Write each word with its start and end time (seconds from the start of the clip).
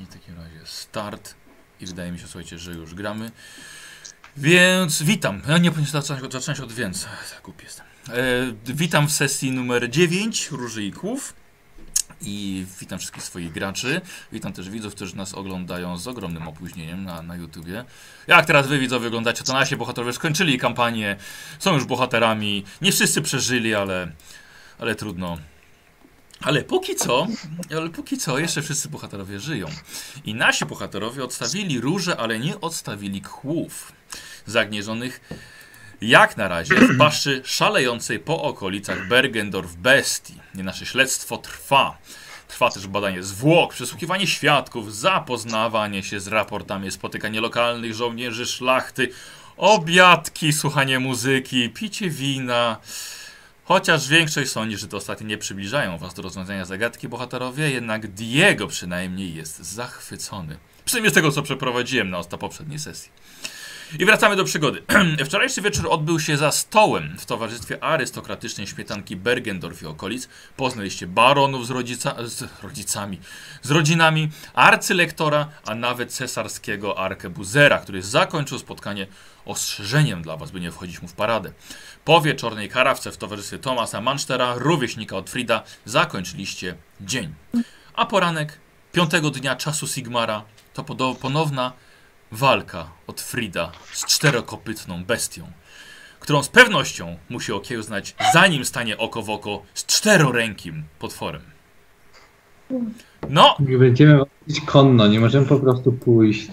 I 0.00 0.04
w 0.04 0.08
takim 0.08 0.36
razie 0.36 0.60
start. 0.64 1.34
I 1.80 1.86
wydaje 1.86 2.12
mi 2.12 2.18
się, 2.18 2.26
słuchajcie, 2.26 2.58
że 2.58 2.72
już 2.72 2.94
gramy. 2.94 3.30
Więc 4.36 5.02
witam. 5.02 5.42
Ja 5.48 5.58
nie 5.58 5.70
powinien 5.70 5.90
zacząć, 5.90 6.32
zacząć 6.32 6.60
od 6.60 6.72
więc. 6.72 7.06
Jestem. 7.62 7.86
E, 8.08 8.12
witam 8.64 9.08
w 9.08 9.12
sesji 9.12 9.52
numer 9.52 9.90
9 9.90 10.50
Róży 10.50 10.84
i 10.84 10.92
Kłów. 10.92 11.34
I 12.22 12.66
witam 12.80 12.98
wszystkich 12.98 13.22
swoich 13.22 13.52
graczy. 13.52 14.00
Witam 14.32 14.52
też 14.52 14.70
widzów, 14.70 14.94
którzy 14.94 15.16
nas 15.16 15.34
oglądają 15.34 15.98
z 15.98 16.06
ogromnym 16.06 16.48
opóźnieniem 16.48 17.04
na, 17.04 17.22
na 17.22 17.36
YouTubie. 17.36 17.84
Jak 18.26 18.46
teraz 18.46 18.66
wy 18.66 18.78
widzowie 18.78 19.08
oglądacie, 19.08 19.44
to 19.44 19.52
nasi 19.52 19.76
bohaterowie 19.76 20.12
skończyli 20.12 20.58
kampanię, 20.58 21.16
są 21.58 21.74
już 21.74 21.84
bohaterami. 21.84 22.64
Nie 22.82 22.92
wszyscy 22.92 23.22
przeżyli, 23.22 23.74
ale, 23.74 24.12
ale 24.78 24.94
trudno. 24.94 25.38
Ale 26.42 26.62
póki 26.62 26.96
co, 26.96 27.26
ale 27.76 27.90
póki 27.90 28.18
co 28.18 28.38
jeszcze 28.38 28.62
wszyscy 28.62 28.88
bohaterowie 28.88 29.40
żyją. 29.40 29.66
I 30.24 30.34
nasi 30.34 30.66
bohaterowie 30.66 31.24
odstawili 31.24 31.80
róże, 31.80 32.16
ale 32.16 32.38
nie 32.38 32.60
odstawili 32.60 33.20
kłów 33.22 33.92
zagnieżonych 34.46 35.20
jak 36.00 36.36
na 36.36 36.48
razie 36.48 36.74
w 36.74 36.98
paszczy 36.98 37.42
szalejącej 37.44 38.18
po 38.18 38.42
okolicach 38.42 39.08
Bergendorf 39.08 39.74
bestii. 39.74 40.34
Nasze 40.54 40.86
śledztwo 40.86 41.38
trwa. 41.38 41.98
Trwa 42.48 42.70
też 42.70 42.86
badanie 42.86 43.22
zwłok, 43.22 43.74
przesłuchiwanie 43.74 44.26
świadków, 44.26 44.94
zapoznawanie 44.96 46.02
się 46.02 46.20
z 46.20 46.26
raportami, 46.26 46.90
spotykanie 46.90 47.40
lokalnych 47.40 47.94
żołnierzy 47.94 48.46
szlachty, 48.46 49.08
obiadki, 49.56 50.52
słuchanie 50.52 50.98
muzyki, 50.98 51.68
picie 51.68 52.10
wina. 52.10 52.76
Chociaż 53.72 54.08
większość 54.08 54.50
sądzi, 54.50 54.76
że 54.76 54.88
te 54.88 54.96
ostatnie 54.96 55.26
nie 55.26 55.38
przybliżają 55.38 55.98
was 55.98 56.14
do 56.14 56.22
rozwiązania 56.22 56.64
zagadki 56.64 57.08
bohaterowie, 57.08 57.70
jednak 57.70 58.06
Diego 58.08 58.66
przynajmniej 58.66 59.34
jest 59.34 59.58
zachwycony. 59.58 60.58
Przynajmniej 60.84 61.10
z 61.10 61.14
tego, 61.14 61.32
co 61.32 61.42
przeprowadziłem 61.42 62.10
na 62.10 62.18
poprzedniej 62.38 62.78
sesji. 62.78 63.12
I 63.98 64.04
wracamy 64.04 64.36
do 64.36 64.44
przygody. 64.44 64.82
Wczorajszy 65.26 65.62
wieczór 65.62 65.88
odbył 65.90 66.20
się 66.20 66.36
za 66.36 66.52
stołem 66.52 67.16
w 67.18 67.26
towarzystwie 67.26 67.84
arystokratycznej 67.84 68.66
śmietanki 68.66 69.16
Bergendorf 69.16 69.82
i 69.82 69.86
okolic. 69.86 70.28
Poznaliście 70.56 71.06
baronów 71.06 71.66
z, 71.66 71.70
rodzica 71.70 72.14
z 72.24 72.62
rodzicami, 72.62 73.20
z 73.62 73.70
rodzinami, 73.70 74.30
arcylektora, 74.54 75.48
a 75.66 75.74
nawet 75.74 76.12
cesarskiego 76.12 76.98
arkebuzera, 76.98 77.78
który 77.78 78.02
zakończył 78.02 78.58
spotkanie 78.58 79.06
ostrzeżeniem 79.44 80.22
dla 80.22 80.36
was, 80.36 80.50
by 80.50 80.60
nie 80.60 80.70
wchodzić 80.70 81.02
mu 81.02 81.08
w 81.08 81.12
paradę. 81.12 81.52
Po 82.04 82.20
wieczornej 82.20 82.68
karawce 82.68 83.12
w 83.12 83.16
towarzystwie 83.16 83.58
Tomasa 83.58 84.00
Manstera, 84.00 84.54
rówieśnika 84.56 85.16
od 85.16 85.30
Frida, 85.30 85.62
zakończyliście 85.84 86.74
dzień. 87.00 87.34
A 87.94 88.06
poranek 88.06 88.58
piątego 88.92 89.30
dnia 89.30 89.56
czasu 89.56 89.86
Sigmara 89.86 90.42
to 90.74 90.84
ponowna 91.14 91.72
walka 92.32 92.90
od 93.06 93.20
Frida 93.20 93.72
z 93.92 94.06
czterokopytną 94.06 95.04
bestią, 95.04 95.46
którą 96.20 96.42
z 96.42 96.48
pewnością 96.48 97.16
musi 97.28 97.52
okiełznać, 97.52 98.14
zanim 98.32 98.64
stanie 98.64 98.98
oko 98.98 99.22
w 99.22 99.30
oko 99.30 99.62
z 99.74 99.86
czterorękim 99.86 100.84
potworem. 100.98 101.42
No! 103.28 103.56
Będziemy 103.58 104.22
iść 104.46 104.60
konno, 104.60 105.06
nie 105.06 105.20
możemy 105.20 105.46
po 105.46 105.60
prostu 105.60 105.92
pójść. 105.92 106.50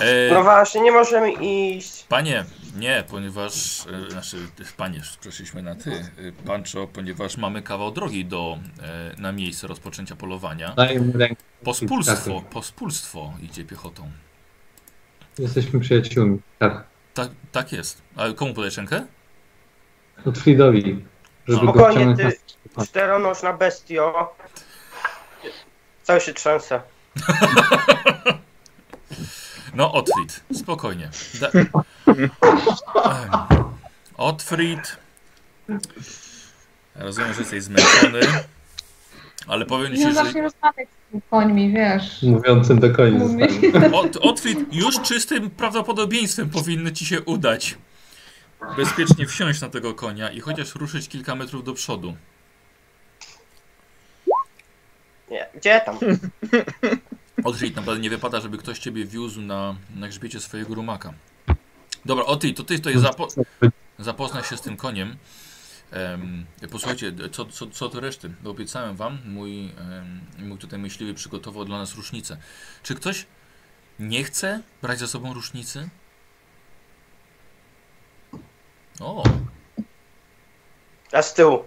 E, 0.00 0.34
no 0.34 0.42
właśnie, 0.42 0.80
nie 0.80 0.92
możemy 0.92 1.32
iść. 1.32 2.04
Panie, 2.08 2.44
nie, 2.76 3.04
ponieważ, 3.10 3.86
e, 4.06 4.10
znaczy, 4.10 4.36
panie, 4.76 5.00
przeszliśmy 5.20 5.62
na 5.62 5.74
ty, 5.74 5.90
e, 5.90 6.32
Pancho, 6.46 6.86
ponieważ 6.92 7.36
mamy 7.36 7.62
kawał 7.62 7.90
drogi 7.90 8.24
do, 8.24 8.58
e, 8.82 9.20
na 9.20 9.32
miejsce 9.32 9.66
rozpoczęcia 9.66 10.16
polowania. 10.16 10.74
Pospólstwo, 11.64 12.42
pospólstwo 12.50 13.32
idzie 13.42 13.64
piechotą. 13.64 14.10
Jesteśmy 15.38 15.80
przyjaciółmi, 15.80 16.38
tak. 16.58 16.84
Tak, 17.14 17.28
tak 17.52 17.72
jest. 17.72 18.02
A 18.16 18.32
komu 18.32 18.54
podajesz 18.54 18.76
rękę? 18.76 19.06
Od 20.26 20.38
Fridowi. 20.38 21.04
Żeby 21.48 21.66
go 21.66 21.72
Spokojnie, 21.72 22.16
ty 22.16 22.32
na... 22.76 22.86
czteronożna 22.86 23.52
bestio. 23.52 24.34
Cały 26.02 26.20
się 26.20 26.34
trzęsę. 26.34 26.80
No, 29.74 29.92
Otfrid, 29.92 30.44
spokojnie. 30.52 31.10
Da... 31.40 31.50
Otfrid. 34.16 34.96
Rozumiem, 36.94 37.34
że 37.34 37.40
jesteś 37.40 37.62
zmęczony, 37.62 38.20
ale 39.46 39.66
powiem 39.66 39.92
ci, 39.92 39.98
Nie 39.98 40.08
że... 40.08 40.14
zacznie 40.14 40.42
rozmawiać 40.42 40.88
z 40.88 41.10
tymi 41.10 41.22
końmi, 41.30 41.72
wiesz. 41.72 42.22
Mówiącym 42.22 42.80
do 42.80 42.90
końca. 42.90 43.24
Mówi. 43.24 43.72
Ot, 43.92 44.16
Otfrid, 44.16 44.74
już 44.74 45.00
czystym 45.00 45.50
prawdopodobieństwem 45.50 46.50
powinno 46.50 46.90
ci 46.90 47.06
się 47.06 47.20
udać 47.20 47.78
bezpiecznie 48.76 49.26
wsiąść 49.26 49.60
na 49.60 49.68
tego 49.68 49.94
konia 49.94 50.30
i 50.30 50.40
chociaż 50.40 50.74
ruszyć 50.74 51.08
kilka 51.08 51.34
metrów 51.34 51.64
do 51.64 51.74
przodu. 51.74 52.16
Nie, 55.30 55.46
gdzie 55.54 55.80
tam? 55.80 55.98
Otfrid, 57.44 57.76
naprawdę 57.76 58.02
nie 58.02 58.10
wypada, 58.10 58.40
żeby 58.40 58.58
ktoś 58.58 58.78
ciebie 58.78 59.04
wiózł 59.04 59.40
na, 59.40 59.74
na 59.94 60.08
grzbiecie 60.08 60.40
swojego 60.40 60.74
rumaka. 60.74 61.12
Dobra, 62.04 62.24
Otfrid, 62.24 62.56
to 62.56 62.62
ty 62.62 62.76
tutaj 62.76 62.98
zapo 62.98 63.28
zapoznaj 63.98 64.44
się 64.44 64.56
z 64.56 64.60
tym 64.60 64.76
koniem. 64.76 65.16
Um, 65.92 66.46
posłuchajcie, 66.70 67.12
co, 67.32 67.44
co, 67.44 67.66
co 67.66 67.88
do 67.88 68.00
reszty? 68.00 68.30
Bo 68.42 68.50
obiecałem 68.50 68.96
wam, 68.96 69.18
mój, 69.24 69.72
um, 70.38 70.48
mój 70.48 70.58
tutaj 70.58 70.78
myśliwy 70.78 71.14
przygotował 71.14 71.64
dla 71.64 71.78
nas 71.78 71.94
różnicę. 71.94 72.36
Czy 72.82 72.94
ktoś 72.94 73.26
nie 73.98 74.24
chce 74.24 74.62
brać 74.82 74.98
ze 74.98 75.08
sobą 75.08 75.34
różnicy? 75.34 75.88
O, 79.00 79.24
A 81.12 81.22
z 81.22 81.34
tyłu. 81.34 81.64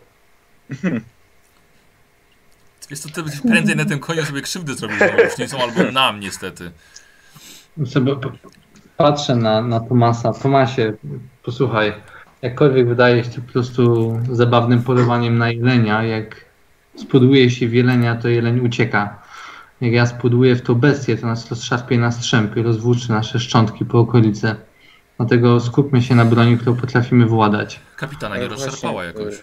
jest 2.89 3.03
to 3.03 3.23
ty 3.23 3.41
prędzej 3.47 3.75
na 3.75 3.85
tym 3.85 3.99
koniu 3.99 4.25
sobie 4.25 4.41
krzywdy 4.41 4.75
zrobić 4.75 4.97
z 4.97 4.99
tą 4.99 5.23
różnicą, 5.23 5.61
albo 5.61 5.91
nam 5.91 6.19
niestety. 6.19 6.71
Sobie 7.85 8.15
patrzę 8.97 9.35
na, 9.35 9.61
na 9.61 9.79
Tomasa. 9.79 10.33
Tomasie, 10.33 10.93
posłuchaj, 11.43 11.93
jakkolwiek 12.45 12.87
wydaje 12.87 13.23
się 13.23 13.41
po 13.41 13.51
prostu 13.51 14.13
zabawnym 14.31 14.83
polowaniem 14.83 15.37
na 15.37 15.49
jelenia, 15.51 16.03
jak 16.03 16.45
spoduje 16.95 17.49
się 17.49 17.67
w 17.67 17.73
jelenia, 17.73 18.15
to 18.15 18.27
jeleń 18.27 18.59
ucieka. 18.59 19.21
Jak 19.81 19.91
ja 19.91 20.05
spodłuję 20.05 20.55
w 20.55 20.61
to 20.61 20.75
bestię, 20.75 21.17
to 21.17 21.27
nas 21.27 21.49
rozszarpie 21.49 21.97
na 21.97 22.11
strzępy, 22.11 22.63
rozwłóczy 22.63 23.11
nasze 23.11 23.39
szczątki 23.39 23.85
po 23.85 23.99
okolicy. 23.99 24.55
Dlatego 25.17 25.59
skupmy 25.59 26.01
się 26.01 26.15
na 26.15 26.25
broni, 26.25 26.57
którą 26.57 26.75
potrafimy 26.75 27.25
władać. 27.25 27.79
Kapitana 27.95 28.37
nie 28.37 28.47
rozszarpała 28.47 29.03
jakoś. 29.03 29.35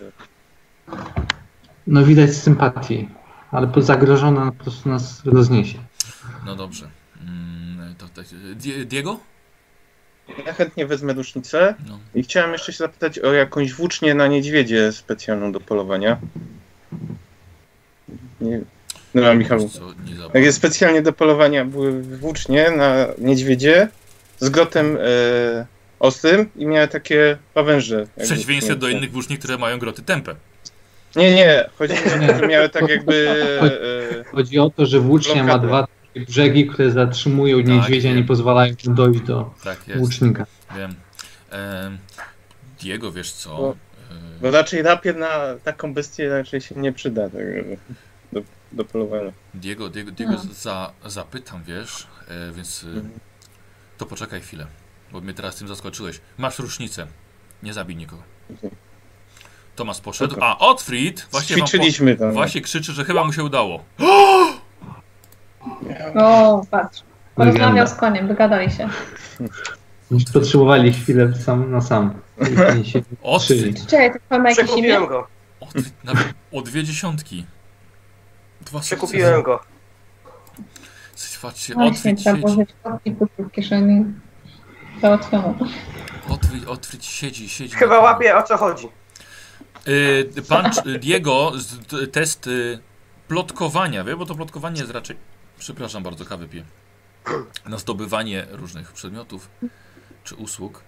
No 1.86 2.04
widać 2.04 2.30
sympatii, 2.36 3.08
ale 3.50 3.66
po 3.66 3.82
zagrożona 3.82 4.52
po 4.52 4.64
prostu 4.64 4.88
nas 4.88 5.24
rozniesie. 5.24 5.78
No 6.46 6.56
dobrze. 6.56 6.88
Mm, 7.20 7.94
to, 7.94 8.06
to, 8.08 8.22
Die- 8.54 8.84
Diego? 8.84 9.31
Ja 10.46 10.52
chętnie 10.52 10.86
wezmę 10.86 11.12
rusznicę 11.12 11.74
No. 11.88 11.98
i 12.14 12.22
chciałem 12.22 12.52
jeszcze 12.52 12.72
się 12.72 12.78
zapytać 12.78 13.18
o 13.18 13.32
jakąś 13.32 13.72
włócznię 13.72 14.14
na 14.14 14.26
niedźwiedzie 14.26 14.92
specjalną 14.92 15.52
do 15.52 15.60
polowania. 15.60 16.18
Nie... 18.40 18.60
No, 19.14 19.34
Michał. 19.34 19.58
Nie 19.58 20.16
za 20.16 20.24
Jak 20.34 20.44
jest 20.44 20.58
specjalnie 20.58 21.02
do 21.02 21.12
polowania 21.12 21.64
były 21.64 22.02
włócznie 22.02 22.70
na 22.70 23.06
niedźwiedzie 23.18 23.88
z 24.40 24.48
grotem 24.48 24.98
e, 25.00 25.66
ostrym 26.00 26.50
i 26.56 26.66
miały 26.66 26.88
takie 26.88 27.36
pawęże. 27.54 28.06
W 28.06 28.22
przeciwieństwie 28.22 28.76
do 28.76 28.88
innych 28.88 29.12
włóczni, 29.12 29.38
które 29.38 29.58
mają 29.58 29.78
groty 29.78 30.02
tępe. 30.02 30.34
Nie, 31.16 31.34
nie, 31.34 31.68
chodzi 31.78 31.94
o 31.94 32.26
to, 32.26 32.38
że 32.38 32.46
miały 32.46 32.68
tak 32.68 32.88
jakby... 32.88 33.12
E, 34.20 34.24
Chodzi 34.24 34.58
o 34.58 34.70
to, 34.70 34.86
że 34.86 35.00
włócznia 35.00 35.44
ma 35.44 35.58
dwa 35.58 35.86
brzegi, 36.16 36.66
które 36.66 36.90
zatrzymują 36.90 37.60
niedźwiedzia, 37.60 38.08
wiem. 38.08 38.16
nie 38.18 38.24
pozwalają 38.24 38.74
dojść 38.84 39.20
do 39.20 39.54
Tak 39.64 39.88
jest. 39.88 40.00
łucznika. 40.00 40.46
Wiem. 40.76 40.94
Em, 41.50 41.98
Diego, 42.80 43.12
wiesz 43.12 43.32
co? 43.32 43.56
Bo- 43.56 43.76
E, 44.10 44.40
bo 44.40 44.50
raczej 44.50 44.82
rapier 44.82 45.16
na 45.16 45.30
taką 45.64 45.94
bestię 45.94 46.28
raczej 46.28 46.60
się 46.60 46.74
nie 46.74 46.92
przyda 46.92 47.22
tak, 47.30 47.40
do, 48.32 48.40
do 48.72 48.84
polowania. 48.84 49.32
Diego, 49.54 49.88
Diego, 49.88 50.10
Diego 50.10 50.32
No. 50.32 50.54
za, 50.54 50.92
zapytam, 51.06 51.64
wiesz, 51.64 52.06
e, 52.28 52.52
więc 52.52 52.84
e, 52.84 52.86
Mhm. 52.86 53.10
to 53.98 54.06
poczekaj 54.06 54.40
chwilę, 54.40 54.66
bo 55.12 55.20
mnie 55.20 55.34
teraz 55.34 55.56
tym 55.56 55.68
zaskoczyłeś. 55.68 56.20
Masz 56.38 56.58
rusznicę. 56.58 57.06
Nie 57.62 57.72
zabij 57.72 57.96
nikogo. 57.96 58.22
Mhm. 58.50 58.74
Tomas 59.76 60.00
poszedł. 60.00 60.36
A, 60.40 60.58
Otfried 60.58 61.26
właśnie, 61.30 61.56
po, 61.56 62.16
tam. 62.18 62.32
właśnie 62.32 62.60
krzyczy, 62.60 62.92
że 62.92 63.04
chyba 63.04 63.24
mu 63.24 63.32
się 63.32 63.44
udało. 63.44 63.84
O, 63.98 64.61
patrz. 66.70 67.02
Porozmawiał 67.34 67.86
z 67.86 67.94
koniem, 67.94 68.28
dogadali 68.28 68.70
się. 68.70 68.88
Potrzebowali 70.32 70.92
chwilę 70.92 71.34
sam 71.34 71.70
na 71.70 71.80
sam. 71.80 72.14
Otfried, 73.22 73.86
Czekaj, 73.86 74.12
to 74.28 74.38
ma 74.38 74.50
jakieś 74.50 74.58
imię? 74.58 74.64
Przekupiłem 74.64 75.06
go. 75.06 75.26
Nawet 76.04 76.24
o 76.52 76.62
dwie 76.62 76.84
dziesiątki. 76.84 77.46
Dwa 78.60 78.80
Przekupiłem 78.80 79.42
go. 79.42 79.60
Patrzcie, 81.42 81.74
Właśnie, 81.74 81.76
otwórz 81.76 82.22
trzeba 82.22 82.48
siedzi. 82.48 82.74
kotki 82.82 83.14
w 83.38 83.50
kieszeni. 83.50 84.04
Załatwiono. 85.00 85.54
Otwórz, 86.28 86.64
otwórz 86.66 87.04
siedzi, 87.04 87.48
siedzi. 87.48 87.76
Chyba 87.76 88.00
łapie 88.00 88.36
o 88.36 88.42
co 88.42 88.56
chodzi. 88.56 88.88
Y, 89.88 90.42
pan 90.48 90.70
Diego, 91.00 91.52
test 92.12 92.46
y, 92.46 92.78
plotkowania, 93.28 94.04
wie, 94.04 94.16
bo 94.16 94.26
to 94.26 94.34
plotkowanie 94.34 94.80
jest 94.80 94.92
raczej, 94.92 95.16
przepraszam 95.62 96.02
bardzo, 96.02 96.24
kawę 96.24 96.48
piję, 96.48 96.64
na 97.66 97.78
zdobywanie 97.78 98.46
różnych 98.50 98.92
przedmiotów 98.92 99.48
czy 100.24 100.34
usług. 100.34 100.82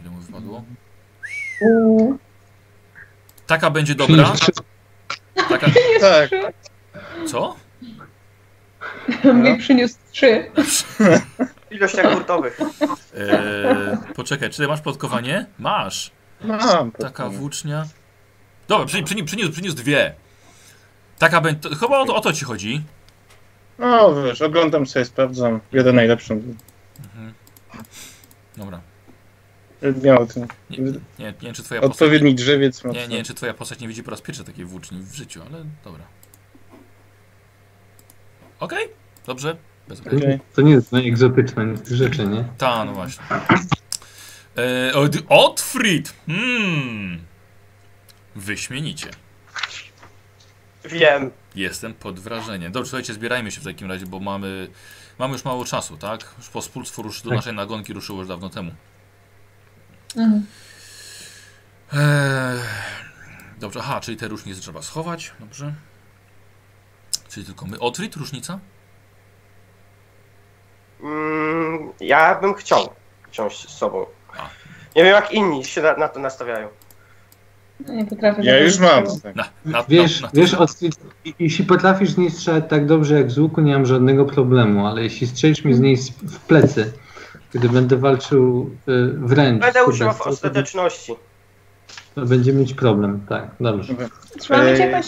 Ile 0.00 0.10
mu 0.10 0.18
wypadło? 0.18 0.64
Taka 3.46 3.70
będzie 3.70 3.94
dobra. 3.94 4.32
Taka, 5.48 5.66
Tak, 6.00 6.30
co? 7.26 7.56
Mi 9.34 9.58
przyniósł 9.58 9.94
trzy. 10.12 10.50
Ilość 11.70 11.94
jogurtowych. 11.94 12.58
E, 13.14 13.96
poczekaj, 14.14 14.50
czy 14.50 14.56
ty 14.56 14.68
masz 14.68 14.80
plotkowanie? 14.80 15.46
Masz. 15.58 16.10
mam. 16.40 16.92
Taka 16.92 17.28
włócznia. 17.28 17.84
Dobra, 18.68 18.86
przy, 18.86 19.02
przy, 19.02 19.24
przyniósł, 19.24 19.52
przyniósł 19.52 19.76
dwie. 19.76 20.14
Taka 21.20 21.40
będzie. 21.40 21.68
Chyba 21.68 21.98
o 21.98 22.06
to, 22.06 22.14
o 22.16 22.20
to 22.20 22.32
ci 22.32 22.44
chodzi. 22.44 22.82
No 23.78 24.22
wiesz, 24.22 24.42
oglądam 24.42 24.86
sobie, 24.86 25.04
sprawdzam. 25.04 25.60
Jeden 25.72 25.96
najlepszą. 25.96 26.34
Mhm. 26.34 27.34
Dobra. 28.56 28.80
Miał 30.02 30.26
ten 30.26 30.46
Nie, 30.70 30.78
nie, 30.78 30.92
nie 31.18 31.34
wiem, 31.42 31.54
czy 31.54 31.62
twoja 31.62 31.80
postać. 31.80 32.02
odpowiedni 32.02 32.34
drzewiec. 32.34 32.84
Nie, 32.84 33.08
nie 33.08 33.16
wiem, 33.16 33.24
czy 33.24 33.34
twoja 33.34 33.54
postać 33.54 33.80
nie 33.80 33.88
widzi 33.88 34.02
po 34.02 34.10
raz 34.10 34.20
pierwszy 34.20 34.44
takiej 34.44 34.64
włóczni 34.64 35.02
w 35.02 35.14
życiu, 35.14 35.42
ale 35.50 35.64
dobra. 35.84 36.04
Okej, 38.60 38.88
dobrze. 39.26 39.56
Bez 39.88 40.00
okay. 40.00 40.40
To 40.54 40.62
nie 40.62 40.72
jest 40.72 40.92
no, 40.92 41.00
egzotyczne 41.00 41.66
nic 41.66 41.82
tych 41.82 41.96
rzeczy, 41.96 42.26
nie? 42.26 42.44
Ta, 42.58 42.84
no 42.84 42.92
właśnie. 42.92 43.24
E, 44.58 44.94
od, 44.94 45.16
Otfrid! 45.28 46.14
Hmm. 46.26 47.18
Wyśmienicie. 48.36 49.10
Wiem. 50.84 51.30
Jestem 51.54 51.94
pod 51.94 52.20
wrażeniem. 52.20 52.72
Dobrze, 52.72 52.88
słuchajcie, 52.90 53.14
zbierajmy 53.14 53.50
się 53.50 53.60
w 53.60 53.64
takim 53.64 53.88
razie, 53.90 54.06
bo 54.06 54.20
mamy, 54.20 54.68
mamy 55.18 55.32
już 55.32 55.44
mało 55.44 55.64
czasu, 55.64 55.96
tak? 55.96 56.34
Już 56.38 56.48
pospólstwo 56.48 57.02
ruszy, 57.02 57.22
do 57.22 57.28
Tak. 57.28 57.36
naszej 57.36 57.54
nagonki 57.54 57.92
ruszyło 57.92 58.18
już 58.18 58.28
dawno 58.28 58.48
temu. 58.50 58.70
Mhm. 60.16 60.46
Eee, 61.92 62.60
dobrze, 63.58 63.80
aha, 63.82 64.00
czyli 64.00 64.16
te 64.16 64.28
różnice 64.28 64.60
trzeba 64.60 64.82
schować, 64.82 65.32
dobrze. 65.40 65.74
Czyli 67.28 67.46
tylko 67.46 67.66
my. 67.66 67.78
Otfrid, 67.78 68.16
różnica? 68.16 68.58
Mm, 71.02 71.92
ja 72.00 72.34
bym 72.34 72.54
chciał 72.54 72.94
wziąć 73.32 73.68
z 73.68 73.68
sobą. 73.68 74.06
A. 74.36 74.48
Nie 74.96 75.04
wiem 75.04 75.12
jak 75.14 75.32
inni 75.32 75.64
się 75.64 75.82
na, 75.82 75.96
na 75.96 76.08
to 76.08 76.20
nastawiają. 76.20 76.68
Nie 77.88 78.06
potrafię 78.06 78.42
Ja 78.44 78.64
już 78.64 78.78
mam. 78.78 79.04
tego. 79.04 79.34
Na, 79.34 79.44
na, 79.64 79.84
Wiesz, 79.88 80.20
na, 80.20 80.30
wiesz 80.34 80.54
od, 80.54 80.70
jeśli 81.38 81.64
potrafisz 81.64 82.10
z 82.10 82.18
niej 82.18 82.30
strzelać 82.30 82.64
tak 82.68 82.86
dobrze 82.86 83.14
jak 83.14 83.30
z 83.30 83.38
łuku, 83.38 83.60
nie 83.60 83.72
mam 83.72 83.86
żadnego 83.86 84.24
problemu, 84.24 84.86
ale 84.86 85.02
jeśli 85.02 85.26
strzelisz 85.26 85.64
mi 85.64 85.74
z 85.74 85.80
niej 85.80 85.96
w 86.22 86.38
plecy, 86.38 86.92
gdy 87.54 87.68
będę 87.68 87.96
walczył 87.96 88.70
y, 88.88 89.12
wręcz, 89.18 89.60
Będę 89.60 89.84
używał 89.84 90.14
w 90.14 90.22
ostateczności. 90.22 91.12
To 92.14 92.26
będzie 92.26 92.52
mieć 92.52 92.74
problem, 92.74 93.20
tak, 93.28 93.48
dobrze. 93.60 93.94
Trzeba 94.38 94.64
mieć 94.64 94.78
jakąś 94.78 95.06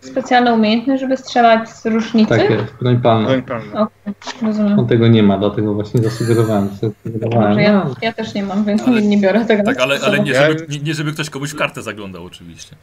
specjalną 0.00 0.54
umiejętność, 0.54 1.00
żeby 1.00 1.16
strzelać 1.16 1.68
z 1.68 1.86
rusznicy? 1.86 2.28
Tak 2.28 2.50
jest, 2.50 2.64
broń 2.80 3.00
palna. 3.00 3.26
Broń 3.28 3.42
palna. 3.42 3.80
Okej, 3.82 4.14
rozumiem. 4.42 4.78
On 4.78 4.86
tego 4.86 5.08
nie 5.08 5.22
ma, 5.22 5.38
dlatego 5.38 5.74
właśnie 5.74 6.02
zasugerowałem. 6.02 6.68
Dobrze, 7.04 7.62
ja, 7.62 7.72
No, 7.72 7.94
ja 8.02 8.12
też 8.12 8.34
nie 8.34 8.42
mam, 8.42 8.64
więc 8.64 8.82
Ale- 8.82 9.02
nie, 9.02 9.18
biorę 9.18 9.44
tego 9.44 9.62
tak, 9.62 9.76
na 9.76 9.82
ale, 9.82 9.98
ale 10.00 10.20
nie, 10.20 10.34
żeby, 10.34 10.66
nie, 10.68 10.78
nie 10.78 10.94
żeby 10.94 11.12
ktoś 11.12 11.30
komuś 11.30 11.50
w 11.50 11.56
kartę 11.56 11.82
zaglądał, 11.82 12.24
oczywiście. 12.24 12.76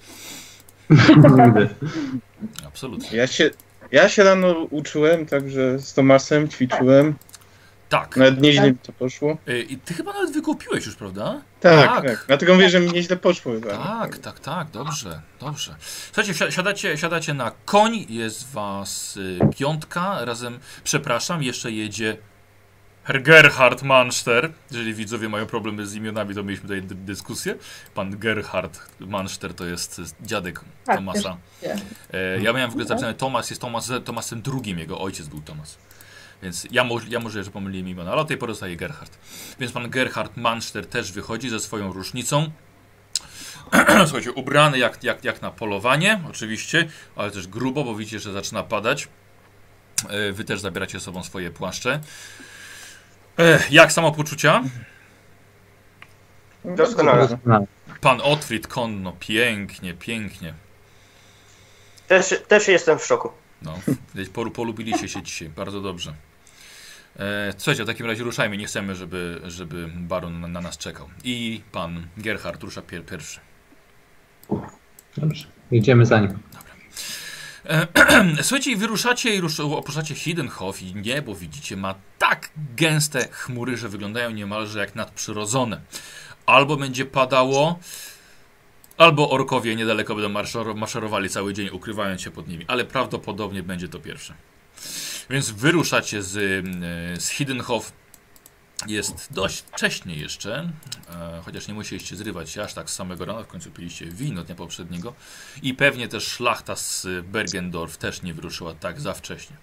nigdy. 1.46 1.70
Absolutnie. 2.68 3.18
Ja 3.18 3.28
się, 3.28 3.50
ja 3.92 4.10
się 4.10 4.24
rano 4.24 4.54
uczyłem, 4.70 5.26
także 5.26 5.80
z 5.80 5.94
Tomasem 5.94 6.48
ćwiczyłem. 6.50 7.14
Tak. 8.00 8.18
Nawet 8.18 8.42
nieźle 8.42 8.72
mi 8.72 8.78
to 8.78 8.94
poszło. 8.94 9.38
Y, 9.50 9.62
I 9.62 9.78
ty 9.78 9.94
chyba 9.94 10.14
nawet 10.14 10.34
wykupiłeś 10.34 10.86
już, 10.86 10.96
prawda? 10.96 11.42
Tak, 11.60 11.90
Tak. 11.90 12.06
tak. 12.06 12.24
Dlatego 12.28 12.54
mówię, 12.54 12.70
że 12.70 12.80
mi 12.80 12.92
nieźle 12.92 13.18
poszło 13.18 13.54
chyba. 13.54 13.78
Tak, 13.78 14.18
tak, 14.18 14.40
tak, 14.40 14.70
dobrze, 14.72 15.22
dobrze. 15.40 15.76
Słuchajcie, 16.14 16.52
siadacie, 16.52 16.98
siadacie 16.98 17.34
na 17.34 17.52
koń, 17.66 18.06
jest 18.10 18.52
was 18.52 19.18
y, 19.18 19.40
piątka, 19.58 20.26
razem, 20.26 20.60
przepraszam, 20.84 21.44
jeszcze 21.44 21.72
jedzie 21.72 22.18
Herr 23.04 23.22
Gerhard 23.22 23.84
Manster. 23.84 24.52
Jeżeli 24.72 24.94
widzowie 24.94 25.30
mają 25.30 25.46
problemy 25.46 25.88
z 25.88 25.96
imionami, 25.96 26.36
to 26.36 26.44
mieliśmy 26.44 26.62
tutaj 26.68 26.82
dy- 26.82 26.96
dyskusję. 26.96 27.56
Pan 27.94 28.18
Gerhard 28.20 28.80
Manster 29.00 29.54
to 29.54 29.66
jest 29.66 30.02
dziadek 30.22 30.60
Tak, 30.86 30.96
Tomasa. 30.96 31.38
E, 32.14 32.42
ja 32.42 32.54
miałem 32.54 32.70
w 32.70 32.74
ogóle 32.74 32.86
zapisane 32.86 33.14
Tomas, 33.14 33.50
jest 33.50 33.62
Tomas, 33.62 33.92
Tomasem 34.06 34.42
drugim, 34.42 34.80
jego 34.80 35.00
ojciec 35.00 35.28
był 35.28 35.42
Tomas. 35.42 35.78
Więc 36.44 36.68
ja, 36.72 36.84
moż, 36.84 37.08
ja 37.08 37.20
możliwe, 37.20 37.44
że 37.44 37.52
pomyliłem 37.52 37.88
imiona, 37.88 38.12
ale 38.12 38.22
od 38.22 38.28
tej 38.28 38.38
pory 38.38 38.54
zostaje 38.54 38.76
Gerhard. 38.76 39.18
Więc 39.60 39.72
pan 39.72 39.90
Gerhard 39.90 40.38
Manster 40.38 40.86
też 40.86 41.12
wychodzi 41.12 41.50
ze 41.50 41.60
swoją 41.60 41.94
różnicą. 41.94 42.52
Słuchajcie, 44.06 44.32
ubrany 44.32 44.78
jak, 44.78 45.04
jak, 45.04 45.24
jak 45.24 45.42
na 45.42 45.52
polowanie, 45.52 46.22
oczywiście, 46.30 46.88
ale 47.16 47.32
też 47.32 47.48
grubo, 47.48 47.84
bo 47.84 47.96
widzicie, 47.96 48.20
że 48.20 48.34
zaczyna 48.34 48.64
padać. 48.64 49.08
E, 50.10 50.32
wy 50.32 50.44
też 50.44 50.60
zabieracie 50.60 51.00
ze 51.00 51.06
sobą 51.06 51.24
swoje 51.24 51.52
płaszcze. 51.52 52.00
E, 53.40 53.60
jak 53.70 53.92
samopoczucia? 53.92 54.64
Doskonale. 56.66 57.38
Pan 58.02 58.22
Otfrid 58.22 58.68
konno, 58.68 59.14
pięknie, 59.20 59.94
pięknie. 59.94 60.54
Też, 62.08 62.36
też 62.48 62.68
jestem 62.68 63.00
w 63.00 63.06
szoku. 63.06 63.32
No, 63.66 63.80
polubiliście 64.54 65.08
się 65.08 65.24
dzisiaj, 65.24 65.50
bardzo 65.50 65.82
dobrze. 65.82 66.14
E, 67.20 67.54
słuchajcie, 67.58 67.84
w 67.84 67.88
takim 67.88 68.06
razie 68.06 68.24
ruszajmy, 68.24 68.58
nie 68.58 68.66
chcemy, 68.66 68.96
żeby, 68.96 69.42
żeby 69.44 69.88
baron 69.96 70.42
na, 70.42 70.48
na 70.48 70.62
nas 70.62 70.78
czekał. 70.78 71.10
I 71.24 71.62
pan 71.72 72.08
Gerhard 72.18 72.64
rusza 72.64 72.82
pier, 72.82 73.06
pierwszy. 73.06 73.40
dobrze, 75.18 75.48
idziemy 75.72 76.06
za 76.06 76.20
nim. 76.20 76.40
E, 77.66 77.88
słuchajcie, 78.44 78.72
i 78.72 78.76
wyruszacie 78.76 79.36
i 79.36 79.42
rusz, 79.42 79.60
opuszczacie 79.60 80.16
Hiddenhof 80.16 80.82
i 80.82 80.96
niebo, 80.96 81.36
widzicie, 81.36 81.78
ma 81.78 81.96
tak 82.20 82.50
gęste 82.76 83.28
chmury, 83.32 83.78
że 83.78 83.90
wyglądają 83.90 84.32
niemalże 84.32 84.80
jak 84.80 84.96
nadprzyrodzone. 84.96 85.82
Albo 86.46 86.78
będzie 86.78 87.06
padało, 87.06 87.80
albo 88.98 89.30
orkowie 89.30 89.76
niedaleko 89.76 90.16
będą 90.16 90.42
maszerowali 90.76 91.30
cały 91.30 91.54
dzień, 91.54 91.70
ukrywając 91.72 92.22
się 92.22 92.32
pod 92.32 92.48
nimi, 92.48 92.66
ale 92.68 92.86
prawdopodobnie 92.86 93.64
będzie 93.64 93.88
to 93.88 94.00
pierwsze. 94.00 94.34
Więc 95.30 95.50
wyruszacie 95.50 96.22
z, 96.22 96.38
e, 96.38 97.22
z 97.22 97.30
Hiddenhof. 97.30 97.92
Jest 98.88 99.28
dość 99.32 99.58
wcześnie 99.60 100.16
jeszcze, 100.16 100.72
e, 101.10 101.42
chociaż 101.46 101.68
nie 101.68 101.74
musieliście 101.74 102.16
zrywać 102.16 102.50
się 102.50 102.64
aż 102.64 102.74
tak 102.74 102.90
z 102.90 102.94
samego 102.96 103.26
rana, 103.26 103.44
w 103.44 103.48
końcu 103.48 103.72
piliście 103.72 104.06
wino 104.06 104.44
dnia 104.44 104.56
poprzedniego. 104.56 105.14
I 105.62 105.74
pewnie 105.74 106.08
też 106.08 106.28
szlachta 106.28 106.76
z 106.76 107.08
Bergendorf 107.26 107.98
też 107.98 108.22
nie 108.22 108.34
wyruszyła 108.34 108.74
tak 108.74 109.02
za 109.02 109.14
wcześnie. 109.14 109.56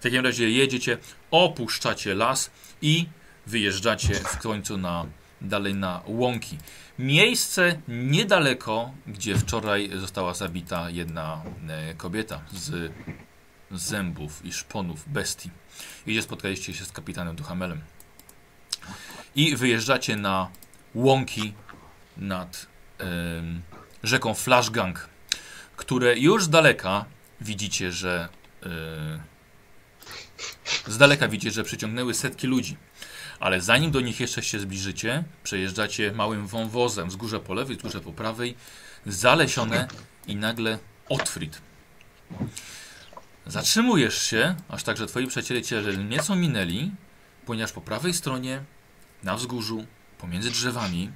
W 0.00 0.02
takim 0.02 0.24
razie 0.24 0.50
jedziecie, 0.50 0.98
opuszczacie 1.30 2.14
las 2.14 2.50
i 2.82 3.06
wyjeżdżacie 3.46 4.14
w 4.14 4.38
końcu 4.38 4.76
na, 4.76 5.06
dalej 5.40 5.74
na 5.74 6.02
łąki. 6.06 6.58
Miejsce 6.98 7.80
niedaleko, 7.88 8.90
gdzie 9.06 9.38
wczoraj 9.38 9.90
została 9.94 10.34
zabita 10.34 10.90
jedna 10.90 11.42
e, 11.68 11.94
kobieta 11.94 12.40
z 12.52 12.92
zębów 13.70 14.44
i 14.44 14.52
szponów 14.52 15.08
bestii. 15.08 15.50
I 16.06 16.10
gdzie 16.10 16.22
spotkaliście 16.22 16.74
się 16.74 16.84
z 16.84 16.92
kapitanem 16.92 17.36
Duhamelem. 17.36 17.80
I 19.36 19.56
wyjeżdżacie 19.56 20.16
na 20.16 20.48
łąki 20.94 21.54
nad 22.16 22.66
em, 22.98 23.62
rzeką 24.02 24.34
Flashgang, 24.34 25.08
które 25.76 26.18
już 26.18 26.44
z 26.44 26.48
daleka 26.48 27.04
widzicie, 27.40 27.92
że 27.92 28.28
e, 28.62 28.68
z 30.86 30.98
daleka 30.98 31.28
widzicie, 31.28 31.50
że 31.50 31.64
przyciągnęły 31.64 32.14
setki 32.14 32.46
ludzi. 32.46 32.76
Ale 33.40 33.60
zanim 33.60 33.90
do 33.90 34.00
nich 34.00 34.20
jeszcze 34.20 34.42
się 34.42 34.60
zbliżycie, 34.60 35.24
przejeżdżacie 35.42 36.12
małym 36.12 36.46
wąwozem 36.46 37.08
wzgórze 37.08 37.40
po 37.40 37.54
lewej, 37.54 37.76
wzgórze 37.76 38.00
po 38.00 38.12
prawej, 38.12 38.56
zalesione 39.06 39.88
i 40.26 40.36
nagle 40.36 40.78
Otfrid. 41.08 41.60
Zatrzymujesz 43.46 44.22
się, 44.22 44.54
aż 44.68 44.82
tak, 44.82 44.96
że 44.96 45.06
twoi 45.06 45.26
przyjaciele 45.26 45.96
nieco 45.96 46.36
minęli, 46.36 46.90
ponieważ 47.46 47.72
po 47.72 47.80
prawej 47.80 48.14
stronie, 48.14 48.62
na 49.22 49.36
wzgórzu, 49.36 49.86
pomiędzy 50.18 50.50
drzewami, 50.50 51.10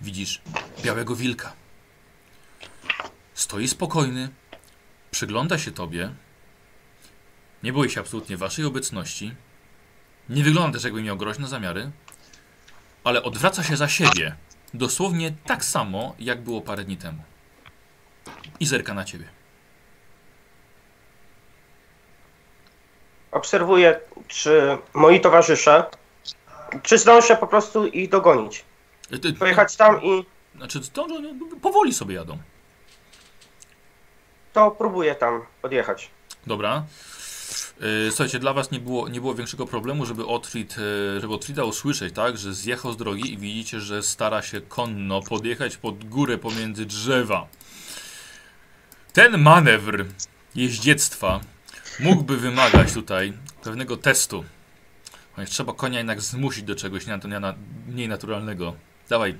widzisz 0.00 0.42
białego 0.82 1.16
wilka. 1.16 1.52
Stoi 3.34 3.68
spokojny, 3.68 4.28
przygląda 5.10 5.58
się 5.58 5.70
tobie 5.72 6.10
Nie 7.62 7.72
boi 7.72 7.90
się 7.90 8.00
absolutnie 8.00 8.36
waszej 8.36 8.64
obecności. 8.64 9.34
Nie 10.28 10.44
wygląda 10.44 10.72
też 10.76 10.84
jakby 10.84 11.02
miał 11.02 11.16
groźne 11.16 11.48
zamiary. 11.48 11.90
Ale 13.04 13.22
odwraca 13.22 13.62
się 13.62 13.76
za 13.76 13.88
siebie. 13.88 14.36
Dosłownie 14.74 15.32
tak 15.46 15.64
samo, 15.64 16.14
jak 16.18 16.40
było 16.42 16.60
parę 16.60 16.84
dni 16.84 16.96
temu. 16.96 17.22
I 18.60 18.66
zerka 18.66 18.94
na 18.94 19.04
ciebie. 19.04 19.24
Obserwuję, 23.32 24.00
czy 24.28 24.78
moi 24.94 25.20
towarzysze, 25.20 25.84
czy 26.82 26.98
zdążę 26.98 27.36
po 27.36 27.46
prostu 27.46 27.86
ich 27.86 28.10
dogonić. 28.10 28.64
E, 29.12 29.18
ty- 29.18 29.32
Pojechać 29.32 29.76
tam 29.76 30.02
i 30.02 30.24
Znaczy, 30.56 30.82
zdążą, 30.82 31.14
powoli 31.62 31.94
sobie 31.94 32.14
jadą. 32.14 32.38
to 34.52 34.70
próbuję 34.70 35.14
tam 35.14 35.42
podjechać. 35.62 36.10
Dobra. 36.46 36.84
Yy, 37.80 38.10
słuchajcie, 38.10 38.38
dla 38.38 38.52
was 38.52 38.70
nie 38.70 38.80
było, 38.80 39.08
nie 39.08 39.20
było 39.20 39.34
większego 39.34 39.66
problemu, 39.66 40.06
żeby 40.06 40.26
Otfrid, 40.26 40.76
yy, 40.76 41.20
żeby 41.20 41.34
Otfrida 41.34 41.64
usłyszeć, 41.64 42.14
tak? 42.14 42.38
Że 42.38 42.54
zjechał 42.54 42.92
z 42.92 42.96
drogi 42.96 43.32
i 43.32 43.38
widzicie, 43.38 43.80
że 43.80 44.02
stara 44.02 44.42
się 44.42 44.60
konno 44.60 45.22
podjechać 45.22 45.76
pod 45.76 46.04
górę 46.04 46.38
pomiędzy 46.38 46.86
drzewa. 46.86 47.46
Ten 49.12 49.38
manewr 49.38 50.06
jeździectwa 50.54 51.40
mógłby 52.00 52.36
wymagać 52.36 52.92
tutaj 52.92 53.32
pewnego 53.62 53.96
testu. 53.96 54.44
Ponieważ 55.34 55.54
trzeba 55.54 55.72
konia 55.72 55.98
jednak 55.98 56.20
zmusić 56.20 56.64
do 56.64 56.74
czegoś 56.74 57.04
mniej 57.86 58.08
naturalnego. 58.08 58.74
Dawaj. 59.08 59.38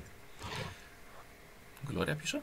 Gloria 1.83 2.15
pisze? 2.15 2.41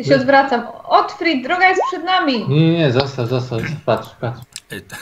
Ja 0.00 0.06
się 0.06 0.14
odwracam. 0.16 0.66
Otfrid, 0.84 1.44
droga 1.44 1.68
jest 1.68 1.80
przed 1.92 2.04
nami. 2.04 2.48
Nie, 2.48 2.60
nie, 2.72 2.78
nie, 2.78 2.92
zostaw, 2.92 3.28
zostaw, 3.28 3.60
patrz, 3.86 4.08
patrz. 4.20 4.40
T- 4.68 4.80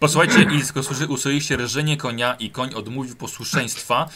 Posłuchajcie, 0.00 0.42
i 0.42 0.46
usłyszy- 0.62 1.08
usłyszeliście 1.08 1.56
rżenie 1.56 1.96
konia 1.96 2.36
i 2.38 2.50
koń 2.50 2.74
odmówił 2.74 3.16
posłuszeństwa. 3.16 4.08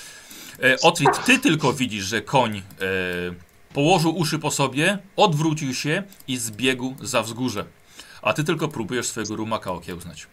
E, 0.62 0.76
Otwit, 0.82 1.24
ty 1.24 1.38
tylko 1.38 1.72
widzisz, 1.72 2.04
że 2.04 2.20
koń 2.22 2.56
e, 2.56 2.62
położył 3.74 4.16
uszy 4.18 4.38
po 4.38 4.50
sobie, 4.50 4.98
odwrócił 5.16 5.74
się 5.74 6.02
i 6.28 6.36
zbiegł 6.36 6.94
za 7.00 7.22
wzgórze. 7.22 7.64
A 8.22 8.32
ty 8.32 8.44
tylko 8.44 8.68
próbujesz 8.68 9.06
swojego 9.06 9.36
rumaka 9.36 9.70
okiełznać. 9.72 10.26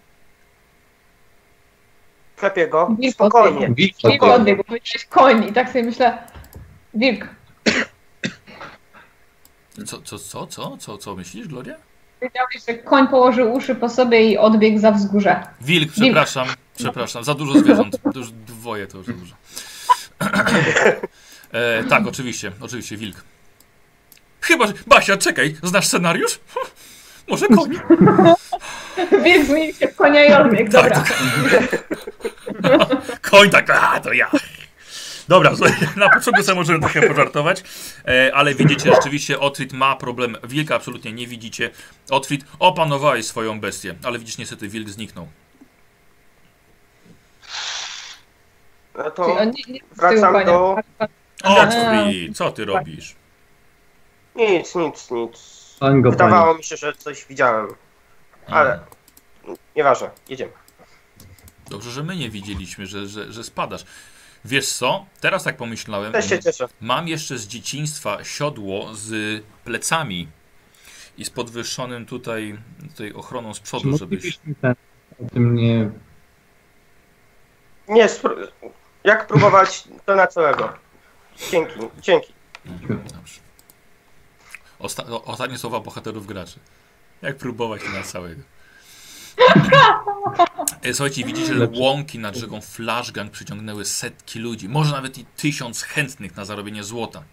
Klepię 2.35 2.67
go, 2.67 2.95
Wilk 2.99 3.13
spokojnie. 3.13 3.69
Wilk 3.73 3.95
Wilk 4.03 4.23
odbiegł, 4.23 4.63
koń 5.09 5.43
i 5.49 5.53
tak 5.53 5.67
sobie 5.67 5.83
myślę, 5.83 6.17
wilk. 6.93 7.27
Co, 9.85 10.01
co, 10.01 10.19
co, 10.19 10.47
co, 10.47 10.77
co, 10.77 10.97
co 10.97 11.15
myślisz, 11.15 11.47
Gloria? 11.47 11.75
Wiedziałeś, 12.21 12.65
że 12.67 12.73
koń 12.73 13.07
położył 13.07 13.53
uszy 13.53 13.75
po 13.75 13.89
sobie 13.89 14.31
i 14.31 14.37
odbiegł 14.37 14.79
za 14.79 14.91
wzgórze. 14.91 15.43
Wilk, 15.61 15.91
przepraszam, 15.91 16.47
przepraszam, 16.77 17.23
za 17.23 17.33
dużo 17.33 17.59
zwierząt. 17.59 17.97
Już 18.15 18.31
dwoje 18.31 18.87
to 18.87 18.97
już 18.97 19.07
za 19.07 19.13
dużo. 19.13 19.35
E, 21.51 21.83
tak, 21.83 22.07
oczywiście, 22.07 22.51
oczywiście, 22.61 22.97
wilk. 22.97 23.23
Chyba, 24.41 24.67
że... 24.67 24.73
Basia, 24.87 25.17
czekaj, 25.17 25.55
znasz 25.63 25.87
scenariusz? 25.87 26.39
Może 27.27 27.47
koń? 27.47 27.69
Wilk 29.23 29.45
zmienił 29.45 29.73
się 29.73 29.87
w 29.87 29.95
konia 29.95 30.25
i 30.25 30.33
odbiegł, 30.33 30.71
Tak, 30.71 30.83
dobra. 30.83 31.03
Koń 33.31 33.49
tak, 33.49 33.69
a 33.69 33.99
to 33.99 34.13
ja. 34.13 34.31
Dobra, 35.29 35.51
na 35.95 36.09
początku 36.09 36.43
sobie 36.43 36.55
możemy 36.55 36.79
trochę 36.79 37.07
pożartować, 37.07 37.63
e, 38.07 38.31
ale 38.35 38.55
widzicie, 38.55 38.91
rzeczywiście 38.95 39.39
Otwit 39.39 39.73
ma 39.73 39.95
problem. 39.95 40.37
Wilka 40.43 40.75
absolutnie 40.75 41.13
nie 41.13 41.27
widzicie. 41.27 41.69
Otwit 42.09 42.45
opanowałeś 42.59 43.25
swoją 43.25 43.59
bestię, 43.59 43.95
ale 44.03 44.19
widzisz, 44.19 44.37
niestety 44.37 44.67
wilk 44.69 44.89
zniknął. 44.89 45.27
No 48.97 49.11
to 49.11 49.45
nie, 49.45 49.73
nie 49.73 49.79
wracam 49.95 50.45
do- 50.45 50.75
Otwit, 51.43 52.37
co 52.37 52.51
ty 52.51 52.65
robisz? 52.65 53.15
nic, 54.35 54.75
nic, 54.75 55.11
nic. 55.11 55.59
Go 56.01 56.11
Wydawało 56.11 56.53
mi 56.55 56.63
się, 56.63 56.77
że 56.77 56.93
coś 56.93 57.25
widziałem, 57.25 57.67
ale 58.47 58.79
nieważne, 59.75 60.09
jedziemy. 60.29 60.51
Dobrze, 61.69 61.91
że 61.91 62.03
my 62.03 62.15
nie 62.15 62.29
widzieliśmy, 62.29 62.87
że, 62.87 63.07
że, 63.07 63.33
że 63.33 63.43
spadasz. 63.43 63.85
Wiesz 64.45 64.73
co? 64.73 65.05
Teraz 65.21 65.43
tak 65.43 65.57
pomyślałem. 65.57 66.11
Też 66.11 66.29
się 66.29 66.39
cieszę. 66.39 66.67
Mam 66.81 67.07
jeszcze 67.07 67.37
z 67.37 67.47
dzieciństwa 67.47 68.23
siodło 68.23 68.95
z 68.95 69.43
plecami 69.63 70.27
i 71.17 71.25
z 71.25 71.29
podwyższonym 71.29 72.05
tutaj, 72.05 72.57
tutaj 72.89 73.13
ochroną 73.13 73.53
z 73.53 73.57
Czy 73.57 73.63
przodu, 73.63 73.97
żebyś... 73.97 74.39
ten, 74.61 74.75
o 75.25 75.29
tym 75.29 75.55
nie... 75.55 75.91
Nie, 77.87 78.07
jak 79.03 79.27
próbować, 79.27 79.83
to 80.05 80.15
na 80.15 80.27
całego. 80.27 80.73
Dzięki, 81.51 81.73
dzięki. 82.01 82.33
Dobrze. 82.89 83.39
Osta 84.79 85.03
ostatnie 85.25 85.57
słowa 85.57 85.79
bohaterów 85.79 86.27
graczy. 86.27 86.59
Jak 87.21 87.37
próbować 87.37 87.81
na 87.93 88.03
całego. 88.03 88.41
E, 90.81 90.93
Słuchajcie, 90.93 91.25
widzicie, 91.25 91.53
że 91.53 91.69
łąki 91.73 92.19
nad 92.19 92.35
rzeką 92.35 92.61
Flashgang 92.61 93.31
przyciągnęły 93.31 93.85
setki 93.85 94.39
ludzi, 94.39 94.69
może 94.69 94.91
nawet 94.91 95.17
i 95.17 95.25
tysiąc 95.37 95.81
chętnych 95.81 96.35
na 96.35 96.45
zarobienie 96.45 96.83
złota. 96.83 97.23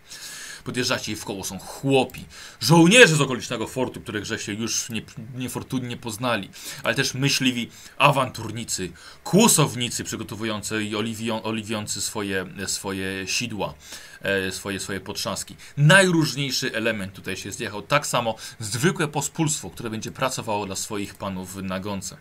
Podjeżdżacie 0.66 1.12
i 1.12 1.16
w 1.16 1.24
koło 1.24 1.44
są 1.44 1.58
chłopi, 1.58 2.24
żołnierze 2.60 3.16
z 3.16 3.20
okolicznego 3.20 3.66
fortu, 3.66 4.00
których 4.00 4.24
żeście 4.24 4.54
już 4.54 4.90
nie, 4.90 5.02
niefortunnie 5.34 5.96
poznali, 5.96 6.50
ale 6.82 6.94
też 6.94 7.14
myśliwi 7.14 7.70
awanturnicy, 7.98 8.92
kłusownicy 9.24 10.04
przygotowujący 10.04 10.84
i 10.84 10.96
oliwią, 10.96 11.42
oliwiący 11.42 12.00
swoje, 12.00 12.46
swoje 12.66 13.28
sidła, 13.28 13.74
e, 14.22 14.52
swoje, 14.52 14.80
swoje 14.80 15.00
potrzaski. 15.00 15.56
Najróżniejszy 15.76 16.74
element 16.74 17.12
tutaj 17.12 17.36
się 17.36 17.52
zjechał. 17.52 17.82
Tak 17.82 18.06
samo 18.06 18.34
zwykłe 18.60 19.08
pospólstwo, 19.08 19.70
które 19.70 19.90
będzie 19.90 20.12
pracowało 20.12 20.66
dla 20.66 20.76
swoich 20.76 21.14
panów 21.14 21.54
w 21.54 21.62
nagonce. 21.62 22.16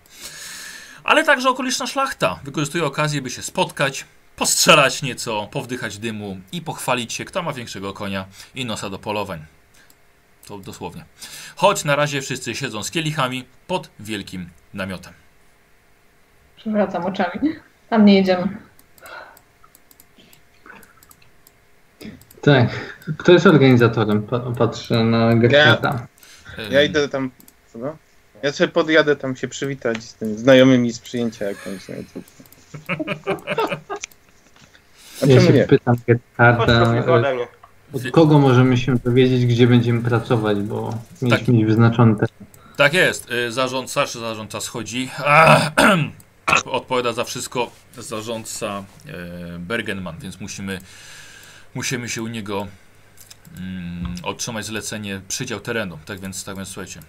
Ale 1.04 1.24
także 1.24 1.50
okoliczna 1.50 1.88
szlachta 1.88 2.40
wykorzystuje 2.44 2.86
okazję, 2.86 3.22
by 3.22 3.30
się 3.30 3.44
spotkać, 3.44 4.06
postrzelać 4.36 5.02
nieco, 5.02 5.48
powdychać 5.52 5.98
dymu 5.98 6.38
i 6.52 6.62
pochwalić 6.62 7.14
się, 7.14 7.26
kto 7.26 7.44
ma 7.44 7.54
większego 7.54 7.94
konia 7.94 8.26
i 8.56 8.66
nosa 8.66 8.90
do 8.90 9.00
polowań. 9.00 9.46
To 10.48 10.58
dosłownie. 10.58 11.06
Choć 11.56 11.84
na 11.84 11.96
razie 11.96 12.22
wszyscy 12.22 12.56
siedzą 12.56 12.84
z 12.84 12.92
kielichami 12.92 13.46
pod 13.68 13.90
wielkim 14.00 14.50
namiotem. 14.74 15.14
Przewracam 16.58 17.06
oczami. 17.06 17.56
Tam 17.90 18.06
nie 18.06 18.16
jedziemy. 18.16 18.48
Tak. 22.42 22.70
Kto 23.18 23.32
jest 23.32 23.46
organizatorem? 23.48 24.24
Pa- 24.24 24.40
Patrzę 24.40 25.04
na 25.04 25.36
Gerharda. 25.36 26.08
E, 26.58 26.70
Ja 26.74 26.84
idę 26.84 27.10
tam. 27.10 27.32
co 27.74 27.80
No? 27.80 27.98
Ja 28.44 28.52
sobie 28.52 28.68
podjadę 28.68 29.16
tam 29.16 29.36
się 29.36 29.48
przywitać 29.48 30.04
z 30.04 30.14
tymi 30.14 30.38
znajomymi 30.38 30.92
z 30.94 31.00
przyjęcia 31.00 31.46
jakąś. 31.46 31.82
nie? 35.22 35.34
A 35.34 35.36
Ja 35.36 35.42
się 35.48 35.54
nie? 35.54 35.64
pytam 35.64 35.96
Gerharda, 36.08 37.04
od 37.94 38.12
kogo 38.12 38.40
możemy 38.40 38.78
się 38.78 38.96
dowiedzieć, 38.96 39.46
gdzie 39.46 39.68
będziemy 39.68 40.02
pracować, 40.02 40.58
bo 40.58 40.98
mieliśmy 41.22 41.54
mieć 41.54 41.66
wyznaczony 41.66 42.16
te... 42.16 42.26
Tak 42.78 42.94
jest. 42.94 43.32
Y, 43.32 43.52
Zarząd, 43.52 43.92
starszy 43.92 44.20
zarządca 44.20 44.62
schodzi. 44.62 45.10
Ah, 45.26 45.72
Odpowiada 46.66 47.14
za 47.14 47.24
wszystko 47.24 47.72
zarządca 47.98 48.84
e, 49.08 49.60
Bergenman, 49.60 50.16
więc 50.20 50.40
musimy, 50.40 50.80
musimy 51.76 52.10
się 52.10 52.24
u 52.24 52.28
niego 52.28 52.68
mm, 53.58 54.16
otrzymać 54.24 54.66
zlecenie 54.66 55.22
przydział 55.28 55.60
terenu. 55.60 55.98
Tak 56.06 56.20
więc, 56.20 56.44
tak 56.44 56.56
więc 56.56 56.70
słuchajcie. 56.70 57.00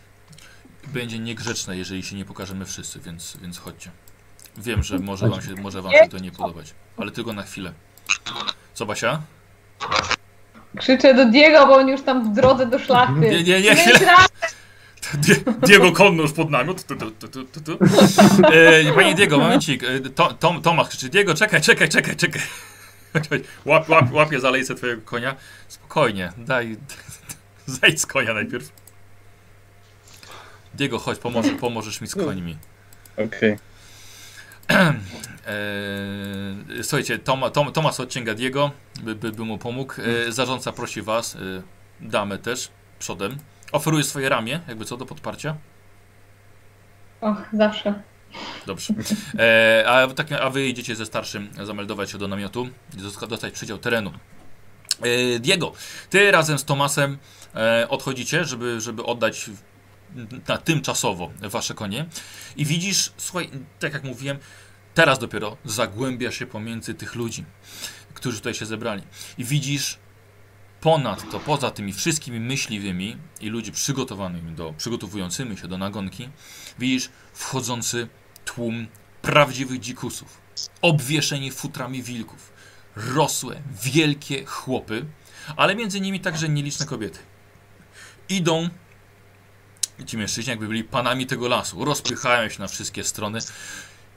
Będzie 0.87 1.19
niegrzeczne, 1.19 1.77
jeżeli 1.77 2.03
się 2.03 2.17
nie 2.17 2.25
pokażemy 2.25 2.65
wszyscy, 2.65 3.01
więc, 3.01 3.37
więc 3.43 3.59
chodźcie. 3.59 3.91
Wiem, 4.57 4.83
że 4.83 4.99
może 4.99 5.29
wam, 5.29 5.43
się, 5.43 5.55
może 5.55 5.83
wam 5.83 5.93
się 5.93 6.09
to 6.09 6.19
nie 6.19 6.33
podobać, 6.33 6.75
ale 6.97 7.11
tylko 7.11 7.33
na 7.33 7.43
chwilę. 7.43 7.73
Co 8.75 8.87
Basia? 8.87 9.23
Krzyczę 10.79 11.15
do 11.15 11.27
Diego, 11.27 11.67
bo 11.67 11.77
on 11.77 11.89
już 11.89 12.03
tam 12.03 12.33
w 12.33 12.35
drodze 12.35 12.67
do 12.67 12.79
szlachty. 12.79 13.21
Nie, 13.21 13.43
nie, 13.43 13.61
nie, 13.61 13.77
Diego 15.63 15.93
konno 15.93 16.23
już 16.23 16.33
pod 16.33 16.51
namiot. 16.51 16.85
Tu, 16.85 16.97
tu, 16.97 17.11
tu, 17.11 17.45
tu, 17.45 17.61
tu. 17.61 17.79
E, 18.53 18.93
panie 18.93 19.15
Diego, 19.15 19.39
momencik. 19.39 19.83
E, 19.85 20.01
to, 20.01 20.35
Tom, 20.35 20.63
Tomasz 20.63 20.89
krzyczy, 20.89 21.09
Diego, 21.09 21.35
czekaj, 21.35 21.61
czekaj, 21.61 21.89
czekaj, 21.89 22.17
czekaj. 22.17 22.43
Łap, 23.65 23.89
łap, 23.89 24.13
łapie 24.13 24.41
za 24.41 24.51
lejce 24.51 24.75
twojego 24.75 25.03
konia. 25.03 25.37
Spokojnie, 25.69 26.33
daj, 26.37 26.77
zejdź 27.67 28.01
z 28.01 28.07
konia 28.07 28.35
najpierw. 28.35 28.73
Diego, 30.75 30.99
chodź, 30.99 31.19
pomoże, 31.19 31.51
pomożesz 31.51 32.01
mi 32.01 32.07
z 32.07 32.15
końmi. 32.15 32.57
Okej. 33.17 33.59
E, 35.47 36.83
słuchajcie, 36.83 37.19
Toma, 37.19 37.51
Tom, 37.51 37.73
Tomasz 37.73 38.01
odciąga 38.01 38.35
Diego, 38.35 38.71
by, 39.03 39.15
by, 39.15 39.33
by 39.33 39.45
mu 39.45 39.59
pomógł. 39.59 39.95
E, 40.29 40.33
zarządca 40.33 40.73
prosi 40.73 41.03
was, 41.03 41.37
e, 41.37 41.39
damę 42.01 42.39
też, 42.39 42.69
przodem. 42.99 43.39
Oferuje 43.73 44.05
swoje 44.05 44.29
ramię, 44.29 44.61
jakby 44.69 44.85
co, 44.85 44.97
do 44.97 45.07
podparcia. 45.07 45.57
Och, 47.21 47.37
zawsze. 47.53 48.03
Dobrze. 48.67 48.95
E, 49.39 49.85
a, 49.89 50.07
tak, 50.07 50.33
a 50.33 50.51
wy 50.51 50.69
idziecie 50.69 50.97
ze 50.97 51.07
starszym 51.07 51.49
zameldować 51.65 52.11
się 52.11 52.19
do 52.19 52.29
namiotu 52.29 52.69
i 52.99 53.27
dostać 53.29 53.53
przydział 53.53 53.79
terenu. 53.79 54.13
E, 55.03 55.39
Diego, 55.39 55.73
ty 56.11 56.31
razem 56.31 56.59
z 56.59 56.65
Tomasem 56.65 57.19
e, 57.55 57.87
odchodzicie, 57.89 58.45
żeby, 58.45 58.81
żeby 58.81 59.05
oddać 59.05 59.51
na 60.49 60.59
tymczasowo 60.59 61.31
wasze 61.43 61.75
konie. 61.75 62.07
I 62.57 62.65
widzisz, 62.65 63.13
słuchaj, 63.17 63.51
tak 63.79 63.93
jak 63.93 64.05
mówiłem, 64.05 64.39
teraz 64.95 65.19
dopiero 65.19 65.57
zagłębia 65.65 66.33
się 66.33 66.47
pomiędzy 66.47 66.95
tych 66.95 67.15
ludzi, 67.15 67.45
którzy 68.15 68.39
tutaj 68.39 68.55
się 68.55 68.67
zebrali. 68.67 69.03
I 69.39 69.45
widzisz 69.45 69.99
ponadto, 70.81 71.41
poza 71.41 71.71
tymi 71.71 71.93
wszystkimi 71.93 72.41
myśliwymi 72.41 73.17
i 73.41 73.49
ludzi 73.49 73.73
przygotowanymi 73.73 74.53
do, 74.53 74.75
przygotowującymi 74.79 75.57
się 75.59 75.69
do 75.69 75.79
nagonki, 75.79 76.29
widzisz 76.79 77.11
wchodzący 77.33 78.09
tłum 78.45 78.87
prawdziwych 79.23 79.81
dzikusów, 79.81 80.41
obwieszeni 80.83 81.51
futrami 81.51 82.03
wilków, 82.03 82.53
rosłe, 82.97 83.63
wielkie 83.83 84.45
chłopy, 84.45 85.07
ale 85.57 85.75
między 85.75 86.01
nimi 86.01 86.21
także 86.21 86.49
nieliczne 86.49 86.87
kobiety. 86.87 87.19
Idą 88.29 88.69
ci 90.07 90.19
mężczyźni 90.19 90.51
jakby 90.51 90.69
byli 90.69 90.85
panami 90.85 91.27
tego 91.27 91.49
lasu, 91.49 91.85
rozpychają 91.85 92.49
się 92.49 92.61
na 92.61 92.69
wszystkie 92.69 93.05
strony 93.05 93.39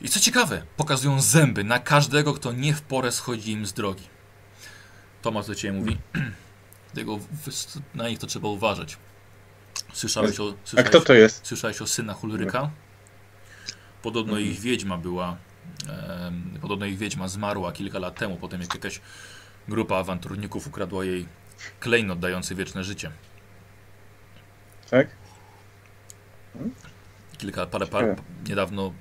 i 0.02 0.10
co 0.10 0.20
ciekawe, 0.20 0.62
pokazują 0.78 1.22
zęby 1.22 1.64
na 1.64 1.80
każdego, 1.80 2.34
kto 2.34 2.52
nie 2.52 2.74
w 2.74 2.82
porę 2.82 3.12
schodzi 3.12 3.52
im 3.52 3.66
z 3.66 3.74
drogi. 3.74 4.04
Tomasz 5.22 5.48
do 5.48 5.56
ciebie 5.56 5.80
mówi, 5.80 5.98
tego, 6.96 7.20
na 7.96 8.10
nich 8.10 8.20
to 8.20 8.28
trzeba 8.28 8.48
uważać. 8.48 8.98
Słyszałeś 9.94 10.40
o... 10.40 10.50
A 10.50 10.68
Słyszałeś, 10.68 10.90
kto 10.90 11.02
to 11.02 11.14
jest? 11.14 11.48
Słyszałeś 11.48 11.82
o 11.82 11.88
synach 11.88 12.24
Ulryka? 12.24 12.70
Podobno 14.02 14.40
ich 14.40 14.60
wiedźma 14.60 14.98
była. 14.98 15.38
em, 16.28 16.58
podobno 16.62 16.86
ich 16.86 16.98
wiedźma 16.98 17.28
zmarła 17.28 17.72
kilka 17.72 18.00
lat 18.00 18.16
temu, 18.16 18.38
potem 18.38 18.62
jak 18.62 18.74
jakaś 18.74 19.02
grupa 19.68 19.96
awanturników 19.98 20.68
ukradła 20.68 21.06
jej 21.06 21.26
klejnot 21.80 22.20
dający 22.20 22.56
wieczne 22.56 22.84
życie. 22.84 23.12
Tak? 24.90 25.08
Kilka, 27.38 27.65
parę, 27.65 27.88
parę 27.88 28.15
niedawno 28.50 28.94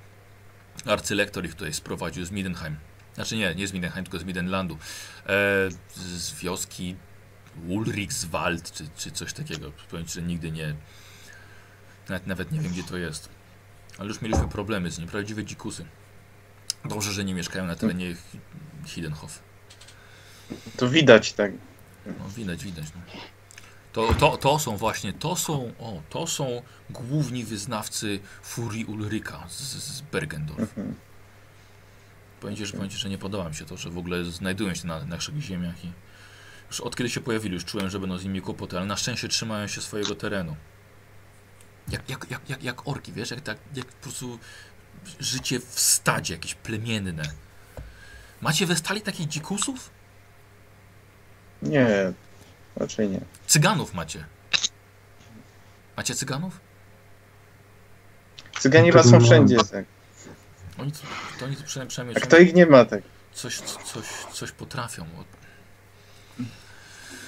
arcylektor 0.87 1.45
ich 1.45 1.55
tutaj 1.55 1.73
sprowadził 1.73 2.25
z 2.25 2.31
Midenheim. 2.31 2.76
Znaczy 3.14 3.37
nie, 3.37 3.55
nie 3.55 3.69
z 3.69 3.73
Midenheim, 3.73 4.05
tylko 4.05 4.19
z 4.19 4.25
Midenlandu. 4.25 4.75
E, 4.75 5.28
z, 5.95 6.35
wioski 6.35 6.97
Ulrichswald, 7.69 8.73
czy, 8.73 8.88
czy 8.97 9.11
coś 9.11 9.33
takiego. 9.33 9.73
Powiem 9.90 10.07
że 10.07 10.23
nigdy 10.23 10.50
nie... 10.50 10.75
Nawet, 12.09 12.26
nawet 12.26 12.52
nie 12.52 12.61
wiem, 12.61 12.73
gdzie 12.73 12.83
to 12.83 12.97
jest. 12.97 13.28
Ale 13.99 14.09
już 14.09 14.23
mieliśmy 14.23 14.49
problemy 14.49 14.90
z 14.90 14.99
nim, 14.99 15.09
prawdziwe 15.09 15.45
dzikusy. 15.45 15.85
Dobrze, 16.85 17.12
że 17.12 17.25
nie 17.25 17.35
mieszkają 17.35 17.67
na 17.67 17.76
terenie 17.76 18.17
Hidenhof. 18.87 19.43
To 20.76 20.88
widać 20.88 21.33
tak. 21.33 21.52
No 22.07 22.28
widać, 22.37 22.64
widać. 22.64 22.87
No. 22.95 23.21
To, 23.92 24.14
to, 24.14 24.37
to 24.37 24.59
są 24.59 24.76
właśnie, 24.76 25.12
to 25.12 25.37
są, 25.37 25.73
o, 25.78 26.02
to 26.11 26.26
są 26.26 26.62
główni 26.90 27.45
wyznawcy 27.45 28.21
furii 28.42 28.85
Ulryka 28.85 29.45
z, 29.49 29.61
z 29.61 30.00
Bergendorf. 30.00 30.61
Mhm. 30.61 30.95
Powiem 32.40 32.57
że, 32.57 32.73
powiem 32.73 32.90
że 32.90 33.09
nie 33.09 33.18
podoba 33.18 33.49
mi 33.49 33.54
się 33.54 33.64
to, 33.64 33.76
że 33.76 33.90
w 33.90 33.99
ogóle 33.99 34.25
znajdują 34.25 34.75
się 34.75 34.87
na 34.87 35.04
naszych 35.04 35.40
ziemiach 35.40 35.85
i 35.85 35.92
już 36.68 36.80
od 36.80 36.97
kiedy 36.97 37.11
się 37.11 37.21
pojawili, 37.21 37.54
już 37.54 37.64
czułem, 37.64 37.90
że 37.90 37.99
będą 37.99 38.18
z 38.18 38.25
nimi 38.25 38.40
kłopoty, 38.40 38.76
ale 38.76 38.87
na 38.87 38.97
szczęście 38.97 39.28
trzymają 39.28 39.66
się 39.66 39.80
swojego 39.80 40.14
terenu. 40.14 40.57
Jak, 41.88 42.11
jak, 42.11 42.30
jak, 42.30 42.50
jak, 42.50 42.62
jak 42.62 42.88
orki, 42.88 43.12
wiesz, 43.12 43.30
jak, 43.30 43.40
tak, 43.40 43.59
jak 43.75 43.87
po 43.87 44.02
prostu 44.02 44.38
życie 45.21 45.61
w 45.61 45.81
stadzie 45.81 46.35
jakieś 46.35 46.55
plemienne. 46.55 47.22
Macie 48.40 48.66
we 48.66 48.77
stali 48.77 49.01
takich 49.01 49.29
dzikusów? 49.29 49.90
Nie, 51.62 52.12
raczej 52.79 53.09
nie. 53.09 53.21
Cyganów 53.47 53.95
macie. 53.95 54.25
Macie 55.97 56.14
cyganów? 56.14 56.61
Cyganie 58.61 58.93
chyba 58.93 59.03
są 59.05 59.11
było- 59.11 59.25
wszędzie, 59.25 59.57
tak. 59.73 59.85
Oni, 60.79 60.93
to, 60.93 60.99
to 61.38 61.45
oni 61.45 61.57
to 61.57 61.62
przynajmniej, 61.62 61.88
przynajmniej 61.91 62.17
A 62.17 62.21
kto 62.21 62.38
ich 62.38 62.55
nie 62.55 62.67
ma, 62.67 62.85
tak. 62.85 63.03
coś, 63.33 63.61
coś, 63.61 64.07
coś 64.33 64.53
potrafią. 64.53 65.07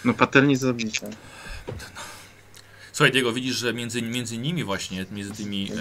No 0.04 0.14
patelni 0.14 0.56
zabicia. 0.56 1.06
Słuchaj, 2.92 3.12
Diego, 3.12 3.32
widzisz, 3.32 3.56
że 3.56 3.74
między, 3.74 4.02
między 4.02 4.38
nimi 4.38 4.64
właśnie, 4.64 5.06
między 5.10 5.32
tymi 5.34 5.72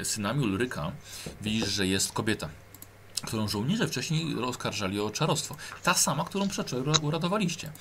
e, 0.00 0.04
synami 0.04 0.44
Ulryka, 0.44 0.92
widzisz, 1.40 1.68
że 1.68 1.86
jest 1.86 2.12
kobieta, 2.12 2.48
którą 3.26 3.48
żołnierze 3.48 3.88
wcześniej 3.88 4.38
oskarżali 4.44 5.00
o 5.00 5.10
czarostwo. 5.10 5.56
Ta 5.82 5.94
sama, 5.94 6.24
którą 6.24 6.48
uratowaliście. 7.02 7.72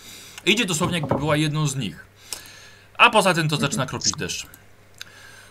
Idzie 0.46 0.66
dosłownie 0.66 0.98
jakby 0.98 1.16
była 1.16 1.36
jedną 1.36 1.68
z 1.68 1.76
nich. 1.76 2.06
A 2.98 3.10
poza 3.10 3.34
tym 3.34 3.50
to 3.50 3.58
zaczyna 3.58 3.86
kropić 3.86 4.12
deszcz. 4.12 4.48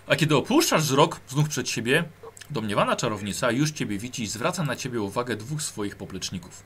A 0.07 0.17
kiedy 0.17 0.37
opuszczasz 0.37 0.83
wzrok 0.83 1.21
znów 1.29 1.49
przed 1.49 1.69
siebie, 1.69 2.05
domniewana 2.51 2.97
czarownica 2.97 3.51
już 3.51 3.71
ciebie 3.71 3.99
widzi 3.99 4.23
i 4.23 4.27
zwraca 4.27 4.63
na 4.63 4.77
ciebie 4.77 5.01
uwagę 5.01 5.37
dwóch 5.37 5.63
swoich 5.63 5.97
popleczników. 5.97 6.63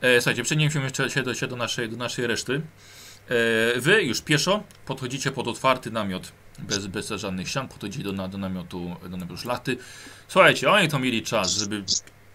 E, 0.00 0.20
słuchajcie, 0.20 0.64
jeszcze 0.82 1.10
się 1.10 1.22
do, 1.22 1.34
się 1.34 1.46
do, 1.46 1.56
naszej, 1.56 1.88
do 1.88 1.96
naszej 1.96 2.26
reszty. 2.26 2.54
E, 2.54 3.80
wy 3.80 4.02
już 4.02 4.22
pieszo 4.22 4.62
podchodzicie 4.86 5.32
pod 5.32 5.48
otwarty 5.48 5.90
namiot, 5.90 6.32
bez, 6.58 6.86
bez 6.86 7.08
żadnych 7.08 7.48
ścian, 7.48 7.68
podchodzicie 7.68 8.04
do, 8.04 8.12
na- 8.12 8.28
do 8.28 8.38
namiotu, 8.38 8.96
do 9.02 9.16
namiotu 9.16 9.36
szlachty. 9.36 9.76
Słuchajcie, 10.28 10.70
oni 10.70 10.88
to 10.88 10.98
mieli 10.98 11.22
czas, 11.22 11.52
żeby 11.52 11.84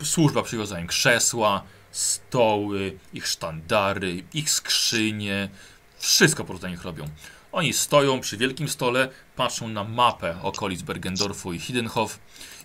służba 0.04 0.44
przywiozła 0.44 0.80
im 0.80 0.88
krzesła, 0.88 1.64
stoły, 1.92 2.98
ich 3.14 3.28
sztandary, 3.28 4.24
ich 4.34 4.50
skrzynie, 4.50 5.50
wszystko 5.98 6.44
po 6.44 6.48
prostu 6.48 6.68
nich 6.68 6.84
robią. 6.84 7.06
Oni 7.52 7.74
stoją 7.74 8.20
przy 8.20 8.38
wielkim 8.38 8.70
stole, 8.70 9.10
patrzą 9.36 9.68
na 9.68 9.84
mapę 9.84 10.38
okolic 10.42 10.82
Bergendorfu 10.82 11.54
i 11.54 11.60
Hidenhof 11.60 12.20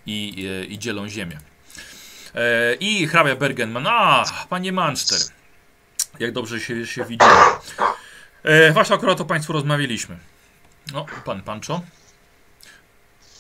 i, 0.07 0.47
e, 0.63 0.65
i 0.65 0.79
dzielą 0.79 1.09
ziemię. 1.09 1.39
E, 2.35 2.75
I 2.75 3.07
hrabia 3.07 3.37
Bergenman, 3.37 3.87
a, 3.87 4.25
panie 4.49 4.73
Manchester, 4.73 5.19
jak 6.21 6.33
dobrze 6.33 6.61
się, 6.61 6.87
się 6.87 7.05
widzimy. 7.05 7.33
E, 8.43 8.73
właśnie 8.73 8.97
akurat 8.97 9.21
o 9.21 9.25
Państwu 9.25 9.53
rozmawialiśmy. 9.53 10.19
No, 10.93 11.07
pan 11.25 11.43
Pancho, 11.43 11.83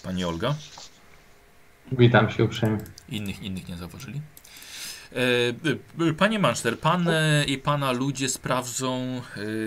pani 0.02 0.24
Olga, 0.24 0.54
Witam 1.92 2.30
się 2.30 2.44
uprzejmie. 2.44 2.78
innych, 3.08 3.42
innych 3.42 3.68
nie 3.68 3.76
zauważyli. 3.76 4.20
E, 5.12 6.06
e, 6.08 6.12
panie 6.14 6.38
Manchester, 6.38 6.78
pan 6.78 7.08
e, 7.08 7.44
i 7.44 7.58
pana 7.58 7.92
ludzie 7.92 8.28
sprawdzą 8.28 9.22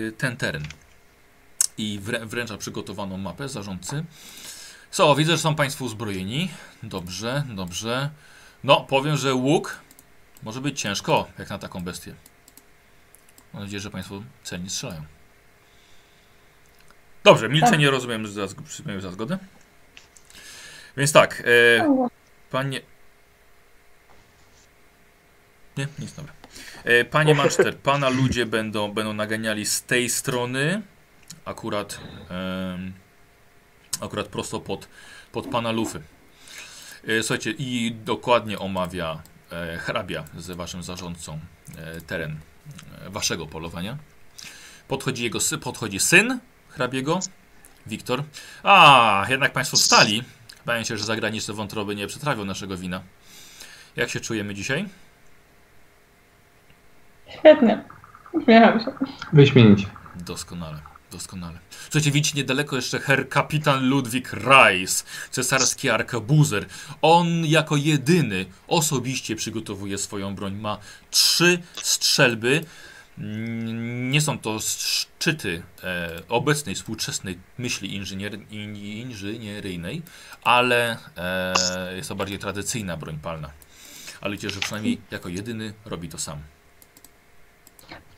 e, 0.08 0.12
ten 0.12 0.36
teren 0.36 0.64
i 1.78 1.98
wrę, 2.02 2.26
wręcza 2.26 2.56
przygotowaną 2.58 3.16
mapę 3.18 3.48
zarządcy. 3.48 4.04
Co, 4.90 5.14
widzę, 5.14 5.32
że 5.32 5.38
są 5.38 5.54
Państwo 5.54 5.84
uzbrojeni. 5.84 6.50
Dobrze, 6.82 7.44
dobrze. 7.48 8.10
No, 8.64 8.80
powiem, 8.80 9.16
że 9.16 9.34
łuk 9.34 9.80
może 10.42 10.60
być 10.60 10.80
ciężko, 10.80 11.28
jak 11.38 11.50
na 11.50 11.58
taką 11.58 11.80
bestię. 11.80 12.14
Mam 13.52 13.62
nadzieję, 13.62 13.80
że 13.80 13.90
Państwo 13.90 14.22
celnie 14.42 14.70
strzelają. 14.70 15.02
Dobrze, 17.24 17.48
milczenie 17.48 17.90
rozumiem 17.90 18.26
za, 18.26 18.46
przyjmuję 18.68 19.00
za 19.00 19.10
zgodę. 19.10 19.38
Więc 20.96 21.12
tak, 21.12 21.42
e, 21.46 22.08
panie... 22.50 22.80
Nie, 25.76 25.88
nic, 25.98 26.12
dobra. 26.12 26.32
E, 26.84 27.04
panie 27.04 27.34
Manchester, 27.34 27.76
pana 27.92 28.08
ludzie 28.08 28.46
będą, 28.46 28.92
będą 28.92 29.12
naganiali 29.12 29.66
z 29.66 29.82
tej 29.82 30.10
strony, 30.10 30.82
akurat, 31.44 32.00
em, 32.30 32.92
akurat 34.00 34.26
prosto 34.26 34.60
pod, 34.60 34.88
pod 35.32 35.46
pana 35.46 35.72
lufy. 35.72 36.02
E, 37.08 37.22
słuchajcie, 37.22 37.50
i 37.50 37.96
dokładnie 38.04 38.58
omawia 38.58 39.22
e, 39.52 39.78
hrabia 39.78 40.24
z 40.36 40.50
waszym 40.50 40.82
zarządcą 40.82 41.38
e, 41.78 42.00
teren 42.00 42.36
e, 43.06 43.10
waszego 43.10 43.46
polowania. 43.46 43.98
Podchodzi 44.88 45.24
jego 45.24 45.38
podchodzi 45.60 46.00
syn 46.00 46.38
hrabiego, 46.68 47.20
Wiktor. 47.86 48.22
A, 48.62 49.26
jednak 49.28 49.52
państwo 49.52 49.76
wstali. 49.76 50.22
Bawię 50.66 50.84
się, 50.84 50.98
że 50.98 51.04
zagraniczne 51.04 51.54
wątroby 51.54 51.96
nie 51.96 52.06
przetrawią 52.06 52.44
naszego 52.44 52.76
wina. 52.76 53.00
Jak 53.96 54.10
się 54.10 54.20
czujemy 54.20 54.54
dzisiaj? 54.54 54.88
Świetnie. 57.38 57.84
Uśmiecham 58.32 58.80
się. 58.80 58.86
Wyśmienicie. 59.32 59.86
Doskonale, 60.16 60.78
doskonale. 61.12 61.58
Słuchajcie, 61.82 62.10
widzicie 62.10 62.38
niedaleko 62.38 62.76
jeszcze 62.76 63.00
herr 63.00 63.28
kapitan 63.28 63.88
Ludwik 63.88 64.32
Reis, 64.32 65.04
cesarski 65.30 65.90
arkabuzer. 65.90 66.66
On 67.02 67.46
jako 67.46 67.76
jedyny 67.76 68.46
osobiście 68.66 69.36
przygotowuje 69.36 69.98
swoją 69.98 70.34
broń. 70.34 70.54
Ma 70.54 70.78
trzy 71.10 71.58
strzelby 71.74 72.64
Nie 74.10 74.20
są 74.20 74.38
to 74.38 74.58
szczyty 74.60 75.62
e, 75.84 76.08
obecnej, 76.28 76.74
współczesnej 76.74 77.38
myśli 77.58 77.94
inżynier, 77.94 78.32
in, 78.50 78.76
inżynieryjnej, 78.76 80.02
ale 80.44 80.96
e, 81.16 81.96
jest 81.96 82.08
to 82.08 82.14
bardziej 82.14 82.38
tradycyjna 82.38 82.96
broń 82.96 83.18
palna. 83.22 83.50
Ale 84.20 84.30
widzicie, 84.30 84.54
że 84.54 84.60
przynajmniej 84.60 85.00
jako 85.10 85.28
jedyny 85.28 85.72
robi 85.84 86.08
to 86.08 86.18
sam. 86.18 86.38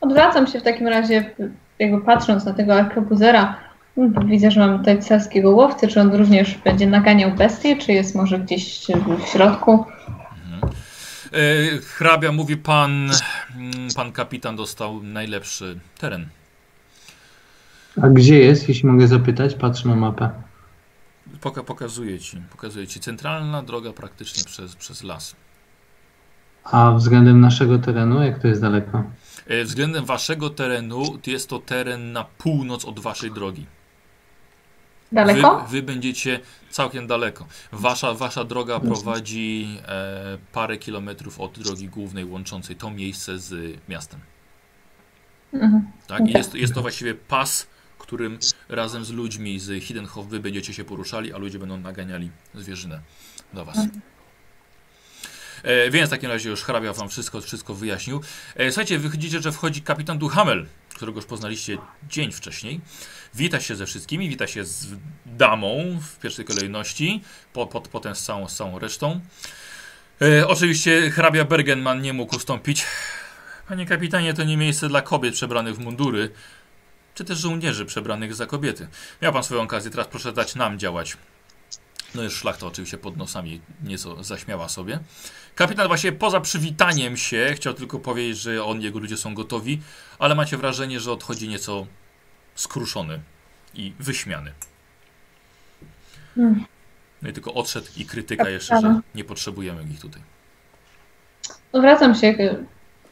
Odwracam 0.01 0.47
się 0.47 0.59
w 0.59 0.63
takim 0.63 0.87
razie, 0.87 1.35
jakby 1.79 2.01
patrząc 2.01 2.45
na 2.45 2.53
tego 2.53 2.75
arkebuzera. 2.75 3.59
Bo 3.97 4.21
Widzę, 4.21 4.51
że 4.51 4.59
mamy 4.59 4.79
tutaj 4.79 5.01
cesarskiego 5.01 5.49
łowcy. 5.51 5.87
Czy 5.87 6.01
on 6.01 6.15
również 6.15 6.57
będzie 6.57 6.87
naganiał 6.87 7.31
bestie, 7.31 7.77
czy 7.77 7.93
jest 7.93 8.15
może 8.15 8.39
gdzieś 8.39 8.87
w 9.25 9.27
środku? 9.27 9.85
E, 11.33 11.37
hrabia 11.81 12.31
mówi, 12.31 12.57
pan, 12.57 13.09
mm, 13.55 13.87
pan 13.95 14.11
kapitan 14.11 14.55
dostał 14.55 15.03
najlepszy 15.03 15.79
teren. 15.97 16.29
A 18.01 18.07
gdzie 18.09 18.39
jest, 18.39 18.69
jeśli 18.69 18.89
mogę 18.89 19.07
zapytać? 19.07 19.55
Patrzę 19.55 19.87
na 19.89 19.95
mapę. 19.95 20.29
Poka 21.41 21.63
pokazuję 21.63 22.19
ci, 22.19 22.41
pokazuję 22.51 22.87
ci. 22.87 22.99
Centralna 22.99 23.63
droga 23.63 23.93
praktycznie 23.93 24.43
przez, 24.43 24.75
przez 24.75 25.03
las. 25.03 25.35
A 26.63 26.91
względem 26.91 27.39
naszego 27.41 27.79
terenu, 27.79 28.23
jak 28.23 28.39
to 28.41 28.47
jest 28.47 28.61
daleko? 28.61 29.03
E, 29.47 29.63
Względem 29.63 30.05
waszego 30.05 30.49
terenu 30.49 31.19
jest 31.27 31.49
to 31.49 31.59
teren 31.59 32.11
na 32.11 32.23
północ 32.23 32.85
od 32.85 32.99
waszej 32.99 33.31
drogi. 33.31 33.65
Daleko? 35.11 35.59
Wy, 35.59 35.71
wy 35.71 35.81
będziecie 35.81 36.39
całkiem 36.69 37.07
daleko. 37.07 37.47
Wasza, 37.71 38.13
wasza 38.13 38.43
droga 38.43 38.79
prowadzi 38.79 39.79
e, 39.87 40.37
parę 40.51 40.77
kilometrów 40.77 41.39
od 41.39 41.59
drogi 41.59 41.89
głównej 41.89 42.25
łączącej 42.25 42.75
to 42.75 42.91
miejsce 42.91 43.39
z 43.39 43.77
miastem. 43.89 44.19
Mhm. 45.53 45.91
Tak? 46.07 46.27
I 46.27 46.31
jest, 46.31 46.55
jest 46.55 46.73
to 46.73 46.81
właściwie 46.81 47.13
pas, 47.15 47.67
którym 47.97 48.39
razem 48.69 49.05
z 49.05 49.11
ludźmi 49.11 49.59
z 49.59 49.83
Hiddenhof 49.83 50.27
wy 50.27 50.39
będziecie 50.39 50.73
się 50.73 50.83
poruszali, 50.83 51.33
a 51.33 51.37
ludzie 51.37 51.59
będą 51.59 51.77
naganiali 51.77 52.29
zwierzynę 52.55 52.99
do 53.53 53.65
was. 53.65 53.77
E, 55.63 55.91
więc 55.91 56.07
w 56.07 56.11
takim 56.11 56.29
razie 56.29 56.49
już 56.49 56.63
hrabia 56.63 56.93
wam 56.93 57.09
wszystko, 57.09 57.41
wszystko 57.41 57.73
wyjaśnił. 57.73 58.21
E, 58.55 58.71
słuchajcie, 58.71 58.99
wychodzicie, 58.99 59.41
że 59.41 59.51
wchodzi 59.51 59.81
kapitan 59.81 60.17
Duhamel, 60.17 60.67
którego 61.01 61.17
już 61.17 61.25
poznaliście 61.25 61.77
dzień 62.09 62.31
wcześniej. 62.31 62.81
Wita 63.35 63.59
się 63.59 63.75
ze 63.75 63.85
wszystkimi, 63.85 64.29
wita 64.29 64.47
się 64.47 64.65
z 64.65 64.87
damą 65.25 65.99
w 66.01 66.19
pierwszej 66.19 66.45
kolejności, 66.45 67.21
po, 67.53 67.67
po, 67.67 67.81
potem 67.81 68.15
z 68.15 68.23
całą, 68.23 68.47
z 68.47 68.55
całą 68.55 68.79
resztą. 68.79 69.21
E, 70.21 70.47
oczywiście 70.47 71.11
hrabia 71.11 71.45
Bergenman 71.45 72.01
nie 72.01 72.13
mógł 72.13 72.35
ustąpić. 72.35 72.85
Panie 73.67 73.85
kapitanie, 73.85 74.33
to 74.33 74.43
nie 74.43 74.57
miejsce 74.57 74.89
dla 74.89 75.01
kobiet 75.01 75.33
przebranych 75.33 75.75
w 75.75 75.79
mundury, 75.79 76.31
czy 77.15 77.23
też 77.23 77.37
żołnierzy 77.37 77.85
przebranych 77.85 78.35
za 78.35 78.45
kobiety. 78.45 78.87
Miał 79.21 79.33
pan 79.33 79.43
swoją 79.43 79.61
okazję, 79.61 79.91
teraz 79.91 80.07
proszę 80.07 80.33
dać 80.33 80.55
nam 80.55 80.79
działać. 80.79 81.17
No 82.15 82.23
już 82.23 82.35
szlachta 82.35 82.67
oczywiście 82.67 82.97
pod 82.97 83.17
nosami 83.17 83.61
nieco 83.83 84.23
zaśmiała 84.23 84.69
sobie. 84.69 84.99
Kapitan 85.55 85.87
właśnie 85.87 86.11
poza 86.11 86.41
przywitaniem 86.41 87.17
się 87.17 87.51
chciał 87.55 87.73
tylko 87.73 87.99
powiedzieć, 87.99 88.37
że 88.37 88.63
on 88.63 88.81
jego 88.81 88.99
ludzie 88.99 89.17
są 89.17 89.33
gotowi, 89.35 89.81
ale 90.19 90.35
macie 90.35 90.57
wrażenie, 90.57 90.99
że 90.99 91.11
odchodzi 91.11 91.49
nieco 91.49 91.87
skruszony 92.55 93.19
i 93.73 93.93
wyśmiany. 93.99 94.51
Hmm. 96.35 96.65
No 97.21 97.29
i 97.29 97.33
tylko 97.33 97.53
odszedł 97.53 97.87
i 97.97 98.05
krytyka 98.05 98.49
jeszcze, 98.49 98.81
że 98.81 98.99
nie 99.15 99.23
potrzebujemy 99.23 99.83
ich 99.91 99.99
tutaj. 99.99 100.21
Odwracam 101.71 102.15
się, 102.15 102.27
jakby, 102.27 102.65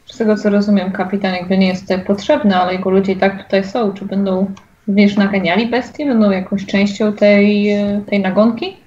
z 0.05 0.17
tego 0.17 0.35
co 0.35 0.49
rozumiem, 0.49 0.91
kapitan 0.91 1.33
jakby 1.33 1.57
nie 1.57 1.67
jest 1.67 1.81
tutaj 1.81 2.05
potrzebny, 2.05 2.55
ale 2.55 2.73
jego 2.73 2.89
ludzie 2.89 3.11
i 3.11 3.17
tak 3.17 3.43
tutaj 3.43 3.63
są. 3.63 3.93
Czy 3.93 4.05
będą 4.05 4.53
również 4.87 5.15
naganiali 5.15 5.67
bestie? 5.67 6.05
Będą 6.05 6.31
jakąś 6.31 6.65
częścią 6.65 7.13
tej, 7.13 7.69
tej 8.09 8.19
nagonki? 8.19 8.77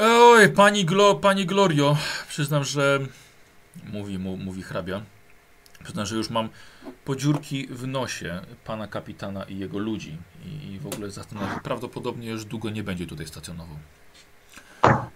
Oj, 0.00 0.48
pani, 0.48 0.84
Glo, 0.84 1.14
pani 1.14 1.46
Glorio, 1.46 1.96
przyznam, 2.28 2.64
że 2.64 2.98
mówi, 3.92 4.18
mu, 4.18 4.36
mówi 4.36 4.62
hrabia. 4.62 5.02
Przyznam, 5.84 6.06
że 6.06 6.16
już 6.16 6.30
mam 6.30 6.48
podziurki 7.04 7.66
w 7.66 7.86
nosie 7.86 8.40
pana 8.64 8.86
kapitana 8.86 9.44
i 9.44 9.58
jego 9.58 9.78
ludzi. 9.78 10.16
I, 10.46 10.72
i 10.72 10.78
w 10.78 10.86
ogóle 10.86 11.10
zastanawiam 11.10 11.60
prawdopodobnie 11.60 12.28
już 12.28 12.44
długo 12.44 12.70
nie 12.70 12.82
będzie 12.82 13.06
tutaj 13.06 13.26
stacjonował. 13.26 13.76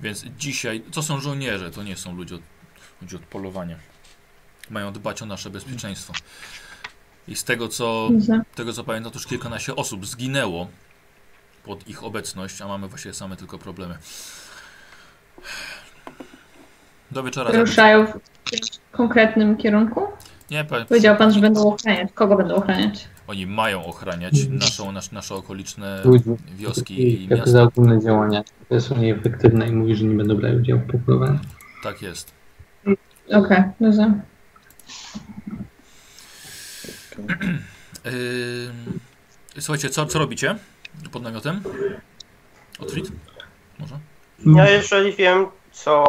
Więc 0.01 0.25
dzisiaj, 0.38 0.81
to 0.81 1.03
są 1.03 1.21
żołnierze, 1.21 1.71
to 1.71 1.83
nie 1.83 1.97
są 1.97 2.17
ludzie 2.17 2.35
od, 2.35 2.43
ludzie 3.03 3.17
od 3.17 3.23
polowania. 3.23 3.77
Mają 4.71 4.93
dbać 4.93 5.23
o 5.23 5.27
nasze 5.27 5.51
bezpieczeństwo. 5.51 6.12
I 7.29 7.37
z 7.37 7.45
tego 7.45 7.69
co, 7.69 8.09
tego 8.55 8.73
co 8.73 8.85
pamiętam, 8.85 9.12
to 9.12 9.19
już 9.19 9.27
kilkanaście 9.27 9.77
osób 9.77 10.07
zginęło 10.07 10.69
pod 11.64 11.88
ich 11.88 12.05
obecność, 12.05 12.61
a 12.61 12.69
mamy 12.69 12.88
właściwie 12.88 13.14
same 13.14 13.37
tylko 13.37 13.59
problemy. 13.59 13.99
Do 17.11 17.22
wieczora. 17.22 17.51
Ruszają 17.61 18.07
w 18.07 18.12
konkretnym 18.92 19.57
kierunku? 19.57 20.03
Nie, 20.51 20.64
pa- 20.64 20.85
Powiedział 20.85 21.16
pan, 21.16 21.33
że 21.33 21.40
będą 21.40 21.68
ochraniać. 21.72 22.09
Kogo 22.14 22.37
będą 22.37 22.55
ochraniać? 22.55 23.09
oni 23.27 23.46
mają 23.46 23.85
ochraniać 23.85 24.35
naszą, 24.48 24.92
nasz, 24.92 25.11
nasze 25.12 25.35
okoliczne 25.35 26.03
wioski 26.57 27.03
I 27.03 27.14
i 27.20 27.22
jak 27.29 27.31
miasta. 27.38 27.51
za 27.51 27.62
ogólne 27.62 28.01
działania. 28.03 28.42
To 28.68 28.81
są 28.81 28.96
nieefektywne 28.98 29.68
i 29.68 29.72
mówi, 29.72 29.96
że 29.96 30.05
nie 30.05 30.14
będą 30.16 30.37
brać 30.37 30.55
udziału 30.55 30.81
w 30.81 30.90
popływaniu. 30.90 31.38
Tak 31.83 32.03
jest. 32.03 32.33
Okej, 33.33 33.62
rozumiem. 33.81 34.20
Yy, 38.05 39.61
słuchajcie, 39.61 39.90
co, 39.90 40.07
co 40.07 40.18
robicie 40.18 40.57
pod 41.12 41.22
namiotem? 41.22 41.61
Otwit? 42.79 43.12
Może? 43.79 43.98
Ja 44.46 44.70
jeżeli 44.70 45.12
wiem 45.12 45.46
co, 45.72 46.05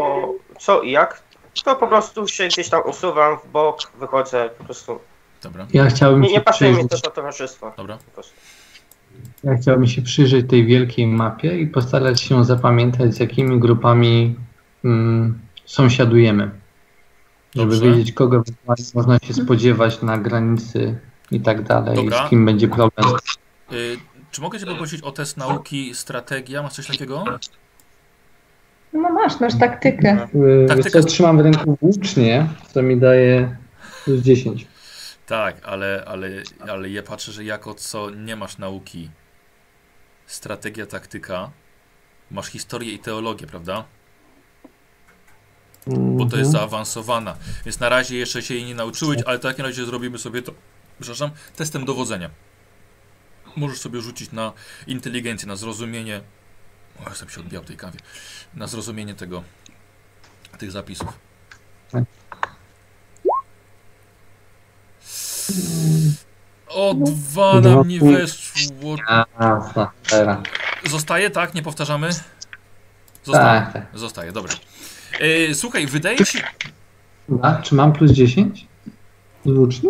co 0.60 0.82
i 0.82 0.92
jak, 0.92 1.24
to 1.64 1.76
po 1.76 1.88
prostu 1.88 2.28
się 2.28 2.48
gdzieś 2.48 2.70
tam 2.70 2.82
usuwam 2.86 3.38
w 3.40 3.52
bok, 3.52 3.80
wychodzę, 4.00 4.50
po 4.58 4.64
prostu. 4.64 5.00
Dobra, 5.44 5.68
Ja 5.74 5.86
chciałbym 5.86 6.22
Nie, 6.22 6.32
nie 6.32 6.42
pasuje 6.42 6.74
mi 6.74 6.90
też 6.90 7.04
na 7.04 7.10
towarzystwo. 7.10 7.74
dobra. 7.78 7.98
Ja 9.44 9.56
chciałbym 9.56 9.88
się 9.88 10.02
przyjrzeć 10.02 10.50
tej 10.50 10.66
wielkiej 10.66 11.08
mapie 11.08 11.60
i 11.60 11.68
postarać 11.68 12.22
się 12.22 12.46
zapamiętać, 12.46 13.14
z 13.16 13.20
jakimi 13.20 13.60
grupami 13.60 14.36
mm, 14.86 15.40
sąsiadujemy. 15.66 16.52
Żeby 17.56 17.72
Dobrze. 17.72 17.92
wiedzieć, 17.92 18.12
kogo 18.12 18.44
można 18.96 19.20
się 19.20 19.34
spodziewać 19.34 20.02
na 20.02 20.18
granicy 20.18 21.00
i 21.32 21.42
tak 21.42 21.64
dalej, 21.64 21.96
Dobra. 21.96 22.28
z 22.28 22.30
kim 22.30 22.46
będzie 22.46 22.68
problem. 22.68 23.12
Yy, 23.72 23.98
czy 24.32 24.42
mogę 24.42 24.60
cię 24.60 24.66
poprosić 24.66 25.02
o 25.02 25.12
test 25.12 25.38
nauki 25.38 25.96
strategia? 25.96 26.64
Masz 26.64 26.74
coś 26.74 26.88
takiego? 26.88 27.26
No 28.94 29.10
masz, 29.10 29.40
masz 29.40 29.60
taktykę. 29.60 30.28
Yy, 30.34 30.66
Taktyka- 30.70 31.02
Co 31.02 31.08
trzymam 31.08 31.38
w 31.38 31.42
ręku 31.42 31.78
włócznie, 31.82 32.48
co 32.74 32.82
mi 32.82 32.98
daje 32.98 33.56
plus 34.06 34.22
10. 34.22 34.68
Tak, 35.26 35.56
ale, 35.66 36.04
ale, 36.08 36.30
ale 36.70 36.90
ja 36.90 37.04
patrzę, 37.04 37.32
że 37.32 37.44
jako 37.44 37.74
co 37.74 38.10
nie 38.10 38.36
masz 38.36 38.58
nauki 38.58 39.10
strategia, 40.26 40.86
taktyka, 40.86 41.50
masz 42.32 42.48
historię 42.48 42.94
i 42.94 43.00
teologię, 43.00 43.48
prawda? 43.48 43.84
Bo 45.88 46.26
to 46.26 46.38
jest 46.38 46.52
zaawansowana. 46.52 47.36
Więc 47.66 47.80
na 47.80 47.90
razie 47.90 48.18
jeszcze 48.18 48.42
się 48.42 48.54
jej 48.54 48.66
nie 48.66 48.76
nauczyłeś, 48.76 49.22
ale 49.26 49.38
w 49.38 49.42
takim 49.42 49.66
razie 49.66 49.86
zrobimy 49.86 50.18
sobie 50.18 50.42
to, 50.42 50.52
przepraszam, 51.00 51.30
testem 51.56 51.86
dowodzenia. 51.86 52.30
Możesz 53.56 53.78
sobie 53.80 54.02
rzucić 54.02 54.32
na 54.32 54.54
inteligencję, 54.88 55.48
na 55.48 55.56
zrozumienie. 55.56 56.22
O, 57.06 57.10
jestem 57.10 57.30
się 57.30 57.40
odbijał 57.40 57.64
tej 57.64 57.78
kawie. 57.78 58.00
Na 58.54 58.68
zrozumienie 58.68 59.16
tego, 59.16 59.44
tych 60.58 60.72
zapisów. 60.72 61.20
O, 66.68 66.94
dwa 66.94 67.62
na 67.62 67.84
mnie 67.84 68.00
weszło. 68.00 68.96
Jasna, 69.40 69.92
teraz. 70.10 70.40
Zostaje, 70.86 71.30
tak? 71.30 71.54
Nie 71.54 71.64
powtarzamy? 71.64 72.10
Zostaje. 73.24 73.62
Tak, 73.62 73.74
tak. 73.74 73.86
Zostaje, 73.94 74.32
dobra. 74.32 74.54
E, 75.20 75.54
słuchaj, 75.56 75.88
wydaje 75.88 76.18
Dobra, 77.30 77.62
Czy 77.62 77.76
mam 77.76 77.94
plus 77.94 78.12
10? 78.12 78.68
Z 79.46 79.52
włóczni? 79.52 79.90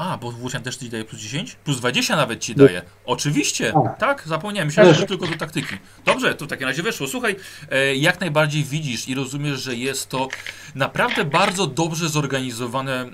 A, 0.00 0.18
bo 0.18 0.30
włócznia 0.30 0.60
też 0.60 0.76
ci 0.76 0.88
daje 0.90 1.04
plus 1.04 1.20
10? 1.20 1.56
Plus 1.64 1.76
20 1.78 2.16
nawet 2.16 2.40
ci 2.40 2.54
daje. 2.54 2.82
Oczywiście, 3.04 3.72
Tak. 3.98 4.22
zapomniałem. 4.26 4.66
Myślałem, 4.68 4.94
że 4.94 5.06
tylko 5.06 5.26
do 5.26 5.36
taktyki. 5.36 5.74
Dobrze, 6.04 6.34
to 6.34 6.44
w 6.44 6.48
takim 6.48 6.66
razie 6.66 6.82
weszło. 6.82 7.06
Słuchaj, 7.06 7.36
e, 7.70 7.96
jak 7.96 8.20
najbardziej 8.20 8.64
widzisz 8.64 9.08
i 9.08 9.14
rozumiesz, 9.14 9.60
że 9.60 9.76
jest 9.76 10.08
to 10.08 10.28
naprawdę 10.74 11.24
bardzo 11.24 11.66
dobrze 11.66 12.08
zorganizowane 12.08 13.10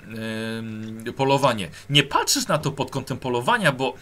polowanie. 1.15 1.69
Nie 1.89 2.03
patrzysz 2.03 2.47
na 2.47 2.57
to 2.57 2.71
pod 2.71 2.91
kątem 2.91 3.17
polowania, 3.17 3.71
bo 3.71 3.93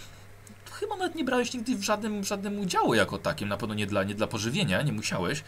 chyba 0.72 0.96
nawet 0.96 1.16
nie 1.16 1.24
brałeś 1.24 1.54
nigdy 1.54 1.76
w 1.76 1.84
żadnym, 1.84 2.24
w 2.24 2.28
żadnym 2.28 2.60
udziału 2.60 2.94
jako 2.94 3.18
takim. 3.18 3.50
Na 3.50 3.58
pewno 3.58 3.76
nie 3.76 3.88
dla, 3.88 4.04
nie 4.04 4.16
dla 4.16 4.28
pożywienia, 4.28 4.82
nie 4.82 4.94
musiałeś. 4.94 5.44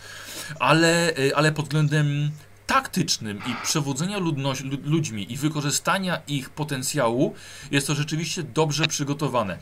Ale, 0.60 1.16
e, 1.16 1.36
ale 1.38 1.52
pod 1.52 1.66
względem 1.66 2.32
taktycznym 2.68 3.38
i 3.38 3.56
przewodzenia 3.64 4.18
ludność, 4.18 4.64
lu- 4.64 4.78
ludźmi 4.84 5.34
i 5.34 5.38
wykorzystania 5.38 6.22
ich 6.28 6.50
potencjału 6.50 7.34
jest 7.72 7.88
to 7.88 7.96
rzeczywiście 7.96 8.44
dobrze 8.44 8.88
przygotowane. 8.88 9.58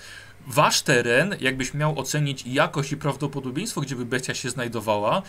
Wasz 0.48 0.82
teren, 0.82 1.36
jakbyś 1.40 1.74
miał 1.74 2.00
ocenić 2.00 2.46
jakość 2.46 2.92
i 2.92 2.98
prawdopodobieństwo, 2.98 3.82
gdzie 3.82 3.96
by 3.96 4.06
bestia 4.06 4.34
się 4.34 4.50
znajdowała, 4.50 5.22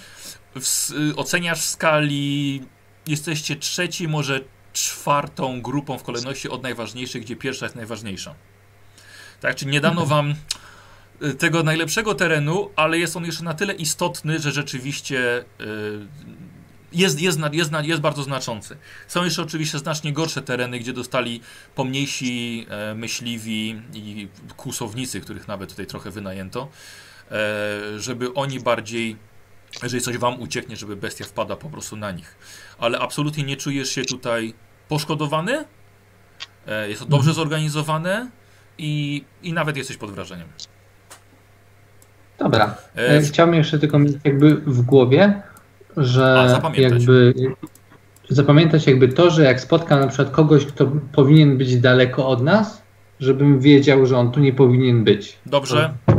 w, 0.55 0.91
y, 0.91 1.17
oceniasz 1.17 1.61
w 1.61 1.65
skali 1.65 2.63
jesteście 3.07 3.57
trzeci, 3.57 4.09
może 4.09 4.41
czwartą 4.73 5.63
grupą 5.63 5.99
w 5.99 6.03
kolejności 6.03 6.49
od 6.49 6.63
najważniejszych, 6.63 7.23
gdzie 7.23 7.37
pierwsza 7.37 7.67
jest 7.67 7.77
najważniejsza. 7.77 8.35
Tak, 9.41 9.57
czyli 9.57 9.71
nie 9.71 9.81
dano 9.81 10.07
wam 10.15 10.35
y, 11.23 11.35
tego 11.35 11.63
najlepszego 11.63 12.15
terenu, 12.15 12.71
ale 12.77 12.99
jest 12.99 13.17
on 13.17 13.25
jeszcze 13.25 13.45
na 13.45 13.55
tyle 13.55 13.75
istotny, 13.75 14.39
że 14.39 14.53
rzeczywiście 14.53 15.45
y, 15.61 16.07
jest, 16.97 17.21
jest, 17.21 17.39
jest, 17.53 17.71
jest 17.83 18.01
bardzo 18.01 18.23
znaczący. 18.23 18.77
Są 19.09 19.25
jeszcze 19.25 19.43
oczywiście 19.43 19.79
znacznie 19.79 20.13
gorsze 20.13 20.43
tereny, 20.43 20.79
gdzie 20.79 20.93
dostali 20.93 21.41
pomniejsi 21.75 22.67
e, 22.71 22.95
myśliwi 22.95 23.83
i 23.95 24.29
kłusownicy, 24.57 25.21
których 25.21 25.49
nawet 25.49 25.71
tutaj 25.71 25.87
trochę 25.87 26.11
wynajęto, 26.11 26.69
e, 27.31 27.99
żeby 27.99 28.35
oni 28.35 28.61
bardziej, 28.61 29.17
jeżeli 29.83 30.03
coś 30.03 30.19
wam 30.19 30.41
ucieknie, 30.41 30.77
żeby 30.77 30.97
bestia 30.97 31.25
wpada 31.25 31.57
po 31.57 31.71
prostu 31.71 31.97
na 31.97 32.11
nich. 32.11 32.37
Ale 32.79 32.99
absolutnie 32.99 33.45
nie 33.45 33.57
czujesz 33.57 33.91
się 33.91 34.05
tutaj 34.05 34.55
poszkodowany. 34.89 35.65
E, 36.67 36.89
jest 36.89 37.01
to 37.01 37.07
dobrze 37.07 37.33
zorganizowane 37.33 38.31
i, 38.79 39.25
i 39.43 39.53
nawet 39.53 39.77
jesteś 39.77 39.97
pod 39.97 40.11
wrażeniem. 40.11 40.49
Dobra. 42.39 42.77
E, 42.97 43.09
E, 43.09 43.21
Chciałbym 43.23 43.55
jeszcze 43.55 43.79
tylko 43.79 43.99
mieć 43.99 44.17
jakby 44.25 44.57
w 44.57 44.83
głowie, 44.83 45.43
że 45.97 46.41
A, 46.41 46.49
zapamiętać. 46.49 46.93
jakby 47.01 47.35
zapamiętać 48.29 48.87
jakby 48.87 49.09
to, 49.09 49.31
że 49.31 49.45
jak 49.45 49.61
spotkam 49.61 50.01
na 50.01 50.07
przykład 50.07 50.31
kogoś, 50.31 50.67
kto 50.67 50.87
powinien 51.13 51.59
być 51.59 51.77
daleko 51.81 52.29
od 52.29 52.43
nas, 52.43 52.83
żebym 53.21 53.61
wiedział, 53.61 54.07
że 54.07 54.19
on 54.19 54.33
tu 54.33 54.41
nie 54.41 54.53
powinien 54.53 55.05
być. 55.05 55.39
Dobrze, 55.47 55.95
To, 56.07 56.17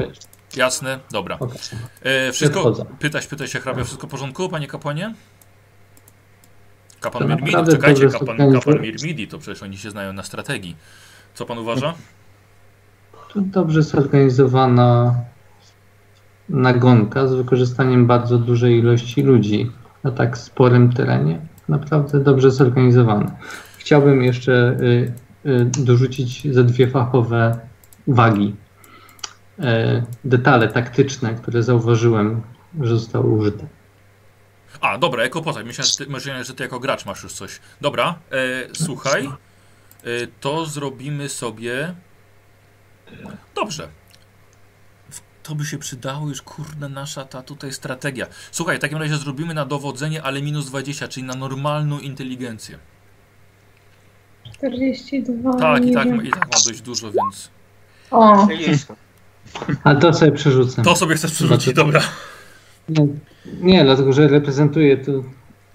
jasne, 0.59 0.99
dobra. 1.11 1.35
okej. 1.39 1.57
E, 2.03 2.31
wszystko, 2.31 2.59
Odchodzę. 2.63 2.85
pytać, 2.99 3.27
pytać 3.27 3.51
się 3.51 3.59
hrabia, 3.59 3.83
wszystko 3.83 4.07
w 4.07 4.09
porządku, 4.09 4.49
panie 4.49 4.67
kapłanie? 4.67 5.13
Kapan 6.99 7.27
Mirmidi, 7.27 7.71
czekajcie, 7.71 8.07
kapan, 8.07 8.53
kapan 8.53 8.81
Mirmidi, 8.81 9.27
to 9.27 9.39
przecież 9.39 9.63
oni 9.63 9.77
się 9.77 9.91
znają 9.91 10.13
na 10.13 10.23
strategii. 10.23 10.75
Co 11.33 11.45
pan 11.45 11.57
uważa? 11.57 11.93
To 13.33 13.41
dobrze 13.41 13.83
zorganizowana 13.83 15.15
nagonka 16.49 17.27
z 17.27 17.33
wykorzystaniem 17.33 18.07
bardzo 18.07 18.37
dużej 18.37 18.79
ilości 18.79 19.21
ludzi 19.21 19.71
na 20.03 20.11
tak 20.11 20.37
sporym 20.37 20.93
terenie. 20.93 21.39
Naprawdę 21.69 22.19
dobrze 22.19 22.51
zorganizowane. 22.51 23.31
Chciałbym 23.77 24.23
jeszcze 24.23 24.77
y, 24.81 25.13
y, 25.45 25.65
dorzucić 25.65 26.53
ze 26.53 26.63
dwie 26.63 26.87
fachowe 26.87 27.59
uwagi. 28.05 28.55
E, 29.59 30.03
detale 30.23 30.67
taktyczne, 30.67 31.33
które 31.33 31.63
zauważyłem, 31.63 32.41
że 32.81 32.99
zostały 32.99 33.29
użyte. 33.29 33.67
A, 34.81 34.97
dobra, 34.97 35.23
jako 35.23 35.41
ty, 35.97 36.07
myślałem, 36.07 36.43
że 36.43 36.53
ty 36.53 36.63
jako 36.63 36.79
gracz 36.79 37.05
masz 37.05 37.23
już 37.23 37.33
coś. 37.33 37.59
Dobra, 37.81 38.15
e, 38.31 38.67
słuchaj, 38.73 39.25
e, 39.25 39.29
to 40.39 40.65
zrobimy 40.65 41.29
sobie... 41.29 41.93
Dobrze. 43.55 43.87
To 45.47 45.55
by 45.55 45.65
się 45.65 45.77
przydało 45.77 46.27
już, 46.27 46.41
kurde, 46.41 46.89
nasza 46.89 47.25
ta 47.25 47.41
tutaj 47.43 47.73
strategia. 47.73 48.27
Słuchaj, 48.51 48.77
w 48.77 48.79
takim 48.81 48.97
razie 48.97 49.17
zrobimy 49.17 49.53
na 49.53 49.65
dowodzenie, 49.65 50.23
ale 50.23 50.41
minus 50.41 50.65
20, 50.65 51.07
czyli 51.07 51.25
na 51.25 51.33
normalną 51.35 51.99
inteligencję. 51.99 52.77
42. 54.57 55.53
Tak, 55.53 55.85
i 55.85 55.93
tak, 55.93 56.05
wiem. 56.07 56.25
i 56.25 56.29
tak 56.31 56.45
ma 56.45 56.57
dość 56.65 56.81
dużo, 56.81 57.11
więc... 57.11 57.49
O. 58.11 58.47
A 59.83 59.95
to 59.95 60.13
sobie 60.13 60.31
przerzucę. 60.31 60.81
To 60.81 60.95
sobie 60.95 61.15
chcesz 61.15 61.31
przerzucić, 61.31 61.73
dobra. 61.73 62.01
Nie, 62.89 63.07
nie, 63.61 63.83
dlatego 63.83 64.13
że 64.13 64.27
reprezentuję 64.27 64.97
tu. 64.97 65.23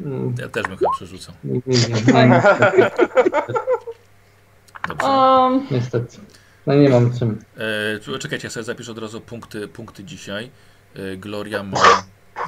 mm, 0.01 0.35
Ja 0.39 0.49
też 0.49 0.63
bym 0.67 0.77
chyba 0.77 0.91
przerzucał. 0.97 1.35
Nie, 1.45 1.53
nie, 1.67 1.79
nie, 1.79 2.29
nie, 2.29 2.43
Dobrze. 4.89 5.07
um, 5.09 5.67
niestety. 5.71 6.17
No 6.67 6.75
nie 6.75 6.89
mam 6.89 7.19
czym. 7.19 7.45
E, 8.15 8.19
czekajcie, 8.19 8.47
ja 8.47 8.51
sobie 8.51 8.65
zapiszę 8.65 8.93
od 8.93 8.99
razu 8.99 9.21
punkty, 9.21 9.69
punkty 9.69 10.05
dzisiaj. 10.05 10.51
E, 10.95 11.17
Gloria 11.17 11.63
ma... 11.63 11.81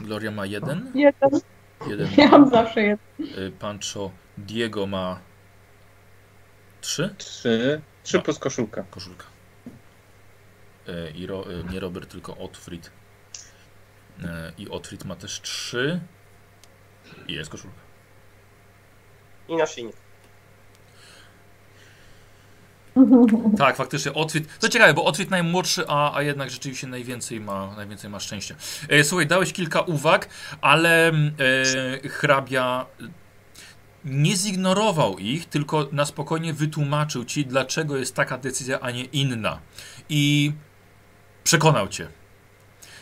Gloria 0.02 0.30
ma 0.30 0.46
jeden? 0.46 0.92
jeden. 0.94 1.40
Jeden. 1.86 2.08
Ja 2.16 2.28
mam 2.28 2.50
zawsze 2.50 2.80
jeden. 2.82 2.98
E, 3.20 3.50
Pancho 3.50 4.10
Diego 4.38 4.86
ma 4.86 5.20
trzy? 6.80 7.14
Trzy. 7.18 7.80
Trzy 8.02 8.16
No. 8.16 8.22
plus 8.22 8.38
koszulka. 8.38 8.84
Koszulka. 8.90 9.24
E, 10.88 11.10
I 11.10 11.26
ro, 11.26 11.44
e, 11.52 11.72
nie 11.72 11.80
Robert, 11.80 12.10
tylko 12.10 12.36
Otfrid. 12.36 12.90
E, 14.24 14.52
I 14.58 14.68
Otfrid 14.68 15.04
ma 15.04 15.16
też 15.16 15.40
trzy. 15.40 16.00
I 17.28 17.32
jest 17.32 17.50
koszulka. 17.50 17.78
I 19.48 19.56
naszyjnik. 19.56 19.96
Tak, 23.58 23.76
faktycznie 23.76 24.12
Otwit. 24.12 24.58
To 24.58 24.68
ciekawe, 24.68 24.94
bo 24.94 25.04
Otwit 25.04 25.30
najmłodszy, 25.30 25.84
a, 25.88 26.16
a 26.16 26.22
jednak 26.22 26.50
rzeczywiście 26.50 26.86
najwięcej 26.86 27.40
ma, 27.40 27.74
najwięcej 27.76 28.10
ma 28.10 28.20
szczęścia. 28.20 28.54
E, 28.88 29.04
słuchaj, 29.04 29.26
dałeś 29.26 29.52
kilka 29.52 29.80
uwag, 29.80 30.28
ale 30.60 31.08
e, 31.08 32.08
hrabia 32.08 32.86
nie 34.04 34.36
zignorował 34.36 35.18
ich, 35.18 35.46
tylko 35.46 35.88
na 35.92 36.04
spokojnie 36.04 36.52
wytłumaczył 36.52 37.24
ci, 37.24 37.46
dlaczego 37.46 37.96
jest 37.96 38.14
taka 38.14 38.38
decyzja, 38.38 38.80
a 38.80 38.90
nie 38.90 39.04
inna. 39.04 39.58
I 40.08 40.52
przekonał 41.44 41.88
cię. 41.88 42.08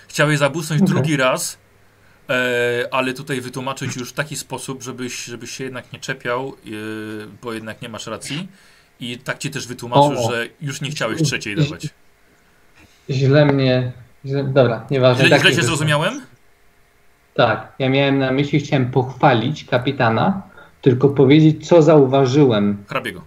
Chciałeś 0.09 0.39
zabłysnąć 0.39 0.83
Okej. 0.83 0.95
drugi 0.95 1.17
raz, 1.17 1.59
e, 2.29 2.89
ale 2.91 3.13
tutaj 3.15 3.41
wytłumaczył 3.41 3.89
ci 3.89 3.99
już 3.99 4.11
w 4.11 4.13
taki 4.13 4.37
sposób, 4.37 4.83
żebyś, 4.83 5.25
żebyś 5.25 5.51
się 5.51 5.65
jednak 5.65 5.93
nie 5.93 6.01
czepiał, 6.01 6.49
e, 6.49 6.71
bo 7.43 7.53
jednak 7.53 7.83
nie 7.83 7.89
masz 7.89 8.07
racji. 8.07 8.49
I 9.03 9.19
tak 9.19 9.39
ci 9.39 9.51
też 9.51 9.67
wytłumaczył, 9.67 10.25
O. 10.25 10.33
że 10.33 10.47
już 10.61 10.81
nie 10.81 10.91
chciałeś 10.91 11.23
trzeciej 11.23 11.57
dawać. 11.57 11.89
Źle 13.11 13.47
mnie. 13.47 13.93
Źle, 14.25 14.45
dobra, 14.45 14.87
nieważne. 14.91 15.25
Źle, 15.27 15.31
tak 15.37 15.41
źle 15.41 15.51
wyszło. 15.51 15.67
zrozumiałem? 15.67 16.21
Tak, 17.35 17.73
ja 17.79 17.89
miałem 17.89 18.19
na 18.19 18.33
myśli, 18.33 18.61
chciałem 18.61 18.91
pochwalić 18.91 19.65
kapitana, 19.65 20.43
tylko 20.81 21.09
powiedzieć, 21.09 21.69
co 21.69 21.83
zauważyłem, 21.83 22.85
Hrabiego. 22.89 23.23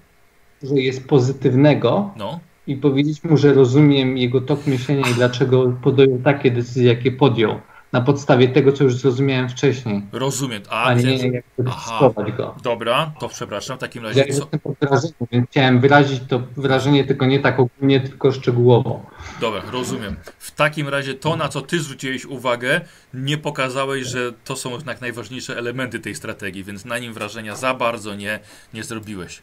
że 0.63 0.75
jest 0.75 1.07
pozytywnego 1.07 2.13
No. 2.17 2.39
i 2.67 2.75
powiedzieć 2.75 3.23
mu, 3.23 3.37
że 3.37 3.53
rozumiem 3.53 4.17
jego 4.17 4.41
tok 4.41 4.67
myślenia 4.67 5.09
i 5.09 5.13
dlaczego 5.13 5.77
podjął 5.83 6.19
takie 6.23 6.51
decyzje, 6.51 6.83
jakie 6.87 7.11
podjął. 7.11 7.59
Na 7.95 8.01
podstawie 8.01 8.47
tego, 8.47 8.71
co 8.71 8.83
już 8.83 8.95
zrozumiałem 8.95 9.49
wcześniej, 9.49 10.01
Rozumiem. 10.11 10.61
A, 10.69 10.83
a, 10.83 10.93
nie 10.93 11.41
Aha. 11.67 11.97
schować 11.97 12.31
go. 12.31 12.55
Dobra, 12.63 13.11
to 13.19 13.29
przepraszam. 13.29 13.77
W 13.77 13.79
takim 13.79 14.03
Ja 14.03 14.09
razie 14.09 14.21
co? 14.21 14.27
jestem 14.27 14.59
pod 14.59 14.75
wrażeniem, 14.81 15.13
więc 15.31 15.49
chciałem 15.49 15.79
wyrazić 15.79 16.21
to 16.27 16.41
wrażenie 16.57 17.03
tylko 17.03 17.25
nie 17.25 17.39
tak 17.39 17.59
ogólnie, 17.59 17.99
tylko 17.99 18.31
szczegółowo. 18.31 19.05
Dobra, 19.41 19.61
rozumiem. 19.71 20.15
W 20.39 20.51
takim 20.51 20.89
razie 20.89 21.13
to, 21.13 21.35
na 21.35 21.49
co 21.49 21.61
ty 21.61 21.79
zwróciłeś 21.79 22.25
uwagę, 22.25 22.81
nie 23.13 23.37
pokazałeś, 23.37 24.07
że 24.07 24.33
to 24.43 24.55
są 24.55 24.71
jednak 24.71 25.01
najważniejsze 25.01 25.57
elementy 25.57 25.99
tej 25.99 26.15
strategii, 26.15 26.63
więc 26.63 26.85
na 26.85 26.97
nim 26.97 27.13
wrażenia 27.13 27.55
za 27.55 27.73
bardzo 27.73 28.15
nie, 28.15 28.39
nie 28.73 28.83
zrobiłeś. 28.83 29.41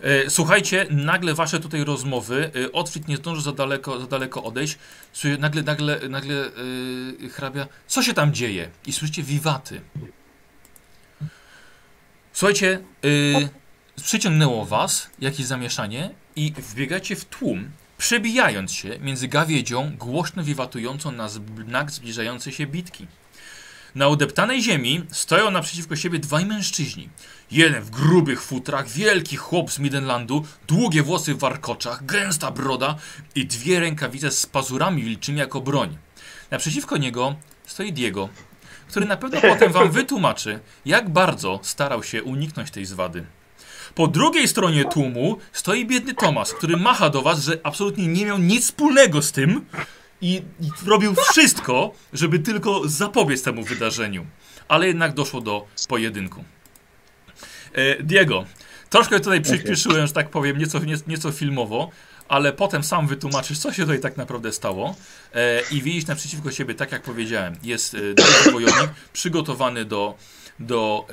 E, 0.00 0.30
Słuchajcie, 0.30 0.86
nagle 0.90 1.34
wasze 1.34 1.60
tutaj 1.60 1.84
rozmowy, 1.84 2.50
e, 2.64 2.72
Otwit 2.72 3.08
nie 3.08 3.16
zdąży 3.16 3.42
za 3.42 3.52
daleko, 3.52 4.00
za 4.00 4.06
daleko 4.06 4.44
odejść, 4.44 4.78
Słuchaj, 5.12 5.38
nagle, 5.38 5.62
nagle, 5.62 6.00
nagle 6.08 6.34
yy, 7.20 7.28
hrabia, 7.28 7.66
co 7.86 8.02
się 8.02 8.14
tam 8.14 8.32
dzieje? 8.34 8.70
I 8.86 8.92
słyszycie 8.92 9.22
wiwaty. 9.22 9.80
Słuchajcie, 12.32 12.80
yy, 13.02 13.48
przyciągnęło 14.02 14.66
was 14.66 15.10
jakieś 15.18 15.46
zamieszanie 15.46 16.10
i 16.36 16.52
wbiegacie 16.52 17.16
w 17.16 17.24
tłum, 17.24 17.70
przebijając 17.98 18.72
się 18.72 18.98
między 18.98 19.28
gawiedzią 19.28 19.96
głośno 19.96 20.44
wiwatującą 20.44 21.12
na 21.12 21.28
znak 21.28 21.90
zbliżającej 21.90 22.52
się 22.52 22.66
bitki. 22.66 23.06
Na 23.94 24.08
udeptanej 24.08 24.62
ziemi 24.62 25.04
stoją 25.10 25.50
naprzeciwko 25.50 25.96
siebie 25.96 26.18
dwaj 26.18 26.46
mężczyźni. 26.46 27.08
Jeden 27.50 27.82
w 27.82 27.90
grubych 27.90 28.42
futrach, 28.42 28.88
wielki 28.88 29.36
chłop 29.36 29.72
z 29.72 29.78
Midenlandu, 29.78 30.44
długie 30.66 31.02
włosy 31.02 31.34
w 31.34 31.38
warkoczach, 31.38 32.06
gęsta 32.06 32.50
broda 32.50 32.96
i 33.34 33.46
dwie 33.46 33.80
rękawice 33.80 34.30
z 34.30 34.46
pazurami 34.46 35.02
wilczymi 35.02 35.38
jako 35.38 35.60
broń. 35.60 35.98
Naprzeciwko 36.50 36.96
niego 36.96 37.36
stoi 37.66 37.92
Diego, 37.92 38.28
który 38.88 39.06
na 39.06 39.16
pewno 39.16 39.40
potem 39.40 39.72
wam 39.72 39.90
wytłumaczy, 39.90 40.60
jak 40.86 41.10
bardzo 41.10 41.60
starał 41.62 42.02
się 42.02 42.22
uniknąć 42.22 42.70
tej 42.70 42.84
zwady. 42.84 43.26
Po 43.94 44.08
drugiej 44.08 44.48
stronie 44.48 44.84
tłumu 44.84 45.38
stoi 45.52 45.86
biedny 45.86 46.14
Tomas, 46.14 46.54
który 46.54 46.76
macha 46.76 47.10
do 47.10 47.22
was, 47.22 47.44
że 47.44 47.58
absolutnie 47.62 48.06
nie 48.06 48.26
miał 48.26 48.38
nic 48.38 48.64
wspólnego 48.64 49.22
z 49.22 49.32
tym 49.32 49.66
i, 50.20 50.42
robił 50.86 51.14
wszystko, 51.30 51.92
żeby 52.12 52.38
tylko 52.38 52.88
zapobiec 52.88 53.42
temu 53.42 53.62
wydarzeniu. 53.64 54.26
Ale 54.68 54.86
jednak 54.86 55.14
doszło 55.14 55.40
do 55.40 55.66
pojedynku. 55.88 56.44
E, 57.72 58.02
Diego, 58.02 58.44
troszkę 58.90 59.20
tutaj 59.20 59.40
przyspieszyłem, 59.40 60.06
że 60.06 60.12
tak 60.12 60.30
powiem, 60.30 60.58
nieco, 60.58 60.78
nie- 60.78 60.96
nieco 61.06 61.32
filmowo, 61.32 61.90
ale 62.28 62.52
potem 62.52 62.84
sam 62.84 63.06
wytłumaczysz, 63.06 63.58
co 63.58 63.72
się 63.72 63.82
tutaj 63.82 64.00
tak 64.00 64.16
naprawdę 64.16 64.52
stało. 64.52 64.94
E, 65.34 65.60
I 65.70 65.82
widzisz 65.82 66.06
naprzeciwko 66.06 66.52
siebie, 66.52 66.74
tak 66.74 66.92
jak 66.92 67.02
powiedziałem, 67.02 67.56
jest 67.62 67.94
e, 67.94 67.98
drugi 67.98 68.50
wojownik 68.52 68.90
przygotowany 69.12 69.84
do, 69.84 70.14
do 70.58 71.06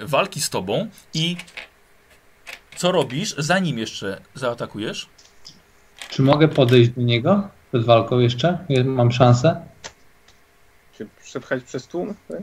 walki 0.00 0.40
z 0.40 0.50
tobą 0.50 0.88
i 1.14 1.36
co 2.76 2.92
robisz, 2.92 3.34
zanim 3.38 3.78
jeszcze 3.78 4.20
zaatakujesz? 4.34 5.06
Czy 6.10 6.22
mogę 6.22 6.48
podejść 6.48 6.90
do 6.90 7.02
niego 7.02 7.48
przed 7.76 7.86
walką 7.86 8.18
jeszcze? 8.18 8.58
Je- 8.68 8.84
Mam 8.84 9.12
szansę? 9.12 9.60
Czy 10.98 11.08
przepchać 11.24 11.62
przez 11.64 11.86
tłum? 11.86 12.14
tak? 12.28 12.38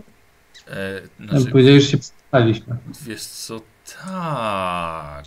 E, 0.67 1.02
znaczy, 1.30 1.52
Powiedziałeś, 1.52 1.84
że 1.84 1.89
się 1.89 1.98
spotkaliśmy. 1.98 2.76
wiesz 3.02 3.22
co, 3.24 3.60
tak. 4.04 5.26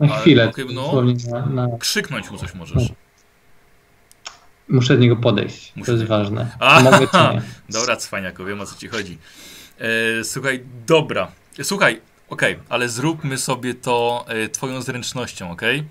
E, 0.00 0.06
Na 0.06 0.12
ale 0.14 0.20
chwilę. 0.20 0.52
no, 0.74 1.02
na, 1.30 1.46
na, 1.46 1.78
krzyknąć 1.78 2.30
mu 2.30 2.38
coś 2.38 2.54
możesz. 2.54 2.88
muszę 4.68 4.94
do 4.94 5.00
niego 5.00 5.16
podejść. 5.16 5.72
Muszę 5.76 5.86
to 5.86 5.92
jest 5.92 6.04
ważne. 6.08 6.50
Czy 6.78 6.84
mogę, 6.84 6.98
czy 7.08 7.16
nie? 7.34 7.42
Dobra, 7.68 7.96
cwaniako, 7.96 8.44
wiem 8.44 8.60
o 8.60 8.66
co 8.66 8.76
ci 8.76 8.88
chodzi. 8.88 9.18
E, 10.20 10.24
słuchaj, 10.24 10.64
dobra. 10.86 11.28
Słuchaj, 11.62 12.00
okej, 12.28 12.58
ale 12.68 12.88
zróbmy 12.88 13.38
sobie 13.38 13.74
to 13.74 14.24
e, 14.28 14.48
twoją 14.48 14.82
zręcznością, 14.82 15.50
okej? 15.50 15.84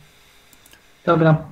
Dobra. 1.06 1.46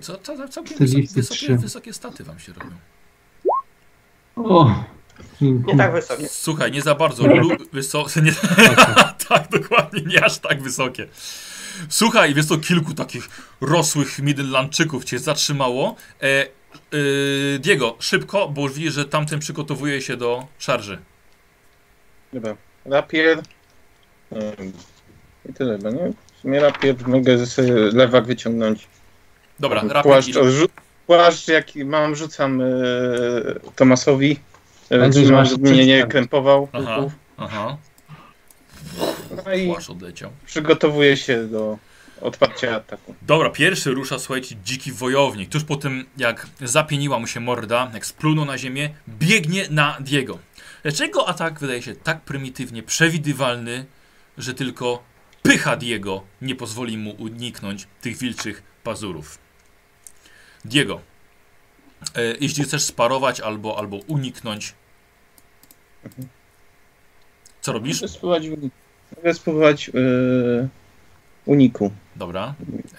Co, 0.00 0.18
co, 0.18 0.36
co, 0.36 0.48
całkiem 0.48 0.78
wysokie, 0.78 1.08
43. 1.08 1.56
wysokie, 1.56 1.92
staty 1.92 2.24
wam 2.24 2.38
się 2.38 2.52
robią. 2.52 2.76
O. 4.36 4.84
Nie 5.40 5.76
tak 5.76 5.92
wysokie. 5.92 6.28
Słuchaj, 6.28 6.72
nie 6.72 6.82
za 6.82 6.94
bardzo. 6.94 7.26
Lu, 7.26 7.48
wyso, 7.72 8.06
nie, 8.22 8.32
tak, 9.28 9.48
dokładnie, 9.50 10.02
nie 10.02 10.24
aż 10.24 10.38
tak 10.38 10.62
wysokie. 10.62 11.08
Słuchaj, 11.88 12.34
wiesz 12.34 12.46
to 12.46 12.58
kilku 12.58 12.94
takich 12.94 13.28
rosłych 13.60 14.18
Midlandczyków 14.18 15.04
cię 15.04 15.18
zatrzymało. 15.18 15.96
E, 16.22 16.26
e, 16.26 16.48
Diego, 17.58 17.96
szybko, 17.98 18.48
bo 18.48 18.62
już 18.62 18.72
widzisz, 18.72 18.94
że 18.94 19.04
tamten 19.04 19.38
przygotowuje 19.38 20.02
się 20.02 20.16
do 20.16 20.46
szarży. 20.58 20.98
Dobra. 22.32 22.56
Rapier. 22.84 23.42
I 25.48 25.52
tyle 25.52 25.78
nie? 25.78 26.12
W 26.36 26.40
sumie 26.40 26.60
rapier 26.60 27.08
mogę 27.08 27.46
sobie 27.46 27.72
lewak 27.72 28.26
wyciągnąć. 28.26 28.88
Dobra, 29.60 29.82
rapid 29.88 30.34
Płaszcz, 31.06 31.48
jaki 31.48 31.84
mam, 31.84 32.16
rzucam 32.16 32.60
y, 32.60 33.60
Tomasowi. 33.76 34.38
Pamiętaj, 34.88 35.08
Yy, 35.08 35.12
że 35.14 35.22
trzymam, 35.22 35.40
masz 35.40 35.50
żeby 35.50 35.70
mnie 35.70 35.86
nie 35.86 36.06
krępował. 36.06 36.68
Aha, 36.72 37.00
aha. 37.36 37.76
No 39.46 39.54
i 39.54 39.66
Płaszcz 39.66 39.90
odleciał. 39.90 40.30
przygotowuję 40.46 41.16
się 41.16 41.46
do 41.46 41.78
odparcia 42.20 42.76
ataku. 42.76 43.14
Dobra, 43.22 43.50
pierwszy 43.50 43.90
rusza, 43.90 44.18
słuchajcie, 44.18 44.56
dziki 44.64 44.92
wojownik. 44.92 45.48
Tuż 45.50 45.64
po 45.64 45.76
tym, 45.76 46.04
jak 46.16 46.46
zapieniła 46.60 47.18
mu 47.18 47.26
się 47.26 47.40
morda, 47.40 47.90
jak 47.94 48.06
splunął 48.06 48.44
na 48.44 48.58
ziemię, 48.58 48.90
biegnie 49.08 49.66
na 49.70 49.96
Diego. 50.00 50.38
Lecz 50.84 51.00
jego 51.00 51.28
atak 51.28 51.60
wydaje 51.60 51.82
się 51.82 51.94
tak 51.94 52.20
prymitywnie 52.20 52.82
przewidywalny, 52.82 53.84
że 54.38 54.54
tylko 54.54 55.02
pycha 55.42 55.76
Diego 55.76 56.22
nie 56.42 56.54
pozwoli 56.54 56.98
mu 56.98 57.10
uniknąć 57.10 57.86
tych 58.00 58.16
wilczych 58.18 58.62
pazurów. 58.84 59.38
Diego, 60.68 61.00
e, 62.14 62.22
jeśli 62.40 62.64
chcesz 62.64 62.82
sparować 62.82 63.40
albo, 63.40 63.78
albo 63.78 63.96
uniknąć, 63.96 64.74
co 67.60 67.72
robisz? 67.72 68.00
Mogę 68.00 68.08
spróbować, 68.08 68.42
mogę 69.16 69.34
spróbować 69.34 69.88
yy, 69.88 70.68
uniku. 71.46 71.92
Dobra, 72.16 72.54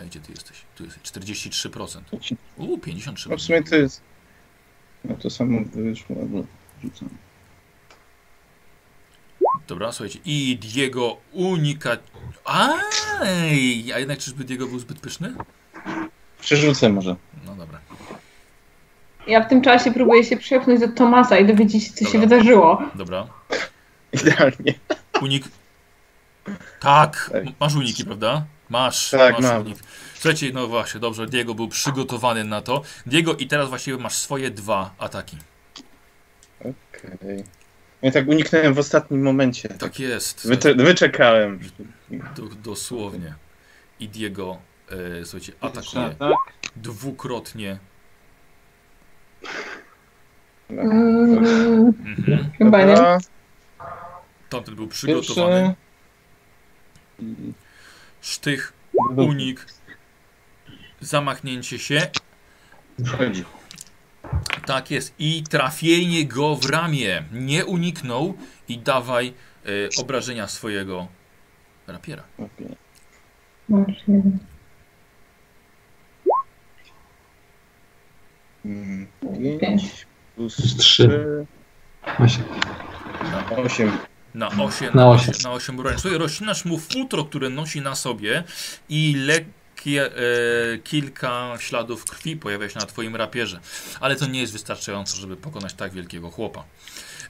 gdzie 0.06 0.20
ty 0.20 0.32
jesteś? 0.32 0.62
Tu 0.76 0.84
jesteś 0.84 1.04
43%. 1.04 2.02
Uuu, 2.58 2.78
53%. 2.78 3.30
No 3.30 3.38
w 3.38 3.42
sumie 3.42 3.64
to 3.64 3.76
jest. 3.76 4.02
No 5.06 5.16
to 5.16 5.30
samo 5.30 5.62
wyszło, 5.74 6.16
albo 6.22 6.44
rzucam. 6.84 7.10
Dobra, 9.68 9.92
słuchajcie. 9.92 10.20
I 10.26 10.58
Diego 10.58 11.18
unika. 11.32 11.98
Aj, 12.46 13.92
a 13.94 14.00
jednak 14.00 14.20
czyżby 14.20 14.44
Diego 14.44 14.68
był 14.68 14.80
zbyt 14.80 15.00
pyszny? 15.00 15.34
Przerzucę 16.42 16.90
może. 16.90 17.16
Ja 19.30 19.44
w 19.44 19.50
tym 19.50 19.62
czasie 19.62 19.92
próbuję 19.92 20.24
się 20.24 20.38
przepchnąć 20.38 20.80
do 20.80 20.88
Tomasa 20.88 21.38
i 21.38 21.46
dowiedzieć 21.46 21.84
się, 21.84 21.94
co 21.94 22.06
się 22.06 22.20
Dobra. 22.20 22.28
wydarzyło. 22.38 22.82
Dobra. 22.96 23.28
Idealnie. 24.14 24.74
Unik. 25.22 25.44
Tak, 26.80 27.30
Tak. 27.34 27.42
m- 27.48 27.54
masz 27.60 27.76
uniki, 27.76 28.06
prawda? 28.06 28.46
Masz, 28.70 29.10
Tak, 29.12 29.34
masz 29.34 29.42
mam. 29.44 29.62
unik. 29.62 29.78
Słuchajcie, 30.14 30.52
no 30.54 30.68
właśnie, 30.68 31.00
dobrze, 31.00 31.26
Diego 31.26 31.56
był 31.56 31.68
przygotowany 31.68 32.44
na 32.44 32.62
to. 32.62 32.82
Diego, 33.06 33.36
i 33.36 33.48
teraz 33.48 33.70
właściwie 33.70 33.98
masz 33.98 34.14
swoje 34.18 34.50
dwa 34.52 34.94
ataki. 35.00 35.38
Okej. 36.60 37.44
Ja 38.02 38.12
tak 38.12 38.28
uniknąłem 38.28 38.74
w 38.74 38.80
ostatnim 38.80 39.22
momencie. 39.24 39.70
Tak 39.70 40.00
jest. 40.00 40.48
Wycze 40.48 40.76
wyczekałem. 40.76 41.60
Do, 42.36 42.44
dosłownie. 42.64 43.34
I 44.00 44.10
Diego, 44.10 44.58
e, 45.22 45.26
słuchajcie, 45.26 45.54
atakuje 45.62 46.16
Tak. 46.20 46.32
Mm, 50.70 51.94
chyba 52.58 52.84
nie. 52.86 53.18
Tamten 54.50 54.76
był 54.76 54.88
przygotowany. 54.88 55.76
Sztych, 58.22 58.74
unik, 59.16 59.66
zamachnięcie 61.02 61.80
się. 61.80 62.08
Tak 64.66 64.92
jest. 64.92 65.14
I 65.20 65.44
trafienie 65.44 66.26
go 66.26 66.56
w 66.56 66.66
ramię. 66.66 67.24
Nie 67.32 67.66
uniknął 67.66 68.34
i 68.68 68.78
dawaj 68.78 69.34
e, 69.66 69.70
obrażenia 70.02 70.48
swojego 70.48 71.08
rapiera. 71.88 72.24
Okej. 72.38 72.76
Masz 73.70 74.08
jeden. 74.08 74.40
Mm, 78.66 79.08
Pięć. 79.22 79.62
Pięć 79.62 79.84
plus 80.36 80.56
Plus 80.56 80.76
trzy. 80.78 81.08
trzy. 81.08 81.46
Właśnie. 82.20 82.44
Osiem. 83.66 83.92
Na 84.34 84.48
8 84.50 84.90
Na 84.94 84.96
na 84.96 85.10
osiem. 85.10 85.30
8 85.36 85.44
na 85.44 85.52
8 85.52 85.78
broń. 85.78 85.94
Słuchaj, 85.98 86.20
rozcinasz 86.20 86.66
mu 86.66 86.78
futro, 86.80 87.26
które 87.26 87.50
nosi 87.50 87.82
na 87.82 87.96
sobie 87.96 88.44
i 88.90 89.16
lekkie 89.18 90.06
e, 90.06 90.12
kilka 90.78 91.54
śladów 91.60 92.06
krwi 92.06 92.38
pojawia 92.38 92.70
się 92.70 92.80
na 92.80 92.86
twoim 92.86 93.16
rapierze. 93.16 93.60
Ale 94.00 94.16
to 94.16 94.28
nie 94.28 94.42
jest 94.42 94.54
wystarczająco, 94.54 95.18
żeby 95.18 95.38
pokonać 95.38 95.74
tak 95.74 95.94
wielkiego 95.94 96.30
chłopa. 96.30 96.64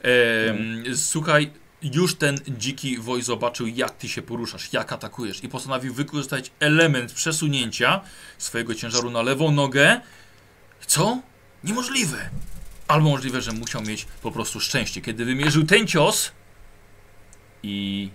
E, 0.04 0.96
Słuchaj, 0.96 1.50
już 1.82 2.14
ten 2.14 2.38
dziki 2.48 2.98
woj 2.98 3.22
zobaczył, 3.22 3.66
jak 3.66 3.90
ty 3.90 4.08
się 4.08 4.22
poruszasz, 4.22 4.72
jak 4.72 4.92
atakujesz 4.92 5.44
i 5.44 5.48
postanowił 5.48 5.94
wykorzystać 5.94 6.50
element 6.60 7.12
przesunięcia 7.12 8.00
swojego 8.38 8.74
ciężaru 8.74 9.10
na 9.10 9.22
lewą 9.22 9.50
nogę. 9.52 10.00
Co? 10.90 11.22
Niemożliwe. 11.64 12.30
Albo 12.88 13.08
możliwe, 13.10 13.40
że 13.40 13.52
musiał 13.52 13.82
mieć 13.82 14.04
po 14.22 14.30
prostu 14.30 14.60
szczęście. 14.60 15.00
Kiedy 15.00 15.24
wymierzył 15.24 15.64
ten 15.66 15.86
cios 15.86 16.32
i 17.62 18.10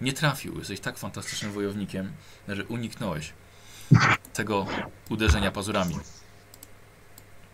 nie 0.00 0.12
trafił, 0.12 0.58
jesteś 0.58 0.80
tak 0.80 0.98
fantastycznym 0.98 1.52
wojownikiem, 1.52 2.12
że 2.48 2.64
uniknąłeś 2.64 3.32
tego 4.32 4.66
uderzenia 5.08 5.50
pazurami. 5.50 5.98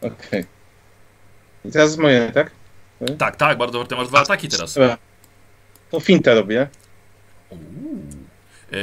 Okej. 0.00 0.44
I 1.64 1.70
teraz 1.70 1.96
moje, 1.96 2.32
tak? 2.32 2.50
Tak, 3.18 3.36
tak, 3.36 3.58
bardzo 3.58 3.84
ty 3.84 3.96
masz 3.96 4.08
dwa 4.08 4.20
ataki 4.20 4.48
teraz. 4.48 4.74
Dobra. 4.74 4.98
To 5.90 6.00
finta 6.00 6.34
robię. 6.34 6.68
Uuu. 7.50 7.58
E, 8.72 8.76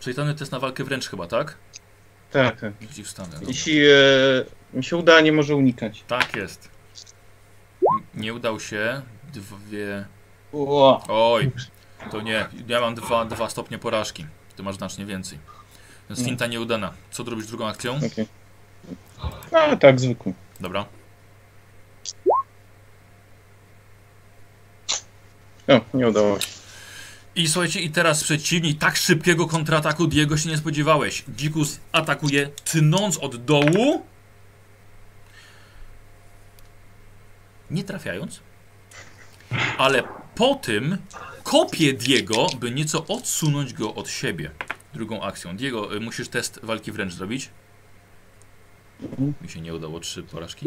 Przejtany 0.00 0.34
test 0.34 0.52
na 0.52 0.58
walkę 0.58 0.84
wręcz 0.84 1.08
chyba, 1.08 1.26
tak? 1.26 1.56
Tak, 2.30 2.60
tak. 2.60 2.74
Przeciwstawny. 2.74 3.32
dobra. 3.34 3.48
Jeśli 3.48 3.86
e, 3.86 3.90
mi 4.72 4.84
się 4.84 4.96
uda, 4.96 5.20
nie 5.20 5.32
może 5.32 5.56
unikać. 5.56 6.04
Tak 6.06 6.36
jest. 6.36 6.68
Nie 8.14 8.34
udał 8.34 8.60
się. 8.60 9.02
Dwie. 9.32 10.04
Oj, 11.08 11.50
to 12.10 12.20
nie. 12.20 12.46
Ja 12.68 12.80
mam 12.80 12.94
dwa, 12.94 13.24
dwa 13.24 13.50
stopnie 13.50 13.78
porażki. 13.78 14.26
Ty 14.56 14.62
masz 14.62 14.76
znacznie 14.76 15.06
więcej. 15.06 15.38
Więc 16.08 16.20
Nie. 16.20 16.26
finta 16.26 16.46
nieudana. 16.46 16.92
Co 17.10 17.24
zrobisz 17.24 17.46
drugą 17.46 17.68
akcją? 17.68 17.96
Okej. 17.96 18.26
No 19.52 19.76
tak, 19.76 20.00
zwykły. 20.00 20.32
Dobra. 20.60 20.84
O, 25.68 25.80
nie 25.94 26.08
udało 26.08 26.40
się. 26.40 26.46
I 27.34 27.48
słuchajcie, 27.48 27.80
i 27.80 27.90
teraz 27.90 28.24
przeciwnik 28.24 28.78
tak 28.78 28.96
szybkiego 28.96 29.46
kontrataku 29.46 30.06
Diego 30.06 30.36
się 30.36 30.48
nie 30.48 30.56
spodziewałeś. 30.56 31.24
Dzikus 31.28 31.80
atakuje 31.92 32.48
tnąc 32.64 33.18
od 33.18 33.44
dołu. 33.44 34.06
Nie 37.70 37.84
trafiając. 37.84 38.40
Ale 39.78 40.02
po 40.34 40.54
tym 40.54 40.98
kopie 41.42 41.92
Diego, 41.92 42.46
by 42.60 42.70
nieco 42.70 43.06
odsunąć 43.06 43.72
go 43.72 43.94
od 43.94 44.08
siebie. 44.08 44.50
Drugą 44.94 45.22
akcją. 45.22 45.56
Diego, 45.56 45.96
y, 45.96 46.00
musisz 46.00 46.28
test 46.28 46.60
walki 46.62 46.92
wręcz 46.92 47.12
zrobić. 47.12 47.50
Mi 49.42 49.48
się 49.48 49.60
nie 49.60 49.74
udało, 49.74 50.00
trzy 50.00 50.22
porażki. 50.22 50.66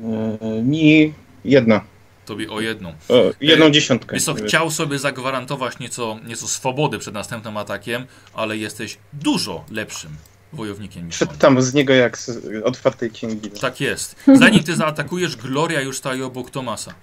E, 0.00 0.62
mi 0.62 1.14
jedna. 1.44 1.84
Tobie 2.26 2.50
o 2.50 2.60
jedną. 2.60 2.90
O, 3.08 3.14
jedną 3.40 3.70
dziesiątkę. 3.70 4.16
Wiesz 4.16 4.24
co, 4.24 4.34
chciał 4.34 4.70
sobie 4.70 4.98
zagwarantować 4.98 5.78
nieco, 5.78 6.18
nieco 6.26 6.48
swobody 6.48 6.98
przed 6.98 7.14
następnym 7.14 7.56
atakiem, 7.56 8.06
ale 8.34 8.56
jesteś 8.56 8.98
dużo 9.12 9.64
lepszym 9.70 10.16
wojownikiem 10.52 11.06
niż 11.06 11.22
on. 11.22 11.28
Szedł 11.28 11.38
tam 11.40 11.62
z 11.62 11.74
niego 11.74 11.92
jak 11.94 12.18
z 12.18 12.30
otwartej 12.64 13.10
księgi. 13.10 13.50
Tak 13.50 13.80
jest. 13.80 14.16
Zanim 14.34 14.64
ty 14.64 14.76
zaatakujesz, 14.76 15.36
Gloria 15.36 15.80
już 15.80 15.98
staje 15.98 16.26
obok 16.26 16.50
Tomasa. 16.50 16.94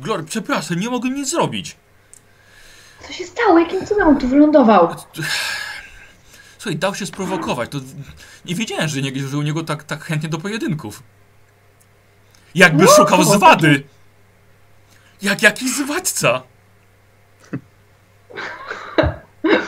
Gloria, 0.00 0.24
przepraszam, 0.28 0.80
nie 0.80 0.90
mogłem 0.90 1.14
nic 1.14 1.30
zrobić. 1.30 1.76
Co 3.06 3.12
się 3.12 3.24
stało? 3.24 3.58
Jakim 3.58 3.86
cudem 3.86 4.08
on 4.08 4.18
tu 4.18 4.28
wylądował? 4.28 4.94
Słuchaj, 6.58 6.76
dał 6.78 6.94
się 6.94 7.06
sprowokować. 7.06 7.70
To 7.70 7.78
nie 8.44 8.54
wiedziałem, 8.54 8.88
że, 8.88 9.02
nie, 9.02 9.28
że 9.28 9.38
u 9.38 9.42
niego 9.42 9.62
tak, 9.64 9.84
tak 9.84 10.04
chętnie 10.04 10.28
do 10.28 10.38
pojedynków. 10.38 11.02
Jakby 12.54 12.84
No, 12.84 12.90
szukał 12.90 13.18
to- 13.18 13.24
zwady. 13.24 13.82
Jak 15.22 15.42
jakiś 15.42 15.70
zwadźca. 15.76 16.42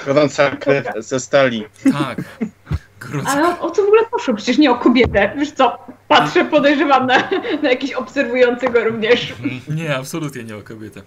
Gorąca 0.06 0.50
krew 0.56 0.86
ze 0.98 1.20
stali. 1.20 1.64
Tak. 1.92 2.18
Gorąco. 3.10 3.30
Ale 3.30 3.60
o 3.60 3.70
co 3.70 3.82
w 3.82 3.86
ogóle 3.86 4.02
poszło? 4.10 4.34
Przecież 4.34 4.58
nie 4.58 4.70
o 4.70 4.74
kobietę. 4.74 5.32
Wiesz 5.38 5.52
co? 5.52 5.78
Patrzę, 6.08 6.44
podejrzewam 6.44 7.06
na, 7.06 7.30
na 7.62 7.70
jakiś 7.70 7.92
obserwującego 7.92 8.84
również. 8.84 9.34
Nie, 9.68 9.96
absolutnie 9.96 10.44
nie 10.44 10.56
o 10.56 10.62
kobietę. 10.62 11.02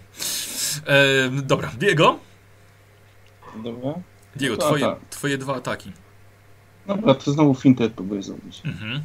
E, 0.88 1.30
dobra, 1.30 1.72
Diego. 1.78 2.20
Dobra. 3.56 3.94
Diego, 4.36 4.58
To 4.58 4.66
twoje, 4.68 4.96
twoje 5.10 5.38
dwa 5.38 5.56
ataki. 5.56 5.92
Dobra, 6.88 7.14
to 7.14 7.32
znowu 7.32 7.56
fintę 7.56 7.90
próbuję 7.90 8.24
zrobić. 8.24 8.62
Mhm. 8.66 9.04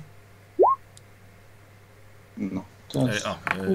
No. 2.37 2.65
E, 2.89 2.93
Teraz. 2.93 3.27
a, 3.27 3.31
e, 3.31 3.69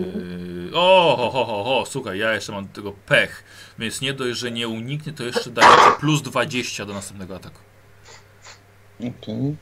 o, 0.73 1.15
ho, 1.17 1.29
ho, 1.29 1.45
ho, 1.45 1.63
ho, 1.63 1.83
słuchaj, 1.85 2.19
ja 2.19 2.33
jeszcze 2.33 2.51
mam 2.51 2.67
do 2.67 2.73
tego 2.73 2.91
pech. 2.91 3.43
Więc 3.79 4.01
nie 4.01 4.13
dość, 4.13 4.39
że 4.39 4.51
nie 4.51 4.67
uniknie, 4.67 5.13
to 5.13 5.23
jeszcze 5.23 5.49
daje 5.49 5.67
ci 5.67 5.99
plus 5.99 6.21
20 6.21 6.85
do 6.85 6.93
następnego 6.93 7.35
ataku. 7.35 7.59
Okej. 8.99 9.55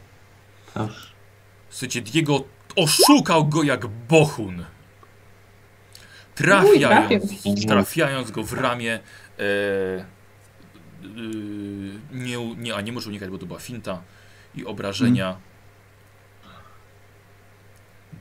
Słuchajcie, 1.69 2.01
Diego 2.01 2.43
oszukał 2.75 3.45
go 3.45 3.63
jak 3.63 3.87
bohun. 3.87 4.65
Trafiając, 6.35 7.43
trafiając 7.67 8.31
go 8.31 8.43
w 8.43 8.53
ramię. 8.53 8.99
E, 9.39 9.43
e, 9.43 10.05
nie, 12.11 12.55
nie, 12.55 12.75
a 12.75 12.81
nie 12.81 12.91
może 12.91 13.09
unikać, 13.09 13.29
bo 13.29 13.37
to 13.37 13.45
była 13.45 13.59
finta 13.59 14.01
i 14.55 14.65
obrażenia. 14.65 15.37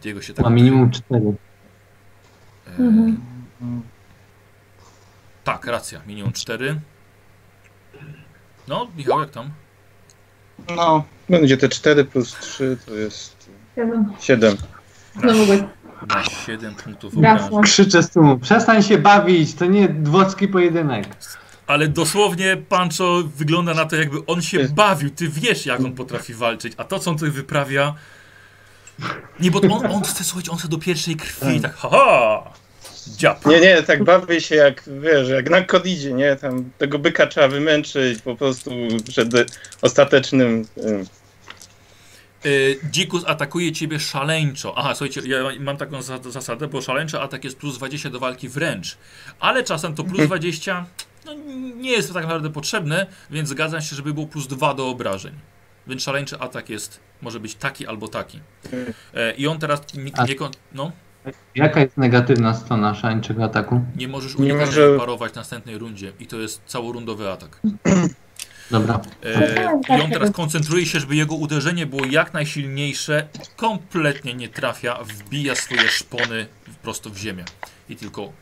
Diego 0.03 0.23
się 0.23 0.35
tak. 0.35 0.45
Ma 0.45 0.51
minimum 0.51 0.91
4. 0.91 1.27
E, 2.67 2.71
Mhm. 2.83 3.83
Tak, 5.45 5.67
racja, 5.67 6.01
minimum 6.07 6.33
4. 6.33 6.81
No, 8.69 8.89
Michał, 8.97 9.21
jak 9.21 9.31
tam? 9.31 9.51
No, 10.77 11.05
będzie 11.29 11.57
te 11.57 11.69
4 11.69 12.05
plus 12.05 12.37
3 12.41 12.77
to 12.87 12.95
jest 12.95 13.37
Ja 13.77 13.87
bym 13.87 14.13
7. 14.21 14.57
znowu 15.21 15.47
go 15.47 15.53
Na 16.09 16.25
7 16.25 16.75
punktów 16.75 17.17
obrażeń. 17.17 17.63
Krzyczę 17.63 18.03
z 18.03 18.11
tłumu. 18.11 18.39
Przestań 18.39 18.83
się 18.83 18.99
bawić, 18.99 19.55
to 19.55 19.67
nie 19.67 19.89
dwocki 19.89 20.49
pojedynek. 20.49 21.07
Ale 21.67 21.89
dosłownie 21.89 22.57
Pancho 22.57 23.23
wygląda 23.37 23.75
na 23.75 23.85
to, 23.85 23.97
jakby 23.97 24.27
on 24.27 24.43
się 24.43 24.69
bawił. 24.69 25.11
Ty 25.11 25.29
wiesz, 25.29 25.67
jak 25.67 25.81
on 25.81 25.93
potrafi 25.93 26.35
walczyć, 26.35 26.73
a 26.77 26.85
to, 26.85 26.99
co 26.99 27.11
on 27.11 27.17
tutaj 27.17 27.31
wyprawia. 27.31 27.95
Nie, 29.41 29.51
bo 29.51 29.61
on, 29.61 29.87
on 29.87 30.03
chce, 30.03 30.25
słuchajcie, 30.25 30.51
on 30.51 30.59
chce 30.59 30.69
do 30.69 30.79
pierwszej 30.79 31.17
krwi, 31.17 31.61
tak, 31.61 31.75
haha! 31.75 32.43
Dziab. 33.09 33.47
Nie, 33.47 33.61
nie, 33.61 33.83
tak 33.83 34.05
bawię 34.05 34.41
się 34.41 34.55
jak, 34.55 34.83
wiesz, 35.01 35.29
jak 35.29 35.51
na 35.51 35.61
kodidzie, 35.63 36.13
nie? 36.13 36.37
Tam 36.37 36.71
tego 36.79 36.99
byka 36.99 37.27
trzeba 37.27 37.49
wymęczyć 37.49 38.23
po 38.23 38.37
prostu 38.37 38.71
przed 39.09 39.29
ostatecznym... 39.83 40.67
ym, 40.85 41.07
Y, 42.47 42.81
Dzikus 42.91 43.25
atakuje 43.27 43.73
ciebie 43.73 44.01
szaleńczo. 44.01 44.75
Aha, 44.79 44.95
słuchajcie, 44.95 45.21
ja 45.25 45.39
mam 45.61 45.77
taką 45.77 46.03
za 46.03 46.19
zasadę, 46.23 46.69
bo 46.69 46.83
szaleńczy 46.83 47.21
atak 47.21 47.45
jest 47.45 47.57
plus 47.59 47.79
20 47.79 48.11
do 48.11 48.19
walki 48.19 48.49
wręcz. 48.49 48.97
Ale 49.41 49.65
czasem 49.65 49.95
to 49.95 50.05
plus 50.05 50.27
20 50.27 50.87
no, 51.25 51.35
nie 51.77 51.91
jest 51.91 52.09
to 52.09 52.15
tak 52.15 52.23
naprawdę 52.23 52.51
potrzebne, 52.51 53.07
więc 53.31 53.49
zgadzam 53.49 53.83
się, 53.83 53.97
żeby 53.97 54.15
było 54.15 54.27
plus 54.27 54.47
2 54.47 54.75
do 54.75 54.89
obrażeń. 54.89 55.35
Więc 55.87 56.03
szaleńczy 56.03 56.39
atak 56.39 56.71
jest, 56.71 57.01
może 57.23 57.41
być 57.41 57.55
taki 57.55 57.87
albo 57.87 58.09
taki. 58.09 58.41
E, 59.15 59.33
I 59.33 59.47
on 59.47 59.59
teraz 59.59 59.95
nie, 59.95 60.13
nie, 60.29 60.35
kon- 60.35 60.51
no, 60.73 60.93
Jaka 61.55 61.81
jest 61.81 61.97
negatywna 61.97 62.55
strona 62.55 62.95
szaleńczego 62.95 63.45
ataku? 63.45 63.81
nie 63.97 64.09
możesz 64.09 64.35
Nie 64.39 64.41
unikalnie 64.41 64.67
może- 64.67 64.99
parować 64.99 65.33
w 65.33 65.37
następnej 65.37 65.79
rundzie. 65.79 66.13
I 66.21 66.27
to 66.27 66.37
jest 66.37 66.63
całorundowy 66.67 67.31
atak. 67.31 67.61
Dobra. 68.71 69.01
E, 69.25 69.79
I 69.99 70.03
on 70.03 70.11
teraz 70.11 70.31
koncentruje 70.31 70.87
się, 70.87 71.01
żeby 71.01 71.17
jego 71.17 71.35
uderzenie 71.35 71.87
było 71.87 72.05
jak 72.05 72.35
najsilniejsze. 72.35 73.29
Kompletnie 73.57 74.35
nie 74.35 74.49
trafia, 74.49 74.99
wbija 75.05 75.55
swoje 75.55 75.89
szpony 75.89 76.47
prosto 76.83 77.11
w 77.11 77.17
ziemię. 77.17 77.45
I 77.89 77.97
tylko 77.97 78.33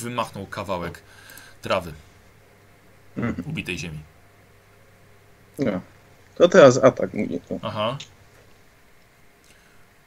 wymachnął 0.00 0.46
kawałek 0.46 1.02
trawy 1.62 1.92
Mhm. 3.16 3.48
ubitej 3.48 3.78
ziemi. 3.78 3.98
No. 5.58 5.80
To 6.34 6.48
teraz 6.48 6.84
atak 6.84 7.14
mówię. 7.14 7.38
To. 7.48 7.58
Aha. 7.62 7.98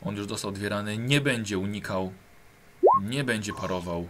On 0.05 0.15
już 0.15 0.27
dostał 0.27 0.51
dwie 0.51 0.69
rany. 0.69 0.97
Nie 0.97 1.21
będzie 1.21 1.57
unikał. 1.57 2.11
Nie 3.01 3.23
będzie 3.23 3.53
parował. 3.53 4.07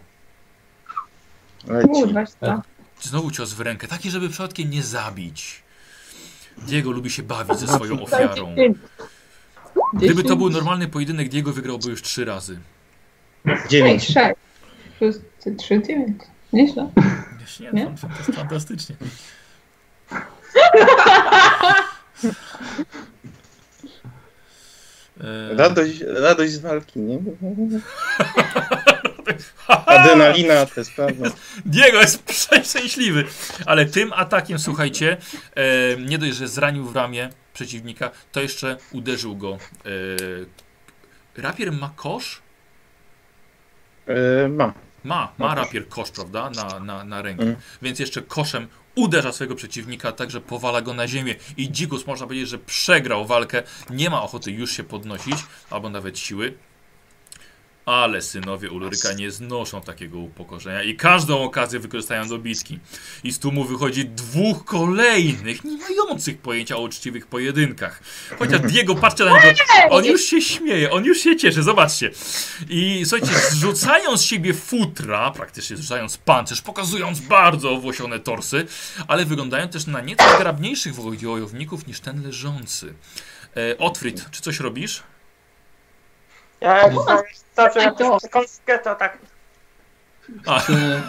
Kurwa, 1.92 2.26
co? 2.26 2.62
Znowu 3.00 3.30
cios 3.30 3.52
w 3.52 3.60
rękę. 3.60 3.88
Taki, 3.88 4.10
żeby 4.10 4.28
przypadkiem 4.28 4.70
nie 4.70 4.82
zabić. 4.82 5.62
Diego 6.58 6.90
lubi 6.90 7.10
się 7.10 7.22
bawić 7.22 7.58
ze 7.58 7.68
swoją 7.68 8.02
ofiarą. 8.02 8.54
Gdyby 9.94 10.24
to 10.24 10.36
był 10.36 10.50
normalny 10.50 10.88
pojedynek, 10.88 11.28
Diego 11.28 11.52
wygrałby 11.52 11.90
już 11.90 12.02
trzy 12.02 12.24
razy. 12.24 12.58
9. 13.68 14.04
sześć. 14.04 14.36
Plus 14.98 15.18
trzy, 15.58 15.82
dziewięć. 15.82 16.22
Nieźle. 16.52 16.90
Nie, 17.60 17.72
Nie? 17.72 17.94
fantastycznie. 18.34 18.96
E, 25.22 25.56
Radość, 25.56 26.00
radość 26.00 26.52
z 26.52 26.58
walki, 26.58 27.00
nie? 27.00 27.18
Adrenalina, 29.86 30.66
to 30.66 30.80
jest 30.80 30.92
prawda. 30.92 31.30
Diego 31.66 32.00
jest 32.00 32.22
przeszczęśliwy. 32.22 33.24
Ale 33.66 33.86
tym 33.86 34.12
atakiem, 34.12 34.58
słuchajcie, 34.58 35.16
e, 35.54 35.96
nie 35.96 36.18
dość, 36.18 36.34
że 36.34 36.48
zranił 36.48 36.84
w 36.84 36.96
ramię 36.96 37.30
przeciwnika, 37.54 38.10
to 38.32 38.40
jeszcze 38.40 38.76
uderzył 38.92 39.36
go. 39.36 39.58
E, 41.36 41.42
rapier 41.42 41.72
ma 41.72 41.92
kosz? 41.96 42.42
Ma. 44.48 44.74
Ma, 45.04 45.32
ma 45.38 45.54
rapier 45.54 45.88
kosz, 45.88 46.10
prawda? 46.10 46.50
Na, 46.50 46.80
na, 46.80 47.04
na 47.04 47.22
rękę. 47.22 47.42
Mm. 47.42 47.56
Więc 47.82 47.98
jeszcze 47.98 48.22
koszem 48.22 48.68
uderza 48.94 49.32
swojego 49.32 49.54
przeciwnika, 49.54 50.12
tak 50.12 50.30
że 50.30 50.40
powala 50.40 50.82
go 50.82 50.94
na 50.94 51.08
ziemię. 51.08 51.34
I 51.56 51.70
Dzikus 51.70 52.06
można 52.06 52.26
powiedzieć, 52.26 52.48
że 52.48 52.58
przegrał 52.58 53.26
walkę. 53.26 53.62
Nie 53.90 54.10
ma 54.10 54.22
ochoty 54.22 54.50
już 54.50 54.72
się 54.72 54.84
podnosić, 54.84 55.36
albo 55.70 55.90
nawet 55.90 56.18
siły. 56.18 56.54
Ale 57.86 58.22
synowie 58.22 58.70
Ulryka 58.70 59.12
nie 59.12 59.30
znoszą 59.30 59.80
takiego 59.80 60.18
upokorzenia 60.18 60.82
i 60.82 60.96
każdą 60.96 61.42
okazję 61.42 61.80
wykorzystają 61.80 62.28
do 62.28 62.38
bitki. 62.38 62.78
I 63.24 63.32
z 63.32 63.38
tłumu 63.38 63.64
wychodzi 63.64 64.04
dwóch 64.04 64.64
kolejnych, 64.64 65.64
nie 65.64 65.78
mających 65.78 66.38
pojęcia 66.38 66.76
o 66.76 66.80
uczciwych 66.80 67.26
pojedynkach. 67.26 68.02
Chociaż 68.38 68.60
Diego, 68.60 68.94
patrzcie 68.94 69.24
na 69.24 69.44
niego, 69.44 69.58
on 69.90 70.04
już 70.04 70.24
się 70.24 70.40
śmieje, 70.40 70.90
on 70.90 71.04
już 71.04 71.18
się 71.18 71.36
cieszy, 71.36 71.62
zobaczcie. 71.62 72.10
I 72.68 73.02
słuchajcie, 73.06 73.34
zrzucają 73.50 74.16
z 74.16 74.22
siebie 74.22 74.54
futra, 74.54 75.30
praktycznie 75.30 75.76
zrzucając 75.76 76.16
pancerz, 76.16 76.62
pokazując 76.62 77.20
bardzo 77.20 77.70
owłosione 77.70 78.20
torsy, 78.20 78.66
ale 79.08 79.24
wyglądają 79.24 79.68
też 79.68 79.86
na 79.86 80.00
nieco 80.00 80.24
zgrabniejszych 80.34 80.94
wojowników 80.94 81.86
niż 81.86 82.00
ten 82.00 82.22
leżący. 82.22 82.94
E, 83.56 83.78
Otfrid, 83.78 84.30
czy 84.30 84.42
coś 84.42 84.60
robisz? 84.60 85.02
Ja 86.60 86.76
jak 86.76 86.92
No. 87.56 87.62
zawsze 87.64 87.86
A 87.86 87.90
to- 87.94 88.18
kąskę, 88.30 88.78
to 88.78 88.94
tak 88.94 89.18
A, 90.46 90.58
Chcę, 90.60 91.02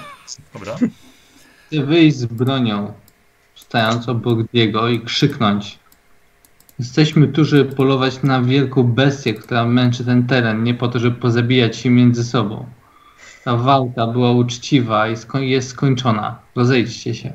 dobra. 0.53 0.75
chcę 0.75 1.83
wyjść 1.83 2.17
z 2.17 2.25
bronią, 2.25 2.93
stając 3.55 4.09
obok 4.09 4.39
Diego 4.53 4.87
i 4.89 5.01
krzyknąć. 5.01 5.79
Jesteśmy 6.79 7.27
tu, 7.27 7.45
żeby 7.45 7.75
polować 7.75 8.23
na 8.23 8.41
wielką 8.41 8.83
bestię, 8.83 9.33
która 9.33 9.65
męczy 9.65 10.05
ten 10.05 10.27
teren, 10.27 10.63
nie 10.63 10.73
po 10.73 10.87
to, 10.87 10.99
żeby 10.99 11.19
pozabijać 11.19 11.77
się 11.77 11.89
między 11.89 12.23
sobą. 12.23 12.65
ta 13.43 13.55
walka 13.57 14.07
była 14.07 14.31
uczciwa 14.31 15.07
i 15.09 15.15
sko- 15.17 15.39
jest 15.41 15.69
skończona. 15.69 16.39
Rozejdźcie 16.55 17.15
się. 17.15 17.33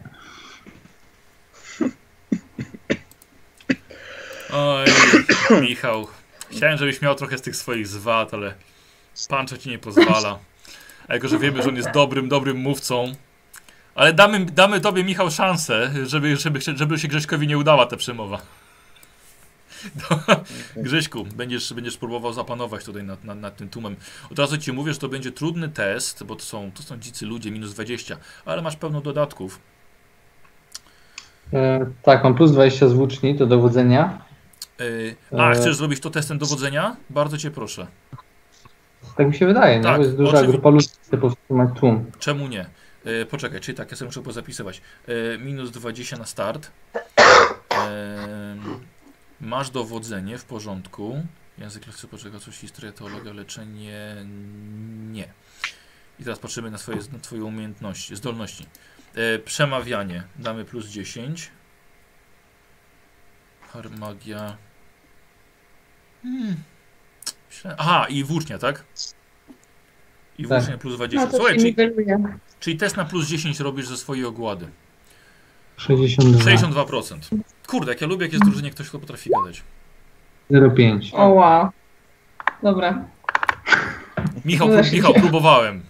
Oj, 4.53 4.87
Michał. 5.61 6.07
Chciałem, 6.51 6.79
żebyś 6.79 7.03
miał 7.03 7.15
trochę 7.15 7.39
z 7.39 7.43
tych 7.43 7.57
swoich 7.57 7.87
zwad, 7.87 8.35
ale 8.35 8.55
Pancho 9.29 9.59
ci 9.59 9.69
nie 9.69 9.79
pozwala. 9.79 10.39
A 11.09 11.15
jako, 11.15 11.29
że 11.29 11.39
wiemy, 11.39 11.63
że 11.63 11.69
on 11.69 11.77
jest 11.77 11.91
dobrym, 11.91 12.29
dobrym 12.29 12.57
mówcą. 12.57 13.13
Ale 13.95 14.13
damy, 14.13 14.45
damy 14.45 14.81
tobie, 14.81 15.05
Michał, 15.05 15.31
szansę, 15.31 15.91
żeby, 16.07 16.37
żeby, 16.37 16.61
żeby 16.61 16.99
się 16.99 17.09
Grześkowi 17.09 17.47
nie 17.47 17.59
udała 17.59 17.87
ta 17.87 17.97
przemowa. 17.97 18.41
Grześku, 20.77 21.25
będziesz, 21.25 21.73
będziesz 21.75 21.97
próbował 21.97 22.33
zapanować 22.33 22.85
tutaj 22.85 23.05
nad, 23.05 23.25
nad, 23.25 23.39
nad 23.39 23.57
tym 23.57 23.69
tłumem. 23.69 23.97
Od 24.31 24.39
razu 24.39 24.59
ci 24.59 24.73
mówię, 24.73 24.93
że 24.93 24.99
to 24.99 25.09
będzie 25.09 25.33
trudny 25.33 25.69
test, 25.69 26.25
bo 26.25 26.37
to 26.37 26.43
są, 26.43 26.73
to 26.73 26.83
są 26.83 26.99
dzicy 26.99 27.27
ludzie, 27.27 27.51
minus 27.51 27.75
20, 27.75 28.17
ale 28.45 28.63
masz 28.63 28.77
pełno 28.77 29.01
dodatków. 29.01 29.61
E, 31.53 31.87
tak, 32.03 32.25
mam 32.25 32.35
plus 32.35 32.53
20 32.53 32.89
z 32.89 32.93
włóczni 32.93 33.35
do 33.35 33.47
dowodzenia. 33.47 34.19
Yy, 34.79 35.17
a, 35.39 35.51
E. 35.51 35.55
chcesz 35.55 35.77
zrobić 35.77 36.01
to 36.01 36.11
testem 36.11 36.39
dowodzenia? 36.39 36.97
Bardzo 37.11 37.39
cię 37.39 37.51
proszę. 37.51 37.87
Tak 39.17 39.27
mi 39.27 39.35
się 39.35 39.47
wydaje, 39.47 39.77
nie? 39.77 39.83
Tak, 39.85 39.97
Bo 39.97 40.03
jest 40.03 40.17
duża 40.17 40.39
oczywi- 40.39 40.51
grupa 40.51 40.71
ludzi, 40.71 40.89
chce 41.03 41.19
powstrzymać 41.19 41.69
tłum. 41.81 42.11
Czemu 42.19 42.49
nie? 42.49 42.67
E, 43.05 43.27
poczekaj, 43.27 43.61
czyli 43.61 43.79
tak, 43.79 43.91
ja 43.91 43.97
sobie 43.97 44.07
muszę 44.07 44.23
pozapisywać. 44.23 44.83
E, 45.35 45.39
minus 45.39 45.71
20 45.71 46.17
na 46.17 46.27
start. 46.27 46.71
E, 47.75 48.57
masz 49.41 49.71
dowodzenie 49.71 50.39
w 50.39 50.45
porządku. 50.45 51.23
Język 51.59 51.87
lekcji 51.87 52.09
poczeka, 52.09 52.39
coś 52.39 52.57
historia, 52.57 52.93
teologia, 52.93 53.33
leczenie. 53.33 54.17
Nie. 55.13 55.29
I 56.21 56.25
teraz 56.25 56.39
patrzymy 56.39 56.71
na, 56.71 56.79
swoje, 56.79 56.99
na 57.13 57.19
twoje 57.19 57.45
umiejętności, 57.45 58.17
zdolności. 58.17 58.67
E, 59.15 59.39
przemawianie. 59.39 60.23
Damy 60.39 60.65
plus 60.65 60.87
10. 60.87 61.51
Harmagia. 63.73 64.57
Hmm. 66.23 66.57
Aha, 67.79 68.07
i 68.09 68.25
włócznia, 68.25 68.59
tak? 68.59 68.85
I 70.39 70.43
Tak. 70.49 70.59
włócznia 70.59 70.79
plus 70.79 70.95
20. 70.95 71.25
No 71.25 71.39
Słuchaj, 71.39 71.59
czyli. 71.59 71.77
Czyli 72.61 72.77
test 72.77 72.97
na 72.97 73.05
plus 73.05 73.27
10 73.29 73.61
robisz 73.61 73.87
ze 73.89 73.97
swojej 73.97 74.25
ogłady. 74.25 74.69
62. 75.77 76.39
62%. 76.85 77.19
Kurde, 77.67 77.93
jak 77.93 78.01
ja 78.01 78.07
lubię, 78.07 78.25
jak 78.27 78.33
jest 78.33 78.45
drużynie 78.45 78.71
ktoś, 78.71 78.89
kto 78.89 78.99
potrafi 78.99 79.31
gadać. 79.31 79.63
0,5. 80.51 81.11
O 81.13 81.29
wow. 81.29 81.69
Dobra. 82.63 83.05
Michał. 84.45 84.69
Michał 84.93 85.15
próbowałem. 85.15 85.83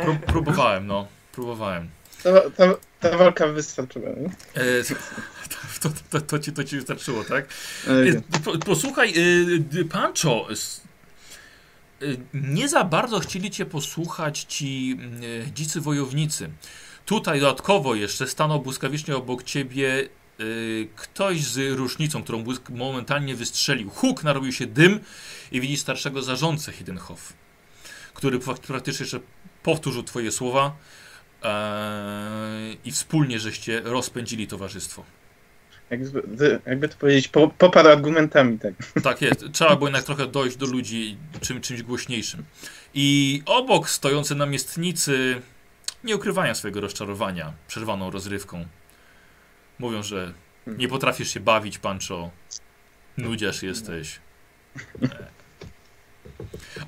Pró 0.00 0.16
próbowałem, 0.26 0.86
no. 0.86 1.06
Próbowałem. 1.32 1.88
Ta, 3.00 3.16
walka 3.16 3.46
wystarczyła. 3.46 4.08
Nie? 4.08 4.26
E, 4.62 4.84
to, 5.80 5.88
to, 6.10 6.20
to, 6.20 6.38
ci, 6.38 6.52
to 6.52 6.64
ci 6.64 6.76
wystarczyło, 6.76 7.24
tak? 7.24 7.44
E, 7.86 7.90
E, 7.90 8.40
po- 8.44 8.58
Posłuchaj, 8.58 9.14
e, 9.80 9.84
Pancho, 9.84 10.48
e, 12.02 12.06
nie 12.34 12.68
za 12.68 12.84
bardzo 12.84 13.20
chcieli 13.20 13.50
cię 13.50 13.66
posłuchać 13.66 14.40
ci 14.48 14.98
dzicy 15.54 15.80
wojownicy. 15.80 16.50
Tutaj 17.06 17.40
dodatkowo 17.40 17.94
jeszcze 17.94 18.26
stanął 18.26 18.60
błyskawicznie 18.60 19.16
obok 19.16 19.42
ciebie 19.42 20.08
ktoś 20.96 21.44
z 21.44 21.76
rusznicą, 21.78 22.22
którą 22.22 22.44
momentalnie 22.70 23.34
wystrzelił. 23.36 23.90
Huk, 23.90 24.24
narobił 24.24 24.52
się 24.52 24.66
dym 24.66 25.00
i 25.52 25.60
widzisz 25.60 25.80
starszego 25.80 26.22
zarządcę 26.22 26.72
Hiddenhof, 26.72 27.32
który 28.14 28.38
prak- 28.38 28.58
praktycznie 28.66 29.04
jeszcze 29.04 29.20
powtórzył 29.62 30.02
twoje 30.02 30.32
słowa 30.32 30.76
e, 31.42 32.72
i 32.84 32.92
wspólnie 32.92 33.38
żeście 33.38 33.80
rozpędzili 33.80 34.46
towarzystwo. 34.46 35.04
Jakby, 35.90 36.60
jakby 36.66 36.88
to 36.88 36.96
powiedzieć, 36.96 37.28
po, 37.28 37.48
poparł 37.48 37.88
argumentami, 37.88 38.58
tak. 38.58 38.74
Tak 39.02 39.22
jest. 39.22 39.44
Trzeba 39.52 39.76
było 39.76 39.86
jednak 39.86 40.04
trochę 40.04 40.26
dojść 40.26 40.56
do 40.56 40.66
ludzi 40.66 41.16
czym, 41.40 41.60
czymś 41.60 41.82
głośniejszym. 41.82 42.44
I 42.94 43.42
obok 43.46 43.90
stojący 43.90 44.34
namiestnicy 44.34 45.42
nie 46.04 46.16
ukrywają 46.16 46.54
swojego 46.54 46.80
rozczarowania 46.80 47.52
przerwaną 47.68 48.10
rozrywką. 48.10 48.66
Mówią, 49.78 50.02
że 50.02 50.32
nie 50.66 50.88
potrafisz 50.88 51.34
się 51.34 51.40
bawić, 51.40 51.78
Pancho. 51.78 52.30
Nudziarz 53.16 53.62
jesteś. 53.62 54.20
E. 55.02 55.08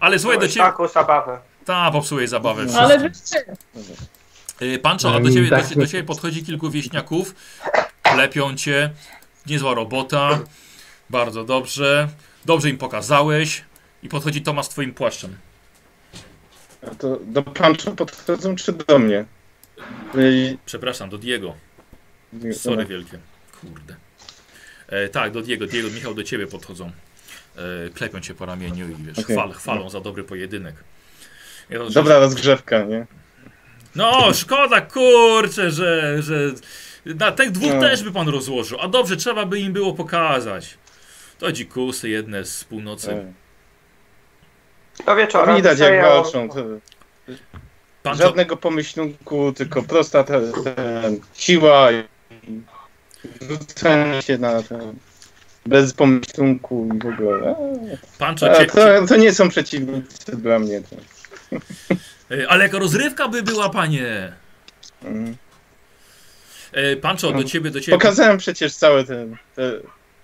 Ale 0.00 0.18
słuchaj, 0.18 0.38
do 0.38 0.48
ciebie... 0.48 0.66
Taką 0.66 0.88
zabawę. 0.88 1.40
Ta, 1.64 1.90
popsułeś 1.90 2.30
zabawę. 2.30 2.64
No. 2.64 2.80
Ale 2.80 3.10
wszystkim. 3.10 3.54
Y, 4.62 4.78
Pancho, 4.78 5.14
a 5.14 5.20
do 5.20 5.30
ciebie, 5.30 5.50
do, 5.50 5.56
tak. 5.56 5.74
do 5.74 5.86
ciebie 5.86 6.04
podchodzi 6.04 6.44
kilku 6.44 6.70
wieśniaków, 6.70 7.34
klepią 8.02 8.56
cię, 8.56 8.90
niezła 9.46 9.74
robota, 9.74 10.40
bardzo 11.10 11.44
dobrze, 11.44 12.08
dobrze 12.44 12.70
im 12.70 12.78
pokazałeś 12.78 13.64
i 14.02 14.08
podchodzi 14.08 14.42
Tomasz 14.42 14.66
z 14.66 14.68
twoim 14.68 14.94
płaszczem. 14.94 15.36
A 16.90 16.94
to 16.94 17.18
do 17.22 17.42
Pancho 17.42 17.90
podchodzą 17.92 18.56
czy 18.56 18.72
do 18.72 18.98
mnie? 18.98 19.24
I- 20.18 20.58
Przepraszam, 20.66 21.10
do 21.10 21.18
Diego, 21.18 21.54
sorry 22.52 22.86
wielkie, 22.86 23.18
kurde. 23.60 23.96
E, 24.88 25.08
tak, 25.08 25.32
do 25.32 25.42
Diego, 25.42 25.66
Diego, 25.66 25.90
Michał, 25.90 26.14
do 26.14 26.22
ciebie 26.22 26.46
podchodzą, 26.46 26.90
e, 27.56 27.90
klepią 27.90 28.20
cię 28.20 28.34
po 28.34 28.46
ramieniu 28.46 28.88
i 28.88 28.94
wiesz, 28.94 29.18
Okej. 29.18 29.36
chwal, 29.36 29.52
chwalą 29.52 29.90
za 29.90 30.00
dobry 30.00 30.24
pojedynek. 30.24 30.74
Ja 31.70 31.84
że- 31.84 31.90
Dobra 31.90 32.18
rozgrzewka, 32.18 32.84
nie? 32.84 33.06
No, 33.94 34.34
szkoda, 34.34 34.80
kurczę, 34.80 35.70
że, 35.70 36.22
że 36.22 36.34
na 37.06 37.32
tych 37.32 37.50
dwóch 37.50 37.72
No. 37.74 37.80
też 37.80 38.02
by 38.02 38.12
pan 38.12 38.28
rozłożył. 38.28 38.78
A 38.80 38.88
dobrze, 38.88 39.16
trzeba 39.16 39.46
by 39.46 39.60
im 39.60 39.72
było 39.72 39.94
pokazać. 39.94 40.78
To 41.38 41.52
dzikusy 41.52 42.08
jedne 42.08 42.44
z 42.44 42.64
północy. 42.64 43.12
E, 43.12 43.32
Do 45.06 45.16
wieczora. 45.16 45.56
Widać 45.56 45.78
jak 45.78 46.02
walczą. 46.02 46.48
To 46.48 46.64
Pan 48.02 48.16
co, 48.16 48.22
żadnego 48.22 48.56
pomyślunku, 48.56 49.52
tylko 49.52 49.82
prosta 49.82 50.24
ta, 50.24 50.34
ta 50.40 50.82
siła 51.34 51.92
i 51.92 52.04
rzucanie 53.48 54.22
się 54.22 54.38
na 54.38 54.62
ten 54.62 54.94
bez 55.66 55.92
pomyślunku 55.94 56.88
i 56.94 56.98
w 56.98 57.06
ogóle. 57.06 57.54
Pan 58.18 58.36
co 58.36 58.50
A, 58.50 58.64
to, 58.64 59.06
to 59.08 59.16
nie 59.16 59.32
są 59.32 59.48
przeciwnicy 59.48 60.36
dla 60.36 60.58
mnie. 60.58 60.80
To. 60.80 60.96
e, 62.30 62.48
ale 62.48 62.64
jaka 62.64 62.78
rozrywka 62.78 63.28
by 63.28 63.42
była, 63.42 63.70
panie? 63.70 64.32
Mm. 65.04 65.36
E, 66.72 66.96
Pancho, 66.96 67.32
do 67.32 67.44
ciebie, 67.44 67.70
do 67.70 67.80
ciebie. 67.80 67.98
Pokazałem 67.98 68.38
przecież 68.38 68.74
całe 68.74 69.04
te, 69.04 69.26
te 69.54 69.72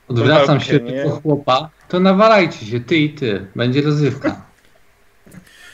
Odwracam 0.09 0.61
się 0.61 0.81
nie? 0.81 1.05
do 1.05 1.11
chłopa. 1.11 1.71
To 1.89 2.01
nawalajcie 2.01 2.67
się, 2.67 2.81
ty 2.81 2.97
i 2.97 3.15
ty. 3.15 3.47
Będzie 3.57 3.83
rozrywka. 3.83 4.43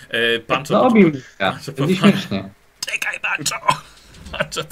E, 0.09 0.39
Pancho, 0.39 0.75
No 0.75 0.87
obim 0.87 1.11
Będzie 1.13 1.25
Przepraszam. 1.63 1.97
śmiesznie. 1.97 2.51
Czekaj, 2.87 3.21
Pancho! 3.21 3.67
Pancho, 4.33 4.63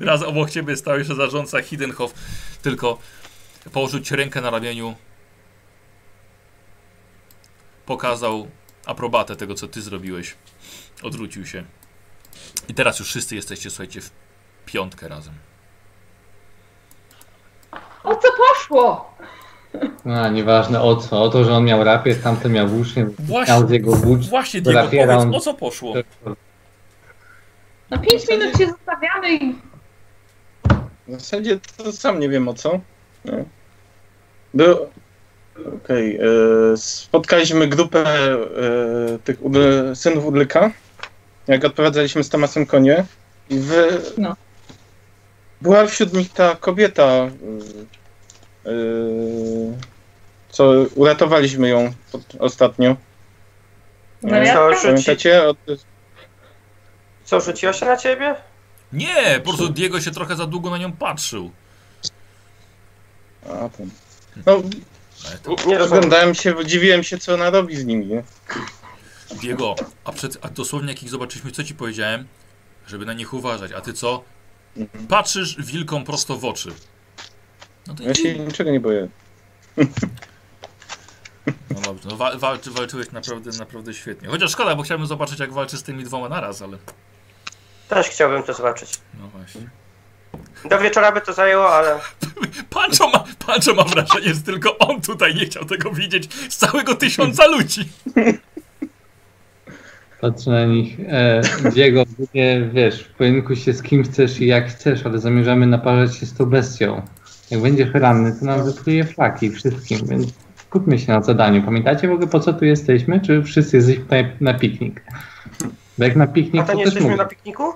raz 0.00 0.22
obok 0.22 0.50
ciebie 0.50 0.76
stał 0.76 0.98
jeszcze 0.98 1.14
zarządca 1.14 1.62
Hiddenhof, 1.62 2.14
tylko 2.62 2.98
położył 3.72 4.00
ci 4.00 4.16
rękę 4.16 4.40
na 4.40 4.50
ramieniu, 4.50 4.94
pokazał 7.86 8.48
aprobatę 8.86 9.36
tego, 9.36 9.54
co 9.54 9.68
ty 9.68 9.82
zrobiłeś, 9.82 10.34
odwrócił 11.02 11.46
się. 11.46 11.64
I 12.68 12.74
teraz 12.74 12.98
już 12.98 13.08
wszyscy 13.08 13.34
jesteście, 13.36 13.70
słuchajcie, 13.70 14.00
w 14.00 14.10
piątkę 14.66 15.08
razem. 15.08 15.34
O 18.04 18.16
co 18.16 18.28
poszło? 18.48 19.14
A, 20.04 20.28
nieważne 20.28 20.82
o 20.82 20.96
co. 20.96 21.22
O 21.22 21.28
to, 21.28 21.44
że 21.44 21.52
on 21.54 21.64
miał 21.64 21.84
rapier, 21.84 22.22
tamten 22.22 22.52
miał 22.52 22.68
włócznie. 22.68 23.06
Właśnie, 23.18 23.54
Miał 23.54 23.68
z 23.68 23.70
jego 23.70 23.92
włócz. 23.92 24.26
właśnie 24.28 24.60
Diego, 24.60 24.78
rapiera 24.82 25.06
powiedz, 25.16 25.22
on- 25.22 25.34
o 25.34 25.40
co 25.40 25.54
poszło? 25.54 25.94
Na 27.90 27.98
5 27.98 28.28
minut 28.30 28.58
się 28.58 28.66
zostawiamy 28.66 29.34
i 29.36 29.54
W 31.08 31.12
zasadzie 31.12 31.58
to 31.76 31.92
sam 31.92 32.20
nie 32.20 32.28
wiem 32.28 32.48
o 32.48 32.54
co. 32.54 32.80
Nie. 33.24 33.44
Był. 34.54 34.76
Okej. 35.84 36.16
e, 36.16 36.76
spotkaliśmy 36.76 37.66
grupę 37.68 38.04
e, 38.06 38.38
tych 39.24 39.40
udl- 39.40 39.94
synów 39.94 40.24
Udlyka. 40.24 40.70
Jak 41.46 41.64
odprowadzaliśmy 41.64 42.24
z 42.24 42.28
Tomasem 42.28 42.66
konie. 42.66 43.04
I 43.50 43.58
wy... 43.58 44.00
No. 44.18 44.36
Była 45.60 45.86
wśród 45.86 46.12
nich 46.12 46.32
ta 46.32 46.56
kobieta. 46.56 47.02
e, 47.02 47.30
co 50.50 50.64
uratowaliśmy 50.94 51.68
ją 51.68 51.92
pod, 52.12 52.22
ostatnio. 52.38 52.96
wariatka? 54.22 54.76
Co, 54.76 54.86
Pamiętacie? 54.86 55.48
Od, 55.48 55.56
Co, 57.24 57.40
rzuciła 57.40 57.72
się 57.72 57.86
na 57.86 57.96
ciebie? 57.96 58.34
Nie, 58.92 59.40
po 59.44 59.48
prostu 59.50 59.68
Diego 59.68 60.00
się 60.00 60.10
trochę 60.10 60.36
za 60.36 60.46
długo 60.46 60.70
na 60.70 60.78
nią 60.78 60.92
patrzył. 60.92 61.50
a, 63.50 63.68
ten. 63.68 63.90
No, 64.46 64.62
Nie. 65.66 65.80
Oglądałem 65.80 66.34
się, 66.34 66.54
dziwiłem 66.66 67.02
się, 67.02 67.18
co 67.18 67.34
ona 67.34 67.50
robi 67.50 67.76
z 67.76 67.84
nimi. 67.84 68.06
Nie? 68.06 68.22
Diego, 69.40 69.74
a, 70.04 70.12
przed, 70.12 70.38
a 70.42 70.48
dosłownie 70.48 70.88
jak 70.92 71.02
ich 71.02 71.08
zobaczyliśmy, 71.10 71.50
co 71.50 71.64
ci 71.64 71.74
powiedziałem? 71.74 72.26
Żeby 72.86 73.06
na 73.06 73.12
nich 73.12 73.34
uważać. 73.34 73.72
A 73.72 73.80
ty 73.80 73.92
co? 73.92 74.24
Patrzysz 75.08 75.56
wilkom 75.62 76.04
prosto 76.04 76.36
w 76.36 76.44
oczy. 76.44 76.72
No 77.86 77.94
to 77.94 78.02
Ja 78.02 78.14
się 78.14 78.38
niczego 78.38 78.70
nie 78.70 78.80
boję. 78.80 79.08
No 81.46 81.80
dobrze, 81.84 82.08
no 82.08 82.16
wa 82.16 82.36
walczy, 82.38 82.70
walczyłeś 82.70 83.10
naprawdę, 83.10 83.50
naprawdę 83.58 83.94
świetnie. 83.94 84.28
Chociaż 84.28 84.50
szkoda, 84.52 84.74
bo 84.74 84.82
chciałbym 84.82 85.06
zobaczyć, 85.06 85.38
jak 85.38 85.52
walczy 85.52 85.76
z 85.76 85.82
tymi 85.82 86.04
dwoma 86.04 86.28
naraz, 86.28 86.62
ale. 86.62 86.78
Też 87.88 88.08
chciałbym 88.08 88.42
to 88.42 88.54
zobaczyć. 88.54 89.00
No 89.20 89.28
właśnie. 89.28 89.70
Do 90.64 90.78
wieczora 90.78 91.12
by 91.12 91.20
to 91.20 91.32
zajęło, 91.32 91.74
ale 91.74 92.00
Pancho 92.70 93.08
ma, 93.08 93.24
Pancho 93.46 93.74
ma 93.74 93.84
wrażenie, 93.84 94.34
że 94.34 94.40
tylko 94.40 94.78
on 94.78 95.00
tutaj 95.00 95.34
nie 95.34 95.46
chciał 95.46 95.64
tego 95.64 95.90
widzieć 95.90 96.34
z 96.34 96.56
całego 96.56 96.94
tysiąca 96.94 97.46
ludzi. 97.46 97.88
Patrzę 100.22 100.50
na 100.50 100.64
nich. 100.64 100.96
E, 101.08 101.40
Diego, 101.74 102.04
nie, 102.34 102.70
wiesz, 102.72 103.02
w 103.04 103.14
pojedynku 103.14 103.56
się 103.56 103.72
z 103.72 103.82
kim 103.82 104.04
chcesz 104.04 104.40
i 104.40 104.46
jak 104.46 104.68
chcesz, 104.68 105.06
ale 105.06 105.18
zamierzamy 105.18 105.66
naparzać 105.66 106.16
się 106.16 106.26
z 106.26 106.34
tą 106.34 106.46
bestią. 106.46 107.02
Jak 107.50 107.60
będziesz 107.60 107.94
ranny, 107.94 108.36
to 108.40 108.44
nam 108.44 108.64
wypluje 108.64 109.04
flaki 109.04 109.50
wszystkim, 109.50 110.06
więc 110.06 110.26
skupmy 110.56 110.98
się 110.98 111.12
na 111.12 111.22
zadaniu. 111.22 111.62
Pamiętacie 111.62 112.08
w 112.08 112.12
ogóle 112.12 112.26
po 112.26 112.40
co 112.40 112.52
tu 112.52 112.64
jesteśmy? 112.64 113.20
Czy 113.20 113.42
wszyscy 113.42 113.76
jesteśmy 113.76 114.02
tutaj 114.02 114.32
na 114.40 114.54
piknik? 114.54 115.02
Bo 115.98 116.04
jak 116.04 116.16
na 116.16 116.26
piknik, 116.26 116.62
a 116.62 116.66
to 116.66 116.72
nie 116.72 116.84
też 116.84 116.84
jesteśmy 116.84 117.10
mówię. 117.10 117.22
na 117.22 117.28
pikniku? 117.28 117.72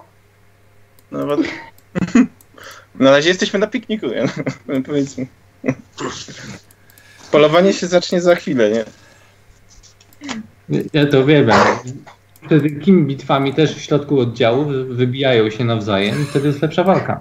No, 1.10 1.26
bo... 1.26 1.36
Na 3.04 3.10
razie 3.10 3.28
jesteśmy 3.28 3.58
na 3.58 3.66
pikniku, 3.66 4.06
nie? 4.06 4.24
No, 4.68 4.74
powiedzmy. 4.86 5.26
Polowanie 7.30 7.72
się 7.72 7.86
zacznie 7.86 8.20
za 8.20 8.34
chwilę, 8.34 8.70
nie? 8.70 8.84
Ja 10.92 11.06
to 11.06 11.20
uwielbiam. 11.20 11.58
Przed 12.46 12.62
wielkimi 12.62 13.02
bitwami 13.02 13.54
też 13.54 13.74
w 13.74 13.80
środku 13.80 14.20
oddziału 14.20 14.64
wy- 14.64 14.84
wybijają 14.84 15.50
się 15.50 15.64
nawzajem 15.64 16.22
i 16.22 16.24
wtedy 16.24 16.46
jest 16.48 16.62
lepsza 16.62 16.84
walka. 16.84 17.20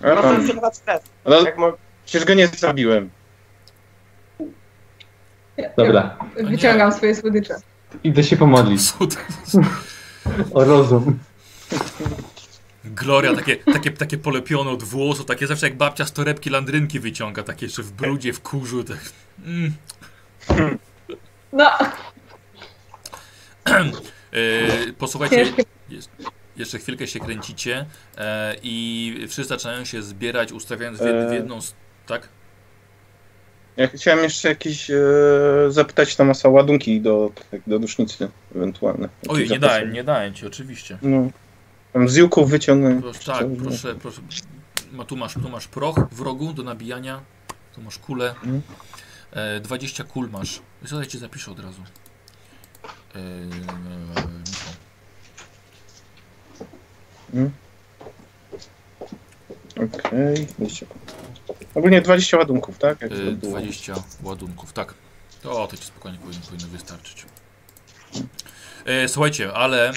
No 0.00 0.22
tam. 0.22 0.44
przykład 0.44 0.76
stref. 0.76 1.02
No, 1.24 1.40
Jak 1.40 1.58
mo- 1.58 1.72
przecież 2.06 2.24
go 2.26 2.34
nie 2.34 2.48
zabiłem. 2.48 3.10
Dobra, 5.76 6.16
Wyciągam 6.36 6.92
swoje 6.92 7.14
słodycze. 7.14 7.54
idę 8.04 8.24
się 8.24 8.36
pomodlić 8.36 8.80
o 10.54 10.64
rozum. 10.64 11.18
Gloria, 12.84 13.34
takie, 13.36 13.56
takie, 13.56 13.90
takie 13.90 14.18
polepione 14.18 14.70
od 14.70 14.82
włosów, 14.82 15.26
takie 15.26 15.46
zawsze 15.46 15.66
jak 15.68 15.76
babcia 15.76 16.04
z 16.06 16.12
torebki 16.12 16.50
landrynki 16.50 17.00
wyciąga, 17.00 17.42
takie 17.42 17.66
jeszcze 17.66 17.82
w 17.82 17.92
brudzie, 17.92 18.32
w 18.32 18.40
kurzu. 18.40 18.84
Tak. 18.84 18.98
Mm. 19.46 19.72
No, 21.52 21.70
posłuchajcie, 24.98 25.36
ciężkie. 25.36 25.62
jest, 25.88 26.10
jeszcze 26.56 26.78
chwilkę 26.78 27.06
się 27.06 27.20
kręcicie 27.20 27.86
e, 28.16 28.56
i 28.62 29.14
wszyscy 29.28 29.48
zaczynają 29.48 29.84
się 29.84 30.02
zbierać, 30.02 30.52
ustawiając 30.52 30.98
w, 30.98 31.02
E. 31.02 31.34
jedną... 31.34 31.58
Tak? 32.06 32.28
Ja 33.76 33.88
chciałem 33.88 34.24
jeszcze 34.24 34.48
jakieś 34.48 34.90
e, 34.90 34.96
zapytać 35.68 36.16
Tomasa 36.16 36.48
ładunki 36.48 37.00
do, 37.00 37.30
tak, 37.50 37.60
do 37.66 37.78
dusznicy 37.78 38.30
ewentualne. 38.56 39.08
Oj, 39.28 39.48
nie 39.48 39.58
dałem, 39.58 39.92
nie 39.92 40.04
dałem 40.04 40.34
ci, 40.34 40.46
oczywiście. 40.46 40.98
No. 41.02 41.30
Tam 41.92 42.08
z 42.08 42.14
wyciągnę. 42.46 43.00
Proszę, 43.02 43.32
tak, 43.32 43.46
proszę, 43.62 43.94
proszę. 43.94 44.20
Ma, 44.92 45.04
tu, 45.04 45.16
masz, 45.16 45.34
tu 45.34 45.48
masz 45.48 45.68
proch 45.68 46.08
w 46.12 46.20
rogu 46.20 46.52
do 46.52 46.62
nabijania. 46.62 47.20
Tu 47.74 47.82
masz 47.82 47.98
kulę. 47.98 48.28
Mhm. 48.30 48.62
E, 49.32 49.60
20 49.60 50.04
kul 50.04 50.30
masz. 50.30 50.60
Ci 51.08 51.18
zapiszę 51.18 51.50
od 51.50 51.60
razu. 51.60 51.82
Michał. 53.14 54.72
Okej. 59.76 60.46
20. 60.46 60.86
Ogólnie 61.74 62.02
20 62.02 62.36
ładunków, 62.36 62.78
tak? 62.78 63.00
Jak 63.00 63.10
było? 63.36 63.52
20 63.52 63.94
ładunków, 64.22 64.72
tak. 64.72 64.94
To, 65.42 65.66
to 65.66 65.76
ci 65.76 65.84
spokojnie 65.84 66.18
powinno, 66.18 66.46
powinno 66.46 66.68
wystarczyć. 66.68 67.26
E, 68.84 69.08
słuchajcie, 69.08 69.52
ale 69.52 69.88
e, 69.88 69.92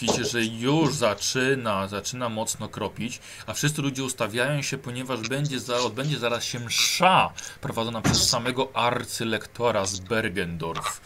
widzicie, 0.00 0.24
że 0.24 0.44
już 0.44 0.94
zaczyna, 0.94 1.88
zaczyna 1.88 2.28
mocno 2.28 2.68
kropić, 2.68 3.20
a 3.46 3.52
wszyscy 3.52 3.82
ludzie 3.82 4.04
ustawiają 4.04 4.62
się, 4.62 4.78
ponieważ 4.78 5.20
będzie 5.20 5.60
za, 5.60 5.76
odbędzie 5.76 6.18
zaraz 6.18 6.44
się 6.44 6.60
msza 6.60 7.32
prowadzona 7.60 8.02
przez 8.02 8.28
samego 8.28 8.76
arcylektora 8.76 9.86
z 9.86 10.00
Bergendorf. 10.00 11.00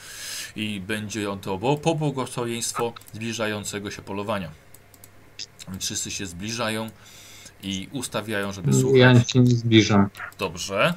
I 0.57 0.81
będzie 0.81 1.31
on 1.31 1.39
to 1.39 1.59
bo- 1.59 1.77
pobłogosławieństwo 1.77 2.93
zbliżającego 3.13 3.91
się 3.91 4.03
polowania. 4.03 4.51
Wszyscy 5.81 6.11
się 6.11 6.27
zbliżają 6.27 6.91
i 7.63 7.89
ustawiają, 7.93 8.53
żeby 8.53 8.73
słuchać. 8.73 8.99
Ja 9.01 9.25
się 9.25 9.41
nie 9.41 9.51
zbliżam. 9.51 10.09
Dobrze. 10.39 10.95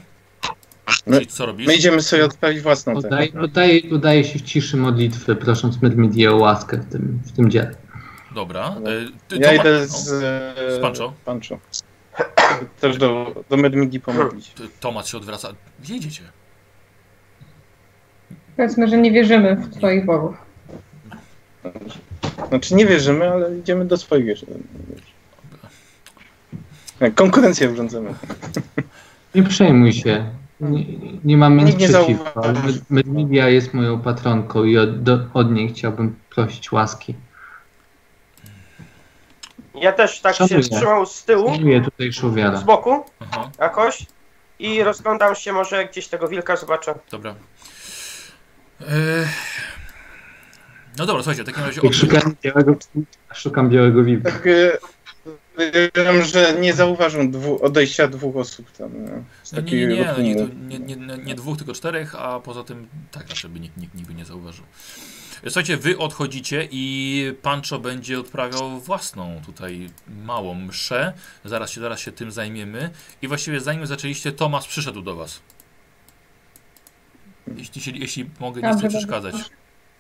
My- 1.08 1.26
co 1.26 1.46
robisz? 1.46 1.68
My 1.68 1.76
idziemy 1.76 2.02
sobie 2.02 2.26
odprawić 2.26 2.62
własną. 2.62 2.94
Oddaję, 2.96 3.40
oddaję, 3.42 3.82
oddaję 3.96 4.24
się 4.24 4.40
w 4.40 4.42
ciszy 4.42 4.78
modlitwy, 4.78 5.36
prosząc 5.36 5.82
Medmidię 5.82 6.32
o 6.32 6.36
łaskę 6.36 6.78
w 6.78 6.92
tym, 6.92 7.20
w 7.26 7.32
tym 7.32 7.52
dziele. 7.52 7.76
Dobra. 8.36 8.68
E, 8.70 8.82
ty, 9.28 9.38
Ja 9.38 9.50
Toma- 9.50 9.62
idę 9.62 9.88
z, 9.88 10.06
Z 10.06 10.24
e, 10.78 10.80
Pancho? 10.82 11.14
Pancho. 11.26 11.60
Też 12.82 12.98
do, 12.98 13.36
do 13.50 13.58
Medmigi 13.58 14.00
pomodlić. 14.00 14.52
Tomasz 14.80 15.12
się 15.12 15.18
odwraca. 15.18 15.54
Gdzie 15.84 15.96
idziecie? 15.96 16.24
Powiedzmy, 18.60 18.88
że 18.88 18.98
nie 18.98 19.12
wierzymy 19.12 19.56
w 19.56 19.78
twoich 19.78 20.06
bogów. 20.06 20.36
Znaczy 22.50 22.76
nie 22.76 22.86
wierzymy, 22.86 23.32
ale 23.32 23.58
idziemy 23.58 23.86
do 23.86 23.98
swoich 23.98 24.26
wiesz. 24.26 24.46
Jak 27.00 27.16
Konkurencję 27.16 27.70
urządzamy. 27.70 28.14
Nie 29.36 29.44
przejmuj 29.44 29.94
się. 29.94 30.26
Nie, 30.62 30.86
nie 31.24 31.38
mamy 31.38 31.64
nic 31.64 31.78
nie 31.78 31.88
przeciwko, 31.88 32.42
Medmidia 32.90 33.50
jest 33.50 33.74
moją 33.74 34.02
patronką 34.02 34.64
i 34.64 34.78
od, 34.78 35.04
do, 35.04 35.20
od 35.34 35.52
niej 35.52 35.70
chciałbym 35.70 36.16
prosić 36.30 36.72
łaski. 36.72 37.16
Ja 39.76 39.92
też 39.94 40.22
tak 40.22 40.36
Szanuję. 40.36 40.64
się 40.64 40.70
trzymał 40.70 41.06
z 41.06 41.26
tyłu, 41.26 41.52
tutaj 41.86 42.12
z 42.12 42.16
Szowiara. 42.16 42.62
boku 42.62 43.06
Aha, 43.20 43.50
jakoś 43.60 44.06
i 44.60 44.84
rozglądam 44.84 45.36
się, 45.36 45.54
może 45.54 45.86
gdzieś 45.86 46.08
tego 46.08 46.28
wilka 46.28 46.56
zobaczę. 46.56 46.96
dobra. 47.12 47.36
E, 48.82 49.28
no 50.98 51.06
dobra, 51.06 51.24
słuchajcie, 51.24 51.44
w 51.44 51.46
takim 51.46 51.64
razie 51.64 51.82
od... 51.82 51.96
szukam 51.96 52.36
białego, 52.44 52.76
szukam 53.34 53.70
białego 53.70 54.04
wilka. 54.04 54.32
Tak 54.32 54.48
e, 54.48 54.78
wiem, 55.96 56.24
że 56.24 56.56
nie 56.60 56.74
zauważą 56.74 57.32
dwu, 57.32 57.66
odejścia 57.66 58.08
dwóch 58.08 58.36
osób 58.36 58.72
tam. 58.72 58.92
No, 59.06 59.12
No 59.54 59.62
nie, 59.62 59.72
nie, 59.72 59.88
nie, 59.88 60.06
nie, 60.18 60.36
nie, 60.36 60.80
nie, 60.80 60.96
nie, 60.96 61.18
nie 61.18 61.36
dwóch, 61.36 61.58
tylko 61.58 61.74
czterech, 61.74 62.16
a 62.16 62.40
poza 62.40 62.64
tym 62.64 62.88
tak, 63.12 63.36
żeby 63.36 63.60
nikt, 63.60 63.78
nikt, 63.78 63.96
nikt 63.96 64.08
by 64.08 64.14
nie 64.14 64.26
zauważył. 64.26 64.66
Słuchajcie, 65.44 65.78
wy 65.78 65.98
odchodzicie 65.98 66.68
i 66.72 67.34
Pancho 67.42 67.80
będzie 67.80 68.20
odprawiał 68.20 68.80
własną 68.80 69.42
tutaj 69.46 69.90
małą 70.26 70.56
mszę. 70.56 71.14
Zaraz 71.46 71.72
się, 71.72 71.82
zaraz 71.82 72.00
się 72.00 72.12
tym 72.12 72.32
zajmiemy. 72.32 72.90
I 73.22 73.28
właściwie 73.28 73.60
zanim 73.60 73.86
zaczęliście, 73.86 74.32
Tomasz 74.32 74.68
przyszedł 74.68 75.02
do 75.02 75.16
was. 75.16 75.42
Jeśli, 77.58 77.82
jeśli, 77.82 78.00
jeśli 78.00 78.30
mogę 78.40 78.62
nie 78.62 78.74
chcę 78.74 78.88
przeszkadzać. 78.88 79.36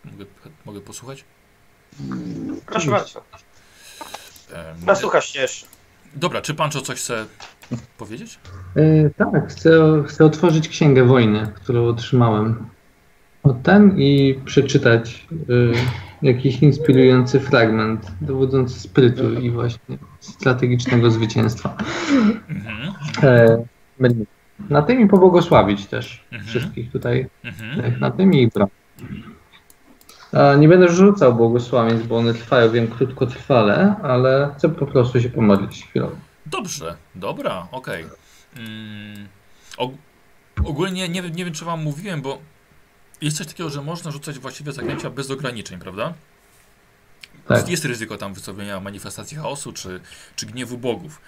Mogę, 0.05 0.25
mogę 0.65 0.81
posłuchać? 0.81 1.23
Proszę 2.65 2.91
bardzo. 2.91 3.23
Em, 4.53 4.85
Nasłuchasz 4.85 5.33
się 5.33 5.41
jeszcze. 5.41 5.67
Dobra, 6.15 6.41
czy 6.41 6.53
Pancho 6.53 6.81
coś 6.81 6.99
chce 6.99 7.25
powiedzieć? 7.97 8.39
E, 8.75 9.09
tak, 9.09 9.49
chcę, 9.49 10.03
chcę 10.07 10.25
otworzyć 10.25 10.69
księgę 10.69 11.03
wojny, 11.03 11.51
którą 11.55 11.87
otrzymałem 11.87 12.69
od 13.43 13.63
ten 13.63 13.97
i 13.97 14.39
przeczytać 14.45 15.27
e, 15.31 15.45
jakiś 16.21 16.61
inspirujący 16.61 17.39
fragment 17.39 18.11
dowodzący 18.21 18.79
sprytu 18.79 19.33
i 19.33 19.51
właśnie 19.51 19.97
strategicznego 20.19 21.11
zwycięstwa. 21.11 21.77
Mhm. 22.49 22.93
E. 23.23 23.65
na 24.69 24.81
tym 24.81 25.01
i 25.01 25.07
pobłogosławić 25.07 25.85
też 25.85 26.23
Mhm. 26.31 26.49
wszystkich 26.49 26.91
tutaj, 26.91 27.29
Mhm. 27.43 27.99
na 27.99 28.11
tym 28.11 28.33
i. 28.33 28.49
A 30.33 30.55
Nie 30.55 30.67
będę 30.67 30.87
rzucał 30.89 31.33
błogosławieństw, 31.35 32.07
bo 32.07 32.17
one 32.17 32.33
trwają, 32.33 32.71
wiem, 32.71 32.87
krótkotrwale, 32.87 33.95
ale 34.03 34.53
chcę 34.57 34.69
po 34.69 34.85
prostu 34.87 35.21
się 35.21 35.29
pomodlić 35.29 35.83
chwilą. 35.85 36.09
Dobrze, 36.45 36.95
dobra, 37.15 37.67
okej. 37.71 38.05
Mm, 38.57 39.27
og- 39.77 39.97
ogólnie 40.65 41.09
nie, 41.09 41.21
wiem- 41.21 41.35
nie 41.35 41.45
wiem, 41.45 41.53
czy 41.53 41.65
wam 41.65 41.83
mówiłem, 41.83 42.21
bo 42.21 42.39
jest 43.21 43.37
coś 43.37 43.47
takiego, 43.47 43.69
że 43.69 43.81
można 43.81 44.11
rzucać 44.11 44.39
właściwie 44.39 44.71
zaklęcia 44.71 45.09
bez 45.09 45.31
ograniczeń, 45.31 45.79
prawda? 45.79 46.13
Tak. 47.47 47.69
Jest 47.69 47.85
ryzyko 47.85 48.17
tam 48.17 48.33
wystawienia 48.33 48.79
manifestacji 48.79 49.37
chaosu 49.37 49.73
czy, 49.73 49.99
czy 50.35 50.45
gniewu 50.45 50.77
bogów. 50.77 51.21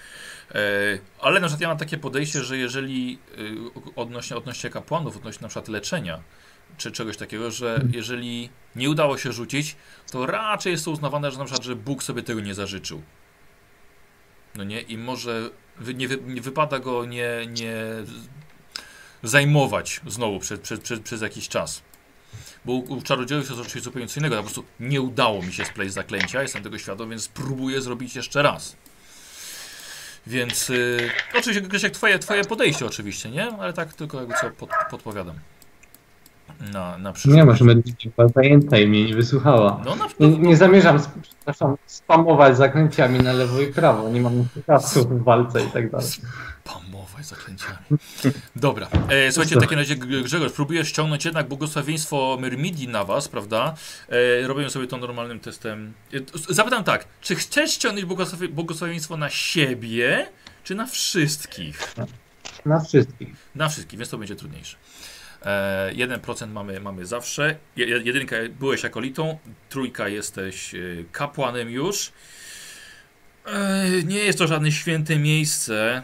E, 0.52 1.00
ale 1.20 1.40
na 1.40 1.48
przykład 1.48 1.62
ja 1.62 1.68
mam 1.68 1.78
takie 1.78 1.98
podejście, 1.98 2.44
że 2.44 2.58
jeżeli 2.58 3.20
y, 3.40 3.94
odnośnie, 3.96 4.38
odnośnie 4.38 4.70
kapłanów, 4.70 5.18
odnośnie 5.18 5.42
na 5.42 5.48
przykład 5.48 5.68
leczenia, 5.68 6.24
czy 6.78 6.92
czegoś 6.92 7.18
takiego, 7.18 7.52
że 7.52 7.82
jeżeli 7.92 8.50
nie 8.76 8.90
udało 8.90 9.18
się 9.18 9.32
rzucić, 9.32 9.76
to 10.12 10.26
raczej 10.26 10.72
jest 10.72 10.86
to 10.86 10.92
uznawane, 10.92 11.32
że 11.32 11.38
na 11.38 11.46
przykład, 11.46 11.66
że 11.66 11.76
Bóg 11.76 12.04
sobie 12.04 12.24
tego 12.24 12.42
nie 12.42 12.54
zażyczył. 12.54 13.02
No 14.56 14.64
nie? 14.64 14.82
I 14.82 14.98
może 14.98 15.50
wy, 15.78 15.94
nie, 15.94 16.08
nie 16.08 16.42
wypada 16.42 16.80
go 16.80 17.06
nie, 17.06 17.30
nie 17.48 17.76
zajmować 19.24 20.02
znowu 20.08 20.40
przez, 20.40 20.60
przez, 20.60 20.80
przez, 20.80 21.00
przez 21.00 21.22
jakiś 21.22 21.50
czas. 21.50 21.82
Bo 22.66 22.74
u, 22.74 22.94
u 22.94 23.02
czarodziejów 23.02 23.44
jest 23.44 23.60
oczywiście 23.60 23.82
zupełnie 23.82 24.08
co 24.08 24.20
innego. 24.20 24.36
Ja 24.36 24.42
po 24.42 24.48
prostu 24.48 24.66
nie 24.80 25.02
udało 25.02 25.42
mi 25.42 25.54
się 25.54 25.66
spleść 25.66 25.94
zaklęcia, 25.94 26.42
jestem 26.42 26.64
tego 26.64 26.78
świadom, 26.78 27.10
więc 27.10 27.24
spróbuję 27.24 27.82
zrobić 27.82 28.16
jeszcze 28.16 28.42
raz. 28.42 28.76
Więc 30.28 30.70
y, 30.70 31.10
oczywiście 31.40 31.62
Grzesiek, 31.62 31.94
twoje, 31.94 32.20
twoje 32.20 32.44
podejście 32.44 32.86
oczywiście, 32.86 33.30
nie? 33.30 33.52
Ale 33.60 33.74
tak 33.74 33.94
tylko 33.94 34.20
jakby 34.20 34.34
co 34.42 34.52
pod, 34.52 34.70
podpowiadam. 34.90 35.36
Na, 36.74 36.98
na 36.98 37.14
przyszłość. 37.14 37.36
Nie, 37.36 37.46
może 37.46 37.66
będzie 37.66 37.94
zajęta 38.36 38.78
i 38.78 38.88
mnie 38.88 39.06
nie 39.06 39.16
wysłuchała. 39.16 39.82
No 39.86 39.96
na 39.96 40.08
Nie, 40.20 40.38
nie 40.38 40.58
zamierzam, 40.58 41.00
przepraszam, 41.22 41.76
spamować 41.86 42.58
zakręciami 42.58 43.20
na 43.20 43.34
lewo 43.34 43.62
i 43.62 43.68
prawo. 43.68 44.10
Nie 44.10 44.22
mam 44.22 44.46
czasu 44.68 45.08
w 45.08 45.24
walce 45.24 45.64
i 45.64 45.68
tak 45.68 45.92
dalej. 45.92 46.08
Spamować 47.24 47.26
zaklęciami. 47.26 47.78
Dobra. 48.56 48.88
E, 49.10 49.32
słuchajcie, 49.32 49.56
w 49.56 49.60
takim 49.62 49.78
razie 49.78 49.96
Grzegorz, 49.96 50.52
próbuję 50.52 50.86
ściągnąć 50.86 51.26
jednak 51.26 51.48
błogosławieństwo 51.48 52.38
Myrmidii 52.42 52.88
na 52.88 53.04
was, 53.06 53.28
prawda? 53.28 53.76
E, 54.44 54.48
robimy 54.48 54.70
sobie 54.70 54.88
to 54.88 54.98
normalnym 54.98 55.40
testem. 55.40 55.94
E, 56.14 56.18
zapytam 56.54 56.84
tak, 56.84 57.06
czy 57.22 57.36
chcesz 57.36 57.72
ściągnąć 57.72 58.06
błogosławie, 58.06 58.48
błogosławieństwo 58.50 59.18
na 59.18 59.30
siebie, 59.30 60.28
czy 60.64 60.76
na 60.76 60.86
wszystkich? 60.88 61.94
Na 62.66 62.80
wszystkich. 62.80 63.30
Na 63.56 63.70
wszystkich, 63.70 64.00
więc 64.00 64.10
to 64.10 64.18
będzie 64.18 64.36
trudniejsze. 64.36 64.78
E, 65.46 65.92
1% 65.96 66.48
mamy, 66.48 66.80
mamy 66.80 67.06
zawsze. 67.06 67.56
Je, 67.76 67.86
je- 67.86 68.02
jedynka 68.04 68.36
byłeś 68.60 68.86
akolitą, 68.86 69.40
trójka 69.70 70.08
jesteś 70.08 70.76
e, 70.76 70.78
kapłanem 71.12 71.70
już. 71.70 72.12
E, 73.46 73.86
nie 74.04 74.18
jest 74.20 74.38
to 74.40 74.48
żadne 74.48 74.72
święte 74.72 75.20
miejsce. 75.20 76.04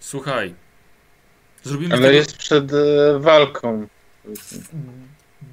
Słuchaj. 0.00 0.54
Zrobimy 1.62 1.94
Ale 1.94 2.02
tego- 2.02 2.14
jest 2.16 2.36
przed 2.36 2.72
e, 2.72 3.18
walką. 3.18 3.86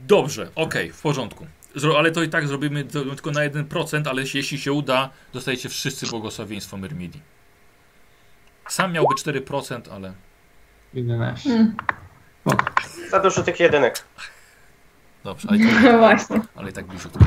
Dobrze, 0.08 0.50
okej, 0.56 0.92
w 0.92 1.02
porządku. 1.02 1.48
Zro, 1.76 1.98
ale 1.98 2.12
to 2.12 2.24
i 2.24 2.30
tak 2.30 2.48
zrobimy 2.48 2.84
tylko 2.84 3.32
na 3.32 3.40
1%, 3.50 4.08
ale 4.10 4.22
jeśli 4.34 4.58
się 4.58 4.74
uda, 4.74 5.10
dostajecie 5.34 5.70
wszyscy 5.70 6.08
błogosławieństwo 6.08 6.78
Myrmidii. 6.78 7.22
Sam 8.70 8.94
miałby 8.94 9.16
4%, 9.16 9.82
ale 9.92 10.14
11. 10.94 11.50
Mm, 11.50 11.76
Spoko. 12.42 12.66
Za 13.10 13.20
dużo 13.20 13.44
tych 13.44 13.60
jedynek. 13.60 14.04
dobrze. 15.24 15.48
Ale 15.50 15.58
i 15.58 15.62
tak, 15.68 15.98
właśnie. 16.00 16.42
ale 16.56 16.70
i 16.70 16.74
tak 16.74 16.86
bliziutko. 16.86 17.20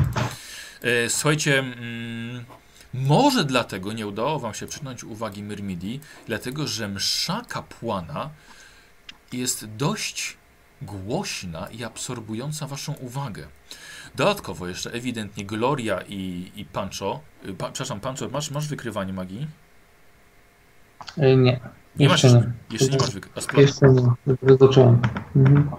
E, 0.81 1.09
słuchajcie, 1.09 1.59
mm, 1.59 2.45
może 2.93 3.43
dlatego 3.43 3.93
nie 3.93 4.07
udało 4.07 4.39
wam 4.39 4.53
się 4.53 4.67
przyciągnąć 4.67 5.03
uwagi 5.03 5.43
Myrmidii, 5.43 6.01
dlatego 6.27 6.67
że 6.67 6.87
msza 6.87 7.41
kapłana 7.47 8.29
jest 9.33 9.65
dość 9.65 10.37
głośna 10.81 11.67
i 11.71 11.83
absorbująca 11.83 12.67
waszą 12.67 12.93
uwagę. 12.93 13.47
Dodatkowo 14.15 14.67
jeszcze 14.67 14.91
ewidentnie 14.91 15.45
Gloria 15.45 16.01
i, 16.01 16.51
i 16.55 16.65
Pancho, 16.65 17.19
y, 17.45 17.53
pa, 17.53 17.65
przepraszam, 17.71 17.99
Pancho, 17.99 18.29
masz, 18.29 18.51
masz 18.51 18.67
wykrywanie 18.67 19.13
magii? 19.13 19.47
E, 21.17 21.35
Nie. 21.35 21.59
Nie 21.95 22.09
masz 22.09 22.23
Jeszcze 22.23 22.37
jeszcze, 22.37 22.47
nie. 22.47 22.53
jeszcze 22.69 22.91
nie 22.91 22.97
masz 22.97 23.11
wykrywania. 23.11 23.61
Jeszcze 23.61 23.89
nie. 23.89 24.57
Zacząłem. 24.59 25.01
Mhm. 25.35 25.71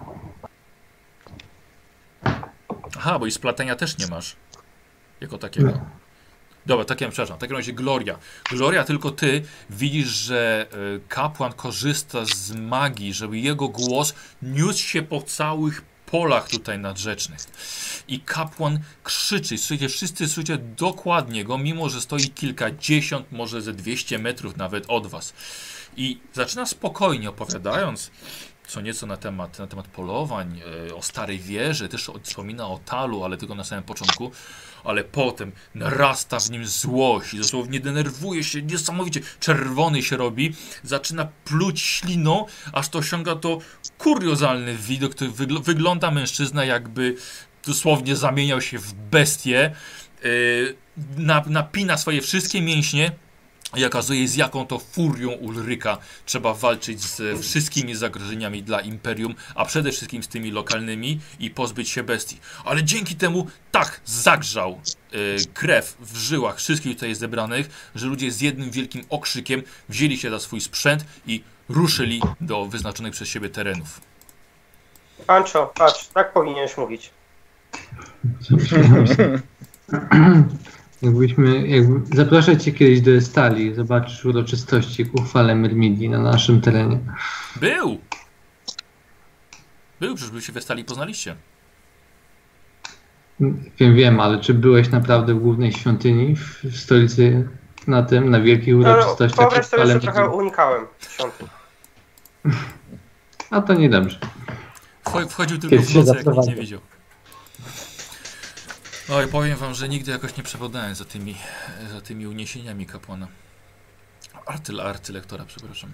Aha, 2.99 3.19
bo 3.19 3.27
i 3.27 3.31
splatenia 3.31 3.77
też 3.77 3.99
nie 3.99 4.07
masz. 4.07 4.37
Jako 5.21 5.39
takiego. 5.39 5.69
Nie. 5.69 6.00
Dobra, 6.67 6.85
takim, 6.85 7.11
przepraszam, 7.11 7.37
w 7.37 7.41
takim 7.41 7.57
razie 7.57 7.73
Gloria. 7.73 8.19
Gloria, 8.51 8.85
tylko 8.85 9.11
ty 9.11 9.43
widzisz, 9.71 10.09
że 10.09 10.67
y, 10.97 11.01
kapłan 11.09 11.53
korzysta 11.53 12.25
z 12.25 12.53
magii, 12.53 13.15
żeby 13.15 13.39
jego 13.39 13.69
głos 13.69 14.15
niósł 14.43 14.83
się 14.83 15.03
po 15.03 15.23
całych 15.23 15.83
polach 16.11 16.49
tutaj 16.49 16.79
nadrzecznych. 16.79 17.41
I 18.09 18.21
kapłan 18.21 18.79
krzyczy, 19.05 19.59
słuchajcie, 19.59 19.89
wszyscy 19.89 20.29
słyszycie 20.29 20.59
dokładnie 20.59 21.45
go, 21.45 21.59
mimo 21.59 21.89
że 21.89 22.01
stoi 22.01 22.31
kilkadziesiąt, 22.31 23.33
może 23.33 23.63
ze 23.63 23.73
200 23.73 24.19
metrów 24.19 24.57
nawet 24.57 24.85
od 24.89 25.07
was. 25.07 25.33
I 25.97 26.19
zaczyna 26.33 26.67
spokojnie 26.67 27.29
opowiadając 27.29 28.11
co 28.71 28.81
nieco 28.81 29.07
na 29.07 29.17
temat, 29.17 29.59
na 29.59 29.67
temat 29.67 29.89
polowań, 29.89 30.61
e, 30.89 30.95
o 30.95 31.03
starej 31.03 31.39
wieży, 31.39 31.89
też 31.89 32.11
wspomina 32.23 32.69
o 32.69 32.79
talu, 32.79 33.25
ale 33.25 33.37
tylko 33.37 33.55
na 33.55 33.65
samym 33.65 33.85
początku, 33.85 34.31
ale 34.85 35.05
potem 35.05 35.53
narasta 35.75 36.41
w 36.41 36.51
nim 36.51 36.67
złość 36.67 37.37
dosłownie 37.37 37.81
denerwuje 37.81 38.45
się 38.45 38.63
niesamowicie, 38.63 39.21
czerwony 39.41 40.03
się 40.03 40.17
robi, 40.17 40.55
zaczyna 40.83 41.29
pluć 41.45 41.81
śliną, 41.81 42.47
aż 42.73 42.89
to 42.89 42.99
osiąga 42.99 43.37
to 43.37 43.59
kuriozalny 43.99 44.77
widok, 44.77 45.15
który 45.15 45.31
wygl 45.31 45.63
wygląda 45.63 46.11
mężczyzna 46.11 46.65
jakby 46.65 47.17
dosłownie 47.67 48.17
zamieniał 48.17 48.61
się 48.61 48.79
w 48.79 48.93
bestię, 48.93 49.75
yy, 50.23 50.77
na, 51.17 51.45
napina 51.47 51.99
swoje 51.99 52.21
wszystkie 52.21 52.63
mięśnie, 52.63 53.13
i 53.77 53.85
okazuje, 53.85 54.29
z 54.29 54.37
jaką 54.37 54.67
to 54.67 54.79
furią 54.79 55.31
Ulryka 55.31 55.99
trzeba 56.27 56.55
walczyć 56.55 57.03
z 57.03 57.41
wszystkimi 57.43 57.95
zagrożeniami 57.95 58.63
dla 58.63 58.81
Imperium, 58.81 59.35
a 59.55 59.65
przede 59.65 59.93
wszystkim 59.93 60.23
z 60.23 60.29
tymi 60.29 60.51
lokalnymi 60.51 61.21
i 61.41 61.51
pozbyć 61.51 61.89
się 61.89 62.03
bestii. 62.03 62.39
Ale 62.65 62.85
dzięki 62.85 63.17
temu 63.17 63.47
tak 63.71 64.01
zagrzał 64.05 64.81
y, 65.15 65.37
krew 65.55 65.97
w 66.01 66.17
żyłach 66.17 66.57
wszystkich 66.57 66.95
tutaj 66.95 67.15
zebranych, 67.15 67.91
że 67.95 68.07
ludzie 68.07 68.31
z 68.31 68.41
jednym 68.41 68.71
wielkim 68.71 69.03
okrzykiem 69.11 69.63
wzięli 69.89 70.19
się 70.19 70.31
za 70.31 70.39
swój 70.39 70.61
sprzęt 70.61 71.05
i 71.27 71.43
ruszyli 71.69 72.23
do 72.41 72.67
wyznaczonych 72.67 73.13
przez 73.13 73.29
siebie 73.29 73.51
terenów. 73.51 74.01
Pancho, 75.27 75.73
patrz, 75.75 76.09
tak 76.15 76.33
powinieneś 76.33 76.77
mówić. 76.77 77.11
Jakbyśmy, 81.03 81.69
jakby, 81.69 82.17
zaproszę 82.17 82.57
cię 82.59 82.73
kiedyś 82.73 83.01
do 83.01 83.11
Estali, 83.11 83.75
zobaczysz 83.75 84.25
uroczystości 84.25 85.07
ku 85.07 85.23
chwale 85.23 85.55
Myrmidii 85.55 86.09
na 86.09 86.19
naszym 86.19 86.61
terenie. 86.61 86.99
Był! 87.57 87.99
Był, 90.01 90.15
przecież 90.15 90.33
by 90.33 90.43
się 90.43 90.53
we 90.53 90.61
stali 90.61 90.85
poznaliście. 90.85 91.37
Wiem, 93.79 93.95
wiem, 93.95 94.21
ale 94.21 94.41
czy 94.41 94.55
byłeś 94.55 94.91
naprawdę 94.91 95.35
w 95.35 95.39
głównej 95.39 95.73
świątyni 95.73 96.37
w, 96.37 96.65
w 96.65 96.77
stolicy 96.81 97.49
na 97.87 98.03
tym, 98.03 98.31
na 98.31 98.41
wielkich 98.41 98.75
No, 98.75 98.81
uroczystościach? 98.81 99.39
wyobraź 99.41 99.71
ku 99.71 99.77
sobie, 99.77 99.87
że 99.87 100.01
trochę 100.01 100.29
unikałem 100.29 100.87
świątyń. 101.01 101.49
A 103.51 103.61
to 103.61 103.75
niedobrze. 103.75 104.19
Wcho- 105.05 105.29
Wchodził 105.29 105.59
tylko 105.59 105.77
Kiedyś 105.77 105.89
w 105.89 105.93
się 105.93 105.99
nocy, 105.99 106.23
jak 106.27 106.37
nic 106.37 106.47
nie 106.47 106.55
widział. 106.55 106.81
Oj, 109.13 109.29
powiem 109.29 109.57
wam, 109.57 109.75
że 109.75 109.89
nigdy 109.89 110.11
jakoś 110.11 110.37
nie 110.37 110.43
przewodałem 110.43 110.95
za 110.95 111.05
tymi, 111.05 111.35
za 111.93 112.01
tymi 112.01 112.27
uniesieniami 112.27 112.87
kapłana. 112.87 113.29
Artyl, 114.47 114.81
artylektora, 114.81 115.45
przepraszam. 115.45 115.91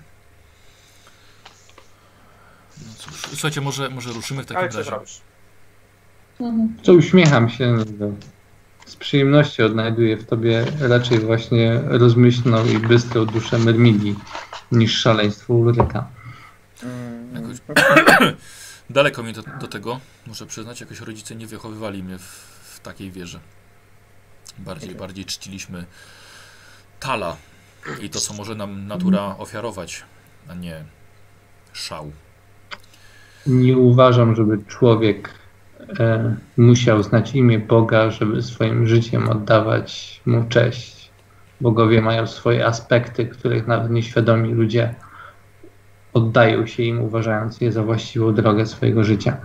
No 2.86 2.92
cóż, 2.98 3.20
słuchajcie, 3.20 3.60
może, 3.60 3.90
może 3.90 4.12
ruszymy 4.12 4.42
w 4.42 4.46
takim 4.46 4.62
Ale 4.62 4.68
co 4.68 4.78
razie. 4.78 5.20
Mhm. 6.40 6.76
Co 6.82 6.92
uśmiecham 6.92 7.50
się, 7.50 7.84
no, 7.98 8.06
z 8.86 8.96
przyjemnością 8.96 9.64
odnajduję 9.64 10.16
w 10.16 10.26
tobie 10.26 10.64
raczej 10.80 11.20
właśnie 11.20 11.80
rozmyślną 11.84 12.66
i 12.66 12.78
bystrą 12.78 13.26
duszę 13.26 13.58
Myrmidii 13.58 14.16
niż 14.72 14.98
szaleństwo 14.98 15.54
Ulryka. 15.54 16.08
Mm, 16.82 17.34
Jakoś... 17.34 17.56
Daleko 18.90 19.22
mi 19.22 19.32
do, 19.32 19.42
do 19.60 19.68
tego, 19.68 20.00
muszę 20.26 20.46
przyznać, 20.46 20.80
jakoś 20.80 21.00
rodzice 21.00 21.34
nie 21.34 21.46
wychowywali 21.46 22.02
mnie 22.02 22.18
w 22.18 22.55
takiej 22.86 23.10
wierze. 23.10 23.40
Bardziej, 24.58 24.94
bardziej 24.94 25.24
czciliśmy 25.24 25.84
tala 27.00 27.36
i 28.02 28.10
to, 28.10 28.20
co 28.20 28.34
może 28.34 28.54
nam 28.54 28.86
natura 28.86 29.36
ofiarować, 29.38 30.02
a 30.48 30.54
nie 30.54 30.84
szał. 31.72 32.12
Nie 33.46 33.76
uważam, 33.76 34.36
żeby 34.36 34.58
człowiek 34.68 35.34
e, 35.98 36.36
musiał 36.56 37.02
znać 37.02 37.34
imię 37.34 37.58
Boga, 37.58 38.10
żeby 38.10 38.42
swoim 38.42 38.86
życiem 38.86 39.28
oddawać 39.28 40.20
mu 40.26 40.44
cześć. 40.48 41.10
Bogowie 41.60 42.02
mają 42.02 42.26
swoje 42.26 42.66
aspekty, 42.66 43.26
których 43.26 43.66
nawet 43.66 43.90
nieświadomi 43.90 44.54
ludzie 44.54 44.94
oddają 46.12 46.66
się 46.66 46.82
im, 46.82 47.00
uważając 47.00 47.60
je 47.60 47.72
za 47.72 47.82
właściwą 47.82 48.34
drogę 48.34 48.66
swojego 48.66 49.04
życia. 49.04 49.36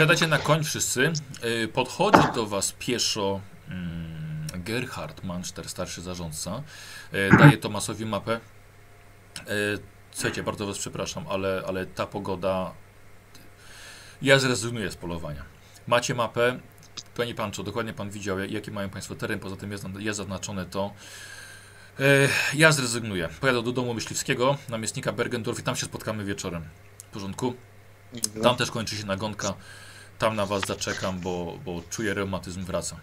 Siadacie 0.00 0.26
na 0.26 0.38
koń 0.38 0.64
wszyscy. 0.64 1.12
Y, 1.44 1.68
Podchodzi 1.68 2.28
do 2.34 2.46
was 2.46 2.72
pieszo 2.72 3.40
mm, 3.68 4.46
Gerhard 4.54 5.24
Manchester, 5.24 5.68
starszy 5.68 6.02
zarządca. 6.02 6.62
Y, 7.14 7.36
Daje 7.38 7.56
Tomasowi 7.56 8.06
mapę. 8.06 8.40
Y, 9.40 9.42
Słuchajcie, 10.10 10.42
bardzo 10.42 10.66
was 10.66 10.78
przepraszam, 10.78 11.24
ale, 11.28 11.62
ale 11.66 11.86
ta 11.86 12.06
pogoda... 12.06 12.72
Ja 14.22 14.38
zrezygnuję 14.38 14.90
z 14.90 14.96
polowania. 14.96 15.44
Macie 15.86 16.14
mapę. 16.14 16.60
Panie 17.16 17.34
Pancho, 17.34 17.62
dokładnie 17.62 17.92
pan 17.92 18.10
widział, 18.10 18.38
jaki 18.38 18.70
mają 18.70 18.90
państwo 18.90 19.14
teren, 19.14 19.38
poza 19.38 19.56
tym 19.56 19.72
jest, 19.72 19.84
jest 19.98 20.16
zaznaczone 20.16 20.66
to. 20.66 20.92
Ja 22.54 22.72
zrezygnuję. 22.72 23.28
Pojadę 23.40 23.62
do 23.62 23.72
domu 23.72 23.94
myśliwskiego, 23.94 24.58
namiestnika 24.68 25.12
Bergendorf 25.12 25.58
i 25.58 25.62
tam 25.62 25.76
się 25.76 25.86
spotkamy 25.86 26.24
wieczorem. 26.24 26.64
W 26.98 27.12
porządku? 27.12 27.54
Tam 28.42 28.56
też 28.56 28.70
kończy 28.70 28.96
się 28.96 29.06
nagonka. 29.06 29.54
Tam 30.20 30.36
na 30.36 30.46
was 30.46 30.66
zaczekam, 30.66 31.20
bo, 31.20 31.58
bo 31.64 31.82
czuję 31.90 32.14
reumatyzm 32.14 32.64
wraca. 32.64 32.96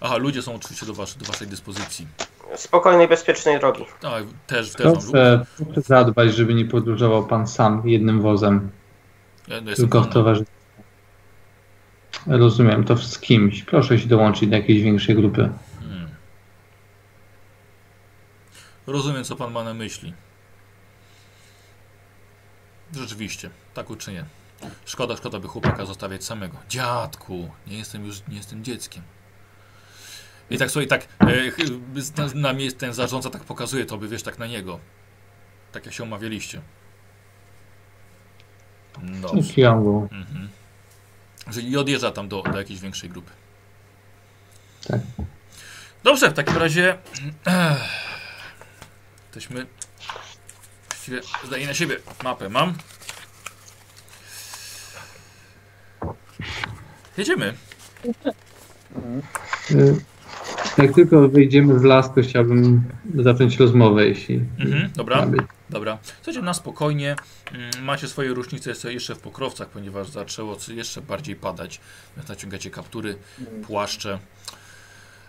Aha, 0.00 0.16
ludzie 0.16 0.42
są 0.42 0.54
oczywiście 0.54 0.86
do, 0.86 0.94
was, 0.94 1.16
do 1.16 1.24
waszej 1.24 1.48
dyspozycji. 1.48 2.06
Spokojnej, 2.56 3.08
bezpiecznej 3.08 3.60
drogi. 3.60 3.84
Tak, 4.00 4.24
też, 4.46 4.72
też 4.72 4.82
Proszę, 4.82 5.46
proszę 5.56 5.80
zadbać, 5.80 6.34
żeby 6.34 6.54
nie 6.54 6.64
podróżował 6.64 7.26
pan 7.26 7.48
sam 7.48 7.88
jednym 7.88 8.20
wozem, 8.20 8.70
ja, 9.48 9.60
no, 9.60 9.70
jestem 9.70 9.88
tylko 9.88 10.02
w 10.02 10.12
towarzystwie. 10.12 10.54
Rozumiem, 12.26 12.84
to 12.84 12.96
z 12.96 13.18
kimś. 13.18 13.62
Proszę 13.62 13.98
się 13.98 14.08
dołączyć 14.08 14.48
do 14.48 14.56
jakiejś 14.56 14.82
większej 14.82 15.14
grupy. 15.14 15.50
Hmm. 15.80 16.08
Rozumiem, 18.86 19.24
co 19.24 19.36
pan 19.36 19.52
ma 19.52 19.64
na 19.64 19.74
myśli. 19.74 20.12
Rzeczywiście, 22.92 23.50
tak 23.74 23.90
uczynię. 23.90 24.24
Szkoda, 24.84 25.16
szkoda 25.16 25.38
by 25.38 25.48
chłopaka 25.48 25.86
zostawiać 25.86 26.24
samego. 26.24 26.58
Dziadku, 26.68 27.50
nie 27.66 27.78
jestem 27.78 28.04
już, 28.04 28.22
nie 28.28 28.36
jestem 28.36 28.64
dzieckiem. 28.64 29.02
I 30.50 30.58
tak 30.58 30.70
sobie, 30.70 30.86
tak, 30.86 31.08
e, 31.20 32.34
na 32.34 32.52
mnie 32.52 32.72
ten 32.72 32.94
zarządca 32.94 33.30
tak 33.30 33.44
pokazuje 33.44 33.84
to, 33.84 33.98
by 33.98 34.08
wiesz, 34.08 34.22
tak 34.22 34.38
na 34.38 34.46
niego. 34.46 34.78
Tak 35.72 35.86
jak 35.86 35.94
się 35.94 36.02
umawialiście. 36.02 36.60
Dobrze. 39.02 39.38
Mhm. 40.12 40.48
Że 41.50 41.60
i 41.60 41.76
odjeżdża 41.76 42.10
tam 42.10 42.28
do, 42.28 42.42
do 42.42 42.58
jakiejś 42.58 42.80
większej 42.80 43.10
grupy. 43.10 43.30
Tak. 44.86 45.00
Dobrze, 46.02 46.30
w 46.30 46.32
takim 46.32 46.56
razie 46.56 46.98
jesteśmy 49.26 49.66
właściwie 50.88 51.20
zdaję 51.46 51.66
na 51.66 51.74
siebie 51.74 51.96
mapę 52.24 52.48
mam. 52.48 52.74
Jedziemy. 57.18 57.54
Y, 59.70 59.96
Jak 60.78 60.94
tylko 60.94 61.28
wejdziemy 61.28 61.78
w 61.78 61.84
las, 61.84 62.14
to 62.14 62.22
chciałbym 62.22 62.82
zacząć 63.14 63.56
rozmowę, 63.58 64.06
jeśli 64.08 64.34
Mhm, 64.60 64.90
dobra. 64.96 65.26
Dobra. 65.70 65.98
Słuchajcie, 66.16 66.42
na 66.42 66.54
spokojnie. 66.54 67.16
Mm, 67.52 67.84
Macie 67.84 68.08
swoje 68.08 68.34
różnice 68.34 68.70
jeszcze- 68.70 68.92
jeszcze 68.92 69.14
w 69.14 69.18
pokrowcach, 69.18 69.68
ponieważ 69.68 70.08
zaczęło 70.08 70.56
jeszcze 70.68 71.00
bardziej 71.02 71.36
padać. 71.36 71.80
Więc 72.16 72.28
naciągacie 72.28 72.70
kaptury, 72.70 73.16
płaszcze. 73.66 74.18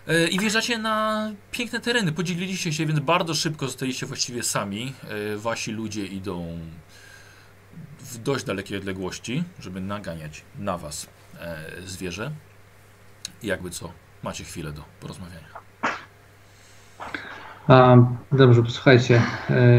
E, 0.08 0.28
I 0.28 0.38
wjeżdżacie 0.40 0.78
na 0.78 1.30
piękne 1.50 1.80
tereny. 1.80 2.12
Podzieliliście 2.12 2.72
się, 2.72 2.86
więc 2.86 3.00
bardzo 3.00 3.34
szybko 3.34 3.66
zostaliście 3.66 4.06
właściwie 4.06 4.42
sami. 4.42 4.92
E, 5.34 5.36
Wasi 5.36 5.72
ludzie 5.72 6.06
idą 6.06 6.58
w 8.04 8.18
dość 8.18 8.44
dalekiej 8.44 8.78
odległości, 8.78 9.44
żeby 9.60 9.80
naganiać 9.80 10.44
na 10.58 10.78
was 10.78 11.06
e, 11.40 11.56
zwierzę. 11.86 12.30
I 13.42 13.46
jakby 13.46 13.70
co, 13.70 13.92
macie 14.22 14.44
chwilę 14.44 14.72
do 14.72 14.82
porozmawiania. 15.00 15.48
A, 17.68 17.96
dobrze, 18.32 18.62
posłuchajcie. 18.62 19.22
e, 19.50 19.76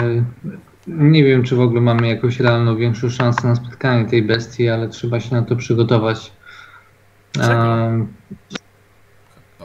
Nie 0.88 1.24
wiem, 1.24 1.44
czy 1.44 1.56
w 1.56 1.60
ogóle 1.60 1.82
mamy 1.82 2.08
jakąś 2.08 2.40
realną 2.40 2.76
większą 2.78 3.10
szansę 3.10 3.48
na 3.48 3.56
spotkanie 3.56 4.06
tej 4.10 4.24
bestii, 4.24 4.70
ale 4.70 4.90
trzeba 4.90 5.20
się 5.20 5.36
na 5.36 5.42
to 5.42 5.56
przygotować. 5.56 6.32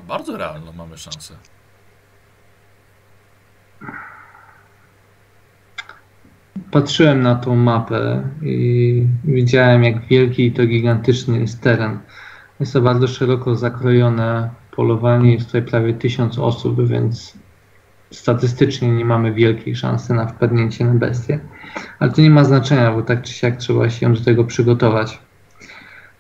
Bardzo 0.07 0.37
realną 0.37 0.73
mamy 0.73 0.99
szansę. 0.99 1.35
Patrzyłem 6.71 7.21
na 7.21 7.35
tą 7.35 7.57
mapę 7.57 8.23
i 8.43 9.07
widziałem, 9.25 9.85
jak 9.85 10.07
wielki 10.07 10.47
i 10.47 10.53
to 10.53 10.67
gigantyczny 10.67 11.41
jest 11.41 11.61
teren. 11.61 11.99
Jest 12.61 12.73
to 12.73 12.81
bardzo 12.81 13.09
szeroko 13.09 13.57
zakrojone 13.57 14.51
polowanie, 14.71 15.33
jest 15.33 15.47
tutaj 15.47 15.63
prawie 15.63 15.95
tysiąc 15.95 16.39
osób, 16.39 16.89
więc 16.89 17.39
statystycznie 18.11 18.89
nie 18.89 19.05
mamy 19.05 19.33
wielkiej 19.33 19.77
szansy 19.77 20.15
na 20.15 20.27
wpadnięcie 20.27 20.85
na 20.85 20.95
bestię. 20.95 21.41
Ale 21.99 22.13
to 22.13 22.23
nie 22.23 22.31
ma 22.31 22.45
znaczenia, 22.45 22.93
bo 22.93 23.03
tak 23.03 23.23
czy 23.23 23.33
siak 23.33 23.57
trzeba 23.57 23.91
się 23.91 24.15
do 24.15 24.21
tego 24.25 24.45
przygotować. 24.45 25.19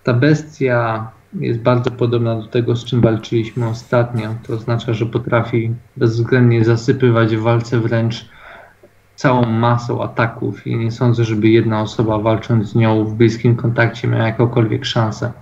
Ta 0.05 0.15
bestia 0.15 1.11
jest 1.35 1.61
bardzo 1.61 1.91
podobna 1.91 2.35
do 2.37 2.47
tego, 2.47 2.77
z 2.77 2.85
czym 2.85 3.01
walczyliśmy 3.01 3.69
ostatnio. 3.69 4.35
To 4.47 4.55
oznacza, 4.55 4.93
że 4.93 5.07
potrafi 5.07 5.75
bezwzględnie 5.97 6.65
zasypywać 6.65 7.37
w 7.37 7.41
walce 7.43 7.81
wręcz 7.81 8.29
całą 9.21 9.47
masą 9.47 10.03
ataków 10.03 10.67
i 10.67 10.77
nie 10.77 10.91
sądzę, 10.91 11.25
żeby 11.25 11.49
jedna 11.49 11.81
osoba 11.81 12.19
walcząc 12.19 12.69
z 12.69 12.75
nią 12.75 13.05
w 13.05 13.15
bliskim 13.15 13.57
kontakcie 13.57 14.09
miała 14.09 14.27
jakąkolwiek 14.27 14.85
szansę. 14.85 15.33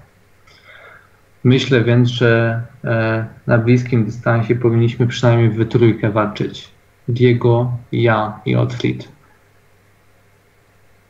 Myślę 1.45 1.85
więc, 1.85 2.09
że 2.09 2.63
e, 2.85 3.27
na 3.47 3.59
bliskim 3.59 4.05
dystansie 4.05 4.57
powinniśmy 4.57 5.07
przynajmniej 5.07 5.51
we 5.51 5.65
trójkę 5.65 6.11
walczyć. 6.11 6.69
Diego, 7.09 7.73
ja 7.93 8.41
i 8.45 8.57
Otfried. 8.57 9.09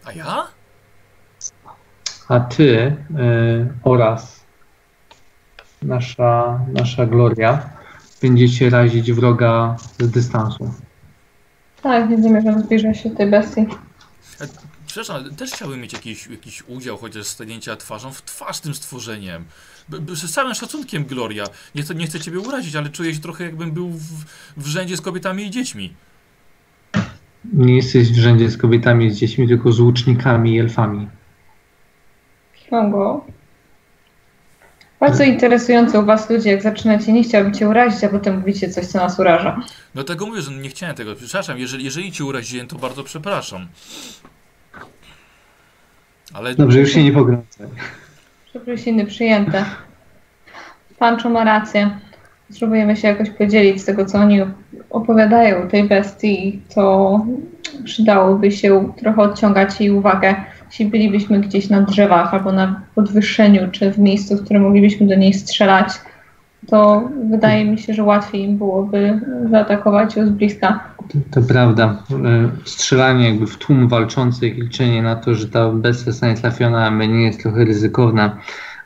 A 0.04 0.12
ja? 0.12 0.46
A 2.28 2.40
ty 2.40 2.76
e, 2.76 2.94
oraz 3.82 4.44
nasza, 5.82 6.60
nasza 6.72 7.06
Gloria 7.06 7.70
będziecie 8.22 8.70
razić 8.70 9.12
wroga 9.12 9.76
z 9.98 10.10
dystansu. 10.10 10.74
Tak, 11.88 12.10
nie 12.10 12.22
zamierzam 12.22 12.60
zbliżać 12.62 13.00
się 13.00 13.08
do 13.10 13.16
tej 13.16 13.30
bestii. 13.30 13.66
Przepraszam, 14.86 15.16
ale 15.16 15.30
też 15.30 15.50
chciałbym 15.52 15.80
mieć 15.80 15.92
jakiś, 15.92 16.26
jakiś 16.26 16.62
udział, 16.68 16.96
chociaż 16.96 17.26
stanięcia 17.26 17.76
twarzą 17.76 18.12
w 18.12 18.22
twarz 18.22 18.60
tym 18.60 18.74
stworzeniem. 18.74 19.44
B- 19.88 20.00
b- 20.00 20.16
Z 20.16 20.32
całym 20.32 20.54
szacunkiem, 20.54 21.04
Gloria. 21.04 21.44
Nie, 21.74 21.82
chcę- 21.82 21.94
nie 21.94 22.06
chcę 22.06 22.20
ciebie 22.20 22.38
urazić, 22.40 22.76
ale 22.76 22.88
czuję 22.88 23.14
się 23.14 23.20
trochę 23.20 23.44
jakbym 23.44 23.70
był 23.72 23.88
w, 23.90 24.24
w 24.56 24.66
rzędzie 24.66 24.96
z 24.96 25.00
kobietami 25.00 25.42
i 25.46 25.50
dziećmi. 25.50 25.94
Nie 27.52 27.76
jesteś 27.76 28.12
w 28.12 28.18
rzędzie 28.18 28.50
z 28.50 28.56
kobietami 28.58 29.06
i 29.06 29.10
z 29.10 29.16
dziećmi, 29.18 29.48
tylko 29.48 29.72
z 29.72 29.80
łucznikami 29.80 30.54
i 30.54 30.60
elfami. 30.60 31.08
Kiwango. 32.54 33.26
Bardzo 35.00 35.24
interesujące 35.24 36.00
u 36.00 36.04
was 36.04 36.30
ludzie, 36.30 36.50
jak 36.50 36.62
zaczynacie, 36.62 37.12
nie 37.12 37.22
chciałabym 37.22 37.54
cię 37.54 37.68
urazić, 37.68 38.04
a 38.04 38.08
potem 38.08 38.38
mówicie 38.38 38.68
coś, 38.68 38.86
co 38.86 38.98
nas 38.98 39.18
uraża. 39.18 39.60
No 39.94 40.04
tego 40.04 40.26
mówię, 40.26 40.42
że 40.42 40.52
nie 40.52 40.68
chciałem 40.68 40.96
tego. 40.96 41.14
Przepraszam, 41.14 41.58
jeżeli, 41.58 41.84
jeżeli 41.84 42.12
cię 42.12 42.24
uraziłem, 42.24 42.66
to 42.66 42.76
bardzo 42.76 43.04
przepraszam. 43.04 43.66
Ale 46.34 46.54
Dobrze, 46.54 46.80
już 46.80 46.90
się 46.90 47.04
nie 47.04 47.12
pogrącaj. 47.12 47.66
Przeprosiny 48.46 49.06
przyjęte. 49.06 49.64
Pancho 50.98 51.30
ma 51.30 51.44
rację. 51.44 51.98
Spróbujemy 52.50 52.96
się 52.96 53.08
jakoś 53.08 53.30
podzielić 53.30 53.82
z 53.82 53.84
tego, 53.84 54.06
co 54.06 54.18
oni 54.18 54.40
opowiadają 54.90 55.62
o 55.62 55.66
tej 55.66 55.84
bestii, 55.84 56.62
to 56.74 57.26
przydałoby 57.84 58.52
się 58.52 58.92
trochę 58.96 59.22
odciągać 59.22 59.80
jej 59.80 59.90
uwagę. 59.90 60.34
Jeśli 60.70 60.86
bylibyśmy 60.86 61.40
gdzieś 61.40 61.68
na 61.68 61.82
drzewach 61.82 62.34
albo 62.34 62.52
na 62.52 62.80
podwyższeniu, 62.94 63.70
czy 63.72 63.92
w 63.92 63.98
miejscu, 63.98 64.36
w 64.36 64.44
którym 64.44 64.62
moglibyśmy 64.62 65.06
do 65.06 65.14
niej 65.14 65.34
strzelać, 65.34 65.88
to 66.66 67.08
wydaje 67.30 67.64
mi 67.64 67.78
się, 67.78 67.94
że 67.94 68.02
łatwiej 68.02 68.42
im 68.42 68.58
byłoby 68.58 69.20
zaatakować 69.50 70.16
ją 70.16 70.26
z 70.26 70.30
bliska. 70.30 70.80
To, 71.08 71.18
to 71.30 71.42
prawda. 71.42 72.02
E, 72.24 72.50
Strzelanie 72.64 73.28
jakby 73.28 73.46
w 73.46 73.56
tłum 73.56 73.88
walczących, 73.88 74.58
liczenie 74.58 75.02
na 75.02 75.16
to, 75.16 75.34
że 75.34 75.48
ta 75.48 75.72
bestia 75.72 76.04
zostanie 76.04 76.34
trafiona, 76.34 76.90
nie 76.90 77.22
jest 77.22 77.42
trochę 77.42 77.64
ryzykowna, 77.64 78.36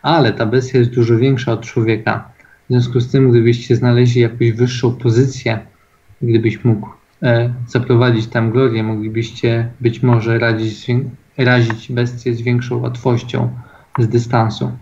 ale 0.02 0.32
ta 0.32 0.46
bestia 0.46 0.78
jest 0.78 0.90
dużo 0.90 1.16
większa 1.16 1.52
od 1.52 1.60
człowieka. 1.60 2.28
W 2.64 2.72
związku 2.72 3.00
z 3.00 3.10
tym, 3.10 3.30
gdybyście 3.30 3.76
znaleźli 3.76 4.20
jakąś 4.20 4.52
wyższą 4.52 4.94
pozycję, 4.94 5.58
gdybyś 6.22 6.64
mógł 6.64 6.88
e, 7.22 7.52
zaprowadzić 7.66 8.26
tam 8.26 8.50
glorię, 8.50 8.82
moglibyście 8.82 9.68
być 9.80 10.02
może 10.02 10.38
radzić, 10.38 10.78
razić 11.38 11.92
bestię 11.92 12.34
z 12.34 12.42
większą 12.42 12.76
łatwością 12.80 13.50
z 13.98 14.08
dystansu. 14.08 14.72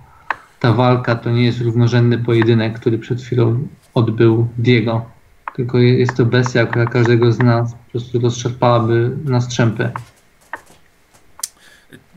Ta 0.60 0.72
walka 0.72 1.14
to 1.14 1.30
nie 1.30 1.44
jest 1.44 1.60
równorzędny 1.60 2.18
pojedynek, 2.18 2.78
który 2.80 2.98
przed 2.98 3.22
chwilą 3.22 3.68
odbył 3.94 4.48
Diego. 4.58 5.10
Tylko 5.56 5.78
je- 5.78 5.98
jest 5.98 6.16
to 6.16 6.26
bestia, 6.26 6.66
która 6.66 6.86
każdego 6.86 7.32
z 7.32 7.38
nas 7.38 7.72
po 7.72 7.90
prostu 7.90 8.18
rozszarpałaby 8.18 9.16
na 9.24 9.40
strzępy. 9.40 9.90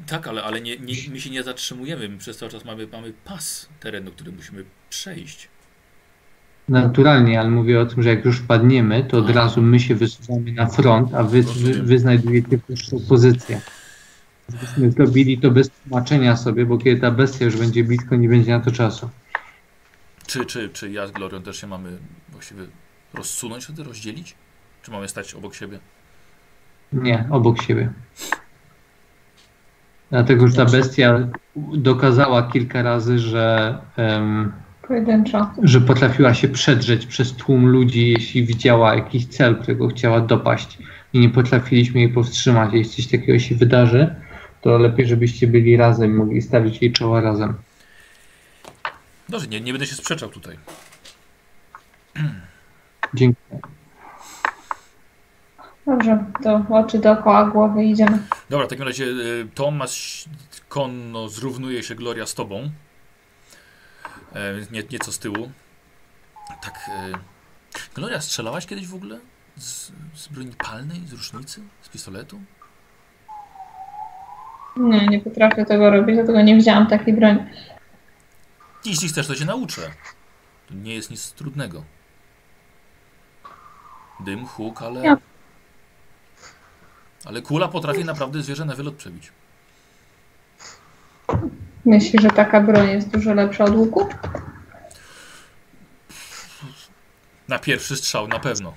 tak, 0.08 0.28
ale, 0.28 0.44
ale 0.44 0.62
nie, 0.62 0.78
nie, 0.78 0.94
my 1.12 1.20
się 1.20 1.30
nie 1.30 1.44
zatrzymujemy. 1.44 2.10
My 2.10 2.18
przez 2.18 2.38
cały 2.38 2.52
czas 2.52 2.66
mamy, 2.66 2.88
mamy 2.92 3.14
pas 3.26 3.70
terenu, 3.80 4.12
który 4.12 4.32
musimy 4.32 4.64
przejść. 4.90 5.48
naturalnie, 6.70 7.40
ale 7.40 7.50
mówię 7.50 7.82
o 7.82 7.86
tym, 7.86 8.04
że 8.04 8.10
jak 8.10 8.26
już 8.26 8.40
padniemy, 8.42 9.04
to 9.04 9.18
od 9.18 9.30
razu 9.30 9.62
my 9.62 9.80
się 9.80 9.96
wysuwamy 9.96 10.52
na 10.52 10.66
front, 10.66 11.14
a 11.14 11.24
wy, 11.24 11.44
wy, 11.44 11.74
wy 11.84 12.00
znajdujecie 12.00 12.58
pierwszą 12.68 12.98
pozycję. 13.10 13.62
Gdybyśmy 14.50 14.92
zrobili 14.92 15.38
to 15.38 15.52
bez 15.52 15.70
tłumaczenia 15.70 16.38
sobie, 16.38 16.66
bo 16.66 16.78
kiedy 16.78 17.02
ta 17.02 17.12
bestia 17.12 17.46
już 17.46 17.58
będzie 17.58 17.84
blisko, 17.84 18.16
nie 18.16 18.30
będzie 18.30 18.52
na 18.52 18.60
to 18.60 18.72
czasu. 18.72 19.10
Czy, 20.28 20.46
czy, 20.46 20.70
czy 20.70 20.92
ja 20.92 21.08
z 21.08 21.12
Glorią 21.12 21.42
też 21.42 21.62
się 21.62 21.68
mamy 21.68 21.98
właściwie 22.30 22.62
rozsunąć 23.14 23.64
wtedy, 23.64 23.84
rozdzielić? 23.84 24.36
Czy 24.82 24.92
mamy 24.92 25.08
stać 25.08 25.34
obok 25.34 25.56
siebie? 25.56 25.80
Nie, 26.94 27.28
obok 27.30 27.62
siebie. 27.62 27.90
Dlatego, 30.12 30.48
że 30.48 30.56
ta 30.56 30.66
bestia 30.66 31.28
dokazała 31.74 32.52
kilka 32.52 32.82
razy, 32.82 33.20
że, 33.20 33.78
Pojedynczo. 34.88 35.52
że 35.64 35.82
potrafiła 35.82 36.34
się 36.34 36.48
przedrzeć 36.48 37.06
przez 37.06 37.34
tłum 37.36 37.68
ludzi, 37.68 38.10
jeśli 38.10 38.46
widziała 38.46 38.96
jakiś 38.96 39.26
cel, 39.26 39.56
którego 39.56 39.88
chciała 39.88 40.22
dopaść. 40.22 40.78
I 41.14 41.20
nie 41.20 41.30
potrafiliśmy 41.30 42.00
jej 42.00 42.10
powstrzymać. 42.10 42.74
Jeśli 42.74 43.04
coś 43.04 43.12
takiego 43.12 43.40
się 43.40 43.56
wydarzy, 43.56 44.16
to 44.64 44.78
lepiej, 44.78 45.08
żebyście 45.08 45.48
byli 45.48 45.78
razem 45.78 46.12
i 46.12 46.14
mogli 46.14 46.42
stawić 46.42 46.82
jej 46.82 46.94
czoła 46.94 47.22
razem. 47.22 47.54
Dobrze, 49.30 49.48
nie, 49.48 49.62
nie 49.62 49.74
będę 49.74 49.88
się 49.88 49.96
sprzeczał 49.96 50.30
tutaj. 50.30 50.58
Dziękuję. 53.14 53.60
Dobrze, 55.86 56.26
to 56.44 56.66
oczy 56.70 57.00
dookoła 57.00 57.46
głowy 57.46 57.84
idziemy. 57.84 58.20
Dobra, 58.50 58.66
w 58.66 58.70
takim 58.70 58.86
razie 58.86 59.06
y, 59.06 59.48
Tomasz 59.56 60.26
konno 60.70 61.30
zrównuje 61.30 61.84
się 61.84 61.96
Gloria 61.96 62.26
z 62.26 62.34
tobą. 62.34 62.70
E, 64.34 64.56
więc 64.56 64.72
nie, 64.72 64.84
nieco 64.92 65.12
z 65.12 65.20
tyłu. 65.20 65.52
Tak. 66.62 66.90
E, 66.90 67.12
Gloria, 67.96 68.22
strzelałaś 68.22 68.66
kiedyś 68.66 68.88
w 68.88 68.96
ogóle? 68.96 69.20
Z, 69.58 69.92
z 70.16 70.28
broni 70.28 70.52
palnej, 70.58 71.08
z 71.08 71.14
rusznicy, 71.14 71.62
z 71.82 71.90
pistoletu? 71.90 72.40
Nie, 74.78 75.08
nie 75.08 75.20
potrafię 75.20 75.66
tego 75.66 75.90
robić, 75.90 76.16
dlatego 76.16 76.42
nie 76.42 76.58
wzięłam 76.58 76.88
takiej 76.88 77.14
broni. 77.14 77.40
Jeśli 78.86 79.10
chcesz, 79.10 79.28
to 79.28 79.36
cię 79.36 79.46
nauczę. 79.46 79.82
To 80.68 80.74
nie 80.74 80.96
jest 80.96 81.12
nic 81.12 81.32
trudnego. 81.32 81.84
Dym, 84.20 84.46
huk, 84.46 84.82
ale. 84.82 85.04
Ja. 85.04 85.18
Ale 87.26 87.42
kula 87.42 87.68
potrafi 87.68 88.06
naprawdę 88.06 88.44
zwierzę 88.44 88.66
na 88.66 88.76
wylot 88.76 88.96
przebić. 88.96 89.32
Myślisz, 91.86 92.22
że 92.22 92.30
taka 92.30 92.62
broń 92.62 92.90
jest 92.90 93.10
dużo 93.10 93.34
lepsza 93.34 93.64
od 93.64 93.76
łuku? 93.76 94.08
Na 97.48 97.60
pierwszy 97.60 97.98
strzał 97.98 98.28
na 98.28 98.40
pewno. 98.40 98.74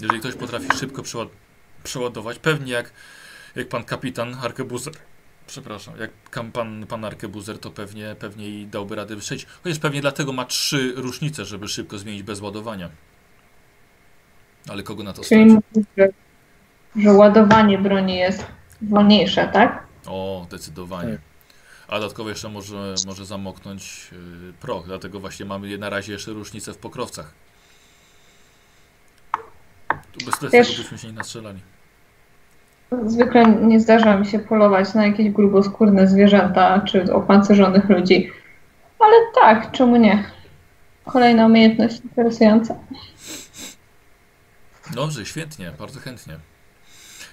Jeżeli 0.00 0.20
ktoś 0.20 0.34
potrafi 0.34 0.66
szybko 0.78 1.02
przeład 1.02 1.28
przeładować, 1.84 2.38
pewnie 2.38 2.72
jak, 2.72 2.92
jak 3.56 3.68
pan 3.68 3.84
kapitan 3.84 4.34
Arkebuzer. 4.42 4.94
Przepraszam, 5.46 5.94
jak 5.98 6.10
pan, 6.52 6.86
pan 6.86 7.04
Arkebuzer, 7.04 7.58
to 7.58 7.70
pewnie, 7.70 8.16
pewnie 8.18 8.48
i 8.48 8.66
dałby 8.66 8.96
radę 8.96 9.16
wystrzelić. 9.16 9.46
Chociaż 9.62 9.78
pewnie 9.78 10.00
dlatego 10.00 10.32
ma 10.32 10.44
trzy 10.44 10.92
rusznice, 10.96 11.44
żeby 11.44 11.68
szybko 11.68 11.98
zmienić 11.98 12.22
bez 12.22 12.40
ładowania. 12.40 12.88
Ale 14.68 14.82
kogo 14.82 15.02
na 15.02 15.12
to 15.12 15.22
Czyli 15.22 15.50
stać? 15.50 15.62
mówisz, 15.74 15.88
że, 15.98 16.08
że 16.96 17.12
ładowanie 17.12 17.78
broni 17.78 18.16
jest 18.16 18.46
wolniejsze, 18.82 19.48
tak? 19.52 19.86
O, 20.06 20.44
zdecydowanie. 20.48 21.12
Tak. 21.12 21.20
A 21.88 21.98
dodatkowo 22.00 22.28
jeszcze 22.28 22.48
może, 22.48 22.94
może 23.06 23.26
zamoknąć 23.26 24.08
yy, 24.12 24.52
proch, 24.60 24.86
dlatego 24.86 25.20
właśnie 25.20 25.46
mamy 25.46 25.78
na 25.78 25.90
razie 25.90 26.12
jeszcze 26.12 26.30
różnicę 26.30 26.72
w 26.72 26.78
pokrowcach. 26.78 27.34
Tu 30.12 30.24
bez 30.26 30.38
tego 30.38 30.50
Wiesz- 30.50 30.78
byśmy 30.78 30.98
się 30.98 31.06
nie 31.06 31.12
nastrzelali. 31.12 31.60
Zwykle 33.06 33.46
nie 33.46 33.80
zdarza 33.80 34.16
mi 34.16 34.26
się 34.26 34.38
polować 34.38 34.94
na 34.94 35.06
jakieś 35.06 35.30
gruboskórne 35.30 36.08
zwierzęta 36.08 36.80
czy 36.80 37.14
opancerzonych 37.14 37.88
ludzi. 37.88 38.30
Ale 38.98 39.16
tak, 39.34 39.70
czemu 39.70 39.96
nie? 39.96 40.24
Kolejna 41.04 41.46
umiejętność 41.46 42.00
interesująca. 42.00 42.74
Dobrze, 44.94 45.26
świetnie, 45.26 45.72
bardzo 45.78 46.00
chętnie. 46.00 46.38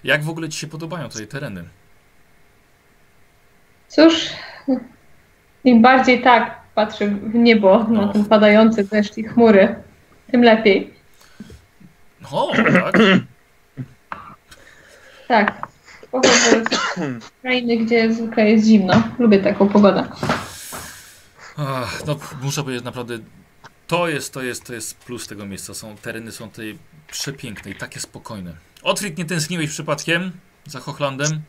Jak 0.04 0.24
w 0.24 0.30
ogóle 0.30 0.50
Ci 0.50 0.60
się 0.60 0.68
podobają 0.68 1.10
tutaj 1.10 1.28
tereny? 1.28 1.64
Cóż, 3.88 4.30
im 5.64 5.82
bardziej 5.82 6.22
tak 6.22 6.60
patrzę 6.76 7.08
w 7.08 7.36
niebo 7.36 7.84
na 7.84 8.14
ten 8.14 8.26
padający 8.26 8.84
deszcz 8.84 9.18
i 9.18 9.24
chmury, 9.24 9.76
tym 10.32 10.44
lepiej. 10.44 10.94
O, 12.32 12.52
tak? 12.56 12.98
Tak. 15.30 15.68
Pochodzę 16.12 16.64
z 17.20 17.42
krainy, 17.42 17.78
gdzie 17.78 18.14
zwykle 18.14 18.50
jest 18.50 18.66
zimno. 18.66 19.04
Lubię 19.20 19.40
taką 19.40 19.70
pogodę. 19.70 20.08
Ach, 21.58 22.06
no, 22.06 22.16
muszę 22.42 22.64
powiedzieć, 22.64 22.86
naprawdę 22.86 23.18
to 23.88 24.08
jest, 24.08 24.34
to 24.34 24.42
jest, 24.42 24.64
to 24.64 24.74
jest 24.74 24.98
plus 24.98 25.28
tego 25.28 25.46
miejsca. 25.46 25.74
Są, 25.74 25.98
tereny 25.98 26.32
są 26.32 26.50
tutaj 26.50 26.78
przepiękne 27.12 27.72
i 27.72 27.76
takie 27.76 28.00
spokojne. 28.00 28.54
Otwit, 28.84 29.18
nie 29.18 29.26
tęskniłeś 29.26 29.70
przypadkiem 29.70 30.32
za 30.66 30.80
Hochlandem? 30.80 31.42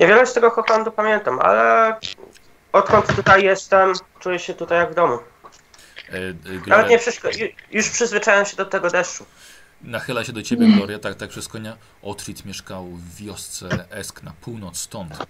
Niewiele 0.00 0.26
z 0.26 0.32
tego 0.32 0.50
Hochlandu 0.50 0.92
pamiętam, 0.92 1.40
ale 1.40 1.96
odkąd 2.72 3.16
tutaj 3.16 3.44
jestem, 3.44 3.92
czuję 4.20 4.38
się 4.38 4.54
tutaj 4.54 4.78
jak 4.78 4.92
w 4.92 4.94
domu. 4.94 5.18
E, 6.08 6.16
e, 6.16 6.32
Nawet 6.66 6.88
nie 6.88 6.98
ju- 6.98 7.54
już 7.70 7.88
przyzwyczaiłem 7.88 8.46
się 8.46 8.56
do 8.56 8.64
tego 8.64 8.90
deszczu. 8.90 9.26
Nachyla 9.82 10.24
się 10.24 10.32
do 10.32 10.42
ciebie, 10.42 10.68
Gloria, 10.72 10.98
tak, 10.98 11.14
tak 11.14 11.30
przez 11.30 11.48
konia. 11.48 11.76
Otwit 12.02 12.44
mieszkał 12.44 12.86
w 12.86 13.14
wiosce 13.14 13.90
Esk 13.90 14.22
na 14.22 14.32
północ 14.32 14.78
stąd. 14.78 15.26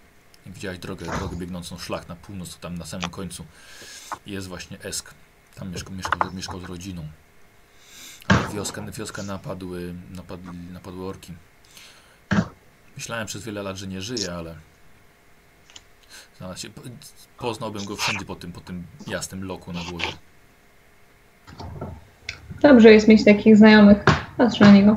Widziałeś 0.47 0.79
drogę, 0.79 1.07
drogę 1.19 1.37
biegnącą 1.37 1.79
szlak 1.79 2.09
na 2.09 2.17
północ, 2.17 2.55
to 2.55 2.61
tam 2.61 2.79
na 2.79 2.87
samym 2.87 3.11
końcu 3.11 3.45
jest 4.27 4.49
właśnie 4.49 4.81
Esk. 4.81 5.15
Tam 5.55 5.71
mieszkał, 5.73 5.95
mieszkał, 5.95 6.33
mieszkał 6.33 6.61
z 6.61 6.65
rodziną. 6.65 7.09
Ale 8.29 8.49
wioskę, 8.49 8.91
wioskę 8.93 9.23
napadły, 9.23 9.95
napadły, 10.11 10.53
napadły 10.73 11.07
orki. 11.07 11.33
Myślałem 12.97 13.27
przez 13.27 13.45
wiele 13.45 13.63
lat, 13.63 13.77
że 13.77 13.87
nie 13.87 14.03
żyje, 14.03 14.35
ale 14.35 14.55
znalazł 16.39 16.61
się, 16.61 16.71
po- 16.71 16.83
poznałbym 17.39 17.85
go 17.85 17.97
wszędzie 17.97 18.25
po 18.25 18.35
tym, 18.35 18.53
po 18.53 18.61
tym 18.61 18.87
jasnym 19.07 19.45
loku 19.45 19.73
na 19.73 19.81
głowie. 19.91 20.07
Dobrze 22.63 22.93
jest 22.93 23.09
mieć 23.09 23.25
takich 23.25 23.57
znajomych. 23.57 24.05
Patrzę 24.41 24.65
na 24.65 24.71
niego. 24.73 24.97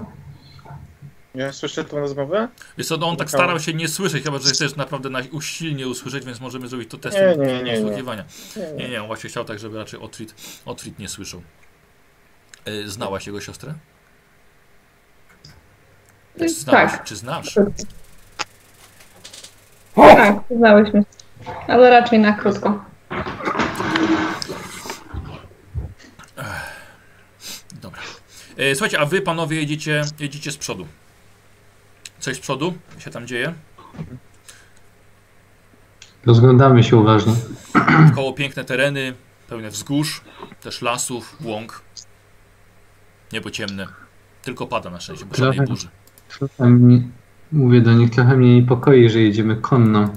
Ja 1.35 1.53
słyszę 1.53 1.83
tą 1.83 1.99
rozmowę? 1.99 2.47
Wiesz 2.77 2.87
co, 2.87 2.97
no 2.97 3.09
on 3.09 3.17
tak 3.17 3.29
starał 3.29 3.59
się 3.59 3.73
nie 3.73 3.87
słyszeć, 3.87 4.23
chyba 4.23 4.39
że 4.39 4.49
chcesz 4.51 4.75
naprawdę 4.75 5.09
na 5.09 5.19
usilnie 5.31 5.87
usłyszeć, 5.87 6.25
więc 6.25 6.39
możemy 6.39 6.67
zrobić 6.67 6.89
to 6.91 6.97
test 6.97 7.17
Nie, 7.17 7.45
nie, 7.45 7.63
nie, 7.63 7.73
nie. 7.73 7.79
usługiwania. 7.85 8.23
Nie, 8.77 8.89
nie, 8.89 9.01
on 9.01 9.07
właśnie 9.07 9.29
chciał 9.29 9.45
tak, 9.45 9.59
żeby 9.59 9.77
raczej 9.77 9.99
Otwit, 9.99 10.35
Otwit 10.65 10.99
nie 10.99 11.09
słyszał. 11.09 11.41
E, 12.65 12.87
Znałaś 12.87 13.27
jego 13.27 13.41
siostrę? 13.41 13.73
Czy 16.39 16.49
znałeś, 16.49 16.91
Tak. 16.91 17.03
Czy 17.03 17.15
znasz? 17.15 17.55
Tak, 19.95 20.35
znałyśmy. 20.57 21.03
Ale 21.67 21.89
raczej 21.89 22.19
na 22.19 22.33
krótko. 22.33 22.85
Dobra. 27.81 28.01
E, 28.01 28.42
słuchajcie, 28.73 28.99
a 28.99 29.05
wy 29.05 29.21
panowie 29.21 29.57
jedziecie, 29.57 30.01
jedziecie 30.19 30.51
z 30.51 30.57
przodu. 30.57 30.87
Coś 32.19 32.37
z 32.37 32.39
przodu 32.39 32.73
się 32.99 33.11
tam 33.11 33.27
dzieje? 33.27 33.53
Rozglądamy 36.25 36.83
się 36.83 36.97
uważnie. 36.97 37.33
Koło 38.15 38.33
piękne 38.33 38.65
tereny, 38.65 39.13
pełne 39.49 39.69
wzgórz, 39.69 40.21
też 40.61 40.81
lasów, 40.81 41.37
łąk. 41.41 41.81
Niebo 43.33 43.51
ciemne. 43.51 43.87
Tylko 44.41 44.67
pada 44.67 44.89
na 44.89 44.99
szczęście, 44.99 45.25
bo 45.25 45.35
żadnej 45.35 45.67
burzy. 45.67 45.87
Trochę 46.29 46.69
mnie, 46.69 47.01
mówię 47.51 47.81
do 47.81 47.93
nich, 47.93 48.09
trochę 48.09 48.37
mnie 48.37 48.55
niepokoi, 48.55 49.09
że 49.09 49.19
jedziemy 49.19 49.55
konno. 49.55 50.09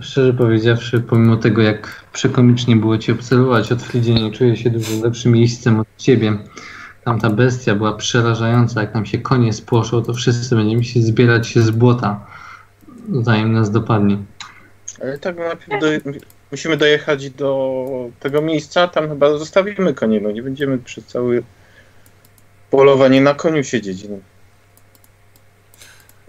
Szczerze 0.00 0.34
powiedziawszy, 0.34 1.00
pomimo 1.00 1.36
tego, 1.36 1.62
jak 1.62 2.04
przekomicznie 2.12 2.76
było 2.76 2.98
Cię 2.98 3.12
obserwować 3.12 3.72
od 3.72 3.94
nie 3.94 4.30
czuję 4.30 4.56
się 4.56 4.70
dużo 4.70 5.04
lepszym 5.04 5.32
miejscem 5.32 5.80
od 5.80 5.86
Ciebie. 5.96 6.38
Tamta 7.04 7.30
bestia 7.30 7.74
była 7.74 7.92
przerażająca, 7.92 8.80
jak 8.80 8.94
nam 8.94 9.06
się 9.06 9.18
konie 9.18 9.52
spłoszą, 9.52 10.02
to 10.02 10.14
wszyscy 10.14 10.56
będziemy 10.56 10.84
się 10.84 11.02
zbierać 11.02 11.48
się 11.48 11.60
z 11.60 11.70
błota, 11.70 12.26
zanim 13.22 13.52
nas 13.52 13.70
dopadnie. 13.70 14.18
Ale 15.02 15.18
tak 15.18 15.36
najpierw 15.38 15.80
do, 15.80 15.86
musimy 16.50 16.76
dojechać 16.76 17.30
do 17.30 17.84
tego 18.20 18.42
miejsca, 18.42 18.88
tam 18.88 19.08
chyba 19.08 19.38
zostawimy 19.38 19.94
konie, 19.94 20.20
no 20.20 20.30
nie 20.30 20.42
będziemy 20.42 20.78
przez 20.78 21.04
całe 21.04 21.40
polowanie 22.70 23.20
na 23.20 23.34
koniu 23.34 23.64
siedzieć. 23.64 24.06
No. 24.08 24.16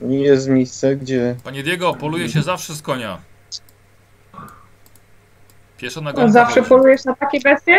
Jest 0.10 0.50
miejsce, 0.50 0.96
gdzie 0.96 1.36
Panie 1.44 1.64
Diego, 1.64 1.94
poluje 1.94 2.30
się 2.30 2.42
zawsze 2.42 2.76
z 2.76 2.82
konia. 2.82 3.31
Pieszo 5.82 6.02
na 6.02 6.10
No, 6.12 6.16
gonka 6.16 6.32
zawsze 6.32 6.60
chodzi. 6.60 6.70
polujesz 6.70 7.06
na 7.06 7.16
takie 7.16 7.40
bestie? 7.40 7.76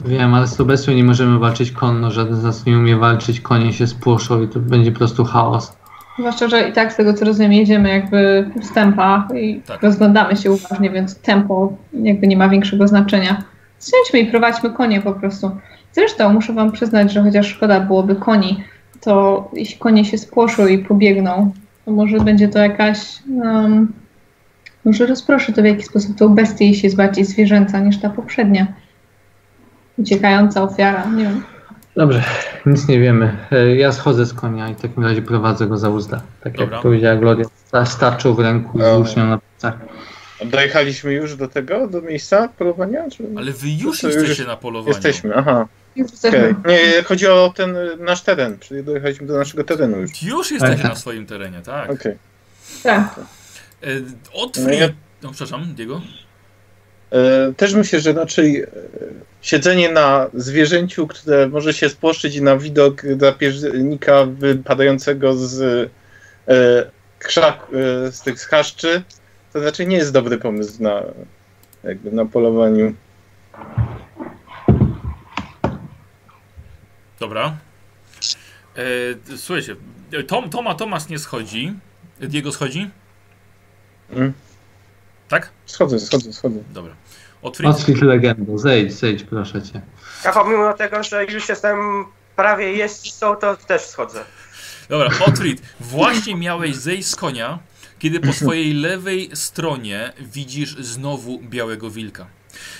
Wiem, 0.00 0.34
ale 0.34 0.46
z 0.46 0.56
tą 0.56 0.64
bestią 0.64 0.92
nie 0.92 1.04
możemy 1.04 1.38
walczyć 1.38 1.70
konno. 1.72 2.10
Żaden 2.10 2.36
z 2.36 2.44
nas 2.44 2.66
nie 2.66 2.78
umie 2.78 2.96
walczyć, 2.96 3.40
konie 3.40 3.72
się 3.72 3.86
spłoszą 3.86 4.42
i 4.42 4.48
to 4.48 4.58
będzie 4.60 4.92
po 4.92 4.98
prostu 4.98 5.24
chaos. 5.24 5.76
Zwłaszcza, 6.18 6.48
że 6.48 6.68
i 6.68 6.72
tak 6.72 6.92
z 6.92 6.96
tego 6.96 7.14
co 7.14 7.24
rozumiem 7.24 7.52
jedziemy 7.52 7.88
jakby 7.88 8.50
w 8.70 8.74
tempa 8.74 9.28
i 9.34 9.60
Tak. 9.66 9.82
rozglądamy 9.82 10.36
się 10.36 10.50
uważnie, 10.52 10.90
więc 10.90 11.18
tempo 11.18 11.72
jakby 11.92 12.26
nie 12.26 12.36
ma 12.36 12.48
większego 12.48 12.88
znaczenia. 12.88 13.42
Siądźmy 13.90 14.20
i 14.20 14.30
prowadźmy 14.30 14.70
konie 14.70 15.00
po 15.00 15.12
prostu. 15.12 15.50
Zresztą 15.92 16.32
muszę 16.32 16.52
wam 16.52 16.72
przyznać, 16.72 17.12
że 17.12 17.22
chociaż 17.22 17.46
szkoda 17.46 17.80
byłoby 17.80 18.16
koni, 18.16 18.64
to 19.00 19.48
jeśli 19.52 19.78
konie 19.78 20.04
się 20.04 20.18
spłoszą 20.18 20.66
i 20.66 20.78
pobiegną, 20.78 21.52
to 21.84 21.90
może 21.90 22.20
będzie 22.20 22.48
to 22.48 22.58
jakaś... 22.58 22.98
Um, 23.42 23.92
może 24.84 25.06
rozproszy 25.06 25.52
to 25.52 25.62
w 25.62 25.64
jakiś 25.64 25.86
sposób 25.86 26.18
tą 26.18 26.28
bestię, 26.28 26.68
jeśli 26.68 26.84
jest 26.86 26.96
bardziej 26.96 27.24
zwierzęca 27.24 27.80
niż 27.80 28.00
ta 28.00 28.10
poprzednia. 28.10 28.66
Uciekająca 29.98 30.62
ofiara, 30.62 31.06
nie 31.06 31.24
wiem. 31.24 31.42
Dobrze, 31.96 32.24
nic 32.66 32.88
nie 32.88 33.00
wiemy. 33.00 33.36
E, 33.52 33.76
Ja 33.76 33.92
schodzę 33.92 34.26
z 34.26 34.32
konia 34.34 34.68
i 34.68 34.74
w 34.74 34.80
takim 34.80 35.04
razie 35.04 35.22
prowadzę 35.22 35.66
go 35.66 35.78
za 35.78 35.88
uzda. 35.90 36.22
Tak 36.44 36.52
Dobra. 36.56 36.76
jak 36.76 36.82
powiedziała 36.82 37.16
Gloria, 37.16 37.44
sta- 37.66 37.86
starczą 37.86 38.34
w 38.34 38.38
ręku 38.40 38.78
i 38.78 38.82
włócznią 38.96 39.26
na 39.26 39.38
plecach. 39.38 39.78
Dojechaliśmy 40.46 41.12
już 41.12 41.36
do 41.36 41.48
tego, 41.48 41.86
do 41.88 42.02
miejsca 42.02 42.48
polowania? 42.48 43.10
Czy... 43.10 43.24
Ale 43.36 43.52
wy 43.52 43.68
już 43.68 44.00
To 44.00 44.06
już 44.06 44.16
jesteście 44.16 44.44
na 44.44 44.56
polowaniu. 44.56 44.94
Jesteśmy, 44.94 45.34
aha. 45.36 45.66
Okej. 46.28 46.54
Nie, 46.66 47.02
chodzi 47.02 47.26
o 47.26 47.52
ten 47.56 47.76
y, 47.76 47.96
nasz 48.00 48.22
teren, 48.22 48.58
czyli 48.58 48.84
dojechaliśmy 48.84 49.26
do 49.26 49.38
naszego 49.38 49.64
terenu 49.64 50.00
już. 50.00 50.22
Już 50.22 50.50
jesteście 50.50 50.82
Tak. 50.82 50.90
na 50.92 50.96
swoim 50.96 51.26
terenie, 51.26 51.60
tak. 51.60 51.90
Okej. 51.90 52.14
Tak. 52.82 53.14
E, 53.82 53.86
Otwórz. 54.32 54.64
No 54.66 54.72
ja- 54.72 54.88
No, 55.22 55.30
przepraszam, 55.30 55.74
Diego. 55.74 56.00
E, 57.10 57.52
Też 57.56 57.74
myślę, 57.74 58.00
że 58.00 58.12
raczej 58.12 58.62
e, 58.62 58.66
siedzenie 59.42 59.92
na 59.92 60.30
zwierzęciu, 60.34 61.06
które 61.06 61.48
może 61.48 61.72
się 61.74 61.88
spłoszyć 61.88 62.40
na 62.40 62.56
widok 62.56 63.02
drapieżnika 63.16 64.24
wypadającego 64.24 65.34
z 65.36 65.90
krzak, 67.18 67.66
z 68.10 68.20
tych 68.22 68.40
schaszczy, 68.40 69.02
to 69.52 69.60
raczej 69.60 69.86
nie 69.88 69.96
jest 69.96 70.12
dobry 70.12 70.38
pomysł 70.38 70.82
na, 70.82 71.02
jakby 71.84 72.12
na 72.12 72.24
polowaniu. 72.26 72.94
Dobra. 77.20 77.56
E, 78.76 79.36
słuchajcie, 79.36 79.76
Tom, 80.26 80.50
Toma, 80.50 80.74
Tomas 80.74 81.08
nie 81.08 81.18
schodzi. 81.18 81.72
Diego 82.20 82.52
schodzi? 82.52 82.90
Mm. 84.12 84.32
Tak? 85.28 85.50
Schodzę, 85.66 86.00
schodzę, 86.00 86.32
schodzę. 86.32 86.58
Dobra. 86.72 86.94
Otwórz. 87.42 88.00
Legendą, 88.02 88.58
zejdź, 88.58 88.92
zejdź 88.92 89.22
proszę 89.22 89.62
cię. 89.62 89.80
Ja 90.24 90.32
pomimo 90.32 90.72
tego, 90.72 91.02
że 91.02 91.24
już 91.24 91.48
jestem 91.48 92.04
prawie 92.36 92.72
jest 92.72 93.12
są, 93.12 93.36
to 93.36 93.56
też 93.56 93.82
schodzę. 93.82 94.24
Dobra, 94.88 95.10
Otwit, 95.26 95.62
właśnie 95.80 96.34
miałeś 96.34 96.76
zejść 96.76 97.08
z 97.08 97.16
konia, 97.16 97.58
kiedy 97.98 98.20
po 98.20 98.32
swojej 98.32 98.74
lewej 98.74 99.30
stronie 99.34 100.12
widzisz 100.20 100.76
znowu 100.76 101.38
białego 101.38 101.90
wilka. 101.90 102.26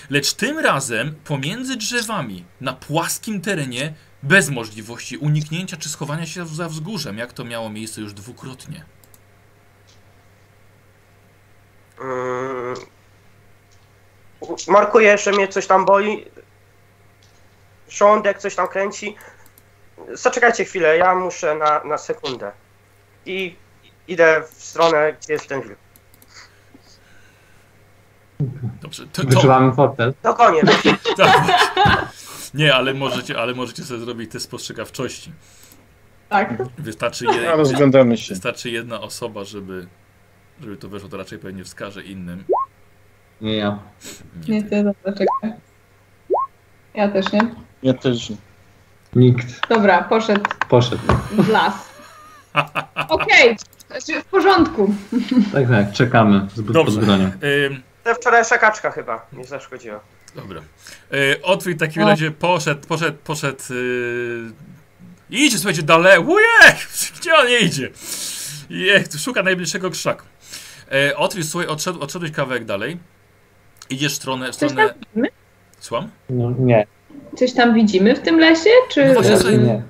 Lecz 0.09 0.33
tym 0.33 0.59
razem 0.59 1.15
pomiędzy 1.23 1.75
drzewami, 1.75 2.45
na 2.61 2.73
płaskim 2.73 3.41
terenie, 3.41 3.93
bez 4.23 4.49
możliwości 4.49 5.17
uniknięcia 5.17 5.77
czy 5.77 5.89
schowania 5.89 6.25
się 6.25 6.47
za 6.47 6.69
wzgórzem, 6.69 7.17
jak 7.17 7.33
to 7.33 7.43
miało 7.43 7.69
miejsce 7.69 8.01
już 8.01 8.13
dwukrotnie. 8.13 8.85
Mm. 12.01 12.75
Markuję, 14.67 15.17
że 15.17 15.31
mnie 15.31 15.47
coś 15.47 15.67
tam 15.67 15.85
boli. 15.85 16.25
Żołądek 17.89 18.37
coś 18.37 18.55
tam 18.55 18.67
kręci. 18.67 19.15
Zaczekajcie 20.13 20.65
chwilę, 20.65 20.97
ja 20.97 21.15
muszę 21.15 21.55
na, 21.55 21.83
na 21.83 21.97
sekundę. 21.97 22.51
I 23.25 23.55
idę 24.07 24.43
w 24.51 24.63
stronę, 24.63 25.13
gdzie 25.13 25.33
jest 25.33 25.47
ten 25.47 25.61
wilk. 25.61 25.77
Dobrze, 28.81 29.07
to, 29.07 29.21
to, 29.21 29.27
Wyczuwamy 29.27 29.73
fotel. 29.73 30.13
To 30.21 30.33
koniec. 30.33 30.65
tak. 31.17 31.47
Nie, 32.53 32.75
ale 32.75 32.93
możecie, 32.93 33.39
ale 33.39 33.53
możecie 33.53 33.83
sobie 33.83 33.99
zrobić 33.99 34.31
test 34.31 34.45
spostrzegawczości. 34.45 35.31
Tak. 36.29 36.57
Wystarczy, 36.77 37.25
A 37.29 37.33
je, 37.33 37.63
wystarczy 38.29 38.69
jedna 38.69 39.01
osoba, 39.01 39.43
żeby, 39.43 39.87
żeby 40.63 40.77
to 40.77 40.89
weszło, 40.89 41.09
to 41.09 41.17
raczej 41.17 41.39
pewnie 41.39 41.63
wskaże 41.63 42.03
innym. 42.03 42.43
Nie 43.41 43.55
ja. 43.55 43.79
Nie, 44.47 44.55
Nie, 44.55 44.63
ty, 44.69 44.83
dobra, 44.83 45.13
czekaj. 45.13 45.59
Ja 46.93 47.09
też 47.09 47.31
nie. 47.31 47.55
Ja 47.83 47.93
też. 47.93 48.33
Nikt 49.15 49.67
Dobra, 49.69 50.03
poszedł 50.03 50.45
poszedł. 50.69 51.01
w 51.31 51.49
las. 51.49 51.73
Okej, 53.09 53.57
znaczy 53.87 54.21
w 54.21 54.25
porządku. 54.25 54.93
Tak, 55.53 55.69
tak, 55.69 55.91
czekamy 55.91 56.47
z 56.53 56.55
pod 56.55 56.71
Dobrze. 56.71 57.01
Ym, 57.43 57.81
Ta 58.03 58.13
wczorajsza 58.15 58.57
kaczka 58.57 58.91
chyba 58.91 59.25
nie 59.33 59.45
zaszkodziła. 59.45 59.99
Dobra. 60.35 60.61
Otwój 61.43 61.75
w 61.75 61.79
takim 61.79 62.03
O. 62.03 62.07
razie 62.07 62.31
poszedł, 62.31 62.87
poszedł, 62.87 63.17
poszedł. 63.23 63.63
Yy... 63.69 64.51
Idzie, 65.29 65.57
słuchajcie, 65.57 65.83
dalej. 65.83 66.19
Ujek! 66.19 66.75
Gdzie 67.19 67.35
on 67.35 67.47
idzie? 67.61 67.89
Jech, 68.69 69.07
szuka 69.19 69.43
najbliższego 69.43 69.89
krzaku. 69.89 70.25
E, 70.93 71.17
Otwój, 71.17 71.43
słuchaj, 71.43 71.67
odszedł, 71.67 72.01
odszedłeś 72.01 72.31
kawałek 72.31 72.65
dalej. 72.65 72.97
Idziesz 73.89 74.13
w 74.13 74.15
stronę. 74.15 74.51
W 74.51 74.55
Coś 74.55 74.71
stronę... 74.71 74.89
tam 74.89 74.99
widzimy? 74.99 75.27
Słucham? 75.79 76.09
No, 76.29 76.51
nie. 76.59 76.87
Coś 77.37 77.53
tam 77.53 77.73
widzimy 77.73 78.15
w 78.15 78.19
tym 78.21 78.39
lesie, 78.39 78.69
czy... 78.91 79.05
No 79.05 79.13
właśnie, 79.13 79.31
Nie, 79.31 79.37
sobie- 79.37 79.57
nie. 79.57 79.83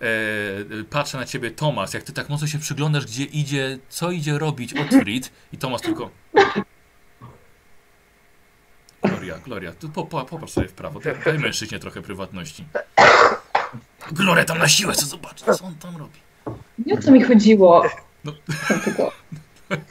E, 0.00 0.84
patrzę 0.90 1.18
na 1.18 1.24
ciebie, 1.24 1.50
Tomas, 1.50 1.94
jak 1.94 2.02
ty 2.02 2.12
tak 2.12 2.28
mocno 2.28 2.46
się 2.46 2.58
przyglądasz, 2.58 3.06
gdzie 3.06 3.24
idzie, 3.24 3.78
co 3.88 4.10
idzie 4.10 4.38
robić 4.38 4.74
Otfrid 4.74 5.32
i 5.52 5.58
Tomas 5.58 5.82
tylko... 5.82 6.10
Gloria, 9.02 9.38
Gloria, 9.38 9.72
tu 9.72 9.88
po, 9.88 10.04
po, 10.04 10.24
popatrz 10.24 10.52
sobie 10.52 10.68
w 10.68 10.72
prawo, 10.72 11.00
daj, 11.00 11.14
daj 11.24 11.38
mężczyźnie 11.38 11.78
trochę 11.78 12.02
prywatności. 12.02 12.64
Gloria 14.12 14.44
tam 14.44 14.58
na 14.58 14.68
siłę, 14.68 14.94
co 14.94 15.06
zobacz, 15.06 15.40
co 15.40 15.64
on 15.64 15.74
tam 15.74 15.96
robi. 15.96 16.20
Nie 16.86 16.94
o 16.94 17.02
co 17.02 17.10
mi 17.12 17.22
chodziło. 17.22 17.84
No. 18.98 19.12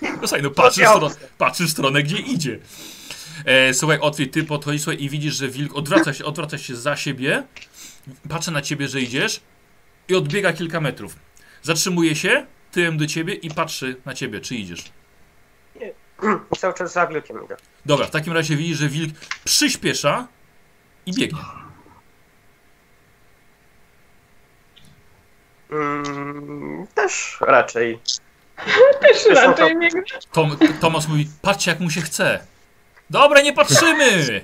No 0.01 0.27
słuchaj, 0.27 0.41
no 0.41 0.51
patrzysz, 0.51 0.85
w 0.85 0.89
stronę, 0.89 1.15
patrzysz 1.37 1.67
w 1.67 1.71
stronę, 1.71 2.03
gdzie 2.03 2.17
idzie. 2.17 2.59
E, 3.45 3.73
słuchaj, 3.73 3.99
Otwit, 3.99 4.33
ty 4.33 4.43
podchodzisz 4.43 4.81
słuchaj, 4.81 5.03
i 5.03 5.09
widzisz, 5.09 5.35
że 5.35 5.47
wilk 5.47 5.75
odwraca 5.75 6.13
się, 6.13 6.25
odwraca 6.25 6.57
się 6.57 6.75
za 6.75 6.95
siebie, 6.95 7.43
patrzy 8.29 8.51
na 8.51 8.61
ciebie, 8.61 8.87
że 8.87 9.01
idziesz 9.01 9.41
i 10.07 10.15
odbiega 10.15 10.53
kilka 10.53 10.81
metrów. 10.81 11.15
Zatrzymuje 11.61 12.15
się 12.15 12.45
tyłem 12.71 12.97
do 12.97 13.07
ciebie 13.07 13.33
i 13.33 13.49
patrzy 13.49 13.95
na 14.05 14.13
ciebie, 14.13 14.39
czy 14.39 14.55
idziesz. 14.55 14.83
Cały 16.57 16.73
czas 16.73 16.93
za 16.93 17.07
wilkiem 17.07 17.45
idę. 17.45 17.57
Dobra, 17.85 18.05
w 18.05 18.11
takim 18.11 18.33
razie 18.33 18.55
widzisz, 18.55 18.77
że 18.77 18.89
wilk 18.89 19.13
przyspiesza 19.43 20.27
i 21.05 21.13
biegnie. 21.13 21.39
Mm, 25.71 26.87
też 26.95 27.37
raczej. 27.41 27.99
Też 29.01 29.25
raczej 29.35 29.75
nie 29.75 29.89
Tom, 30.31 30.57
Tomasz 30.81 31.07
mówi, 31.07 31.27
patrzcie 31.41 31.71
jak 31.71 31.79
mu 31.79 31.89
się 31.89 32.01
chce. 32.01 32.39
Dobra, 33.09 33.41
nie 33.41 33.53
patrzymy! 33.53 34.41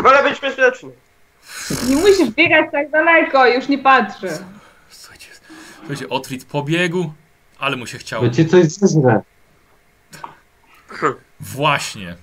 Wolę 0.00 0.22
być 0.22 0.40
bezpieczny. 0.40 0.90
Nie 1.88 1.96
musisz 1.96 2.30
biegać 2.30 2.72
tak 2.72 2.90
daleko, 2.90 3.46
już 3.46 3.68
nie 3.68 3.78
patrzę. 3.78 4.38
Słuchajcie, 4.90 5.26
słuchajcie 5.78 6.08
Otwit 6.08 6.44
pobiegł, 6.44 7.12
ale 7.58 7.76
mu 7.76 7.86
się 7.86 7.98
chciało. 7.98 8.30
Ci 8.30 8.46
coś 8.46 8.66
zeżre. 8.66 9.20
Właśnie. 11.40 12.16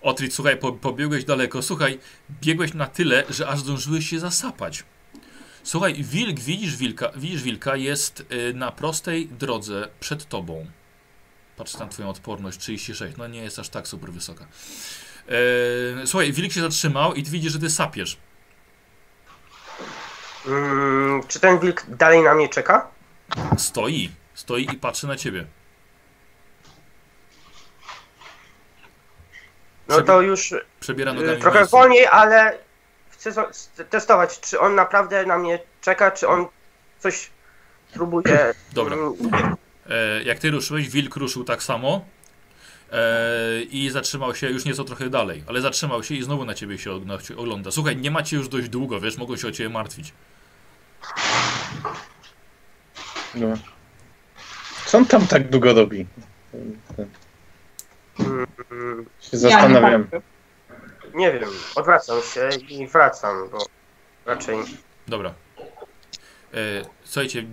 Otrit, 0.00 0.34
słuchaj, 0.34 0.56
po, 0.56 0.72
pobiegłeś 0.72 1.24
daleko. 1.24 1.62
Słuchaj, 1.62 1.98
biegłeś 2.42 2.74
na 2.74 2.86
tyle, 2.86 3.24
że 3.30 3.48
aż 3.48 3.58
zdążyłeś 3.58 4.10
się 4.10 4.18
zasapać. 4.18 4.84
Słuchaj, 5.66 5.94
wilk, 5.94 6.40
widzisz 6.40 6.76
wilka, 6.76 7.10
widzisz 7.16 7.42
wilka, 7.42 7.76
jest 7.76 8.20
y, 8.32 8.54
na 8.54 8.72
prostej 8.72 9.28
drodze 9.28 9.88
przed 10.00 10.28
tobą. 10.28 10.66
Patrz 11.56 11.76
na 11.76 11.86
twoją 11.86 12.08
odporność, 12.08 12.58
36. 12.58 13.16
No 13.16 13.26
nie 13.26 13.42
jest 13.42 13.58
aż 13.58 13.68
tak 13.68 13.88
super 13.88 14.10
wysoka. 14.10 14.46
E, 16.02 16.06
słuchaj, 16.06 16.32
wilk 16.32 16.52
się 16.52 16.60
zatrzymał 16.60 17.14
i 17.14 17.22
ty 17.22 17.30
widzisz, 17.30 17.52
że 17.52 17.58
ty 17.58 17.70
sapiesz. 17.70 18.16
Mm, 20.46 21.22
czy 21.28 21.40
ten 21.40 21.58
wilk 21.58 21.86
dalej 21.88 22.22
na 22.22 22.34
mnie 22.34 22.48
czeka? 22.48 22.88
Stoi, 23.58 24.10
stoi 24.34 24.68
i 24.72 24.76
patrzy 24.76 25.06
na 25.06 25.16
ciebie. 25.16 25.46
No 29.88 30.02
to 30.02 30.20
już 30.20 30.54
Przebiera 30.80 31.12
y, 31.12 31.14
nogami 31.14 31.40
trochę 31.40 31.64
wolniej, 31.64 32.06
ale 32.06 32.65
chcę 33.18 33.32
testować, 33.90 34.40
czy 34.40 34.60
on 34.60 34.74
naprawdę 34.74 35.26
na 35.26 35.38
mnie 35.38 35.58
czeka, 35.80 36.10
czy 36.10 36.28
on 36.28 36.46
coś 36.98 37.30
próbuje. 37.94 38.54
Dobra. 38.72 38.96
mm, 38.96 39.14
E, 39.90 40.22
jak 40.22 40.38
ty 40.38 40.50
ruszyłeś, 40.50 40.88
wilk 40.88 41.16
ruszył 41.16 41.44
tak 41.44 41.62
samo 41.62 42.04
E, 42.92 43.62
I 43.62 43.90
zatrzymał 43.90 44.34
się 44.34 44.50
już 44.50 44.64
nieco 44.64 44.84
trochę 44.84 45.10
dalej, 45.10 45.44
ale 45.48 45.60
zatrzymał 45.60 46.02
się 46.02 46.14
i 46.14 46.22
znowu 46.22 46.44
na 46.44 46.54
ciebie 46.54 46.78
się 46.78 46.90
ogląda. 47.36 47.70
Słuchaj, 47.70 47.96
nie 47.96 48.10
macie 48.10 48.36
już 48.36 48.48
dość 48.48 48.68
długo, 48.68 49.00
wiesz, 49.00 49.16
mogą 49.16 49.36
się 49.36 49.48
o 49.48 49.50
ciebie 49.52 49.70
martwić. 49.70 50.12
No. 53.34 53.46
Co 54.86 54.98
on 54.98 55.06
tam 55.06 55.26
tak 55.26 55.50
długo 55.50 55.72
robi? 55.74 56.06
Mm, 56.54 56.76
Się 59.20 59.28
Ja 59.32 59.38
zastanawiam. 59.38 60.04
patrzę. 60.04 60.20
Nie 61.16 61.32
wiem, 61.32 61.50
odwracam 61.74 62.22
się 62.22 62.48
i 62.68 62.86
wracam, 62.86 63.48
bo 63.50 63.66
raczej 64.26 64.56
Dobra. 65.08 65.34
E, 66.54 66.56
słuchajcie, 67.04 67.44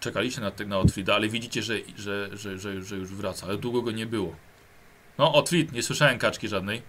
czekaliście 0.00 0.40
na, 0.40 0.52
na 0.66 0.78
Otfrida, 0.78 1.14
ale 1.14 1.28
widzicie, 1.28 1.62
że, 1.62 1.74
że, 1.96 2.36
że, 2.36 2.58
że, 2.58 2.82
że 2.82 2.96
już 2.96 3.14
wraca, 3.14 3.46
ale 3.46 3.56
długo 3.56 3.82
go 3.82 3.90
nie 3.90 4.06
było. 4.06 4.32
No, 5.18 5.32
Otfrid, 5.34 5.72
nie 5.72 5.82
słyszałem 5.82 6.18
kaczki 6.18 6.48
żadnej. 6.48 6.82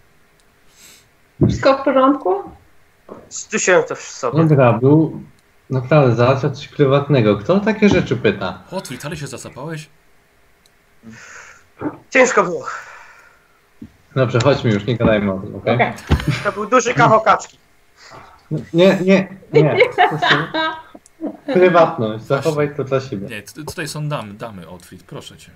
Wszystko 1.47 1.77
w 1.77 1.83
porządku? 1.83 2.43
zdusiłem 3.29 3.83
to 3.83 3.95
w 3.95 4.01
sobie. 4.01 4.45
Dobra, 4.45 4.73
był 4.73 5.21
naprawdę 5.69 6.15
załatwia 6.15 6.49
coś 6.49 6.67
prywatnego. 6.67 7.37
Kto 7.37 7.59
takie 7.59 7.89
rzeczy 7.89 8.17
pyta? 8.17 8.63
Otfrid, 8.71 9.05
ale 9.05 9.17
się 9.17 9.27
zasapałeś? 9.27 9.89
Ciężko 12.09 12.43
było. 12.43 12.65
Dobrze, 14.15 14.39
chodźmy 14.43 14.71
już, 14.71 14.85
nie 14.85 14.97
gadajmy 14.97 15.33
o 15.33 15.39
tym, 15.39 15.55
okej? 15.55 15.75
Okej. 15.75 15.93
To 16.43 16.51
był 16.51 16.65
duży 16.65 16.93
kawał 16.93 17.21
kaczki. 17.21 17.57
Nie, 18.73 18.97
nie, 19.01 19.27
nie. 19.53 19.77
Prywatność, 21.53 22.23
zachowaj 22.23 22.75
to 22.75 22.83
dla 22.83 23.01
siebie. 23.01 23.27
Nie, 23.27 23.41
t- 23.41 23.63
tutaj 23.65 23.87
są 23.87 24.09
damy, 24.09 24.33
damy, 24.33 24.67
Otfrid, 24.69 25.03
proszę 25.03 25.37
cię. 25.37 25.51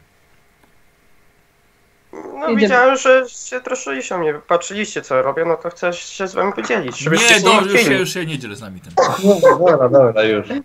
No 2.13 2.39
Jedziemy. 2.39 2.55
widziałem, 2.61 2.97
że 2.97 3.25
się 3.30 3.61
troszczyliście 3.61 4.15
o 4.15 4.17
mnie, 4.17 4.34
patrzyliście 4.47 5.01
co 5.01 5.21
robię, 5.21 5.45
no 5.45 5.57
to 5.57 5.69
chcę 5.69 5.93
się 5.93 6.27
z 6.27 6.34
wami 6.34 6.53
podzielić. 6.53 6.97
żebyście 6.97 7.34
Nie, 7.34 7.39
się 7.39 7.45
do, 7.45 7.61
już, 7.61 7.81
się, 7.81 7.93
już 7.93 8.13
się 8.13 8.25
nie 8.25 8.39
dzielę 8.39 8.55
z 8.55 8.61
nami 8.61 8.81
tym. 8.81 8.93
No, 9.23 9.39
dobra, 9.59 9.89
dobra, 9.89 10.23
już. 10.23 10.47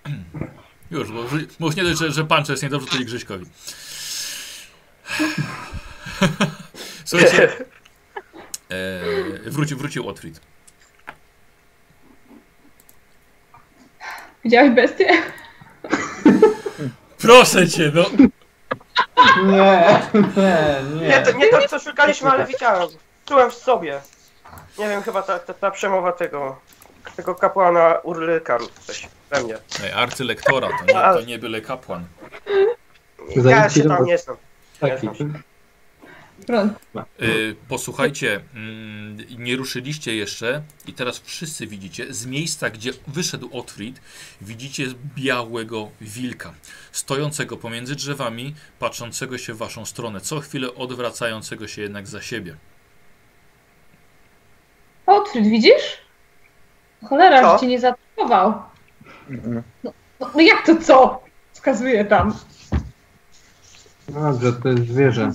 Już, 0.90 1.12
bo, 1.12 1.22
bo 1.60 1.66
już 1.66 1.76
nie 1.76 1.82
dość, 1.82 1.98
że, 1.98 2.10
że 2.10 2.24
Pancho 2.24 2.52
jest 2.52 2.62
niedobrze, 2.62 2.90
to 2.90 2.96
i 2.96 3.04
Grzyśkowi. 3.04 3.44
Słuchajcie, 7.04 7.52
wrócił, 9.50 9.78
wrócił 9.78 10.08
Otfrid. 10.08 10.40
Widziałeś 14.44 14.70
bestię? 14.70 15.08
Proszę 17.18 17.68
cię, 17.68 17.92
no. 17.94 18.04
Nie, 19.46 20.00
nie, 20.36 21.00
nie. 21.00 21.08
Nie, 21.08 21.22
to 21.22 21.32
nie 21.32 21.48
to 21.48 21.68
co 21.68 21.78
szukaliśmy, 21.78 22.30
ale 22.30 22.46
widziałem. 22.46 22.88
Czułem 23.26 23.50
w 23.50 23.54
sobie. 23.54 24.00
Nie 24.78 24.88
wiem, 24.88 25.02
chyba 25.02 25.22
ta, 25.22 25.38
ta, 25.38 25.54
ta 25.54 25.70
przemowa 25.70 26.12
tego, 26.12 26.60
tego 27.16 27.34
kapłana 27.34 27.98
Urlyka 28.02 28.56
lub 28.56 28.78
coś 28.78 29.08
we 29.30 29.42
mnie. 29.42 29.58
Ej, 29.84 29.92
arcylektora, 29.92 30.68
to 30.68 30.84
nie, 30.84 30.92
to 30.92 31.20
nie 31.20 31.38
byle 31.38 31.60
kapłan. 31.60 32.04
Ja 33.44 33.70
się 33.70 33.84
tam 33.84 34.04
nie 34.04 34.18
znam. 34.18 34.36
Taki. 34.80 35.08
Pronto. 35.08 35.38
Y, 37.22 37.56
posłuchajcie, 37.68 38.40
mm, 38.54 39.16
nie 39.38 39.56
ruszyliście 39.56 40.16
jeszcze 40.16 40.62
i 40.86 40.92
teraz 40.92 41.18
wszyscy 41.18 41.66
widzicie, 41.66 42.14
z 42.14 42.26
miejsca, 42.26 42.70
gdzie 42.70 42.90
wyszedł 43.06 43.48
Otfrid, 43.52 44.00
widzicie 44.40 44.86
białego 45.16 45.90
wilka, 46.00 46.54
stojącego 46.92 47.56
pomiędzy 47.56 47.94
drzewami, 47.94 48.54
patrzącego 48.78 49.38
się 49.38 49.54
w 49.54 49.56
waszą 49.56 49.84
stronę, 49.84 50.20
co 50.20 50.40
chwilę 50.40 50.74
odwracającego 50.74 51.68
się 51.68 51.82
jednak 51.82 52.06
za 52.06 52.22
siebie. 52.22 52.56
Otfrid, 55.06 55.46
widzisz? 55.46 55.98
Cholera, 57.08 57.42
Co? 57.42 57.52
że 57.52 57.60
cię 57.60 57.66
nie 57.66 57.80
zaatakował. 57.80 58.62
Mhm. 59.30 59.62
No, 59.84 59.92
no 60.20 60.40
jak 60.40 60.66
to 60.66 60.76
co? 60.76 61.22
Wskazuje 61.52 62.04
tam. 62.04 62.34
Dobrze, 64.08 64.52
to 64.52 64.68
jest 64.68 64.82
zwierzę. 64.88 65.32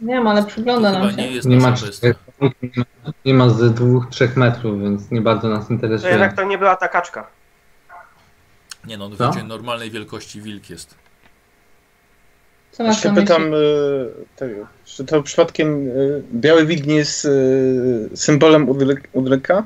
Wiem, 0.00 0.26
ale 0.26 0.44
przygląda 0.44 0.90
chyba 0.92 1.04
nam 1.06 1.16
nie 1.16 1.24
się. 1.24 1.30
jest 1.30 1.48
Nie 1.48 1.56
ma, 1.56 1.74
nie 3.24 3.34
ma 3.34 3.48
z 3.48 3.74
dwóch, 3.74 4.06
trzech 4.10 4.36
metrów, 4.36 4.80
więc 4.82 5.10
nie 5.10 5.20
bardzo 5.20 5.48
nas 5.48 5.66
To 5.66 5.72
interesuje. 5.72 6.10
jednak 6.12 6.36
to 6.36 6.44
nie 6.44 6.58
była 6.58 6.76
ta 6.76 6.88
kaczka. 6.88 7.26
Nie 8.86 8.98
no, 8.98 9.10
Co? 9.10 9.32
wiecie, 9.32 9.44
normalnej 9.44 9.90
wielkości 9.90 10.42
wilk 10.42 10.70
jest. 10.70 10.94
Co 12.72 12.82
Ja 12.82 12.88
masz 12.88 13.04
na 13.04 13.10
myśli? 13.12 13.26
pytam, 13.26 13.54
y, 13.54 13.56
tego, 14.36 14.66
czy 14.84 15.04
to 15.04 15.22
przypadkiem 15.22 15.88
y, 15.88 16.22
biały 16.34 16.66
wilk 16.66 16.86
nie 16.86 16.94
jest 16.96 17.24
y, 17.24 18.10
symbolem 18.14 18.66
Udry- 18.66 19.02
Udryka? 19.12 19.64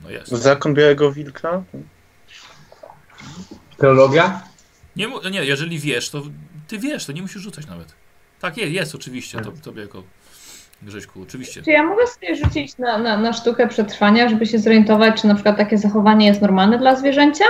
No 0.00 0.10
jest. 0.10 0.28
Zakon 0.28 0.74
białego 0.74 1.12
wilka? 1.12 1.62
Teologia? 3.78 4.40
Nie, 4.96 5.08
nie, 5.30 5.44
jeżeli 5.44 5.78
wiesz, 5.78 6.10
to 6.10 6.22
ty 6.68 6.78
wiesz, 6.78 7.06
to 7.06 7.12
nie 7.12 7.22
musisz 7.22 7.42
rzucać 7.42 7.66
nawet. 7.66 7.94
Tak, 8.40 8.56
jest, 8.56 8.72
jest 8.72 8.94
oczywiście, 8.94 9.40
to 9.40 9.52
tobie 9.64 9.82
jako 9.82 10.02
Grześku, 10.82 11.22
oczywiście. 11.22 11.62
Czy 11.62 11.70
ja 11.70 11.82
mogę 11.82 12.06
sobie 12.06 12.36
rzucić 12.36 12.78
na, 12.78 12.98
na, 12.98 13.18
na 13.18 13.32
sztukę 13.32 13.68
przetrwania, 13.68 14.28
żeby 14.28 14.46
się 14.46 14.58
zorientować, 14.58 15.20
czy 15.20 15.26
na 15.26 15.34
przykład 15.34 15.56
takie 15.56 15.78
zachowanie 15.78 16.26
jest 16.26 16.42
normalne 16.42 16.78
dla 16.78 16.96
zwierzęcia? 16.96 17.44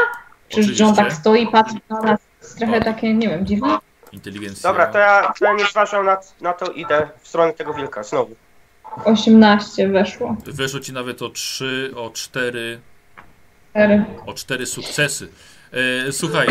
Czy 0.48 0.62
że 0.62 0.86
on 0.86 0.94
tak 0.94 1.12
stoi 1.12 1.42
i 1.42 1.46
patrzy 1.46 1.74
na 1.90 2.00
nas? 2.00 2.20
Jest 2.42 2.58
trochę 2.58 2.80
takie, 2.80 3.14
nie 3.14 3.28
wiem, 3.28 3.46
dziwne. 3.46 3.78
Inteligencja. 4.12 4.70
Dobra, 4.70 4.86
to 4.86 4.98
ja, 4.98 5.52
nie 5.52 5.64
zważam 5.64 6.06
na, 6.06 6.16
na 6.40 6.52
to, 6.52 6.72
idę 6.72 7.08
w 7.22 7.28
stronę 7.28 7.52
tego 7.52 7.74
wilka 7.74 8.02
znowu. 8.02 8.34
18 9.04 9.88
weszło. 9.88 10.36
Weszło 10.46 10.80
ci 10.80 10.92
nawet 10.92 11.22
o 11.22 11.28
3, 11.28 11.90
o 11.96 12.10
4, 12.10 12.80
Cztery. 13.70 14.04
o 14.26 14.34
4 14.34 14.66
sukcesy. 14.66 15.28
E, 15.72 16.12
słuchaj, 16.12 16.48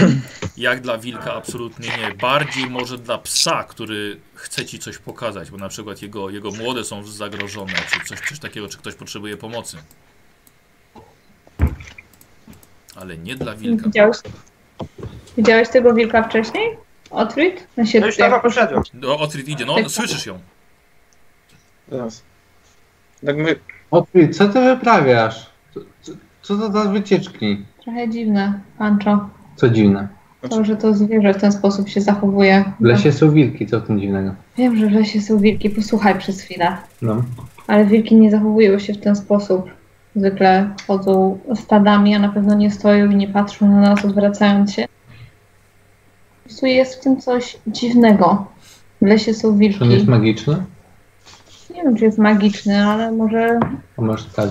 jak 0.58 0.82
dla 0.82 0.98
wilka 0.98 1.34
absolutnie 1.34 1.90
nie. 1.90 2.14
Bardziej 2.14 2.70
może 2.70 2.98
dla 2.98 3.18
psa, 3.18 3.64
który 3.64 4.20
chce 4.34 4.66
ci 4.66 4.80
coś 4.80 4.98
pokazać, 4.98 5.52
bo 5.52 5.58
na 5.58 5.70
przykład 5.70 6.02
jego, 6.02 6.30
jego 6.30 6.52
młode 6.52 6.84
są 6.84 7.06
zagrożone, 7.06 7.74
czy 7.92 8.10
coś, 8.10 8.20
coś 8.30 8.40
takiego, 8.40 8.70
czy 8.70 8.78
ktoś 8.78 8.96
potrzebuje 8.96 9.38
pomocy. 9.38 9.78
Ale 12.96 13.18
nie 13.18 13.36
dla 13.36 13.56
wilka. 13.56 13.86
Widziałeś, 13.86 14.18
widziałeś 15.38 15.70
tego 15.70 15.94
wilka 15.94 16.24
wcześniej? 16.24 16.78
Otwit? 17.10 17.68
Na 17.78 17.86
się 17.86 18.00
No 18.00 18.06
już 18.06 18.18
dawno 18.18 18.40
poszedłem. 18.40 18.84
No, 18.94 19.20
Otrid 19.20 19.50
idzie, 19.50 19.66
no 19.66 19.90
słyszysz 19.90 20.26
ją. 20.26 20.40
Zaraz. 21.92 22.24
Tak 23.26 23.38
my, 23.38 23.60
Otwórz, 23.92 24.38
co 24.38 24.48
ty 24.48 24.62
wyprawiasz? 24.62 25.50
Co, 25.74 25.80
co, 26.02 26.12
co 26.42 26.58
to 26.58 26.72
za 26.72 26.86
wycieczki? 26.86 27.66
Trochę 27.88 28.10
dziwne, 28.10 28.60
Pancho. 28.78 29.30
Co 29.56 29.70
dziwne. 29.70 30.08
To, 30.50 30.66
że 30.66 30.76
to 30.76 30.94
zwierzę 30.94 31.34
w 31.34 31.42
ten 31.42 31.52
sposób 31.52 31.90
się 31.90 32.02
zachowuje. 32.02 32.64
W 32.80 32.84
lesie 32.84 33.12
są 33.12 33.32
wilki, 33.32 33.68
co 33.68 33.80
w 33.80 33.88
tym 33.88 34.00
dziwnego? 34.00 34.36
Wiem, 34.58 34.76
że 34.76 34.88
w 34.88 34.92
lesie 34.92 35.22
są 35.22 35.38
wilki, 35.38 35.70
posłuchaj 35.70 36.20
przez 36.20 36.42
chwilę. 36.42 36.78
No. 37.02 37.24
Ale 37.68 37.86
wilki 37.86 38.16
nie 38.16 38.32
zachowują 38.32 38.80
się 38.80 38.94
w 38.94 39.00
ten 39.00 39.16
sposób. 39.16 39.70
Zwykle 40.16 40.70
chodzą 40.88 41.40
stadami, 41.56 42.16
a 42.16 42.20
na 42.20 42.30
pewno 42.30 42.56
nie 42.56 42.72
stoją 42.72 43.12
i 43.12 43.16
nie 43.16 43.28
patrzą 43.28 43.70
na 43.70 43.82
nas, 43.82 44.06
odwracając 44.06 44.74
się. 44.74 44.86
Po 46.44 46.50
prostu 46.50 46.66
jest 46.66 46.96
w 46.96 47.04
tym 47.04 47.22
coś 47.22 47.58
dziwnego. 47.68 48.46
W 49.02 49.06
lesie 49.06 49.34
są 49.34 49.42
Czy 49.42 49.48
on 49.48 49.62
jest 49.62 49.82
wilki. 49.82 50.10
magiczny? 50.10 50.64
Nie 51.76 51.84
wiem, 51.84 51.96
czy 51.96 52.06
jest 52.06 52.18
magiczny, 52.18 52.86
ale 52.86 53.12
może 53.12 53.60
A 53.98 54.02
masz 54.02 54.26
tak. 54.26 54.50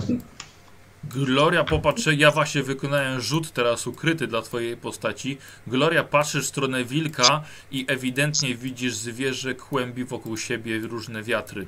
Gloria, 1.24 1.64
popatrz, 1.64 2.06
ja 2.16 2.30
właśnie 2.30 2.62
wykonałem 2.62 3.20
rzut 3.20 3.52
teraz 3.52 3.86
ukryty 3.86 4.26
dla 4.26 4.42
twojej 4.42 4.76
postaci. 4.76 5.38
Gloria, 5.66 6.04
patrzysz 6.04 6.44
w 6.44 6.48
stronę 6.48 6.84
wilka 6.84 7.42
i 7.70 7.86
ewidentnie 7.88 8.54
widzisz 8.54 8.94
zwierzę 8.94 9.54
kłębi 9.54 10.04
wokół 10.04 10.36
siebie 10.36 10.78
różne 10.78 11.22
wiatry. 11.22 11.66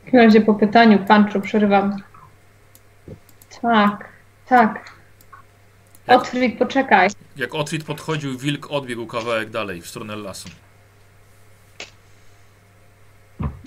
w 0.00 0.04
takim 0.04 0.20
razie 0.20 0.40
po 0.40 0.54
pytaniu 0.54 0.98
Pancho 0.98 1.40
przerywam. 1.40 1.96
Tak, 3.62 4.08
tak. 4.46 4.90
Otwit, 6.06 6.58
poczekaj. 6.58 7.10
Jak 7.36 7.54
Otwit 7.54 7.84
podchodził, 7.84 8.38
wilk 8.38 8.70
odbiegł 8.70 9.06
kawałek 9.06 9.50
dalej 9.50 9.82
w 9.82 9.86
stronę 9.86 10.16
lasu. 10.16 10.48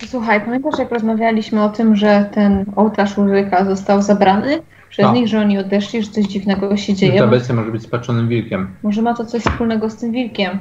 Słuchaj, 0.07 0.41
pamiętasz 0.45 0.79
jak 0.79 0.91
rozmawialiśmy 0.91 1.63
o 1.63 1.69
tym, 1.69 1.95
że 1.95 2.29
ten 2.33 2.65
ołtarz 2.75 3.17
Ulryka 3.17 3.65
został 3.65 4.01
zabrany 4.01 4.61
przez 4.89 5.05
Tak. 5.05 5.15
nich, 5.15 5.27
że 5.27 5.39
oni 5.39 5.57
odeszli, 5.57 6.03
że 6.03 6.11
coś 6.11 6.25
dziwnego 6.25 6.77
się 6.77 6.93
dzieje? 6.93 7.19
Ta 7.19 7.27
bestia 7.27 7.53
może 7.53 7.71
być 7.71 7.83
spaczonym 7.83 8.27
wilkiem. 8.27 8.75
Może 8.83 9.01
ma 9.01 9.13
to 9.13 9.25
coś 9.25 9.43
wspólnego 9.43 9.89
z 9.89 9.95
tym 9.95 10.11
wilkiem. 10.11 10.59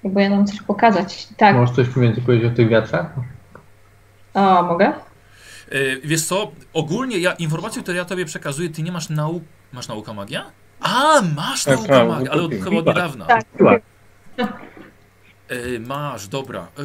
Próbuję 0.00 0.30
nam 0.30 0.46
coś 0.46 0.62
pokazać. 0.62 1.28
Tak, 1.36 1.56
Możesz 1.56 1.76
coś 1.76 1.88
więcej 1.88 2.22
powiedzieć 2.24 2.52
o 2.52 2.56
tych 2.56 2.68
wiatrach? 2.68 3.06
a 4.34 4.62
mogę? 4.62 4.86
E, 4.86 4.92
wiesz 6.04 6.22
co, 6.24 6.52
ogólnie 6.72 7.18
ja 7.18 7.32
informacje, 7.32 7.82
które 7.82 7.96
ja 7.98 8.04
tobie 8.04 8.24
przekazuję, 8.24 8.68
ty 8.68 8.82
nie 8.82 8.92
masz 8.92 9.08
nauk... 9.10 9.42
Masz 9.72 9.88
nauka 9.88 10.12
magia? 10.12 10.44
A, 10.80 11.22
masz 11.36 11.64
Tak, 11.64 11.74
naukę 11.76 11.88
tak, 11.92 12.08
magii, 12.08 12.28
ale 12.28 12.42
od, 12.42 12.52
chyba 12.52 12.76
od 12.76 12.86
niedawna. 12.86 13.24
Tak. 13.24 13.42
Siła. 13.58 13.74
E, 15.48 15.78
masz, 15.86 16.28
dobra. 16.28 16.60
E, 16.60 16.82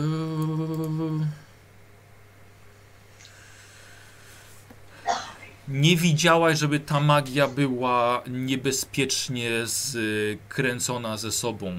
nie 5.70 5.96
widziałaś, 5.96 6.60
żeby 6.60 6.80
ta 6.80 7.00
magia 7.00 7.48
była 7.48 8.24
niebezpiecznie 8.32 9.50
skręcona 9.66 11.18
ze 11.18 11.32
sobą. 11.32 11.74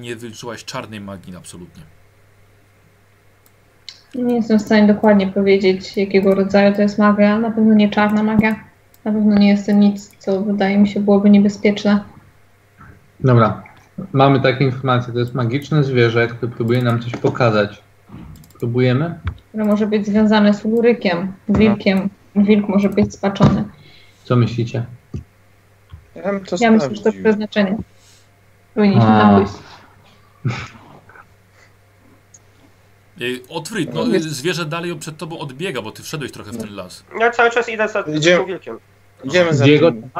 Nie 0.00 0.16
wyczułaś 0.16 0.64
czarnej 0.64 1.00
magii 1.00 1.36
absolutnie. 1.36 1.82
Nie 4.14 4.34
jestem 4.34 4.58
w 4.58 4.62
stanie 4.62 4.86
dokładnie 4.86 5.26
powiedzieć, 5.26 5.96
jakiego 5.96 6.34
rodzaju 6.34 6.74
to 6.74 6.82
jest 6.82 6.98
magia. 6.98 7.38
Na 7.38 7.50
pewno 7.50 7.74
nie 7.74 7.90
czarna 7.90 8.22
magia. 8.22 8.50
Na 9.04 9.12
pewno 9.12 9.38
nie 9.38 9.48
jest 9.48 9.66
to 9.66 9.72
nic, 9.72 10.16
co 10.18 10.42
wydaje 10.42 10.78
mi 10.78 10.88
się 10.88 11.00
byłoby 11.00 11.30
niebezpieczne. 11.30 12.04
Dobra. 13.20 13.62
Mamy 14.12 14.40
takie 14.40 14.64
informacje. 14.64 15.12
To 15.12 15.18
jest 15.18 15.34
magiczne 15.34 15.84
zwierzę, 15.84 16.28
które 16.28 16.52
próbuje 16.52 16.82
nam 16.82 17.00
coś 17.00 17.12
pokazać. 17.16 17.82
Próbujemy? 18.58 19.20
Które 19.48 19.64
może 19.64 19.86
być 19.86 20.06
związane 20.06 20.54
z 20.54 20.64
urykiem, 20.64 21.32
wilkiem. 21.48 22.10
Wilk 22.36 22.68
może 22.68 22.88
być 22.88 23.14
spaczony. 23.14 23.64
Co 24.24 24.36
myślicie? 24.36 24.84
Ja 26.14 26.22
bym 26.22 26.44
to 26.44 26.56
Ja 26.60 26.70
myślę, 26.70 26.94
że 26.96 27.02
to 27.02 27.12
przeznaczenie. 27.12 27.76
Powinniśmy 28.74 29.02
tam 29.04 29.36
pójść. 29.36 29.52
Otwryt, 33.48 33.94
no, 33.94 34.04
zwierzę 34.18 34.64
dalej 34.64 34.96
przed 34.96 35.16
tobą 35.16 35.38
odbiega, 35.38 35.82
bo 35.82 35.92
ty 35.92 36.02
wszedłeś 36.02 36.32
trochę 36.32 36.50
w 36.52 36.56
ten 36.58 36.74
las. 36.74 37.04
Ja 37.20 37.30
cały 37.30 37.50
czas 37.50 37.68
idę 37.68 37.88
za 37.88 38.00
Idziemy. 38.00 38.36
tym 38.38 38.46
wilkiem. 38.46 38.78
Idziemy 39.24 39.54
za 39.54 39.64
Diego, 39.64 39.90
tym. 39.92 40.10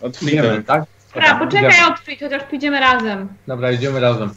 Od 0.00 0.22
idziemy, 0.22 0.48
Frida. 0.48 0.62
tak? 0.66 0.84
Dobra, 1.14 1.38
poczekaj, 1.38 1.70
Idziemy. 1.70 1.86
odkryć, 1.94 2.20
chociaż 2.20 2.42
pójdziemy 2.42 2.80
razem. 2.80 3.28
Dobra, 3.46 3.72
idziemy 3.72 4.00
razem. 4.00 4.30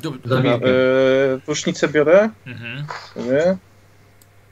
Dobra, 0.00 0.20
Dobra, 0.24 0.50
e, 0.52 0.58
Prusznicę 1.44 1.88
biorę. 1.88 2.30
mhm. 2.46 2.86
sobie. 3.14 3.56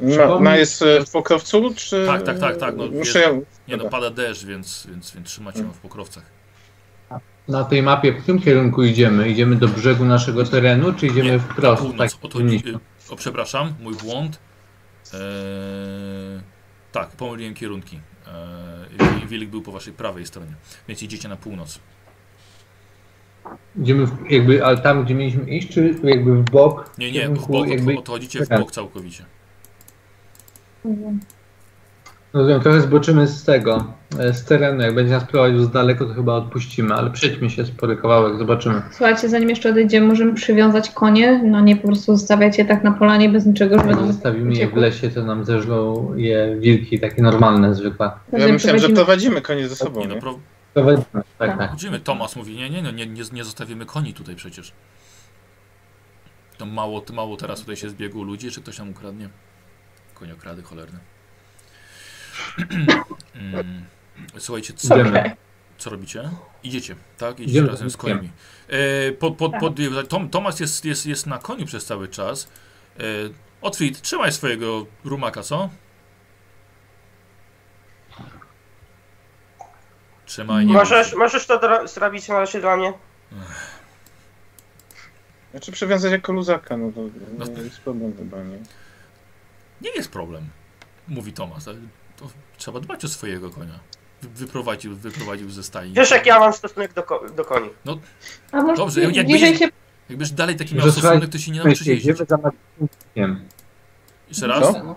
Ma, 0.00 0.08
Przypomnij- 0.08 0.40
ma 0.42 0.56
jest 0.56 0.82
e, 0.82 1.04
w 1.04 1.10
pokrowcu, 1.10 1.72
czy... 1.76 2.06
Tak, 2.06 2.22
tak, 2.22 2.38
tak, 2.38 2.56
tak, 2.56 2.76
no, 2.76 2.86
Muszę 2.86 3.20
jest-. 3.20 3.46
Nie 3.68 3.76
no, 3.76 3.84
pada 3.84 4.10
deszcz, 4.10 4.44
więc, 4.44 4.86
więc, 4.90 5.14
więc 5.14 5.28
trzymać 5.28 5.56
ją 5.58 5.72
w 5.72 5.78
pokrowcach. 5.78 6.24
Na 7.48 7.64
tej 7.64 7.82
mapie 7.82 8.12
w 8.12 8.22
którym 8.22 8.40
kierunku 8.40 8.84
idziemy? 8.84 9.28
Idziemy 9.28 9.56
do 9.56 9.68
brzegu 9.68 10.04
naszego 10.04 10.44
terenu, 10.44 10.92
czy 10.92 11.06
idziemy 11.06 11.30
Nie, 11.30 11.38
wprost? 11.38 11.82
Północ, 11.82 12.12
Tak, 12.12 12.24
o, 12.24 12.28
to, 12.28 12.38
o 13.10 13.16
przepraszam, 13.16 13.74
mój 13.82 13.94
błąd. 13.94 14.38
Eee, 15.14 15.20
tak, 16.92 17.08
pomyliłem 17.08 17.54
kierunki. 17.54 18.00
Eee, 18.26 19.26
Wilik 19.26 19.50
był 19.50 19.62
po 19.62 19.72
waszej 19.72 19.92
prawej 19.92 20.26
stronie, 20.26 20.52
więc 20.88 21.02
idziecie 21.02 21.28
na 21.28 21.36
północ. 21.36 21.78
Idziemy 23.82 24.06
w, 24.06 24.30
jakby, 24.30 24.64
ale 24.64 24.78
tam, 24.78 25.04
gdzie 25.04 25.14
mieliśmy 25.14 25.50
iść, 25.50 25.68
czy 25.68 25.94
jakby 26.04 26.34
w 26.36 26.44
bok? 26.44 26.90
Nie, 26.98 27.12
nie, 27.12 27.28
w 27.28 27.46
bok, 27.48 27.68
jakby, 27.68 27.98
odchodzicie 27.98 28.44
w 28.44 28.48
Tak. 28.48 28.60
bok 28.60 28.72
całkowicie. 28.72 29.24
Rozumiem, 32.32 32.60
trochę 32.60 32.80
zboczymy 32.80 33.26
z 33.26 33.44
tego, 33.44 33.84
e, 34.18 34.34
z 34.34 34.44
terenu. 34.44 34.82
Jak 34.82 34.94
będzie 34.94 35.12
nas 35.12 35.24
prowadził 35.24 35.62
z 35.62 35.70
daleko, 35.70 36.04
to 36.06 36.14
chyba 36.14 36.34
odpuścimy, 36.34 36.94
ale 36.94 37.10
przejdźmy 37.10 37.50
się 37.50 37.66
spory 37.66 37.96
kawałek, 37.96 38.38
zobaczymy. 38.38 38.82
Słuchajcie, 38.90 39.28
zanim 39.28 39.48
jeszcze 39.48 39.70
odejdziemy, 39.70 40.06
możemy 40.06 40.34
przywiązać 40.34 40.90
konie, 40.90 41.42
no 41.44 41.60
nie 41.60 41.76
po 41.76 41.86
prostu 41.86 42.16
zostawiać 42.16 42.58
je 42.58 42.64
tak 42.64 42.84
na 42.84 42.92
polanie 42.92 43.28
bez 43.28 43.46
niczego, 43.46 43.76
żeby 43.78 43.88
Jak 43.88 43.98
nam 43.98 44.12
zostawimy 44.12 44.54
je 44.54 44.68
w 44.68 44.76
lesie, 44.76 45.10
to 45.10 45.24
nam 45.24 45.44
zeżlą 45.44 46.12
je 46.16 46.56
wilki, 46.60 47.00
takie 47.00 47.22
normalne, 47.22 47.74
zwykłe. 47.74 48.10
Ja 48.32 48.48
myślałem, 48.52 48.80
że 48.80 48.88
prowadzimy- 48.88 49.42
konie 49.42 49.68
ze 49.68 49.76
sobą, 49.76 50.00
Nie 50.00 50.08
no, 50.08 50.14
Prowadzimy, 50.74 51.04
tak, 51.12 51.24
Tak. 51.38 51.58
tak. 51.58 51.70
chodzimy. 51.70 52.00
Tomas 52.00 52.36
mówi, 52.36 52.56
nie, 52.56 52.70
nie, 52.70 52.82
no, 52.82 52.90
nie, 52.90 53.06
nie, 53.06 53.22
nie 53.32 53.44
zostawimy 53.44 53.86
koni 53.86 54.14
tutaj 54.14 54.34
przecież. 54.36 54.72
To 56.58 56.66
mało, 56.66 57.02
mało 57.12 57.36
teraz 57.36 57.60
tutaj 57.60 57.76
się 57.76 57.90
zbiegło 57.90 58.22
ludzi, 58.22 58.50
czy 58.50 58.60
ktoś 58.62 58.78
nam 58.78 58.90
ukradnie? 58.90 59.28
Koniokrady 60.18 60.62
cholerne. 60.62 60.98
Mm, 63.34 63.84
Słuchajcie, 64.38 64.74
co. 64.74 64.94
Co 65.78 65.90
robicie? 65.90 66.30
Idziecie, 66.62 66.96
tak? 67.18 67.34
Idziecie 67.40 67.50
Idziemy, 67.50 67.68
razem 67.68 67.90
z 67.90 67.96
koniami. 67.96 68.30
E, 68.68 69.12
pod, 69.12 69.36
pod, 69.36 69.52
Tak. 69.52 69.60
pod, 69.60 69.74
Tom, 70.08 70.28
Tomas 70.30 70.60
jest, 70.60 70.84
jest, 70.84 71.06
jest 71.06 71.26
na 71.26 71.38
koniu 71.38 71.66
przez 71.66 71.84
cały 71.84 72.08
czas. 72.08 72.48
E, 72.98 73.02
Otwit, 73.60 74.00
trzymaj 74.00 74.32
swojego 74.32 74.86
rumaka, 75.04 75.42
co? 75.42 75.70
Trzymaj, 80.26 80.66
nie 80.66 80.72
Możesz, 80.72 80.98
ruszaj. 81.06 81.18
możesz 81.18 81.46
to 81.46 81.86
zrobić 81.88 82.28
na 82.28 82.38
razie 82.38 82.60
dla 82.60 82.76
mnie? 82.76 82.92
Znaczy 85.50 85.72
przywiązać 85.72 86.12
jako 86.12 86.32
luzaka, 86.32 86.76
no 86.76 86.92
to 86.92 87.00
No. 87.38 87.44
nie 87.46 87.62
jest 87.62 87.80
problem 87.80 88.16
chyba, 88.16 88.42
nie? 88.42 88.58
Nie 89.82 89.90
jest 89.90 90.10
problem, 90.10 90.48
mówi 91.08 91.32
Tomas. 91.32 91.68
ale 91.68 91.78
To 92.16 92.26
trzeba 92.58 92.80
dbać 92.80 93.04
o 93.04 93.08
swojego 93.08 93.50
konia. 93.50 93.78
Wy- 94.22 94.28
Wyprowadził, 94.28 94.96
wyprowadził 94.96 95.50
ze 95.50 95.62
stajni. 95.62 95.94
Wiesz 95.94 96.10
jak 96.10 96.26
ja 96.26 96.38
mam 96.40 96.52
stosunek 96.52 96.92
do, 96.94 97.02
ko- 97.02 97.24
do 97.36 97.44
koni. 97.44 97.68
A 98.52 98.62
może 98.62 98.76
Dobrze, 98.76 99.00
jakby 99.00 99.24
bliżej 99.24 99.56
się 99.56 99.68
Jakbyś 100.08 100.30
dalej 100.30 100.56
taki 100.56 100.74
miał 100.74 100.90
stosunek, 100.90 101.30
to 101.30 101.38
się 101.38 101.52
nie 101.52 101.62
się, 101.62 101.68
jeździć. 101.68 101.88
idziemy 101.88 102.26
za 102.28 102.36
magicznym 102.36 102.88
wilkiem. 103.14 103.44
Jeszcze 104.28 104.46
raz? 104.46 104.60
Co? 104.60 104.96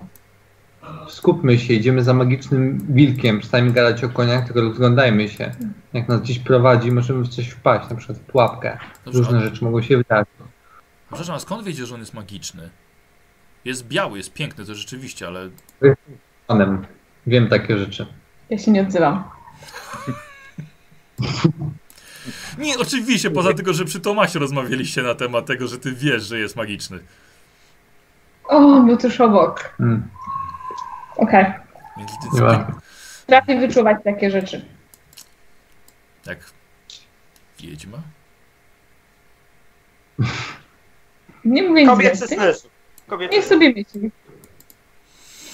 Skupmy 1.09 1.59
się, 1.59 1.73
idziemy 1.73 2.03
za 2.03 2.13
magicznym 2.13 2.85
wilkiem. 2.89 3.39
Przestańmy 3.39 3.71
gadać 3.71 4.03
o 4.03 4.09
koniach, 4.09 4.45
tylko 4.45 4.61
rozglądajmy 4.61 5.29
się. 5.29 5.51
Jak 5.93 6.07
nas 6.07 6.21
gdzieś 6.21 6.39
prowadzi, 6.39 6.91
możemy 6.91 7.23
w 7.23 7.27
coś 7.29 7.47
wpaść, 7.49 7.89
na 7.89 7.95
przykład 7.95 8.17
w 8.17 8.21
pułapkę. 8.21 8.77
Dobrze, 9.05 9.19
Różne 9.19 9.37
a- 9.37 9.41
rzeczy 9.41 9.63
mogą 9.63 9.81
się 9.81 9.97
wydarzyć. 9.97 10.29
Przepraszam, 11.07 11.35
a 11.35 11.39
skąd 11.39 11.63
wiecie, 11.63 11.85
że 11.85 11.93
on 11.95 11.99
jest 11.99 12.13
magiczny? 12.13 12.69
Jest 13.65 13.87
biały, 13.87 14.17
jest 14.17 14.33
piękny, 14.33 14.65
to 14.65 14.75
rzeczywiście, 14.75 15.27
ale 15.27 15.49
Panem. 16.47 16.85
Wiem 17.27 17.47
takie 17.49 17.77
rzeczy. 17.77 18.05
Ja 18.49 18.57
się 18.57 18.71
nie 18.71 18.81
odzywam. 18.81 19.23
Nie, 22.57 22.77
oczywiście, 22.77 23.31
poza 23.31 23.53
tego, 23.53 23.73
że 23.73 23.85
przy 23.85 23.99
Tomasie 23.99 24.39
rozmawialiście 24.39 25.01
na 25.01 25.15
temat 25.15 25.45
tego, 25.45 25.67
że 25.67 25.77
ty 25.79 25.91
wiesz, 25.93 26.23
że 26.23 26.39
jest 26.39 26.55
magiczny. 26.55 26.99
O, 28.43 28.81
był 28.81 28.97
tuż 28.97 29.21
obok. 29.21 29.59
Hmm. 29.77 30.07
Okej. 31.15 31.45
Więc 31.97 32.11
ty- 32.11 32.27
Nie 32.33 32.41
ma. 32.41 32.71
Trafię 33.27 33.59
wyczuwać 33.59 33.97
takie 34.03 34.31
rzeczy. 34.31 34.65
Jak 36.25 36.39
wiedźma? 37.59 37.97
Nie 41.45 41.63
mówię 41.63 41.81
nic 41.81 41.89
Kobiecy 41.89 42.27
więcej. 42.27 42.69
Zmysł. 43.09 43.29
Kobiecy 43.29 43.35
Niech 43.35 43.45
sobie 43.45 43.73
myśli. 43.73 44.11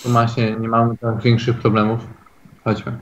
Tomasie, 0.04 0.56
nie 0.60 0.68
mamy 0.68 0.98
tam 0.98 1.20
większych 1.20 1.60
problemów. 1.60 2.00
Chodźmy. 2.64 2.98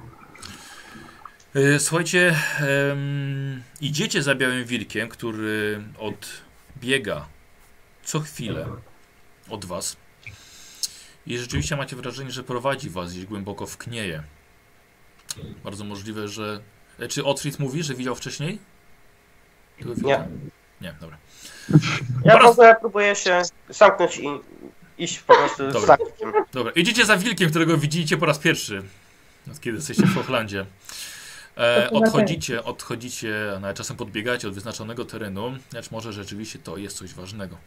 E, 1.55 1.79
Słuchajcie, 1.79 2.35
em, 2.59 3.63
idziecie 3.81 4.23
za 4.23 4.35
białym 4.35 4.65
wilkiem, 4.65 5.09
który 5.09 5.83
odbiega 5.99 7.25
co 8.03 8.19
chwilę 8.19 8.67
od 9.49 9.65
was. 9.65 9.97
I 11.27 11.37
rzeczywiście 11.37 11.75
macie 11.75 11.95
wrażenie, 11.95 12.31
że 12.31 12.43
prowadzi 12.43 12.89
was 12.89 13.11
gdzieś 13.13 13.25
głęboko 13.25 13.65
w 13.67 13.77
knieje. 13.77 14.23
Bardzo 15.63 15.83
możliwe, 15.83 16.27
że... 16.27 16.59
E, 16.99 17.07
Czy 17.07 17.25
Otfrid 17.25 17.59
mówi, 17.59 17.83
że 17.83 17.95
widział 17.95 18.15
wcześniej? 18.15 18.59
Wilka? 19.81 20.27
Nie, 20.81 20.93
dobra. 21.01 21.17
Ja 22.25 22.39
w 22.39 22.45
ogóle 22.45 22.75
próbuję 22.81 23.15
się 23.15 23.41
zamknąć 23.69 24.17
i 24.17 24.27
iść 24.97 25.19
po 25.19 25.35
prostu 25.35 25.69
z 25.69 25.73
Dobra. 25.73 25.87
zakiem. 25.87 26.33
Dobra, 26.53 26.71
idziecie 26.71 27.05
za 27.05 27.17
wilkiem, 27.17 27.49
którego 27.49 27.77
widzicie 27.77 28.17
po 28.17 28.25
raz 28.25 28.39
pierwszy, 28.39 28.83
od 29.51 29.59
kiedy 29.59 29.77
jesteście 29.77 30.05
w 30.05 30.15
Hochlandzie. 30.15 30.65
E, 31.57 31.89
odchodzicie, 31.89 32.63
odchodzicie, 32.63 33.33
nawet 33.61 33.77
czasem 33.77 33.97
podbiegacie 33.97 34.47
od 34.47 34.53
wyznaczonego 34.53 35.05
terenu, 35.05 35.57
lecz 35.73 35.91
może 35.91 36.13
rzeczywiście 36.13 36.59
to 36.59 36.77
jest 36.77 36.97
coś 36.97 37.13
ważnego. 37.13 37.57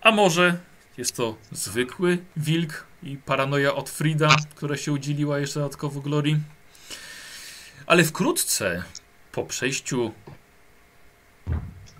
A 0.00 0.10
może 0.10 0.56
jest 0.98 1.16
to 1.16 1.36
zwykły 1.52 2.18
wilk 2.36 2.84
i 3.02 3.16
paranoja 3.16 3.74
od 3.74 3.90
Frida, 3.90 4.36
która 4.54 4.76
się 4.76 4.92
udzieliła 4.92 5.38
jeszcze 5.38 5.60
dodatkowo 5.60 6.00
Glorii. 6.00 6.36
Ale 7.86 8.04
wkrótce, 8.04 8.82
po 9.32 9.44
przejściu 9.44 10.12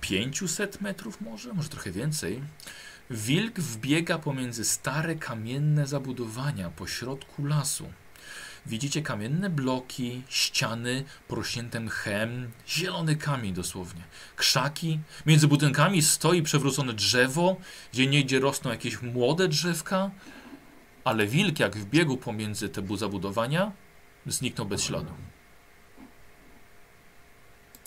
500 0.09 0.81
metrów 0.81 1.21
może, 1.21 1.53
może 1.53 1.69
trochę 1.69 1.91
więcej, 1.91 2.43
Wilk 3.11 3.61
wbiega 3.61 4.19
pomiędzy 4.19 4.65
stare 4.65 5.15
kamienne 5.15 5.87
zabudowania 5.87 6.71
po 6.71 6.87
środku 6.87 7.47
lasu. 7.47 7.93
Widzicie 8.67 9.03
kamienne 9.03 9.51
bloki, 9.51 10.23
ściany 10.29 11.05
porośnięte 11.29 11.81
mchem, 11.81 12.51
zielony 12.69 13.17
kamień 13.17 13.55
dosłownie. 13.55 14.03
Krzaki, 14.37 15.01
między 15.27 15.49
budynkami 15.49 16.03
stoi 16.03 16.43
przewrócone 16.43 16.93
drzewo, 16.93 17.57
gdzie 17.93 18.07
niegdzie 18.07 18.41
rosną 18.41 18.71
jakieś 18.71 19.03
młode 19.03 19.49
drzewka, 19.49 20.11
ale 21.05 21.27
wilk 21.27 21.59
jak 21.59 21.77
wbiegł 21.77 22.17
pomiędzy 22.17 22.69
te 22.69 22.83
bu- 22.83 22.97
zabudowania, 22.97 23.73
zniknął 24.27 24.67
bez 24.67 24.83
śladu. 24.83 25.13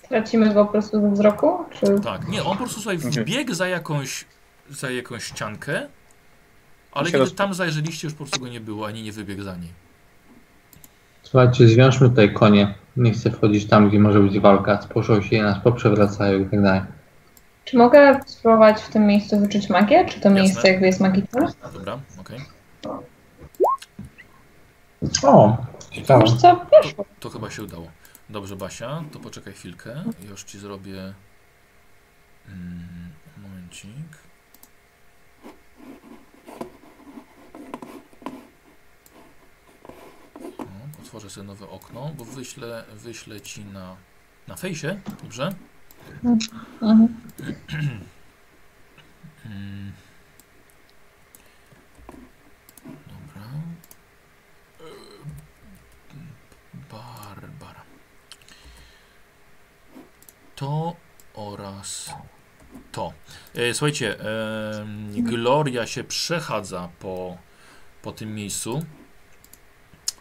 Tracimy 0.10 0.54
go 0.54 0.66
po 0.66 0.72
prostu 0.72 1.02
ze 1.02 1.12
wzroku? 1.12 1.58
Czy... 1.72 2.00
Tak, 2.04 2.28
nie, 2.28 2.44
on 2.44 2.58
po 2.58 2.64
prostu 2.64 2.82
sobie 2.82 2.96
Mhm. 2.96 3.14
wbiegł 3.14 3.54
za 3.54 3.68
jakąś, 3.68 4.26
za 4.70 4.92
jakąś 4.92 5.24
ściankę, 5.24 5.88
ale 6.92 7.06
kiedy 7.06 7.18
roz- 7.18 7.36
tam 7.36 7.54
zajrzeliście, 7.54 8.08
już 8.08 8.14
po 8.14 8.24
prostu 8.24 8.40
go 8.40 8.48
nie 8.48 8.60
było, 8.60 8.88
ani 8.88 9.04
nie 9.04 9.12
wybiegł 9.12 9.44
za 9.44 9.56
niej. 9.56 9.70
Słuchajcie, 11.24 11.68
zwiążmy 11.68 12.10
tutaj 12.10 12.34
konie. 12.34 12.74
Nie 12.98 13.12
chcę 13.12 13.32
wchodzić 13.32 13.66
tam, 13.68 13.90
gdzie 13.90 14.00
może 14.00 14.20
być 14.20 14.40
walka. 14.40 14.82
Sposzą 14.82 15.22
się, 15.22 15.44
nas 15.44 15.58
poprzewracają 15.64 16.40
i 16.40 16.46
tak 16.46 16.62
dalej. 16.64 16.82
Czy 17.66 17.78
mogę 17.78 18.20
spróbować 18.26 18.82
w 18.82 18.90
tym 18.90 19.06
miejscu 19.08 19.40
wyczuć 19.40 19.70
magię? 19.70 20.06
Czy 20.06 20.20
to 20.22 20.30
miejsce 20.30 20.68
jakby 20.70 20.86
jest 20.86 21.00
magiczne? 21.02 21.48
Dobra, 21.74 22.00
okej. 22.20 22.40
O, 25.24 25.58
ciekawe. 25.92 26.24
Wiesz 26.24 26.34
co? 26.42 26.66
Wiesz, 26.84 26.96
To 27.20 27.30
chyba 27.30 27.50
się 27.50 27.64
udało. 27.64 27.88
Dobrze, 28.30 28.56
Basia, 28.56 29.04
to 29.12 29.20
poczekaj 29.20 29.54
chwilkę. 29.54 30.04
Już 30.30 30.44
ci 30.44 30.60
zrobię. 30.60 31.14
Mm, 32.48 33.12
momencik. 33.38 34.18
O, 40.58 40.64
otworzę 41.02 41.30
sobie 41.30 41.48
nowe 41.48 41.70
okno, 41.70 42.12
bo 42.18 42.26
wyślę, 42.26 42.84
wyślę 42.94 43.42
ci 43.42 43.66
na, 43.66 43.96
na 44.48 44.56
fejsie, 44.56 45.00
dobrze? 45.24 45.56
Mhm. 46.24 46.40
Dobra. 52.86 53.48
Barbara. 56.92 57.77
To 60.58 60.94
oraz 61.34 62.14
to. 62.92 63.14
E, 63.56 63.74
Słuchajcie, 63.74 64.16
em, 64.20 65.24
Gloria 65.24 65.86
się 65.88 66.04
przechadza 66.04 66.90
po, 67.00 67.38
po 68.02 68.12
tym 68.12 68.36
miejscu. 68.36 68.82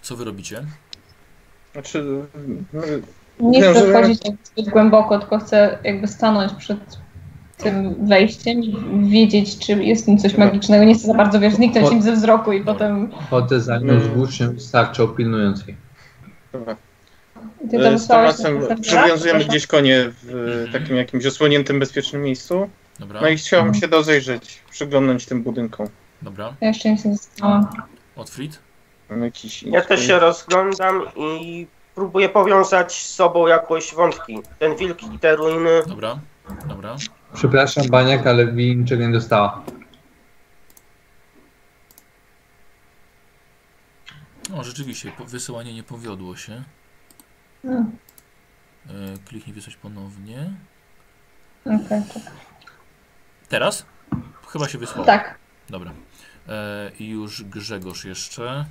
Co 0.03 0.17
wy 0.17 0.25
robicie? 0.25 0.63
Znaczy, 1.73 2.05
no, 2.73 2.83
Nie 3.41 3.63
chcę 3.63 3.75
że- 3.75 3.91
wchodzić 3.91 4.21
jakby 4.25 4.39
zbyt 4.45 4.69
głęboko, 4.69 5.19
tylko 5.19 5.39
chcę 5.39 5.79
jakby 5.85 6.09
stanąć 6.09 6.53
przed 6.53 6.79
tym 7.57 8.07
wejściem 8.09 8.61
i 8.63 8.77
wiedzieć, 9.11 9.59
czy 9.59 9.73
jest 9.85 10.03
w 10.03 10.07
tym 10.07 10.19
coś 10.19 10.37
magicznego. 10.37 10.85
Nie 10.85 10.95
chcę 10.95 11.07
za 11.07 11.15
bardzo, 11.15 11.41
wiesz, 11.41 11.55
zniknąć 11.55 11.93
im 11.93 12.03
ze 12.03 12.13
wzroku 12.13 12.53
i 12.53 12.65
potem... 12.65 13.11
Chodzę 13.31 13.61
za 13.61 13.79
nią 13.79 14.01
z 14.01 14.07
włócznią 14.07 14.53
i 14.53 14.61
starczą 14.61 15.09
pilnując 15.09 15.67
jej. 15.67 15.77
dobra. 16.53 16.77
E, 17.73 17.99
Z 17.99 18.07
Tomasem 18.07 18.61
przywiązujemy 18.83 19.39
raz? 19.39 19.49
gdzieś 19.49 19.67
konie 19.67 20.11
w 20.23 20.31
Mhm. 20.31 20.73
takim 20.73 20.97
jakimś 20.97 21.27
osłoniętym, 21.27 21.81
bezpiecznym 21.81 22.23
miejscu. 22.23 22.71
Dobra, 22.99 23.21
No 23.21 23.29
i 23.29 23.37
chciałem 23.37 23.75
się 23.75 23.87
rozejrzeć, 23.87 24.63
przyglądnąć 24.71 25.27
tym 25.27 25.43
budynkom. 25.43 25.89
dobra. 26.23 26.55
Ja 26.61 26.69
jeszcze 26.69 26.91
nic 26.91 27.05
nie 27.05 27.11
dostałam. 27.13 27.67
Otfrid? 28.17 28.59
Jakiś 29.23 29.63
Ja 29.63 29.83
też 29.83 30.07
się 30.07 30.19
rozglądam 30.19 31.03
i 31.17 31.67
próbuję 31.95 32.29
powiązać 32.29 32.93
z 33.03 33.15
sobą 33.15 33.47
jakoś 33.47 33.95
wątki. 33.95 34.39
Ten 34.59 34.77
wilk 34.77 35.03
i 35.15 35.19
te 35.19 35.37
ruiny. 35.37 35.71
Dobra, 35.87 36.19
dobra. 36.69 36.97
Przepraszam, 37.35 37.85
Baniak, 37.89 38.27
ale 38.27 38.47
Wi 38.53 38.77
niczego 38.77 39.07
nie 39.07 39.13
dostała. 39.13 39.63
O, 44.57 44.65
rzeczywiście, 44.65 45.13
wysyłanie 45.27 45.75
nie 45.75 45.83
powiodło 45.83 46.37
się. 46.37 46.63
No, 47.65 47.85
E, 48.89 49.19
Kliknij 49.25 49.55
wysłać 49.55 49.77
ponownie. 49.77 50.51
Okej, 51.65 52.03
czekaj. 52.15 52.33
Teraz? 53.49 53.87
Chyba 54.49 54.69
się 54.69 54.79
wysłało. 54.79 55.05
Tak. 55.07 55.39
Dobra. 55.69 55.93
E, 56.49 56.91
I 56.99 57.09
już 57.09 57.45
Grzegorz 57.45 58.05
jeszcze. 58.05 58.67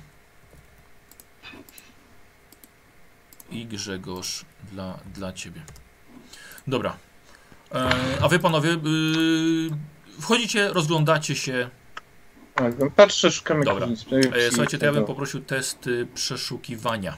I 3.50 3.66
Grzegorz 3.66 4.44
dla, 4.72 4.98
dla 5.14 5.32
ciebie. 5.32 5.60
Dobra. 6.66 6.96
E, 7.74 7.90
a 8.22 8.28
wy 8.28 8.38
panowie, 8.38 8.70
y, 8.70 8.80
wchodzicie, 10.20 10.68
rozglądacie 10.68 11.36
się. 11.36 11.70
Tak, 12.54 12.74
patrzę, 12.96 13.30
szukam 13.30 13.64
Dobra. 13.64 13.86
E, 13.86 14.50
słuchajcie, 14.50 14.78
to 14.78 14.86
ja 14.86 14.92
bym 14.92 15.04
poprosił 15.04 15.40
testy 15.40 16.06
przeszukiwania. 16.14 17.16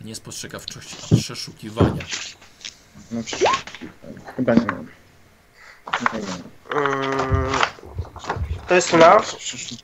Nie 0.00 0.14
spostrzegawczości, 0.14 0.96
a 1.12 1.16
przeszukiwania. 1.16 2.02
No, 3.12 3.20
Chyba 4.36 4.54
nie 4.54 4.66
mam. 4.66 4.86
To 8.68 8.74
jest 8.74 8.92
na. 8.92 9.20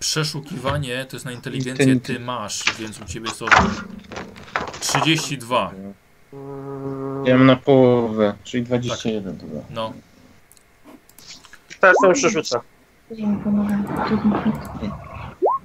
Przeszukiwanie 0.00 1.04
to 1.04 1.16
jest 1.16 1.26
na 1.26 1.32
inteligencję 1.32 2.00
ty 2.00 2.20
masz, 2.20 2.64
więc 2.78 3.00
u 3.00 3.04
ciebie 3.04 3.26
jest 3.26 3.38
to 3.38 3.46
32. 4.80 5.72
Mm, 6.32 7.26
Ja 7.26 7.36
mam 7.36 7.46
na 7.46 7.56
połowę, 7.56 8.34
czyli 8.44 8.62
21 8.62 9.38
to 9.38 9.46
było. 9.46 9.64
No, 9.70 9.92
Teraz 11.80 11.96
sobie 12.02 12.14
przerzucę. 12.14 12.60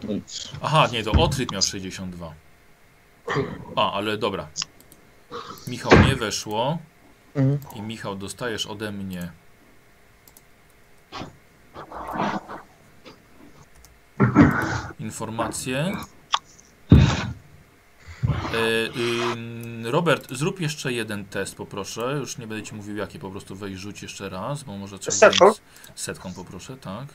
Nic. 0.07 0.49
Aha, 0.61 0.87
nie, 0.91 1.03
to 1.03 1.11
Otryt 1.11 1.51
miał 1.51 1.61
62. 1.61 2.33
A, 3.75 3.93
ale 3.93 4.17
dobra. 4.17 4.47
Michał 5.67 5.91
nie 6.07 6.15
weszło. 6.15 6.77
Mhm. 7.35 7.59
I 7.75 7.81
Michał, 7.81 8.15
dostajesz 8.15 8.65
ode 8.65 8.91
mnie. 8.91 9.31
Informacje. 14.99 15.91
E, 18.53 19.91
Robert, 19.91 20.27
zrób 20.31 20.59
jeszcze 20.61 20.93
jeden 20.93 21.25
test, 21.25 21.55
poproszę. 21.55 22.15
Już 22.19 22.37
nie 22.37 22.47
będę 22.47 22.63
ci 22.63 22.75
mówił 22.75 22.97
jaki, 22.97 23.19
po 23.19 23.31
prostu 23.31 23.55
weź 23.55 23.77
rzuć 23.77 24.01
jeszcze 24.01 24.29
raz, 24.29 24.63
bo 24.63 24.77
może 24.77 24.99
trzeba. 24.99 25.17
Setką? 25.17 25.51
Setką 25.95 26.33
poproszę, 26.33 26.77
tak. 26.77 27.07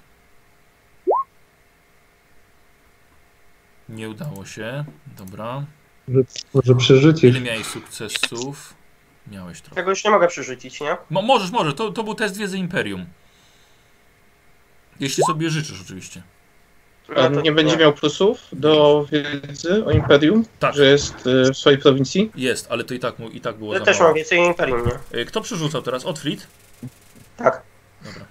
Nie 3.88 4.08
udało 4.10 4.44
się. 4.44 4.84
Dobra. 5.18 5.64
Może 6.54 6.74
przerzucisz? 6.74 7.30
Ile 7.30 7.40
miałeś 7.40 7.66
sukcesów? 7.66 8.74
Miałeś 9.30 9.60
trochę. 9.60 9.74
Tego 9.76 9.90
już 9.90 10.04
nie 10.04 10.10
mogę 10.10 10.28
przerzucić, 10.28 10.80
nie? 10.80 10.96
Mo 11.10 11.22
możesz, 11.22 11.50
możesz. 11.50 11.74
To, 11.74 11.92
to 11.92 12.04
był 12.04 12.14
test 12.14 12.36
wiedzy 12.36 12.58
Imperium. 12.58 13.06
Jeśli 15.00 15.24
sobie 15.24 15.50
życzysz, 15.50 15.80
oczywiście. 15.84 16.22
A 17.16 17.28
to 17.30 17.40
nie 17.40 17.52
będzie 17.52 17.76
miał 17.76 17.92
plusów 17.92 18.38
do 18.52 19.06
wiedzy 19.12 19.84
o 19.84 19.90
Imperium, 19.90 20.44
Tak. 20.58 20.74
że 20.74 20.86
jest 20.86 21.26
y, 21.26 21.52
w 21.52 21.56
swojej 21.56 21.78
prowincji? 21.78 22.30
Jest, 22.34 22.66
ale 22.70 22.84
to 22.84 22.94
i 22.94 22.98
tak, 22.98 23.18
mu, 23.18 23.28
i 23.28 23.40
tak 23.40 23.56
było 23.56 23.72
Ja 23.72 23.78
za 23.78 23.84
też 23.84 23.98
mało. 23.98 24.08
mam 24.08 24.16
więcej 24.16 24.38
imperium, 24.38 24.86
nie? 24.86 25.20
E, 25.20 25.24
Kto 25.24 25.40
przerzucał 25.40 25.82
teraz? 25.82 26.04
Otfrid? 26.04 26.46
Tak. 27.36 27.62
Dobra. 28.04 28.24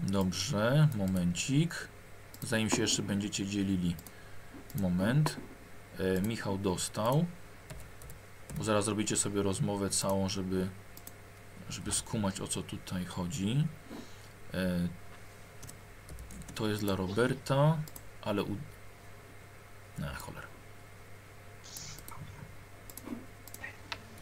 Dobrze, 0.00 0.88
momencik. 0.96 1.88
Zanim 2.42 2.70
się 2.70 2.82
jeszcze 2.82 3.02
będziecie 3.02 3.46
dzielili. 3.46 3.96
Moment. 4.74 5.36
E, 5.98 6.20
Michał 6.20 6.58
dostał. 6.58 7.26
Bo 8.56 8.64
zaraz 8.64 8.84
zrobicie 8.84 9.16
sobie 9.16 9.42
rozmowę 9.42 9.90
całą, 9.90 10.28
żeby, 10.28 10.68
żeby 11.68 11.92
skumać 11.92 12.40
o 12.40 12.48
co 12.48 12.62
tutaj 12.62 13.04
chodzi. 13.04 13.66
E, 14.54 14.88
to 16.54 16.68
jest 16.68 16.80
dla 16.80 16.96
Roberta, 16.96 17.78
ale 18.22 18.42
u... 18.42 18.56
Na 19.98 20.14
cholera. 20.14 20.46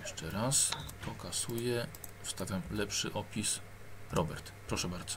Jeszcze 0.01 0.31
raz. 0.31 0.71
To 1.05 1.11
kasuję. 1.11 1.87
Wstawiam 2.23 2.63
lepszy 2.71 3.13
opis. 3.13 3.61
Robert, 4.13 4.53
proszę 4.69 4.89
bardzo. 4.89 5.17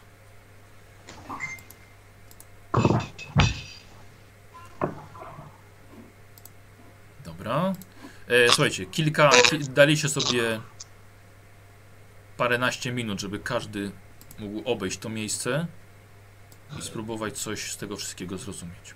Dobra. 7.26 7.73
E, 8.34 8.47
słuchajcie, 8.49 8.85
kilka. 8.85 9.30
ki- 9.49 9.60
Daliście 9.60 10.10
sobie 10.10 10.60
paręnaście 12.38 12.91
minut, 12.91 13.22
żeby 13.22 13.39
każdy 13.39 13.91
mógł 14.39 14.69
obejść 14.69 14.97
to 14.99 15.10
miejsce 15.10 15.68
i 16.80 16.81
spróbować 16.81 17.38
coś 17.38 17.72
z 17.72 17.77
tego 17.77 17.97
wszystkiego 17.97 18.38
zrozumieć. 18.38 18.95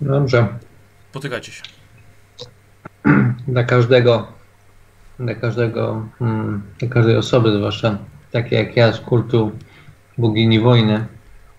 Dobrze. 0.00 0.46
Potykacie 1.12 1.52
się. 1.52 1.62
Dla 3.48 3.64
każdego, 3.64 4.32
dla 5.18 5.34
każdego, 5.34 6.08
mm, 6.20 6.62
dla 6.78 6.88
każdej 6.88 7.16
osoby, 7.16 7.52
zwłaszcza 7.56 7.98
takiej 8.32 8.58
jak 8.58 8.76
ja 8.76 8.92
z 8.92 9.00
kultu 9.00 9.52
bogini 10.18 10.60
wojny, 10.60 11.06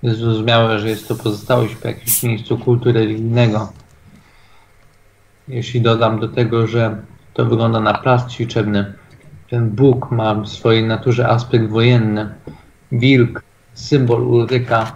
Jest 0.03 0.19
zrozumiałe, 0.19 0.79
że 0.79 0.89
jest 0.89 1.07
to 1.07 1.15
pozostałość 1.15 1.75
po 1.75 1.87
jakimś 1.87 2.23
miejscu 2.23 2.57
kultu 2.57 2.91
religijnego. 2.91 3.71
Jeśli 5.47 5.81
dodam 5.81 6.19
do 6.19 6.27
tego, 6.27 6.67
że 6.67 6.97
to 7.33 7.45
wygląda 7.45 7.79
na 7.79 7.93
plac 7.93 8.31
ćwiczebny, 8.31 8.93
ten 9.49 9.69
Bóg 9.69 10.11
ma 10.11 10.35
w 10.35 10.47
swojej 10.47 10.83
naturze 10.83 11.27
aspekt 11.29 11.69
wojenny, 11.69 12.29
wilk, 12.91 13.43
symbol 13.73 14.21
Ulryka 14.21 14.91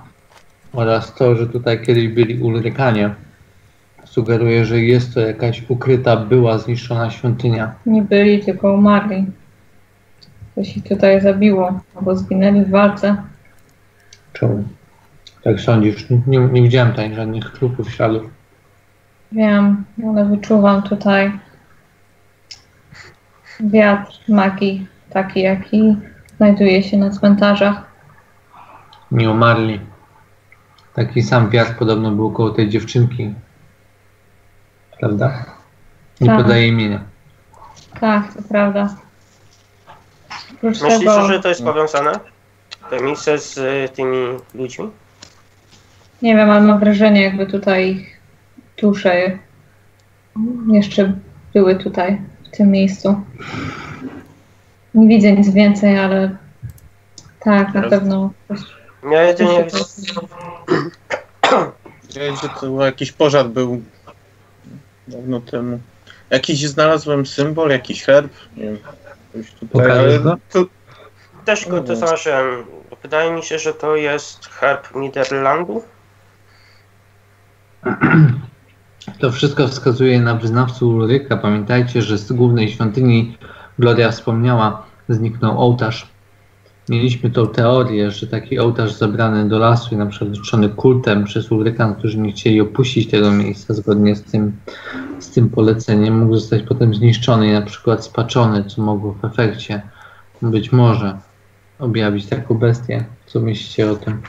oraz 0.73 1.15
to, 1.15 1.35
że 1.35 1.47
tutaj 1.47 1.81
kiedyś 1.81 2.07
byli 2.07 2.43
Ulrykanie, 2.43 3.15
sugeruje, 4.05 4.65
że 4.65 4.81
jest 4.81 5.13
to 5.13 5.19
jakaś 5.19 5.69
ukryta, 5.69 6.17
była 6.17 6.57
zniszczona 6.57 7.11
świątynia. 7.11 7.75
Nie 7.85 8.01
byli, 8.01 8.43
tylko 8.43 8.73
umarli. 8.73 9.25
Coś 10.55 10.77
ich 10.77 10.83
tutaj 10.83 11.21
zabiło, 11.21 11.79
albo 11.95 12.15
zginęli 12.15 12.65
w 12.65 12.69
walce. 12.69 13.17
Czemu? 14.33 14.76
Tak 15.43 15.59
sądzisz? 15.59 16.09
Nie, 16.27 16.37
nie, 16.37 16.61
widziałem 16.61 16.91
tutaj 16.91 17.15
żadnych 17.15 17.51
trupów, 17.51 17.91
śladów. 17.91 18.23
Wiem, 19.31 19.85
ale 20.07 20.25
wyczuwam 20.25 20.83
tutaj 20.83 21.31
wiatr 23.59 24.19
magii, 24.29 24.87
taki 25.09 25.41
jaki 25.41 25.97
znajduje 26.37 26.83
się 26.83 26.97
na 26.97 27.09
cmentarzach. 27.09 27.83
Nie 29.11 29.31
umarli. 29.31 29.79
Taki 30.93 31.21
sam 31.21 31.49
wiatr 31.49 31.75
podobno 31.75 32.11
był 32.11 32.31
koło 32.31 32.49
tej 32.49 32.69
dziewczynki. 32.69 33.33
Prawda? 34.99 35.45
Nie 36.21 36.27
Tak. 36.27 36.37
podaje 36.37 36.67
imienia. 36.67 36.99
Tak, 37.99 38.33
to 38.33 38.41
prawda. 38.49 38.95
Oprócz 40.53 40.81
Myślicie, 40.81 40.99
tego, 40.99 41.27
że 41.27 41.39
to 41.39 41.49
jest 41.49 41.63
powiązane? 41.63 42.11
To 42.89 43.03
miejsce 43.03 43.37
z 43.37 43.57
y, 43.57 43.89
tymi 43.95 44.17
ludźmi? 44.55 44.89
Nie 46.21 46.35
wiem, 46.35 46.49
ale 46.49 46.61
mam 46.61 46.79
wrażenie, 46.79 47.21
jakby 47.21 47.45
tutaj 47.45 47.91
ich 47.91 48.17
dusze 48.77 49.39
jeszcze 50.71 51.13
były 51.53 51.75
tutaj, 51.75 52.21
w 52.47 52.57
tym 52.57 52.71
miejscu. 52.71 53.21
Nie 54.93 55.07
widzę 55.07 55.31
nic 55.31 55.49
więcej, 55.49 55.99
ale 55.99 56.37
tak, 57.39 57.73
na 57.73 57.81
pewno. 57.81 58.31
Ja 59.11 59.23
jedynie 59.23 59.63
widzę 59.63 59.79
Wiedziałeś, 62.07 62.41
że 62.41 62.49
to 62.61 62.85
jakiś 62.85 63.11
pożar 63.11 63.49
był 63.49 63.81
dawno 65.07 65.41
temu. 65.41 65.79
Jakiś 66.29 66.67
znalazłem 66.67 67.25
symbol, 67.25 67.69
jakiś 67.69 68.03
herb. 68.03 68.33
Nie 68.57 68.63
wiem. 68.63 68.77
Coś 69.33 69.51
tutaj, 69.51 69.91
ale 69.91 70.19
to, 70.49 70.65
Też 71.45 71.67
go 71.67 71.81
to 71.81 71.95
znalazłem. 71.95 72.65
Wydaje 73.01 73.31
mi 73.31 73.43
się, 73.43 73.59
że 73.59 73.73
to 73.73 73.95
jest 73.95 74.47
herb 74.47 74.95
Niderlandu. 74.95 75.83
To 79.19 79.31
wszystko 79.31 79.67
wskazuje 79.67 80.21
na 80.21 80.35
wyznawców 80.35 80.95
Ulryka. 80.95 81.37
Pamiętajcie, 81.37 82.01
że 82.01 82.17
z 82.17 82.31
głównej 82.31 82.69
świątyni 82.69 83.37
Gloria 83.79 84.11
wspomniała, 84.11 84.85
zniknął 85.09 85.59
ołtarz. 85.59 86.07
Mieliśmy 86.89 87.29
tą 87.29 87.47
teorię, 87.47 88.11
że 88.11 88.27
taki 88.27 88.59
ołtarz 88.59 88.93
zabrany 88.93 89.49
do 89.49 89.59
lasu 89.59 89.95
i 89.95 89.97
na 89.97 90.05
przykład 90.05 90.37
kultem 90.75 91.23
przez 91.23 91.51
Ulrykan, 91.51 91.95
którzy 91.95 92.17
nie 92.17 92.31
chcieli 92.31 92.61
opuścić 92.61 93.09
tego 93.09 93.31
miejsca 93.31 93.73
zgodnie 93.73 94.15
z 94.15 94.23
tym, 94.23 94.57
z 95.19 95.29
tym 95.29 95.49
poleceniem, 95.49 96.19
mógł 96.19 96.35
zostać 96.35 96.61
potem 96.63 96.95
zniszczony 96.95 97.47
i 97.47 97.53
na 97.53 97.61
przykład 97.61 98.05
spaczony, 98.05 98.63
co 98.63 98.81
mogło 98.81 99.13
w 99.13 99.25
efekcie 99.25 99.81
być 100.41 100.71
może 100.71 101.17
objawić 101.79 102.25
taką 102.25 102.55
bestię. 102.55 103.05
Co 103.25 103.39
myślicie 103.39 103.91
o 103.91 103.95
tym? 103.95 104.21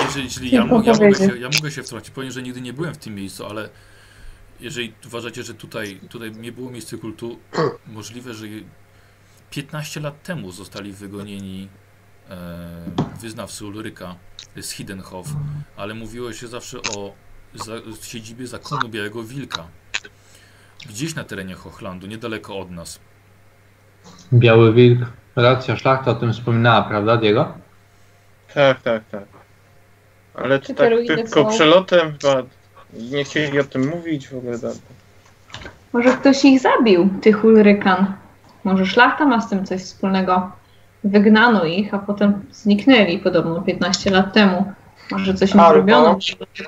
Jeżeli, 0.00 0.24
jeżeli 0.24 0.50
ja, 0.50 0.60
Ciężko 0.60 0.78
mo- 0.78 0.84
ja, 0.84 0.92
mogę 0.92 1.14
się, 1.14 1.38
ja 1.38 1.48
mogę 1.58 1.70
się 1.70 1.82
wtrącić, 1.82 2.10
powiem, 2.10 2.30
że 2.30 2.42
nigdy 2.42 2.60
nie 2.60 2.72
byłem 2.72 2.94
w 2.94 2.98
tym 2.98 3.14
miejscu, 3.14 3.46
ale 3.46 3.68
jeżeli 4.60 4.92
uważacie, 5.06 5.42
że 5.42 5.54
tutaj, 5.54 6.00
tutaj 6.10 6.32
nie 6.32 6.52
było 6.52 6.70
miejsca 6.70 6.96
kultu, 6.96 7.38
możliwe, 7.86 8.34
że 8.34 8.46
15 9.50 10.00
lat 10.00 10.22
temu 10.22 10.52
zostali 10.52 10.92
wygonieni 10.92 11.68
e, 12.30 12.36
wyznawcy 13.20 13.66
Ulryka 13.66 14.14
z 14.56 14.70
Hiddenhof, 14.70 15.26
ale 15.76 15.94
mówiło 15.94 16.32
się 16.32 16.48
zawsze 16.48 16.78
o 16.96 17.12
za, 17.54 17.72
siedzibie 18.02 18.46
zakonu 18.46 18.88
Białego 18.88 19.22
Wilka. 19.22 19.66
Gdzieś 20.88 21.14
na 21.14 21.24
terenie 21.24 21.54
Hochlandu, 21.54 22.06
niedaleko 22.06 22.58
od 22.58 22.70
nas. 22.70 23.00
Biały 24.32 24.72
Wilk, 24.72 24.98
racja, 25.36 25.76
szlachta 25.76 26.10
o 26.10 26.14
tym 26.14 26.32
wspominała, 26.32 26.82
prawda 26.82 27.16
Diego? 27.16 27.54
tak, 28.54 28.82
tak, 28.82 29.08
tak. 29.08 29.33
Ale 30.34 30.58
to 30.58 30.66
Czy 30.66 30.74
tak 30.74 30.88
tylko 31.06 31.42
są- 31.42 31.48
przelotem 31.50 32.12
chyba 32.22 32.42
nie 32.92 33.24
chcieli 33.24 33.60
o 33.60 33.64
tym 33.64 33.88
mówić 33.88 34.28
w 34.28 34.36
ogóle. 34.36 34.58
Może 35.92 36.10
ktoś 36.16 36.44
ich 36.44 36.60
zabił, 36.60 37.08
tych 37.22 37.44
Ulrykan. 37.44 38.14
Może 38.64 38.86
szlachta 38.86 39.24
ma 39.26 39.40
z 39.40 39.48
tym 39.50 39.66
coś 39.66 39.82
wspólnego. 39.82 40.50
Wygnano 41.04 41.64
ich, 41.64 41.94
a 41.94 41.98
potem 41.98 42.44
zniknęli 42.52 43.18
podobno 43.18 43.62
15 43.62 44.10
lat 44.10 44.32
temu. 44.32 44.72
Może 45.10 45.34
coś 45.34 45.54
im 45.54 45.60
Albo- 45.60 45.74
zrobiono, 45.74 46.18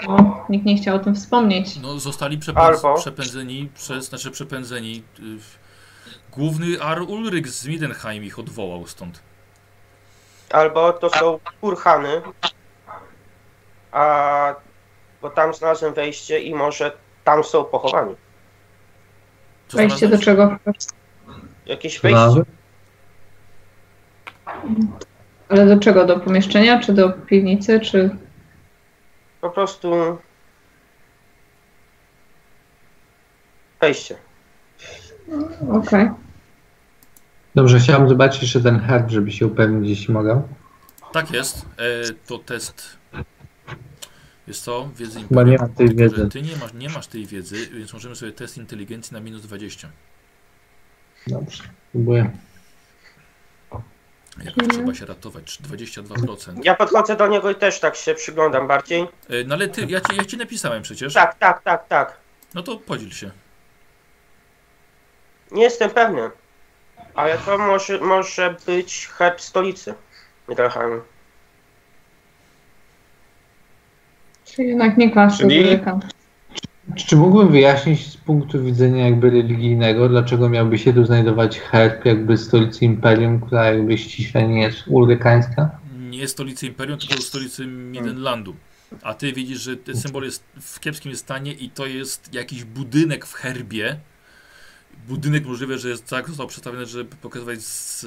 bo 0.06 0.44
nikt 0.48 0.66
nie 0.66 0.76
chciał 0.76 0.96
o 0.96 0.98
tym 0.98 1.14
wspomnieć. 1.14 1.80
No, 1.82 1.98
zostali 1.98 2.38
przepędz, 2.38 2.66
Albo- 2.66 2.94
przepędzeni 2.98 3.68
przez, 3.74 4.04
znaczy 4.08 4.30
przepędzeni. 4.30 5.02
Y, 5.18 5.22
główny 6.32 6.82
Ar 6.82 7.02
Ulryk 7.02 7.48
z 7.48 7.66
Midenheim 7.66 8.24
ich 8.24 8.38
odwołał 8.38 8.86
stąd. 8.86 9.20
Albo 10.50 10.92
to 10.92 11.10
są 11.10 11.38
kurhany. 11.60 12.22
A 13.92 14.54
bo 15.22 15.30
tam 15.30 15.54
znalazłem 15.54 15.94
wejście 15.94 16.40
i 16.40 16.54
może 16.54 16.92
tam 17.24 17.44
są 17.44 17.64
pochowani. 17.64 18.14
Co 19.68 19.76
Wejście 19.76 20.08
do 20.08 20.18
czego? 20.18 20.56
Jakieś 21.66 22.00
wejście. 22.00 22.42
Ale 25.48 25.66
do 25.66 25.78
czego? 25.78 26.04
Do 26.04 26.20
pomieszczenia, 26.20 26.80
czy 26.80 26.92
do 26.92 27.12
piwnicy, 27.12 27.80
czy... 27.80 28.16
Po 29.40 29.50
prostu 29.50 30.18
wejście. 33.80 34.16
Okej. 35.72 36.10
Dobrze, 37.54 37.78
chciałem 37.78 38.08
zobaczyć 38.08 38.42
jeszcze 38.42 38.60
ten 38.60 38.80
herb, 38.80 39.10
żeby 39.10 39.32
się 39.32 39.46
upewnić, 39.46 39.90
jeśli 39.90 40.14
mogę. 40.14 40.42
Tak 41.12 41.30
jest. 41.30 41.66
E, 41.78 42.12
to 42.26 42.38
test. 42.38 42.96
Jest 44.46 44.62
co? 44.64 44.88
Wiedzy 44.96 45.20
Chyba 45.28 45.42
nie 45.42 45.58
mam 45.58 45.74
tej 45.74 45.94
wiedzy. 45.94 46.28
Ty 46.28 46.42
nie 46.42 46.56
masz, 46.56 46.72
nie 46.72 46.88
masz 46.88 47.06
tej 47.06 47.26
wiedzy, 47.26 47.66
więc 47.66 47.92
możemy 47.92 48.16
sobie 48.16 48.32
test 48.32 48.56
inteligencji 48.56 49.14
na 49.14 49.20
minus 49.20 49.42
20. 49.42 49.88
Dobrze, 51.26 51.62
próbuję. 51.92 52.30
Jak 54.44 54.48
Mhm. 54.58 54.70
trzeba 54.70 54.94
się 54.94 55.06
ratować? 55.06 55.58
22%. 55.62 56.64
Ja 56.64 56.74
podchodzę 56.74 57.16
do 57.16 57.26
niego 57.26 57.50
i 57.50 57.54
też 57.54 57.80
tak 57.80 57.96
się 57.96 58.14
przyglądam 58.14 58.68
bardziej. 58.68 59.02
E, 59.02 59.06
no 59.46 59.54
ale 59.54 59.68
ty, 59.68 59.80
ja 59.88 60.00
ci, 60.00 60.16
ja 60.16 60.24
ci 60.24 60.36
napisałem 60.36 60.82
przecież. 60.82 61.14
Tak, 61.14 61.34
tak, 61.38 61.62
tak, 61.62 61.88
tak. 61.88 62.16
No 62.54 62.62
to 62.62 62.76
podziel 62.76 63.10
się. 63.10 63.30
Nie 65.50 65.62
jestem 65.62 65.90
pewny. 65.90 66.30
Ale 67.14 67.38
to 67.38 67.58
może, 67.58 67.98
może 68.00 68.56
być 68.66 69.08
herb 69.08 69.40
stolicy 69.40 69.94
Middleheimu. 70.48 71.00
Czyli 74.56 74.68
jednak 74.68 74.96
nie 74.96 75.10
kłamstwo 75.10 75.48
Czyli-. 75.48 75.80
Czy, 76.96 77.06
czy 77.06 77.16
mógłbym 77.16 77.48
wyjaśnić 77.48 78.06
z 78.06 78.16
punktu 78.16 78.64
widzenia 78.64 79.04
jakby 79.04 79.30
religijnego, 79.30 80.08
dlaczego 80.08 80.48
miałby 80.48 80.78
się 80.78 80.92
tu 80.92 81.04
znajdować 81.04 81.60
herb 81.60 82.04
jakby 82.04 82.36
stolicy 82.36 82.84
imperium, 82.84 83.40
która 83.40 83.64
jakby 83.64 83.98
ściśle 83.98 84.48
nie 84.48 84.62
jest 84.62 84.88
ulrykańska? 84.88 85.70
Nie 86.10 86.28
stolicy 86.28 86.66
Imperium, 86.66 86.98
tylko 86.98 87.22
stolicy 87.22 87.66
Midenlandu. 87.66 88.56
A 89.02 89.14
ty 89.14 89.32
widzisz, 89.32 89.60
że 89.60 89.76
ten 89.76 89.96
symbol 89.96 90.24
jest 90.24 90.44
w 90.60 90.80
kiepskim 90.80 91.16
stanie 91.16 91.52
i 91.52 91.70
to 91.70 91.86
jest 91.86 92.34
jakiś 92.34 92.64
budynek 92.64 93.26
w 93.26 93.32
herbie. 93.32 93.96
Budynek 95.08 95.46
możliwe, 95.46 95.78
że 95.78 95.88
jest 95.88 96.06
tak 96.10 96.28
został 96.28 96.46
przedstawiony, 96.46 96.86
żeby 96.86 97.16
pokazywać, 97.22 97.58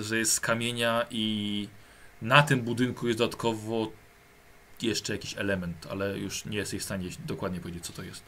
że 0.02 0.18
jest 0.18 0.34
z 0.34 0.40
kamienia 0.40 1.06
i 1.12 1.68
na 2.22 2.44
tym 2.44 2.62
budynku 2.62 3.08
jest 3.08 3.20
dodatkowo 3.20 3.92
jeszcze 4.84 5.14
jakiś 5.14 5.38
element, 5.38 5.88
ale 5.92 6.20
już 6.20 6.46
nie 6.46 6.58
jesteś 6.58 6.82
w 6.82 6.86
stanie 6.86 7.10
dokładnie 7.28 7.60
powiedzieć, 7.60 7.86
co 7.86 7.94
to 7.94 8.04
jest. 8.04 8.24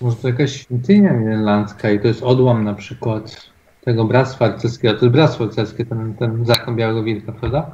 Może 0.00 0.16
to 0.16 0.28
jakaś 0.28 0.52
świątynia 0.52 1.12
milenlandzka 1.12 1.90
i 1.90 2.00
to 2.00 2.08
jest 2.08 2.22
odłam 2.22 2.64
na 2.64 2.74
przykład 2.74 3.50
tego 3.84 4.04
bractwa 4.04 4.48
rycerskiego. 4.48 4.98
To 4.98 5.04
jest 5.04 5.12
bractwo 5.12 5.44
rycerskie, 5.44 5.86
ten, 5.86 6.14
ten 6.14 6.46
zakon 6.46 6.76
Białego 6.76 7.02
Wilka, 7.02 7.32
prawda? 7.32 7.70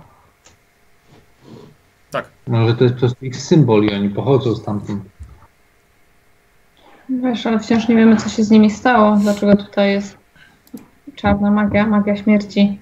Tak. 2.10 2.28
Może 2.46 2.74
to 2.74 2.84
jest 2.84 2.94
po 2.94 3.00
prostu 3.00 3.24
ich 3.24 3.36
symbol 3.36 3.84
i 3.84 3.94
oni 3.94 4.10
pochodzą 4.10 4.54
stamtąd. 4.54 5.02
Wiesz, 7.08 7.46
ale 7.46 7.58
wciąż 7.58 7.88
nie 7.88 7.96
wiemy, 7.96 8.16
co 8.16 8.28
się 8.28 8.44
z 8.44 8.50
nimi 8.50 8.70
stało. 8.70 9.16
Dlaczego 9.16 9.56
tutaj 9.56 9.92
jest 9.92 10.18
czarna 11.14 11.50
magia, 11.50 11.86
magia 11.86 12.16
śmierci. 12.16 12.80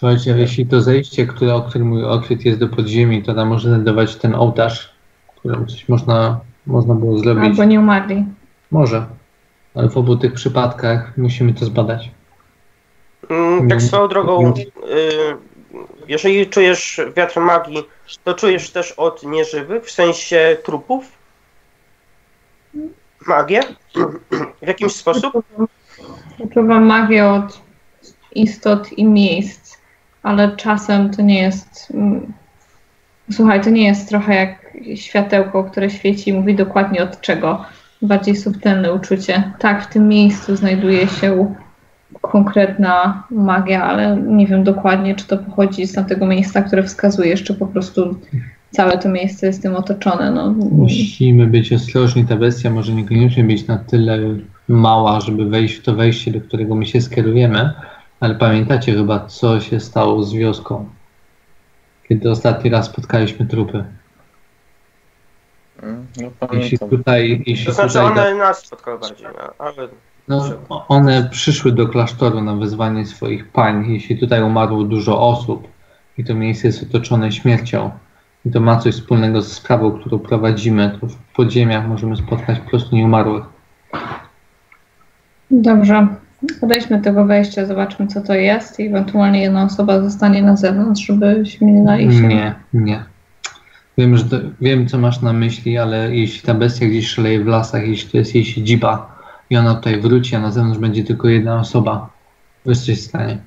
Słuchajcie, 0.00 0.34
jeśli 0.38 0.66
to 0.66 0.80
zejście, 0.80 1.26
które, 1.26 1.54
o 1.54 1.62
którym 1.62 1.88
mój 1.88 2.04
odkryt 2.04 2.44
jest 2.44 2.58
do 2.58 2.68
podziemi, 2.68 3.22
to 3.22 3.34
tam 3.34 3.48
może 3.48 3.68
znajdować 3.68 4.16
ten 4.16 4.34
ołtarz, 4.34 4.94
którym 5.36 5.66
coś 5.66 5.88
można, 5.88 6.40
można 6.66 6.94
było 6.94 7.18
zrobić. 7.18 7.44
Albo 7.44 7.64
nie 7.64 7.80
umarli. 7.80 8.24
Może. 8.70 9.06
Ale 9.74 9.88
w 9.88 9.96
obu 9.96 10.16
tych 10.16 10.32
przypadkach 10.32 11.18
musimy 11.18 11.54
to 11.54 11.64
zbadać. 11.64 12.10
Mm, 13.28 13.68
tak 13.68 13.82
swoją 13.82 14.08
drogą, 14.08 14.54
y, 14.54 14.62
jeżeli 16.08 16.46
czujesz 16.46 17.00
wiatr 17.16 17.40
magii, 17.40 17.82
to 18.24 18.34
czujesz 18.34 18.70
też 18.70 18.92
od 18.92 19.22
nieżywych, 19.22 19.84
w 19.84 19.90
sensie 19.90 20.56
trupów? 20.64 21.04
Magię? 23.26 23.60
W 24.62 24.66
jakimś 24.66 24.92
sposób? 24.92 25.32
Wyczuwam 26.38 26.86
magię 26.86 27.26
od 27.26 27.60
istot 28.34 28.92
i 28.92 29.04
miejsc, 29.04 29.69
ale 30.22 30.56
czasem 30.56 31.10
to 31.10 31.22
nie 31.22 31.42
jest. 31.42 31.90
mm, 31.94 32.32
Słuchaj, 33.32 33.60
to 33.60 33.70
nie 33.70 33.84
jest 33.84 34.08
trochę 34.08 34.34
jak 34.34 34.76
światełko, 34.94 35.64
które 35.64 35.90
świeci 35.90 36.30
i 36.30 36.32
mówi 36.32 36.54
dokładnie 36.54 37.02
od 37.02 37.20
czego. 37.20 37.64
Bardziej 38.02 38.36
subtelne 38.36 38.92
uczucie. 38.92 39.52
Tak, 39.58 39.84
w 39.84 39.92
tym 39.92 40.08
miejscu 40.08 40.56
znajduje 40.56 41.06
się 41.08 41.54
konkretna 42.20 43.22
magia, 43.30 43.84
ale 43.84 44.16
nie 44.16 44.46
wiem 44.46 44.64
dokładnie, 44.64 45.14
czy 45.14 45.26
to 45.26 45.38
pochodzi 45.38 45.86
z 45.86 45.92
tamtego 45.92 46.26
miejsca, 46.26 46.62
które 46.62 46.82
wskazujesz, 46.82 47.42
czy 47.42 47.54
po 47.54 47.66
prostu 47.66 48.16
całe 48.70 48.98
to 48.98 49.08
miejsce 49.08 49.46
jest 49.46 49.62
tym 49.62 49.74
otoczone. 49.74 50.30
No, 50.30 50.50
Musimy 50.72 51.46
być 51.46 51.72
ostrożni. 51.72 52.24
Ta 52.24 52.36
bestia 52.36 52.70
może 52.70 52.92
niekoniecznie 52.92 53.44
być 53.44 53.66
na 53.66 53.78
tyle 53.78 54.18
mała, 54.68 55.20
żeby 55.20 55.44
wejść 55.44 55.74
w 55.74 55.82
to 55.82 55.94
wejście, 55.94 56.30
do 56.30 56.40
którego 56.40 56.74
my 56.74 56.86
się 56.86 57.00
skierujemy. 57.00 57.70
Ale 58.20 58.34
pamiętacie 58.34 58.92
chyba, 58.94 59.26
co 59.26 59.60
się 59.60 59.80
stało 59.80 60.22
z 60.22 60.32
wioską? 60.34 60.88
Kiedy 62.08 62.30
ostatni 62.30 62.70
raz 62.70 62.86
spotkaliśmy 62.86 63.46
trupy. 63.46 63.84
Mm, 65.82 66.06
No 66.16 66.30
Jeśli 66.52 66.78
pamiętam. 66.78 66.88
tutaj, 66.88 67.42
jeśli 67.46 67.66
To 67.66 67.72
znaczy 67.72 67.98
tutaj 67.98 68.32
one 68.32 68.34
nas 68.34 68.58
spotkały 68.66 68.98
bardziej, 68.98 69.26
no, 69.38 69.54
ale 69.58 69.88
No, 70.28 70.44
one 70.88 71.28
przyszły 71.30 71.72
do 71.72 71.88
klasztoru 71.88 72.40
na 72.40 72.54
wezwanie 72.56 73.06
swoich 73.06 73.48
pań. 73.48 73.86
Jeśli 73.92 74.18
tutaj 74.18 74.42
umarło 74.42 74.84
dużo 74.84 75.28
osób 75.28 75.68
i 76.18 76.24
to 76.24 76.34
miejsce 76.34 76.66
jest 76.66 76.82
otoczone 76.82 77.32
śmiercią 77.32 77.90
i 78.44 78.50
to 78.50 78.60
ma 78.60 78.76
coś 78.76 78.94
wspólnego 78.94 79.42
ze 79.42 79.54
sprawą, 79.54 79.92
którą 80.00 80.18
prowadzimy, 80.18 80.98
to 81.00 81.06
w 81.06 81.16
podziemiach 81.16 81.88
możemy 81.88 82.16
spotkać 82.16 82.58
po 82.60 82.70
prostu 82.70 82.96
nieumarłych. 82.96 83.44
Dobrze. 85.50 86.06
Podejdźmy 86.60 86.98
do 86.98 87.04
tego 87.04 87.24
wejścia, 87.24 87.66
zobaczmy 87.66 88.06
co 88.06 88.20
to 88.20 88.34
jest 88.34 88.80
i 88.80 88.86
ewentualnie 88.86 89.42
jedna 89.42 89.64
osoba 89.64 90.00
zostanie 90.00 90.42
na 90.42 90.56
zewnątrz, 90.56 91.06
żebyśmy 91.06 91.72
nie 91.72 91.84
dali 91.84 92.12
się. 92.12 92.28
Nie, 92.28 92.54
nie. 92.74 93.04
Wiem, 93.98 94.16
że 94.16 94.24
to, 94.24 94.36
wiem, 94.60 94.88
co 94.88 94.98
masz 94.98 95.20
na 95.20 95.32
myśli, 95.32 95.78
ale 95.78 96.16
jeśli 96.16 96.42
ta 96.42 96.54
bestia 96.54 96.86
gdzieś 96.86 97.08
szaleje 97.08 97.44
w 97.44 97.46
lasach, 97.46 97.88
jeśli 97.88 98.10
to 98.10 98.16
jest 98.16 98.34
jej 98.34 98.44
siedziba 98.44 99.18
i 99.50 99.56
ona 99.56 99.74
tutaj 99.74 100.00
wróci, 100.00 100.36
a 100.36 100.40
na 100.40 100.50
zewnątrz 100.50 100.80
będzie 100.80 101.04
tylko 101.04 101.28
jedna 101.28 101.60
osoba, 101.60 102.10
to 102.64 102.70
jest 102.70 102.86
coś 102.86 102.98
w 102.98 103.04
stanie. 103.04 103.38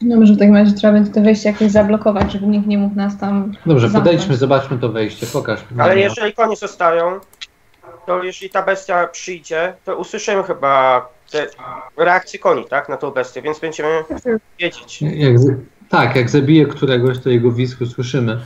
Dobrze, 0.00 0.34
w 0.34 0.38
takim 0.38 0.56
razie 0.56 0.72
trzeba 0.72 0.92
będzie 0.92 1.12
to 1.12 1.20
wejście 1.20 1.48
jakoś 1.48 1.70
zablokować, 1.70 2.32
żeby 2.32 2.46
nikt 2.46 2.66
nie 2.66 2.78
mógł 2.78 2.96
nas 2.96 3.18
tam. 3.18 3.52
Dobrze, 3.66 3.88
zamknąć. 3.88 4.04
podejdźmy, 4.04 4.36
zobaczmy 4.36 4.78
to 4.78 4.88
wejście, 4.88 5.26
pokaż. 5.26 5.60
Ale 5.78 5.98
jeżeli 5.98 6.32
konie 6.32 6.56
zostają, 6.56 7.20
to 8.06 8.22
jeśli 8.22 8.50
ta 8.50 8.62
bestia 8.62 9.06
przyjdzie, 9.06 9.74
to 9.84 9.96
usłyszymy 9.96 10.42
chyba 10.42 11.08
te 11.32 11.46
reakcje 11.96 12.38
koni, 12.38 12.64
tak, 12.70 12.88
na 12.88 12.96
tą 12.96 13.10
bestię, 13.10 13.42
więc 13.42 13.58
będziemy 13.60 13.88
wiedzieć. 14.60 15.02
Jak, 15.02 15.36
tak, 15.88 16.16
jak 16.16 16.30
zabiję 16.30 16.66
któregoś, 16.66 17.18
to 17.18 17.30
jego 17.30 17.52
wizku 17.52 17.86
słyszymy. 17.86 18.40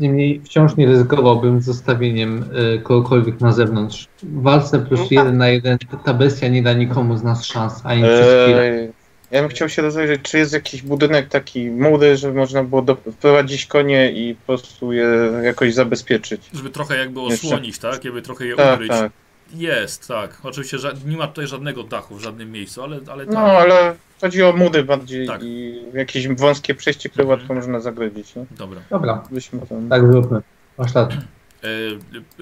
Niemniej 0.00 0.40
wciąż 0.44 0.76
nie 0.76 0.86
ryzykowałbym 0.86 1.60
z 1.60 1.64
zostawieniem 1.64 2.44
y, 2.76 2.80
kogokolwiek 2.82 3.40
na 3.40 3.52
zewnątrz. 3.52 4.08
W 4.22 4.42
walce 4.42 4.78
plus 4.78 5.00
No 5.00 5.04
tak. 5.06 5.12
jeden 5.12 5.36
na 5.38 5.48
jeden 5.48 5.78
ta- 6.04 6.14
bestia 6.14 6.48
nie 6.48 6.62
da 6.62 6.72
nikomu 6.72 7.16
z 7.16 7.22
nas 7.22 7.44
szans, 7.44 7.80
ani 7.84 8.02
przez 8.02 8.20
chwilę. 8.26 8.62
Eee, 8.62 8.92
ja 9.30 9.40
bym 9.40 9.48
chciał 9.50 9.68
się 9.68 9.82
rozejrzeć, 9.82 10.22
czy 10.22 10.38
jest 10.38 10.52
jakiś 10.52 10.82
budynek 10.82 11.28
taki 11.28 11.70
mury, 11.70 12.16
żeby 12.16 12.38
można 12.38 12.64
było 12.64 12.84
wprowadzić 13.12 13.66
konie 13.66 14.12
i 14.12 14.34
po 14.34 14.46
prostu 14.46 14.92
je 14.92 15.06
jakoś 15.42 15.74
zabezpieczyć. 15.74 16.42
Żeby 16.54 16.70
trochę 16.70 16.96
jakby 16.98 17.20
Jeszcze. 17.20 17.46
osłonić, 17.46 17.78
tak? 17.78 18.04
Jakby 18.04 18.22
trochę 18.22 18.46
je 18.46 18.56
Tak, 18.56 18.74
ukryć. 18.74 18.90
tak. 18.90 19.12
Jest, 19.54 20.08
tak. 20.08 20.38
Oczywiście 20.42 20.76
ża- 20.78 21.06
nie 21.06 21.16
ma 21.16 21.26
tutaj 21.26 21.46
żadnego 21.46 21.82
dachu 21.82 22.14
w 22.16 22.20
żadnym 22.20 22.52
miejscu, 22.52 22.82
ale, 22.82 23.00
ale 23.12 23.24
tak. 23.26 23.34
No, 23.34 23.40
ale 23.40 23.94
chodzi 24.20 24.42
o 24.42 24.52
mury 24.52 24.84
bardziej 24.84 25.26
Tak. 25.26 25.40
i 25.42 25.82
jakieś 25.94 26.28
wąskie 26.28 26.74
przejście, 26.74 27.08
które 27.08 27.22
Mhm. 27.24 27.38
łatwo 27.40 27.54
można 27.54 27.80
zagrodzić. 27.80 28.36
Nie? 28.36 28.44
Dobra. 28.50 28.80
Dobra, 28.90 29.22
Byśmy 29.30 29.66
tam... 29.66 29.88
tak 29.88 30.12
zróbmy. 30.12 30.42
Masz 30.78 30.94
rację. 30.94 31.22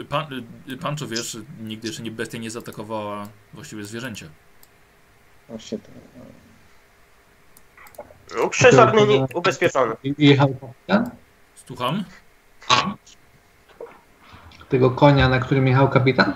E, 0.00 0.04
pan, 0.04 0.26
pan 0.80 0.96
czy 0.96 1.06
wiesz, 1.06 1.36
nigdy 1.62 1.86
jeszcze 1.88 2.02
nie 2.02 2.10
bestia 2.10 2.38
nie 2.38 2.50
zaatakowała 2.50 3.28
właściwie 3.54 3.84
zwierzęcia. 3.84 4.26
Właśnie 5.48 5.78
tak. 5.78 5.90
Przezorny, 8.50 9.06
nie- 9.06 9.26
ubezpieczony. 9.34 9.94
I- 10.04 10.14
Jechał 10.18 10.48
kapitan? 10.60 11.10
Słucham? 11.66 12.04
Tego 14.68 14.90
konia, 14.90 15.28
na 15.28 15.38
którym 15.40 15.66
jechał 15.66 15.88
kapitan? 15.88 16.32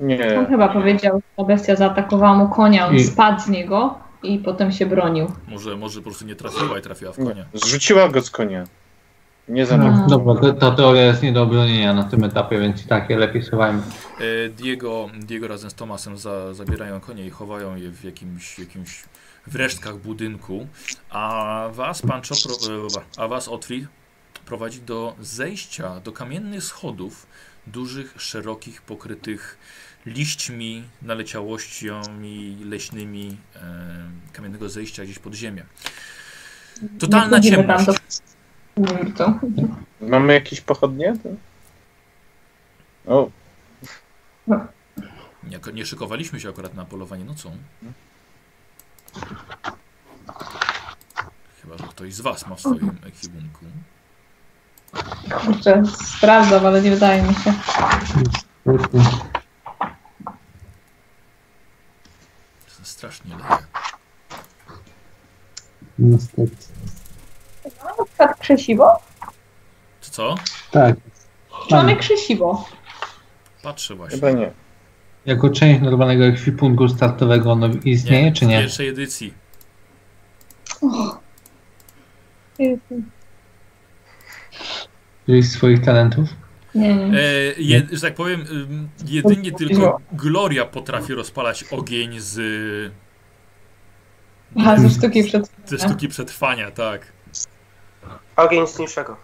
On 0.00 0.06
Nie. 0.06 0.46
chyba 0.48 0.68
powiedział, 0.68 1.16
że 1.16 1.22
ta 1.36 1.44
bestia 1.44 1.76
zaatakowała 1.76 2.34
mu 2.34 2.48
konia, 2.48 2.86
on 2.88 2.94
I- 2.96 3.04
spadł 3.04 3.40
z 3.40 3.48
niego 3.48 3.98
i 4.22 4.38
potem 4.38 4.72
się 4.72 4.86
bronił. 4.86 5.26
Może, 5.48 5.76
może 5.76 6.00
po 6.00 6.04
prostu 6.04 6.26
nie 6.26 6.36
trafiła 6.36 6.78
i 6.78 6.82
trafiła 6.82 7.12
w 7.12 7.18
nie. 7.18 7.24
konia. 7.26 7.44
Zrzuciła 7.54 8.08
go 8.08 8.20
z 8.20 8.30
konia. 8.30 8.64
Nie 9.48 9.62
No. 9.62 9.66
za 9.66 9.78
Dobra, 10.08 10.34
to, 10.40 10.52
ta 10.52 10.70
teoria 10.70 11.02
jest 11.02 11.22
nie 11.22 11.32
do 11.32 11.42
obronienia 11.42 11.94
na 11.94 12.04
tym 12.04 12.24
etapie, 12.24 12.58
więc 12.58 12.84
i 12.84 12.88
tak 12.88 13.10
je 13.10 13.16
lepiej 13.18 13.42
schowajmy. 13.42 13.82
E, 14.20 14.48
Diego, 14.48 15.08
Diego 15.20 15.48
razem 15.48 15.70
z 15.70 15.74
Tomasem 15.74 16.16
za, 16.18 16.54
zabierają 16.54 17.00
konie 17.00 17.26
i 17.26 17.30
chowają 17.30 17.76
je 17.76 17.90
w 17.90 18.04
jakimś, 18.04 18.58
jakimś 18.58 19.04
w 19.46 19.56
resztkach 19.56 19.96
budynku, 19.96 20.66
a 21.10 21.64
was, 21.72 22.02
pan 22.02 22.22
Czopro, 22.22 22.52
e, 22.54 23.22
a 23.22 23.28
was 23.28 23.48
Otwit 23.48 23.84
prowadzi 24.46 24.80
do 24.80 25.14
zejścia, 25.20 26.00
do 26.00 26.12
kamiennych 26.12 26.64
schodów, 26.64 27.26
dużych, 27.66 28.14
szerokich, 28.18 28.82
pokrytych 28.82 29.58
liśćmi, 30.06 30.84
naleciałościami 31.02 32.56
leśnymi 32.64 33.36
e, 33.56 33.60
kamiennego 34.32 34.68
zejścia 34.68 35.04
gdzieś 35.04 35.18
pod 35.18 35.34
ziemię. 35.34 35.64
Totalna 36.98 37.40
ciemność. 37.40 37.86
do. 39.16 39.32
Mamy 40.00 40.32
jakieś 40.32 40.60
pochodnie? 40.60 41.14
To... 41.22 41.28
O, 43.06 43.30
Nie, 45.42 45.60
nie 45.72 45.86
szykowaliśmy 45.86 46.40
się 46.40 46.48
akurat 46.48 46.74
na 46.74 46.84
polowanie 46.84 47.24
nocą. 47.24 47.56
Chyba, 51.62 51.78
że 51.78 51.84
ktoś 51.84 52.14
z 52.14 52.20
Was 52.20 52.46
ma 52.46 52.54
w 52.54 52.60
swoim 52.60 52.98
ekwipunku. 53.06 53.64
Kurczę, 55.30 55.82
sprawdzam, 56.16 56.66
ale 56.66 56.82
nie 56.82 56.90
wydaje 56.90 57.22
mi 57.22 57.34
się. 57.34 57.54
To 62.78 62.84
strasznie 63.12 63.36
leje. 63.36 63.62
Niestety. 65.98 66.56
Tak 68.16 68.38
krzesiwo? 68.38 68.98
To 70.00 70.10
co? 70.10 70.34
Tak. 70.70 70.96
Czy 71.68 71.74
mamy 71.74 71.96
krzesiwo? 71.96 72.64
Patrzę 73.62 73.94
właśnie. 73.94 74.16
chyba 74.20 74.30
nie. 74.30 74.52
Jako 75.26 75.50
część 75.50 75.80
normalnego 75.80 76.24
ekwipunku 76.24 76.88
startowego 76.88 77.52
ono 77.52 77.68
istnieje, 77.84 78.32
czy 78.32 78.44
W 78.44 78.48
nie? 78.48 78.58
pierwszej 78.60 78.88
edycji. 78.88 79.34
Któryś 85.22 85.48
z 85.48 85.52
swoich 85.52 85.84
talentów? 85.84 86.28
Nie, 86.76 86.94
nie. 86.94 87.18
E, 87.18 87.22
je, 87.58 87.82
że 87.92 88.00
tak 88.00 88.14
powiem, 88.14 88.44
jedynie 89.06 89.52
tylko 89.52 90.00
Gloria 90.12 90.64
potrafi 90.64 91.14
rozpalać 91.14 91.64
ogień 91.64 92.20
z 92.20 92.38
Aha, 94.58 94.76
ze 94.76 94.90
sztuki 94.90 95.24
przed... 95.24 95.50
ze 95.66 95.78
sztuki 95.78 96.08
przetrwania, 96.08 96.70
tak. 96.70 97.12
Ogień 98.36 98.64
niższego. 98.78 99.16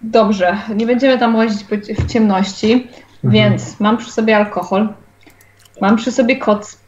Dobrze, 0.00 0.58
nie 0.74 0.86
będziemy 0.86 1.18
tam 1.18 1.36
łazić 1.36 1.64
w 1.98 2.06
ciemności, 2.06 2.88
więc 3.24 3.80
mam 3.80 3.96
przy 3.96 4.10
sobie 4.10 4.36
alkohol, 4.36 4.88
mam 5.80 5.96
przy 5.96 6.12
sobie 6.12 6.36
koc. 6.36 6.78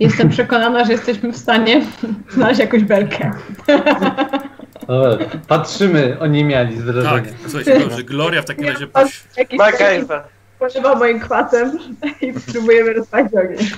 Jestem 0.00 0.28
przekonana, 0.36 0.84
że 0.84 0.92
jesteśmy 0.92 1.32
w 1.32 1.36
stanie 1.36 1.86
znaleźć 2.34 2.60
jakąś 2.60 2.84
belkę. 2.84 3.30
O, 4.88 5.18
patrzymy, 5.48 6.16
oni 6.20 6.44
mieli 6.44 6.80
z 6.80 7.04
Tak, 7.04 7.24
słuchajcie, 7.42 7.80
dobrze. 7.80 8.02
Gloria 8.02 8.42
w 8.42 8.44
takim 8.44 8.68
razie 8.68 8.86
poś... 8.86 9.22
Jakiś 9.36 9.58
MacGyver. 9.58 10.22
moim 10.98 11.20
kwasem 11.20 11.78
i 12.20 12.40
spróbujemy 12.40 12.92
rozpalić 12.92 13.32
ogień. 13.34 13.70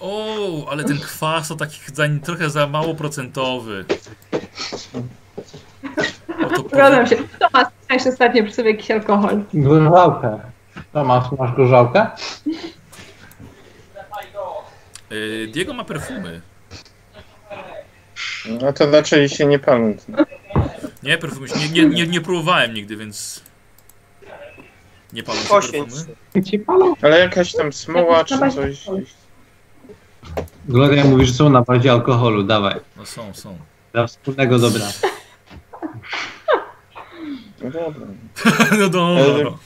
O, 0.00 0.66
ale 0.70 0.84
ten 0.84 0.98
kwas 0.98 1.48
to 1.48 1.56
taki 1.56 1.80
za, 1.94 2.04
trochę 2.24 2.50
za 2.50 2.66
mało 2.66 2.94
procentowy. 2.94 3.84
Zgadzam 6.72 7.06
się. 7.06 7.16
Tomasz, 7.38 7.68
miałeś 7.90 8.06
ostatnio 8.06 8.44
przy 8.44 8.52
sobie 8.54 8.70
jakiś 8.70 8.90
alkohol. 8.90 9.42
Gorzałkę. 9.54 10.38
Tomasz, 10.92 11.24
masz 11.38 11.56
gorzałkę? 11.56 12.06
Y, 15.12 15.48
Diego 15.52 15.74
ma 15.74 15.84
perfumy. 15.84 16.40
No 18.48 18.72
to 18.72 18.90
raczej 18.90 19.28
się 19.28 19.46
nie 19.46 19.58
palą. 19.58 19.96
Nie, 21.02 21.18
perfumy 21.18 21.48
się, 21.48 21.54
nie, 21.58 21.68
nie, 21.68 21.86
nie, 21.86 22.06
nie 22.06 22.20
próbowałem 22.20 22.74
nigdy, 22.74 22.96
więc... 22.96 23.42
Nie 25.12 25.22
palą 25.22 25.40
się 25.40 25.48
perfumy? 25.48 26.96
Ale 27.02 27.18
jakaś 27.18 27.52
tam 27.52 27.72
smoła 27.72 28.24
czy 28.24 28.38
coś. 28.38 28.86
Gloria 30.68 31.04
mówi, 31.04 31.26
że 31.26 31.32
są 31.32 31.50
na 31.50 31.62
bazie 31.62 31.92
alkoholu, 31.92 32.42
dawaj. 32.42 32.80
No 32.96 33.06
są, 33.06 33.34
są. 33.34 33.58
Dla 33.92 34.06
wspólnego 34.06 34.58
dobra. 34.58 34.84
No 37.62 37.70
dobra. 37.70 38.06
No 38.78 38.88
dobra. 38.88 39.58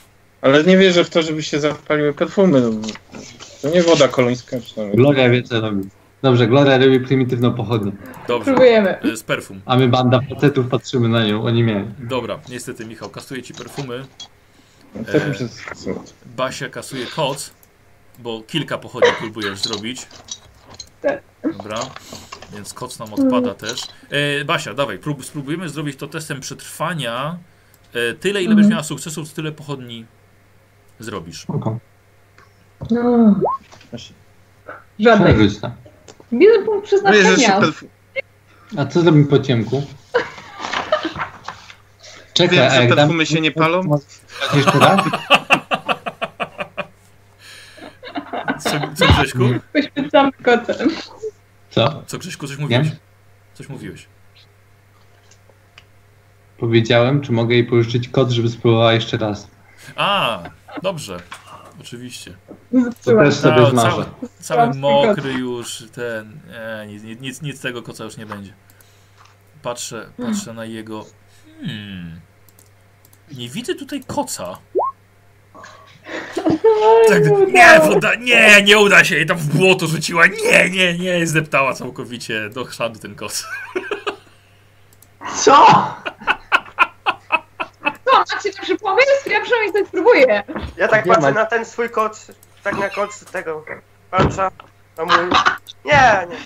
Ale 0.42 0.64
nie 0.64 0.76
wierzę 0.78 1.04
w 1.04 1.10
to, 1.10 1.22
żeby 1.22 1.42
się 1.42 1.60
zapaliły 1.60 2.12
perfumy. 2.12 2.60
no 2.60 2.70
bo 2.70 2.88
To 3.62 3.68
nie 3.68 3.82
woda 3.82 4.08
kolońska 4.08 4.56
przynajmniej. 4.60 4.96
Gloria 4.96 5.28
wie 5.28 5.42
co 5.42 5.60
robi. 5.60 5.88
Dobrze, 6.22 6.46
Gloria 6.46 6.78
robi 6.78 7.00
prymitywną 7.00 7.54
pochodnię. 7.54 7.92
Dobrze. 8.28 8.44
Próbujemy. 8.44 9.04
Y, 9.04 9.16
Z 9.16 9.22
perfum. 9.22 9.60
A 9.66 9.76
my 9.76 9.88
banda 9.88 10.20
facetów 10.34 10.68
patrzymy 10.68 11.08
na 11.08 11.26
nią, 11.26 11.42
oni 11.44 11.62
mieli. 11.62 11.84
Dobra, 11.98 12.38
niestety 12.48 12.86
Michał 12.86 13.10
kasuje 13.10 13.42
ci 13.42 13.54
perfumy. 13.54 14.04
No 14.94 15.04
to 15.04 15.12
E. 15.18 15.32
Basia 16.36 16.68
kasuje 16.68 17.06
koc, 17.06 17.50
bo 18.18 18.42
kilka 18.46 18.78
pochodni 18.78 19.10
próbujesz 19.20 19.58
zrobić. 19.62 20.06
Tak. 21.02 21.22
Dobra, 21.58 21.78
więc 22.54 22.74
koc 22.74 22.98
nam 22.98 23.14
odpada 23.14 23.54
też. 23.54 23.80
E, 24.40 24.44
Basia, 24.44 24.74
dawaj, 24.74 24.98
prób, 24.98 25.24
spróbujemy 25.24 25.68
zrobić 25.68 25.96
to 25.98 26.06
testem 26.06 26.40
przetrwania. 26.40 27.38
E, 27.92 28.14
tyle, 28.14 28.40
ile 28.42 28.50
Mhm. 28.50 28.56
będziesz 28.56 28.70
miała 28.70 28.82
sukcesów, 28.82 29.32
tyle 29.32 29.52
pochodni 29.52 30.04
zrobisz. 31.00 31.40
Spoko. 31.42 31.78
No. 32.90 33.34
Żadnej. 34.98 35.34
Jeden 36.32 36.64
punkt 36.64 36.82
No 36.82 36.86
przeznaczenia. 36.86 37.60
perfum. 37.60 37.88
A 38.78 38.86
co 38.86 39.00
zrobimy 39.00 39.24
po 39.26 39.38
ciemku? 39.38 39.82
Czekaj, 42.34 42.58
Wiem, 42.58 42.88
że 42.90 42.96
perfumy 42.96 43.26
się 43.26 43.40
nie 43.40 43.50
palą? 43.52 43.98
Jeszcze 44.54 44.78
raz? 44.78 45.00
Co, 48.60 48.70
co 48.94 49.06
Grześku? 49.12 49.38
Poświęcamy 49.72 50.32
kotem. 50.32 50.88
Co? 51.70 52.02
Co 52.06 52.18
Grześku, 52.18 52.48
coś 52.48 52.58
mówiłeś? 52.58 52.88
Wiem. 52.88 52.96
Coś 53.54 53.68
mówiłeś. 53.68 54.06
Powiedziałem, 56.58 57.20
czy 57.20 57.32
mogę 57.32 57.54
jej 57.54 57.64
pożyczyć 57.64 58.08
kod, 58.08 58.30
żeby 58.30 58.48
spróbowała 58.48 58.92
jeszcze 58.92 59.16
raz. 59.16 59.48
A, 59.96 60.38
dobrze. 60.82 61.20
Oczywiście. 61.82 62.36
To 62.72 62.80
Zepsułam. 62.80 63.24
też 63.24 63.34
sobie 63.34 63.70
zmarzę. 63.70 63.96
cały, 63.96 64.06
cały 64.40 64.74
mokry 64.74 65.32
już, 65.32 65.84
ten, 65.92 66.40
nie, 66.88 66.92
nic, 66.92 67.20
nic, 67.20 67.42
nic, 67.42 67.60
tego 67.60 67.82
koca 67.82 68.04
już 68.04 68.16
nie 68.16 68.26
będzie. 68.26 68.52
Patrzę, 69.62 70.12
patrzę 70.16 70.52
na 70.52 70.64
jego, 70.64 71.04
hmm, 71.60 72.20
nie 73.32 73.48
widzę 73.48 73.74
tutaj 73.74 74.00
koca. 74.06 74.58
Tak, 77.08 77.22
nie, 77.48 77.80
woda, 77.80 78.14
nie, 78.14 78.62
nie 78.62 78.78
uda 78.78 79.04
się 79.04 79.16
jej 79.16 79.26
tam 79.26 79.38
w 79.38 79.56
błoto 79.56 79.86
rzuciła, 79.86 80.26
nie, 80.26 80.70
nie, 80.70 80.98
nie, 80.98 81.26
zdeptała 81.26 81.74
całkowicie 81.74 82.50
do 82.50 82.64
chrzadu 82.64 82.98
ten 82.98 83.14
koc. 83.14 83.46
Co? 85.36 85.66
Macie 88.34 88.48
lepszy 88.48 88.76
pomysł? 88.78 89.06
Ja 89.30 89.40
przynajmniej 89.40 89.72
coś 89.72 89.88
spróbuję. 89.88 90.42
Ja 90.76 90.88
tak 90.88 91.06
Nie 91.06 91.12
patrzę 91.12 91.32
ma- 91.32 91.40
na 91.40 91.46
ten 91.46 91.64
swój 91.64 91.90
koc, 91.90 92.26
tak 92.64 92.76
na 92.78 92.88
koc 92.90 93.24
tego 93.24 93.64
patrzę, 94.10 94.48
a 94.96 95.04
mój... 95.04 95.14
Nie, 95.84 96.26
nie. 96.30 96.36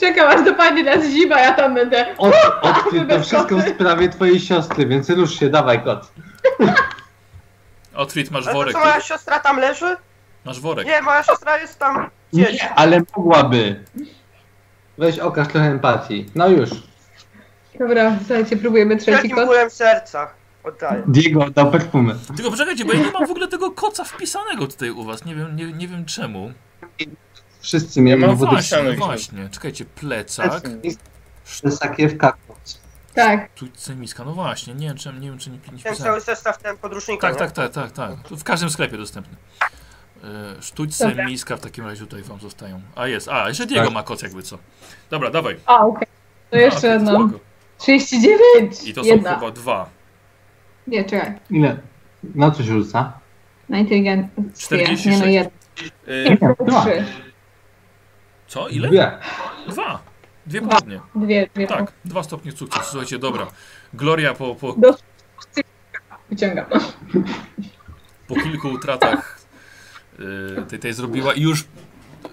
Czekam 0.00 0.28
aż 0.28 0.44
dopadnie 0.44 0.82
nas 0.82 1.04
zima, 1.04 1.40
ja 1.40 1.52
tam 1.52 1.74
będę. 1.74 2.14
Od, 2.18 2.34
odkryj 2.62 3.08
to 3.08 3.20
wszystko 3.20 3.56
w 3.56 3.68
sprawie 3.68 4.08
twojej 4.08 4.40
siostry, 4.40 4.86
więc 4.86 5.10
rusz 5.10 5.38
się, 5.38 5.48
dawaj 5.48 5.84
kot. 5.84 6.12
Otwit, 7.94 8.30
masz 8.30 8.44
Ale 8.44 8.52
to 8.52 8.58
worek, 8.58 8.72
co, 8.72 8.78
moja 8.78 9.00
siostra 9.00 9.40
tam 9.40 9.58
leży? 9.58 9.96
masz 10.44 10.60
worek. 10.60 10.86
Nie, 10.86 11.02
moja 11.02 11.22
siostra 11.22 11.58
jest 11.58 11.78
tam 11.78 12.10
gdzieś. 12.32 12.62
Nie, 12.62 12.74
ale 12.74 13.02
mogłaby. 13.16 13.84
Weź 14.98 15.18
okaż 15.18 15.48
trochę 15.48 15.66
empatii. 15.66 16.30
No 16.34 16.48
już. 16.48 16.70
Dobra, 17.78 18.16
słuchajcie, 18.26 18.56
próbujemy 18.56 18.96
trzeci 18.96 19.12
Wielkim 19.12 19.36
kot. 19.36 19.46
bólem 19.46 19.70
serca 19.70 20.30
oddaję. 20.64 21.02
Diego 21.06 21.44
oddał 21.44 21.70
perfumy. 21.70 22.14
Tylko 22.36 22.50
poczekajcie, 22.50 22.84
bo 22.84 22.92
ja 22.92 23.00
nie 23.00 23.10
mam 23.10 23.26
w 23.26 23.30
ogóle 23.30 23.48
tego 23.48 23.70
koca 23.70 24.04
wpisanego 24.04 24.66
tutaj 24.66 24.90
u 24.90 25.04
was, 25.04 25.24
nie 25.24 25.34
wiem, 25.34 25.56
nie, 25.56 25.72
nie 25.72 25.88
wiem 25.88 26.04
czemu. 26.04 26.52
Wszyscy 27.60 28.00
mieli 28.00 28.20
mam 28.26 28.36
wodę 28.36 28.50
Właśnie, 28.52 28.82
no 28.82 29.06
właśnie, 29.06 29.48
czekajcie, 29.48 29.84
plecak, 29.84 30.60
To 30.62 30.68
jest 30.84 31.78
sakiewka. 31.78 32.36
Tak. 33.14 33.48
sztućce 33.54 33.94
miska, 33.96 34.24
no 34.24 34.32
właśnie, 34.32 34.74
nie 34.74 34.86
wiem, 34.88 34.96
czy, 34.96 35.12
nie 35.12 35.28
wiem, 35.30 35.38
czy 35.38 35.50
nie, 35.50 35.58
nie 35.72 35.82
Ten 35.82 35.96
cały 35.96 36.20
zestaw 36.20 36.58
ten 36.62 36.76
podróżnika, 36.76 37.20
Tak, 37.20 37.32
nie? 37.34 37.38
tak, 37.38 37.52
tak, 37.52 37.72
tak, 37.72 37.92
tak. 37.92 38.28
To 38.28 38.36
w 38.36 38.44
każdym 38.44 38.70
sklepie 38.70 38.96
dostępny. 38.96 39.36
E, 40.24 40.62
Sztućce 40.62 41.08
Dobra. 41.08 41.26
miska 41.26 41.56
w 41.56 41.60
takim 41.60 41.86
razie 41.86 42.00
tutaj 42.00 42.22
wam 42.22 42.40
zostają. 42.40 42.80
A 42.96 43.06
jest, 43.06 43.28
a 43.28 43.48
jeszcze 43.48 43.66
Diego 43.66 43.84
Tak. 43.84 43.94
ma 43.94 44.02
koc 44.02 44.22
jakby 44.22 44.42
co. 44.42 44.58
Dobra, 45.10 45.30
dawaj. 45.30 45.56
A, 45.66 45.86
okej. 45.86 46.06
To 46.50 46.56
jeszcze 46.56 46.90
A, 46.90 46.92
jedno. 46.94 47.30
Spoko. 47.82 47.98
39! 47.98 48.84
I 48.88 48.94
to 48.94 49.00
są 49.00 49.06
Jedna. 49.08 49.34
chyba 49.34 49.50
dwa. 49.50 49.90
Nie, 50.86 51.04
czekaj. 51.04 51.32
Ile? 51.50 51.76
Na 52.34 52.50
co 52.50 52.62
się 52.62 52.72
rzuca? 52.72 53.12
Na 53.68 53.78
inteligencję. 53.78 54.42
46. 54.58 55.20
Nie, 55.26 55.44
no. 55.44 55.50
E, 56.12 56.30
Nie, 56.30 56.36
dwa. 56.66 56.80
Trzy. 56.84 57.04
co? 58.48 58.68
Ile? 58.68 58.88
Dwie. 58.88 59.10
Dwa. 59.68 60.02
Dwie 60.46 60.60
Dwa. 60.60 60.70
pochodnie. 60.70 61.00
Dwie, 61.14 61.48
dwie. 61.54 61.66
Tak, 61.66 61.92
dwa 62.04 62.22
stopnie 62.22 62.52
sukcesu. 62.52 62.84
Słuchajcie, 62.90 63.18
dobra. 63.18 63.46
Gloria 63.94 64.34
po, 64.34 64.54
po, 64.54 64.72
Do... 64.72 64.96
Wyciągam. 66.30 66.64
po 68.28 68.34
kilku 68.34 68.68
utratach 68.68 69.40
y, 70.58 70.62
tej, 70.68 70.78
tej 70.78 70.92
zrobiła 70.92 71.34
i 71.34 71.42
już 71.42 71.64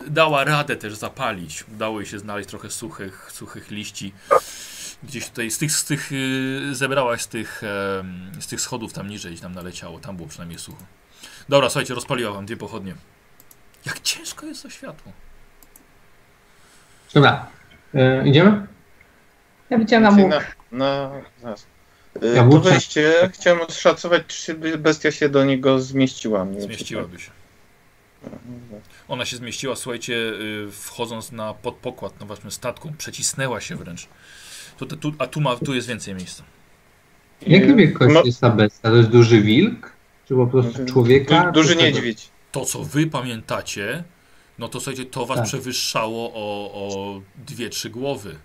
dała 0.07 0.43
radę 0.43 0.75
też 0.75 0.95
zapalić. 0.95 1.63
Udało 1.73 1.99
jej 1.99 2.07
się 2.09 2.19
znaleźć 2.19 2.49
trochę 2.49 2.69
suchych, 2.69 3.29
suchych 3.31 3.71
liści. 3.71 4.13
Gdzieś 5.03 5.29
tutaj 5.29 5.51
z 5.51 5.57
tych, 5.57 5.71
z 5.71 5.85
tych 5.85 6.11
y, 6.11 6.75
zebrałaś 6.75 7.21
z 7.21 7.27
tych, 7.27 7.61
z 8.39 8.47
tych 8.47 8.61
schodów 8.61 8.93
tam 8.93 9.07
niżej 9.07 9.37
tam 9.37 9.55
naleciało. 9.55 9.99
Tam 9.99 10.15
było 10.15 10.27
przynajmniej 10.27 10.59
sucho. 10.59 10.83
Dobra, 11.49 11.69
słuchajcie, 11.69 11.93
rozpaliła 11.93 12.31
wam 12.31 12.45
dwie 12.45 12.57
pochodnie. 12.57 12.95
Jak 13.85 13.99
ciężko 13.99 14.45
jest 14.45 14.63
to 14.63 14.69
światło. 14.69 15.11
Dobra. 17.13 17.47
E, 17.93 18.27
idziemy? 18.27 18.67
Ja 19.69 19.77
wyciągam 19.77 20.13
Czyli 20.15 20.23
łuk. 20.23 20.33
na, 20.71 20.77
na, 20.77 21.11
zaraz. 21.41 21.65
Ja 22.35 22.49
To 22.49 22.59
wejście, 22.59 23.29
chciałem 23.33 23.61
oszacować, 23.61 24.23
czy 24.27 24.37
się 24.41 24.53
bestia 24.77 25.11
się 25.11 25.29
do 25.29 25.45
niego 25.45 25.79
zmieściła. 25.81 26.45
Nie 26.45 26.61
Zmieściłaby 26.61 27.19
się. 27.19 27.31
tak. 28.23 28.31
Ona 29.07 29.25
się 29.25 29.37
zmieściła, 29.37 29.75
słuchajcie, 29.75 30.13
y, 30.13 30.67
wchodząc 30.71 31.31
na 31.31 31.53
podpokład 31.53 32.19
na 32.19 32.25
waszym 32.25 32.51
statku. 32.51 32.91
Przecisnęła 32.97 33.61
się 33.61 33.75
wręcz. 33.75 34.07
Tu, 34.79 34.85
tu, 34.85 35.13
a 35.19 35.27
tu, 35.27 35.41
ma, 35.41 35.55
tu 35.55 35.73
jest 35.75 35.87
więcej 35.87 36.15
miejsca. 36.15 36.43
Jaki 37.47 37.75
wielkości 37.75 38.13
No, 38.13 38.23
jest 38.23 38.41
ta 38.41 38.49
bestia? 38.49 38.89
To 38.89 38.95
jest 38.95 39.09
duży 39.09 39.41
wilk? 39.41 39.93
Czy 40.27 40.35
po 40.35 40.47
prostu 40.47 40.85
człowieka? 40.85 41.43
du, 41.45 41.51
duży 41.61 41.75
niedźwiedź. 41.75 42.29
to, 42.51 42.65
co 42.65 42.83
wy 42.83 43.07
pamiętacie, 43.07 44.03
no 44.59 44.67
to 44.67 44.79
słuchajcie, 44.79 45.05
to 45.05 45.25
was 45.25 45.37
Tak. 45.37 45.45
przewyższało 45.47 46.31
o, 46.33 46.71
o 46.73 47.21
dwie, 47.47 47.69
trzy 47.69 47.89
głowy. 47.89 48.35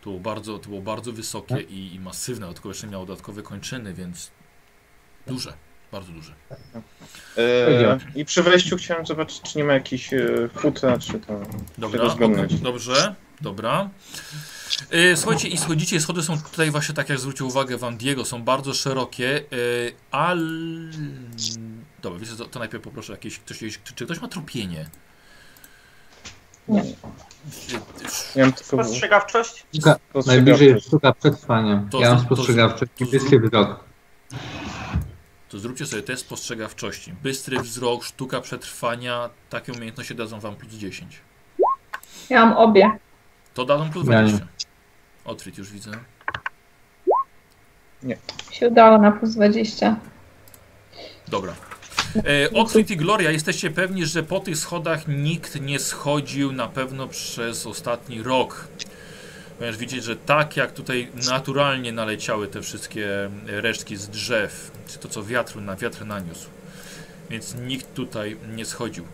To 0.00 0.10
było 0.10 0.20
bardzo, 0.20 0.58
to 0.58 0.68
było 0.68 0.80
bardzo 0.80 1.12
wysokie 1.12 1.54
Tak. 1.54 1.70
i, 1.70 1.94
i 1.94 2.00
masywne, 2.00 2.46
dodatkowo 2.46 2.68
jeszcze 2.68 2.86
miało 2.86 3.06
dodatkowe 3.06 3.42
kończyny, 3.42 3.94
więc 3.94 4.30
duże, 5.26 5.52
bardzo 5.92 6.12
duże. 6.12 6.32
Powiedziałem. 7.66 8.00
I 8.14 8.24
przy 8.24 8.42
wejściu 8.42 8.76
chciałem 8.76 9.06
zobaczyć, 9.06 9.40
czy 9.42 9.58
nie 9.58 9.64
ma 9.64 9.72
jakichś 9.72 10.12
e, 10.12 10.48
futra, 10.54 10.98
czy 10.98 11.12
tam. 11.12 11.44
Dobra, 11.78 12.04
okej, 12.04 12.48
dobrze, 12.62 13.14
dobra. 13.40 13.90
E, 14.90 15.16
Słuchajcie, 15.16 15.48
i 15.48 15.58
schodzicie, 15.58 16.00
schody 16.00 16.22
są 16.22 16.38
tutaj 16.42 16.70
właśnie, 16.70 16.94
tak 16.94 17.08
jak 17.08 17.18
zwrócił 17.18 17.46
uwagę 17.46 17.76
Wam 17.78 17.96
Diego, 17.96 18.24
są 18.24 18.42
bardzo 18.42 18.74
szerokie, 18.74 19.36
e, 19.38 19.44
ale... 20.10 20.40
Dobra, 22.02 22.18
wiecie 22.18 22.36
co, 22.36 22.44
to 22.44 22.58
najpierw 22.58 22.84
poproszę 22.84 23.12
jakieś, 23.12 23.38
ktoś, 23.38 23.58
czy, 23.58 23.94
czy 23.94 24.04
ktoś 24.04 24.20
ma 24.20 24.28
tropienie? 24.28 24.86
Nie. 26.68 26.82
Nie 28.36 28.42
mam 28.42 28.52
tylko. 28.52 28.84
Spostrzegawczość? 28.84 29.66
Sztuka, 29.74 29.96
najbliżej 30.26 30.68
jest 30.68 30.86
sztuka 30.86 31.12
przetrwania. 31.12 31.84
To 31.90 32.00
ja 32.00 32.08
mam 32.14 32.18
to 32.18 32.24
spostrzegawczość. 32.24 32.92
to 32.98 33.04
z- 33.04 33.06
Niebieskie 33.12 33.40
wzrok. 33.40 33.84
To 35.48 35.58
zróbcie 35.58 35.86
sobie 35.86 36.02
test 36.02 36.22
spostrzegawczości. 36.26 37.12
Bystry 37.22 37.60
wzrok, 37.60 38.04
sztuka 38.04 38.40
przetrwania, 38.40 39.30
takie 39.50 39.72
umiejętności 39.72 40.14
dadzą 40.14 40.40
wam 40.40 40.56
plus 40.56 40.72
10. 40.74 41.20
Ja 42.30 42.46
mam 42.46 42.56
obie. 42.56 42.98
To 43.54 43.64
dadzą 43.64 43.90
plus 43.90 44.06
Ja 44.08 44.22
nie. 44.22 44.28
20. 44.28 44.46
Otwit 45.24 45.58
już 45.58 45.72
widzę. 45.72 45.90
Się 48.52 48.68
udało 48.68 48.98
na 48.98 49.12
plus 49.12 49.30
20. 49.34 49.96
Dobra. 51.28 51.54
E, 52.16 52.50
Otwit 52.50 52.90
i 52.90 52.96
Gloria, 52.96 53.30
jesteście 53.30 53.70
pewni, 53.70 54.06
że 54.06 54.22
po 54.22 54.40
tych 54.40 54.56
schodach 54.58 55.08
nikt 55.08 55.60
nie 55.60 55.78
schodził 55.78 56.52
na 56.52 56.68
pewno 56.68 57.08
przez 57.08 57.66
ostatni 57.66 58.22
rok. 58.22 58.68
Ponieważ 59.58 59.76
widzicie, 59.78 60.02
że 60.02 60.16
tak 60.16 60.56
jak 60.56 60.72
tutaj 60.72 61.08
naturalnie 61.28 61.92
naleciały 61.92 62.48
te 62.48 62.62
wszystkie 62.62 63.30
resztki 63.46 63.96
z 63.96 64.08
drzew, 64.08 64.70
czy 64.86 64.98
to 64.98 65.08
co 65.08 65.24
wiatr 65.24 65.56
na 65.56 65.76
wiatr 65.76 66.06
naniósł. 66.06 66.48
Więc 67.30 67.54
nikt 67.54 67.94
tutaj 67.94 68.36
nie 68.56 68.64
schodził. 68.64 69.04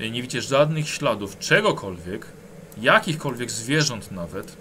E, 0.00 0.10
Nie 0.10 0.22
widzicie 0.22 0.42
żadnych 0.42 0.88
śladów 0.88 1.38
czegokolwiek, 1.38 2.26
jakichkolwiek 2.80 3.50
zwierząt 3.50 4.12
nawet. 4.12 4.56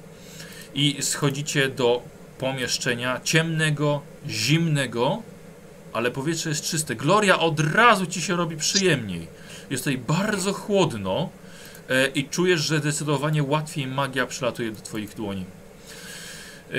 I 0.74 0.98
schodzicie 1.02 1.70
do 1.70 2.02
pomieszczenia 2.38 3.22
ciemnego, 3.24 4.02
zimnego, 4.28 5.22
ale 5.94 6.12
powietrze 6.12 6.50
jest 6.50 6.64
czyste. 6.64 6.96
Gloria 6.96 7.40
od 7.40 7.60
razu 7.60 8.06
ci 8.06 8.22
się 8.22 8.36
robi 8.36 8.58
przyjemniej. 8.58 9.28
Jest 9.70 9.84
tutaj 9.84 9.98
bardzo 9.98 10.54
chłodno 10.54 11.30
e, 11.90 12.08
i 12.08 12.30
czujesz, 12.30 12.62
że 12.62 12.80
zdecydowanie 12.80 13.44
łatwiej 13.44 13.88
magia 13.88 14.26
przylatuje 14.26 14.72
do 14.72 14.82
twoich 14.82 15.16
dłoni. 15.16 15.46
E, 16.72 16.74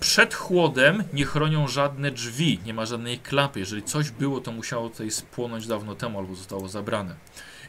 przed 0.00 0.34
chłodem 0.34 1.04
nie 1.12 1.24
chronią 1.24 1.68
żadne 1.68 2.10
drzwi, 2.10 2.60
nie 2.66 2.74
ma 2.74 2.86
żadnej 2.86 3.18
klapy. 3.18 3.60
Jeżeli 3.60 3.82
coś 3.82 4.10
było, 4.10 4.40
to 4.40 4.52
musiało 4.52 4.88
tutaj 4.88 5.10
spłonąć 5.10 5.66
dawno 5.66 5.94
temu 5.94 6.18
albo 6.18 6.34
zostało 6.34 6.68
zabrane. 6.68 7.14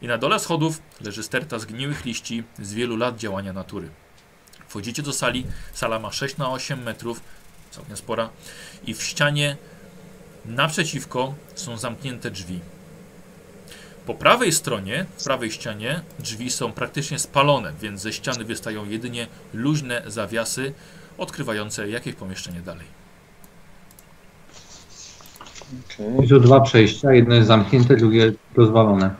I 0.01 0.07
na 0.07 0.17
dole 0.17 0.39
schodów 0.39 0.81
leży 1.01 1.23
sterta 1.23 1.59
zgniłych 1.59 2.05
liści 2.05 2.43
z 2.59 2.73
wielu 2.73 2.97
lat 2.97 3.17
działania 3.17 3.53
natury. 3.53 3.89
Wchodzicie 4.73 5.03
do 5.03 5.13
sali. 5.13 5.45
Sala 5.73 5.99
ma 5.99 6.11
6 6.11 6.37
na 6.37 6.49
8 6.49 6.83
metrów, 6.83 7.21
całkiem 7.71 7.97
spora. 7.97 8.29
I 8.87 8.93
w 8.93 9.03
ścianie 9.03 9.57
naprzeciwko 10.45 11.33
są 11.55 11.77
zamknięte 11.77 12.31
drzwi. 12.31 12.59
Po 14.05 14.13
prawej 14.13 14.51
stronie, 14.51 15.05
w 15.17 15.23
prawej 15.23 15.51
ścianie, 15.51 16.01
drzwi 16.19 16.51
są 16.51 16.71
praktycznie 16.71 17.19
spalone, 17.19 17.73
więc 17.81 18.01
ze 18.01 18.13
ściany 18.13 18.45
wystają 18.45 18.85
jedynie 18.85 19.27
luźne 19.53 20.01
zawiasy 20.07 20.73
odkrywające 21.17 21.89
jakieś 21.89 22.15
pomieszczenie 22.15 22.61
dalej. 22.61 22.85
Okej. 25.85 26.37
I 26.37 26.41
dwa 26.41 26.61
przejścia, 26.61 27.13
jedno 27.13 27.35
jest 27.35 27.47
zamknięte, 27.47 27.95
drugie 27.95 28.33
rozwalone. 28.55 29.15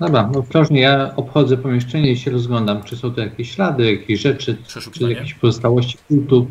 Dobra, 0.00 0.30
no 0.32 0.38
ostrożnie, 0.38 0.80
ja 0.80 1.12
obchodzę 1.16 1.56
pomieszczenie 1.56 2.12
i 2.12 2.16
się 2.16 2.30
rozglądam, 2.30 2.82
czy 2.82 2.96
są 2.96 3.14
tu 3.14 3.20
jakieś 3.20 3.54
ślady, 3.54 3.92
jakieś 3.92 4.20
rzeczy, 4.20 4.56
czy 4.66 5.08
jakieś 5.08 5.34
pozostałości 5.34 5.98
kultu. 6.08 6.46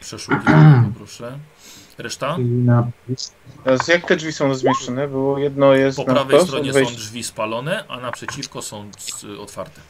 Przeszukiwanie, 0.00 0.92
proszę. 0.98 1.38
Reszta? 1.98 2.36
Na... 2.38 2.86
Jak 3.88 4.06
te 4.06 4.16
drzwi 4.16 4.32
są 4.32 4.48
rozmieszczone? 4.48 5.08
Było 5.08 5.38
jedno 5.38 5.74
jest 5.74 5.96
Po 5.96 6.04
na 6.04 6.12
prawej 6.12 6.28
wprost 6.28 6.46
stronie 6.46 6.70
od 6.70 6.76
są 6.76 6.94
drzwi 6.94 7.22
spalone, 7.22 7.84
a 7.88 8.00
naprzeciwko 8.00 8.62
są 8.62 8.90
y, 9.24 9.40
otwarte. 9.40 9.80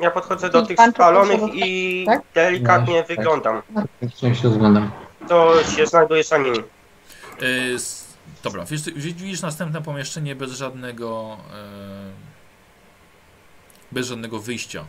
Ja 0.00 0.10
podchodzę 0.10 0.50
do 0.50 0.62
I 0.62 0.66
tych 0.66 0.76
to 0.76 0.90
spalonych 0.90 1.40
i 1.54 2.04
tak? 2.06 2.22
delikatnie 2.34 2.94
No, 2.94 3.02
tak. 3.02 3.16
wyglądam. 3.16 3.62
Ja 4.22 4.34
się 4.34 4.48
rozglądam. 4.48 4.90
To 5.28 5.64
się 5.64 5.86
znajduje 5.86 6.24
za 6.24 6.38
nimi. 6.38 6.58
Dobra, 8.42 8.64
wiesz, 8.64 8.82
widzisz 8.96 9.42
następne 9.42 9.82
pomieszczenie 9.82 10.34
bez 10.34 10.52
żadnego 10.52 11.36
e, 11.54 12.10
bez 13.92 14.06
żadnego 14.06 14.38
wyjścia. 14.38 14.84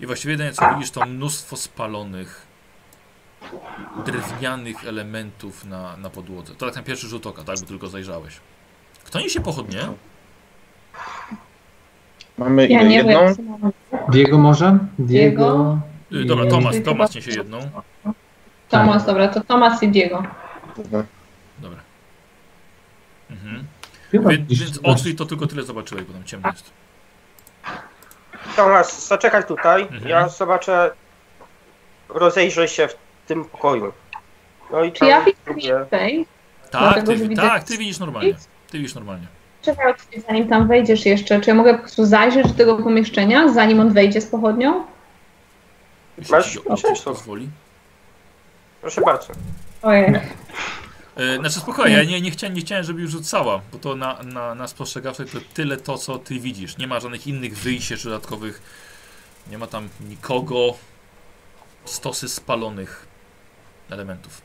I 0.00 0.06
właściwie 0.06 0.32
jedyne 0.32 0.52
co 0.52 0.74
widzisz 0.74 0.90
to 0.90 1.06
mnóstwo 1.06 1.56
spalonych 1.56 2.46
drewnianych 4.06 4.84
elementów 4.86 5.64
na, 5.64 5.96
na 5.96 6.10
podłodze. 6.10 6.54
To 6.54 6.66
tak 6.66 6.76
na 6.76 6.82
pierwszy 6.82 7.06
rzut 7.08 7.26
oka, 7.26 7.44
tak, 7.44 7.60
bo 7.60 7.66
tylko 7.66 7.88
zajrzałeś. 7.88 8.40
Kto 9.04 9.20
niesie 9.20 9.40
pochodnie? 9.40 9.80
Mamy 12.38 12.68
Ja 12.68 12.82
ile? 12.82 12.92
jedną? 12.92 13.20
wiem. 13.34 13.72
Diego 14.08 14.38
może? 14.38 14.78
Diego? 14.98 15.78
Y, 16.12 16.24
Dobra, 16.24 16.46
Tomasz, 16.46 16.76
Tomasz 16.84 17.14
niesie 17.14 17.30
jedną. 17.30 17.70
Tomas, 18.68 19.06
dobra, 19.06 19.28
to 19.28 19.40
Tomas 19.40 19.82
i 19.82 19.88
Diego. 19.88 20.22
Dobra. 21.58 21.78
Mhm. 23.32 23.64
Chyba 24.10 24.30
Więc, 24.30 24.46
gdzieś- 24.46 24.60
więc 24.60 24.78
otwórz 24.82 25.16
to 25.16 25.24
tylko 25.24 25.46
tyle 25.46 25.62
zobaczyłeś, 25.62 26.04
bo 26.04 26.12
tam 26.12 26.24
ciemno 26.24 26.48
jest. 26.50 26.70
Tomasz, 28.56 28.86
zaczekaj 28.92 29.44
tutaj. 29.44 29.82
Mhm. 29.82 30.08
Ja 30.08 30.28
zobaczę, 30.28 30.90
rozejrzę 32.08 32.68
się 32.68 32.88
w 32.88 32.96
tym 33.26 33.44
pokoju. 33.44 33.92
No 34.72 34.84
i 34.84 34.92
Czy 34.92 35.04
ja 35.06 35.24
widzę 35.24 35.54
więcej? 35.68 36.26
Tak, 36.70 36.82
Dlatego, 36.82 37.12
ty, 37.12 37.28
widzę- 37.28 37.42
tak, 37.42 37.64
ty 37.64 37.78
widzisz 37.78 37.98
normalnie. 37.98 38.34
Ty 38.70 38.78
widzisz 38.78 38.94
normalnie. 38.94 39.26
Czekaj, 39.62 39.94
zanim 40.28 40.48
tam 40.48 40.68
wejdziesz 40.68 41.06
jeszcze, 41.06 41.40
czy 41.40 41.50
ja 41.50 41.54
mogę 41.54 41.74
po 41.74 41.80
prostu 41.80 42.04
zajrzeć 42.06 42.48
do 42.48 42.54
tego 42.54 42.76
pomieszczenia, 42.76 43.52
zanim 43.52 43.80
on 43.80 43.92
wejdzie 43.92 44.20
z 44.20 44.26
pochodnią? 44.26 44.84
Jeśli 46.18 46.32
Masz? 46.34 46.52
ci 46.52 46.60
pozwoli. 47.04 47.48
Proszę 48.80 49.00
bardzo. 49.00 49.32
Ojej. 49.82 50.20
E, 51.16 51.36
znaczy 51.36 51.60
spokojnie, 51.60 51.96
ja 51.96 52.04
nie, 52.04 52.20
nie, 52.20 52.30
chciałem, 52.30 52.54
nie 52.56 52.60
chciałem, 52.60 52.84
żeby 52.84 53.00
już 53.02 53.10
rzucała, 53.10 53.60
bo 53.72 53.78
to 53.78 53.96
na, 53.96 54.22
na, 54.22 54.54
na 54.54 54.68
spostrzegawczej 54.68 55.26
to 55.26 55.38
tyle 55.54 55.76
to, 55.76 55.98
co 55.98 56.18
ty 56.18 56.40
widzisz. 56.40 56.78
Nie 56.78 56.86
ma 56.86 57.00
żadnych 57.00 57.26
innych 57.26 57.56
wyjść 57.58 57.90
jeszcze 57.90 58.08
dodatkowych. 58.08 58.62
Nie 59.50 59.58
ma 59.58 59.66
tam 59.66 59.88
nikogo. 60.08 60.74
Stosy 61.84 62.28
spalonych 62.28 63.06
elementów. 63.90 64.42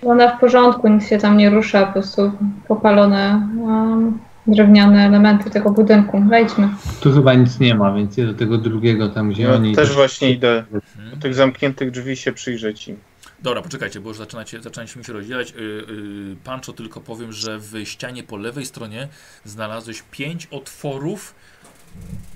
Wygląda 0.00 0.36
w 0.36 0.40
porządku, 0.40 0.88
nic 0.88 1.08
się 1.08 1.18
tam 1.18 1.36
nie 1.36 1.50
rusza, 1.50 1.86
po 1.86 1.92
prostu 1.92 2.32
popalone 2.68 3.48
um, 3.60 4.18
drewniane 4.46 5.06
elementy 5.06 5.50
tego 5.50 5.70
budynku. 5.70 6.22
Wejdźmy. 6.28 6.68
Tu 7.00 7.12
chyba 7.12 7.34
nic 7.34 7.60
nie 7.60 7.74
ma, 7.74 7.92
więc 7.92 8.16
ja 8.16 8.26
do 8.26 8.34
tego 8.34 8.58
drugiego 8.58 9.08
tam, 9.08 9.30
gdzie 9.30 9.42
Ja 9.42 9.54
oni... 9.54 9.74
też 9.74 9.94
właśnie 9.94 10.30
idę 10.30 10.64
do 10.70 10.78
Mhm. 10.98 11.20
tych 11.20 11.34
zamkniętych 11.34 11.90
drzwi 11.90 12.16
się 12.16 12.32
przyjrzeć 12.32 12.88
im. 12.88 12.96
Dobra, 13.42 13.62
poczekajcie, 13.62 14.00
bo 14.00 14.08
już 14.08 14.18
zaczynacie, 14.18 14.62
zaczęliśmy 14.62 15.04
się 15.04 15.12
rozdzielać. 15.12 15.50
Yy, 15.50 15.60
yy, 15.60 16.36
Pancho, 16.44 16.72
tylko 16.72 17.00
powiem, 17.00 17.32
że 17.32 17.58
w 17.58 17.72
ścianie 17.84 18.22
po 18.22 18.36
lewej 18.36 18.66
stronie 18.66 19.08
znalazłeś 19.44 20.02
pięć 20.10 20.46
otworów 20.46 21.34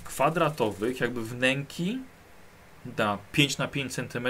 kwadratowych, 0.05 1.01
jakby 1.01 1.23
wnęki 1.23 1.99
na 2.99 3.19
5 3.33 3.59
na 3.59 3.69
5 3.69 3.95
cm, 3.95 4.29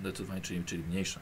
zdecydowanie, 0.00 0.40
czyli, 0.40 0.64
czyli 0.64 0.82
mniejsze. 0.82 1.20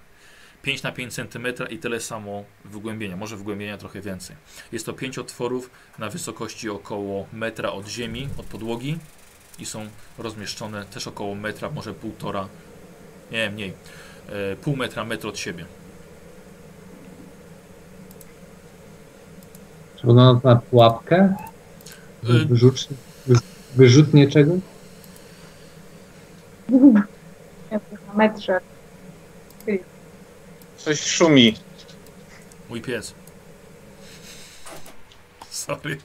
5 0.62 0.82
na 0.82 0.92
5 0.92 1.14
cm 1.14 1.46
i 1.70 1.78
tyle 1.78 2.00
samo 2.00 2.44
wygłębienia, 2.64 3.16
może 3.16 3.36
wygłębienia 3.36 3.78
trochę 3.78 4.00
więcej. 4.00 4.36
Jest 4.72 4.86
to 4.86 4.92
pięć 4.92 5.18
otworów 5.18 5.70
na 5.98 6.08
wysokości 6.08 6.68
około 6.68 7.26
metra 7.32 7.72
od 7.72 7.88
ziemi, 7.88 8.28
od 8.38 8.46
podłogi 8.46 8.98
i 9.58 9.66
są 9.66 9.88
rozmieszczone 10.18 10.84
też 10.84 11.06
około 11.06 11.34
metra, 11.34 11.70
może 11.70 11.94
półtora, 11.94 12.48
nie 13.30 13.50
mniej, 13.50 13.72
pół 14.62 14.76
metra, 14.76 15.04
metr 15.04 15.26
od 15.26 15.38
siebie. 15.38 15.64
Czy 19.96 20.06
wygląda 20.06 20.40
to 20.40 20.48
na 20.48 20.56
pułapkę? 20.56 21.34
Y- 22.24 22.46
Wyrzut, 22.46 22.88
wyrzutnie 23.74 24.28
czego? 24.28 24.52
Na 26.68 27.06
metrze. 28.14 28.60
Coś 30.76 31.00
szumi. 31.00 31.56
Mój 32.68 32.80
pies. 32.82 33.14
Sorry. 35.50 35.98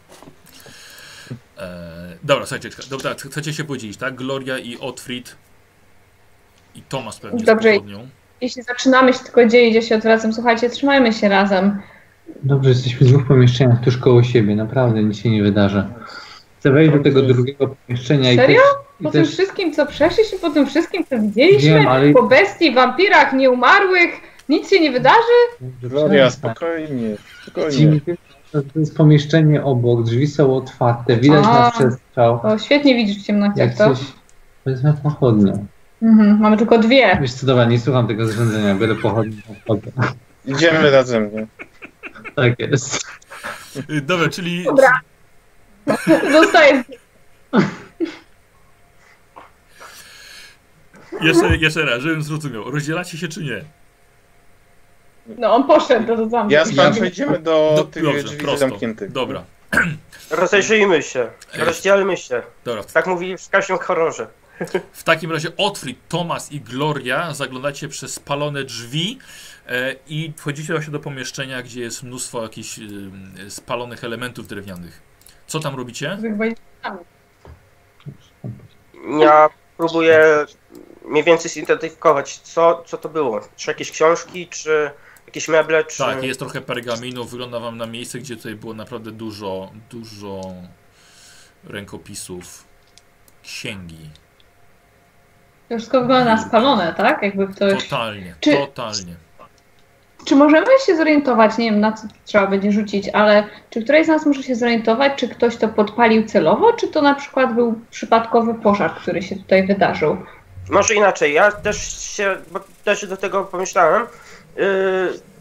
E, 1.58 2.18
dobra, 2.24 2.46
słuchajcie, 2.46 2.70
dobra, 2.90 3.16
chcecie 3.30 3.54
się 3.54 3.64
podzielić, 3.64 3.98
tak? 3.98 4.16
Gloria 4.16 4.58
i 4.58 4.78
Otfrid 4.78 5.36
i 6.76 6.82
Tomasz 6.82 7.20
pewnie 7.20 7.44
Dobrze. 7.44 7.72
z 7.72 7.76
pochodnią. 7.76 8.08
Jeśli 8.42 8.64
zaczynamy 8.64 9.14
się 9.14 9.20
tylko 9.20 9.46
dzielić, 9.46 9.76
ja 9.76 9.82
się 9.82 9.96
odwracam. 9.96 10.34
Słuchajcie, 10.34 10.70
trzymajmy 10.70 11.14
się 11.14 11.30
razem. 11.30 11.82
Dobrze, 12.44 12.70
jesteśmy 12.70 13.08
w 13.08 13.10
dwóch 13.10 13.28
pomieszczeniach 13.28 13.84
tuż 13.84 13.98
koło 13.98 14.24
siebie, 14.24 14.56
naprawdę 14.56 15.04
nic 15.04 15.18
się 15.18 15.30
nie 15.30 15.44
wydarzy. 15.44 15.84
Chcę 16.60 16.72
wejść 16.72 16.92
do 16.94 17.00
tego 17.04 17.22
drugiego 17.22 17.68
pomieszczenia 17.88 18.36
Serio? 18.36 18.44
i 18.44 18.48
też... 18.56 18.64
Po 19.04 19.10
I 19.10 19.12
tym 19.12 19.24
też 19.24 19.32
wszystkim, 19.34 19.74
co 19.74 19.86
przeszliśmy, 19.86 20.40
po 20.40 20.50
tym 20.50 20.68
wszystkim, 20.68 21.06
co 21.10 21.20
widzieliśmy, 21.20 21.70
Wiem, 21.74 21.88
ale- 21.88 22.12
po 22.14 22.24
bestii, 22.24 22.74
wampirach, 22.76 23.34
nieumarłych, 23.34 24.10
nic 24.50 24.70
się 24.70 24.80
nie 24.80 24.92
wydarzy? 24.92 25.38
Gloria, 25.84 26.30
spokojnie, 26.30 27.16
spokojnie. 27.44 28.00
To 28.52 28.80
jest 28.80 28.98
pomieszczenie 28.98 29.64
obok, 29.64 30.04
drzwi 30.04 30.28
są 30.28 30.56
otwarte, 30.56 31.18
widać 31.18 31.46
A. 31.48 31.60
na 31.60 31.72
przestrzał. 31.72 32.40
O, 32.44 32.58
świetnie 32.58 32.96
widzisz 32.96 33.18
w 33.24 33.26
ciemnościach, 33.26 33.58
Jak 33.58 33.78
to? 33.78 33.96
coś... 33.96 34.00
Wezmę 34.66 34.94
pochodnię. 35.04 35.54
Mhm, 36.02 36.40
mamy 36.40 36.58
tylko 36.58 36.78
dwie. 36.78 37.18
Wiesz 37.22 37.34
co, 37.34 37.46
dobra, 37.46 37.66
nie 37.66 37.80
słucham 37.80 38.08
tego 38.08 38.28
zarządzenia, 38.28 38.76
pochodnię. 39.02 39.42
pochodzę. 39.66 39.92
Idziemy 40.46 40.92
razem, 40.92 41.36
nie? 41.36 41.48
Tak 42.36 42.60
jest. 42.60 43.08
Y, 43.90 44.02
Dobra, 44.02 44.30
czyli 44.30 44.64
Dobra. 44.64 45.00
Zostaje. 46.32 46.84
Jeszcze, 51.22 51.58
jeszcze 51.58 51.86
raz, 51.86 52.02
żebym 52.02 52.22
zrozumiał. 52.24 52.72
Rozdzielacie 52.72 53.18
się 53.18 53.28
czy 53.28 53.44
nie? 53.44 53.62
No 55.38 55.56
on 55.56 55.64
poszedł 55.68 56.16
do 56.16 56.30
zamku. 56.30 56.54
Ja 56.54 56.66
z 56.66 56.76
Pancho 56.76 57.06
idziemy 57.06 57.40
do 57.40 57.74
Do- 57.78 57.84
tych 57.84 58.04
dobrze, 58.04 58.24
drzwi 58.24 58.38
prosto. 58.38 58.58
zamkniętych. 58.58 59.12
Dobra, 59.12 59.44
Rozejrzyjmy 60.32 61.04
się, 61.04 61.28
rozdzielmy 61.60 62.18
się. 62.18 62.42
dobra. 62.66 62.84
Tak 62.94 63.08
mówili 63.08 63.38
w 63.38 63.50
każdym 63.50 63.78
horrorze. 63.78 64.28
W 64.94 65.04
takim 65.04 65.32
razie 65.32 65.58
Otfrid, 65.58 66.08
Tomas 66.08 66.52
i 66.52 66.62
Gloria 66.62 67.34
zaglądacie 67.34 67.88
przez 67.88 68.14
spalone 68.14 68.64
drzwi 68.64 69.20
e, 69.68 69.96
i 70.08 70.34
wchodzicie 70.38 70.74
właśnie 70.74 70.92
do 70.92 71.00
pomieszczenia, 71.00 71.62
gdzie 71.62 71.82
jest 71.82 72.04
mnóstwo 72.04 72.44
jakichś 72.44 72.80
e, 72.80 72.82
spalonych 73.50 74.04
elementów 74.04 74.48
drewnianych. 74.48 75.02
Co 75.48 75.60
tam 75.60 75.76
robicie? 75.76 76.18
Ja 79.20 79.50
próbuję 79.78 80.46
mniej 81.06 81.24
więcej 81.24 81.52
zidentyfikować, 81.52 82.38
co, 82.40 82.84
co 82.86 82.98
to 82.98 83.10
było. 83.10 83.42
Czy 83.56 83.72
jakieś 83.72 83.92
książki, 83.92 84.48
czy 84.48 84.92
jakieś 85.26 85.48
meble, 85.48 85.84
czy... 85.84 85.98
Tak, 85.98 86.24
jest 86.24 86.40
trochę 86.40 86.62
pergaminu. 86.62 87.26
Wygląda 87.26 87.60
wam 87.60 87.78
na 87.78 87.86
miejsce, 87.86 88.20
gdzie 88.20 88.38
tutaj 88.38 88.56
było 88.56 88.74
naprawdę 88.74 89.12
dużo, 89.12 89.72
dużo 89.90 90.42
rękopisów, 91.64 92.64
księgi. 93.44 94.10
To 95.72 95.78
wszystko 95.78 96.02
wygląda 96.02 96.36
na 96.36 96.42
spalone, 96.42 96.94
tak? 96.98 97.22
Jakby 97.22 97.48
ktoś... 97.48 97.84
Totalnie, 97.84 98.36
Czy- 98.40 98.54
totalnie. 98.54 99.16
Czy 100.26 100.36
możemy 100.36 100.68
się 100.86 100.98
zorientować, 100.98 101.58
nie 101.58 101.72
wiem 101.72 101.80
na 101.80 101.92
co 101.92 102.08
trzeba 102.26 102.48
będzie 102.48 102.72
rzucić, 102.72 103.10
ale 103.10 103.44
czy 103.70 103.84
któryś 103.84 104.06
z 104.06 104.10
nas 104.10 104.26
może 104.26 104.44
się 104.44 104.56
zorientować, 104.56 105.14
czy 105.16 105.30
ktoś 105.30 105.58
to 105.58 105.68
podpalił 105.68 106.26
celowo, 106.26 106.74
czy 106.74 106.88
to 106.88 107.02
na 107.02 107.16
przykład 107.16 107.56
był 107.56 107.82
przypadkowy 107.92 108.54
pożar, 108.54 108.96
który 108.96 109.22
się 109.22 109.36
tutaj 109.36 109.68
wydarzył? 109.68 110.18
Może 110.70 110.96
inaczej, 110.96 111.34
ja 111.34 111.52
też 111.52 112.02
się, 112.02 112.38
bo 112.52 112.60
też 112.84 113.08
do 113.08 113.18
tego 113.18 113.44
pomyślałem. 113.44 114.06
Yy, 114.56 114.64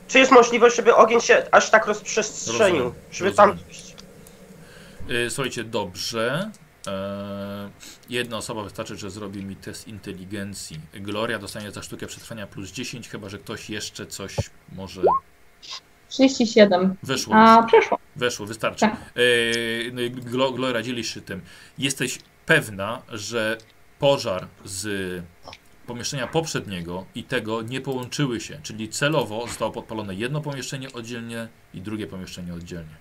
czy 0.08 0.18
jest 0.18 0.32
możliwość, 0.32 0.76
żeby 0.76 0.94
ogień 0.94 1.20
się 1.20 1.42
aż 1.50 1.70
tak 1.70 1.86
rozprzestrzenił? 1.86 2.84
Rozumiem, 2.84 2.92
żeby 3.12 3.32
tam... 3.32 3.58
Y, 5.10 5.30
Słuchajcie, 5.30 5.64
dobrze. 5.64 6.50
Eee, 6.86 7.70
jedna 8.08 8.36
osoba 8.36 8.62
wystarczy, 8.62 8.96
że 8.96 9.10
zrobi 9.10 9.44
mi 9.44 9.56
test 9.56 9.88
inteligencji. 9.88 10.80
Gloria 10.92 11.38
dostanie 11.38 11.70
za 11.70 11.82
sztukę 11.82 12.06
przetrwania 12.06 12.46
plus 12.46 12.72
10, 12.72 13.08
chyba 13.08 13.28
że 13.28 13.38
ktoś 13.38 13.70
jeszcze 13.70 14.06
coś 14.06 14.36
może 14.72 15.02
37. 16.08 16.96
weszło. 17.02 17.34
A 17.34 17.62
przeszło. 17.62 17.98
Weszło, 18.16 18.46
wystarczy. 18.46 18.80
Tak. 18.80 18.96
Eee, 19.16 19.92
no 19.92 20.00
i 20.00 20.10
Glo, 20.10 20.52
Gloria 20.52 20.82
dzielisz 20.82 21.14
się 21.14 21.20
tym. 21.20 21.40
Jesteś 21.78 22.18
pewna, 22.46 23.02
że 23.08 23.58
pożar 23.98 24.46
z 24.64 25.22
pomieszczenia 25.86 26.26
poprzedniego 26.26 27.06
i 27.14 27.24
tego 27.24 27.62
nie 27.62 27.80
połączyły 27.80 28.40
się, 28.40 28.60
czyli 28.62 28.88
celowo 28.88 29.46
zostało 29.46 29.70
podpalone 29.70 30.14
jedno 30.14 30.40
pomieszczenie 30.40 30.92
oddzielnie 30.92 31.48
i 31.74 31.80
drugie 31.80 32.06
pomieszczenie 32.06 32.54
oddzielnie. 32.54 32.96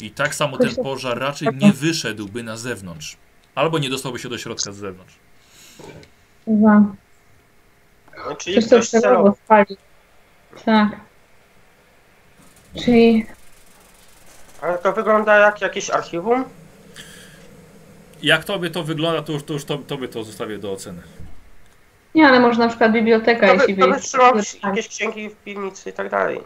I 0.00 0.10
tak 0.10 0.34
samo 0.34 0.56
ten 0.58 0.74
pożar 0.76 1.18
raczej 1.18 1.48
nie 1.54 1.72
wyszedłby 1.72 2.42
na 2.42 2.56
zewnątrz. 2.56 3.16
Albo 3.54 3.78
nie 3.78 3.90
dostałby 3.90 4.18
się 4.18 4.28
do 4.28 4.38
środka 4.38 4.72
z 4.72 4.76
zewnątrz. 4.76 5.14
Za. 6.46 6.82
Czyli 8.38 8.56
Ktoś 8.56 8.70
to 8.70 8.76
ktoś 8.76 8.88
celowo. 8.88 9.36
spalił. 9.44 9.76
Tak. 10.64 10.88
Czyli 12.84 13.26
Ale 14.60 14.78
to 14.78 14.92
wygląda 14.92 15.36
jak 15.36 15.60
jakieś 15.60 15.90
archiwum? 15.90 16.44
Jak 18.22 18.44
tobie 18.44 18.70
to 18.70 18.82
wygląda, 18.82 19.22
to 19.22 19.32
już, 19.32 19.42
to 19.42 19.52
już 19.52 19.64
to, 19.64 19.78
tobie 19.78 20.08
to 20.08 20.24
zostawię 20.24 20.58
do 20.58 20.72
oceny. 20.72 21.02
nie, 22.14 22.28
ale 22.28 22.40
może 22.40 22.58
na 22.58 22.68
przykład 22.68 22.92
biblioteka, 22.92 23.46
To 23.46 23.54
jeśli 23.54 23.74
by, 23.74 23.82
to 23.82 23.88
by 23.88 24.00
trzymał 24.00 24.34
jakieś 24.64 24.88
księgi 24.88 25.28
w 25.30 25.36
piwnicy 25.36 25.90
i 25.90 25.92
tak 25.92 26.10
dalej. 26.10 26.40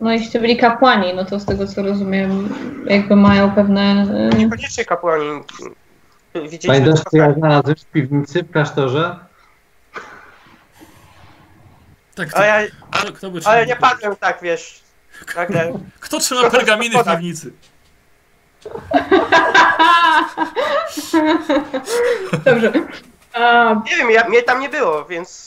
No 0.00 0.12
jeśli 0.12 0.32
to 0.32 0.38
byli 0.38 0.56
kapłani, 0.56 1.14
no 1.14 1.24
to 1.24 1.40
z 1.40 1.44
tego 1.44 1.66
co 1.66 1.82
rozumiem, 1.82 2.54
jakby 2.86 3.16
mają 3.16 3.50
pewne. 3.50 4.06
y, 4.34 4.36
Niekoniecznie 4.36 4.84
kapłani. 4.84 5.40
Widzieliśmy 6.34 6.68
Pamiętasz, 6.68 7.04
to 7.04 7.10
co 7.10 7.16
ja 7.16 7.32
znalazłem 7.32 7.76
w 7.76 7.84
piwnicy 7.84 8.42
w 8.42 8.50
klasztorze? 8.50 9.18
Tak, 12.14 12.28
Ale 12.34 12.46
ja, 12.46 12.58
kto, 12.90 13.12
kto 13.12 13.30
by 13.30 13.40
ale 13.44 13.66
nie 13.66 13.76
padłem 13.76 14.16
tak, 14.16 14.38
wiesz. 14.42 14.80
Nagle. 15.36 15.72
Kto 16.00 16.18
trzyma 16.20 16.50
pergaminy 16.50 17.02
w 17.02 17.06
piwnicy? 17.06 17.52
Dobrze. 22.44 22.72
A, 23.34 23.74
Nie 23.90 23.96
wiem, 23.96 24.10
ja, 24.10 24.28
mnie 24.28 24.42
tam 24.42 24.60
nie 24.60 24.68
było, 24.68 25.04
więc. 25.04 25.45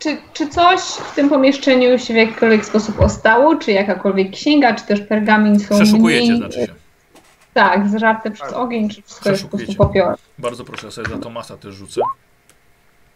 Czy, 0.00 0.18
czy 0.32 0.48
coś 0.48 0.80
w 0.80 1.14
tym 1.14 1.28
pomieszczeniu 1.28 1.98
się 1.98 2.14
w 2.14 2.16
jakikolwiek 2.16 2.64
sposób 2.66 3.00
ostało? 3.00 3.56
Czy 3.56 3.72
jakakolwiek 3.72 4.30
księga, 4.32 4.74
czy 4.74 4.84
też 4.86 5.00
pergamin 5.00 5.60
są 5.60 5.74
Przeszukujecie, 5.76 6.26
mniej... 6.26 6.36
znaczy 6.38 6.54
się. 6.60 6.74
Tak, 7.54 7.88
zżarte 7.88 8.30
przez 8.30 8.48
Tak. 8.48 8.58
ogień, 8.58 8.88
czy 8.90 9.02
wszystko 9.02 9.30
jest 9.30 9.42
po 9.42 9.48
prostu 9.48 9.66
Przeszukujecie. 9.66 10.02
popior. 10.04 10.18
Bardzo 10.38 10.64
proszę, 10.64 10.86
ja 10.86 10.90
sobie 10.90 11.08
za 11.08 11.18
Tomasa 11.18 11.56
też 11.56 11.74
rzucę. 11.74 12.00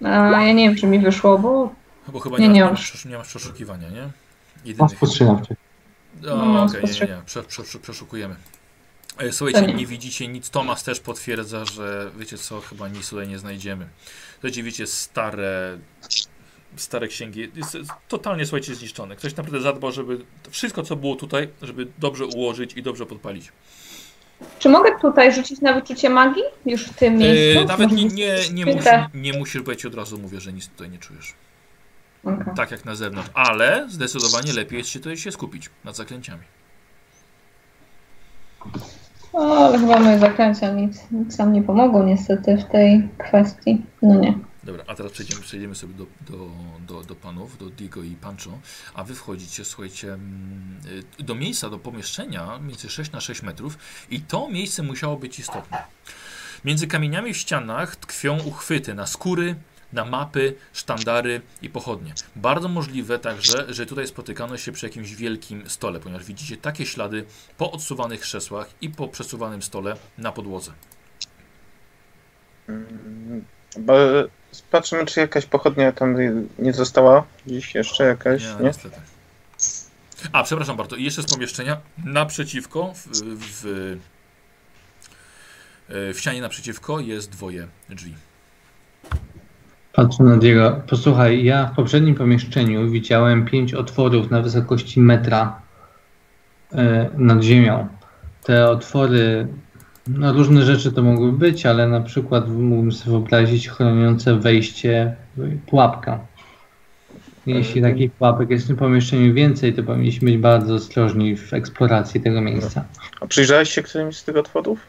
A, 0.05 0.09
ja 0.43 0.53
nie 0.53 0.69
wiem, 0.69 0.77
czy 0.79 0.87
mi 0.87 0.99
wyszło, 0.99 1.39
bo 1.39 1.75
Bo 2.09 2.21
chyba 2.21 2.39
Nie, 2.39 2.49
nie, 2.49 2.55
nie 2.55 2.65
masz, 2.65 2.95
masz. 2.95 3.05
nie 3.05 3.19
masz 3.19 3.29
przeszukiwania, 3.29 3.89
nie? 3.89 4.03
Masz 4.03 4.11
Jedynych. 4.65 4.91
spostrzegawczy. 4.93 5.57
O, 6.33 6.37
No, 6.37 6.63
okej, 6.65 6.83
nie, 6.85 6.91
nie. 7.07 7.23
Prze, 7.27 7.43
prze, 7.43 7.63
prze, 7.63 7.79
przeszukujemy. 7.79 8.35
E, 9.19 9.33
Słuchajcie, 9.33 9.63
nie. 9.67 9.75
nie 9.75 9.87
widzicie 9.87 10.29
nic. 10.29 10.51
Tomas 10.51 10.85
też 10.85 11.01
potwierdza, 11.01 11.65
że 11.65 12.11
wiecie 12.19 12.39
co, 12.39 12.61
chyba 12.61 12.89
nic 12.89 13.09
tutaj 13.11 13.29
nie 13.29 13.39
znajdziemy. 13.39 13.87
Słuchajcie, 14.33 14.63
widzicie 14.63 14.87
stare, 14.87 15.79
stare 16.77 17.09
księgi. 17.09 17.51
Jest 17.57 17.77
totalnie, 18.09 18.47
słuchajcie, 18.47 18.75
zniszczone. 18.75 19.17
Ktoś 19.17 19.37
naprawdę 19.37 19.61
zadbał, 19.61 19.93
żeby 19.93 20.19
wszystko, 20.51 20.83
co 20.83 20.97
było 20.97 21.17
tutaj, 21.17 21.49
żeby 21.63 21.87
dobrze 21.99 22.27
ułożyć 22.27 22.77
i 22.77 22.83
dobrze 22.83 23.07
podpalić. 23.07 23.53
czy 24.59 24.69
mogę 24.69 24.99
tutaj 25.01 25.35
rzucić 25.35 25.61
na 25.61 25.73
wyczucie 25.73 26.11
magii? 26.11 26.43
Już 26.67 26.85
w 26.85 26.95
tym 26.95 27.17
miejscu? 27.17 27.61
E, 27.63 27.65
nawet 27.65 27.93
nie, 27.93 28.05
nie, 28.05 28.37
nie, 28.53 28.63
skryte? 28.63 28.99
musi, 28.99 29.19
nie 29.21 29.39
musisz, 29.39 29.63
bo 29.63 29.71
ja 29.71 29.77
ci 29.77 29.89
od 29.89 29.95
razu 29.95 30.19
mówię, 30.19 30.41
że 30.41 30.53
nic 30.53 30.69
tutaj 30.69 30.91
nie 30.91 30.99
czujesz. 30.99 31.35
Okej. 32.25 32.55
Tak 32.57 32.71
jak 32.71 32.85
na 32.85 32.95
zewnątrz. 32.95 33.31
Ale 33.35 33.87
zdecydowanie 33.89 34.53
lepiej 34.53 34.79
jest 34.79 34.91
się 34.91 34.99
tutaj 34.99 35.17
się 35.17 35.33
skupić 35.33 35.71
nad 35.85 35.97
zaklęciami. 35.97 36.43
O, 39.33 39.67
ale 39.67 39.79
chyba 39.79 40.01
moje 40.01 40.19
zaklęcia 40.19 40.71
nic, 40.71 40.99
nic 41.11 41.39
nam 41.39 41.53
nie 41.53 41.63
pomogą 41.63 42.03
niestety 42.03 42.57
w 42.57 42.65
tej 42.65 43.09
kwestii. 43.19 43.83
No 44.03 44.15
nie. 44.15 44.35
Dobra, 44.65 44.85
a 44.87 44.95
teraz 44.95 45.13
przejdziemy, 45.13 45.41
przejdziemy 45.43 45.75
sobie 45.75 45.95
do, 45.95 46.07
do, 46.21 46.51
do, 46.87 47.03
do 47.03 47.15
panów, 47.15 47.59
do 47.59 47.71
Digo 47.71 48.03
i 48.03 48.11
Pancho, 48.11 48.59
a 48.95 49.05
wy 49.05 49.15
wchodzicie, 49.15 49.65
słuchajcie, 49.65 50.13
mm, 50.13 50.81
y, 51.21 51.23
do 51.23 51.35
miejsca, 51.35 51.71
do 51.71 51.79
pomieszczenia, 51.79 52.59
między 52.59 52.91
6 52.91 53.13
na 53.13 53.21
6 53.21 53.43
metrów 53.43 53.79
i 54.11 54.21
to 54.21 54.49
miejsce 54.49 54.83
musiało 54.83 55.17
być 55.17 55.39
istotne. 55.39 55.85
Między 56.65 56.87
kamieniami 56.87 57.35
w 57.35 57.37
ścianach 57.37 57.97
tkwią 57.97 58.41
uchwyty 58.41 58.95
na 58.95 59.07
skóry, 59.07 59.55
na 59.93 60.05
mapy, 60.05 60.55
sztandary 60.73 61.41
i 61.63 61.71
pochodnie. 61.71 62.15
Bardzo 62.37 62.69
możliwe 62.69 63.19
także, 63.19 63.75
że 63.75 63.87
tutaj 63.87 64.07
spotykano 64.07 64.57
się 64.57 64.73
przy 64.73 64.87
jakimś 64.87 65.15
wielkim 65.15 65.71
stole, 65.71 66.01
ponieważ 66.01 66.25
widzicie 66.25 66.57
takie 66.57 66.87
ślady 66.87 67.25
po 67.59 67.73
odsuwanych 67.73 68.21
krzesłach 68.21 68.71
i 68.81 68.91
po 68.91 69.09
przesuwanym 69.09 69.63
stole 69.63 69.97
na 70.19 70.33
podłodze. 70.33 70.73
Mm, 72.69 73.45
patrzymy, 74.63 75.07
czy 75.07 75.21
jakaś 75.21 75.47
pochodnia 75.47 75.93
tam 75.93 76.17
nie 76.59 76.73
została 76.73 77.25
gdzieś 77.47 77.75
jeszcze 77.75 78.05
jakaś, 78.05 78.43
Nie, 78.43 78.49
nie? 78.49 78.65
niestety. 78.65 78.97
A, 80.33 80.43
przepraszam 80.43 80.77
bardzo. 80.77 80.97
I 80.97 81.05
jeszcze 81.05 81.23
z 81.23 81.27
pomieszczenia 81.27 81.77
naprzeciwko, 82.05 82.93
w, 82.95 83.09
w, 83.39 83.97
w 85.89 86.19
ścianie 86.19 86.41
naprzeciwko 86.41 87.01
jest 87.01 87.31
dwoje 87.31 87.67
drzwi. 87.89 88.15
Patrzę 89.93 90.25
na 90.25 90.37
Diego. 90.37 90.83
Posłuchaj, 90.87 91.45
ja 91.45 91.67
w 91.67 91.77
poprzednim 91.77 92.15
pomieszczeniu 92.15 92.91
widziałem 92.91 93.45
pięć 93.45 93.75
otworów 93.75 94.31
na 94.31 94.43
wysokości 94.43 95.01
metra 95.01 95.61
e, 96.73 97.11
nad 97.17 97.43
ziemią. 97.43 97.89
Te 98.43 98.69
otwory, 98.69 99.49
no 100.07 100.33
różne 100.33 100.63
rzeczy 100.63 100.93
to 100.93 101.03
mogły 101.03 101.33
być, 101.33 101.67
ale 101.67 101.89
na 101.89 102.01
przykład 102.01 102.49
mógłbym 102.49 102.93
sobie 102.93 103.11
wyobrazić 103.11 103.69
chroniące 103.69 104.35
wejście 104.35 105.17
pułapka. 105.67 106.19
Jeśli 107.47 107.83
takich 107.83 108.13
pułapek 108.13 108.51
jest 108.51 108.65
w 108.65 108.69
tym 108.69 108.77
pomieszczeniu 108.77 109.35
więcej, 109.35 109.75
to 109.75 109.83
powinniśmy 109.83 110.31
być 110.31 110.39
bardzo 110.41 110.75
ostrożni 110.75 111.37
w 111.37 111.53
eksploracji 111.55 112.21
tego 112.21 112.41
miejsca. 112.41 112.85
A 113.21 113.27
przyjrzałeś 113.27 113.71
się 113.71 113.83
którymś 113.83 114.17
z 114.17 114.25
tych 114.25 114.37
otworów? 114.37 114.81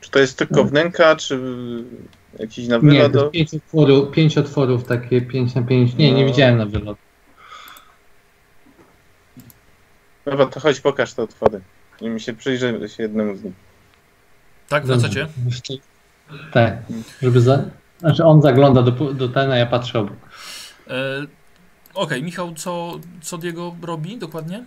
Czy 0.00 0.10
to 0.10 0.18
jest 0.18 0.38
tylko 0.38 0.64
wnęka, 0.64 1.16
czy 1.16 1.40
jakiś 2.38 2.68
na 2.68 2.76
Nie, 2.76 3.08
wylot? 3.08 3.34
jest 3.34 3.50
pięć, 3.50 3.62
otworów, 3.64 4.10
pięć 4.10 4.38
otworów, 4.38 4.84
takie 4.84 5.20
5 5.20 5.54
na 5.54 5.62
5. 5.62 5.94
Nie, 5.94 6.12
nie 6.12 6.22
No. 6.22 6.28
widziałem 6.28 6.58
na 6.58 6.66
wylot. 6.66 6.98
Dobra, 10.24 10.46
to 10.46 10.60
chodź, 10.60 10.80
pokaż 10.80 11.14
te 11.14 11.22
otwory. 11.22 11.60
I 12.00 12.08
mi 12.08 12.20
się 12.20 12.32
przyjrzy 12.34 12.88
się 12.96 13.02
jednemu 13.02 13.36
z 13.36 13.44
nich. 13.44 13.67
Tak, 14.68 14.86
wracacie? 14.86 15.28
Tak, 16.52 16.76
żeby 17.22 17.40
za... 17.40 17.64
Znaczy 17.98 18.24
on 18.24 18.42
zagląda 18.42 18.82
do, 18.82 19.14
do 19.14 19.28
ten, 19.28 19.52
a 19.52 19.56
ja 19.56 19.66
patrzę 19.66 19.98
obok. 19.98 20.16
E, 20.86 21.26
Okej, 21.94 22.22
Michał, 22.22 22.54
co, 22.54 23.00
co 23.22 23.38
Diego 23.38 23.76
robi 23.82 24.18
dokładnie? 24.18 24.64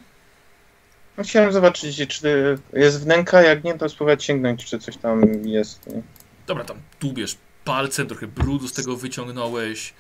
No, 1.18 1.24
Chciałem 1.24 1.52
zobaczyć, 1.52 2.08
czy 2.08 2.58
jest 2.74 3.04
wnęka, 3.04 3.42
jak 3.42 3.64
nie, 3.64 3.78
to 3.78 3.90
spróbować 3.90 4.24
sięgnąć, 4.24 4.66
czy 4.66 4.80
coś 4.80 4.98
tam 4.98 5.22
jest. 5.44 5.88
Nie? 5.88 6.02
Dobra, 6.48 6.64
tam 6.64 6.78
tubiesz 7.00 7.38
palcem, 7.66 8.08
trochę 8.08 8.28
brudu 8.28 8.68
z 8.68 8.74
tego 8.74 8.98
wyciągnąłeś. 8.98 9.94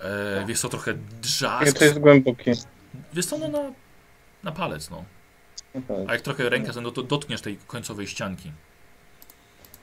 E, 0.00 0.44
wiesz 0.48 0.60
co, 0.60 0.68
trochę 0.68 0.94
Nie, 0.94 0.98
drzask. 1.20 1.78
to 1.78 1.84
jest 1.84 1.98
głębokie. 1.98 2.52
Wiesz 3.12 3.26
co, 3.26 3.38
no 3.38 3.48
na, 3.48 3.72
na 4.42 4.52
palec, 4.52 4.90
no. 4.90 5.04
A 6.08 6.12
jak 6.12 6.20
trochę 6.22 6.48
rękę, 6.48 6.72
no 6.82 6.90
to 6.90 7.02
dotkniesz 7.02 7.40
tej 7.40 7.56
końcowej 7.66 8.06
ścianki. 8.06 8.52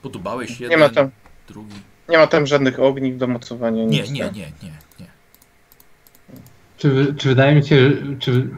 Podubałeś 0.08 0.60
jeden, 0.60 0.70
Nie 0.70 0.76
ma 0.84 0.88
tam, 0.94 1.10
drugi. 1.48 1.74
nie 2.08 2.18
ma 2.18 2.26
tam 2.26 2.46
żadnych 2.46 2.80
ogniw 2.80 3.16
do 3.18 3.26
mocowania. 3.26 3.84
Nie, 3.84 4.00
nic, 4.02 4.10
nie, 4.10 4.24
tak? 4.24 4.34
nie, 4.34 4.52
nie, 4.62 4.70
nie. 5.00 5.06
Czy, 6.78 7.14
czy 7.18 7.28
wydaje 7.28 7.54
mi 7.54 7.66
się, 7.66 7.76
że- 7.90 7.96
czy, 8.18 8.48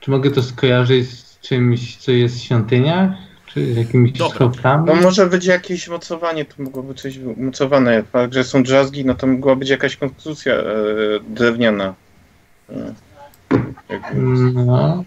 czy 0.00 0.10
mogę 0.10 0.30
to 0.30 0.42
skojarzyć 0.42 1.10
z 1.10 1.40
czymś, 1.40 1.96
co 1.96 2.12
jest 2.12 2.36
w 2.36 2.42
świątyniach? 2.42 3.10
Czy 3.46 3.74
z 3.74 3.76
jakimiś 3.76 4.12
Dobra. 4.12 4.34
schowkami? 4.34 4.84
No 4.86 4.94
może 4.94 5.26
być 5.26 5.44
jakieś 5.46 5.88
mocowanie, 5.88 6.44
to 6.44 6.62
mogłoby 6.62 6.94
coś 6.94 7.18
mocowane. 7.36 8.02
Fakt, 8.02 8.34
że 8.34 8.44
są 8.44 8.62
drzazgi, 8.62 9.04
no 9.04 9.14
to 9.14 9.26
mogła 9.26 9.56
być 9.56 9.68
jakaś 9.68 9.96
konstrukcja 9.96 10.54
e, 10.54 10.64
drewniana. 11.28 11.94
E, 12.70 12.94
No, 14.54 15.04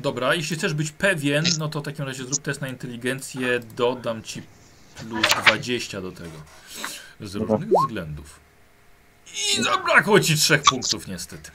Dobra, 0.00 0.34
jeśli 0.34 0.56
chcesz 0.56 0.74
być 0.74 0.90
pewien, 0.92 1.44
no 1.58 1.68
to 1.68 1.80
w 1.80 1.82
takim 1.84 2.04
razie 2.04 2.24
zrób 2.24 2.38
test 2.38 2.60
na 2.60 2.68
inteligencję, 2.68 3.60
dodam 3.76 4.22
ci 4.22 4.42
plus 5.08 5.26
20 5.44 6.00
do 6.00 6.12
tego. 6.12 6.30
Z 7.20 7.34
różnych 7.34 7.68
względów. 7.68 8.40
I 9.58 9.62
zabrakło 9.62 10.20
ci 10.20 10.36
trzech 10.36 10.62
punktów 10.62 11.08
niestety. 11.08 11.50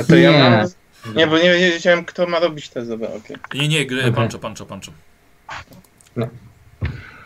A 0.00 0.04
to 0.04 0.16
ja 0.16 0.30
Nie. 0.32 0.38
mam... 0.50 0.68
Nie, 1.16 1.26
bo 1.26 1.38
nie 1.38 1.54
wiedziałem, 1.58 2.04
kto 2.04 2.26
ma 2.26 2.38
robić 2.38 2.68
te 2.68 2.80
okej. 3.16 3.36
Nie, 3.54 3.68
nie, 3.68 3.86
gry, 3.86 4.00
Okej. 4.00 4.12
pancho, 4.12 4.38
pancho, 4.38 4.66
pancho. 4.66 4.92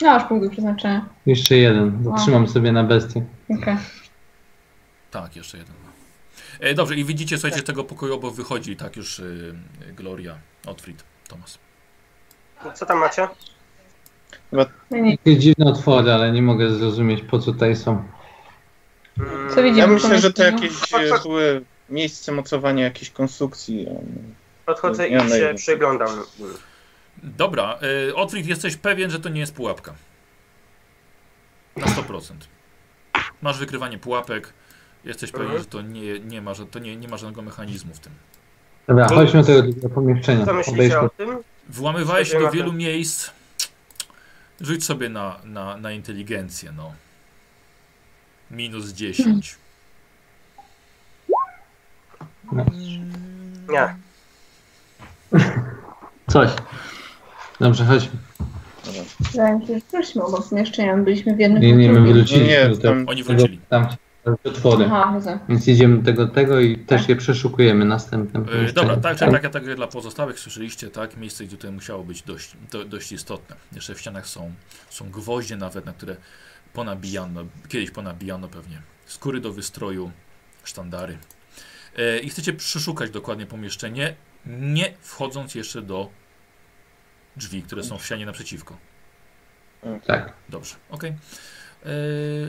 No, 0.01 0.11
aż 0.11 0.25
punkt 0.25 0.45
do 0.45 0.51
przeznaczenia. 0.51 1.09
jeszcze 1.27 1.57
jeden. 1.57 2.05
Zatrzymam 2.05 2.49
sobie 2.49 2.73
na 2.73 2.85
bestię. 2.85 3.25
Okej. 3.61 3.77
Tak, 5.11 5.37
jeszcze 5.37 5.59
jeden. 5.59 5.75
E, 6.61 6.75
dobrze, 6.75 6.95
i 6.95 7.05
widzicie, 7.05 7.39
słuchajcie, 7.39 7.59
z 7.61 7.65
tego 7.65 7.85
pokoju 7.85 8.15
obok 8.15 8.35
wychodzi 8.35 8.77
tak 8.77 8.97
już 8.97 9.19
y, 9.19 9.55
Gloria, 9.97 10.39
Otfried, 10.67 11.05
Thomas. 11.29 11.59
Co 12.75 12.87
tam 12.87 12.99
macie? 12.99 13.29
Jakieś 14.91 15.39
dziwne 15.39 15.67
otwory, 15.67 16.13
ale 16.13 16.33
nie 16.33 16.43
mogę 16.43 16.71
zrozumieć 16.71 17.23
po 17.23 17.39
co 17.39 17.53
tutaj 17.53 17.77
są. 17.77 18.05
Mm, 19.19 19.51
Co 19.51 19.63
widzimy? 19.63 19.79
Ja 19.79 19.87
myślę, 19.87 20.19
że 20.19 20.33
to 20.33 20.43
jakieś 20.43 20.93
e, 20.93 21.23
były 21.23 21.65
miejsce 21.91 22.33
mocowania 22.33 22.85
jakiejś 22.85 23.11
konstrukcji. 23.11 23.87
e, 23.89 24.01
Podchodzę 24.67 25.09
i 25.09 25.31
się 25.31 25.55
przyglądam. 25.57 26.09
Dobra, 27.23 27.79
y, 28.33 28.39
jesteś 28.45 28.77
pewien, 28.77 29.11
że 29.11 29.21
to 29.21 29.29
nie 29.29 29.41
jest 29.41 29.55
pułapka? 29.55 29.95
Na 31.77 31.87
100%. 31.87 32.33
Masz 33.43 33.59
wykrywanie 33.59 33.99
pułapek, 33.99 34.53
jesteś 35.05 35.31
pewien, 35.33 35.47
Mhm. 35.47 35.63
że 35.63 35.69
to 35.69 35.83
nie, 35.83 36.21
nie, 36.21 36.43
ma, 36.43 36.55
że 36.55 36.67
to 36.67 36.79
nie, 36.79 36.97
nie 36.97 37.09
ma 37.09 37.17
żadnego 37.17 37.43
mechanizmu 37.43 37.95
w 37.95 37.99
tym. 37.99 38.13
Dobra, 38.89 39.09
chodźmy 39.09 39.43
do 39.43 39.63
tego 39.63 39.89
pomieszczenia. 39.89 40.47
Co 40.47 40.55
myślicie 40.55 41.01
o 41.01 41.09
tym? 41.09 41.39
Włamywałeś 41.69 42.33
się 42.33 42.41
do 42.41 42.51
wielu 42.51 42.73
miejsc. 42.73 43.31
Rzuć 44.61 44.85
sobie 44.85 45.09
na, 45.09 45.37
na, 45.45 45.77
na 45.77 45.93
inteligencję, 45.93 46.73
no. 46.73 46.93
Minus 48.51 48.89
10. 48.93 49.57
No. 52.53 52.65
Nie. 53.71 53.95
Coś. 56.31 56.51
Dobrze, 57.61 57.85
chodźmy. 57.85 58.11
Wydaje 59.33 59.59
mi 59.59 59.67
się, 59.67 59.75
że 59.75 59.81
wróćmy 59.93 60.23
obok 60.23 60.49
pomieszczenia. 60.49 60.97
My 60.97 61.05
byliśmy 61.05 61.37
w 61.37 61.39
jednym 61.39 61.63
Nie, 61.63 61.73
nie, 61.77 61.93
my 61.93 62.13
wróciliśmy 62.13 62.47
Nie, 62.49 62.69
do 62.69 62.77
tego. 62.77 62.89
tam- 62.89 63.09
Oni 63.09 63.23
wrócili. 63.25 63.61
Tam 63.69 63.87
otwory. 64.45 64.85
Aha. 64.85 65.21
Więc 65.49 65.69
idziemy 65.69 65.99
do 65.99 66.05
tego, 66.05 66.27
tego 66.27 66.61
i 66.61 66.79
też 66.79 67.09
je 67.09 67.17
przeszukujemy 67.17 67.85
następnym. 67.85 68.43
E, 68.43 68.47
pomieszczeniu. 68.47 68.89
Dobra, 68.89 68.97
tak, 68.97 69.19
tak, 69.19 69.43
tak, 69.43 69.53
tak, 69.53 69.67
jak 69.67 69.77
dla 69.77 69.87
pozostałych 69.87 70.39
słyszeliście, 70.39 70.91
tak, 70.91 71.17
miejsce, 71.17 71.45
gdzie 71.45 71.57
tutaj 71.57 71.73
musiało 71.73 72.05
być 72.05 72.23
dość, 72.23 72.57
do, 72.71 72.85
dość 72.85 73.13
istotne. 73.13 73.57
Jeszcze 73.73 73.95
w 73.95 74.01
ścianach 74.01 74.27
są, 74.27 74.53
są 74.91 75.11
gwoździe 75.11 75.57
nawet, 75.57 75.87
na 75.87 75.93
które 75.93 76.17
ponabijano, 76.73 77.45
kiedyś 77.69 77.91
ponabijano 77.91 78.49
pewnie 78.49 78.83
skóry 79.07 79.41
do 79.41 79.53
wystroju, 79.53 80.11
sztandary. 80.65 81.19
E, 81.97 82.19
I 82.19 82.29
chcecie 82.29 82.53
przeszukać 82.53 83.11
dokładnie 83.11 83.47
pomieszczenie, 83.47 84.15
nie 84.47 84.93
wchodząc 85.01 85.55
jeszcze 85.55 85.83
do 85.83 86.11
drzwi, 87.37 87.63
które 87.63 87.85
są 87.85 87.99
w 87.99 88.05
ścianie 88.05 88.27
naprzeciwko. 88.27 88.77
Tak. 90.07 90.33
Dobrze, 90.49 90.75
okej. 90.91 91.11
E, 91.11 91.17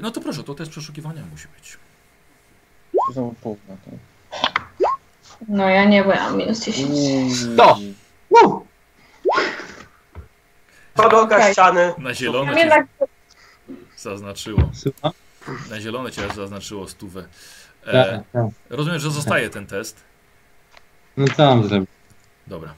No 0.02 0.12
to 0.12 0.22
proszę, 0.22 0.44
to 0.44 0.56
test 0.56 0.72
przeszukiwania 0.72 1.22
musi 1.32 1.48
być. 1.48 1.78
Znowu 3.14 3.58
tak? 3.68 3.78
No 5.48 5.70
ja 5.70 5.86
nie, 5.86 6.04
bo 6.04 6.12
ja 6.12 6.24
mam 6.24 6.38
minus 6.38 6.60
10. 6.66 7.58
To! 7.58 7.78
Woo! 8.32 8.66
Podłoga 10.94 11.38
Okej. 11.38 11.54
ściany. 11.54 11.94
Na 11.98 12.14
zielono 12.14 12.46
Tam 12.46 12.56
cię 12.56 12.60
jednak 12.62 12.88
zaznaczyło. 13.98 14.70
Na 15.70 15.82
zielono 15.82 16.12
cię 16.12 16.22
zaznaczyło 16.36 16.88
stówę. 16.88 17.22
Tak, 17.86 17.94
E, 17.96 18.24
tak. 18.34 18.46
rozumiem, 18.70 19.00
że 19.00 19.12
zostaje 19.12 19.50
ten 19.50 19.68
test. 19.68 20.04
No 21.18 21.26
co 21.38 21.46
mam 21.56 21.68
zrobić? 21.68 21.90
Dobra. 22.48 22.74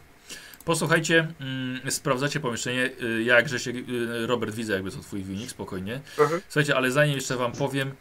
Posłuchajcie, 0.66 1.28
mm, 1.40 1.92
sprawdzacie 1.92 2.40
pomieszczenie. 2.40 2.90
Y, 3.02 3.24
Ja, 3.24 3.42
Grzesiek, 3.42 3.76
y, 3.76 4.28
Robert, 4.28 4.56
widzę 4.56 4.74
jakby 4.74 4.92
to 4.92 5.00
twój 5.00 5.24
wynik, 5.24 5.50
spokojnie. 5.50 6.02
Mhm. 6.20 6.42
Słuchajcie, 6.50 6.76
ale 6.76 6.92
zanim 6.92 7.16
jeszcze 7.16 7.36
wam 7.38 7.52
powiem, 7.52 7.96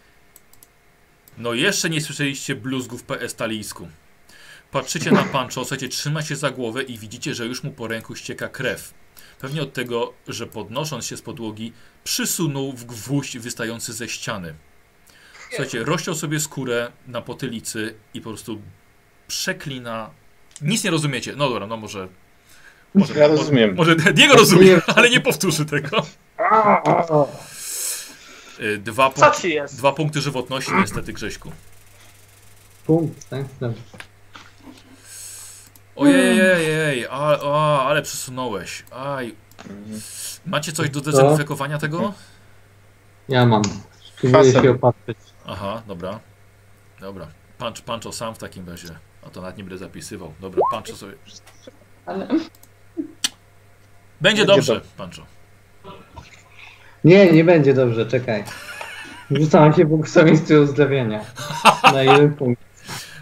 no 1.38 1.54
jeszcze 1.54 1.90
nie 1.90 2.00
słyszeliście 2.00 2.54
bluzgów 2.54 3.02
PS 3.02 3.34
talijsku. 3.34 3.88
Patrzycie 4.70 5.10
na 5.10 5.24
Pancho, 5.24 5.60
słuchajcie, 5.60 5.88
trzyma 5.88 6.22
się 6.22 6.36
za 6.36 6.50
głowę 6.50 6.82
i 6.82 6.98
widzicie, 6.98 7.34
że 7.34 7.46
już 7.46 7.62
mu 7.62 7.70
po 7.70 7.88
ręku 7.88 8.16
ścieka 8.16 8.48
krew. 8.48 8.94
Pewnie 9.40 9.62
od 9.62 9.72
tego, 9.72 10.12
że 10.28 10.46
podnosząc 10.46 11.06
się 11.06 11.16
z 11.16 11.22
podłogi, 11.22 11.72
przysunął 12.04 12.72
w 12.72 12.84
gwóźdź 12.84 13.38
wystający 13.38 13.92
ze 13.92 14.08
ściany. 14.08 14.54
Słuchajcie, 15.48 15.84
rozciął 15.84 16.14
sobie 16.14 16.40
skórę 16.40 16.92
na 17.06 17.22
potylicy 17.22 17.94
i 18.14 18.20
po 18.20 18.30
prostu 18.30 18.62
przeklina. 19.28 20.10
Nic 20.62 20.84
nie 20.84 20.90
rozumiecie. 20.90 21.34
No 21.36 21.48
dobra, 21.48 21.66
no 21.66 21.76
może. 21.76 22.08
Może 22.94 23.14
Ja 23.14 23.26
rozumiem. 23.28 23.74
Może, 23.74 23.94
może 23.94 24.12
Diego 24.12 24.34
rozumie, 24.34 24.80
ale 24.96 25.10
nie 25.10 25.20
powtórzy 25.20 25.64
tego. 25.66 26.02
Y, 28.60 28.78
Dwa, 28.78 29.10
Co 29.10 29.22
punkty, 29.22 29.42
ci 29.42 29.50
jest? 29.54 29.76
dwa 29.78 29.92
punkty 29.92 30.20
żywotności, 30.20 30.72
niestety, 30.74 31.12
Grześku. 31.12 31.52
Punkt, 32.86 33.28
tak? 33.28 33.44
Dobrze. 33.60 33.82
Ojej, 35.96 37.06
a, 37.10 37.38
a, 37.42 37.82
ale 37.88 38.02
przesunąłeś. 38.02 38.84
Aj. 38.90 39.34
Macie 40.46 40.72
coś 40.72 40.90
do 40.90 41.00
dezynfekowania 41.00 41.78
tego? 41.78 42.14
Ja 43.28 43.46
mam. 43.46 43.62
Spróbuję 44.16 44.44
Fasem. 44.44 44.62
się 44.62 44.70
opatrzyć. 44.70 45.18
Aha, 45.46 45.82
dobra. 45.86 46.20
Dobra. 47.00 47.26
Punch, 47.58 47.80
Pancho 47.84 48.12
sam 48.12 48.34
w 48.34 48.38
takim 48.38 48.68
razie. 48.68 48.98
A 49.26 49.30
to 49.30 49.40
nawet 49.40 49.56
nie 49.58 49.64
będę 49.64 49.78
zapisywał. 49.78 50.32
Dobra, 50.40 50.60
Pancho 50.72 50.96
sobie. 50.96 51.12
Ale... 52.06 52.28
Będzie 54.20 54.46
Będzie 54.46 54.56
dobrze, 54.56 54.74
dobrze. 54.74 54.90
Pancho. 54.96 55.22
Nie, 57.04 57.32
nie 57.32 57.44
będzie 57.44 57.74
dobrze, 57.74 58.06
czekaj. 58.06 58.44
Rzucałem 59.30 59.72
się 59.72 59.84
błogosławieństwo 59.84 60.54
uzdrowienia. 60.54 61.24
Na 61.94 62.02
jeden 62.02 62.34
punkt. 62.34 62.62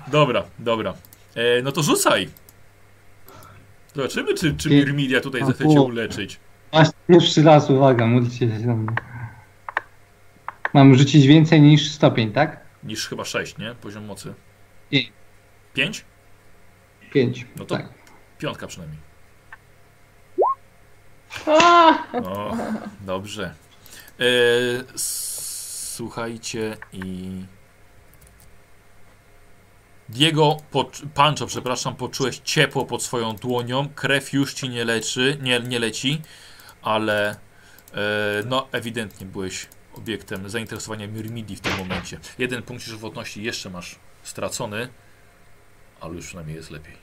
Dobra, 0.06 0.44
dobra. 0.58 0.94
E, 1.34 1.62
no 1.62 1.72
to 1.72 1.82
rzucaj. 1.82 2.28
Zobaczymy, 3.94 4.34
czy, 4.34 4.56
czy 4.56 4.70
Mirmilia 4.70 5.20
tutaj 5.20 5.46
zechce 5.46 5.64
uleczyć. 5.64 6.40
Masz 6.72 6.88
pierwszy 7.08 7.42
raz, 7.42 7.70
uwaga, 7.70 8.06
módlcie 8.06 8.38
się 8.38 8.60
za 8.60 8.74
mnie. 8.74 8.96
Mam 10.74 10.94
rzucić 10.94 11.26
więcej 11.26 11.60
niż 11.60 11.90
stopień, 11.90 12.32
tak? 12.32 12.60
Niż 12.84 13.08
chyba 13.08 13.24
6, 13.24 13.58
nie? 13.58 13.74
Poziom 13.74 14.04
mocy. 14.04 14.34
Pięć. 14.90 15.12
5? 15.74 16.04
Pięć. 17.12 17.46
No 17.56 17.64
to 17.64 17.76
tak. 17.76 17.88
piątka 18.38 18.66
przynajmniej. 18.66 19.07
O, 22.24 22.56
dobrze. 23.00 23.54
E, 24.20 24.24
słuchajcie 24.96 26.76
i... 26.92 27.30
Diego, 30.08 30.56
pocz- 30.72 31.06
Pancho, 31.14 31.46
przepraszam, 31.46 31.96
poczułeś 31.96 32.38
ciepło 32.38 32.84
pod 32.86 33.02
swoją 33.02 33.36
dłonią. 33.36 33.88
Krew 33.94 34.32
już 34.32 34.54
ci 34.54 34.68
nie 34.68 34.84
leczy, 34.84 35.38
nie, 35.42 35.60
nie 35.60 35.78
leci, 35.78 36.22
ale 36.82 37.36
E, 37.94 38.42
no, 38.46 38.68
ewidentnie 38.72 39.26
byłeś 39.26 39.66
obiektem 39.94 40.50
zainteresowania 40.50 41.08
Myrmidii 41.08 41.56
w 41.56 41.60
tym 41.60 41.76
momencie. 41.76 42.18
Jeden 42.38 42.62
punkt 42.62 42.82
żywotności 42.84 43.42
jeszcze 43.42 43.70
masz 43.70 43.98
stracony, 44.22 44.88
ale 46.00 46.14
już 46.14 46.26
przynajmniej 46.26 46.56
jest 46.56 46.70
lepiej. 46.70 46.94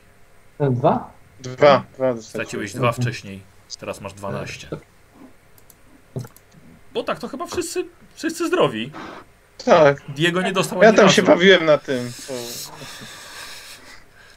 Dwa? 0.59 1.11
Dwa. 1.39 1.83
Dwa. 1.95 2.21
Straciłeś 2.21 2.73
dwa 2.73 2.91
wcześniej, 2.91 3.41
teraz 3.79 4.01
masz 4.01 4.13
12. 4.13 4.67
Bo 6.93 7.03
tak, 7.03 7.19
to 7.19 7.27
chyba 7.27 7.45
wszyscy, 7.45 7.85
wszyscy 8.15 8.47
zdrowi. 8.47 8.91
Tak. 9.65 10.01
Diego 10.09 10.41
nie 10.41 10.51
dostał 10.51 10.83
Ja 10.83 10.93
tam 10.93 11.05
razu. 11.05 11.15
się 11.15 11.23
bawiłem 11.23 11.65
na 11.65 11.77
tym. 11.77 12.11
To... 12.27 12.33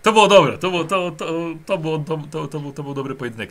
To 0.02 0.12
było 0.12 0.28
dobre, 0.28 0.59
to, 0.59 0.70
było, 0.70 0.84
to, 0.84 1.10
to, 1.10 1.26
to, 1.66 1.78
było, 1.78 1.98
to, 1.98 2.18
to, 2.30 2.48
to, 2.48 2.60
był, 2.60 2.72
to 2.72 2.82
był 2.82 2.94
dobry 2.94 3.14
pojedynek. 3.14 3.50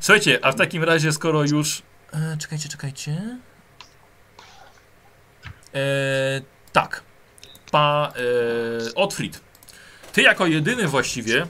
Słuchajcie, 0.00 0.38
a 0.42 0.52
w 0.52 0.54
takim 0.54 0.84
razie, 0.84 1.12
skoro 1.12 1.44
już. 1.44 1.82
E, 2.12 2.36
czekajcie, 2.40 2.68
czekajcie. 2.68 3.38
E, 5.74 5.80
tak. 6.72 7.02
Pa. 7.70 8.12
E, 8.90 8.94
Otfrid. 8.94 9.40
Ty 10.12 10.22
jako 10.22 10.46
jedyny 10.46 10.88
właściwie 10.88 11.42
e, 11.42 11.46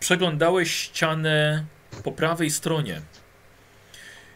przeglądałeś 0.00 0.70
ścianę 0.70 1.64
po 2.02 2.12
prawej 2.12 2.50
stronie. 2.50 3.02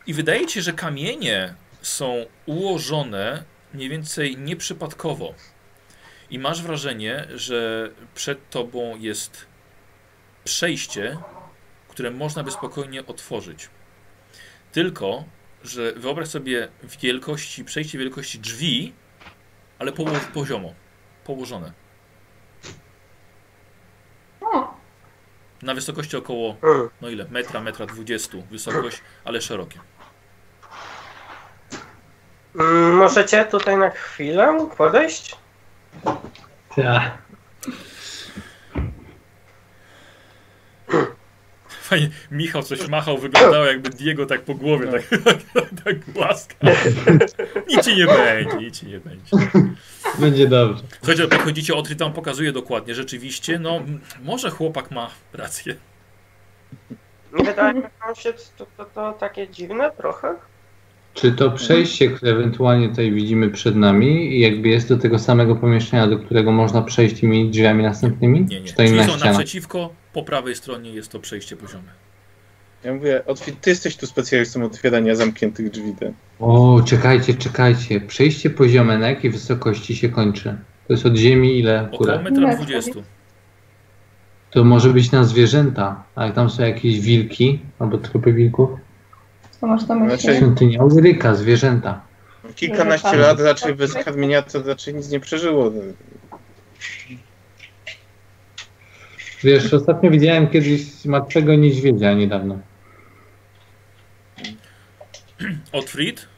I 0.06 0.14
wydaje 0.14 0.46
ci 0.46 0.54
się, 0.54 0.62
że 0.62 0.72
kamienie 0.72 1.54
są 1.82 2.26
ułożone 2.46 3.44
mniej 3.74 3.88
więcej 3.88 4.36
nieprzypadkowo. 4.36 5.34
I 6.30 6.38
masz 6.38 6.62
wrażenie, 6.62 7.26
że 7.34 7.90
przed 8.14 8.50
tobą 8.50 8.96
jest 8.96 9.46
przejście, 10.44 11.18
które 11.88 12.10
można 12.10 12.42
by 12.42 12.50
spokojnie 12.50 13.06
otworzyć. 13.06 13.68
Tylko, 14.72 15.24
że 15.62 15.92
wyobraź 15.92 16.28
sobie 16.28 16.68
wielkości, 17.00 17.64
przejście 17.64 17.98
wielkości 17.98 18.38
drzwi, 18.38 18.92
ale 19.78 19.92
poło 19.92 20.10
poziomo, 20.34 20.74
położone. 21.24 21.72
Na 25.62 25.74
wysokości 25.74 26.16
około, 26.16 26.56
no 27.00 27.08
ile? 27.08 27.26
Metra, 27.30 27.60
metra 27.60 27.86
dwudziestu 27.86 28.42
wysokość, 28.50 29.02
ale 29.24 29.40
szerokie. 29.40 29.80
Mm, 32.54 32.94
Możecie 32.96 33.44
tutaj 33.44 33.76
na 33.76 33.90
chwilę 33.90 34.68
podejść? 34.76 35.36
Ja. 36.76 37.18
Fajnie, 41.88 42.08
Michał 42.30 42.62
coś 42.62 42.88
machał, 42.88 43.18
wyglądało 43.18 43.64
jakby 43.64 43.90
Diego 43.90 44.26
tak 44.26 44.40
po 44.40 44.54
głowie, 44.54 44.86
tak, 44.92 45.02
tak 45.84 45.96
łaska. 46.14 46.54
Nic 47.68 47.84
ci 47.84 47.96
nie 47.96 48.06
będzie, 48.06 48.56
nic 48.56 48.80
ci 48.80 48.86
nie 48.86 49.00
będzie. 49.00 49.30
Będzie 50.18 50.46
dobrze. 50.46 50.82
Słuchajcie, 50.98 51.28
podchodzicie, 51.28 51.74
Otry 51.74 51.96
tam 51.96 52.12
pokazuje 52.12 52.52
dokładnie, 52.52 52.94
rzeczywiście, 52.94 53.58
no 53.58 53.80
może 54.22 54.50
chłopak 54.50 54.90
ma 54.90 55.10
rację. 55.32 55.74
Nie 57.38 57.44
wydaje 57.44 57.82
się 58.16 58.32
to, 58.58 58.66
to, 58.76 58.84
to 58.84 59.12
takie 59.12 59.48
dziwne 59.48 59.90
trochę? 59.96 60.34
Czy 61.14 61.32
to 61.32 61.50
przejście, 61.50 62.10
które 62.10 62.32
ewentualnie 62.32 62.88
tutaj 62.88 63.12
widzimy 63.12 63.50
przed 63.50 63.76
nami, 63.76 64.40
jakby 64.40 64.68
jest 64.68 64.88
do 64.88 64.98
tego 64.98 65.18
samego 65.18 65.56
pomieszczenia, 65.56 66.06
do 66.06 66.18
którego 66.18 66.52
można 66.52 66.82
przejść 66.82 67.20
tymi 67.20 67.50
drzwiami 67.50 67.82
następnymi? 67.82 68.40
Nie, 68.40 68.60
nie. 68.60 68.66
Czy 68.66 68.74
to 68.74 68.82
inna 68.82 69.04
są 69.04 69.16
ściana? 69.16 69.30
naprzeciwko, 69.30 69.90
po 70.18 70.24
prawej 70.24 70.54
stronie 70.54 70.90
jest 70.90 71.08
to 71.12 71.18
przejście 71.20 71.56
poziome. 71.56 71.90
Ja 72.84 72.94
mówię, 72.94 73.22
otwi- 73.26 73.52
ty 73.60 73.70
jesteś 73.70 73.96
tu 73.96 74.06
specjalistą 74.06 74.64
otwierania 74.64 75.14
zamkniętych 75.14 75.70
drzwi. 75.70 75.94
Ty. 75.98 76.12
O, 76.40 76.80
czekajcie, 76.86 77.34
czekajcie. 77.34 78.00
Przejście 78.00 78.50
poziome 78.50 78.98
na 78.98 79.08
jakiej 79.10 79.30
wysokości 79.30 79.96
się 79.96 80.08
kończy? 80.08 80.56
To 80.86 80.92
jest 80.92 81.06
od 81.06 81.16
ziemi 81.16 81.58
ile 81.58 81.88
Około 81.92 82.10
metra 82.22 82.30
Metra. 82.30 82.54
dwudziestu. 82.56 83.02
To 84.50 84.64
może 84.64 84.90
być 84.90 85.10
na 85.12 85.24
zwierzęta, 85.24 86.04
a 86.14 86.24
jak 86.26 86.34
tam 86.34 86.50
są 86.50 86.62
jakieś 86.62 87.00
wilki 87.00 87.58
albo 87.78 87.98
trupy 87.98 88.32
wilków? 88.32 88.70
co 89.60 89.66
masz 89.66 89.86
na 89.86 89.94
myśli? 89.94 90.18
Znaczy- 90.20 90.36
Świątynia 90.38 90.82
Ulryka, 90.84 91.34
zwierzęta. 91.34 92.00
Kilkanaście 92.54 93.16
lat 93.16 93.40
raczej 93.40 93.74
bez 93.74 93.94
kadmienia 93.94 94.42
to 94.42 94.62
raczej 94.62 94.94
nic 94.94 95.10
nie 95.10 95.20
przeżyło. 95.20 95.72
Wiesz, 99.44 99.74
ostatnio 99.74 100.10
widziałem 100.10 100.48
kiedyś 100.48 101.04
martwego 101.04 101.54
niedźwiedzia 101.54 102.12
niedawno. 102.12 102.58
Otfrid? 105.72 106.28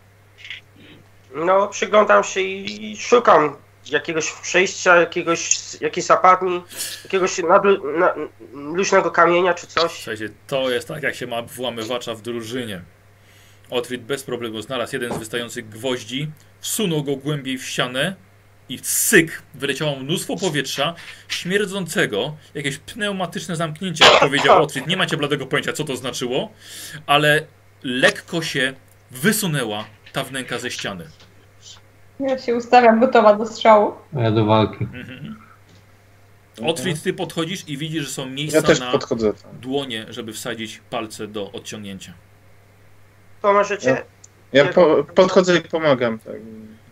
No, 1.34 1.68
przyglądam 1.68 2.24
się 2.24 2.40
i 2.40 2.96
szukam 2.96 3.56
jakiegoś 3.90 4.32
przejścia, 4.32 4.96
jakiegoś, 4.96 5.58
jakiejś 5.80 6.06
zapadni, 6.06 6.62
jakiegoś 7.04 7.38
nadlu, 7.38 7.98
na, 7.98 8.14
luźnego 8.52 9.10
kamienia 9.10 9.54
czy 9.54 9.66
coś. 9.66 9.92
Słuchajcie, 9.92 10.28
to 10.46 10.70
jest 10.70 10.88
tak 10.88 11.02
jak 11.02 11.14
się 11.14 11.26
ma 11.26 11.42
włamywacza 11.42 12.14
w 12.14 12.22
drużynie. 12.22 12.82
Otfrid 13.70 14.02
bez 14.02 14.22
problemu 14.22 14.62
znalazł 14.62 14.96
jeden 14.96 15.14
z 15.14 15.18
wystających 15.18 15.68
gwoździ, 15.68 16.30
wsunął 16.60 17.04
go 17.04 17.16
głębiej 17.16 17.58
w 17.58 17.66
ścianę 17.66 18.16
i 18.70 18.78
syk, 18.82 19.42
wyleciało 19.54 19.96
mnóstwo 19.96 20.36
powietrza, 20.36 20.94
śmierdzącego, 21.28 22.36
jakieś 22.54 22.78
pneumatyczne 22.78 23.56
zamknięcie, 23.56 24.04
jak 24.04 24.20
powiedział 24.20 24.62
Otfrid. 24.62 24.86
Nie 24.86 24.96
macie 24.96 25.16
bladego 25.16 25.46
pojęcia, 25.46 25.72
co 25.72 25.84
to 25.84 25.96
znaczyło, 25.96 26.52
ale 27.06 27.46
lekko 27.82 28.42
się 28.42 28.74
wysunęła 29.10 29.84
ta 30.12 30.24
wnęka 30.24 30.58
ze 30.58 30.70
ściany. 30.70 31.06
Ja 32.20 32.38
się 32.38 32.54
ustawiam 32.54 33.00
gotowa 33.00 33.34
do 33.34 33.46
strzału. 33.46 33.92
A 34.16 34.20
ja 34.20 34.30
do 34.30 34.44
walki. 34.44 34.84
Mhm. 34.84 35.36
Otfrid, 36.66 37.02
ty 37.02 37.12
podchodzisz 37.12 37.68
i 37.68 37.76
widzisz, 37.76 38.04
że 38.04 38.10
są 38.10 38.26
miejsca 38.26 38.58
Ja 38.58 38.62
też 38.62 38.80
na 38.80 38.92
podchodzę 38.92 39.32
tam. 39.32 39.60
dłonie, 39.60 40.06
żeby 40.08 40.32
wsadzić 40.32 40.80
palce 40.90 41.26
do 41.26 41.52
odciągnięcia. 41.52 42.12
To 43.42 43.52
możecie. 43.52 44.02
Ja 44.52 44.64
po, 44.64 45.04
podchodzę 45.14 45.56
i 45.56 45.60
pomagam. 45.60 46.18
Tak. 46.18 46.34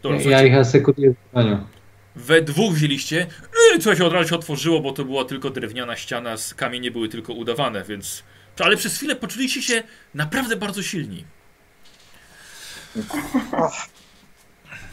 Dobra, 0.02 0.18
Ja 0.30 0.42
ich 0.42 0.54
asekuruję 0.54 1.10
w 1.10 1.14
we 2.18 2.42
dwóch 2.42 2.74
wzięliście, 2.74 3.26
yy, 3.72 3.78
coś 3.78 4.00
od 4.00 4.12
razu 4.12 4.28
się 4.28 4.34
otworzyło, 4.34 4.80
bo 4.80 4.92
to 4.92 5.04
była 5.04 5.24
tylko 5.24 5.50
drewniana 5.50 5.96
ściana, 5.96 6.36
z 6.36 6.54
kamienie 6.54 6.90
były 6.90 7.08
tylko 7.08 7.32
udawane, 7.32 7.84
więc... 7.84 8.22
To, 8.56 8.64
ale 8.64 8.76
przez 8.76 8.96
chwilę 8.96 9.16
poczuliście 9.16 9.62
się 9.62 9.82
naprawdę 10.14 10.56
bardzo 10.56 10.82
silni. 10.82 11.24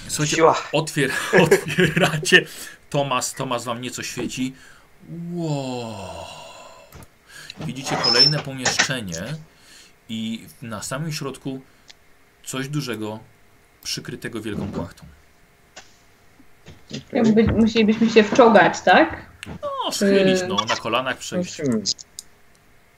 Słuchajcie, 0.07 0.43
otwier 0.71 1.11
otwieracie. 1.43 2.45
Tomas, 2.89 3.33
Tomas 3.33 3.65
wam 3.65 3.81
nieco 3.81 4.03
świeci. 4.03 4.53
Wow. 5.33 6.25
Widzicie 7.65 7.97
kolejne 8.03 8.39
pomieszczenie 8.39 9.35
i 10.09 10.45
na 10.61 10.83
samym 10.83 11.11
środku 11.11 11.61
coś 12.43 12.67
dużego 12.67 13.19
przykrytego 13.85 14.41
wielką 14.41 14.67
płachtą. 14.71 15.05
Jakby 17.13 17.43
musielibyśmy 17.43 18.09
się 18.09 18.23
wczołgać, 18.23 18.81
tak? 18.81 19.15
No, 19.47 19.91
schylić, 19.91 20.39
no, 20.47 20.55
na 20.69 20.75
kolanach 20.75 21.17
przejść. 21.17 21.57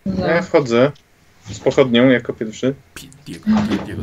No. 0.06 0.28
Ja 0.28 0.42
wchodzę 0.42 0.92
z 1.52 1.60
pochodnią 1.60 2.10
jako 2.10 2.34
pierwszy. 2.34 2.74
Pi- 2.94 3.10
Diego, 3.26 3.46
Diego, 3.86 4.02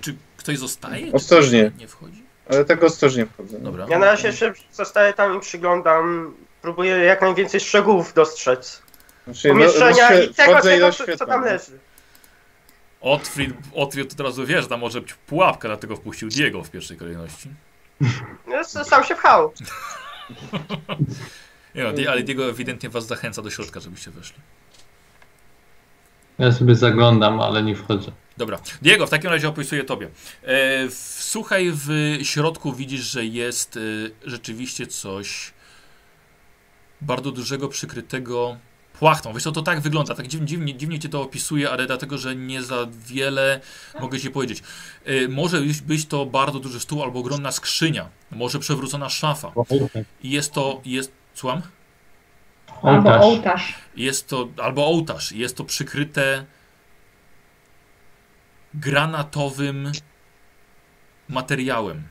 Czy 0.00 0.16
ktoś 0.36 0.58
zostaje? 0.58 1.06
Czy 1.06 1.12
Ostrożnie. 1.12 1.64
ktoś 1.70 1.80
Nie 1.80 1.88
wchodzi? 1.88 2.22
Ale 2.50 2.64
tak 2.64 2.84
ostrożnie 2.84 3.26
wchodzę. 3.26 3.58
Dobra. 3.60 3.86
Ja 3.90 3.98
na 3.98 4.06
razie 4.06 4.26
jeszcze 4.28 4.52
zostaję 4.72 5.12
tam 5.12 5.36
i 5.36 5.40
przyglądam. 5.40 6.34
Próbuję 6.62 6.96
jak 6.96 7.22
najwięcej 7.22 7.60
szczegółów 7.60 8.12
dostrzec. 8.14 8.82
Znaczy, 9.24 9.48
no, 9.48 9.54
Pomieszczenia 9.54 10.10
rozświe- 10.10 10.30
i 10.30 10.34
tego, 10.34 10.60
tego 10.60 10.92
co, 10.92 11.04
co 11.16 11.26
tam 11.26 11.44
leży. 11.44 11.78
Otfrid, 13.06 13.54
Otfrid 13.74 14.12
od 14.12 14.20
razu 14.20 14.46
wiesz, 14.46 14.66
tam 14.66 14.80
może 14.80 15.00
być 15.00 15.14
pułapka, 15.14 15.68
dlatego 15.68 15.96
wpuścił 15.96 16.28
Diego 16.28 16.64
w 16.64 16.70
pierwszej 16.70 16.96
kolejności. 16.96 17.48
No, 18.46 18.84
sam 18.84 19.04
się 19.04 19.14
pchał. 19.14 19.52
Nie, 21.74 21.84
no, 21.84 21.92
Di- 21.92 22.08
ale 22.08 22.22
Diego 22.22 22.50
ewidentnie 22.50 22.88
was 22.88 23.06
zachęca 23.06 23.42
do 23.42 23.50
środka, 23.50 23.80
żebyście 23.80 24.10
weszli. 24.10 24.38
Ja 26.38 26.52
sobie 26.52 26.74
zaglądam, 26.74 27.40
ale 27.40 27.62
nie 27.62 27.76
wchodzę. 27.76 28.12
Dobra. 28.36 28.58
Diego, 28.82 29.06
w 29.06 29.10
takim 29.10 29.30
razie 29.30 29.48
opisuję 29.48 29.84
tobie. 29.84 30.06
E, 30.06 30.10
w, 30.88 31.16
słuchaj, 31.20 31.70
w 31.74 31.88
środku 32.22 32.72
widzisz, 32.72 33.00
że 33.00 33.24
jest 33.24 33.76
e, 33.76 33.80
rzeczywiście 34.30 34.86
coś 34.86 35.52
bardzo 37.00 37.30
dużego, 37.32 37.68
przykrytego 37.68 38.56
płachtą. 38.98 39.32
Wiesz 39.32 39.42
co, 39.42 39.52
to 39.52 39.62
tak 39.62 39.80
wygląda, 39.80 40.14
tak 40.14 40.26
dziwnie, 40.26 40.46
dziwnie, 40.46 40.76
dziwnie 40.76 40.98
cię 40.98 41.08
to 41.08 41.22
opisuje, 41.22 41.70
ale 41.70 41.86
dlatego, 41.86 42.18
że 42.18 42.36
nie 42.36 42.62
za 42.62 42.86
wiele 43.06 43.60
mogę 44.00 44.20
ci 44.20 44.30
powiedzieć. 44.30 44.62
E, 45.04 45.28
może 45.28 45.60
być, 45.60 45.80
być 45.80 46.06
to 46.06 46.26
bardzo 46.26 46.58
duży 46.60 46.80
stół 46.80 47.02
albo 47.02 47.20
ogromna 47.20 47.52
skrzynia, 47.52 48.08
może 48.30 48.58
przewrócona 48.58 49.08
szafa. 49.08 49.52
I 50.22 50.30
jest 50.30 50.52
to, 50.52 50.80
jest, 50.84 51.12
słucham? 51.34 51.62
Albo 52.82 53.10
Ołtarz. 53.10 53.24
ołtarz. 53.24 53.74
Jest 53.96 54.28
to, 54.28 54.48
albo 54.62 54.86
ołtarz, 54.86 55.32
jest 55.32 55.56
to 55.56 55.64
przykryte 55.64 56.44
granatowym 58.74 59.92
materiałem 61.28 62.02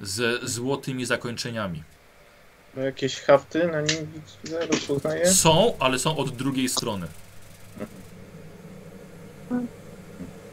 ze 0.00 0.48
złotymi 0.48 1.04
zakończeniami. 1.04 1.82
Ma 2.76 2.82
jakieś 2.82 3.20
hafty 3.20 3.66
na 3.68 3.80
nim 3.80 3.96
widzę, 4.44 4.66
rozpoznaję? 4.66 5.26
Są, 5.26 5.72
ale 5.78 5.98
są 5.98 6.16
od 6.16 6.36
drugiej 6.36 6.68
strony. 6.68 7.06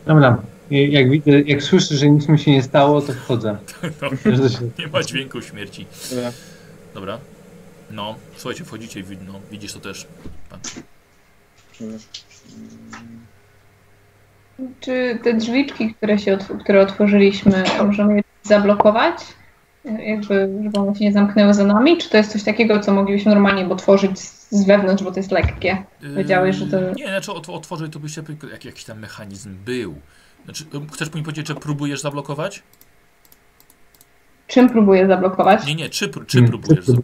Dobra. 0.05 0.41
Jak 0.69 1.09
widzę, 1.09 1.31
jak 1.41 1.63
słyszę, 1.63 1.95
że 1.95 2.09
nic 2.09 2.27
mi 2.27 2.39
się 2.39 2.51
nie 2.51 2.63
stało, 2.63 3.01
to 3.01 3.13
wchodzę. 3.13 3.57
No, 4.01 4.09
nie 4.79 4.87
ma 4.87 5.03
dźwięku 5.03 5.41
śmierci. 5.41 5.85
Dobra. 6.09 6.31
Dobra. 6.93 7.17
No, 7.91 8.15
słuchajcie, 8.37 8.65
wchodzicie 8.65 9.03
no, 9.27 9.39
widzisz 9.51 9.73
to 9.73 9.79
też. 9.79 10.07
Tak. 10.49 10.59
Czy 14.79 15.19
te 15.23 15.33
drzwiczki, 15.33 15.93
które, 15.93 16.19
się 16.19 16.37
otw- 16.37 16.63
które 16.63 16.81
otworzyliśmy, 16.81 17.63
możemy 17.85 18.15
je 18.15 18.23
zablokować? 18.43 19.15
Jakby, 19.85 20.59
żeby 20.63 20.79
one 20.79 20.95
się 20.95 21.03
nie 21.05 21.11
zamknęły 21.13 21.53
za 21.53 21.63
nami? 21.65 21.97
Czy 21.97 22.09
to 22.09 22.17
jest 22.17 22.31
coś 22.31 22.43
takiego, 22.43 22.79
co 22.79 22.93
moglibyśmy 22.93 23.35
normalnie 23.35 23.67
otworzyć 23.69 24.19
z 24.19 24.39
z 24.51 24.65
wewnątrz, 24.65 25.03
bo 25.03 25.11
to 25.11 25.19
jest 25.19 25.31
lekkie? 25.31 25.83
Powiedziałeś, 26.13 26.55
że 26.55 26.67
to- 26.67 26.93
Nie, 26.93 27.07
znaczy 27.07 27.31
otw 27.31 27.49
otworzyć 27.49 27.93
to 27.93 27.99
byście 27.99 28.23
jak, 28.51 28.65
jakiś 28.65 28.83
tam 28.83 28.99
mechanizm 28.99 29.55
był. 29.65 29.95
Znaczy, 30.45 30.65
chcesz 30.93 31.13
mi 31.13 31.23
powiedzieć, 31.23 31.47
że 31.47 31.55
próbujesz 31.55 32.01
zablokować? 32.01 32.63
Czym 34.47 34.69
próbuję 34.69 35.07
zablokować? 35.07 35.65
Nie, 35.65 35.75
nie, 35.75 35.89
czy, 35.89 36.09
czy 36.27 36.37
Hmm, 36.37 36.49
próbujesz? 36.49 36.85
czy- 36.85 36.91
zab- 36.91 37.01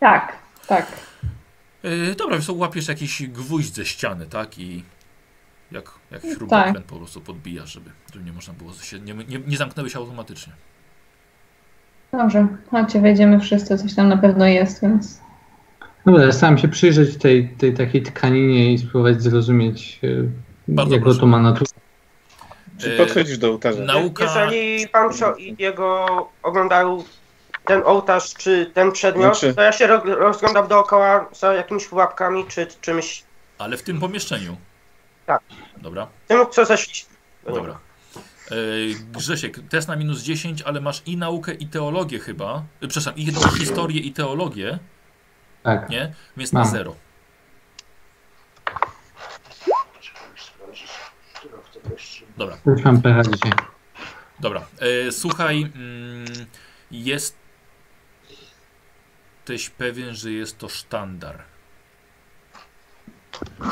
Tak, 0.00 0.32
tak. 0.66 0.86
Yy, 1.82 2.14
dobra, 2.14 2.36
więc 2.36 2.48
łapiesz 2.48 2.88
jakiś 2.88 3.22
gwóźdź 3.28 3.74
ze 3.74 3.84
ściany, 3.84 4.26
tak? 4.26 4.58
I 4.58 4.82
jak, 5.72 5.90
jak 6.10 6.22
śrubokręt 6.22 6.86
po 6.86 6.96
prostu 6.96 7.20
podbijasz, 7.20 7.72
żeby, 7.72 7.90
żeby 8.12 8.24
nie 8.24 8.32
można 8.32 8.54
było 8.54 8.72
się, 8.72 9.00
nie, 9.00 9.14
nie, 9.14 9.38
nie 9.38 9.56
zamknęły 9.56 9.90
się 9.90 9.98
automatycznie. 9.98 10.52
Dobrze, 12.12 12.46
chodźcie, 12.70 13.00
wejdziemy 13.00 13.40
wszyscy, 13.40 13.78
coś 13.78 13.94
tam 13.94 14.08
na 14.08 14.16
pewno 14.16 14.46
jest, 14.46 14.82
więc... 14.82 15.20
Dobra, 16.06 16.32
staram 16.32 16.58
się 16.58 16.68
przyjrzeć 16.68 17.16
tej, 17.18 17.48
tej 17.48 17.74
takiej 17.74 18.02
tkaninie 18.02 18.72
i 18.72 18.78
spróbować 18.78 19.22
zrozumieć, 19.22 20.00
e, 20.04 20.08
Bardzo 20.68 20.94
jaką 20.94 21.04
proszę. 21.04 21.20
to 21.20 21.26
ma 21.26 21.38
naturę. 21.38 21.70
Czy 22.78 22.94
E, 22.94 22.96
podchodzisz 22.96 23.38
do 23.38 23.48
ołtarza? 23.50 23.84
Nauka. 23.84 24.24
Jeżeli 24.24 24.88
pan 24.88 25.12
Czo 25.12 25.34
i 25.36 25.56
jego 25.58 26.06
oglądają 26.42 27.04
ten 27.64 27.82
ołtarz 27.84 28.34
czy 28.34 28.70
ten 28.74 28.92
przedmiot, 28.92 29.24
Znaczy- 29.38 29.54
to 29.54 29.62
ja 29.62 29.72
się 29.72 29.86
ro 29.86 30.02
rozglądam 30.04 30.68
dookoła 30.68 31.28
za 31.32 31.54
jakimiś 31.54 31.86
pułapkami 31.86 32.44
czy 32.48 32.66
czymś 32.80 33.24
Ale 33.58 33.76
w 33.76 33.82
tym 33.82 34.00
pomieszczeniu. 34.00 34.56
Tak. 35.26 35.40
Dobra, 35.76 36.06
tym, 36.28 36.38
co 36.50 36.64
zeszliśmy. 36.64 37.10
dobra. 37.46 37.78
Yy, 38.50 38.94
Grzesiek, 39.12 39.60
test 39.68 39.88
na 39.88 39.96
minus 39.96 40.22
10, 40.22 40.62
ale 40.62 40.80
masz 40.80 41.02
i 41.06 41.16
naukę, 41.16 41.54
i 41.54 41.66
teologię 41.66 42.18
chyba. 42.18 42.64
Yy, 42.80 42.88
przepraszam, 42.88 43.16
i 43.16 43.32
historię, 43.58 44.00
i 44.00 44.12
teologię, 44.12 44.78
Tak. 45.62 45.88
nie? 45.90 46.14
Więc 46.36 46.52
na 46.52 46.60
Mam. 46.60 46.70
zero. 46.70 46.96
Dobra. 52.36 52.58
Mam 52.84 53.02
pecha 53.02 53.22
dzisiaj. 53.22 53.52
Dobra, 54.40 54.66
e, 54.78 55.12
słuchaj, 55.12 55.62
mm, 55.62 56.26
jest... 56.90 57.36
Jesteś 59.48 59.70
pewien, 59.70 60.14
że 60.14 60.30
jest 60.32 60.58
to 60.58 60.68
sztandar. 60.68 61.42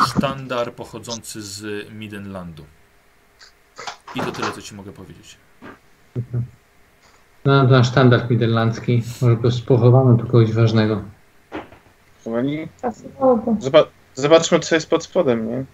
Sztandar 0.08 0.72
pochodzący 0.74 1.42
z 1.42 1.90
Midenlandu. 1.90 2.66
I 4.14 4.20
to 4.20 4.32
tyle, 4.32 4.52
co 4.52 4.62
ci 4.62 4.74
mogę 4.74 4.92
powiedzieć. 4.92 5.36
No, 7.44 7.68
to 7.68 7.84
standard 7.84 8.30
niderlandzki. 8.30 9.02
Może 9.22 9.36
po 9.36 9.42
prostu 9.42 9.66
pochowano 9.66 10.16
tu 10.16 10.26
kogoś 10.26 10.52
ważnego. 10.52 11.02
Zoba 13.58 13.84
zobaczmy, 14.14 14.60
co 14.60 14.74
jest 14.74 14.90
pod 14.90 15.04
spodem, 15.04 15.48
nie? 15.48 15.64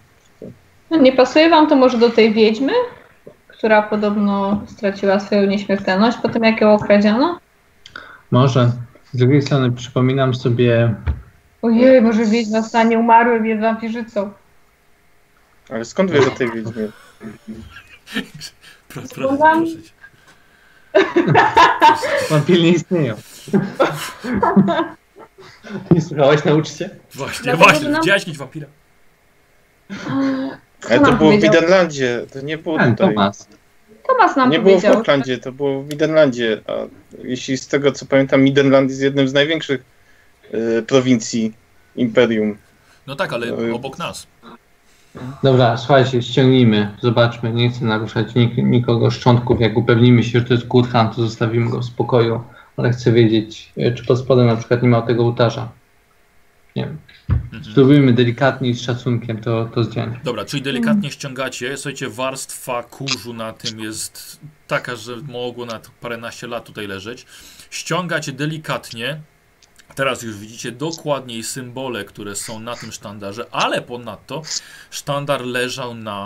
No 0.89 0.97
nie 0.97 1.11
pasuje 1.11 1.49
wam 1.49 1.69
to 1.69 1.75
może 1.75 1.97
do 1.97 2.09
tej 2.09 2.33
wiedźmy, 2.33 2.71
która 3.47 3.81
podobno 3.81 4.61
straciła 4.67 5.19
swoją 5.19 5.47
nieśmiertelność 5.47 6.17
po 6.17 6.29
tym, 6.29 6.43
jak 6.43 6.61
ją 6.61 6.73
okradziono? 6.73 7.39
Może. 8.31 8.71
Z 9.13 9.17
drugiej 9.17 9.41
strony 9.41 9.71
przypominam 9.71 10.35
sobie, 10.35 10.95
Ojej, 11.61 12.01
może 12.01 12.25
wiedźma 12.25 12.63
stanie 12.63 12.99
umarłym, 12.99 13.45
jest 13.45 13.61
wampirzycą. 13.61 14.31
Ale 15.69 15.85
skąd 15.85 16.11
wiesz 16.11 16.27
o 16.27 16.31
tej 16.31 16.51
wiedźmie? 16.51 16.87
Pro, 18.87 19.01
proszę, 19.01 19.07
Słucham? 19.29 19.65
proszę 19.65 19.81
cię. 19.83 19.91
wampiry 22.29 22.61
nie 22.63 22.69
istnieją. 22.71 23.15
nie 25.91 26.01
słuchałeś 26.01 26.43
na 26.45 26.53
uczcie? 26.53 26.89
Właśnie, 27.13 27.43
Dlatego, 27.43 27.63
właśnie, 27.63 27.89
nam- 27.89 28.01
widziałeś 28.01 28.37
wampira? 28.37 28.67
Ale 30.89 30.99
nam 30.99 31.11
to 31.11 31.17
było 31.17 31.29
w 31.31 31.33
powiedział? 31.33 31.53
Widenlandzie, 31.53 32.25
to 32.33 32.41
nie 32.41 32.57
było 32.57 32.77
Tak, 32.77 32.89
tutaj. 32.89 33.09
Tomas. 33.15 33.47
Tomas 34.07 34.35
nam 34.35 34.49
Nie 34.49 34.59
było 34.59 34.69
w 34.71 34.73
powiedział. 34.73 34.93
Aucklandzie, 34.97 35.37
to 35.37 35.51
było 35.51 35.83
w 35.83 35.87
Midenlandzie. 35.89 36.61
A 36.67 36.71
jeśli 37.23 37.57
z 37.57 37.67
tego 37.67 37.91
co 37.91 38.05
pamiętam, 38.05 38.41
Midenland 38.41 38.89
jest 38.89 39.01
jednym 39.01 39.27
z 39.27 39.33
największych 39.33 39.83
y, 40.53 40.83
prowincji 40.87 41.53
Imperium. 41.95 42.57
No 43.07 43.15
tak, 43.15 43.33
ale 43.33 43.55
Oj. 43.55 43.71
obok 43.71 43.97
nas. 43.97 44.27
Dobra, 45.43 45.77
słuchajcie, 45.77 46.21
ściągnijmy, 46.21 46.91
zobaczmy. 47.01 47.51
Nie 47.51 47.69
chcę 47.69 47.85
naruszać 47.85 48.35
nik 48.35 48.57
nikogo 48.57 49.11
szczątków. 49.11 49.61
Jak 49.61 49.77
upewnimy 49.77 50.23
się, 50.23 50.39
że 50.39 50.45
to 50.45 50.53
jest 50.53 50.67
Guthan, 50.67 51.09
to 51.09 51.21
zostawimy 51.21 51.69
go 51.69 51.79
w 51.79 51.85
spokoju. 51.85 52.43
Ale 52.77 52.89
chcę 52.89 53.11
wiedzieć, 53.11 53.73
e, 53.77 53.91
czy 53.91 54.05
pod 54.05 54.19
spodem 54.19 54.47
na 54.47 54.55
przykład 54.55 54.83
nie 54.83 54.89
ma 54.89 55.01
tego 55.01 55.23
ołtarza. 55.23 55.69
Nie 56.75 56.85
wiem. 56.85 56.97
Mhm. 57.29 57.63
Spróbujmy 57.63 58.13
delikatnie 58.13 58.69
i 58.69 58.73
z 58.73 58.81
szacunkiem 58.81 59.41
to, 59.41 59.65
to 59.65 59.83
zdjąć. 59.83 60.15
Dobra, 60.23 60.45
czyli 60.45 60.63
delikatnie 60.63 61.11
ściągacie. 61.11 61.77
Słuchajcie, 61.77 62.09
warstwa 62.09 62.83
kurzu 62.83 63.33
na 63.33 63.53
tym 63.53 63.79
jest 63.79 64.39
taka, 64.67 64.95
że 64.95 65.15
mogło 65.17 65.65
na 65.65 65.79
paręnaście 66.01 66.47
lat 66.47 66.65
tutaj 66.65 66.87
leżeć. 66.87 67.25
Ściągacie 67.69 68.31
delikatnie. 68.31 69.21
Teraz 69.95 70.23
już 70.23 70.37
widzicie 70.37 70.71
dokładniej 70.71 71.43
symbole, 71.43 72.05
które 72.05 72.35
są 72.35 72.59
na 72.59 72.75
tym 72.75 72.91
sztandarze, 72.91 73.45
ale 73.51 73.81
ponadto 73.81 74.41
sztandar 74.89 75.41
leżał 75.41 75.95
na 75.95 76.25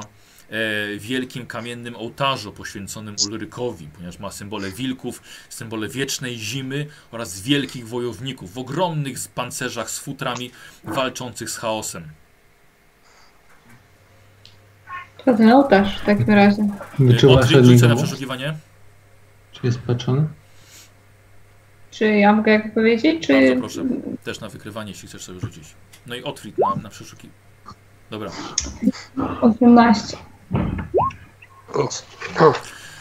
e, 0.50 0.98
wielkim 0.98 1.46
kamiennym 1.46 1.96
ołtarzu 1.96 2.52
poświęconym 2.52 3.16
Ulrykowi, 3.26 3.88
ponieważ 3.96 4.20
ma 4.20 4.32
symbole 4.32 4.72
wilków, 4.72 5.22
symbole 5.50 5.88
wiecznej 5.88 6.38
zimy 6.38 6.88
oraz 7.12 7.42
wielkich 7.42 7.88
wojowników 7.88 8.54
w 8.54 8.58
ogromnych 8.58 9.18
pancerzach 9.36 9.90
z 9.90 10.00
futrami 10.00 10.52
walczących 10.84 11.50
z 11.50 11.58
chaosem. 11.58 12.04
To 15.26 15.38
ten 15.38 15.52
ołtarz 15.52 16.00
w 16.02 16.06
takim 16.06 16.30
razie. 16.30 16.70
Odrzuć 17.30 17.82
na 17.82 17.96
przeszukiwanie. 17.96 18.56
Czy 19.52 19.68
jest 19.68 19.80
patrzony? 19.80 20.28
Czy 21.98 22.06
ja 22.06 22.34
mogę 22.34 22.52
jak 22.52 22.74
powiedzieć, 22.74 23.28
czy... 23.28 23.34
Bardzo 23.34 23.56
proszę. 23.60 23.86
Też 24.24 24.40
na 24.40 24.50
wykrywanie, 24.50 24.92
jeśli 24.92 25.08
chcesz 25.08 25.24
sobie 25.24 25.40
rzucić. 25.40 25.64
No 26.08 26.16
i 26.16 26.24
Otwit 26.24 26.58
na, 26.58 26.76
na 26.76 26.90
przeszuki. 26.90 27.30
Dobra. 28.10 28.32
18. 29.42 30.18
Nic. 31.76 32.06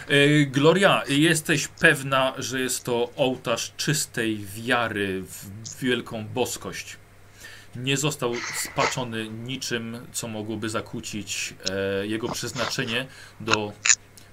E, 0.09 0.47
Gloria, 0.47 1.03
jesteś 1.09 1.69
pewna, 1.69 2.33
że 2.39 2.61
jest 2.61 2.85
to 2.85 3.11
ołtarz 3.17 3.73
czystej 3.77 4.47
wiary 4.55 5.23
w 5.23 5.81
wielką 5.81 6.25
boskość. 6.35 6.97
Nie 7.77 7.97
został 7.97 8.35
spaczony 8.57 9.29
niczym, 9.29 10.07
co 10.13 10.29
mogłoby 10.29 10.69
zakłócić 10.69 11.55
e, 11.71 12.07
jego 12.07 12.29
przeznaczenie 12.29 13.07
do 13.41 13.73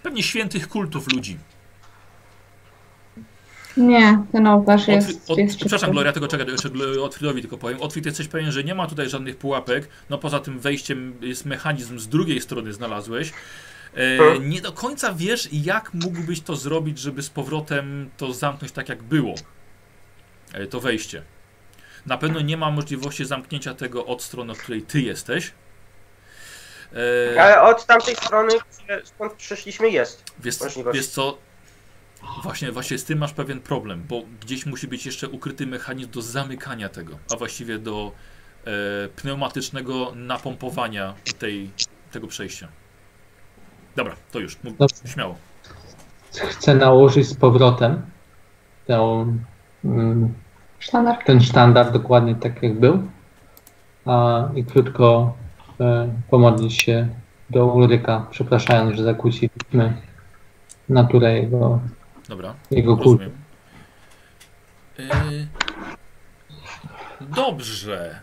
pewnie 0.04 0.24
świętych 0.24 0.68
kultów 0.68 1.14
ludzi. 1.14 1.38
Nie, 3.78 4.24
ten 4.32 4.48
ołtarz 4.48 4.88
jest... 4.88 5.10
Otwit, 5.10 5.30
od, 5.30 5.38
jest 5.38 5.58
przepraszam. 5.58 5.92
Gloria, 5.92 6.14
tego 6.14 6.28
czekaj, 6.28 6.48
jeszcze 6.48 6.70
Otwitowi 7.02 7.42
tylko 7.42 7.58
powiem. 7.58 7.82
Otwit, 7.82 8.06
jesteś 8.06 8.28
pewien, 8.28 8.52
że 8.52 8.64
nie 8.64 8.76
ma 8.76 8.88
tutaj 8.88 9.10
żadnych 9.10 9.38
pułapek. 9.38 9.88
No 10.10 10.18
poza 10.18 10.40
tym 10.40 10.60
wejściem 10.60 11.14
jest 11.22 11.46
mechanizm 11.46 12.00
z 12.00 12.08
drugiej 12.08 12.42
strony 12.42 12.74
znalazłeś. 12.74 13.34
E, 13.94 14.18
Hmm. 14.18 14.50
nie 14.50 14.62
do 14.62 14.72
końca 14.72 15.14
wiesz, 15.14 15.50
jak 15.52 15.94
mógłbyś 15.94 16.42
to 16.42 16.56
zrobić, 16.56 17.00
żeby 17.00 17.22
z 17.22 17.30
powrotem 17.30 18.10
to 18.18 18.34
zamknąć 18.34 18.72
tak, 18.72 18.90
jak 18.90 19.04
było. 19.04 19.36
E, 20.54 20.68
to 20.68 20.80
wejście. 20.80 21.24
Na 22.06 22.18
pewno 22.18 22.42
nie 22.42 22.58
ma 22.58 22.72
możliwości 22.72 23.26
zamknięcia 23.26 23.74
tego 23.74 24.06
od 24.06 24.24
strony, 24.24 24.52
od 24.52 24.58
której 24.58 24.82
ty 24.82 25.02
jesteś. 25.02 25.52
E, 27.34 27.42
Ale 27.42 27.62
od 27.62 27.86
tamtej 27.86 28.16
strony, 28.16 28.54
skąd 29.04 29.34
przyszliśmy, 29.34 29.90
jest. 29.90 30.24
Wiesz, 30.40 30.56
wiesz 30.94 31.08
co? 31.08 31.38
Właśnie, 32.44 32.72
właśnie 32.72 32.98
z 32.98 33.06
tym 33.06 33.20
masz 33.20 33.34
pewien 33.34 33.60
problem, 33.60 34.04
bo 34.10 34.22
gdzieś 34.42 34.66
musi 34.66 34.88
być 34.88 35.06
jeszcze 35.06 35.30
ukryty 35.30 35.68
mechanizm 35.68 36.12
do 36.12 36.22
zamykania 36.22 36.90
tego, 36.90 37.18
a 37.34 37.38
właściwie 37.38 37.80
do 37.80 38.12
e, 38.66 38.72
pneumatycznego 39.08 40.12
napompowania 40.16 41.14
tej, 41.40 41.70
tego 42.12 42.28
przejścia. 42.28 42.68
Dobra, 43.96 44.16
to 44.32 44.40
już, 44.40 44.64
mów, 44.64 44.78
Dobrze. 44.78 44.96
śmiało. 45.06 45.36
Chcę 46.34 46.76
nałożyć 46.76 47.28
z 47.28 47.34
powrotem 47.36 48.02
tę, 48.88 49.26
mm, 49.86 50.34
Sztandar. 50.80 51.24
ten 51.26 51.42
sztandar 51.42 51.92
dokładnie 51.92 52.36
tak 52.36 52.64
jak 52.64 52.80
był 52.80 53.04
a, 54.06 54.44
i 54.56 54.64
krótko 54.66 55.34
e, 55.80 56.10
pomodlić 56.30 56.82
się 56.82 57.08
do 57.50 57.66
Ulryka, 57.66 58.28
przepraszając, 58.32 58.96
że 58.96 59.04
zakłóciliśmy 59.04 59.94
naturę 60.90 61.34
jego, 61.34 61.80
Dobra, 62.32 62.56
jego 62.72 62.96
rozumiem. 62.96 63.32
Yy, 64.98 65.48
dobrze. 67.22 68.22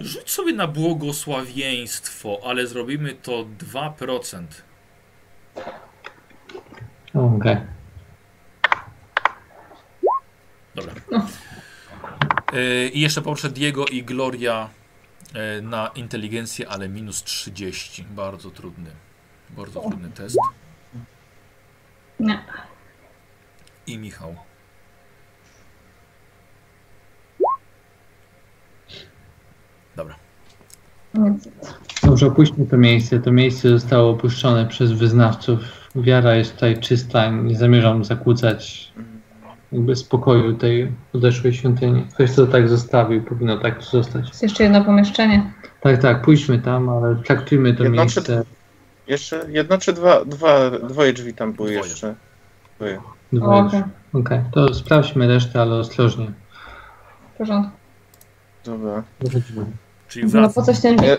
Rzuć 0.00 0.30
sobie 0.30 0.52
na 0.52 0.66
błogosławieństwo, 0.66 2.40
ale 2.44 2.66
zrobimy 2.66 3.14
to 3.14 3.46
2%. 3.72 4.44
Okej. 7.14 7.56
Dobra. 10.74 10.94
Yy, 12.52 12.88
I 12.88 13.00
jeszcze 13.00 13.22
poproszę 13.22 13.50
Diego 13.50 13.86
i 13.86 14.02
Gloria 14.02 14.68
yy, 15.34 15.62
na 15.62 15.90
inteligencję, 15.94 16.68
ale 16.68 16.88
minus 16.88 17.22
30. 17.22 18.04
Bardzo 18.04 18.50
trudny. 18.50 18.90
Bardzo 19.50 19.80
trudny 19.80 20.10
test. 20.10 20.38
Nie. 22.20 22.38
I 23.86 23.98
Michał. 23.98 24.34
Dobra. 29.96 30.14
Dobrze, 32.02 32.26
opuśćmy 32.26 32.66
to 32.66 32.76
miejsce. 32.76 33.20
To 33.20 33.32
miejsce 33.32 33.68
zostało 33.68 34.10
opuszczone 34.10 34.66
przez 34.66 34.92
wyznawców. 34.92 35.60
Wiara 35.96 36.34
jest 36.34 36.54
tutaj 36.54 36.80
czysta. 36.80 37.30
Nie 37.30 37.56
zamierzam 37.56 38.04
zakłócać 38.04 38.92
jakby 39.72 39.96
spokoju 39.96 40.54
tej 40.54 40.92
odeszłej 41.12 41.54
świątyni. 41.54 42.06
Ktoś 42.14 42.34
to 42.34 42.46
tak 42.46 42.68
zostawił, 42.68 43.22
powinno 43.22 43.58
tak 43.58 43.82
zostać. 43.82 44.28
Jest 44.28 44.42
jeszcze 44.42 44.62
jedno 44.62 44.84
pomieszczenie. 44.84 45.52
Tak, 45.80 46.02
tak, 46.02 46.22
pójdźmy 46.22 46.58
tam, 46.58 46.88
ale 46.88 47.16
traktujmy 47.16 47.74
to 47.74 47.90
miejsce. 47.90 48.42
Jeszcze 49.08 49.46
jedno 49.48 49.78
czy 49.78 49.92
dwa, 49.92 50.24
dwa, 50.24 50.70
dwoje 50.70 51.12
drzwi 51.12 51.34
tam 51.34 51.52
były 51.52 51.68
Dwoje. 51.72 51.88
jeszcze. 51.90 52.14
Dwoje. 52.76 53.00
Dwoje. 53.32 53.60
Okej, 53.66 53.82
Okej, 54.12 54.40
to 54.52 54.74
sprawdźmy 54.74 55.26
resztę, 55.28 55.60
ale 55.60 55.74
ostrożnie. 55.74 56.32
w 57.34 57.38
porządku. 57.38 57.72
Dobra. 58.64 59.02
Czyli 60.08 60.26
No 60.34 60.50
po 60.50 60.62
coś 60.62 60.80
ten 60.80 61.02
Ja- 61.02 61.16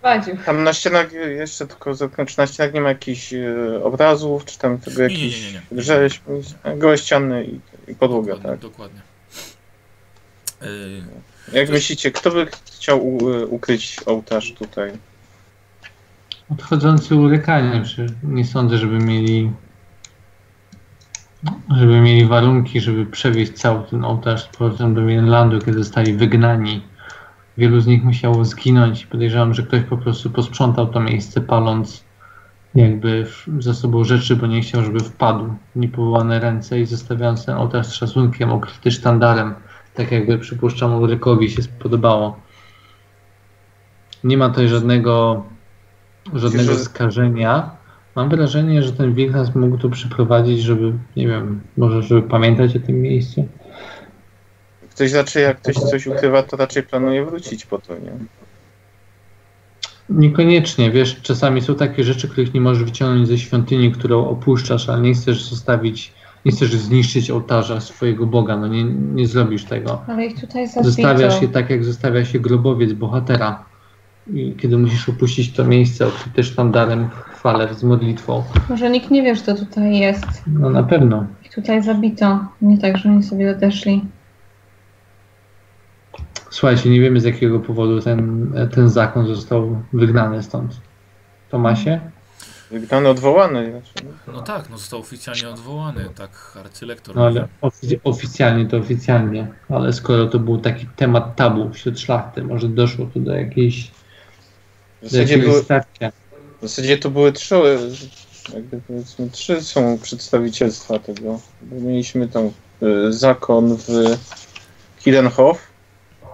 prowadził. 0.00 0.36
Tam 0.46 0.64
na 0.64 0.72
ścianach 0.72 1.12
jeszcze 1.12 1.66
tylko 1.66 1.94
zerknę, 1.94 2.26
czy 2.26 2.38
na 2.38 2.46
ścianach 2.46 2.74
nie 2.74 2.80
ma 2.80 2.88
jakichś 2.88 3.32
e, 3.34 3.84
obrazów, 3.84 4.44
czy 4.44 4.58
tam 4.58 4.78
tego 4.78 5.02
Nie, 5.02 5.08
nie, 5.08 5.14
jakiś 5.14 5.52
nie, 5.52 5.60
nie, 6.72 6.76
gołe 6.76 6.98
ściany 6.98 7.44
i, 7.44 7.60
i 7.90 7.94
podłoga, 7.94 8.32
Dokładnie. 8.34 8.50
tak. 8.50 8.60
dokładnie. 8.60 9.00
Yy, 10.62 10.68
Jak 11.52 11.66
Coś- 11.66 11.74
myślicie, 11.74 12.10
kto 12.10 12.30
by 12.30 12.46
chciał 12.66 13.06
u, 13.08 13.30
e, 13.30 13.46
ukryć 13.46 13.96
ołtarz 14.06 14.52
tutaj? 14.52 14.92
Odchodzący 16.50 17.16
Ulrykanie, 17.16 17.82
czy 17.84 18.06
nie 18.22 18.44
sądzę, 18.44 18.78
żeby 18.78 18.98
mieli 18.98 19.52
żeby 21.76 22.00
mieli 22.00 22.26
warunki, 22.26 22.80
żeby 22.80 23.06
przewieźć 23.06 23.52
cały 23.52 23.84
ten 23.84 24.04
ołtarz 24.04 24.44
z 24.44 24.56
powrotem 24.56 24.94
do 24.94 25.00
Mainlandu, 25.00 25.58
kiedy 25.58 25.78
zostali 25.78 26.12
wygnani. 26.12 26.82
Wielu 27.58 27.80
z 27.80 27.86
nich 27.86 28.04
musiało 28.04 28.44
zginąć. 28.44 29.06
Podejrzewam, 29.06 29.54
że 29.54 29.62
ktoś 29.62 29.82
po 29.82 29.96
prostu 29.96 30.30
posprzątał 30.30 30.86
to 30.86 31.00
miejsce, 31.00 31.40
paląc 31.40 32.04
jakby 32.74 33.26
za 33.58 33.74
sobą 33.74 34.04
rzeczy, 34.04 34.36
bo 34.36 34.46
nie 34.46 34.60
chciał, 34.60 34.84
żeby 34.84 35.00
wpadł 35.00 35.54
w 35.76 35.78
niepowołane 35.78 36.40
ręce 36.40 36.80
i 36.80 36.86
zostawiając 36.86 37.46
ten 37.46 37.56
ołtarz 37.56 37.86
z 37.86 37.92
szacunkiem, 37.92 38.52
okryty 38.52 38.90
sztandarem, 38.90 39.54
tak 39.94 40.12
jakby 40.12 40.38
przypuszczam 40.38 40.94
Ulrykowi 40.94 41.50
się 41.50 41.62
spodobało. 41.62 42.36
Nie 44.24 44.36
ma 44.36 44.48
tutaj 44.48 44.68
żadnego 44.68 45.44
żadnego 46.34 46.72
Że- 46.72 46.78
skażenia. 46.78 47.70
Mam 48.16 48.28
wrażenie, 48.28 48.82
że 48.82 48.92
ten 48.92 49.14
wilk 49.14 49.32
nas 49.32 49.54
mógł 49.54 49.78
tu 49.78 49.90
przyprowadzić, 49.90 50.62
żeby, 50.62 50.92
nie 51.16 51.28
wiem, 51.28 51.60
może 51.76 52.02
żeby 52.02 52.22
pamiętać 52.22 52.76
o 52.76 52.80
tym 52.80 53.02
miejscu. 53.02 53.48
Ktoś 54.90 55.12
raczej, 55.12 55.42
jak 55.42 55.58
ktoś 55.60 55.74
coś 55.74 56.06
ukrywa, 56.06 56.42
to 56.42 56.56
raczej 56.56 56.82
planuje 56.82 57.24
wrócić 57.24 57.66
po 57.66 57.78
to, 57.78 57.94
nie? 57.94 58.12
Niekoniecznie, 60.08 60.90
wiesz, 60.90 61.20
czasami 61.22 61.62
są 61.62 61.74
takie 61.74 62.04
rzeczy, 62.04 62.28
których 62.28 62.54
nie 62.54 62.60
możesz 62.60 62.84
wyciągnąć 62.84 63.28
ze 63.28 63.38
świątyni, 63.38 63.92
którą 63.92 64.28
opuszczasz, 64.28 64.88
ale 64.88 65.00
nie 65.00 65.14
chcesz 65.14 65.44
zostawić, 65.44 66.12
nie 66.44 66.52
chcesz 66.52 66.70
zniszczyć 66.70 67.30
ołtarza 67.30 67.80
swojego 67.80 68.26
Boga, 68.26 68.56
no 68.56 68.68
nie, 68.68 68.84
nie 68.84 69.26
zrobisz 69.26 69.64
tego. 69.64 70.02
Ale 70.06 70.26
ich 70.26 70.40
tutaj 70.40 70.68
zabito. 70.68 70.84
Zostawiasz 70.84 71.42
je 71.42 71.48
tak, 71.48 71.70
jak 71.70 71.84
zostawia 71.84 72.24
się 72.24 72.40
grobowiec 72.40 72.92
bohatera. 72.92 73.64
I 74.26 74.54
kiedy 74.58 74.78
musisz 74.78 75.08
opuścić 75.08 75.52
to 75.52 75.64
miejsce, 75.64 76.06
okryte 76.06 76.42
sztandarem 76.42 77.10
w 77.10 77.14
chwale 77.14 77.74
z 77.74 77.84
modlitwą. 77.84 78.44
Może 78.68 78.90
nikt 78.90 79.10
nie 79.10 79.22
wie, 79.22 79.36
że 79.36 79.42
to 79.42 79.54
tutaj 79.54 79.98
jest. 79.98 80.26
No 80.46 80.70
na 80.70 80.82
pewno. 80.82 81.26
Ich 81.44 81.54
tutaj 81.54 81.82
zabito. 81.82 82.44
Nie 82.62 82.78
tak, 82.78 82.98
że 82.98 83.08
oni 83.08 83.22
sobie 83.22 83.50
odeszli. 83.50 84.04
Słuchajcie, 86.50 86.90
nie 86.90 87.00
wiemy 87.00 87.20
z 87.20 87.24
jakiego 87.24 87.60
powodu 87.60 88.00
ten, 88.00 88.52
ten 88.74 88.88
zakon 88.88 89.26
został 89.26 89.82
wygnany 89.92 90.42
stąd. 90.42 90.80
Tomasie? 91.50 92.00
Wygnany, 92.70 93.08
odwołany. 93.08 93.70
Znaczy, 93.70 94.16
no 94.32 94.42
tak, 94.42 94.70
no 94.70 94.78
został 94.78 95.00
oficjalnie 95.00 95.48
odwołany, 95.48 96.04
tak 96.14 96.56
arcylektor. 96.60 97.16
No 97.16 97.26
ale 97.26 97.48
ofic- 97.62 97.98
oficjalnie 98.04 98.66
to 98.66 98.76
oficjalnie. 98.76 99.46
Ale 99.68 99.92
skoro 99.92 100.26
to 100.26 100.38
był 100.38 100.58
taki 100.58 100.86
temat 100.96 101.36
tabu 101.36 101.70
wśród 101.72 102.00
szlachty, 102.00 102.44
może 102.44 102.68
doszło 102.68 103.06
tu 103.06 103.20
do 103.20 103.34
jakiejś 103.34 103.90
w 105.02 105.08
zasadzie, 105.08 105.38
były, 105.38 105.62
w 105.62 106.62
zasadzie 106.62 106.98
to 106.98 107.10
były 107.10 107.32
trzy, 107.32 107.56
e, 107.56 107.78
jakby 108.54 108.80
powiedzmy, 108.86 109.30
trzy 109.30 109.62
są 109.62 109.98
przedstawicielstwa 109.98 110.98
tego. 110.98 111.40
Mieliśmy 111.72 112.28
tam 112.28 112.44
e, 112.46 113.12
zakon 113.12 113.76
w 113.76 113.88
Kidenhof. 115.00 115.58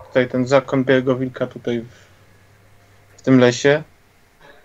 Tutaj 0.06 0.28
ten 0.28 0.46
zakon 0.46 0.84
Białego 0.84 1.16
Wilka 1.16 1.46
tutaj 1.46 1.80
w, 1.80 1.88
w 3.16 3.22
tym 3.22 3.38
lesie. 3.38 3.82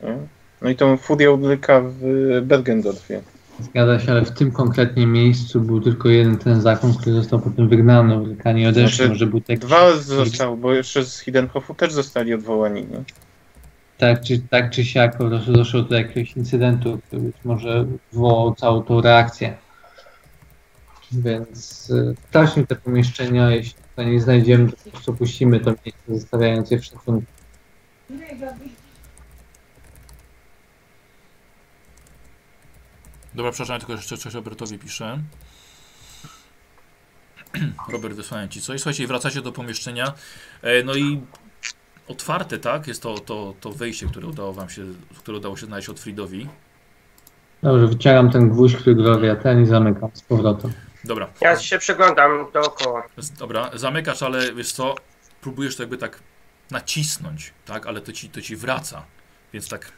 Nie? 0.04 0.18
No 0.62 0.70
i 0.70 0.76
tą 0.76 0.98
Furię 0.98 1.32
Udlyka 1.32 1.82
w 1.82 2.02
Bergendorfie. 2.42 3.22
Zgadza 3.60 4.00
się, 4.00 4.12
ale 4.12 4.26
w 4.26 4.32
tym 4.32 4.52
konkretnie 4.52 5.08
miejscu 5.08 5.62
był 5.62 5.82
tylko 5.82 6.10
jeden 6.10 6.38
ten 6.38 6.62
zakon, 6.62 6.94
który 6.94 7.16
został 7.16 7.40
potem 7.40 7.70
wygnany. 7.70 8.14
Amerykanie 8.14 8.70
odeszli, 8.70 8.96
Znaczy, 8.96 9.10
może 9.10 9.28
był 9.28 9.42
taki, 9.42 9.60
Dwa 9.60 9.96
zostały, 9.96 10.58
bo 10.58 10.74
jeszcze 10.74 11.06
z 11.06 11.20
Hidenhofu 11.20 11.74
też 11.74 11.94
zostali 11.94 12.34
odwołani. 12.34 12.82
Nie? 12.82 13.04
Tak, 13.98 14.22
czy, 14.22 14.40
tak 14.40 14.72
czy 14.72 14.86
siak 14.86 15.18
po 15.18 15.28
prostu 15.28 15.54
doszło 15.54 15.82
do 15.82 15.96
jakiegoś 15.96 16.38
incydentu, 16.38 17.00
który 17.08 17.22
być 17.22 17.36
może 17.44 17.86
wywołał 18.12 18.56
całą 18.56 18.84
tą 18.84 19.02
reakcję. 19.02 19.58
Więc 21.12 21.90
y, 21.90 22.16
sprawdźmy 22.28 22.68
te 22.68 22.76
pomieszczenia, 22.76 23.52
jeśli 23.52 23.84
to 23.96 24.04
nie 24.04 24.22
znajdziemy, 24.22 24.72
to 24.72 24.78
po 24.84 24.90
prostu 24.90 25.12
opuścimy 25.12 25.60
to 25.60 25.70
miejsce, 25.70 26.20
zostawiając 26.20 26.72
je 26.72 26.80
w 26.80 26.86
szacunku. 26.86 27.26
Dobra, 33.36 33.52
przepraszam, 33.52 33.80
tylko 33.80 33.94
jeszcze 33.94 34.18
coś 34.18 34.34
Robertowi 34.34 34.80
piszę. 34.80 35.20
Robert, 37.90 38.16
wysłałem 38.16 38.50
ci 38.50 38.62
coś. 38.62 38.82
Słuchajcie, 38.82 39.08
wracacie 39.08 39.42
do 39.42 39.52
pomieszczenia. 39.52 40.14
E, 40.62 40.84
no 40.84 40.96
i 40.96 41.22
otwarte, 42.08 42.58
tak? 42.60 42.88
Jest 42.88 43.02
to, 43.02 43.20
to, 43.20 43.54
to 43.62 43.72
wejście, 43.72 44.08
które 44.08 44.28
udało 44.28 44.54
wam 44.54 44.70
się, 44.70 44.82
które 45.18 45.38
udało 45.38 45.58
się 45.58 45.66
znaleźć 45.66 45.90
od 45.90 46.00
Fridowi. 46.00 46.48
Dobrze, 47.64 47.88
wyciągam 47.88 48.32
ten 48.32 48.50
gwóźdź, 48.50 48.76
który 48.76 48.96
Gloria 48.96 49.36
ten 49.36 49.64
i 49.64 49.66
zamykam 49.66 50.10
z 50.14 50.22
powrotem. 50.22 50.74
Dobra, 51.04 51.28
Ja 51.42 51.60
się 51.60 51.78
przeglądam 51.78 52.46
dookoła. 52.54 53.04
dobra, 53.40 53.70
zamykasz, 53.74 54.24
ale 54.24 54.54
wiesz 54.54 54.72
co, 54.72 54.96
próbujesz 55.42 55.76
to 55.76 55.84
jakby 55.84 55.98
tak 55.98 56.20
nacisnąć, 56.72 57.54
tak? 57.66 57.88
Ale 57.88 58.02
to 58.02 58.12
ci, 58.12 58.30
to 58.30 58.42
ci 58.42 58.56
wraca. 58.56 59.04
Więc 59.54 59.70
tak 59.70 59.92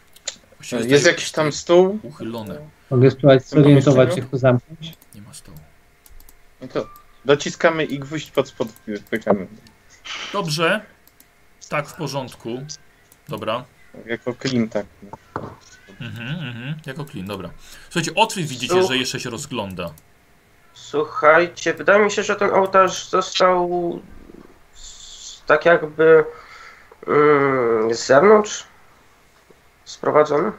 Jest 0.72 1.06
jakiś 1.06 1.32
tam 1.32 1.52
stół. 1.52 2.00
uchylone. 2.04 2.60
Mogę 2.92 3.12
spróbować 3.12 3.48
zorientować, 3.48 3.96
pomieszczeniu? 3.96 4.22
jak 4.24 4.32
to 4.32 4.38
zamknąć? 4.38 4.94
Nie 5.16 5.22
ma 5.22 5.34
stołu. 5.34 5.58
No 6.62 6.68
to 6.68 6.88
dociskamy 7.26 7.86
i 7.86 8.00
gwóźdź 8.00 8.32
pod 8.32 8.48
spod 8.48 8.68
pykamy. 9.10 9.48
Dobrze. 10.34 10.82
Tak, 11.70 11.88
w 11.88 11.94
porządku. 11.94 12.50
Dobra. 13.30 13.64
Jako 14.06 14.34
klin 14.34 14.70
tak. 14.70 14.86
Mhm, 16.02 16.48
mhm. 16.48 16.76
Jako 16.86 17.06
clean, 17.06 17.28
dobra. 17.28 17.50
Słuchajcie, 17.90 18.12
otwór 18.16 18.44
widzicie, 18.44 18.74
Słuch- 18.74 18.88
że 18.88 18.98
jeszcze 18.98 19.20
się 19.20 19.30
rozgląda. 19.30 19.94
Słuchajcie, 20.74 21.74
wydaje 21.74 22.06
mi 22.06 22.12
się, 22.12 22.24
że 22.24 22.36
ten 22.36 22.54
ołtarz 22.54 23.10
został 23.10 24.00
tak 25.48 25.66
jakby 25.66 26.26
mm, 27.08 27.94
z 27.94 28.06
zewnątrz 28.06 28.64
sprowadzony. 29.86 30.52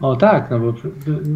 O 0.00 0.16
tak, 0.16 0.50
no 0.50 0.58
bo 0.58 0.74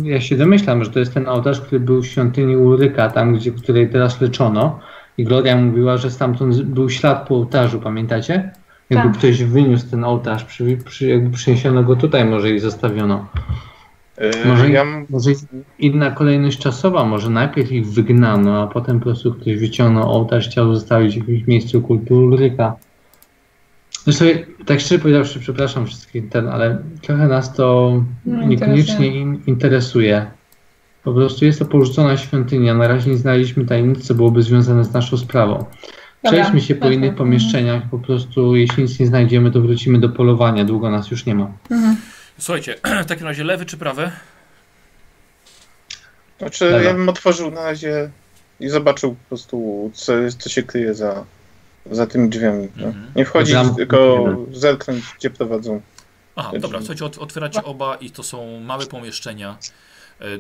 ja 0.03 0.21
się 0.21 0.37
domyślam, 0.37 0.85
że 0.85 0.91
to 0.91 0.99
jest 0.99 1.15
ten 1.15 1.29
ołtarz, 1.29 1.61
który 1.61 1.81
był 1.81 2.03
w 2.03 2.07
świątyni 2.07 2.57
Ulryka, 2.57 3.11
tam 3.11 3.35
gdzie, 3.35 3.53
której 3.53 3.91
teraz 3.91 4.21
leczono. 4.21 4.81
I 5.19 5.25
Gloria 5.25 5.57
mówiła, 5.57 5.97
że 5.97 6.11
stamtąd 6.11 6.63
był 6.63 6.91
ślad 6.91 7.29
po 7.29 7.35
ołtarzu, 7.35 7.81
pamiętacie? 7.81 8.51
Jakby 8.91 9.09
Tak. 9.09 9.19
ktoś 9.19 9.45
wyniósł 9.45 9.91
ten 9.91 10.05
ołtarz, 10.05 10.45
przy, 10.45 10.77
przy, 10.85 11.07
jakby 11.07 11.31
przyniesiono 11.31 11.83
go 11.83 11.97
tutaj, 11.97 12.25
może 12.25 12.51
i 12.51 12.59
zostawiono. 12.61 13.27
E, 14.19 14.49
Może- 14.49 14.71
ja, 14.71 14.85
Może 15.11 15.31
jest 15.31 15.47
inna 15.79 16.11
kolejność 16.11 16.59
czasowa, 16.59 17.05
może 17.05 17.31
najpierw 17.31 17.73
ich 17.73 17.87
wygnano, 17.87 18.63
a 18.63 18.67
potem 18.67 18.99
po 18.99 19.05
prostu 19.05 19.35
ktoś 19.35 19.57
wyciągnął 19.57 20.13
ołtarz, 20.13 20.49
chciał 20.49 20.75
zostawić 20.75 21.15
w 21.15 21.17
jakimś 21.19 21.47
miejscu 21.47 21.83
kultu 21.83 22.15
Ulryka. 22.15 22.77
Zresztą, 24.05 24.25
tak 24.67 24.81
szczerze 24.81 24.99
powiedziawszy, 25.03 25.41
przepraszam 25.41 25.87
wszystkich, 25.87 26.29
ten, 26.29 26.49
ale 26.49 26.79
trochę 27.03 27.29
nas 27.29 27.55
to 27.55 27.93
No, 28.27 28.47
niekoniecznie 28.47 29.07
interesuje. 29.07 29.21
in, 29.21 29.41
interesuje. 29.47 30.27
Po 31.05 31.13
prostu 31.13 31.45
jest 31.45 31.59
to 31.59 31.65
porzucona 31.65 32.17
świątynia. 32.17 32.75
Na 32.75 32.89
razie 32.89 33.11
nie 33.11 33.17
znaleźliśmy 33.17 33.67
tajemnic, 33.67 34.07
co 34.07 34.15
byłoby 34.15 34.43
związane 34.43 34.85
z 34.85 34.93
naszą 34.93 35.17
sprawą. 35.17 35.65
Przejdźmy 36.23 36.61
się 36.61 36.75
po 36.75 36.91
innych 36.91 37.15
pomieszczeniach. 37.15 37.83
Po 37.91 37.99
prostu, 37.99 38.57
jeśli 38.57 38.83
nic 38.83 39.01
nie 39.01 39.07
znajdziemy, 39.07 39.51
to 39.51 39.61
wrócimy 39.61 39.99
do 40.01 40.09
polowania. 40.09 40.65
Długo 40.65 40.91
nas 40.91 41.11
już 41.11 41.27
nie 41.27 41.35
ma. 41.35 41.53
Mhm. 41.71 41.97
Słuchajcie, 42.39 42.75
w 43.05 43.07
takim 43.07 43.27
razie 43.27 43.45
lewy 43.45 43.67
czy 43.67 43.77
prawy? 43.77 44.11
znaczy, 46.39 46.65
Dobra. 46.71 46.83
ja 46.83 46.95
bym 46.95 47.09
otworzył 47.09 47.51
na 47.51 47.65
razie 47.65 48.11
i 48.61 48.69
zobaczył 48.69 49.11
po 49.15 49.29
prostu, 49.29 49.91
co, 49.95 50.13
co 50.39 50.49
się 50.51 50.63
kryje 50.63 50.95
za, 50.95 51.25
za 51.91 52.07
tymi 52.07 52.29
drzwiami. 52.29 52.69
No. 52.77 52.87
Mhm. 52.87 53.07
Nie 53.17 53.25
wchodzić, 53.25 53.55
Dobra. 53.55 53.75
tylko 53.75 54.25
zerknąć, 54.53 55.05
gdzie 55.19 55.31
prowadzą. 55.31 55.81
Aha, 56.37 56.51
dobra, 56.53 56.79
drzwi. 56.79 56.95
słuchajcie, 56.97 57.05
ot- 57.05 57.23
otwieracie 57.23 57.65
oba 57.65 57.95
i 57.97 58.11
to 58.11 58.23
są 58.23 58.61
małe 58.61 58.87
pomieszczenia, 58.87 59.57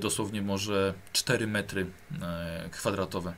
dosłownie 0.00 0.42
może 0.42 0.94
4 1.12 1.46
metry 1.46 1.86
e, 2.22 2.68
kwadratowe. 2.70 3.34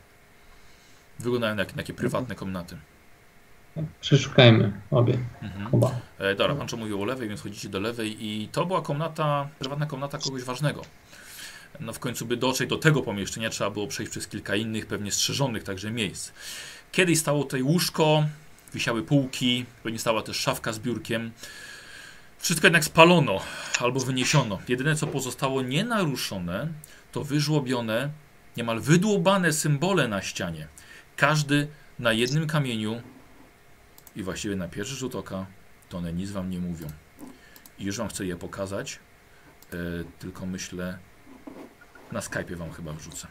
Wyglądają 1.19 1.57
jak 1.57 1.73
takie 1.73 1.95
prywatne 1.95 2.35
komnaty. 2.35 2.77
Przeszukajmy 4.01 4.73
obie, 4.91 5.19
Mhm. 5.43 5.75
oba. 5.75 6.01
E, 6.19 6.35
dobra, 6.35 6.55
pan 6.55 6.69
co 6.69 6.77
mówił 6.77 7.03
o 7.03 7.05
lewej, 7.05 7.29
więc 7.29 7.41
chodzicie 7.43 7.69
do 7.69 7.81
lewej 7.81 8.27
i 8.27 8.49
to 8.49 8.67
była 8.67 8.83
komnata, 8.83 9.49
prywatna 9.59 9.87
komnata 9.87 10.19
kogoś 10.19 10.43
ważnego. 10.43 10.83
No 11.81 11.93
w 11.93 11.99
końcu 11.99 12.27
by 12.27 12.37
dotrzeć 12.37 12.71
do 12.71 12.77
tego 12.79 13.03
pomieszczenia 13.03 13.51
trzeba 13.51 13.71
było 13.71 13.87
przejść 13.87 14.11
przez 14.13 14.29
kilka 14.29 14.55
innych, 14.57 14.87
pewnie 14.87 15.13
strzeżonych 15.13 15.63
także 15.65 15.91
miejsc. 15.91 16.33
Kiedyś 16.93 17.19
stało 17.19 17.43
tutaj 17.45 17.63
łóżko, 17.63 18.25
wisiały 18.75 19.03
półki, 19.03 19.65
pewnie 19.83 19.99
stała 19.99 20.23
też 20.23 20.37
szafka 20.37 20.73
z 20.73 20.79
biurkiem. 20.79 21.31
Wszystko 22.39 22.67
jednak 22.67 22.85
spalono 22.85 23.41
albo 23.81 24.01
wyniesiono. 24.01 24.59
Jedyne 24.69 24.97
co 24.97 25.07
pozostało 25.07 25.63
nienaruszone 25.63 26.69
to 27.13 27.25
wyżłobione, 27.25 28.11
niemal 28.57 28.81
wydłubane 28.81 29.53
symbole 29.53 30.09
na 30.09 30.23
ścianie. 30.23 30.69
Każdy 31.17 31.69
na 31.99 32.13
jednym 32.13 32.47
kamieniu 32.47 33.03
i 34.17 34.23
właściwie 34.23 34.57
na 34.57 34.69
pierwszy 34.69 34.95
rzut 34.95 35.15
oka 35.15 35.47
to 35.89 35.99
one 35.99 36.13
nic 36.13 36.31
wam 36.31 36.51
nie 36.51 36.59
mówią. 36.59 36.87
I 37.79 37.85
już 37.85 37.97
wam 37.99 38.09
chcę 38.09 38.27
je 38.27 38.37
pokazać, 38.37 38.99
e, 39.73 39.77
tylko 40.19 40.47
myślę 40.47 40.99
na 42.13 42.21
Skype'ie 42.21 42.55
wam 42.55 42.73
chyba 42.73 42.93
wrzucę. 42.93 43.27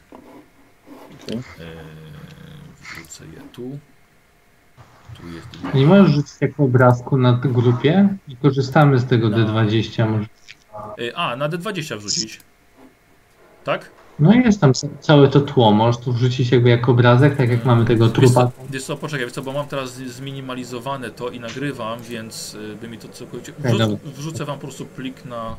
E, 1.29 1.39
wrzucę 2.81 3.25
je 3.25 3.41
tu. 3.51 3.79
Tu 5.13 5.27
jest. 5.29 5.73
Nie 5.73 5.85
możesz 5.85 6.11
rzucić 6.15 6.33
jako 6.41 6.63
obrazku 6.63 7.17
na 7.17 7.33
grupie 7.33 8.07
i 8.27 8.35
korzystamy 8.37 8.99
z 8.99 9.05
tego 9.05 9.29
No. 9.29 9.37
D20. 9.37 10.09
Może. 10.09 10.25
A, 11.15 11.35
na 11.35 11.49
D20 11.49 11.97
wrzucić. 11.97 12.39
Tak? 13.63 13.91
No 14.19 14.33
i 14.33 14.37
jest 14.43 14.61
tam 14.61 14.73
ca- 14.73 14.87
całe 14.99 15.27
to 15.27 15.41
tło. 15.41 15.71
Możesz 15.71 16.01
tu 16.01 16.13
wrzucić 16.13 16.51
jakby 16.51 16.69
jako 16.69 16.91
obrazek, 16.91 17.35
tak 17.37 17.49
jak 17.49 17.65
mamy 17.65 17.85
tego 17.85 18.05
Wiesz 18.05 18.13
trupa. 18.13 18.45
co, 18.47 18.51
wiesz 18.69 18.83
co, 18.83 18.97
poczekaj, 18.97 19.25
wiesz 19.25 19.33
co, 19.33 19.41
bo 19.41 19.53
mam 19.53 19.67
teraz 19.67 19.93
zminimalizowane 19.95 21.09
to 21.11 21.29
i 21.29 21.39
nagrywam, 21.39 21.99
więc 22.01 22.53
y, 22.53 22.75
by 22.81 22.87
mi 22.87 22.97
to 22.97 23.07
całkowicie... 23.07 23.53
Wrzuc, 23.59 23.99
wrzucę 24.03 24.45
wam 24.45 24.55
po 24.55 24.61
prostu 24.61 24.85
plik 24.85 25.25
na... 25.25 25.55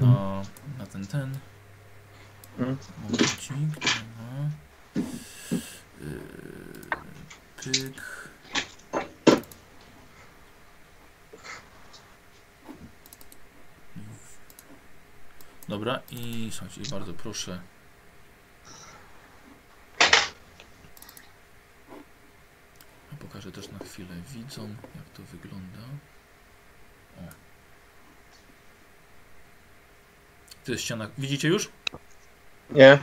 Na, 0.00 0.06
na 0.78 0.86
ten, 0.92 1.06
ten. 1.06 1.30
Mhm. 2.58 2.76
Momencik, 3.02 3.52
dobra. 3.74 4.50
Pyk. 7.64 8.30
Dobra 15.68 16.02
i 16.10 16.50
słuchajcie, 16.52 16.90
bardzo 16.90 17.14
proszę. 17.14 17.60
Pokażę 23.18 23.52
też 23.52 23.68
na 23.68 23.78
chwilę 23.78 24.14
widzom, 24.28 24.76
jak 24.96 25.10
to 25.10 25.22
wygląda. 25.22 25.80
O. 27.16 27.22
To 30.64 30.72
jest 30.72 30.84
ściana. 30.84 31.10
Widzicie 31.18 31.48
już? 31.48 31.70
Nie, 32.70 32.98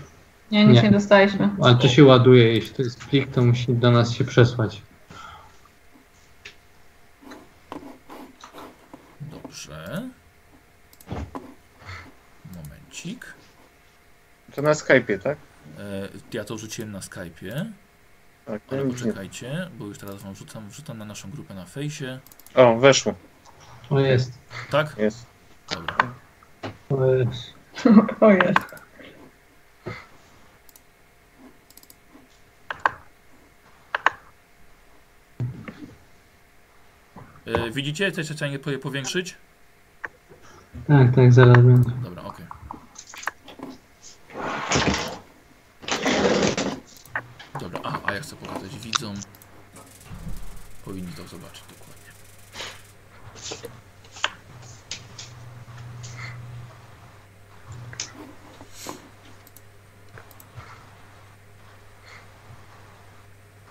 Nie, 0.52 0.66
nic 0.66 0.76
Nie. 0.76 0.82
nie, 0.84 0.92
dostaliśmy. 0.92 1.50
Ale 1.64 1.76
to 1.76 1.88
się 1.88 2.04
ładuje. 2.04 2.54
Jeśli 2.54 2.76
to 2.76 2.82
jest 2.82 3.06
plik, 3.06 3.32
to 3.32 3.42
musi 3.44 3.74
do 3.74 3.92
nas 3.92 4.12
się 4.14 4.24
przesłać. 4.26 4.82
Dobrze. 9.22 10.10
Momencik. 12.56 13.34
to 14.56 14.62
na 14.62 14.72
Skype'ie, 14.74 15.20
tak? 15.20 15.38
E, 15.80 16.08
ja 16.34 16.44
to 16.44 16.58
rzuciłem 16.58 16.92
na 16.92 17.00
Skype'ie, 17.00 17.66
Tak, 18.46 18.62
ale 18.72 18.86
poczekajcie, 18.86 19.70
bo 19.80 19.86
już 19.86 19.98
teraz 19.98 20.24
wam 20.24 20.34
wrzucam, 20.34 20.70
wrzucam 20.70 20.98
na 20.98 21.06
naszą 21.06 21.32
grupę 21.32 21.54
na 21.54 21.66
fejsie. 21.66 22.20
O, 22.56 22.76
weszło, 22.78 23.14
O 23.90 24.00
jest. 24.00 24.32
Tak? 24.72 24.98
jest. 24.98 25.26
Dobra. 25.74 25.96
O 26.90 27.06
jest. 27.06 27.54
O 28.22 28.32
jest. 28.32 28.87
E, 37.48 37.72
widzicie? 37.72 38.12
Chcecie 38.12 38.34
chciałem 38.34 38.60
je 38.72 38.80
powiększyć? 38.80 39.36
Tak, 40.88 41.16
tak, 41.16 41.34
zaraz 41.34 41.58
będzie. 41.58 41.90
Dobra, 42.04 42.24
okej. 42.24 42.46
Dobra, 47.60 47.80
a, 47.84 48.10
a 48.10 48.14
ja 48.14 48.22
chcę 48.22 48.36
pokazać 48.36 48.80
widzom. 48.80 49.16
Powinni 50.86 51.12
to 51.12 51.28
zobaczyć 51.28 51.64
dokładnie. 51.70 52.12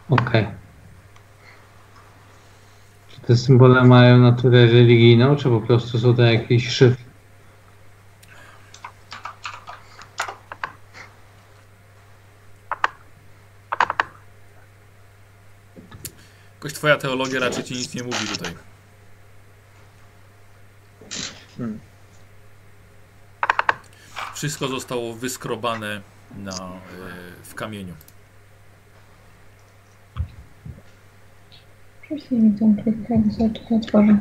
Okej. 0.09 0.45
Czy 0.45 0.66
te 3.27 3.37
symbole 3.37 3.85
mają 3.85 4.19
naturę 4.19 4.67
religijną, 4.67 5.37
czy 5.37 5.49
po 5.49 5.61
prostu 5.61 5.99
są 5.99 6.17
to 6.17 6.23
jakieś 6.23 6.69
szyfry? 6.69 7.05
Jakoś 16.55 16.73
twoja 16.73 16.97
teologia 16.97 17.41
raczej 17.41 17.65
ci 17.65 17.75
nic 17.75 17.95
nie 17.95 18.03
mówi 18.03 18.27
tutaj. 18.33 18.55
Hmm. 21.59 21.81
Wszystko 24.35 24.69
zostało 24.69 25.15
wyskrobane 25.15 26.01
na, 26.37 26.53
e, 26.53 26.77
w 27.43 27.55
kamieniu. 27.55 27.95
Przecież 32.07 32.31
nie 32.31 32.39
jak 32.39 33.33
zobaczę, 33.33 33.61
to 33.69 33.77
otworzę. 33.77 34.19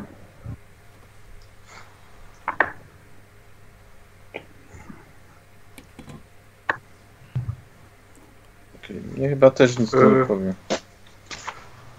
Mnie 9.17 9.29
chyba 9.29 9.51
też 9.51 9.79
nic 9.79 9.93
nie 9.93 10.25
powie. 10.27 10.53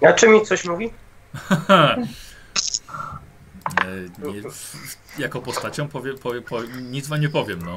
A 0.08 0.12
czy 0.12 0.28
mi 0.28 0.42
coś 0.42 0.64
mówi? 0.64 0.90
E, 1.68 1.96
nie, 4.32 4.42
jako 5.18 5.40
postacią 5.40 5.88
powie, 5.88 6.14
powie, 6.14 6.42
powie, 6.42 6.68
nic 6.82 7.08
wam 7.08 7.20
nie 7.20 7.28
powiem, 7.28 7.62
no. 7.62 7.76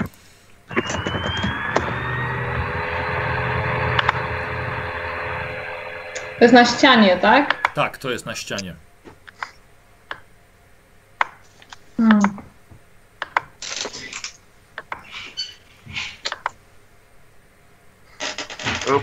To 6.39 6.45
jest 6.45 6.53
na 6.53 6.65
ścianie, 6.65 7.17
tak? 7.17 7.73
Tak, 7.73 7.97
to 7.97 8.09
jest 8.09 8.25
na 8.25 8.35
ścianie. 8.35 8.75
Hmm. 11.97 12.19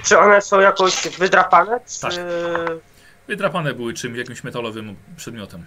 Czy 0.04 0.18
one 0.18 0.42
są 0.42 0.60
jakoś 0.60 1.08
wydrapane? 1.08 1.80
Czy... 1.86 2.00
Tak. 2.00 2.12
Wydrapane 3.28 3.74
były 3.74 3.94
czymś, 3.94 4.18
jakimś 4.18 4.44
metalowym 4.44 4.96
przedmiotem. 5.16 5.64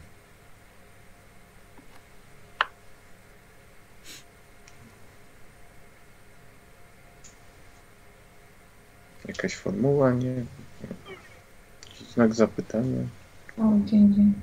Jakaś 9.25 9.55
formuła, 9.55 10.11
nie 10.11 10.45
Znak 12.19 12.33
zapytania. 12.33 12.97
O, 13.57 13.61
dzień, 13.85 14.13
dzień. 14.13 14.33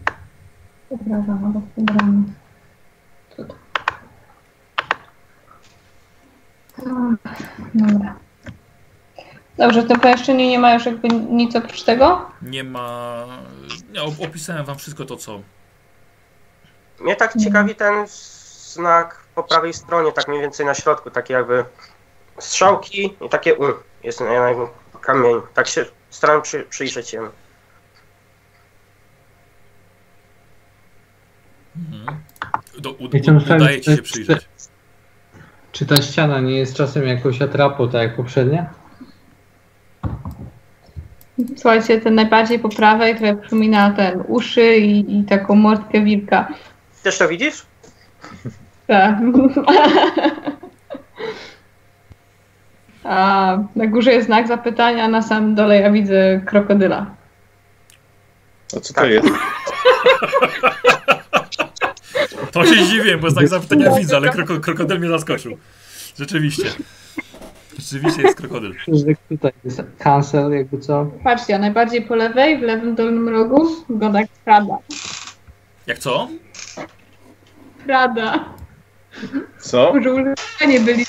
Poprawa, 0.89 1.33
albo 1.33 1.63
to? 3.37 3.45
Ach, 7.25 7.43
Dobra. 7.75 8.15
Dobrze, 9.59 9.83
w 9.83 9.89
tym 9.89 10.01
pomieszczeniu 10.01 10.39
nie 10.49 10.59
ma 10.59 10.75
już 10.75 10.87
jakby 10.87 11.09
nic 11.09 11.57
oprócz 11.57 11.83
tego? 11.83 12.31
Nie 12.43 12.65
ma... 12.65 13.27
Ja 13.93 14.03
op- 14.03 14.25
opisałem 14.25 14.65
wam 14.65 14.77
wszystko 14.77 15.05
to, 15.05 15.17
co... 15.17 15.41
Mnie 17.01 17.17
tak 17.17 17.37
ciekawi 17.39 17.75
ten 17.75 18.07
znak 18.73 19.25
po 19.35 19.43
prawej 19.43 19.75
stronie, 19.75 20.13
tak 20.13 20.29
mniej 20.29 20.41
więcej 20.41 20.67
na 20.67 20.75
środku, 20.75 21.11
takie 21.11 21.35
jakby 21.35 21.65
strzałki 22.39 23.15
i 23.27 23.29
takie 23.29 23.55
U 23.55 23.65
jest 24.03 24.21
na 24.21 24.27
kamieniu. 25.01 25.43
Tak 25.55 25.67
się 25.69 25.85
staram 26.11 26.43
przy, 26.43 26.63
przyjrzeć 26.71 27.13
jemu. 27.13 27.29
Mhm. 31.79 32.17
Do, 32.79 32.93
u, 32.93 33.05
udaje 33.55 33.81
ci 33.81 33.97
się 33.97 34.03
przyjrzeć. 34.03 34.49
Czy 35.73 35.87
ta 35.87 36.03
ściana 36.03 36.41
nie 36.41 36.59
jest 36.59 36.77
czasem 36.77 37.07
jakąś 37.07 37.43
atrapą, 37.43 37.89
tak 37.89 38.03
jak 38.03 38.17
poprzednia? 38.17 38.71
Słuchajcie, 41.57 42.01
ten 42.01 42.15
najbardziej 42.15 42.59
po 42.59 42.69
prawej 42.69 43.17
trochę 43.17 43.37
przypomina 43.37 43.91
ten 43.91 44.25
uszy 44.29 44.77
i, 44.77 45.21
i 45.21 45.25
taką 45.25 45.55
mordkę 45.55 46.01
wilka. 46.01 46.49
Też 47.03 47.19
to 47.19 47.29
widzisz? 47.29 47.67
Tak. 48.87 49.17
A 53.05 53.59
na 53.77 53.87
górze 53.87 54.13
jest 54.13 54.27
znak 54.27 54.49
zapytania, 54.49 55.05
a 55.05 55.09
na 55.09 55.23
samym 55.23 55.55
dole 55.55 55.81
ja 55.81 55.91
widzę 55.91 56.41
krokodyla. 56.47 57.07
A 58.77 58.81
co 58.81 58.95
to 58.95 59.01
Tak. 59.01 59.11
jest? 59.11 59.29
To 62.53 62.67
się 62.67 62.85
zdziwiłem, 62.85 63.21
bo 63.21 63.31
znak 63.31 63.49
zapytania 63.49 63.95
widzę, 63.95 64.17
ale 64.17 64.29
kroko, 64.31 64.61
krokodyl 64.61 64.99
mnie 64.99 65.09
zaskoczył. 65.09 65.59
Rzeczywiście. 66.19 66.65
Rzeczywiście 67.79 68.23
jest 68.23 68.37
krokodyl. 68.37 68.75
Tutaj 69.29 69.53
jest 69.65 69.83
cancel, 69.99 70.53
jakby 70.53 70.79
co? 70.79 71.11
Patrzcie, 71.25 71.55
a 71.55 71.59
najbardziej 71.59 72.03
po 72.03 72.15
lewej, 72.15 72.59
w 72.59 72.63
lewym 72.63 72.95
dolnym 72.95 73.29
rogu, 73.29 73.69
wygląda 73.89 74.21
jak 74.21 74.29
Prada. 74.45 74.79
Jak 75.87 75.99
co? 75.99 76.29
Prada. 77.87 78.45
Co? 79.59 79.95
Może 79.95 80.11
używanie 80.13 80.81
byli. 80.81 81.05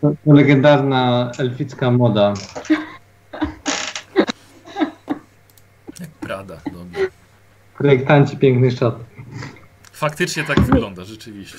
To, 0.00 0.10
to 0.24 0.32
legendarna 0.32 1.32
elficka 1.38 1.90
moda. 1.90 2.34
Jak 6.00 6.10
Prada, 6.20 6.56
dobrze. 6.72 7.06
Projektanci 7.78 8.36
pięknych 8.36 8.72
szat. 8.72 8.94
Faktycznie 9.98 10.44
tak 10.44 10.60
wygląda, 10.60 11.04
rzeczywiście. 11.04 11.58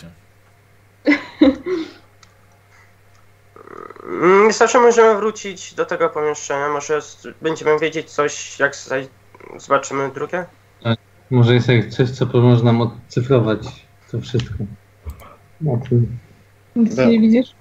Mm, 4.03 4.47
Wystarczy, 4.47 4.79
możemy 4.79 5.15
wrócić 5.19 5.73
do 5.73 5.85
tego 5.85 6.09
pomieszczenia. 6.09 6.69
Może 6.69 6.99
będziemy 7.41 7.79
wiedzieć 7.79 8.11
coś, 8.11 8.59
jak 8.59 8.75
zobaczymy 9.57 10.11
drugie. 10.13 10.45
Może 11.29 11.53
jest 11.53 11.67
jak 11.67 11.89
coś, 11.89 12.09
co 12.09 12.27
pomoże 12.27 12.63
nam 12.63 12.81
odcyfrować 12.81 13.59
to 14.11 14.21
wszystko. 14.21 14.53
No, 15.61 15.79
Nic 16.75 16.97
nie 16.97 17.19
widzisz? 17.19 17.55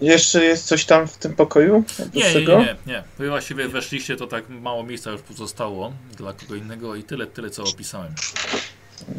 Jeszcze 0.00 0.44
jest 0.44 0.66
coś 0.66 0.84
tam 0.84 1.06
w 1.06 1.16
tym 1.16 1.34
pokoju? 1.34 1.84
Nie, 2.14 2.34
nie, 2.34 2.46
nie, 2.46 2.76
nie. 2.86 3.02
Wy 3.18 3.28
właściwie 3.28 3.68
weszliście, 3.68 4.16
to 4.16 4.26
tak 4.26 4.48
mało 4.48 4.82
miejsca 4.82 5.10
już 5.10 5.22
pozostało 5.22 5.92
dla 6.16 6.32
kogo 6.32 6.54
innego 6.54 6.94
i 6.94 7.02
tyle, 7.02 7.26
tyle 7.26 7.50
co 7.50 7.64
opisałem. 7.64 8.14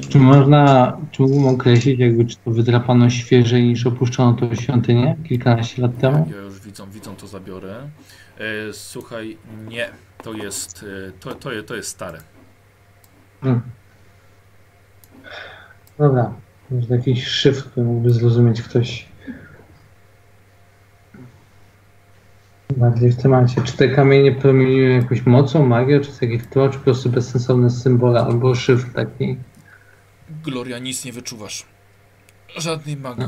Czy 0.10 0.20
można, 0.20 0.98
czy 1.12 1.22
mógłbym 1.22 1.48
określić, 1.48 2.00
jakby 2.00 2.26
czy 2.26 2.38
to 2.38 2.52
wydrapano 2.52 3.10
świeżej 3.10 3.64
niż 3.64 3.86
opuszczono 3.86 4.34
tą 4.34 4.56
świątynię 4.56 5.16
kilkanaście 5.28 5.82
lat 5.82 5.98
temu? 5.98 6.30
Ja 6.32 6.38
już 6.38 6.60
widzą, 6.60 6.90
widzą 6.90 7.16
to 7.16 7.28
zabiorę. 7.28 7.90
E, 8.38 8.74
słuchaj, 8.74 9.38
nie, 9.70 9.90
to 10.24 10.34
jest, 10.34 10.86
e, 11.08 11.12
to, 11.20 11.36
to, 11.36 11.50
to 11.66 11.76
jest 11.76 11.90
stare. 11.90 12.20
Hmm. 13.42 13.62
Dobra, 15.98 16.34
może 16.72 16.96
jakiś 16.96 17.28
szyfr, 17.28 17.64
który 17.64 17.86
mógłby 17.86 18.10
zrozumieć 18.10 18.62
ktoś 18.62 19.08
bardziej 22.78 23.12
w 23.12 23.22
temacie. 23.22 23.62
Czy 23.62 23.78
te 23.78 23.90
kamienie 23.90 24.32
promieniują 24.32 25.02
jakąś 25.02 25.26
mocą, 25.26 25.66
magią, 25.66 26.00
czy 26.00 26.08
jest 26.08 26.22
jakiś 26.22 26.42
czy 26.42 26.78
po 26.78 26.84
prostu 26.84 27.10
bezsensowne 27.10 27.70
symbole, 27.70 28.22
albo 28.22 28.56
szyfr 28.56 28.94
taki? 28.94 29.38
Gloria, 30.46 30.80
nic 30.80 31.06
nie 31.06 31.14
wyczuwasz. 31.14 31.66
Żadnej 32.58 32.98
magii. 32.98 33.28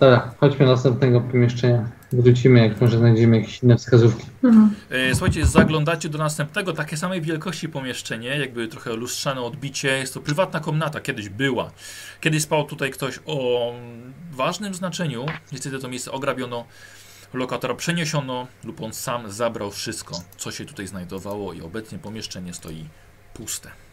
Dobra, 0.00 0.34
chodźmy 0.40 0.66
do 0.66 0.72
następnego 0.72 1.20
pomieszczenia. 1.20 1.88
Wrócimy, 2.12 2.68
jak 2.68 2.80
może 2.80 2.98
znajdziemy 2.98 3.36
jakieś 3.40 3.62
inne 3.62 3.76
wskazówki. 3.76 4.26
Mhm. 4.44 4.74
E, 4.90 5.14
Słuchajcie, 5.14 5.46
zaglądacie 5.46 6.08
do 6.08 6.18
następnego, 6.18 6.72
takie 6.72 6.96
samej 6.96 7.20
wielkości 7.22 7.68
pomieszczenie, 7.68 8.28
jakby 8.28 8.68
trochę 8.68 8.96
lustrzane 8.96 9.40
odbicie. 9.40 9.88
Jest 9.88 10.14
to 10.14 10.20
prywatna 10.20 10.60
komnata, 10.60 11.00
kiedyś 11.00 11.28
była. 11.28 11.70
Kiedyś 12.20 12.42
spał 12.42 12.64
tutaj 12.64 12.90
ktoś 12.90 13.20
o 13.26 13.72
ważnym 14.32 14.74
znaczeniu. 14.74 15.26
Niestety 15.52 15.78
to 15.78 15.88
miejsce 15.88 16.12
ograbiono, 16.12 16.64
lokatora 17.34 17.74
przeniesiono 17.74 18.46
lub 18.64 18.80
on 18.80 18.92
sam 18.92 19.30
zabrał 19.32 19.70
wszystko, 19.70 20.20
co 20.36 20.50
się 20.52 20.64
tutaj 20.64 20.86
znajdowało 20.86 21.52
i 21.52 21.62
obecnie 21.62 21.98
pomieszczenie 21.98 22.54
stoi 22.54 22.84
puste. 23.34 23.85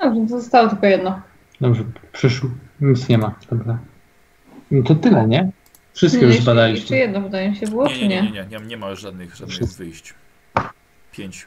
Dobrze, 0.00 0.20
to 0.28 0.40
zostało 0.40 0.68
tylko 0.68 0.86
jedno. 0.86 1.20
Dobrze, 1.60 1.84
przyszło. 2.12 2.50
Nic 2.80 3.08
nie 3.08 3.18
ma, 3.18 3.34
dobra. 3.50 3.78
No 4.70 4.82
to 4.82 4.94
tyle, 4.94 5.26
nie? 5.26 5.50
Wszystkie 5.92 6.20
Nie, 6.20 6.26
już 6.26 6.34
jeszcze, 6.34 6.50
badaliśmy. 6.50 6.80
jeszcze 6.80 6.96
jedno 6.96 7.20
wydaje 7.20 7.50
mi 7.50 7.56
się 7.56 7.66
było, 7.66 7.86
Nie, 7.86 7.94
czy 7.94 8.00
nie, 8.00 8.08
nie, 8.08 8.22
nie? 8.22 8.30
nie, 8.30 8.58
nie, 8.58 8.66
nie, 8.66 8.76
ma 8.76 8.90
już 8.90 9.00
żadnych, 9.00 9.36
żadnych 9.36 9.56
Wszystko. 9.58 9.84
wyjść. 9.84 10.14
Pięć. 11.12 11.46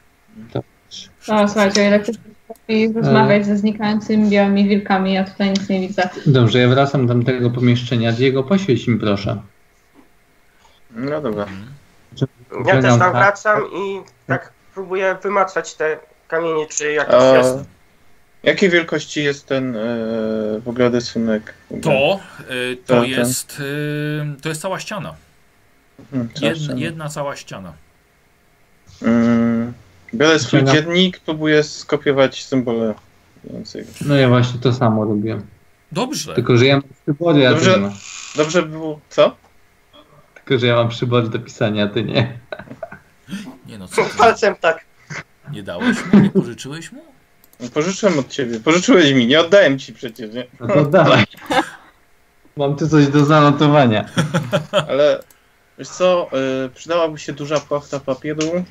Wszystko, 0.88 1.34
No, 1.34 1.48
słuchajcie, 1.48 1.82
o 1.82 1.86
ile 1.86 2.00
chcesz 2.00 2.16
rozmawiać 2.94 3.46
ze 3.46 3.56
znikającymi 3.56 4.30
białymi 4.30 4.68
wilkami, 4.68 5.12
ja 5.14 5.24
tutaj 5.24 5.50
nic 5.50 5.68
nie 5.68 5.80
widzę. 5.80 6.08
Dobrze, 6.26 6.58
ja 6.58 6.68
wracam 6.68 7.06
do 7.06 7.24
tego 7.24 7.50
pomieszczenia. 7.50 8.12
Diego, 8.12 8.42
poświeć 8.42 8.88
mi 8.88 8.98
proszę. 8.98 9.42
No 10.90 11.20
dobra. 11.20 11.42
Mhm. 11.44 11.66
Ja 12.66 12.82
też 12.82 12.98
tam 12.98 13.12
wracam 13.12 13.60
i 13.62 14.00
tak 14.26 14.52
próbuję 14.74 15.16
wymacać 15.22 15.74
te 15.74 15.98
kamienie, 16.28 16.66
czy 16.66 16.92
jakieś... 16.92 17.14
A 17.14 17.24
Jasne. 17.24 17.64
Jakiej 18.44 18.70
wielkości 18.70 19.24
jest 19.24 19.46
ten 19.46 19.76
e, 19.76 19.80
w 20.60 20.68
ogóle 20.68 20.88
rysunek? 20.90 21.54
To, 21.82 22.20
y, 22.50 22.76
to 22.86 23.00
tak. 23.00 23.08
jest, 23.08 23.60
y, 23.60 24.42
to 24.42 24.48
jest 24.48 24.60
cała 24.60 24.80
ściana. 24.80 25.14
Hmm, 26.10 26.28
Jedna, 26.76 27.08
cała 27.08 27.36
ściana. 27.36 27.72
Mm, 29.02 29.72
biorę 30.14 30.38
swój 30.38 30.60
Ściana. 30.60 30.72
dziennik, 30.72 31.20
próbuję 31.20 31.62
skopiować 31.62 32.44
symbole 32.44 32.94
więcej. 33.44 33.84
No 34.06 34.14
ja 34.14 34.28
właśnie 34.28 34.60
to 34.60 34.72
samo 34.72 35.04
robiłem. 35.04 35.46
Dobrze. 35.92 36.34
Tylko, 36.34 36.56
że 36.56 36.66
ja 36.66 36.74
mam 36.76 36.82
przybory, 37.04 37.46
a 37.46 37.50
ty 37.50 37.54
Dobrze. 37.54 37.70
nie 37.70 37.86
masz. 37.86 38.32
Dobrze 38.36 38.62
by 38.62 38.68
było... 38.68 39.00
Co? 39.08 39.36
Tylko, 40.34 40.58
że 40.58 40.66
ja 40.66 40.76
mam 40.76 40.88
przybory 40.88 41.28
do 41.28 41.38
pisania, 41.38 41.84
a 41.84 41.88
ty 41.88 42.04
nie. 42.04 42.38
Nie 43.66 43.78
no, 43.78 43.88
co 43.88 44.04
ty? 44.04 44.18
Palcem 44.18 44.54
tak. 44.60 44.84
Nie 45.52 45.62
dałeś 45.62 45.96
mu? 46.12 46.20
Nie 46.20 46.30
pożyczyłeś 46.30 46.92
mu? 46.92 47.02
Pożyczyłem 47.74 48.18
od 48.18 48.28
ciebie. 48.28 48.60
Pożyczyłeś 48.60 49.12
mi, 49.12 49.26
nie 49.26 49.40
oddałem 49.40 49.78
ci 49.78 49.92
przecież, 49.92 50.34
nie? 50.34 50.46
No 50.60 50.66
to 50.66 50.84
dawaj. 50.84 51.24
Mam 52.56 52.76
tu 52.76 52.88
coś 52.88 53.06
do 53.06 53.24
zanotowania. 53.24 54.08
Ale 54.88 55.22
wiesz 55.78 55.88
co, 55.88 56.30
y, 56.66 56.68
przydałaby 56.68 57.18
się 57.18 57.32
duża 57.32 57.60
płachta 57.60 58.00
papieru 58.00 58.64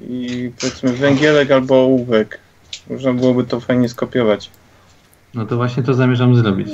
i 0.00 0.52
powiedzmy 0.60 0.92
węgielek 0.92 1.50
albo 1.50 1.74
ołówek. 1.74 2.38
Można 2.90 3.12
byłoby 3.12 3.44
to 3.44 3.60
fajnie 3.60 3.88
skopiować. 3.88 4.50
No 5.34 5.46
to 5.46 5.56
właśnie 5.56 5.82
to 5.82 5.94
zamierzam 5.94 6.36
zrobić. 6.36 6.68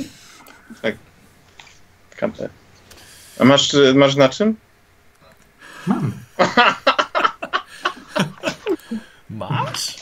Kamper. 2.16 2.50
A 3.38 3.44
masz, 3.44 3.74
y, 3.74 3.94
masz 3.94 4.16
na 4.16 4.28
czym? 4.28 4.56
Mam. 5.86 6.12
Masz? 9.30 9.96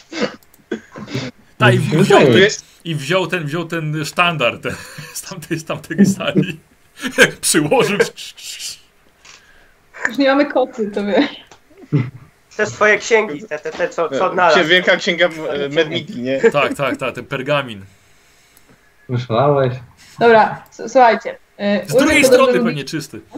Tak, 1.62 1.74
i 1.74 1.78
wziął, 1.78 2.20
Wydaje. 2.20 2.46
ten, 2.50 2.50
i 2.84 2.94
wziął 2.94 3.26
ten, 3.26 3.44
wziął 3.46 3.64
ten 3.64 4.04
sztandar 4.04 4.58
ten, 4.58 4.74
z, 5.14 5.22
tamtej, 5.22 5.58
z 5.58 5.64
tamtej 5.64 6.06
sali. 6.06 6.58
Przyłożył. 7.40 7.98
Już 10.08 10.18
nie 10.18 10.28
mamy 10.28 10.46
koty, 10.46 10.90
to 10.90 11.04
wiesz. 11.04 11.30
Te 12.56 12.66
swoje 12.66 12.98
księgi, 12.98 13.42
te, 13.48 13.58
te, 13.58 13.70
te 13.70 13.88
co, 13.88 14.08
co 14.08 14.26
odnalazł. 14.26 14.64
wielka 14.68 14.96
księga 14.96 15.28
e, 15.28 15.68
Medmiki, 15.68 16.22
nie? 16.22 16.40
Tak, 16.50 16.74
tak, 16.74 16.96
tak, 16.96 17.14
ten 17.14 17.24
pergamin. 17.24 17.84
Myślałeś? 19.08 19.72
Dobra, 20.18 20.64
s- 20.70 20.92
słuchajcie. 20.92 21.38
y, 21.84 21.88
Z 21.88 21.94
drugiej 21.94 22.24
strony 22.24 22.52
pewnie 22.60 22.84
czysty. 22.84 23.20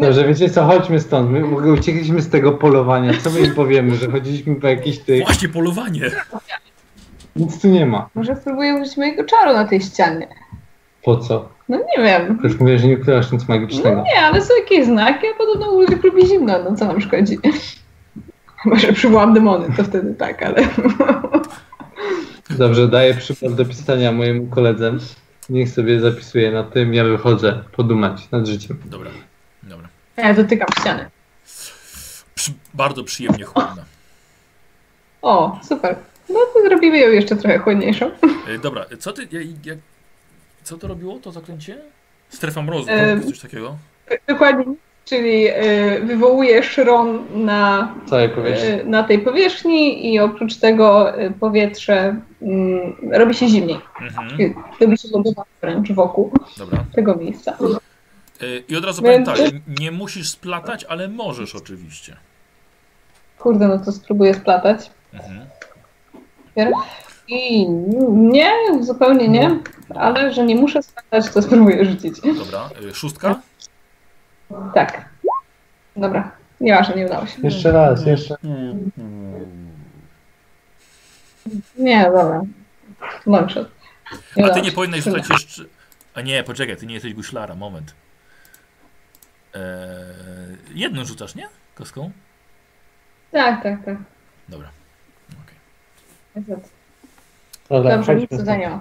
Dobrze, 0.00 0.28
wiecie 0.28 0.50
co, 0.50 0.64
chodźmy 0.64 1.00
stąd. 1.00 1.30
My 1.30 1.72
uciekliśmy 1.72 2.22
z 2.22 2.28
tego 2.28 2.52
polowania. 2.52 3.12
Co 3.22 3.30
my 3.30 3.40
im 3.40 3.54
powiemy, 3.54 3.96
że 3.96 4.10
chodziliśmy 4.10 4.56
po 4.56 4.66
jakichś 4.66 4.98
tych... 4.98 5.24
Właśnie 5.24 5.48
polowanie. 5.48 6.10
Nic 7.36 7.62
tu 7.62 7.68
nie 7.68 7.86
ma. 7.86 8.08
Może 8.14 8.36
spróbuję 8.36 8.74
użyć 8.74 8.96
mojego 8.96 9.24
czaru 9.24 9.52
na 9.52 9.64
tej 9.64 9.80
ścianie. 9.80 10.28
Po 11.04 11.16
co? 11.16 11.48
No 11.68 11.78
nie 11.78 12.04
wiem. 12.04 12.38
Już 12.44 12.60
mówię, 12.60 12.78
że 12.78 12.86
nie 12.86 12.98
ukrywasz 12.98 13.32
nic 13.32 13.48
magicznego. 13.48 13.96
No 13.96 14.02
nie, 14.02 14.20
ale 14.20 14.40
są 14.40 14.54
jakieś 14.62 14.86
znaki, 14.86 15.26
a 15.34 15.38
podobno 15.38 15.70
Ulrik 15.70 16.04
lubi 16.04 16.26
zimno, 16.26 16.58
no 16.64 16.76
co 16.76 16.84
nam 16.84 17.00
szkodzi? 17.00 17.38
Chyba, 18.62 18.76
że 18.76 18.92
przywołam 18.92 19.34
demony, 19.34 19.66
to 19.76 19.84
wtedy 19.84 20.14
tak, 20.14 20.42
ale... 20.42 20.62
Dobrze, 22.58 22.88
daję 22.88 23.14
przykład 23.14 23.54
do 23.54 23.64
pisania 23.64 24.12
mojemu 24.12 24.46
koledze. 24.46 24.92
Niech 25.50 25.68
sobie 25.68 26.00
zapisuje 26.00 26.50
na 26.52 26.62
tym, 26.62 26.94
ja 26.94 27.04
wychodzę 27.04 27.64
podumać 27.72 28.30
nad 28.30 28.46
życiem. 28.46 28.76
Dobra. 28.84 29.10
Ja 30.22 30.34
dotykam 30.34 30.68
ściany. 30.80 31.10
Przy, 32.34 32.52
bardzo 32.74 33.04
przyjemnie 33.04 33.44
chłodna. 33.44 33.84
O, 35.22 35.58
super. 35.62 35.96
No 36.28 36.40
to 36.54 36.62
zrobimy 36.68 36.98
ją 36.98 37.08
jeszcze 37.10 37.36
trochę 37.36 37.58
chłodniejszą. 37.58 38.10
E, 38.48 38.58
dobra, 38.58 38.86
co 38.98 39.12
ty, 39.12 39.22
jak, 39.22 39.66
jak, 39.66 39.78
co 40.62 40.78
to 40.78 40.88
robiło, 40.88 41.18
to 41.18 41.32
zaklęcie? 41.32 41.78
Strefa 42.28 42.62
mrozu, 42.62 42.86
tak? 42.86 43.24
coś 43.24 43.40
takiego? 43.40 43.76
Dokładnie. 44.28 44.64
Czyli 45.04 45.48
y, 45.48 46.00
wywołuje 46.04 46.62
szron 46.62 47.24
na, 47.34 47.94
y, 48.82 48.84
na 48.84 49.02
tej 49.02 49.18
powierzchni 49.18 50.12
i 50.12 50.18
oprócz 50.18 50.56
tego 50.56 51.18
y, 51.20 51.30
powietrze 51.30 52.16
mm, 52.42 52.96
robi 53.12 53.34
się 53.34 53.48
zimniej. 53.48 53.80
Mhm, 54.00 54.54
Robi 54.80 54.98
się 54.98 55.08
lodowa 55.12 55.44
wręcz 55.60 55.92
wokół 55.92 56.32
dobra. 56.58 56.84
tego 56.94 57.16
miejsca. 57.16 57.56
E, 58.42 58.58
I 58.68 58.76
od 58.76 58.84
razu 58.84 59.02
powiem 59.02 59.24
tak, 59.24 59.38
nie 59.80 59.90
musisz 59.90 60.28
splatać, 60.28 60.84
ale 60.84 61.08
możesz 61.08 61.54
oczywiście. 61.54 62.16
Kurde, 63.38 63.68
no 63.68 63.78
to 63.78 63.92
spróbuję 63.92 64.34
splatać. 64.34 64.90
Mhm. 65.12 65.46
I 67.28 67.68
nie, 68.10 68.52
zupełnie 68.80 69.28
nie, 69.28 69.58
ale 69.94 70.32
że 70.32 70.44
nie 70.44 70.54
muszę 70.56 70.82
splatać, 70.82 71.30
to 71.32 71.42
spróbuję 71.42 71.84
rzucić. 71.84 72.20
Dobra, 72.20 72.70
e, 72.90 72.94
szóstka? 72.94 73.40
Tak. 74.74 75.08
Dobra, 75.96 76.30
nieważne, 76.60 76.94
nie 76.94 77.06
udało 77.06 77.26
się. 77.26 77.42
Jeszcze 77.42 77.72
raz, 77.72 78.06
jeszcze. 78.06 78.36
Nie, 81.78 82.04
dobra. 82.04 82.42
Longshot. 83.26 83.68
A 84.12 84.40
udało 84.40 84.54
ty 84.54 84.62
nie 84.62 84.72
powinnaś 84.72 85.00
rzucać 85.04 85.28
jeszcze... 85.30 85.64
A 86.14 86.20
nie, 86.20 86.44
poczekaj, 86.44 86.76
ty 86.76 86.86
nie 86.86 86.94
jesteś 86.94 87.14
guślara, 87.14 87.54
moment. 87.54 87.94
E, 89.54 90.06
jedną 90.74 91.04
rzucasz, 91.04 91.34
nie? 91.34 91.48
Kostką? 91.74 92.10
Tak, 93.32 93.62
tak, 93.62 93.84
tak. 93.84 93.96
Dobra. 94.48 94.70
okej. 95.44 96.56
Dobra, 97.68 97.96
Dobrze, 97.96 98.14
nic 98.14 98.30
to 98.30 98.44
zajęło. 98.44 98.80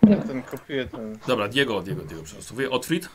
Ten 0.00 0.42
kopiuje 0.42 0.86
ten... 0.86 1.18
Dobra, 1.26 1.48
Diego, 1.48 1.82
Diego, 1.82 2.02
Diego 2.02 2.22
przepraszam. 2.22 2.56
Otwit? 2.70 3.08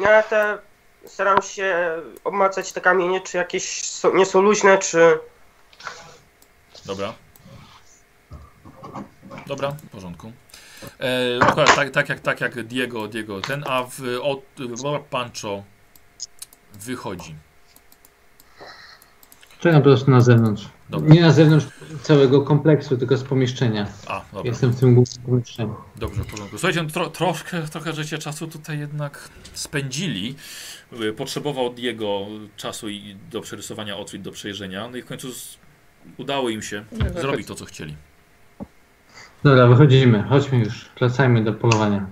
Ja 0.00 0.22
te 0.22 0.58
staram 1.04 1.42
się 1.42 1.96
obmacać 2.24 2.72
te 2.72 2.80
kamienie, 2.80 3.20
czy 3.20 3.36
jakieś 3.36 3.84
są, 3.84 4.14
nie 4.14 4.26
są 4.26 4.40
luźne, 4.40 4.78
czy 4.78 5.18
Dobra. 6.86 7.14
Dobra, 9.46 9.70
w 9.70 9.86
porządku. 9.86 10.32
E, 11.00 11.38
akurat 11.40 11.74
tak, 11.76 11.90
tak, 11.90 12.08
jak, 12.08 12.20
tak 12.20 12.40
jak 12.40 12.66
Diego, 12.66 13.08
Diego 13.08 13.40
ten, 13.40 13.64
a 13.66 13.82
w, 13.84 14.00
od, 14.22 14.42
Pancho 15.10 15.62
wychodzi. 16.74 17.34
Czekam 19.60 19.80
po 19.80 19.84
prostu 19.84 20.10
na 20.10 20.20
zewnątrz. 20.20 20.68
Dobra. 20.90 21.14
Nie 21.14 21.20
na 21.20 21.32
zewnątrz 21.32 21.66
całego 22.02 22.42
kompleksu, 22.42 22.96
tylko 22.96 23.16
z 23.16 23.24
pomieszczenia. 23.24 23.86
A, 24.06 24.22
dobra, 24.32 24.48
Jestem 24.50 24.70
w 24.70 24.80
tym 24.80 24.94
głównym 24.94 25.26
pomieszczeniu. 25.26 25.74
dobrze, 25.96 26.22
w 26.22 26.26
porządku. 26.26 26.58
Słuchajcie, 26.58 26.82
no 26.82 26.90
tro, 26.90 27.10
troszkę, 27.10 27.62
trochę 27.62 27.92
żeście 27.92 28.18
czasu 28.18 28.46
tutaj 28.46 28.78
jednak 28.78 29.28
spędzili. 29.54 30.34
Y, 31.02 31.12
Potrzebował 31.12 31.70
Diego 31.70 32.26
czasu 32.56 32.88
i 32.88 33.16
do 33.30 33.40
przerysowania 33.40 33.94
outfit, 33.94 34.22
do 34.22 34.32
przejrzenia, 34.32 34.88
no 34.88 34.96
i 34.96 35.02
w 35.02 35.06
końcu 35.06 35.32
z, 35.32 35.58
udało 36.16 36.48
im 36.48 36.62
się 36.62 36.84
zrobić 37.20 37.46
to, 37.46 37.54
co 37.54 37.64
chcieli. 37.64 37.96
Dobra, 39.44 39.66
wychodzimy. 39.66 40.22
Chodźmy 40.22 40.58
już. 40.58 40.90
Wracajmy 40.98 41.44
do 41.44 41.52
polowania. 41.52 42.06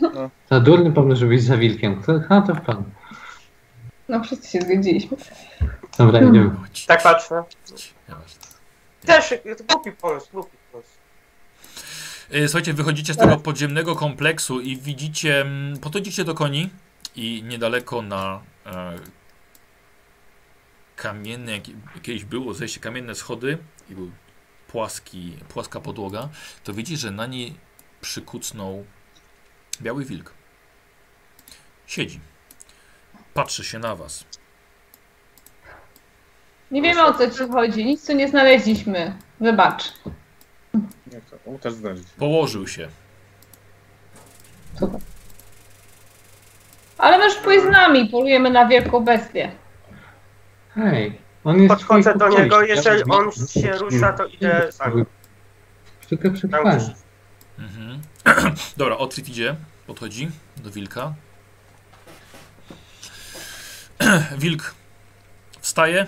No. 0.00 0.30
Za 0.50 0.60
durny 0.60 0.92
pomysł, 0.92 1.20
żeby 1.20 1.34
iść 1.34 1.44
za 1.44 1.56
wilkiem. 1.56 2.02
Kto, 2.02 2.20
a 2.28 2.40
to 2.40 2.54
w 2.54 2.60
plan. 2.60 2.84
No 4.08 4.24
wszyscy 4.24 4.50
się 4.50 4.60
zgodziliśmy. 4.60 5.16
Dobra, 5.98 6.20
idziemy. 6.20 6.50
Chodź, 6.50 6.86
tak 6.86 7.02
patrzę. 7.02 7.42
nieważne. 8.08 8.40
Też 9.06 9.34
głupi 9.68 9.92
pomysł, 9.92 10.26
głupi 10.32 10.56
pomysł. 10.72 10.90
E, 12.30 12.48
Słuchajcie, 12.48 12.72
wychodzicie 12.72 13.14
z 13.14 13.16
tego 13.16 13.36
podziemnego 13.36 13.96
kompleksu 13.96 14.60
i 14.60 14.76
widzicie, 14.76 15.40
mm, 15.40 15.78
podchodzicie 15.78 16.24
do 16.24 16.34
koni 16.34 16.70
i 17.16 17.42
niedaleko 17.48 18.02
na 18.02 18.40
e, 18.66 18.96
kamienne, 20.96 21.52
jak, 21.52 21.62
kiedyś 22.02 22.24
było 22.24 22.54
zejście, 22.54 22.80
kamienne 22.80 23.14
schody 23.14 23.58
i 23.90 23.94
był 23.94 24.10
płaski, 24.72 25.36
płaska 25.48 25.80
podłoga, 25.80 26.28
to 26.64 26.72
widzisz, 26.74 27.00
że 27.00 27.10
na 27.10 27.26
niej 27.26 27.54
przykucnął 28.00 28.84
biały 29.82 30.04
wilk. 30.04 30.34
Siedzi. 31.86 32.20
Patrzy 33.34 33.64
się 33.64 33.78
na 33.78 33.96
was. 33.96 34.24
Nie 36.70 36.82
wiemy 36.82 37.04
o 37.04 37.14
co 37.14 37.30
ci 37.30 37.52
chodzi, 37.52 37.84
nic 37.84 38.06
tu 38.06 38.12
nie 38.12 38.28
znaleźliśmy. 38.28 39.16
Wybacz. 39.40 39.92
Jak 41.12 41.24
to? 41.24 41.58
Też 41.58 41.72
znaleźć. 41.72 42.04
Położył 42.18 42.68
się. 42.68 42.88
Super. 44.78 45.00
Ale 46.98 47.18
możesz 47.18 47.38
pójść 47.38 47.64
z 47.64 47.68
nami, 47.68 48.08
polujemy 48.08 48.50
na 48.50 48.66
wielką 48.66 49.00
bestię. 49.00 49.52
Hej, 50.74 51.18
on 51.44 51.62
jest 51.62 51.74
Podchodzę 51.74 52.14
do 52.14 52.28
niego, 52.28 52.62
jeżeli 52.62 52.98
Ja- 53.00 53.14
on 53.16 53.30
się 53.32 53.72
rusza, 53.78 54.12
to 54.12 54.26
idę 54.26 54.72
za 54.72 54.88
nim. 54.88 55.06
Sztukę 56.00 56.30
przetrwania. 56.30 56.94
Mhm. 57.58 58.00
Dobra, 58.76 58.96
Otwit 58.96 59.28
idzie, 59.28 59.56
podchodzi 59.86 60.30
do 60.56 60.70
wilka. 60.70 61.14
Wilk 64.38 64.74
wstaje, 65.60 66.06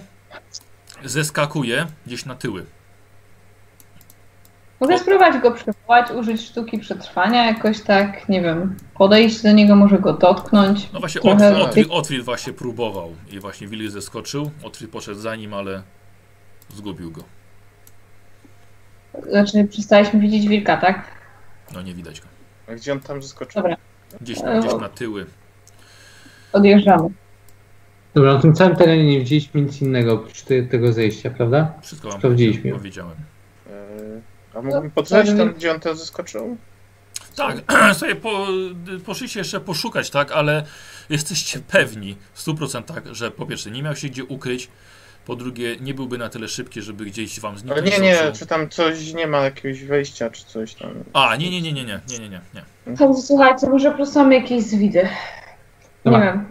zeskakuje 1.05 1.87
gdzieś 2.07 2.25
na 2.25 2.35
tyły. 2.35 2.67
Mogę 4.83 4.99
spróbować 4.99 5.43
go 5.43 5.51
przywołać, 5.51 6.11
użyć 6.11 6.41
sztuki 6.41 6.79
przetrwania, 6.79 7.47
jakoś 7.47 7.81
tak, 7.81 8.29
nie 8.29 8.43
wiem, 8.43 8.77
podejść 8.95 9.43
do 9.43 9.53
niego, 9.53 9.77
może 9.77 9.99
go 9.99 10.13
dotknąć. 10.13 10.89
No 10.93 11.01
właśnie, 11.01 11.21
Trochę 11.21 11.71
Otwit 11.91 12.23
właśnie 12.25 12.53
próbował 12.53 13.13
i 13.33 13.41
właśnie 13.41 13.67
wilk 13.69 13.91
zeskoczył. 13.91 14.51
Otwit 14.63 14.91
poszedł 14.91 15.21
za 15.21 15.37
nim, 15.37 15.55
ale 15.55 15.83
zgubił 16.75 17.11
go. 17.11 17.25
Znaczy, 19.31 19.65
przestaliśmy 19.71 20.21
widzieć 20.21 20.49
wilka, 20.49 20.77
tak? 20.77 21.05
No 21.75 21.83
nie 21.83 21.95
widać 21.95 22.21
go. 22.21 22.27
A 22.69 22.75
gdzie 22.75 22.93
on 22.93 23.01
tam 23.01 23.23
zeskoczył? 23.23 23.63
Dobra, 23.63 23.77
Gdzieś, 24.21 24.41
na- 24.43 24.61
gdzieś 24.61 24.75
na 24.81 24.89
tyły. 24.89 25.27
odjeżdżamy. 26.53 27.09
Dobra, 28.15 28.35
na 28.35 28.41
tym 28.41 28.55
całym 28.55 28.77
terenie 28.77 29.05
nie 29.05 29.19
widzieliśmy 29.19 29.61
nic 29.63 29.83
innego 29.83 30.13
oprócz 30.13 30.43
te, 30.43 30.63
tego 30.63 30.93
zejścia, 30.93 31.31
prawda? 31.31 31.73
Wszystko 31.83 32.09
wam 32.09 32.19
Sprawdziliśmy. 32.19 32.73
powiedziałem. 32.73 33.17
A 34.63 34.65
mógłbym 34.65 34.91
podejść 34.91 35.33
tam, 35.37 35.53
gdzie 35.53 35.73
on 35.75 35.81
teraz 35.81 35.99
zeskoczył? 35.99 36.57
Tak, 37.37 37.57
sobie 38.01 38.15
po, 38.15 38.47
poszliście 39.07 39.41
jeszcze 39.41 39.61
poszukać, 39.61 40.11
tak, 40.11 40.33
ale 40.33 40.65
jesteście 41.11 41.59
pewni 41.61 42.17
w 42.35 42.45
100%, 42.47 42.83
że 43.15 43.31
po 43.31 43.47
pierwsze 43.47 43.71
nie 43.71 43.83
miał 43.83 43.97
się 43.97 44.09
gdzie 44.09 44.25
ukryć, 44.25 44.69
po 45.27 45.37
drugie 45.37 45.77
nie 45.81 45.95
byłby 45.95 46.19
na 46.19 46.29
tyle 46.29 46.49
szybki, 46.49 46.83
żeby 46.83 47.05
gdzieś 47.05 47.41
wam 47.41 47.51
Ale 47.53 47.61
zniknąć. 47.61 47.87
nie, 47.91 47.97
z 47.97 48.01
nie, 48.01 48.29
oczu. 48.29 48.39
czy 48.39 48.47
tam 48.47 48.69
coś 48.69 49.13
nie 49.15 49.27
ma 49.27 49.39
jakiegoś 49.41 49.85
wejścia, 49.85 50.31
czy 50.31 50.45
coś 50.45 50.75
tam. 50.75 50.91
A, 51.13 51.37
nie, 51.37 51.51
nie, 51.51 51.63
nie, 51.63 51.73
nie, 51.73 51.85
nie, 51.85 52.01
nie, 52.09 52.19
nie, 52.19 52.29
nie, 52.29 52.41
nie. 52.55 52.97
Tak, 52.97 53.09
słuchajcie, 53.27 53.69
może 53.69 53.91
po 53.91 53.97
prostu 53.97 54.19
mamy 54.19 54.35
jakieś 54.35 54.63
zwidy. 54.63 55.03
Nie 55.03 55.09
Dobra. 56.13 56.21
wiem. 56.21 56.47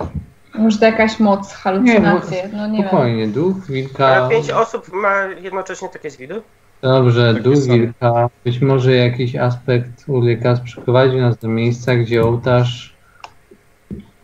Może 0.55 0.77
to 0.77 0.85
jakaś 0.85 1.19
moc, 1.19 1.53
halucynacje, 1.53 2.49
no 2.53 2.67
nie 2.67 2.77
wiem. 2.77 2.87
Spokojnie, 2.87 3.27
duch 3.27 3.67
wilka. 3.67 4.07
Ale 4.07 4.29
pięć 4.29 4.49
osób 4.49 4.93
ma 4.93 5.23
jednocześnie 5.25 5.89
takie 5.89 6.09
zwidy? 6.09 6.41
Dobrze, 6.81 7.33
Takie 7.35 7.55
same. 7.55 7.77
wilka. 7.77 8.29
Być 8.45 8.61
może 8.61 8.95
jakiś 8.95 9.35
aspekt 9.35 10.09
Ulrykas 10.09 10.61
przyprowadził 10.61 11.21
nas 11.21 11.37
do 11.37 11.47
miejsca, 11.47 11.95
gdzie 11.95 12.23
ołtarz 12.23 12.95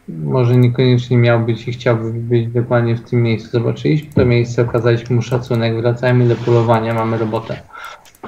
może 0.07 0.55
niekoniecznie 0.55 1.17
miał 1.17 1.39
być 1.39 1.67
i 1.67 1.71
chciałby 1.71 2.13
być 2.13 2.47
dokładnie 2.47 2.95
w 2.95 3.09
tym 3.09 3.23
miejscu. 3.23 3.49
Zobaczyliśmy 3.51 4.13
to 4.13 4.25
miejsce, 4.25 4.61
okazaliśmy 4.61 5.15
mu 5.15 5.21
szacunek, 5.21 5.81
wracajmy 5.81 6.27
do 6.27 6.35
polowania, 6.35 6.93
mamy 6.93 7.17
robotę. 7.17 7.61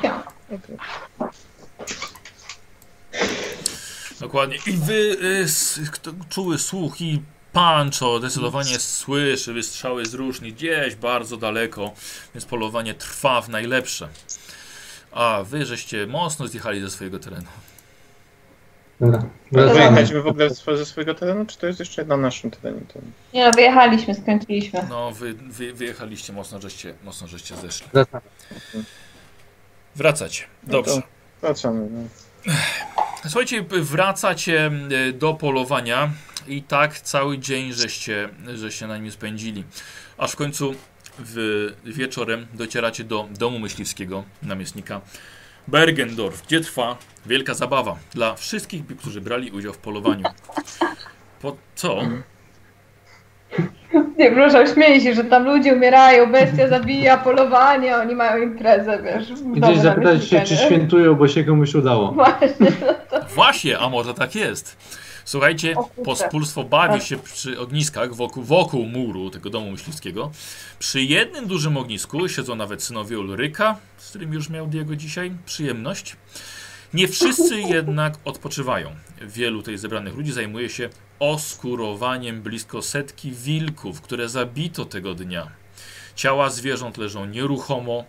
Ja. 0.04 0.24
Dokładnie. 4.20 4.56
I 4.68 4.72
wy, 4.72 4.94
y, 4.94 5.44
s, 5.44 5.80
kto, 5.92 6.12
czuły 6.30 6.58
słuch 6.58 7.02
i 7.02 7.22
Pancho 7.54 8.20
zdecydowanie 8.20 8.80
słyszy 8.80 9.54
wystrzały 9.54 10.06
z 10.06 10.14
różni 10.14 10.54
gdzieś 10.54 10.96
bardzo 10.96 11.38
daleko, 11.38 11.92
więc 12.36 12.46
polowanie 12.46 12.94
trwa 12.94 13.42
w 13.42 13.50
najlepsze. 13.50 14.10
A 15.12 15.44
wy 15.46 15.66
żeście 15.66 16.08
mocno 16.08 16.48
zjechali 16.48 16.82
ze 16.82 16.90
swojego 16.90 17.20
terenu. 17.20 17.48
Dobra, 19.00 19.24
wyjechaliśmy 19.52 20.22
w 20.22 20.28
ogóle 20.28 20.50
z- 20.50 20.64
ze 20.78 20.86
swojego 20.86 21.14
terenu, 21.16 21.46
czy 21.46 21.58
to 21.58 21.68
jest 21.68 21.80
jeszcze 21.80 22.06
na 22.06 22.18
naszym 22.18 22.52
terenie? 22.52 22.82
Nie 23.34 23.46
no, 23.46 23.52
wyjechaliśmy, 23.52 24.16
skręciliśmy. 24.16 24.86
No, 24.90 25.12
wy, 25.12 25.34
wy 25.34 25.74
wyjechaliście 25.74 26.34
mocno, 26.34 26.62
żeście, 26.62 26.94
mocno 27.04 27.28
żeście 27.28 27.56
zeszli. 27.56 27.88
Wracacie. 29.96 30.44
Dobrze. 30.64 30.96
No 30.96 31.02
Wracamy. 31.42 31.88
No. 31.92 32.00
Słuchajcie, 33.24 33.66
wracacie 33.70 34.72
do 35.14 35.34
polowania 35.34 36.10
i 36.48 36.64
tak 36.64 37.00
cały 37.00 37.38
dzień 37.38 37.74
żeście, 37.74 38.30
żeście 38.56 38.88
na 38.88 38.98
nim 38.98 39.12
spędzili. 39.12 39.64
Aż 40.18 40.32
w 40.32 40.36
końcu 40.36 40.76
w, 41.20 41.68
wieczorem 41.86 42.48
docieracie 42.54 43.04
do 43.04 43.28
domu 43.32 43.60
myśliwskiego 43.60 44.24
namiestnika 44.44 45.02
Bergendorf, 45.68 46.46
gdzie 46.48 46.62
trwa 46.62 46.98
wielka 47.26 47.54
zabawa 47.54 47.98
dla 48.12 48.36
wszystkich, 48.36 48.82
którzy 49.00 49.22
brali 49.22 49.52
udział 49.52 49.74
w 49.74 49.78
polowaniu. 49.78 50.26
Po 51.42 51.58
co? 51.76 52.02
Nie, 54.18 54.32
proszę, 54.32 54.68
śmieję 54.68 55.02
się, 55.02 55.14
że 55.14 55.24
tam 55.24 55.46
ludzie 55.46 55.74
umierają, 55.74 56.32
bestia 56.32 56.68
zabija, 56.68 57.18
polowanie, 57.18 57.98
oni 57.98 58.16
mają 58.16 58.44
imprezę, 58.44 59.00
wiesz. 59.04 59.42
Gdzieś 59.44 59.78
zapytać 59.78 60.28
się, 60.28 60.42
czy 60.42 60.58
świętują, 60.58 61.16
bo 61.16 61.28
się 61.28 61.44
komuś 61.44 61.76
udało. 61.76 62.12
Właśnie. 62.12 62.72
Właśnie, 63.36 63.80
a 63.80 63.90
może 63.90 64.14
tak 64.14 64.36
jest. 64.36 64.78
Słuchajcie, 65.26 65.76
pospólstwo 66.06 66.64
bawi 66.64 67.02
się 67.02 67.18
przy 67.18 67.60
ogniskach 67.60 68.16
wokół, 68.16 68.44
wokół 68.44 68.86
muru 68.86 69.30
tego 69.30 69.50
domu 69.50 69.72
myśliwskiego. 69.72 70.32
Przy 70.80 71.02
jednym 71.02 71.48
dużym 71.48 71.78
ognisku 71.78 72.28
siedzą 72.28 72.56
nawet 72.56 72.84
synowie 72.84 73.20
Ulryka, 73.20 73.76
z 73.98 74.10
którym 74.10 74.34
już 74.34 74.50
miał 74.50 74.68
Diego 74.68 74.96
dzisiaj 74.96 75.32
przyjemność. 75.46 76.16
Nie 76.94 77.08
wszyscy 77.08 77.62
jednak 77.62 78.14
odpoczywają. 78.26 78.90
Wielu 79.22 79.60
tutaj 79.60 79.78
zebranych 79.78 80.16
ludzi 80.16 80.32
zajmuje 80.32 80.70
się 80.70 80.90
oskurowaniem 81.20 82.42
blisko 82.42 82.82
setki 82.82 83.32
wilków, 83.32 84.02
które 84.02 84.30
zabito 84.30 84.86
tego 84.86 85.16
dnia. 85.16 85.52
Ciała 86.16 86.50
zwierząt 86.50 86.98
leżą 86.98 87.26
nieruchomo. 87.26 88.06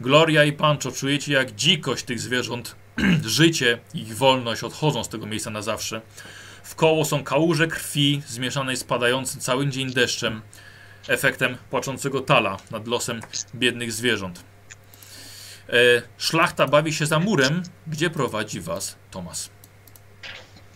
Gloria 0.00 0.44
i 0.44 0.52
Pancho 0.52 0.92
czujecie 0.92 1.32
jak 1.32 1.54
dzikość 1.54 2.04
tych 2.04 2.20
zwierząt 2.20 2.76
życie 3.24 3.78
ich 3.94 4.16
wolność 4.16 4.64
odchodzą 4.64 5.04
z 5.04 5.08
tego 5.08 5.26
miejsca 5.26 5.50
na 5.50 5.62
zawsze. 5.62 6.00
W 6.62 6.74
koło 6.74 7.04
są 7.04 7.24
kałuże 7.24 7.66
krwi 7.66 8.22
zmieszanej 8.26 8.76
z 8.76 8.84
padającym 8.84 9.40
cały 9.40 9.66
dzień 9.66 9.92
deszczem, 9.92 10.42
efektem 11.08 11.56
płaczącego 11.70 12.20
tala 12.20 12.56
nad 12.70 12.88
losem 12.88 13.20
biednych 13.54 13.92
zwierząt. 13.92 14.44
E, 15.68 15.72
szlachta 16.18 16.66
bawi 16.66 16.92
się 16.92 17.06
za 17.06 17.18
murem, 17.18 17.62
gdzie 17.86 18.10
prowadzi 18.10 18.60
was 18.60 18.96
Tomas. 19.10 19.50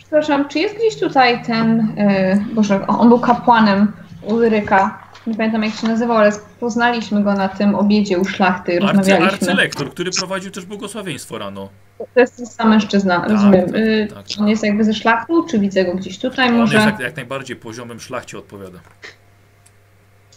Przepraszam, 0.06 0.48
czy 0.48 0.58
jest 0.58 0.76
gdzieś 0.76 0.96
tutaj 1.00 1.42
ten, 1.44 1.94
yy, 1.96 2.54
Boże, 2.54 2.86
on 2.86 3.08
był 3.08 3.20
kapłanem 3.20 3.92
Ulryka. 4.22 5.06
Nie 5.26 5.34
pamiętam 5.34 5.62
jak 5.62 5.74
się 5.74 5.88
nazywał, 5.88 6.16
ale 6.16 6.32
poznaliśmy 6.60 7.22
go 7.24 7.34
na 7.34 7.48
tym 7.48 7.74
obiedzie 7.74 8.18
u 8.18 8.24
szlachty 8.24 8.72
i 8.72 8.76
Arcy, 8.76 8.86
rozmawialiśmy. 8.86 9.28
arcylektor, 9.32 9.90
który 9.90 10.10
prowadził 10.10 10.50
też 10.50 10.64
błogosławieństwo 10.66 11.38
rano. 11.38 11.68
To 12.14 12.20
jest 12.20 12.36
ten 12.36 12.46
sam 12.46 12.70
mężczyzna, 12.70 13.24
rozumiem. 13.28 13.66
tak, 13.66 13.74
Yy, 13.80 14.08
tak, 14.14 14.24
czy 14.26 14.40
on 14.40 14.48
jest 14.48 14.64
jakby 14.64 14.84
ze 14.84 14.94
szlachtu, 14.94 15.46
czy 15.50 15.58
widzę 15.58 15.84
go 15.84 15.94
gdzieś 15.94 16.18
tutaj? 16.18 16.48
On 16.48 16.56
Może, 16.56 16.74
jest 16.74 16.86
jak, 16.86 17.00
jak 17.00 17.16
najbardziej 17.16 17.56
poziomem 17.56 18.00
szlachcie 18.00 18.38
odpowiada. 18.38 18.78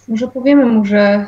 może 0.07 0.27
powiemy 0.27 0.65
mu, 0.65 0.85
że 0.85 1.25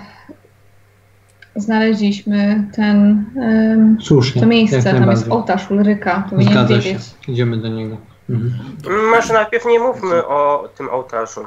znaleźliśmy 1.56 2.68
ten, 2.76 3.26
ym, 3.74 3.98
Słusznie. 4.02 4.42
to 4.42 4.48
miejsce, 4.48 4.94
tam 4.94 5.12
jest 5.12 5.28
ołtarz 5.32 5.72
Ulryka, 5.72 6.28
powinien 6.30 6.54
Zgadza 6.54 6.82
się. 6.82 6.90
wiedzieć. 6.90 7.02
Idziemy 7.28 7.58
do 7.58 7.68
niego. 7.68 7.98
Mhm. 8.32 9.10
Może 9.12 9.34
najpierw 9.34 9.66
nie 9.66 9.80
mówmy 9.80 10.28
o 10.28 10.70
tym 10.78 10.90
ołtarzu. 10.90 11.42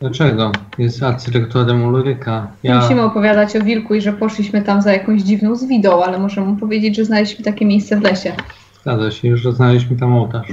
Dlaczego? 0.00 0.52
Jest 0.78 1.02
arcylektorem 1.02 1.84
Ulryka. 1.84 2.46
Ja... 2.62 2.80
musimy 2.80 3.02
opowiadać 3.02 3.56
o 3.56 3.60
wilku 3.60 3.94
i 3.94 4.00
że 4.00 4.12
poszliśmy 4.12 4.62
tam 4.62 4.82
za 4.82 4.92
jakąś 4.92 5.22
dziwną 5.22 5.56
zwidą, 5.56 6.04
ale 6.04 6.18
możemy 6.18 6.46
mu 6.46 6.56
powiedzieć, 6.56 6.96
że 6.96 7.04
znaleźliśmy 7.04 7.44
takie 7.44 7.66
miejsce 7.66 7.96
w 7.96 8.02
lesie. 8.02 8.32
Zgadza 8.82 9.10
się, 9.10 9.28
już 9.28 9.42
znaleźliśmy 9.42 9.96
tam 9.96 10.16
ołtarz. 10.16 10.46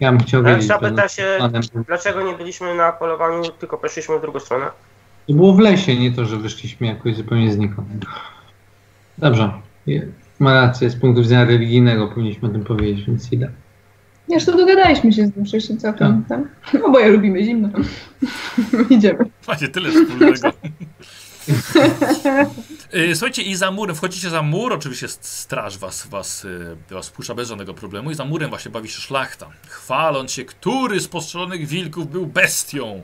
Ja 0.00 0.12
bym 0.12 0.20
chciał 0.20 0.40
Ale 0.40 0.50
wiedzieć. 0.54 0.68
zapyta 0.68 1.08
się, 1.08 1.22
planem- 1.38 1.84
dlaczego 1.86 2.22
nie 2.22 2.34
byliśmy 2.34 2.74
na 2.74 2.92
polowaniu, 2.92 3.42
tylko 3.58 3.78
poszliśmy 3.78 4.18
w 4.18 4.20
drugą 4.20 4.40
stronę. 4.40 4.66
To 5.26 5.34
było 5.34 5.52
w 5.52 5.58
lesie, 5.58 5.96
nie 5.96 6.12
to, 6.12 6.24
że 6.24 6.36
wyszliśmy 6.36 6.86
jakoś 6.86 7.16
zupełnie 7.16 7.52
znikąd. 7.52 7.88
Dobrze. 9.18 9.52
Ma 10.38 10.54
rację, 10.54 10.90
z 10.90 10.96
punktu 10.96 11.22
widzenia 11.22 11.44
religijnego 11.44 12.08
powinniśmy 12.08 12.48
o 12.48 12.52
tym 12.52 12.64
powiedzieć, 12.64 13.06
więc 13.06 13.32
idę. 13.32 13.50
Zresztą 14.32 14.56
dogadaliśmy 14.56 15.12
się 15.12 15.26
z 15.26 15.36
nim 15.36 15.44
przecież 15.44 15.78
całkiem, 15.78 16.24
tak? 16.28 16.40
No 16.74 16.90
bo 16.90 16.98
ja 16.98 17.06
lubimy 17.06 17.44
zimno. 17.44 17.68
Idziemy. 18.90 19.24
Macie 19.48 19.68
tyle 19.68 19.90
wspólnego. 19.90 20.52
Y, 22.94 23.16
Słuchajcie, 23.16 23.42
i 23.42 23.54
za 23.54 23.70
murem, 23.70 23.96
wchodzicie 23.96 24.30
za 24.30 24.42
mur, 24.42 24.72
oczywiście 24.72 25.08
straż 25.08 25.78
was, 25.78 26.06
was, 26.06 26.44
y, 26.44 26.76
was 26.90 27.10
puszcza 27.10 27.34
bez 27.34 27.48
żadnego 27.48 27.74
problemu 27.74 28.10
i 28.10 28.14
za 28.14 28.24
murem 28.24 28.48
właśnie 28.48 28.70
bawi 28.70 28.88
się 28.88 29.00
szlachta, 29.00 29.50
chwaląc 29.68 30.32
się, 30.32 30.44
który 30.44 31.00
z 31.00 31.08
postrzelonych 31.08 31.66
wilków 31.66 32.10
był 32.10 32.26
bestią. 32.26 33.02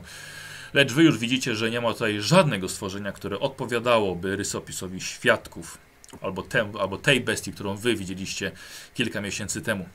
Lecz 0.73 0.93
wy 0.93 1.03
już 1.03 1.17
widzicie, 1.17 1.55
że 1.55 1.69
nie 1.69 1.81
ma 1.81 1.93
tutaj 1.93 2.21
żadnego 2.21 2.69
stworzenia, 2.69 3.11
które 3.11 3.39
odpowiadałoby 3.39 4.35
rysopisowi 4.35 5.01
świadków, 5.01 5.77
albo, 6.21 6.43
albo 6.79 6.97
tej 6.97 7.21
bestii, 7.21 7.53
którą 7.53 7.75
wy 7.75 7.95
widzieliście 7.95 8.51
kilka 8.93 9.21
miesięcy 9.21 9.61
temu. 9.61 9.89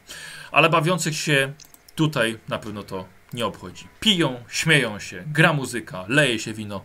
Ale 0.52 0.70
bawiących 0.70 1.16
się 1.16 1.52
tutaj 1.94 2.38
na 2.48 2.58
pewno 2.58 2.82
to 2.82 3.04
nie 3.32 3.46
obchodzi. 3.46 3.88
Piją, 4.00 4.44
śmieją 4.48 4.98
się, 4.98 5.24
gra 5.26 5.52
muzyka, 5.52 6.04
leje 6.08 6.38
się 6.38 6.52
wino. 6.52 6.82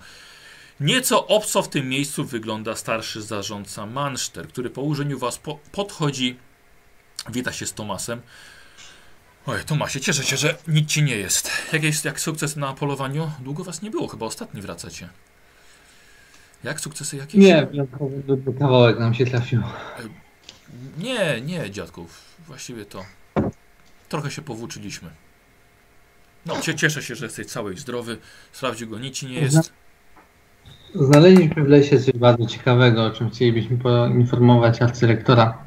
Nieco 0.79 1.27
obco 1.27 1.61
w 1.61 1.69
tym 1.69 1.89
miejscu 1.89 2.25
wygląda 2.25 2.75
starszy 2.75 3.21
zarządca 3.21 3.85
Manszter, 3.85 4.47
który 4.47 4.69
po 4.69 4.81
użyciu 4.81 5.19
was 5.19 5.37
po 5.37 5.59
podchodzi, 5.71 6.37
wita 7.29 7.51
się 7.51 7.65
z 7.65 7.73
Tomasem. 7.73 8.21
Oj, 9.45 9.63
Tomasie, 9.65 9.99
cieszę 9.99 10.23
się, 10.23 10.37
że 10.37 10.57
nic 10.67 10.89
ci 10.89 11.03
nie 11.03 11.15
jest. 11.15 11.51
Jak 11.73 11.83
jest 11.83 12.05
jak 12.05 12.19
sukces 12.19 12.55
na 12.55 12.73
polowaniu? 12.73 13.31
Długo 13.39 13.63
was 13.63 13.81
nie 13.81 13.91
było, 13.91 14.07
chyba 14.07 14.25
ostatni 14.25 14.61
wracacie. 14.61 15.09
Jak 16.63 16.81
sukcesy 16.81 17.17
jakieś? 17.17 17.41
Nie, 17.41 17.67
wyjątkowy 17.71 18.23
kawałek 18.59 18.99
nam 18.99 19.13
się 19.13 19.25
trafił. 19.25 19.61
Nie, 20.97 21.41
nie, 21.41 21.71
dziadków. 21.71 22.21
Właściwie 22.47 22.85
to 22.85 23.05
trochę 24.09 24.31
się 24.31 24.41
powłóczyliśmy. 24.41 25.09
No, 26.45 26.61
cie, 26.61 26.75
cieszę 26.75 27.03
się, 27.03 27.15
że 27.15 27.25
jesteś 27.25 27.47
cały 27.47 27.73
i 27.73 27.77
zdrowy. 27.77 28.17
Sprawdził 28.51 28.89
go, 28.89 28.99
nic 28.99 29.15
ci 29.15 29.27
nie 29.27 29.39
jest. 29.39 29.73
Znaleźliśmy 30.95 31.63
w 31.63 31.67
lesie 31.67 31.99
coś 31.99 32.13
bardzo 32.13 32.45
ciekawego, 32.45 33.05
o 33.05 33.11
czym 33.11 33.29
chcielibyśmy 33.29 33.77
poinformować 33.77 34.81
arcylektora. 34.81 35.57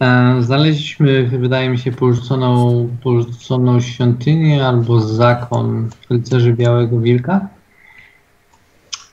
E, 0.00 0.36
Znaleźliśmy, 0.40 1.26
wydaje 1.26 1.68
mi 1.70 1.78
się, 1.78 1.92
porzuconą, 1.92 2.88
porzuconą 3.02 3.80
świątynię 3.80 4.66
albo 4.66 5.00
zakon 5.00 5.90
rycerzy 6.10 6.52
Białego 6.52 7.00
Wilka. 7.00 7.48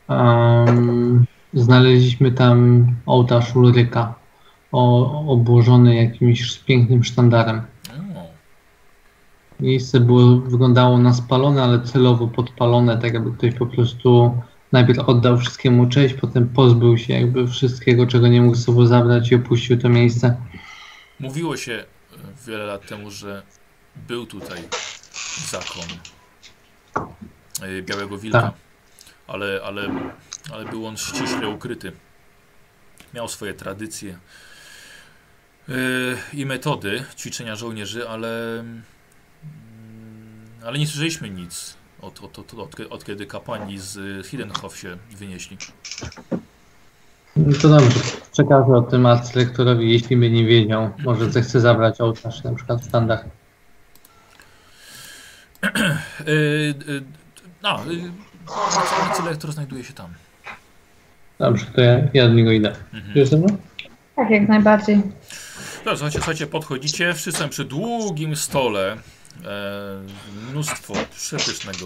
Em, 0.10 1.26
znaleźliśmy 1.54 2.32
tam 2.32 2.88
ołtarz 3.06 3.56
Ulryka 3.56 4.16
o, 4.72 5.34
obłożony 5.34 5.96
jakimś 5.96 6.58
pięknym 6.58 7.04
sztandarem. 7.04 7.62
Miejsce 9.60 10.00
było, 10.00 10.38
wyglądało 10.38 10.98
na 10.98 11.14
spalone, 11.14 11.64
ale 11.64 11.82
celowo 11.82 12.28
podpalone, 12.28 12.98
tak 12.98 13.14
jakby 13.14 13.32
ktoś 13.32 13.54
po 13.54 13.66
prostu 13.66 14.38
najpierw 14.72 15.00
oddał 15.00 15.38
wszystkiemu 15.38 15.90
cześć, 15.90 16.16
potem 16.16 16.50
pozbył 16.50 16.98
się 16.98 17.14
jakby 17.14 17.48
wszystkiego, 17.48 18.08
czego 18.08 18.28
nie 18.28 18.42
mógł 18.42 18.56
ze 18.56 18.64
sobą 18.64 18.86
zabrać 18.86 19.32
i 19.32 19.36
opuścił 19.36 19.78
to 19.78 19.90
miejsce. 19.90 20.38
Mówiło 21.20 21.58
się 21.58 21.74
e, 21.74 21.86
wiele 22.48 22.66
lat 22.66 22.88
temu, 22.88 23.12
że 23.12 23.44
był 24.08 24.26
tutaj 24.26 24.60
zakon 25.52 25.98
e, 27.62 27.82
Białego 27.82 28.18
Wilka, 28.18 28.42
Tak. 28.42 28.63
Ale, 29.28 29.62
ale, 29.64 29.90
ale 30.54 30.66
był 30.66 30.88
on 30.88 30.98
ściśle 30.98 31.50
ukryty. 31.50 31.92
miał 33.14 33.28
swoje 33.28 33.54
tradycje 33.54 34.18
yy, 35.68 35.76
i 36.34 36.46
metody 36.46 37.04
ćwiczenia 37.18 37.56
żołnierzy, 37.56 38.10
ale, 38.10 38.60
mm, 38.60 38.84
ale 40.66 40.80
nie 40.80 40.88
słyszeliśmy 40.88 41.30
nic 41.30 41.78
od, 42.02 42.24
od, 42.24 42.40
od, 42.40 42.54
od, 42.54 42.80
od 42.90 43.06
kiedy 43.06 43.26
kapłani 43.26 43.80
z 43.80 44.26
Hidenhof 44.28 44.78
się 44.78 44.98
wynieśli. 45.12 45.58
No 47.36 47.54
To 47.62 47.70
dobrze. 47.70 48.00
Przekażę 48.32 48.74
o 48.74 48.82
tym 48.82 49.06
arcylektorowi, 49.06 49.92
jeśli 49.92 50.18
by 50.18 50.30
nie 50.30 50.46
wiedział. 50.46 50.90
Może 51.04 51.32
zechce 51.32 51.60
zabrać 51.60 52.02
ołtarz 52.02 52.44
na 52.44 52.56
przykład 52.56 52.82
w 52.82 52.86
standach. 52.86 53.26
Yy, 56.26 56.74
a, 58.48 59.10
arcylektor 59.10 59.52
znajduje 59.52 59.84
się 59.84 59.94
tam. 59.94 60.14
Dobrze, 61.40 61.66
to 61.66 61.82
ja, 61.82 62.00
ja 62.14 62.28
do 62.28 62.34
niego 62.34 62.52
idę. 62.52 62.76
Mhm. 62.94 63.14
Wiesz 63.14 63.30
ze 63.30 63.38
mną? 63.38 63.58
Tak, 64.16 64.30
jak 64.30 64.48
najbardziej. 64.48 64.96
Dobrze, 65.86 65.98
słuchajcie, 65.98 66.20
słuchajcie, 66.20 66.48
podchodzicie, 66.48 67.14
wszyscy 67.14 67.42
są 67.42 67.50
przy 67.50 67.66
długim 67.66 68.36
stole. 68.36 68.98
E, 69.46 70.02
mnóstwo 70.50 70.94
przepysznego 71.16 71.86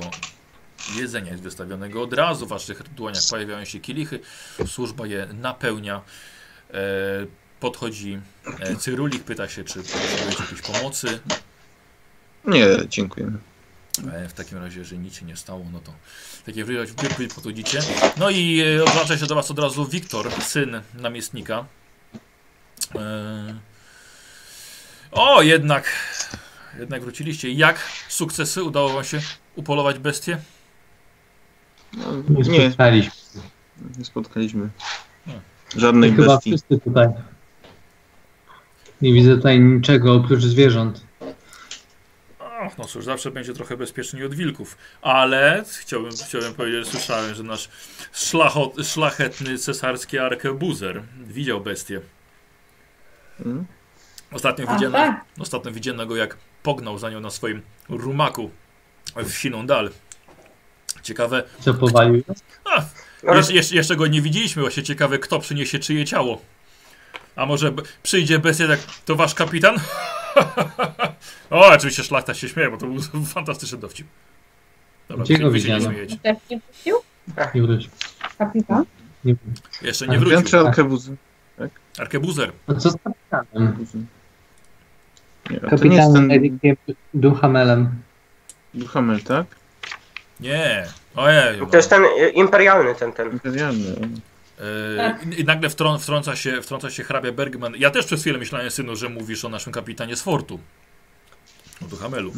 jedzenia 0.95 1.32
jest 1.32 1.44
wystawionego. 1.44 2.02
Od 2.02 2.14
razu 2.14 2.45
w 2.45 2.50
waszych 2.50 2.84
dłoniach 2.94 3.22
pojawiają 3.30 3.66
się 3.66 3.80
kielichy. 3.80 4.19
Służba 4.66 5.08
je 5.08 5.27
napełnia. 5.42 6.02
E, 6.72 6.74
podchodzi 7.60 8.19
e, 8.60 8.76
Cyrulik, 8.76 9.24
pyta 9.24 9.48
się, 9.48 9.64
czy 9.64 9.80
potrzebujecie 9.80 10.44
jakiejś 10.44 10.61
pomocy. 10.61 11.19
Nie, 12.45 12.68
dziękujemy. 12.90 13.38
E, 14.00 14.30
w 14.30 14.34
takim 14.34 14.58
razie, 14.58 14.85
że 14.85 14.98
nic 14.98 15.16
się 15.16 15.26
nie 15.26 15.35
stało, 15.35 15.66
no 15.74 15.80
to 15.80 15.92
takie 16.45 16.66
wy 16.66 16.85
wy 17.17 17.27
podchodzicie. 17.27 17.80
No 18.17 18.30
i 18.30 18.61
e, 18.77 18.84
odwraca 18.84 19.17
się 19.17 19.26
do 19.26 19.35
was 19.35 19.51
od 19.51 19.59
razu 19.59 19.85
Wiktor, 19.85 20.32
syn 20.43 20.82
namiestnika. 20.93 21.66
E, 22.95 23.56
o, 25.11 25.42
jednak, 25.42 25.85
jednak 26.80 27.01
wróciliście. 27.01 27.51
Jak 27.51 27.80
sukcesy? 28.09 28.64
Udało 28.64 28.93
wam 28.93 29.03
się 29.03 29.19
upolować 29.56 30.00
bestię? 30.00 30.38
No, 31.93 32.14
Nie 32.30 32.43
spotkaliśmy. 32.69 33.11
nie 33.98 34.06
spotkaliśmy 34.06 34.69
żadnej 35.77 36.11
Chyba 36.16 36.35
bestii. 36.35 36.50
wszyscy 36.51 36.80
tutaj. 36.80 37.08
Nie 39.01 39.14
widzę 39.14 39.35
tutaj 39.35 39.59
niczego 39.59 40.14
oprócz 40.16 40.42
zwierząt. 40.43 41.01
Ach, 42.68 42.78
no 42.78 42.86
cóż, 42.86 43.06
zawsze 43.06 43.32
będzie 43.32 43.54
trochę 43.54 43.78
bezpieczniej 43.78 44.26
od 44.26 44.36
wilków. 44.36 44.78
Ale 45.02 45.64
chciałbym, 45.80 46.12
chciałbym 46.28 46.54
powiedzieć, 46.54 46.86
że 46.86 46.92
słyszałem, 46.92 47.36
że 47.36 47.44
nasz 47.44 47.70
szlachot, 48.14 48.74
szlachetny 48.84 49.58
cesarski 49.58 50.20
arkebuzer 50.20 51.04
widział 51.28 51.62
bestię. 51.62 52.02
Mm. 53.46 53.66
Ostatnio 54.32 54.68
widziano, 54.68 55.16
ostatnio 55.40 55.72
widziano 55.72 56.06
go, 56.06 56.16
jak 56.16 56.38
pognał 56.64 56.98
za 56.98 57.10
nią 57.10 57.20
na 57.20 57.30
swoim 57.30 57.62
rumaku 57.90 58.52
w 59.16 59.32
siną 59.32 59.68
dal. 59.68 59.90
Ciekawe, 61.04 61.44
Co 61.60 61.74
powalił? 61.74 62.24
a, 62.66 63.36
jeszcze, 63.36 63.54
jeszcze, 63.54 63.76
jeszcze 63.76 63.96
go 63.96 64.08
nie 64.08 64.22
widzieliśmy, 64.22 64.62
właśnie 64.62 64.84
ciekawe, 64.84 65.20
kto 65.20 65.40
przyniesie 65.40 65.80
czyje 65.80 66.06
ciało. 66.06 66.42
A 67.36 67.46
może 67.46 67.74
przyjdzie 68.04 68.40
bestia, 68.40 68.68
tak, 68.68 68.80
to 69.06 69.16
wasz 69.16 69.34
kapitan? 69.34 69.76
o, 71.50 71.68
oczywiście 71.68 72.04
szlachta 72.04 72.34
się 72.34 72.50
śmieje, 72.50 72.72
bo 72.72 72.78
to 72.78 72.88
był 72.88 73.02
fantastyczny 73.36 73.78
dowcip. 73.78 74.08
Dobra, 75.10 75.24
Gdzie 75.24 75.38
go 75.38 75.52
widziano? 75.52 75.90
Też 76.24 76.38
nie 76.50 76.60
wrócił? 76.60 76.96
Nie 77.56 77.62
wróć. 77.62 77.90
Kapitan? 78.38 78.86
Nie. 79.24 79.36
Jeszcze 79.82 80.08
nie 80.08 80.20
wrócił. 80.20 80.38
Piątrzy 80.38 80.60
arkebuzy. 80.60 81.16
Arkebuzer. 82.00 82.52
A 82.68 82.74
co 82.74 82.90
z 82.90 82.96
kapitanem? 83.04 83.86
Nie, 85.50 85.60
Kapitanem 85.60 86.14
ten 86.14 86.32
Erikiem 86.32 86.76
Duhamelem. 87.14 88.02
Duhamel, 88.74 89.22
tak? 89.22 89.46
Nie. 90.40 90.86
Ojej. 91.16 91.60
To 91.72 91.78
jest 91.78 91.90
ten 91.90 92.04
y, 92.04 92.30
imperialny, 92.30 92.96
ten, 92.96 93.14
ten. 93.14 93.32
Imperialny. 93.32 93.96
O. 94.60 94.64
Yy, 95.30 95.36
I 95.36 95.44
nagle 95.44 95.69
wtrą, 95.69 95.98
wtrąca, 95.98 96.36
się, 96.36 96.61
wtrąca 96.61 96.90
się 96.90 97.03
hrabia 97.03 97.32
Bergman. 97.32 97.74
Ja 97.77 97.90
też 97.92 98.06
przez 98.06 98.22
chwilę 98.22 98.38
myślałem, 98.38 98.72
synu, 98.72 98.95
że 98.95 99.10
mówisz 99.10 99.45
o 99.45 99.50
naszym 99.50 99.74
kapitanie 99.74 100.16
z 100.16 100.22
fortu. 100.22 100.60
O 101.86 101.86
Duhamelu. 101.86 102.32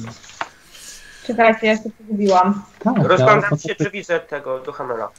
Czekajcie, 1.28 1.68
ja 1.68 1.78
się 1.78 1.90
pogubiłam. 1.98 2.64
Tak, 2.80 2.98
Rozglądam 2.98 3.50
ja- 3.52 3.58
się, 3.58 3.76
czy 3.76 3.92
widzę 3.92 4.20
tego 4.20 4.60
Duhamela. 4.60 5.10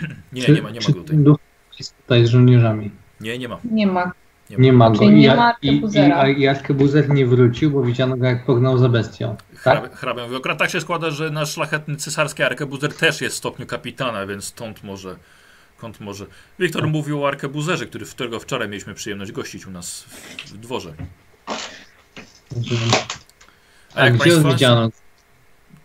Nie, 0.32 0.42
Czy- 0.42 0.52
nie 0.52 0.62
ma, 0.62 0.70
nie 0.70 0.80
ma 0.80 0.86
go 0.86 0.92
tutaj. 0.92 1.16
Duch 1.16 1.38
jest 1.78 1.96
tutaj 1.96 2.26
z 2.26 2.28
żołnierzami. 2.28 2.90
Nie, 3.20 3.38
nie 3.38 3.48
ma. 3.48 3.58
Nie 3.64 3.86
ma. 3.86 4.12
Nie 4.58 4.72
ma 4.72 4.90
go. 4.90 4.98
Czyli 4.98 5.10
nie 5.10 5.26
I, 5.26 5.36
ma 5.36 5.54
i, 5.62 6.40
i, 6.40 6.48
Arkebuzer 6.48 7.10
nie 7.10 7.26
wrócił, 7.26 7.70
bo 7.70 7.82
widziano 7.82 8.16
go 8.16 8.26
jak 8.26 8.44
pognał 8.44 8.78
za 8.78 8.88
bestią. 8.88 9.36
Hrabia, 9.54 9.88
hrabia 9.96 10.26
mówi, 10.26 10.40
tak 10.58 10.70
się 10.70 10.80
składa, 10.80 11.10
że 11.10 11.30
nasz 11.30 11.54
szlachetny 11.54 11.96
cesarski 11.96 12.42
arkebuzer 12.42 12.94
też 12.94 13.20
jest 13.20 13.34
w 13.34 13.38
stopniu 13.38 13.66
kapitana, 13.66 14.26
więc 14.26 14.44
stąd 14.44 14.84
może. 14.84 15.16
Skąd 15.80 16.00
może. 16.00 16.26
Wiktor 16.58 16.86
mówił 16.86 17.24
o 17.24 17.28
arkebuzerze, 17.28 17.86
który, 17.86 18.06
którego 18.06 18.40
wczoraj 18.40 18.68
mieliśmy 18.68 18.94
przyjemność 18.94 19.32
gościć 19.32 19.66
u 19.66 19.70
nas 19.70 20.02
w, 20.02 20.52
w 20.52 20.58
dworze. 20.58 20.94
A, 23.94 24.10
gdzie 24.10 24.30
go 24.30 24.48
widziano? 24.48 24.90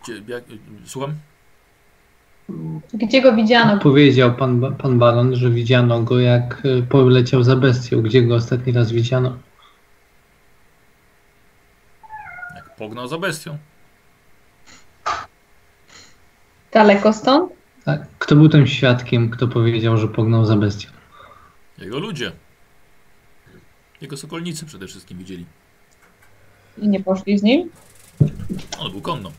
Gdzie, 0.02 0.22
jak, 0.28 0.44
słucham? 0.84 1.14
Gdzie 2.94 3.22
go 3.22 3.32
widziano? 3.32 3.78
Powiedział 3.78 4.34
pan, 4.34 4.76
pan 4.76 4.98
baron, 4.98 5.36
że 5.36 5.50
widziano 5.50 6.02
go 6.02 6.20
jak 6.20 6.62
y, 6.64 6.82
poleciał 6.82 7.42
za 7.42 7.56
bestią. 7.56 8.02
Gdzie 8.02 8.22
go 8.22 8.34
ostatni 8.34 8.72
raz 8.72 8.92
widziano? 8.92 9.38
Jak 12.54 12.76
pognał 12.76 13.08
za 13.08 13.18
bestią. 13.18 13.58
Daleko 16.72 17.12
stąd? 17.12 17.55
Tak. 17.86 18.06
Kto 18.18 18.36
był 18.36 18.48
tym 18.48 18.66
świadkiem, 18.66 19.30
kto 19.30 19.48
powiedział, 19.48 19.98
że 19.98 20.08
pognał 20.08 20.44
za 20.44 20.56
bestią? 20.56 20.88
Jego 21.78 21.98
ludzie. 21.98 22.32
Jego 24.00 24.16
sokolnicy 24.16 24.66
przede 24.66 24.86
wszystkim 24.86 25.18
widzieli. 25.18 25.46
I 26.78 26.88
nie 26.88 27.00
poszli 27.00 27.38
z 27.38 27.42
nim? 27.42 27.70
On 28.78 28.92
był 28.92 29.00
konno. 29.00 29.32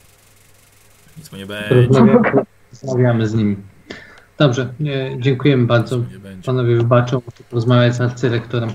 Nic 1.17 1.31
mu 1.31 1.37
nie 1.37 1.45
będzie. 1.45 1.87
Rozmawiamy, 1.87 2.45
rozmawiamy 2.83 3.27
z 3.27 3.33
nimi. 3.33 3.55
Dobrze, 4.37 4.73
nie, 4.79 5.17
dziękujemy 5.19 5.65
bardzo. 5.65 6.03
Panowie 6.45 6.75
wybaczą, 6.75 7.21
muszę 7.25 7.43
porozmawiać 7.49 7.95
z 7.95 8.01
arcyrektorem. 8.01 8.69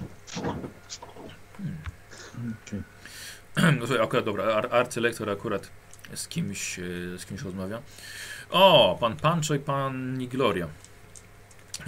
No 3.56 3.86
słuchaj, 3.86 4.04
akurat 4.04 4.24
dobra, 4.24 4.44
ar 4.44 4.68
arcylektor 4.70 5.30
akurat 5.30 5.70
z 6.14 6.28
kimś, 6.28 6.78
e, 6.78 6.82
z 7.18 7.26
kimś 7.26 7.42
rozmawia. 7.42 7.82
O, 8.52 8.96
pan 9.00 9.16
Pancho 9.16 9.54
i 9.54 9.58
pan 9.58 10.18
Gloria. 10.30 10.66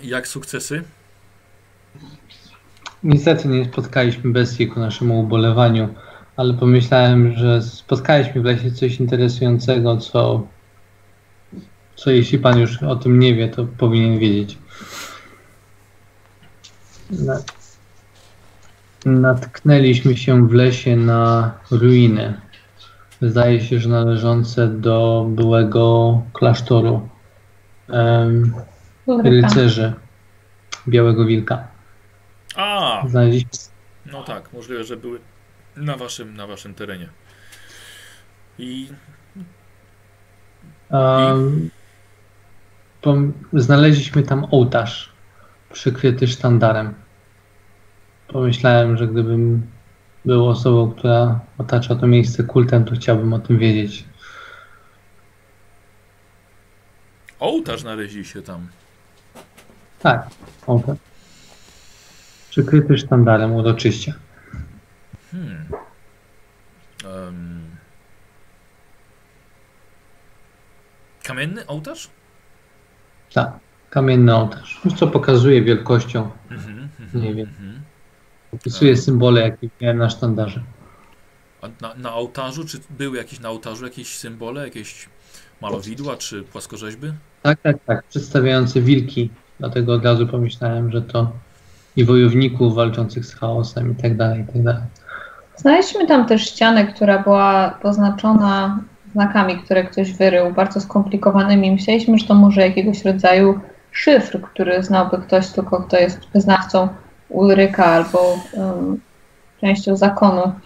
Jak 0.02 0.28
sukcesy? 0.28 0.84
Niestety 3.02 3.48
nie 3.48 3.64
spotkaliśmy 3.64 4.32
bestii 4.32 4.68
ku 4.68 4.80
naszemu 4.80 5.20
ubolewaniu, 5.20 5.94
ale 6.36 6.54
pomyślałem, 6.54 7.32
że 7.32 7.62
spotkaliśmy 7.62 8.42
w 8.42 8.44
lesie 8.44 8.72
coś 8.72 9.00
interesującego, 9.00 9.96
co, 9.96 10.46
co 11.96 12.10
jeśli 12.10 12.38
pan 12.38 12.58
już 12.58 12.82
o 12.82 12.96
tym 12.96 13.18
nie 13.18 13.34
wie, 13.34 13.48
to 13.48 13.64
powinien 13.64 14.18
wiedzieć. 14.18 14.58
Na, 17.10 17.42
natknęliśmy 19.06 20.16
się 20.16 20.48
w 20.48 20.52
lesie 20.52 20.96
na 20.96 21.52
ruiny. 21.70 22.40
Zdaje 23.24 23.60
się, 23.60 23.78
że 23.80 23.88
należące 23.88 24.68
do 24.68 25.26
byłego 25.28 26.22
klasztoru 26.32 27.08
Ulryka. 29.06 29.30
rycerzy 29.30 29.92
Białego 30.88 31.24
Wilka. 31.24 31.68
A, 32.56 33.02
Znaleźliśmy 33.08 33.50
no 34.06 34.22
tak, 34.22 34.52
możliwe, 34.52 34.84
że 34.84 34.96
były 34.96 35.18
na 35.76 35.96
waszym, 35.96 36.36
na 36.36 36.46
waszym 36.46 36.74
terenie. 36.74 37.08
I 38.58 38.88
Um, 40.90 41.70
pom- 43.02 43.32
znaleźliśmy 43.52 44.22
tam 44.22 44.46
ołtarz 44.50 45.12
przykryty 45.72 46.26
sztandarem. 46.26 46.94
Pomyślałem, 48.28 48.96
że 48.96 49.08
gdybym 49.08 49.66
był 50.24 50.48
osobą, 50.48 50.92
która 50.92 51.40
otacza 51.58 51.94
to 51.94 52.06
miejsce 52.06 52.42
kultem, 52.42 52.84
to 52.84 52.94
chciałbym 52.94 53.32
o 53.32 53.38
tym 53.38 53.58
wiedzieć. 53.58 54.04
ołtarz 57.44 57.80
znaleźli 57.80 58.24
się 58.24 58.42
tam. 58.42 58.68
Tak, 59.98 60.28
ołtarz. 60.66 60.98
Przykryty 62.50 62.98
sztandarem 62.98 63.52
uroczyście. 63.52 64.14
Hmm. 65.30 65.64
Em. 67.04 67.76
Kamienny 71.22 71.66
ołtarz? 71.66 72.10
Tak, 73.32 73.52
kamienny 73.90 74.34
ołtarz. 74.34 74.80
Co 74.96 75.06
pokazuje 75.06 75.62
wielkością. 75.62 76.30
Mhm, 76.50 76.88
mniej 77.14 77.34
więcej. 77.34 77.54
Mhm. 77.54 77.63
Opisuję 78.54 78.96
symbole, 78.96 79.40
jakie 79.40 79.68
miałem 79.80 79.98
na 79.98 80.10
sztandarze. 80.10 80.62
A 81.62 81.66
na, 81.80 81.94
na 81.94 82.14
ołtarzu, 82.14 82.64
czy 82.64 82.78
były 82.90 83.16
jakieś 83.16 83.40
na 83.40 83.50
ołtarzu 83.50 83.84
jakieś 83.84 84.18
symbole, 84.18 84.64
jakieś 84.64 85.08
malowidła, 85.60 86.16
czy 86.16 86.42
płaskorzeźby? 86.42 87.12
Tak, 87.42 87.60
tak, 87.60 87.76
tak. 87.86 88.04
Przedstawiające 88.04 88.80
wilki. 88.80 89.30
Dlatego 89.60 89.92
od 89.92 90.04
razu 90.04 90.26
pomyślałem, 90.26 90.90
że 90.90 91.02
to 91.02 91.32
i 91.96 92.04
wojowników 92.04 92.74
walczących 92.74 93.26
z 93.26 93.34
chaosem 93.34 93.92
i 93.92 94.02
tak 94.02 94.16
dalej, 94.16 94.40
i 94.40 94.52
tak 94.52 94.62
dalej. 94.62 94.82
Znaleźliśmy 95.56 96.06
tam 96.06 96.26
też 96.26 96.42
ścianę, 96.42 96.86
która 96.86 97.22
była 97.22 97.78
poznaczona 97.82 98.80
znakami, 99.12 99.58
które 99.58 99.84
ktoś 99.84 100.12
wyrył, 100.12 100.52
bardzo 100.52 100.80
skomplikowanymi. 100.80 101.72
Myśleliśmy, 101.72 102.18
że 102.18 102.26
to 102.26 102.34
może 102.34 102.60
jakiegoś 102.60 103.04
rodzaju 103.04 103.60
szyfr, 103.92 104.40
który 104.40 104.82
znałby 104.82 105.18
ktoś, 105.18 105.48
tylko 105.48 105.82
kto 105.82 105.96
jest 105.96 106.20
wyznawcą 106.34 106.88
Ulryka 107.34 107.84
albo 107.86 108.38
um, 108.52 109.00
częścią 109.60 109.96
zakonu. 109.96 110.60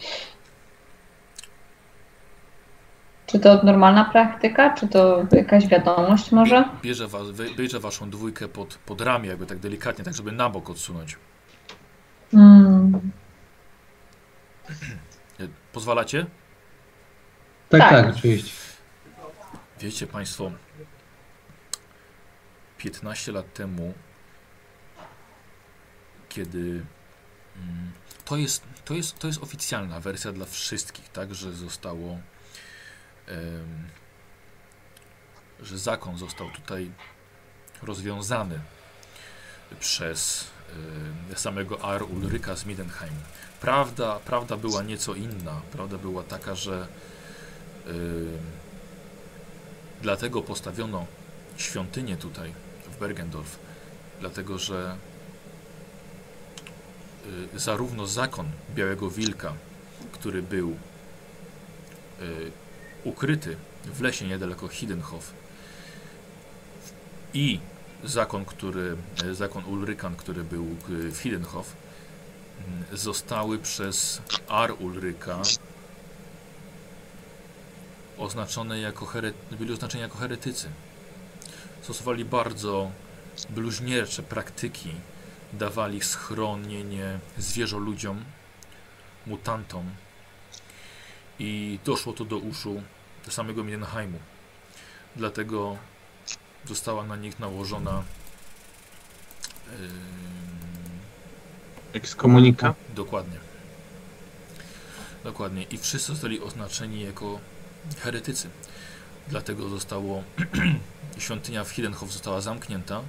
Czy 3.26 3.38
to 3.38 3.62
normalna 3.62 4.04
praktyka, 4.04 4.74
czy 4.74 4.88
to 4.88 5.26
jakaś 5.32 5.66
wiadomość 5.66 6.32
może? 6.32 6.64
Bierze, 6.82 7.08
was, 7.08 7.26
bierze 7.56 7.80
waszą 7.80 8.10
dwójkę 8.10 8.48
pod, 8.48 8.74
pod 8.74 9.00
ramię, 9.00 9.28
jakby 9.28 9.46
tak 9.46 9.58
delikatnie, 9.58 10.04
tak 10.04 10.14
żeby 10.14 10.32
na 10.32 10.50
bok 10.50 10.70
odsunąć. 10.70 11.16
Hmm. 12.32 13.00
E, 15.40 15.48
Pozwalacie? 15.72 16.26
Tak, 17.68 17.80
Tak. 17.80 17.90
tak, 17.90 18.14
oczywiście. 18.16 18.52
Wiecie 19.80 20.06
Państwo, 20.06 20.50
15 22.78 23.32
lat 23.32 23.52
temu, 23.54 23.92
kiedy 26.38 26.58
mm, 27.56 27.92
to 28.24 28.36
jest, 28.36 28.62
to 28.84 28.94
jest, 28.94 29.18
to 29.18 29.26
jest 29.26 29.42
oficjalna 29.42 30.00
wersja 30.00 30.32
dla 30.32 30.46
wszystkich, 30.46 31.08
tak, 31.08 31.34
że 31.34 31.52
zostało, 31.52 32.18
że 35.62 35.78
zakon 35.78 36.18
został 36.18 36.50
tutaj 36.50 36.90
rozwiązany 37.82 38.60
przez 39.80 40.50
samego 41.36 41.84
Ar 41.84 42.02
Ulryka 42.02 42.56
z 42.56 42.64
Midenheim. 42.64 43.18
Prawda, 43.60 44.20
prawda 44.24 44.56
była 44.56 44.82
nieco 44.82 45.14
inna. 45.14 45.60
Prawda 45.72 45.98
była 45.98 46.22
taka, 46.22 46.54
że 46.54 46.88
Dlatego 50.02 50.42
postawiono 50.42 51.06
świątynię 51.56 52.16
tutaj 52.16 52.52
w 52.90 52.98
Bergendorf, 52.98 53.58
dlatego 54.20 54.58
że 54.58 54.96
zarówno 57.56 58.06
zakon 58.06 58.50
Białego 58.74 59.10
Wilka, 59.10 59.54
który 60.12 60.42
był 60.42 60.70
y, 60.70 62.52
ukryty 63.04 63.56
w 63.84 64.00
lesie 64.00 64.26
niedaleko 64.26 64.68
Hidenhof 64.68 65.32
i 67.34 67.60
zakon, 68.04 68.44
który, 68.44 68.96
e, 69.24 69.34
zakon 69.34 69.64
Ulrykan, 69.64 70.16
który 70.16 70.44
był 70.44 70.64
y, 70.90 71.12
w 71.12 71.18
Hidenhof, 71.18 71.72
zostały 72.92 73.58
przez 73.58 74.22
Ar 74.48 74.72
Ulryka 74.78 75.42
oznaczone 78.18 78.80
jako 78.80 79.06
here, 79.06 79.32
byli 79.58 79.72
oznaczeni 79.72 80.02
jako 80.02 80.18
heretycy. 80.18 80.68
Stosowali 81.82 82.24
bardzo 82.24 82.90
bluźniercze 83.50 84.22
praktyki, 84.22 84.90
dawali 85.52 86.02
schronienie 86.02 87.18
zwierzoludziom, 87.38 88.24
mutantom 89.26 89.90
i 91.38 91.78
doszło 91.84 92.12
to 92.12 92.24
do 92.24 92.36
uszu 92.36 92.82
do 93.24 93.30
samego 93.30 93.64
Mindenheimu. 93.64 94.18
Dlatego 95.16 95.76
została 96.64 97.04
na 97.04 97.16
nich 97.16 97.38
nałożona 97.38 98.02
yy, 99.80 99.88
Ekskomunika. 101.92 102.74
Dokładnie. 102.94 103.38
Dokładnie. 105.24 105.62
I 105.62 105.78
wszyscy 105.78 106.12
zostali 106.12 106.40
oznaczeni 106.40 107.00
jako 107.00 107.40
heretycy. 108.00 108.48
Dlatego 109.28 109.68
zostało 109.68 110.22
świątynia 111.18 111.64
w 111.64 111.70
Hidenhof 111.70 112.12
została 112.12 112.40
zamknięta, 112.40 113.02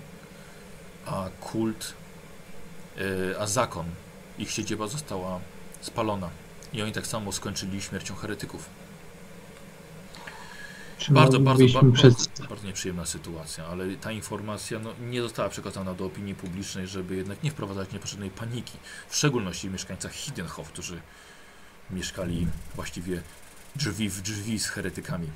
a 1.05 1.29
kult, 1.39 1.93
a 3.39 3.47
zakon, 3.47 3.85
ich 4.37 4.51
siedziba 4.51 4.87
została 4.87 5.39
spalona. 5.81 6.29
I 6.73 6.81
oni 6.81 6.91
tak 6.91 7.07
samo 7.07 7.31
skończyli 7.31 7.81
śmiercią 7.81 8.15
heretyków. 8.15 8.69
Czy 10.97 11.13
Bardzo, 11.13 11.39
bardzo, 11.39 11.65
bardzo, 11.67 12.09
bardzo, 12.49 12.67
nieprzyjemna 12.67 13.05
sytuacja, 13.05 13.65
ale 13.65 13.95
ta 13.95 14.11
informacja 14.11 14.79
no, 14.79 14.93
nie 15.01 15.21
została 15.21 15.49
przekazana 15.49 15.93
do 15.93 16.05
opinii 16.05 16.35
publicznej, 16.35 16.87
żeby 16.87 17.15
jednak 17.15 17.43
nie 17.43 17.51
wprowadzać 17.51 17.91
niepotrzebnej 17.91 18.29
paniki. 18.29 18.77
W 19.09 19.15
szczególności 19.15 19.69
mieszkańcach 19.69 20.11
Hidenhof, 20.11 20.71
którzy 20.71 21.01
mieszkali 21.89 22.47
właściwie 22.75 23.21
drzwi 23.75 24.09
w 24.09 24.21
drzwi 24.21 24.59
z 24.59 24.67
heretykami. 24.67 25.27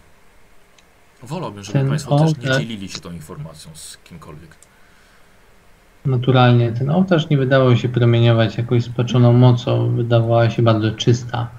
Wolałbym, 1.23 1.63
żeby 1.63 1.79
Ten 1.79 1.89
Państwo 1.89 2.19
też 2.19 2.37
nie 2.37 2.51
dzielili 2.51 2.89
się 2.89 2.99
tą 2.99 3.11
informacją 3.11 3.75
z 3.75 3.97
kimkolwiek. 4.03 4.55
Naturalnie 6.05 6.71
ten 6.71 6.89
ołtarz 6.89 7.29
nie 7.29 7.37
wydawał 7.37 7.77
się 7.77 7.89
promieniować 7.89 8.57
jakąś 8.57 8.83
spaczoną 8.83 9.33
mocą, 9.33 9.95
wydawała 9.95 10.49
się 10.49 10.61
bardzo 10.61 10.91
czysta. 10.91 11.49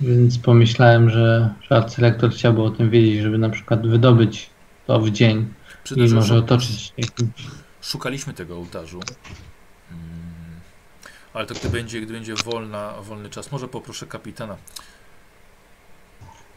Więc 0.00 0.38
pomyślałem, 0.38 1.10
że, 1.10 1.54
że 1.62 1.76
arcylektor 1.76 2.30
chciałby 2.30 2.62
o 2.62 2.70
tym 2.70 2.90
wiedzieć, 2.90 3.22
żeby 3.22 3.38
na 3.38 3.50
przykład 3.50 3.86
wydobyć 3.86 4.50
to 4.86 5.00
w 5.00 5.10
dzień 5.10 5.38
i 5.40 5.84
Przyznam, 5.84 6.08
że 6.08 6.14
może 6.14 6.36
otoczyć 6.36 6.92
jakimś... 6.98 7.30
szukaliśmy 7.82 8.32
tego 8.32 8.56
ołtarzu. 8.56 9.00
Mm, 9.90 10.60
Ale 11.34 11.46
to 11.46 11.54
gdy 11.54 11.68
będzie, 11.68 12.00
gdy 12.00 12.12
będzie 12.12 12.34
wolna, 12.34 12.92
wolny 13.02 13.30
czas, 13.30 13.52
może 13.52 13.68
poproszę 13.68 14.06
kapitana. 14.06 14.56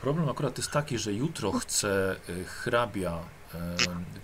Problem 0.01 0.29
akurat 0.29 0.57
jest 0.57 0.71
taki, 0.71 0.97
że 0.97 1.13
jutro 1.13 1.51
chce 1.51 2.15
y, 2.29 2.45
hrabia 2.45 3.17
y, 3.17 3.57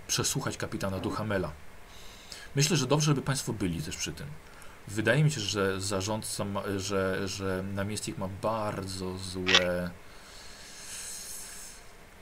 przesłuchać 0.06 0.56
kapitana 0.56 0.98
Duhamela. 0.98 1.50
Myślę, 2.56 2.76
że 2.76 2.86
dobrze, 2.86 3.06
żeby 3.06 3.22
Państwo 3.22 3.52
byli 3.52 3.82
też 3.82 3.96
przy 3.96 4.12
tym. 4.12 4.26
Wydaje 4.88 5.24
mi 5.24 5.30
się, 5.30 5.40
że 5.40 5.80
zarządca, 5.80 6.44
ma, 6.44 6.62
że, 6.76 7.28
że 7.28 7.64
namiestnik 7.74 8.18
ma 8.18 8.28
bardzo 8.42 9.18
złe 9.18 9.90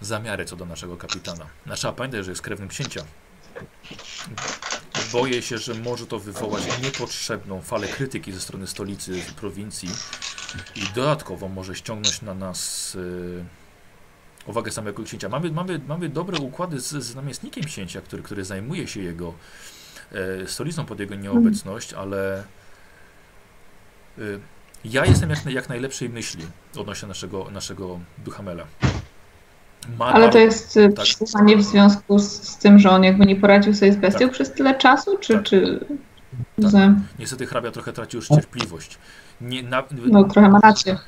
zamiary 0.00 0.44
co 0.44 0.56
do 0.56 0.66
naszego 0.66 0.96
kapitana. 0.96 1.46
No, 1.66 1.74
trzeba 1.74 1.92
pamiętać, 1.92 2.24
że 2.24 2.30
jest 2.30 2.42
krewnym 2.42 2.68
księcia. 2.68 3.04
Boję 5.12 5.42
się, 5.42 5.58
że 5.58 5.74
może 5.74 6.06
to 6.06 6.18
wywołać 6.18 6.62
niepotrzebną 6.82 7.62
falę 7.62 7.88
krytyki 7.88 8.32
ze 8.32 8.40
strony 8.40 8.66
stolicy 8.66 9.22
prowincji 9.36 9.88
i 10.76 10.94
dodatkowo 10.94 11.48
może 11.48 11.74
ściągnąć 11.74 12.22
na 12.22 12.34
nas 12.34 12.94
y, 12.94 13.44
uwagę 14.46 14.72
samego 14.72 15.02
księcia. 15.02 15.28
Mamy, 15.28 15.50
mamy, 15.50 15.80
mamy 15.88 16.08
dobre 16.08 16.38
układy 16.38 16.80
z, 16.80 16.88
z 16.88 17.14
namiestnikiem 17.14 17.64
księcia, 17.64 18.00
który, 18.00 18.22
który 18.22 18.44
zajmuje 18.44 18.88
się 18.88 19.02
jego 19.02 19.34
stolicą 20.46 20.84
pod 20.86 21.00
jego 21.00 21.14
nieobecność, 21.14 21.94
ale 21.94 22.44
y, 24.18 24.40
ja 24.84 25.06
jestem 25.06 25.30
jak, 25.30 25.46
jak 25.46 25.68
najlepszej 25.68 26.08
myśli 26.08 26.46
odnośnie 26.76 27.08
naszego, 27.08 27.50
naszego 27.50 28.00
Duhamela. 28.24 28.64
Ma 29.98 30.06
Ale 30.06 30.28
to 30.28 30.38
jest 30.38 30.76
y, 30.76 30.92
tak. 30.92 31.04
przesłuchanie 31.04 31.56
w 31.56 31.62
związku 31.62 32.18
z, 32.18 32.24
z 32.24 32.58
tym, 32.58 32.78
że 32.78 32.90
on 32.90 33.04
jakby 33.04 33.26
nie 33.26 33.36
poradził 33.36 33.74
sobie 33.74 33.92
z 33.92 33.96
bestią 33.96 34.18
Tak. 34.18 34.30
przez 34.30 34.52
tyle 34.52 34.74
czasu, 34.74 35.18
czy... 35.20 35.34
Tak. 35.34 35.42
czy... 35.42 35.86
Tak. 36.62 36.72
Niestety 37.18 37.46
hrabia 37.46 37.70
trochę 37.70 37.92
traci 37.92 38.16
już 38.16 38.28
cierpliwość. 38.28 38.98
Nie, 39.40 39.62
na, 39.62 39.82
No 40.06 40.24
trochę 40.24 40.48
ma 40.48 40.60
rację. 40.60 40.98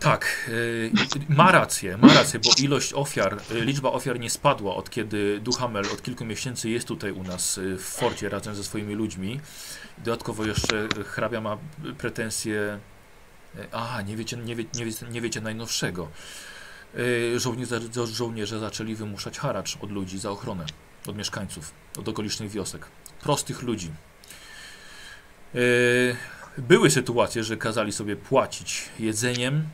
Tak, 0.00 0.48
y, 0.48 0.90
ma 1.28 1.52
rację, 1.52 1.96
ma 1.96 2.14
rację, 2.14 2.40
bo 2.40 2.50
ilość 2.58 2.92
ofiar, 2.92 3.38
y, 3.50 3.60
liczba 3.60 3.92
ofiar 3.92 4.20
nie 4.20 4.30
spadła 4.30 4.76
od 4.76 4.90
kiedy 4.90 5.40
Duhamel 5.40 5.84
od 5.92 6.02
kilku 6.02 6.24
miesięcy 6.24 6.70
jest 6.70 6.88
tutaj 6.88 7.12
u 7.12 7.22
nas 7.22 7.58
y, 7.58 7.76
w 7.76 7.82
forcie 7.82 8.28
razem 8.28 8.54
ze 8.54 8.64
swoimi 8.64 8.94
ludźmi. 8.94 9.40
Dodatkowo 9.98 10.44
jeszcze 10.46 10.88
hrabia 11.06 11.40
ma 11.40 11.58
pretensje. 11.98 12.78
y, 13.58 13.72
A, 13.72 14.02
nie 14.02 14.16
wiecie, 14.16 14.36
nie, 14.36 14.56
wie, 14.56 14.64
nie, 14.74 14.84
wiecie, 14.84 15.06
nie 15.10 15.20
wiecie 15.20 15.40
najnowszego. 15.40 16.08
Żołnierze, 17.36 17.80
żołnierze 18.12 18.58
zaczęli 18.58 18.94
wymuszać 18.94 19.38
haracz 19.38 19.78
od 19.80 19.90
ludzi 19.90 20.18
za 20.18 20.30
ochronę, 20.30 20.66
od 21.06 21.16
mieszkańców, 21.16 21.72
od 21.98 22.08
okolicznych 22.08 22.50
wiosek. 22.50 22.86
Prostych 23.22 23.62
ludzi. 23.62 23.90
Były 26.58 26.90
sytuacje, 26.90 27.44
że 27.44 27.56
kazali 27.56 27.92
sobie 27.92 28.16
płacić 28.16 28.88
jedzeniem, 28.98 29.68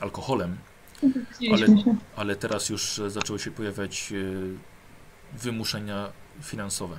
alkoholem, 0.00 0.56
się. 1.00 1.96
ale 2.16 2.36
teraz 2.36 2.68
już 2.68 2.98
e, 2.98 3.10
zaczęły 3.10 3.38
się 3.38 3.50
pojawiać 3.50 4.12
e, 4.12 5.38
wymuszenia 5.38 6.12
finansowe. 6.42 6.98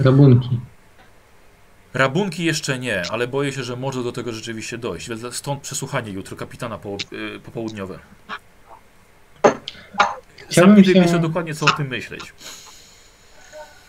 rabunki. 0.00 0.60
Rabunki 1.94 2.44
jeszcze 2.44 2.78
nie, 2.78 3.02
ale 3.10 3.28
boję 3.28 3.52
się, 3.52 3.62
że 3.64 3.76
może 3.76 4.02
do 4.02 4.12
tego 4.12 4.32
rzeczywiście 4.32 4.78
dojść. 4.78 5.08
Stąd 5.30 5.62
przesłuchanie 5.62 6.12
jutro 6.12 6.36
kapitana 6.36 6.78
po, 6.78 6.96
y, 7.36 7.40
popołudniowe. 7.40 7.98
Sam 9.42 9.54
Chciałbym 10.50 10.76
nie 10.76 10.82
wiem 10.82 10.94
się- 10.94 11.00
jeszcze 11.00 11.18
dokładnie 11.18 11.54
co 11.54 11.66
o 11.66 11.70
tym 11.70 11.88
myśleć. 11.88 12.32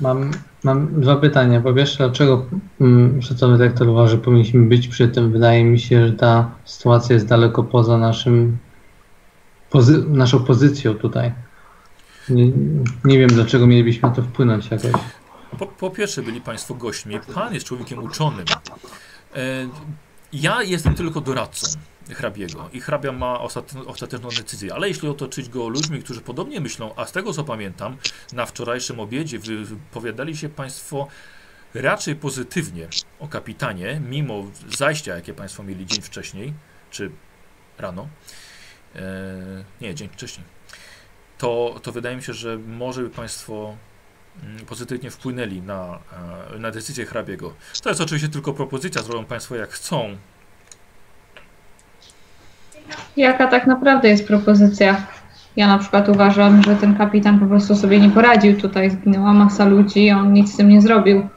Mam, 0.01 0.31
mam 0.63 1.01
dwa 1.01 1.15
pytania. 1.15 1.61
Po 1.61 1.73
pierwsze, 1.73 1.97
dlaczego 1.97 2.45
mm, 2.81 3.21
szacowny 3.21 3.57
dyrektor 3.57 3.89
uważa, 3.89 4.11
że 4.11 4.17
powinniśmy 4.17 4.61
być 4.65 4.87
przy 4.87 5.07
tym? 5.07 5.31
Wydaje 5.31 5.63
mi 5.63 5.79
się, 5.79 6.07
że 6.07 6.13
ta 6.13 6.51
sytuacja 6.65 7.13
jest 7.13 7.27
daleko 7.27 7.63
poza 7.63 7.97
naszym 7.97 8.57
pozy- 9.71 10.09
naszą 10.09 10.39
pozycją 10.43 10.93
tutaj. 10.93 11.31
Nie, 12.29 12.51
nie 13.05 13.19
wiem, 13.19 13.29
dlaczego 13.29 13.67
mielibyśmy 13.67 14.09
na 14.09 14.15
to 14.15 14.21
wpłynąć 14.21 14.71
jakoś. 14.71 14.91
Po, 15.59 15.65
po 15.65 15.89
pierwsze 15.89 16.21
byli 16.21 16.41
Państwo 16.41 16.73
gośćmi. 16.73 17.19
Pan 17.33 17.53
jest 17.53 17.65
człowiekiem 17.65 18.03
uczonym. 18.03 18.45
Ja 20.35 20.63
jestem 20.63 20.95
tylko 20.95 21.21
doradcą 21.21 21.79
hrabiego 22.09 22.69
i 22.73 22.81
hrabia 22.81 23.11
ma 23.11 23.39
ostateczną, 23.87 24.29
decyzję, 24.37 24.73
ale 24.73 24.87
jeśli 24.87 25.09
otoczyć 25.09 25.49
go 25.49 25.67
ludźmi, 25.67 26.03
którzy 26.03 26.21
podobnie 26.21 26.61
myślą, 26.61 26.93
a 26.95 27.05
z 27.05 27.11
tego 27.11 27.33
co 27.33 27.43
pamiętam, 27.43 27.97
na 28.33 28.45
wczorajszym 28.45 28.99
obiedzie 28.99 29.39
wy- 29.39 29.65
wypowiadali 29.65 30.37
się 30.37 30.49
Państwo 30.49 31.07
raczej 31.73 32.15
pozytywnie 32.15 32.87
o 33.19 33.27
kapitanie, 33.27 34.01
mimo 34.09 34.43
zajścia, 34.77 35.15
jakie 35.15 35.33
Państwo 35.33 35.63
mieli 35.63 35.85
dzień 35.85 36.01
wcześniej, 36.01 36.53
czy 36.91 37.11
rano. 37.77 38.07
E, 38.95 39.01
nie, 39.81 39.95
dzień 39.95 40.09
wcześniej. 40.09 40.47
To, 41.37 41.79
to 41.83 41.91
wydaje 41.91 42.15
mi 42.15 42.23
się, 42.23 42.33
że 42.33 42.57
może 42.57 43.01
by 43.01 43.09
Państwo 43.09 43.77
pozytywnie 44.67 45.11
wpłynęli 45.11 45.61
na, 45.61 45.99
e, 46.55 46.59
na 46.59 46.71
decyzję 46.71 47.05
hrabiego. 47.05 47.53
To 47.83 47.89
jest 47.89 48.01
oczywiście 48.01 48.29
tylko 48.29 48.53
propozycja, 48.53 49.01
zrobią 49.01 49.25
Państwo 49.25 49.55
jak 49.55 49.69
chcą. 49.69 50.17
Jaka 53.17 53.47
tak 53.47 53.67
naprawdę 53.67 54.09
jest 54.09 54.27
propozycja? 54.27 55.07
Ja 55.55 55.67
na 55.67 55.77
przykład 55.77 56.09
uważam, 56.09 56.63
że 56.63 56.75
ten 56.75 56.95
kapitan 56.95 57.39
po 57.39 57.45
prostu 57.45 57.75
sobie 57.75 57.99
nie 57.99 58.09
poradził. 58.09 58.61
Tutaj 58.61 58.91
zginęła 58.91 59.33
masa 59.33 59.65
ludzi, 59.65 60.09
a 60.09 60.17
on 60.17 60.33
nic 60.33 60.53
z 60.53 60.57
tym 60.57 60.69
nie 60.69 60.81
zrobił. 60.81 61.27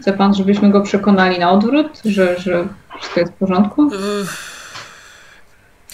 Chce 0.00 0.12
pan, 0.12 0.34
żebyśmy 0.34 0.70
go 0.70 0.80
przekonali 0.80 1.38
na 1.38 1.50
odwrót, 1.50 2.00
że, 2.04 2.40
że 2.40 2.68
wszystko 2.98 3.20
jest 3.20 3.32
w 3.32 3.36
porządku? 3.36 3.90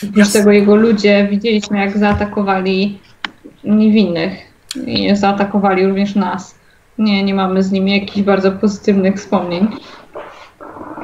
Oprócz 0.08 0.32
tego 0.32 0.52
jego 0.52 0.76
ludzie 0.76 1.28
widzieliśmy, 1.30 1.78
jak 1.78 1.98
zaatakowali 1.98 2.98
niewinnych 3.64 4.47
i 4.76 5.16
zaatakowali 5.16 5.86
również 5.86 6.14
nas. 6.14 6.58
Nie, 6.98 7.24
nie 7.24 7.34
mamy 7.34 7.62
z 7.62 7.72
nimi 7.72 8.00
jakichś 8.00 8.22
bardzo 8.26 8.52
pozytywnych 8.52 9.16
wspomnień. 9.16 9.68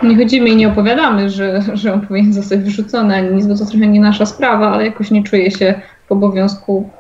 Nie 0.02 0.16
chodzimy 0.16 0.48
i 0.48 0.56
nie 0.56 0.68
opowiadamy, 0.68 1.30
że, 1.30 1.62
że 1.74 1.92
on 1.92 2.06
powinien 2.06 2.32
zostać 2.32 2.60
wyrzucony, 2.60 3.16
ani 3.16 3.34
nic, 3.34 3.46
bo 3.46 3.54
to 3.56 3.66
trochę 3.66 3.86
nie 3.86 4.00
nasza 4.00 4.26
sprawa, 4.26 4.72
ale 4.72 4.84
jakoś 4.84 5.10
nie 5.10 5.22
czuję 5.22 5.50
się 5.50 5.80
w 6.08 6.12
obowiązku 6.12 6.90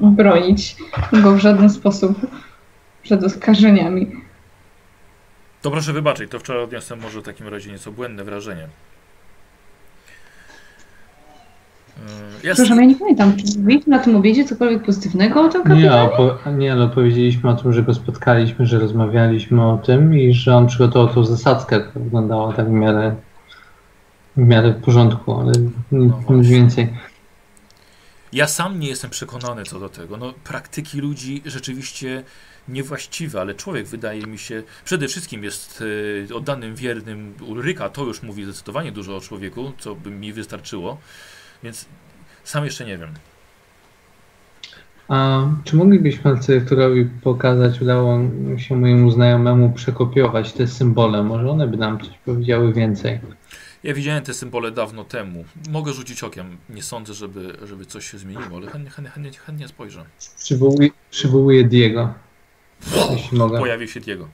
bronić 0.00 0.76
go 1.12 1.32
w 1.32 1.38
żaden 1.38 1.70
sposób 1.70 2.18
przed 3.02 3.24
oskarżeniami. 3.24 4.06
To 5.62 5.70
proszę 5.70 5.92
wybaczyć, 5.92 6.30
to 6.30 6.38
wczoraj 6.38 6.62
odniosłem 6.62 7.00
może 7.00 7.20
w 7.20 7.24
takim 7.24 7.48
razie 7.48 7.72
nieco 7.72 7.92
błędne 7.92 8.24
wrażenie. 8.24 8.68
Yy, 11.98 12.04
Ja 12.48 12.54
Przepraszam, 12.54 12.78
ja 12.78 12.84
nie 12.84 12.96
pamiętam, 12.96 13.36
czy 13.36 13.58
mówiliśmy 13.58 13.90
na 13.96 13.98
tym 14.02 14.16
obiedzie 14.16 14.44
cokolwiek 14.44 14.82
pozytywnego 14.82 15.42
o 15.42 15.48
tym 15.48 15.62
Nie, 15.62 15.68
kapitanie? 15.68 16.08
opo- 16.08 16.56
nie, 16.56 16.72
ale 16.72 16.88
powiedzieliśmy 16.88 17.50
o 17.50 17.54
tym, 17.54 17.72
że 17.72 17.82
go 17.82 17.94
spotkaliśmy, 17.94 18.66
że 18.66 18.78
rozmawialiśmy 18.78 19.66
o 19.66 19.78
tym 19.78 20.18
i 20.18 20.32
że 20.34 20.56
on 20.56 20.66
przygotował 20.66 21.14
tą 21.14 21.24
zasadzkę, 21.24 21.80
która 21.80 22.04
wyglądała 22.04 22.52
tak 22.52 22.66
w 22.66 22.72
miarę, 22.72 23.14
w 24.36 24.40
miarę 24.40 24.70
w 24.72 24.82
porządku, 24.82 25.40
ale 25.40 25.52
nic, 25.92 26.12
No 26.28 26.36
nic 26.36 26.48
więcej. 26.48 26.88
Ja 28.32 28.46
sam 28.46 28.80
nie 28.80 28.88
jestem 28.88 29.10
przekonany 29.10 29.64
co 29.64 29.80
do 29.80 29.88
tego. 29.88 30.16
No, 30.16 30.34
praktyki 30.44 30.98
ludzi 31.00 31.42
rzeczywiście 31.46 32.22
niewłaściwe, 32.68 33.40
ale 33.40 33.54
człowiek 33.54 33.86
wydaje 33.86 34.22
mi 34.26 34.38
się 34.38 34.62
przede 34.84 35.08
wszystkim 35.08 35.44
jest 35.44 35.84
e, 36.30 36.34
oddanym, 36.34 36.74
wiernym 36.74 37.34
Ulryka. 37.46 37.88
To 37.88 38.04
już 38.04 38.22
mówi 38.22 38.44
zdecydowanie 38.44 38.92
dużo 38.92 39.16
o 39.16 39.20
człowieku, 39.20 39.72
co 39.78 39.94
by 39.94 40.10
mi 40.10 40.32
wystarczyło. 40.32 40.98
Więc 41.64 41.86
sam 42.44 42.64
jeszcze 42.64 42.84
nie 42.84 42.98
wiem. 42.98 43.10
A 45.08 45.48
czy 45.64 45.76
moglibyśmy 45.76 46.36
dyrektorowi 46.46 47.04
pokazać, 47.04 47.80
udało 47.80 48.18
się 48.56 48.76
mojemu 48.76 49.10
znajomemu 49.10 49.72
przekopiować 49.72 50.52
te 50.52 50.66
symbole, 50.66 51.22
może 51.22 51.50
one 51.50 51.68
by 51.68 51.76
nam 51.76 52.00
coś 52.00 52.18
powiedziały 52.24 52.72
więcej. 52.72 53.20
Ja 53.82 53.94
widziałem 53.94 54.24
te 54.24 54.34
symbole 54.34 54.70
dawno 54.70 55.04
temu. 55.04 55.44
Mogę 55.70 55.92
rzucić 55.92 56.22
okiem. 56.22 56.56
Nie 56.68 56.82
sądzę, 56.82 57.14
żeby, 57.14 57.56
żeby 57.62 57.86
coś 57.86 58.10
się 58.10 58.18
zmieniło, 58.18 58.56
ale 58.56 58.70
chętnie, 58.70 58.90
chętnie, 58.90 59.10
chętnie, 59.10 59.38
chętnie 59.38 59.68
spojrzę. 59.68 60.04
Przywołuję, 60.38 60.88
przywołuję 61.10 61.64
Diego, 61.64 62.14
jeśli 63.10 63.38
mogę. 63.38 63.58
Pojawił 63.58 63.88
się 63.88 64.00
Diego. 64.00 64.28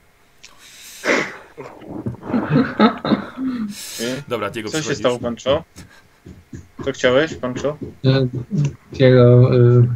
Dobra, 4.28 4.50
Diego 4.50 4.68
Co 4.68 4.83
się 4.83 4.94
stało, 4.94 5.18
Pancho? 5.18 5.65
Co 6.85 6.93
chciałeś, 6.93 7.35
Pancho? 7.35 7.77
Że 8.05 8.27
Diego, 8.93 9.51
y, 9.55 9.89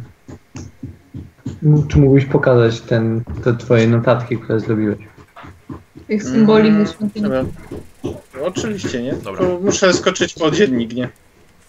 czy 1.87 1.97
mógłbyś 1.97 2.25
pokazać 2.25 2.81
ten, 2.81 3.23
te 3.43 3.55
twoje 3.55 3.87
notatki, 3.87 4.37
które 4.37 4.59
zrobiłeś? 4.59 4.97
Tych 6.07 6.23
symboli 6.23 6.69
Mm, 6.69 6.85
dobra. 7.15 7.45
Oczywiście, 8.41 9.03
nie? 9.03 9.13
Dobra. 9.13 9.41
To 9.41 9.59
muszę 9.59 9.93
skoczyć 9.93 10.33
po 10.33 10.51
dziennik, 10.51 10.93
nie? 10.93 11.09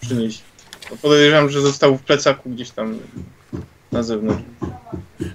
Przynieść. 0.01 0.43
Bo 0.89 0.97
podejrzewam, 0.97 1.49
że 1.49 1.61
został 1.61 1.97
w 1.97 2.01
plecaku 2.01 2.49
gdzieś 2.49 2.69
tam 2.69 2.99
na 3.91 4.03
zewnątrz. 4.03 4.43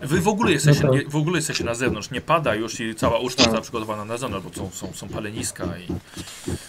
Wy 0.02 0.20
w 0.20 0.28
ogóle, 0.28 0.52
jesteście, 0.52 0.82
No 0.84 0.88
to- 0.88 0.94
nie, 0.98 1.04
w 1.08 1.16
ogóle 1.16 1.36
jesteście 1.38 1.64
na 1.64 1.74
zewnątrz, 1.74 2.10
nie 2.10 2.20
pada 2.20 2.54
już 2.54 2.80
i 2.80 2.94
cała 2.94 3.18
uczta 3.18 3.36
Tak. 3.36 3.44
została 3.44 3.62
przygotowana 3.62 4.04
na 4.04 4.16
zewnątrz, 4.18 4.46
bo 4.48 4.54
są, 4.54 4.70
są, 4.70 4.92
są 4.92 5.08
paleniska 5.08 5.64
i 5.64 5.92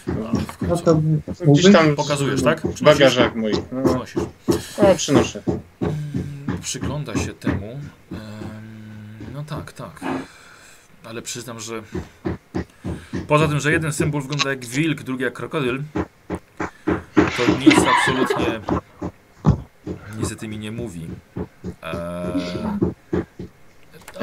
a, 0.08 0.38
w 0.38 0.68
No 0.68 0.78
to 0.78 0.96
Gdzieś 0.96 1.40
mógłbyś? 1.48 1.72
tam 1.74 1.96
Pokazujesz, 1.96 2.44
tak? 2.44 2.62
w 2.62 2.82
bagażach 2.84 3.36
moich. 3.36 3.56
No, 3.72 3.84
przynosisz. 3.84 4.24
o, 4.78 4.96
przynoszę. 4.96 5.42
Mm, 5.82 6.60
Przygląda 6.62 7.16
się 7.16 7.34
temu. 7.34 7.80
Em, 8.12 8.20
No 9.34 9.44
tak, 9.44 9.74
tak. 9.74 10.02
Ale 11.06 11.22
przyznam, 11.22 11.60
że 11.60 11.84
poza 13.28 13.48
tym, 13.48 13.60
że 13.60 13.72
jeden 13.72 13.94
symbol 13.94 14.22
wygląda 14.22 14.50
jak 14.50 14.66
wilk, 14.66 15.04
drugi 15.04 15.24
jak 15.24 15.34
krokodyl, 15.34 15.82
to 17.16 17.58
nic 17.60 17.76
absolutnie 17.98 18.60
niestety 20.18 20.48
mi 20.48 20.60
nie 20.60 20.72
mówi. 20.72 21.08
Eee, 21.84 22.42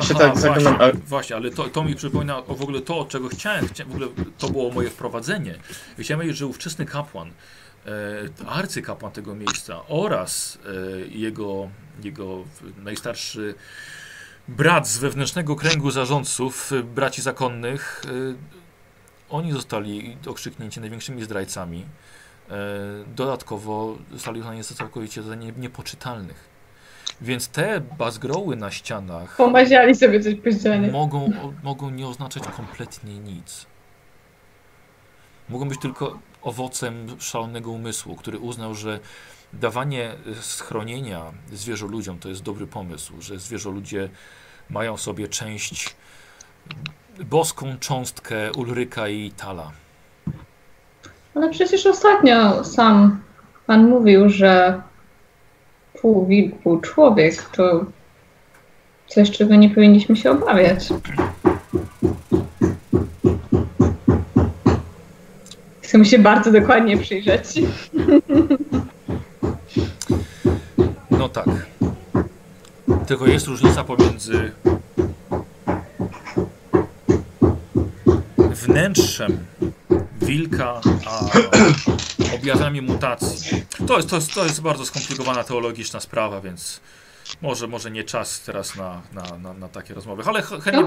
się 0.02 0.14
tak 0.14 0.38
właśnie, 0.38 0.76
właśnie, 1.06 1.36
ale 1.36 1.50
to, 1.50 1.68
to 1.68 1.84
mi 1.84 1.94
przypomina 1.94 2.38
o 2.46 2.54
w 2.54 2.62
ogóle 2.62 2.80
to, 2.80 2.98
od 2.98 3.08
czego 3.08 3.28
chciałem. 3.28 3.68
chciałem 3.68 3.92
w 3.92 3.94
ogóle 3.94 4.10
to 4.38 4.48
było 4.48 4.70
moje 4.70 4.90
wprowadzenie. 4.90 5.54
Chciałem 5.98 6.18
powiedzieć, 6.18 6.38
że 6.38 6.46
ówczesny 6.46 6.86
kapłan, 6.86 7.30
e, 7.86 7.90
arcykapłan 8.46 9.12
tego 9.12 9.34
miejsca 9.34 9.80
oraz 9.88 10.58
e, 10.66 11.00
jego, 11.06 11.68
jego 12.02 12.44
najstarszy 12.84 13.54
brat 14.48 14.88
z 14.88 14.98
wewnętrznego 14.98 15.56
kręgu 15.56 15.90
zarządców, 15.90 16.72
e, 16.72 16.82
braci 16.82 17.22
zakonnych, 17.22 18.02
e, 18.06 18.10
oni 19.30 19.52
zostali 19.52 20.16
okrzyknięci 20.26 20.80
największymi 20.80 21.24
zdrajcami. 21.24 21.86
E, 22.50 22.54
dodatkowo 23.14 23.98
uznani 24.34 24.62
za 24.62 24.74
całkowicie 24.74 25.22
nie, 25.36 25.52
niepoczytalnych. 25.52 26.50
Więc 27.20 27.48
te 27.48 27.80
bazgroły 27.80 28.56
na 28.56 28.70
ścianach 28.70 29.36
Pomaziali 29.36 29.94
sobie 29.94 30.20
coś 30.20 30.34
mogą, 30.92 31.24
o, 31.24 31.52
mogą 31.62 31.90
nie 31.90 32.06
oznaczać 32.06 32.42
kompletnie 32.56 33.18
nic. 33.18 33.66
Mogą 35.48 35.68
być 35.68 35.80
tylko 35.80 36.18
owocem 36.42 37.20
szalonego 37.20 37.70
umysłu, 37.70 38.16
który 38.16 38.38
uznał, 38.38 38.74
że 38.74 39.00
dawanie 39.52 40.14
schronienia 40.40 41.32
zwierzoludziom 41.52 42.18
to 42.18 42.28
jest 42.28 42.42
dobry 42.42 42.66
pomysł, 42.66 43.22
że 43.22 43.38
zwierzoludzie 43.38 44.08
mają 44.70 44.96
sobie 44.96 45.28
część, 45.28 45.96
boską 47.24 47.78
cząstkę 47.78 48.52
Ulryka 48.52 49.08
i 49.08 49.30
Tala. 49.30 49.72
Ale 51.34 51.50
przecież 51.50 51.86
ostatnio 51.86 52.64
sam 52.64 53.20
pan 53.66 53.88
mówił, 53.88 54.28
że 54.28 54.82
pół 56.00 56.26
wilk, 56.26 56.54
pół 56.62 56.80
człowiek 56.80 57.42
to 57.42 57.84
coś, 59.06 59.30
czego 59.30 59.54
nie 59.54 59.70
powinniśmy 59.70 60.16
się 60.16 60.30
obawiać. 60.30 60.88
Chcemy 65.82 66.04
się 66.04 66.18
bardzo 66.18 66.52
dokładnie 66.52 66.96
przyjrzeć. 66.96 67.62
No 71.10 71.28
tak. 71.28 71.46
Tylko 73.06 73.26
jest 73.26 73.46
różnica 73.46 73.84
pomiędzy 73.84 74.52
wnętrzem 78.62 79.38
wilka, 80.22 80.80
a 81.06 81.20
objawami 82.34 82.82
mutacji. 82.82 83.64
To 83.86 83.96
jest, 83.96 84.10
to, 84.10 84.16
jest, 84.16 84.34
to 84.34 84.44
jest 84.44 84.62
bardzo 84.62 84.86
skomplikowana 84.86 85.44
teologiczna 85.44 86.00
sprawa, 86.00 86.40
więc 86.40 86.80
może, 87.42 87.66
może 87.66 87.90
nie 87.90 88.04
czas 88.04 88.40
teraz 88.40 88.76
na, 88.76 89.02
na, 89.12 89.38
na, 89.38 89.52
na 89.54 89.68
takie 89.68 89.94
rozmowy, 89.94 90.22
ale 90.26 90.42
chętnie, 90.42 90.84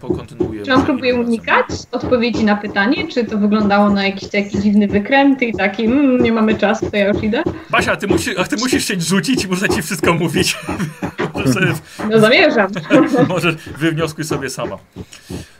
pokontynuuję. 0.00 0.62
czy 0.62 0.74
on 0.74 0.84
próbuje 0.84 1.14
unikać 1.14 1.66
odpowiedzi 1.92 2.44
na 2.44 2.56
pytanie, 2.56 3.08
czy 3.08 3.24
to 3.24 3.38
wyglądało 3.38 3.90
na 3.90 4.06
jakiś 4.06 4.28
taki 4.28 4.60
dziwny 4.60 4.88
wykręt 4.88 5.42
i 5.42 5.52
taki, 5.52 5.84
mm, 5.84 6.22
nie 6.22 6.32
mamy 6.32 6.54
czasu, 6.54 6.90
to 6.90 6.96
ja 6.96 7.08
już 7.08 7.22
idę? 7.22 7.42
Basia, 7.70 7.92
a 7.92 7.96
ty, 7.96 8.06
musi, 8.06 8.38
a 8.38 8.44
ty 8.44 8.56
musisz 8.56 8.84
się 8.84 9.00
rzucić 9.00 9.44
i 9.44 9.48
muszę 9.48 9.68
ci 9.68 9.82
wszystko 9.82 10.14
mówić. 10.14 10.56
Możesz 11.46 11.54
sobie 11.54 11.72
No 12.10 12.18
zamierzam. 12.20 12.70
Możesz 13.28 13.54
wywnioskuj 13.78 14.24
sobie 14.24 14.50
sama. 14.50 14.76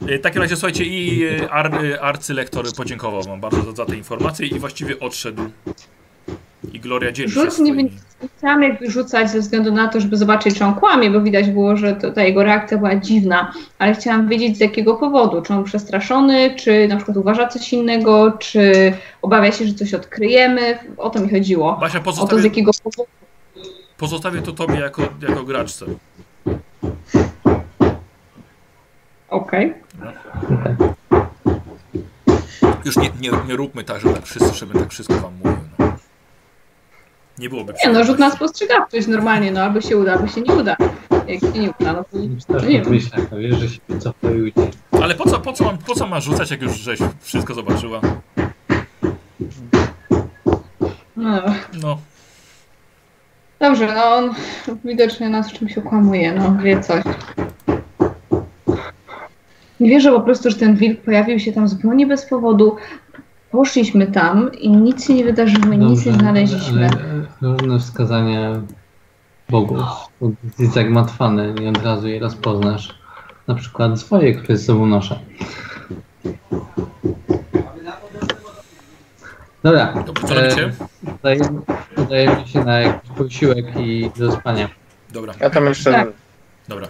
E, 0.09 0.19
W 0.19 0.21
takim 0.21 0.43
razie 0.43 0.57
słuchajcie, 0.57 0.85
i 0.85 1.25
e, 1.25 1.51
ar, 1.51 1.85
e, 1.85 2.01
arcylektor 2.01 2.73
podziękował 2.77 3.23
wam 3.23 3.41
bardzo 3.41 3.63
za, 3.63 3.73
za 3.73 3.87
te 3.87 3.97
informacje 3.97 4.47
i 4.47 4.59
właściwie 4.59 5.01
odszedł. 5.01 5.43
I 6.73 6.81
Gloria 6.81 7.13
dzieli 7.13 7.31
się 7.33 7.41
nie 7.41 7.51
swoimi. 7.51 7.91
chciałam 8.39 8.63
jakby 8.63 8.91
rzucać 8.91 9.31
ze 9.31 9.41
względu 9.41 9.73
na 9.73 9.89
to, 9.89 10.01
żeby 10.01 10.17
zobaczyć, 10.17 10.59
czy 10.59 10.65
on 10.65 10.75
kłamie, 10.75 11.11
bo 11.11 11.21
widać 11.21 11.51
było, 11.51 11.77
że 11.77 11.93
to, 11.97 12.11
ta 12.11 12.23
jego 12.23 12.43
reakcja 12.43 12.79
była 12.79 12.97
dziwna, 12.97 13.53
ale 13.79 13.95
chciałam 13.95 14.29
wiedzieć 14.29 14.57
z 14.57 14.61
jakiego 14.61 14.95
powodu. 14.95 15.43
Czy 15.43 15.55
on 15.55 15.65
przestraszony, 15.65 16.55
czy 16.57 16.89
na 16.89 16.97
przykład 16.97 17.17
uważa 17.17 17.49
coś 17.49 17.73
innego, 17.73 18.33
czy 18.33 18.93
obawia 19.23 19.53
się, 19.53 19.67
że 19.67 19.75
coś 19.75 19.95
odkryjemy. 19.95 20.79
O 20.97 21.11
to 21.11 21.21
mi 21.21 21.31
chodziło. 21.31 21.77
Basia, 21.81 21.99
O 21.99 22.03
to 22.03 22.13
z 22.13 22.17
pozostawię, 22.17 22.43
jakiego 22.45 22.71
powodu. 22.85 23.09
Pozostawię 24.03 24.43
to 24.43 24.53
tobie 24.53 24.75
jako, 24.81 25.03
jako 25.29 25.45
graczce. 25.45 25.87
Okej. 29.29 29.75
Okej. 30.43 30.75
Już 32.85 32.97
nie, 32.97 33.11
nie, 33.21 33.31
nie 33.49 33.57
róbmy 33.57 33.85
tak, 33.85 34.01
że 34.01 34.15
tak 34.15 34.25
wszyscy, 34.25 34.55
żeby 34.55 34.79
tak 34.79 34.91
wszystko 34.91 35.15
wam 35.15 35.35
mówił. 35.45 35.59
No. 35.79 35.93
Nie 37.39 37.49
byłoby 37.49 37.75
Nie 37.87 37.93
no, 37.93 38.05
rzut 38.05 38.19
na 38.19 38.31
spostrzegawczość 38.31 39.07
normalnie, 39.07 39.53
no 39.53 39.63
albo 39.63 39.81
się 39.81 39.97
uda, 39.97 40.13
albo 40.13 40.27
się 40.29 40.41
nie 40.41 40.55
uda. 40.55 40.77
Jak 41.27 41.41
się 41.41 41.59
nie 41.61 41.73
uda, 41.81 41.93
no 41.93 42.05
to 42.05 42.19
nie 42.19 42.37
tak 42.49 42.67
wiem. 42.67 42.85
myślę, 42.89 43.27
no 43.31 43.39
wiesz, 43.39 43.57
że 43.57 43.69
się 43.69 43.81
i 44.37 44.43
ucieknie. 44.43 44.71
Ale 45.03 45.15
po 45.15 45.31
co, 45.31 45.41
po, 45.41 45.53
co 45.53 45.65
mam, 45.65 45.79
po 45.79 45.95
co 45.95 46.07
ma 46.07 46.21
rzucać, 46.21 46.51
jak 46.51 46.63
już 46.63 46.73
żeś 46.73 46.99
wszystko 47.21 47.55
zobaczyła? 47.55 48.01
No, 51.17 51.43
No, 51.83 51.99
dobrze, 53.63 53.95
no 53.95 54.05
on 54.05 54.31
widocznie 54.85 55.29
nas 55.29 55.51
w 55.51 55.53
czymś 55.53 55.79
okłamuje, 55.79 56.33
no 56.33 56.57
wie 56.63 56.81
coś. 56.81 57.05
Nie 59.81 59.91
wierzę 59.91 60.13
po 60.13 60.21
prostu, 60.21 60.51
że 60.51 60.57
ten 60.57 60.77
wilk 60.77 61.01
pojawił 61.01 61.39
się 61.39 61.53
tam 61.53 61.69
zupełnie 61.69 62.07
bez 62.07 62.27
powodu. 62.27 62.77
Poszliśmy 63.51 64.07
tam 64.07 64.51
i 64.61 64.71
nic 64.71 65.07
się 65.07 65.15
nie 65.15 65.25
wydarzyło, 65.25 65.75
nic 65.75 66.07
nie 66.07 66.13
znaleźliśmy. 66.13 66.91
ale 67.43 67.53
różne 67.53 67.79
wskazania 67.79 68.63
bogów 69.51 69.83
jest 70.59 70.75
zagmatwane, 70.75 71.53
nie 71.53 71.69
od 71.69 71.85
razu 71.85 72.09
je 72.09 72.21
rozpoznasz. 72.21 72.99
Na 73.49 73.55
przykład 73.55 74.01
swoje, 74.01 74.35
które 74.35 74.59
z 74.59 74.67
sobą 74.67 74.87
noszę. 74.87 75.19
Dobra, 79.63 79.95
dobrze, 80.07 80.27
co 80.29 80.35
robicie? 80.35 80.73
udajemy, 81.21 81.61
udajemy 81.97 82.49
się 82.49 82.65
na 82.65 82.81
jakiś 82.81 83.11
posiłek 83.11 83.67
i 83.77 84.11
do 84.17 84.33
spania. 84.33 84.69
Dobra, 85.11 85.35
Ja 85.41 85.51
tam 85.51 85.67
jeszcze 85.67 85.93
Tak. 85.93 86.09
dobra. 86.69 86.89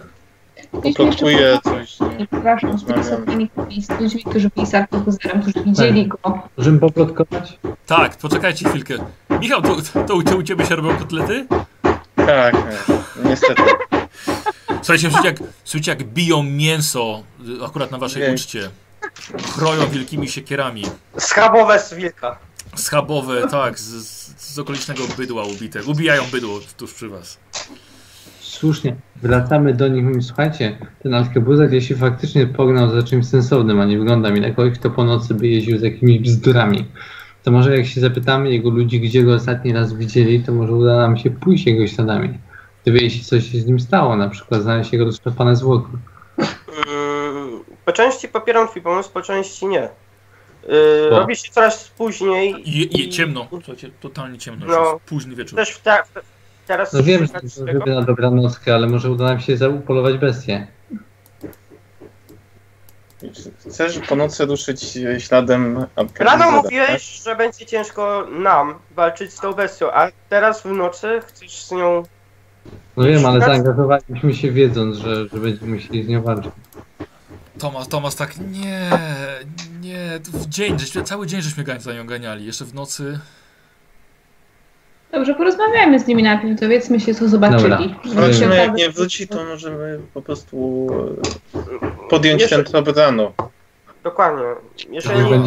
Poplotkuję 0.71 1.59
coś. 1.63 1.97
Przepraszam, 2.31 2.79
z 2.79 2.85
tymi 3.25 3.49
ludźmi, 3.99 4.23
którzy 4.23 4.49
byli 4.55 4.67
z 4.67 4.75
artykuzerem, 4.75 5.41
którzy 5.41 5.65
widzieli 5.65 6.07
go. 6.07 6.17
Możemy 6.57 6.79
poplotkować? 6.79 7.59
Tak, 7.87 8.17
poczekajcie 8.17 8.69
chwilkę. 8.69 8.93
Michał, 9.39 9.61
to, 9.61 9.75
to, 10.07 10.15
u- 10.15 10.23
to 10.23 10.35
u 10.37 10.43
ciebie 10.43 10.65
się 10.65 10.75
robią 10.75 10.97
kotlety? 10.97 11.45
Tak, 12.15 12.53
tak. 12.53 12.85
niestety. 13.25 13.61
Słuchajcie, 14.81 15.09
słuchajcie 15.11 15.27
jak, 15.27 15.37
słuchajcie, 15.63 15.91
jak 15.91 16.03
biją 16.03 16.43
mięso 16.43 17.23
y, 17.61 17.65
akurat 17.65 17.91
na 17.91 17.97
waszej 17.97 18.21
Jej. 18.21 18.33
uczcie. 18.33 18.69
Chroją 19.55 19.87
wielkimi 19.89 20.27
siekierami. 20.29 20.83
Schabowe 21.17 21.79
z 21.79 21.93
wilka. 21.93 22.37
Schabowe, 22.75 23.47
tak, 23.47 23.79
z, 23.79 24.05
z, 24.37 24.59
okolicznego 24.59 25.03
bydła 25.17 25.43
ubite. 25.43 25.83
Ubijają 25.83 26.23
bydło 26.31 26.59
tuż 26.77 26.93
przy 26.93 27.09
was. 27.09 27.39
Słusznie. 28.39 28.95
Wracamy 29.21 29.73
do 29.73 29.87
nich 29.87 29.99
i 29.99 30.03
mówimy, 30.03 30.23
słuchajcie, 30.23 30.77
ten 31.03 31.13
Alkebuzer 31.13 31.73
jeśli 31.73 31.95
faktycznie 31.95 32.47
pognał 32.47 32.89
za 32.89 33.03
czymś 33.03 33.25
sensownym, 33.25 33.79
a 33.79 33.85
nie 33.85 33.97
wygląda 33.99 34.31
mi 34.31 34.41
na 34.41 34.51
kogoś, 34.51 34.79
kto 34.79 34.89
po 34.89 35.03
nocy 35.03 35.33
by 35.33 35.47
jeździł 35.47 35.77
z 35.77 35.81
jakimiś 35.81 36.19
bzdurami, 36.19 36.85
to 37.43 37.51
może 37.51 37.77
jak 37.77 37.85
się 37.85 38.01
zapytamy 38.01 38.51
jego 38.51 38.69
ludzi, 38.69 38.99
gdzie 38.99 39.23
go 39.23 39.33
ostatni 39.33 39.73
raz 39.73 39.93
widzieli, 39.93 40.43
to 40.43 40.51
może 40.51 40.73
uda 40.73 40.97
nam 40.97 41.17
się 41.17 41.31
pójść 41.31 41.65
jego 41.65 41.87
śladami. 41.87 42.39
Gdyby 42.83 42.99
jeśli 42.99 43.23
coś 43.23 43.51
się 43.51 43.59
z 43.59 43.65
nim 43.65 43.79
stało, 43.79 44.15
na 44.15 44.29
przykład 44.29 44.61
znaleźć 44.61 44.93
jego 44.93 45.05
rozszarpane 45.05 45.55
zwłoki. 45.55 45.87
Mm, 46.37 47.59
Po 47.85 47.91
części 47.91 48.27
popieram 48.27 48.67
twój 48.67 48.81
pomysł, 48.81 49.09
po 49.13 49.21
części 49.21 49.65
nie. 49.67 49.89
Yy, 50.67 51.09
Bo? 51.09 51.19
robi 51.19 51.35
się 51.35 51.51
coraz 51.51 51.87
później. 51.87 52.69
I, 52.69 53.01
i 53.01 53.09
ciemno. 53.09 53.47
Słuchajcie, 53.49 53.89
totalnie 53.99 54.37
ciemno. 54.37 54.65
No. 54.65 54.91
Jest 54.93 55.03
późny 55.05 55.35
wieczór. 55.35 55.55
Też 55.59 55.71
w 55.71 55.79
w- 55.79 56.67
teraz 56.67 56.93
No 56.93 57.03
wiem, 57.03 57.25
że 57.25 57.65
żeby 57.65 57.95
na 57.95 58.01
dobranockę, 58.01 58.75
ale 58.75 58.87
może 58.87 59.11
uda 59.11 59.25
nam 59.25 59.39
się 59.39 59.57
zaupolować 59.57 60.17
bestię. 60.17 60.67
Chcesz 63.69 63.99
po 63.99 64.15
nocy 64.15 64.45
ruszyć 64.45 64.97
śladem 65.19 65.85
Rano 66.19 66.51
mówiłeś, 66.51 67.21
że 67.23 67.35
będzie 67.35 67.65
ciężko 67.65 68.27
nam 68.31 68.75
walczyć 68.95 69.33
z 69.33 69.39
tą 69.39 69.53
bestią, 69.53 69.91
a 69.91 70.07
teraz 70.29 70.61
w 70.61 70.65
nocy 70.65 71.21
chcesz 71.25 71.63
z 71.63 71.71
nią. 71.71 72.03
No 72.97 73.03
wiem, 73.03 73.25
ale 73.25 73.39
zaangażowaliśmy 73.39 74.33
się 74.33 74.51
wiedząc, 74.51 74.97
że, 74.97 75.15
że 75.15 75.37
będziemy 75.39 75.75
musieli 75.75 76.03
z 76.03 76.07
nią 76.07 76.21
walczyć. 76.21 76.51
Tomas, 77.59 77.87
Tomas 77.87 78.15
tak, 78.15 78.37
nie, 78.37 78.89
nie, 79.81 80.19
w 80.23 80.45
dzień, 80.49 80.79
żeśmy, 80.79 81.03
cały 81.03 81.27
dzień 81.27 81.41
żeśmy 81.41 81.63
gań- 81.63 81.79
za 81.81 81.93
nią 81.93 82.07
ganiali. 82.07 82.45
Jeszcze 82.45 82.65
w 82.65 82.73
nocy. 82.73 83.19
Dobrze, 85.11 85.35
porozmawiajmy 85.35 85.99
z 85.99 86.07
nimi 86.07 86.23
najpierw, 86.23 86.59
dowiedzmy 86.59 86.99
się, 86.99 87.15
co 87.15 87.29
zobaczyli. 87.29 87.95
Zobaczymy, 88.05 88.55
jak 88.55 88.73
nie 88.73 88.89
wróci, 88.89 89.27
to 89.27 89.43
możemy 89.43 89.99
po 90.13 90.21
prostu 90.21 90.87
e, 91.55 92.09
podjąć 92.09 92.41
Jeszcze- 92.41 92.55
ten 92.63 92.65
trop 92.83 92.97
rano. 92.97 93.31
Dokładnie. 94.03 94.43
Nie 94.89 94.95
Jeżeli, 94.95 95.21
No. 95.21 95.43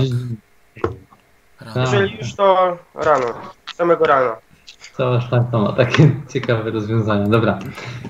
Rano. 1.60 1.81
jeżeli 1.81 2.17
już 2.18 2.35
to 2.35 2.78
rano, 2.94 3.26
samego 3.76 4.05
rana. 4.05 4.36
Cała 4.97 5.20
szlachta 5.20 5.58
ma 5.58 5.73
takie 5.73 6.10
ciekawe 6.33 6.70
rozwiązania. 6.70 7.26
Dobra, 7.28 7.58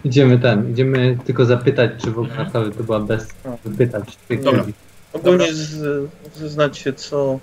idziemy 0.05 0.39
ten, 0.39 0.71
idziemy 0.71 1.19
tylko 1.25 1.45
zapytać, 1.45 1.91
czy 1.99 2.11
w 2.11 2.19
ogóle 2.19 2.35
naprawdę 2.37 2.71
to 2.77 2.85
była 2.85 3.01
bez 3.01 3.29
wypytać 3.65 4.17
tych 4.29 4.43
Dobra. 4.43 4.61
ludzi. 4.61 4.73
Ogólnie 5.13 5.53
z- 5.55 6.09
zeznać 6.37 6.79
się, 6.79 6.93
co, 6.93 7.39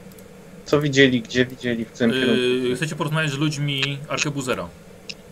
co 0.65 0.81
widzieli, 0.81 1.21
gdzie 1.21 1.45
widzieli, 1.45 1.85
w 1.85 1.93
kierunku. 1.93 2.19
Yy, 2.63 2.75
chcecie 2.75 2.95
porozmawiać 2.95 3.31
z 3.31 3.37
ludźmi 3.37 3.97
Arkebuzera. 4.09 4.67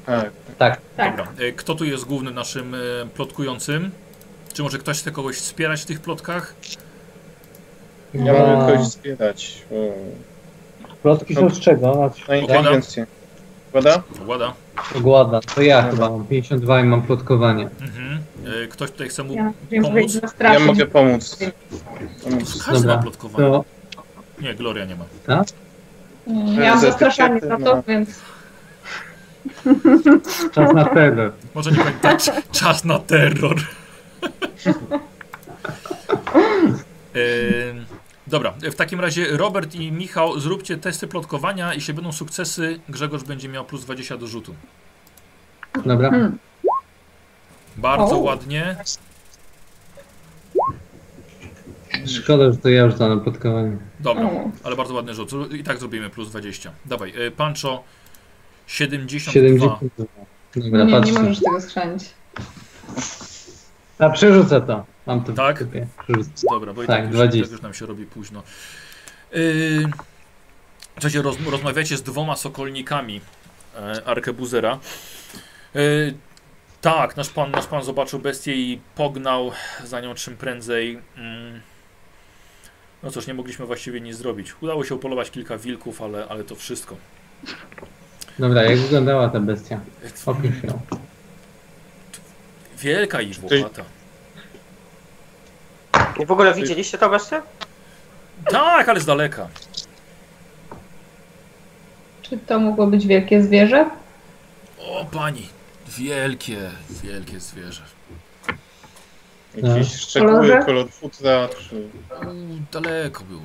Tak. 0.05 0.31
Tak, 0.57 0.81
Tak. 0.97 1.17
Dobra. 1.17 1.31
E, 1.47 1.51
Kto 1.51 1.75
tu 1.75 1.85
jest 1.85 2.05
głównym 2.05 2.33
naszym 2.33 2.75
e, 2.75 2.77
plotkującym? 3.15 3.91
Czy 4.53 4.63
może 4.63 4.77
ktoś 4.77 4.99
chce 4.99 5.11
kogoś 5.11 5.35
wspierać 5.35 5.81
w 5.81 5.85
tych 5.85 5.99
plotkach? 5.99 6.55
Ja 8.13 8.33
mogę 8.33 8.65
kogoś 8.73 8.87
wspierać. 8.87 9.61
Plotki 11.03 11.35
są 11.35 11.49
z 11.49 11.59
czego? 11.59 12.11
Na 12.27 12.35
inteligencję. 12.35 13.05
Prawda? 13.71 14.03
Łada. 14.25 14.53
Ogłada. 14.97 15.39
To 15.55 15.61
ja 15.61 15.81
chyba 15.91 16.09
mam 16.09 16.25
52 16.25 16.81
i 16.81 16.83
mam 16.83 17.01
plotkowanie. 17.01 17.69
Mhm. 17.81 18.19
E, 18.63 18.67
Ktoś 18.67 18.91
tutaj 18.91 19.09
chce 19.09 19.23
mu 19.23 19.33
Ja 19.33 19.51
wiem, 19.71 19.83
że 19.83 19.89
pomóc? 19.91 20.13
Ja 20.15 20.21
zastraszyć. 20.21 20.65
mogę 20.67 20.85
pomóc. 20.85 21.37
pomóc. 22.23 22.63
Każdy 22.65 22.81
Dobra. 22.81 22.95
ma 22.95 23.01
plotkowanie. 23.01 23.45
To 23.51 23.63
Nie, 24.41 24.53
Gloria 24.55 24.85
nie 24.85 24.95
ma. 24.95 25.05
Mm, 26.27 26.63
Ja 26.63 26.69
mam 26.71 26.79
Ze 26.79 26.87
zastraszanie 26.87 27.35
etykiety, 27.35 27.63
za 27.63 27.65
to, 27.69 27.75
no. 27.75 27.83
więc 27.87 28.19
czas 30.55 30.73
na 30.73 30.85
terror. 30.85 31.31
Może 31.55 31.71
nie 31.71 31.77
pamiętać. 31.77 32.31
Czas 32.61 32.85
na 32.85 32.99
terror. 32.99 33.55
Dobra, 38.31 38.53
w 38.61 38.75
takim 38.75 38.99
razie 38.99 39.37
Robert 39.37 39.75
i 39.75 39.91
Michał 39.91 40.39
zróbcie 40.39 40.77
testy 40.77 41.07
plotkowania. 41.07 41.73
Jeśli 41.73 41.93
będą 41.93 42.11
sukcesy, 42.11 42.79
Grzegorz 42.89 43.23
będzie 43.23 43.49
miał 43.49 43.65
plus 43.65 43.85
20 43.85 44.17
do 44.17 44.27
rzutu. 44.27 44.55
Dobra. 45.85 46.09
Hmm. 46.09 46.37
Bardzo 47.77 48.15
O. 48.15 48.19
ładnie. 48.19 48.75
Szkoda, 52.07 52.51
że 52.51 52.57
to 52.57 52.69
ja 52.69 52.81
już 52.83 52.95
dałem 52.95 53.19
plotkowanie. 53.19 53.77
Dobra, 53.99 54.29
ale 54.63 54.75
bardzo 54.75 54.93
ładny 54.93 55.13
rzut. 55.13 55.31
I 55.53 55.63
tak 55.63 55.77
zrobimy 55.77 56.09
plus 56.09 56.29
20. 56.29 56.71
Dawaj, 56.85 57.13
e, 57.27 57.31
Pancho 57.31 57.83
72. 58.67 59.31
72. 59.31 59.79
Dobra, 60.55 60.79
nie, 60.79 60.85
nie 60.85 60.91
patrzę. 60.91 61.13
możesz 61.13 61.39
tego 61.39 61.61
schrzanić. 61.61 62.03
A 64.01 64.09
przerzucę 64.09 64.61
to. 64.61 64.85
Mam 65.05 65.23
to 65.23 65.33
w 65.33 65.35
Tak? 65.35 65.63
Dobra, 66.51 66.73
bo 66.73 66.83
i 66.83 66.87
Tak, 66.87 66.97
tak, 66.97 67.05
już, 67.05 67.15
20. 67.15 67.41
tak 67.41 67.51
już 67.51 67.61
nam 67.61 67.73
się 67.73 67.85
robi 67.85 68.05
późno. 68.05 68.43
Yy, 69.31 69.89
słuchajcie, 70.93 71.21
roz, 71.21 71.35
rozmawiacie 71.51 71.97
z 71.97 72.03
dwoma 72.03 72.35
sokolnikami 72.35 73.21
e, 73.75 74.01
Arkebuzera. 74.05 74.79
Yy, 75.73 76.13
tak, 76.81 77.17
nasz 77.17 77.29
pan, 77.29 77.51
nasz 77.51 77.67
pan 77.67 77.83
zobaczył 77.83 78.19
bestię 78.19 78.55
i 78.55 78.79
pognał 78.95 79.51
za 79.85 80.01
nią 80.01 80.15
czym 80.15 80.37
prędzej. 80.37 80.99
Mm. 81.17 81.61
No 83.03 83.11
cóż, 83.11 83.27
nie 83.27 83.33
mogliśmy 83.33 83.65
właściwie 83.65 84.01
nic 84.01 84.17
zrobić. 84.17 84.53
Udało 84.61 84.83
się 84.83 84.95
upolować 84.95 85.31
kilka 85.31 85.57
wilków, 85.57 86.01
ale, 86.01 86.27
ale 86.29 86.43
to 86.43 86.55
wszystko. 86.55 86.95
Dobra, 88.39 88.63
jak 88.63 88.79
wyglądała 88.79 89.29
ta 89.29 89.39
bestia? 89.39 89.79
Opisz 90.25 90.63
ją. 90.63 90.81
Wielka 92.81 93.21
i 93.21 93.33
włochata. 93.33 93.83
I 96.19 96.25
w 96.25 96.31
ogóle 96.31 96.53
widzieliście 96.53 96.97
to 96.97 97.09
bestię? 97.09 97.41
Tak, 98.49 98.89
ale 98.89 98.99
z 98.99 99.05
daleka. 99.05 99.47
Czy 102.21 102.37
to 102.37 102.59
mogło 102.59 102.87
być 102.87 103.07
wielkie 103.07 103.43
zwierzę? 103.43 103.89
O 104.79 105.05
pani, 105.05 105.47
wielkie, 105.87 106.57
wielkie 106.89 107.39
zwierzę. 107.39 107.81
Jakieś 109.55 109.91
No. 109.91 109.97
szczegóły, 109.97 110.31
Kolorze? 110.33 110.65
kolor 110.65 110.89
futra, 110.91 111.47
czy... 111.59 111.87
Daleko 112.71 113.23
było. 113.23 113.41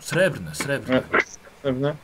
Srebrne, 0.00 0.54
srebrne. 0.54 1.02
Pewne? 1.62 1.94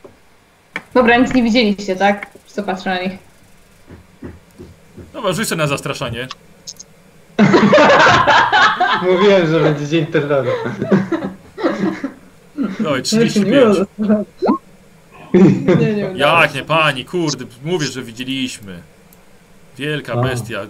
Dobra, 0.95 1.17
nic 1.17 1.35
nie 1.35 1.43
widzieliście, 1.43 1.97
tak? 1.97 2.27
Co 2.47 2.63
patrzę 2.63 2.91
na 2.91 3.01
nich. 3.03 3.13
Dobra, 5.13 5.33
rzuć 5.33 5.49
sobie 5.49 5.59
na 5.63 5.67
zastraszanie. 5.67 6.29
Mówiłem, 9.13 9.47
że 9.47 9.61
będzie 9.61 9.87
dzień 9.87 10.07
terroru. 10.07 10.51
Dawaj, 12.81 13.03
35. 13.03 13.77
Nie, 15.81 15.95
nie, 15.95 16.13
Jak 16.15 16.55
nie 16.55 16.63
pani, 16.63 17.05
kurde, 17.05 17.45
mówię, 17.65 17.87
że 17.87 18.03
widzieliśmy. 18.03 18.83
Wielka 19.79 20.13
A. 20.13 20.23
bestia. 20.23 20.61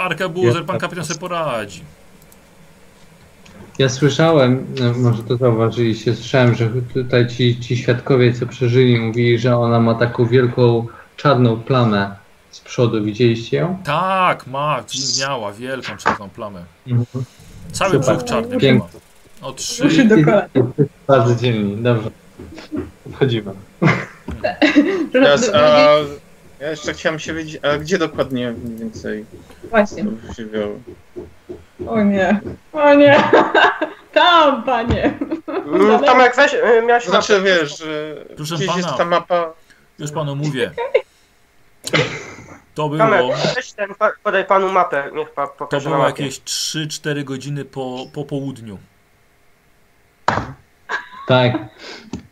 Arkabuzer, 0.00 0.64
pan 0.64 0.78
kapitan 0.78 1.04
sobie 1.04 1.20
poradzi. 1.20 1.80
Ja 3.78 3.88
słyszałem, 3.88 4.66
no, 4.80 4.92
może 4.98 5.22
to 5.22 5.36
zauważyliście, 5.36 6.14
słyszałem, 6.14 6.54
że 6.54 6.70
tutaj 6.94 7.28
ci, 7.28 7.60
ci 7.60 7.76
świadkowie, 7.76 8.32
co 8.32 8.46
przeżyli, 8.46 9.00
mówili, 9.00 9.38
że 9.38 9.56
ona 9.56 9.80
ma 9.80 9.94
taką 9.94 10.26
wielką 10.26 10.86
czarną 11.16 11.60
plamę 11.60 12.21
z 12.52 12.60
przodu. 12.60 13.04
Widzieliście 13.04 13.56
ją? 13.56 13.78
Tak, 13.84 14.46
ma, 14.46 14.84
miała 15.20 15.52
wielką 15.52 15.96
czarną 15.96 16.30
plamę. 16.30 16.64
Cały 17.72 17.92
Super. 17.92 18.16
brzuch 18.16 18.28
czarny 18.28 18.58
Pięknie. 18.58 18.88
ma. 19.42 19.46
O 19.48 19.52
trzy. 19.52 20.08
Bardzo 21.06 21.34
dzielni, 21.34 21.76
dobrze. 21.82 22.10
Wchodzimy. 23.12 23.52
Teraz, 25.12 25.50
a... 25.54 25.88
Ja 26.60 26.70
jeszcze 26.70 26.94
chciałem 26.94 27.18
się 27.18 27.34
wiedzieć, 27.34 27.64
a 27.64 27.78
gdzie 27.78 27.98
dokładnie 27.98 28.52
mniej 28.64 28.78
więcej 28.78 29.24
Właśnie. 29.70 30.04
to 30.04 30.34
się? 30.34 30.46
O 31.88 32.02
nie. 32.02 32.40
O 32.72 32.94
nie. 32.94 33.24
Tam, 34.14 34.62
panie. 34.62 35.18
Mm, 35.48 36.00
Tomek, 36.04 36.36
weź, 36.36 36.54
y, 36.54 36.82
miałeś 36.86 37.04
znaczy, 37.04 37.42
wiesz, 37.42 37.78
że 37.78 38.14
Proszę 38.36 38.54
gdzieś 38.54 38.66
pana. 38.68 38.78
jest 38.80 38.96
ta 38.96 39.04
mapa... 39.04 39.52
Już 39.98 40.10
panu 40.12 40.36
mówię. 40.36 40.70
To 42.74 42.88
było, 42.88 43.32
weź 43.56 43.72
ten, 43.72 43.90
podaj 44.22 44.44
panu 44.44 44.72
mapę, 44.72 45.10
niech 45.14 45.30
pan 45.30 45.48
to 45.70 45.80
było 45.80 46.06
jakieś 46.06 46.40
3-4 46.40 47.24
godziny 47.24 47.64
po, 47.64 48.06
po 48.12 48.24
południu. 48.24 48.78
Tak, 51.26 51.52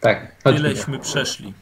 tak. 0.00 0.36
Chodźmy. 0.44 0.60
Tyleśmy 0.60 0.98
przeszli. 0.98 1.54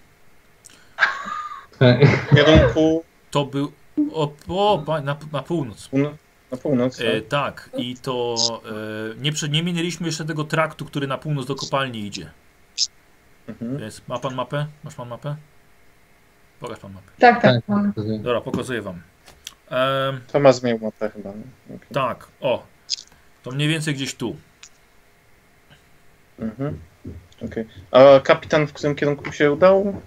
w 1.81 2.35
kierunku 2.37 3.05
To 3.31 3.45
był. 3.45 3.73
O, 4.13 4.33
o 4.49 4.85
na, 5.03 5.17
na 5.33 5.43
północ. 5.43 5.89
półno- 5.89 6.15
na 6.51 6.57
północ. 6.59 7.01
E, 7.01 7.21
tak? 7.21 7.71
tak, 7.71 7.81
i 7.81 7.97
to 7.97 8.35
e, 8.65 9.15
nie, 9.21 9.31
nie 9.51 9.63
minęliśmy 9.63 10.07
jeszcze 10.07 10.25
tego 10.25 10.45
traktu, 10.45 10.85
który 10.85 11.07
na 11.07 11.19
północ 11.19 11.47
do 11.47 11.55
kopalni 11.55 11.99
idzie. 12.07 12.31
Mhm. 13.49 13.79
Więc 13.79 14.03
ma 14.09 14.19
pan 14.19 14.35
mapę? 14.35 14.67
Masz 14.85 14.95
pan 14.95 15.09
mapę? 15.09 15.37
Pokaż 16.61 16.79
pan 16.79 16.93
mapę. 16.93 17.07
Tak, 17.19 17.43
tak. 17.43 17.55
Tak. 17.55 17.69
mam. 17.69 17.93
Dobra, 18.23 18.41
pokazuję 18.41 18.83
wam. 18.83 19.01
Em, 19.71 20.21
Tomas 20.33 20.63
miał 20.63 20.79
mapę 20.79 21.11
chyba. 21.11 21.31
nie? 21.31 21.77
Okej. 21.77 21.89
tak, 21.93 22.27
o. 22.41 22.67
To 23.43 23.51
mniej 23.51 23.69
więcej 23.69 23.95
gdzieś 23.95 24.15
tu. 24.15 24.37
Mhm. 26.39 26.79
Okej. 27.45 27.67
A 27.91 28.21
kapitan 28.21 28.67
w 28.67 28.73
którym 28.73 28.95
kierunku 28.95 29.33
się 29.33 29.53
udał? 29.53 30.03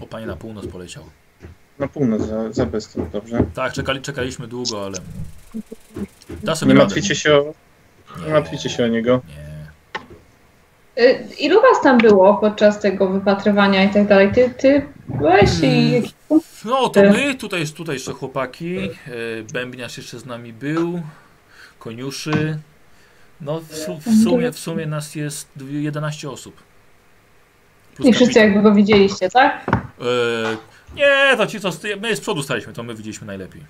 O, 0.00 0.06
panie 0.06 0.26
na 0.26 0.36
północ 0.36 0.66
poleciał. 0.66 1.04
Na 1.78 1.88
północ, 1.88 2.22
za, 2.22 2.52
za 2.52 2.66
bestią, 2.66 3.10
dobrze. 3.12 3.44
Tak, 3.54 3.72
czekali, 3.72 4.00
czekaliśmy 4.02 4.48
długo, 4.48 4.84
ale. 4.86 4.98
Da 6.42 6.52
Nie 6.52 6.56
sobie 6.56 6.72
radę. 6.72 6.84
martwicie 6.84 7.14
się 7.14 7.34
o, 7.34 7.54
nie 8.26 8.32
martwicie 8.32 8.70
się 8.70 8.84
o 8.84 8.88
niego. 8.88 9.20
Nie. 9.28 9.47
Y, 10.98 11.28
Ilu 11.38 11.60
was 11.62 11.82
tam 11.82 11.98
było 11.98 12.34
podczas 12.34 12.80
tego 12.80 13.08
wypatrywania 13.08 13.84
i 13.84 13.88
tak 13.92 14.06
dalej? 14.06 14.32
Ty, 14.32 14.50
ty 14.58 14.82
byłeś 15.08 15.50
i... 15.62 15.96
Mm. 15.96 16.40
No 16.64 16.88
to 16.88 17.02
my, 17.02 17.34
tutaj, 17.34 17.66
tutaj 17.66 17.94
jeszcze 17.94 18.12
chłopaki. 18.12 18.78
E, 18.78 18.90
Bębniarz 19.52 19.96
jeszcze 19.96 20.18
z 20.18 20.26
nami 20.26 20.52
był. 20.52 21.02
Koniuszy. 21.78 22.58
No 23.40 23.60
w, 23.60 23.76
su- 23.76 23.98
w, 23.98 24.24
sumie, 24.24 24.52
w 24.52 24.58
sumie 24.58 24.86
nas 24.86 25.14
jest 25.14 25.48
dwie- 25.56 25.82
11 25.82 26.30
osób. 26.30 26.56
Plus 27.96 28.08
I 28.08 28.12
wszyscy 28.12 28.38
jakby 28.38 28.62
go 28.62 28.74
widzieliście, 28.74 29.30
tak? 29.30 29.66
E, 29.72 30.56
nie, 30.96 31.36
to 31.36 31.46
ci 31.46 31.60
co, 31.60 31.70
my 32.00 32.16
z 32.16 32.20
przodu 32.20 32.42
staliśmy, 32.42 32.72
to 32.72 32.82
my 32.82 32.94
widzieliśmy 32.94 33.26
najlepiej. 33.26 33.62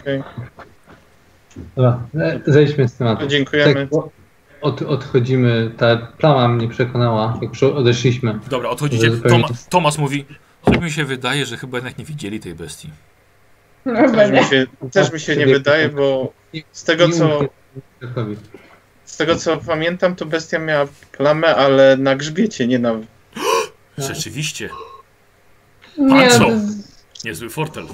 Okej. 0.00 0.22
Dobra, 1.76 2.00
e, 2.20 2.40
zejdźmy 2.46 2.88
z 2.88 2.94
tematu. 2.94 3.26
Dziękujemy. 3.26 3.88
Tak, 3.88 4.02
od, 4.62 4.82
odchodzimy, 4.82 5.70
ta 5.76 5.96
plama 5.96 6.48
mnie 6.48 6.68
przekonała, 6.68 7.38
jak 7.42 7.50
przy- 7.50 7.74
odeszliśmy. 7.74 8.38
Dobra, 8.50 8.68
odchodzicie. 8.70 9.10
Toma, 9.10 9.48
Tomas 9.68 9.98
mówi, 9.98 10.24
coś 10.64 10.78
mi 10.80 10.90
się 10.90 11.04
wydaje, 11.04 11.46
że 11.46 11.56
chyba 11.56 11.78
jednak 11.78 11.98
nie 11.98 12.04
widzieli 12.04 12.40
tej 12.40 12.54
bestii. 12.54 12.90
No, 13.86 14.12
Też 14.12 14.30
mi 14.30 14.44
się, 14.44 14.66
też 14.92 15.12
mi 15.12 15.20
się 15.20 15.36
nie 15.36 15.46
wydaje, 15.46 15.88
bo 15.88 16.32
z 16.72 16.84
tego 16.84 17.08
co, 17.08 17.40
z 19.04 19.16
tego 19.16 19.36
co 19.36 19.56
pamiętam, 19.56 20.14
to 20.16 20.26
bestia 20.26 20.58
miała 20.58 20.86
plamę, 21.12 21.56
ale 21.56 21.96
na 21.96 22.16
grzbiecie, 22.16 22.66
nie 22.66 22.78
na... 22.78 22.92
Rzeczywiście, 23.98 24.70
jest- 25.98 27.04
niezły 27.24 27.50
fortel. 27.50 27.84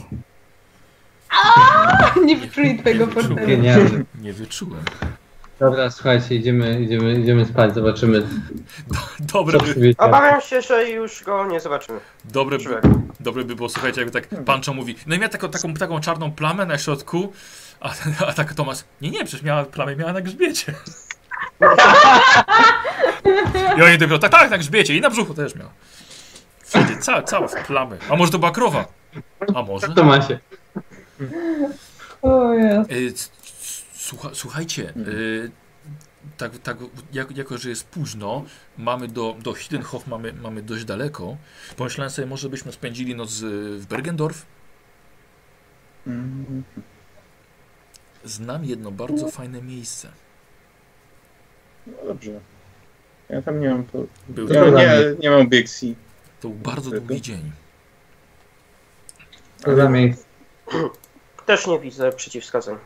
nie 2.24 2.36
wyczuli 2.36 2.78
twojego 2.78 3.06
Nie 3.06 3.12
wyczułem. 3.12 3.28
portfela. 3.36 3.46
Genialny. 3.56 4.04
Nie 4.22 4.32
wyczułem. 4.32 4.80
Dobra, 5.60 5.90
słuchajcie, 5.90 6.34
idziemy, 6.34 6.80
idziemy, 6.80 7.14
idziemy 7.20 7.46
spać, 7.46 7.74
zobaczymy, 7.74 8.22
Dobre 9.20 9.58
by. 9.58 9.94
Obawiam 9.98 10.40
się, 10.40 10.62
że 10.62 10.90
już 10.90 11.22
go 11.24 11.46
nie 11.46 11.60
zobaczymy. 11.60 12.00
dobre 12.24 12.58
by, 12.58 12.80
dobre 13.20 13.44
by 13.44 13.54
było, 13.56 13.68
słuchajcie, 13.68 14.00
jakby 14.00 14.20
tak 14.20 14.44
Pancho 14.44 14.74
mówi, 14.74 14.94
no 15.06 15.14
i 15.14 15.18
miała 15.18 15.28
taką, 15.28 15.48
taką, 15.48 15.74
taką 15.74 16.00
czarną 16.00 16.32
plamę 16.32 16.66
na 16.66 16.78
środku, 16.78 17.32
a, 17.80 17.90
a 18.28 18.32
tak 18.32 18.54
Tomas, 18.54 18.84
nie, 19.00 19.10
nie, 19.10 19.24
przecież 19.24 19.42
miała 19.42 19.64
plamę, 19.64 19.96
miała 19.96 20.12
na 20.12 20.20
grzbiecie. 20.20 20.74
I 23.78 23.82
oni 23.82 23.98
dopiero, 23.98 24.18
tak, 24.18 24.30
tak, 24.32 24.50
na 24.50 24.58
grzbiecie 24.58 24.96
i 24.96 25.00
na 25.00 25.10
brzuchu 25.10 25.34
też 25.34 25.54
miał. 25.54 25.68
Wszędzie, 26.64 26.96
cała, 26.96 27.22
cała 27.22 27.48
w 27.48 27.66
plamy. 27.66 27.96
A 28.10 28.16
może 28.16 28.32
to 28.32 28.38
była 28.38 28.50
krowa? 28.50 28.84
A 29.54 29.62
może? 29.62 29.88
To 29.88 30.04
ma 30.04 30.22
się. 30.22 30.38
O. 32.22 32.52
Y, 32.54 33.12
c- 33.12 33.12
c- 33.12 33.30
Słucha, 34.08 34.30
słuchajcie, 34.32 34.92
y, 34.96 35.50
tak, 36.36 36.58
tak, 36.58 36.76
jak, 37.12 37.36
jako 37.36 37.58
że 37.58 37.68
jest 37.68 37.88
późno, 37.88 38.44
mamy 38.78 39.08
do, 39.08 39.36
do 39.42 39.54
Hiddenhof 39.54 40.06
mamy, 40.06 40.32
mamy 40.32 40.62
dość 40.62 40.84
daleko. 40.84 41.36
Pomyślałem 41.76 42.10
sobie, 42.10 42.28
może 42.28 42.48
byśmy 42.48 42.72
spędzili 42.72 43.14
noc 43.14 43.40
w 43.78 43.86
Bergendorf. 43.86 44.46
Mm, 46.06 46.64
Znam 48.24 48.64
jedno 48.64 48.90
bardzo 48.90 49.28
fajne 49.28 49.62
miejsce. 49.62 50.08
No 51.86 51.92
dobrze. 52.06 52.40
Ja 53.28 53.42
tam 53.42 53.60
nie 53.60 53.70
mam... 53.70 53.84
Po... 53.84 54.04
Był 54.28 54.48
Nie, 54.48 55.16
nie, 55.18 55.30
mam 55.30 55.40
obiekcji. 55.40 55.96
To 56.40 56.48
był 56.48 56.58
bardzo 56.58 56.90
długi 56.90 57.22
dzień. 57.22 57.52
To 59.60 59.76
za 59.76 59.88
miejsce. 59.88 60.24
Też 61.46 61.66
nie 61.66 61.80
widzę 61.80 62.12
przeciwwskazań. 62.12 62.78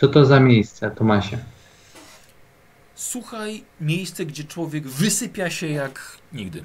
Co 0.00 0.08
to 0.08 0.24
za 0.24 0.40
miejsce, 0.40 0.90
Tomasie? 0.90 1.38
Słuchaj, 2.94 3.64
miejsce, 3.80 4.26
gdzie 4.26 4.44
człowiek 4.44 4.86
wysypia 4.86 5.50
się 5.50 5.66
jak 5.68 6.00
nigdy. 6.32 6.62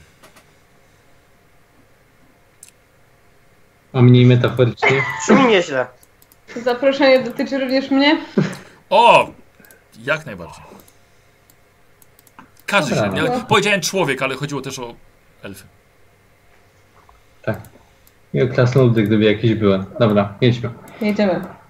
A 3.94 4.02
mniej 4.02 4.26
metaforycznie. 4.26 5.04
Brzmi 5.28 5.48
nieźle. 5.48 5.88
Czy 6.54 6.62
zaproszenie 6.62 7.24
dotyczy 7.24 7.60
również 7.60 7.92
mnie? 7.92 8.22
O! 8.90 9.30
Jak 10.04 10.26
najbardziej. 10.26 10.64
Każdy 12.66 12.96
Dobra, 12.96 13.10
się. 13.10 13.24
no. 13.24 13.34
Ja 13.36 13.40
powiedziałem 13.40 13.82
człowiek, 13.82 14.22
ale 14.22 14.36
chodziło 14.36 14.62
też 14.62 14.80
o 14.80 14.96
elfy. 15.44 15.64
Tak. 17.42 17.62
I 18.34 18.42
o 18.42 18.48
krasnoludy, 18.48 19.04
gdyby 19.04 19.24
jakieś 19.24 19.54
były. 19.56 19.86
Dobra, 20.00 20.38
jedźmy. 20.42 20.70
Jedziemy. 21.02 21.63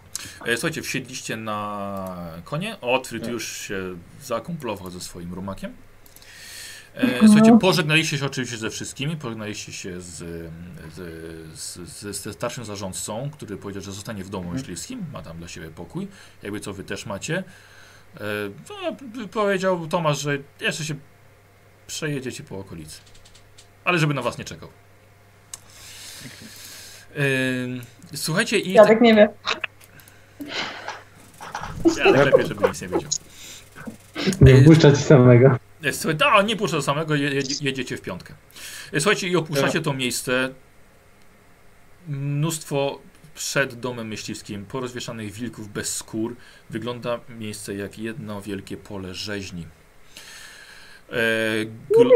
E, 0.46 0.58
Słuchajcie, 0.58 0.82
wsiedliście 0.82 1.38
na 1.38 2.08
konie. 2.44 2.82
Otwryt 2.82 3.28
już 3.28 3.58
się 3.58 3.96
zakumplował 4.24 4.92
ze 4.92 5.00
swoim 5.02 5.34
rumakiem. 5.34 5.74
E, 6.96 7.20
Słuchajcie, 7.28 7.58
pożegnaliście 7.62 8.18
się 8.18 8.26
oczywiście 8.26 8.58
ze 8.58 8.70
wszystkimi. 8.70 9.18
Pożegnaliście 9.18 9.74
się 9.74 10.02
z, 10.02 10.16
z, 10.96 11.60
z, 11.60 11.90
z, 11.90 12.22
ze 12.24 12.34
starszym 12.34 12.66
zarządcą, 12.66 13.30
który 13.34 13.58
powiedział, 13.58 13.84
że 13.84 13.92
zostanie 13.92 14.24
w 14.24 14.30
domu 14.30 14.50
myśliwskim. 14.52 15.06
Ma 15.14 15.22
tam 15.22 15.38
dla 15.38 15.48
siebie 15.48 15.70
pokój. 15.70 16.08
Jakby 16.44 16.60
co 16.60 16.74
wy 16.74 16.84
też 16.84 17.06
macie. 17.06 17.44
E, 18.18 18.22
No, 18.70 18.96
powiedział 19.32 19.88
Tomasz, 19.88 20.20
że 20.22 20.38
jeszcze 20.62 20.84
się 20.86 20.96
przejedziecie 21.88 22.44
po 22.44 22.60
okolicy. 22.60 23.00
Ale 23.84 24.00
żeby 24.00 24.14
na 24.14 24.22
was 24.22 24.38
nie 24.38 24.46
czekał. 24.46 24.70
Słuchajcie, 28.16 28.60
i. 28.60 28.74
Jadek 28.74 29.02
nie 29.02 29.16
wie. 29.16 29.30
Ja 31.98 32.12
lepiej, 32.24 32.48
żeby 32.48 32.68
nic 32.68 32.82
nie 32.82 32.88
wiedział. 32.88 33.10
Nie 34.42 34.62
wpuszczać 34.62 34.98
samego. 34.98 35.58
E, 35.84 35.94
Słuchaj, 35.94 36.18
no, 36.20 36.42
nie 36.42 36.56
puszczę 36.56 36.82
samego, 36.82 37.16
je, 37.16 37.30
jedzie- 37.30 37.66
jedziecie 37.66 37.98
w 37.98 38.02
piątkę. 38.02 38.34
E, 38.94 39.00
Słuchajcie, 39.00 39.28
i 39.28 39.36
opuszczacie 39.36 39.82
to 39.82 39.94
miejsce. 39.94 40.50
Mnóstwo 42.08 43.00
przed 43.36 43.80
domem 43.80 44.08
myśliwskim, 44.08 44.66
porozwieszanych 44.66 45.32
wilków 45.34 45.70
bez 45.74 45.96
skór. 45.96 46.36
Wygląda 46.70 47.20
miejsce 47.40 47.76
jak 47.76 48.00
jedno 48.00 48.42
wielkie 48.42 48.78
pole 48.78 49.14
rzeźni. 49.14 49.68
E, 51.10 51.16
gl- 51.98 52.10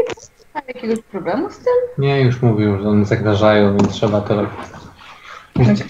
Ma 0.54 0.60
jakiegoś 0.68 0.98
problemu 1.00 1.50
z 1.50 1.56
tym? 1.58 1.74
Nie, 1.98 2.20
już 2.20 2.42
mówił, 2.42 2.78
że 2.82 2.88
one 2.88 3.04
zagrażają, 3.04 3.76
więc 3.76 3.92
trzeba 3.92 4.20
to 4.20 4.34
robić. 5.56 5.84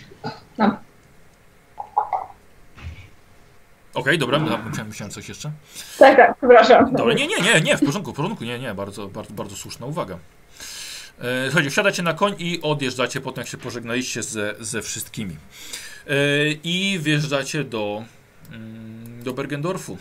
Okej, 3.94 4.18
dobra, 4.18 4.38
no, 4.38 4.58
musiałem, 4.58 4.86
musiałem 4.86 5.10
coś 5.10 5.28
jeszcze. 5.28 5.50
Tak, 5.98 6.16
tak, 6.16 6.36
przepraszam. 6.38 6.94
Dobra, 6.94 7.14
nie, 7.14 7.26
nie, 7.26 7.40
nie, 7.40 7.60
nie, 7.60 7.76
w 7.76 7.84
porządku, 7.84 8.12
w 8.12 8.16
porządku, 8.16 8.44
nie, 8.44 8.58
nie, 8.58 8.74
bardzo, 8.74 9.08
bardzo, 9.08 9.34
bardzo 9.34 9.56
słuszna 9.56 9.86
uwaga. 9.86 10.18
E, 11.18 11.44
słuchajcie, 11.44 11.70
wsiadacie 11.70 12.02
na 12.02 12.14
koń 12.14 12.34
i 12.38 12.62
odjeżdżacie 12.62 13.20
potem, 13.20 13.42
jak 13.42 13.48
się 13.48 13.56
pożegnaliście 13.56 14.22
ze, 14.22 14.54
ze 14.60 14.82
wszystkimi. 14.82 15.36
E, 16.06 16.14
I 16.64 16.98
wjeżdżacie 17.02 17.64
do, 17.64 18.04
mm, 18.52 19.22
do 19.22 19.32
Bergendorfu. 19.32 19.98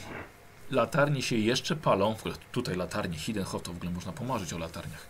Latarnie 0.71 1.21
się 1.21 1.35
jeszcze 1.35 1.75
palą. 1.75 2.15
W 2.15 2.19
ogóle 2.19 2.35
tutaj 2.51 2.75
latarnie, 2.75 3.17
Hidenhof, 3.17 3.63
to 3.63 3.73
w 3.73 3.75
ogóle 3.75 3.91
można 3.91 4.11
pomarzyć 4.11 4.53
o 4.53 4.57
latarniach. 4.57 5.07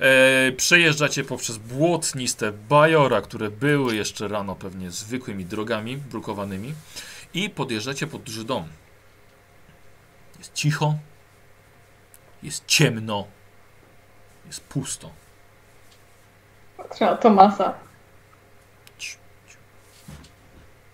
E, 0.00 0.52
przejeżdżacie 0.52 1.24
poprzez 1.24 1.58
błotniste 1.58 2.52
bajora, 2.68 3.20
które 3.20 3.50
były 3.50 3.96
jeszcze 3.96 4.28
rano 4.28 4.54
pewnie 4.54 4.90
zwykłymi 4.90 5.44
drogami 5.44 5.96
brukowanymi 5.96 6.74
i 7.34 7.50
podjeżdżacie 7.50 8.06
pod 8.06 8.22
duży 8.22 8.44
dom. 8.44 8.68
Jest 10.38 10.52
cicho, 10.52 10.94
jest 12.42 12.66
ciemno, 12.66 13.26
jest 14.46 14.60
pusto. 14.60 15.10
Trzeba 16.90 17.16
Tomasa. 17.16 17.74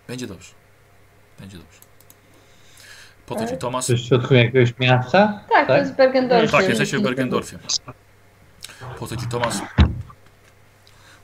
Będzie 0.06 0.26
dobrze. 0.26 0.52
Będzie 1.40 1.58
dobrze. 1.58 1.80
Po 3.26 3.34
to 3.34 3.46
ci 3.46 3.56
Tomasz. 3.56 3.86
Coś 3.86 4.02
w 4.02 4.06
środku 4.06 4.34
jakiegoś 4.34 4.78
miasta? 4.78 5.40
Tak, 5.48 5.66
to 5.66 5.76
jest 5.76 5.94
Bergendorf. 5.94 6.50
Tak, 6.50 6.68
jesteście 6.68 6.98
w 6.98 7.02
Bergendorfie. 7.02 7.58
Po 8.98 9.06
to 9.06 9.16
ci 9.16 9.26
Tomasz 9.26 9.54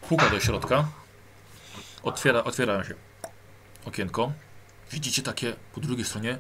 puka 0.08 0.30
do 0.30 0.40
środka. 0.40 0.84
Otwiera, 2.02 2.44
otwiera 2.44 2.84
się 2.84 2.94
okienko. 3.84 4.32
Widzicie 4.92 5.22
takie 5.22 5.56
po 5.74 5.80
drugiej 5.80 6.04
stronie 6.04 6.38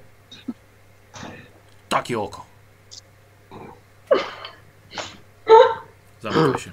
takie 1.88 2.18
oko. 2.20 2.46
Zamyka 6.22 6.58
się. 6.58 6.72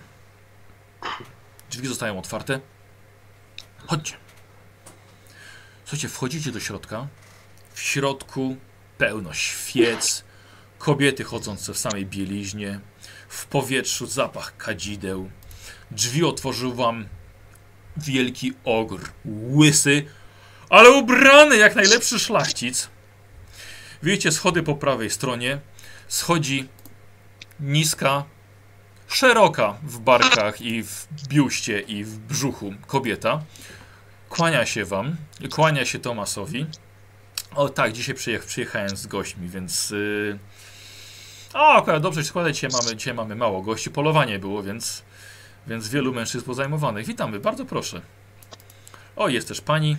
Drzwi 1.72 1.88
zostają 1.88 2.20
otwarte. 2.20 2.60
Chodźcie. 3.88 4.18
Słuchajcie, 5.84 6.10
wchodzicie 6.10 6.52
do 6.52 6.60
środka. 6.60 7.08
W 7.74 7.80
środku 7.82 8.58
pełno 8.98 9.34
świec, 9.34 10.24
kobiety 10.78 11.24
chodzące 11.24 11.74
w 11.74 11.78
samej 11.78 12.06
bieliźnie, 12.06 12.80
w 13.28 13.46
powietrzu 13.46 14.08
zapach 14.08 14.58
kadzideł. 14.58 15.30
Drzwi 15.92 16.24
otworzył 16.24 16.74
wam 16.74 17.08
wielki 17.98 18.54
ogr, 18.64 19.12
łysy, 19.26 20.06
ale 20.74 20.92
ubrany 20.92 21.58
jak 21.58 21.76
najlepszy 21.76 22.20
szlachcic. 22.20 22.90
Widzicie 24.04 24.32
schody 24.32 24.64
po 24.64 24.76
prawej 24.76 25.10
stronie. 25.10 25.60
Schodzi 26.08 26.70
niska, 27.60 28.24
szeroka 29.08 29.78
w 29.84 30.00
barkach 30.00 30.62
i 30.62 30.84
w 30.84 31.08
biuście 31.28 31.80
i 31.80 32.04
w 32.04 32.18
brzuchu 32.18 32.74
kobieta. 32.88 33.42
Kłania 34.30 34.66
się 34.66 34.86
wam, 34.86 35.16
kłania 35.52 35.86
się 35.86 36.00
Tomasowi. 36.00 36.66
O 37.56 37.70
tak, 37.70 37.92
dzisiaj 37.94 38.16
przyjech, 38.16 38.46
przyjechałem 38.46 38.98
z 38.98 39.08
gośćmi, 39.08 39.50
więc... 39.50 39.90
Yy... 39.90 40.40
O, 41.54 41.74
akurat 41.74 42.04
dobrze 42.04 42.22
się 42.22 42.30
składa, 42.30 42.52
dzisiaj 42.52 42.70
mamy, 42.70 42.96
dzisiaj 42.96 43.14
mamy 43.14 43.36
mało 43.36 43.62
gości. 43.62 43.92
Polowanie 43.92 44.40
było, 44.40 44.64
więc, 44.64 45.04
więc 45.68 45.88
wielu 45.90 46.14
mężczyzn 46.14 46.46
pozajmowanych. 46.46 47.06
Witamy, 47.06 47.40
bardzo 47.40 47.66
proszę. 47.66 48.02
O, 49.16 49.30
jest 49.30 49.48
też 49.48 49.62
pani. 49.62 49.98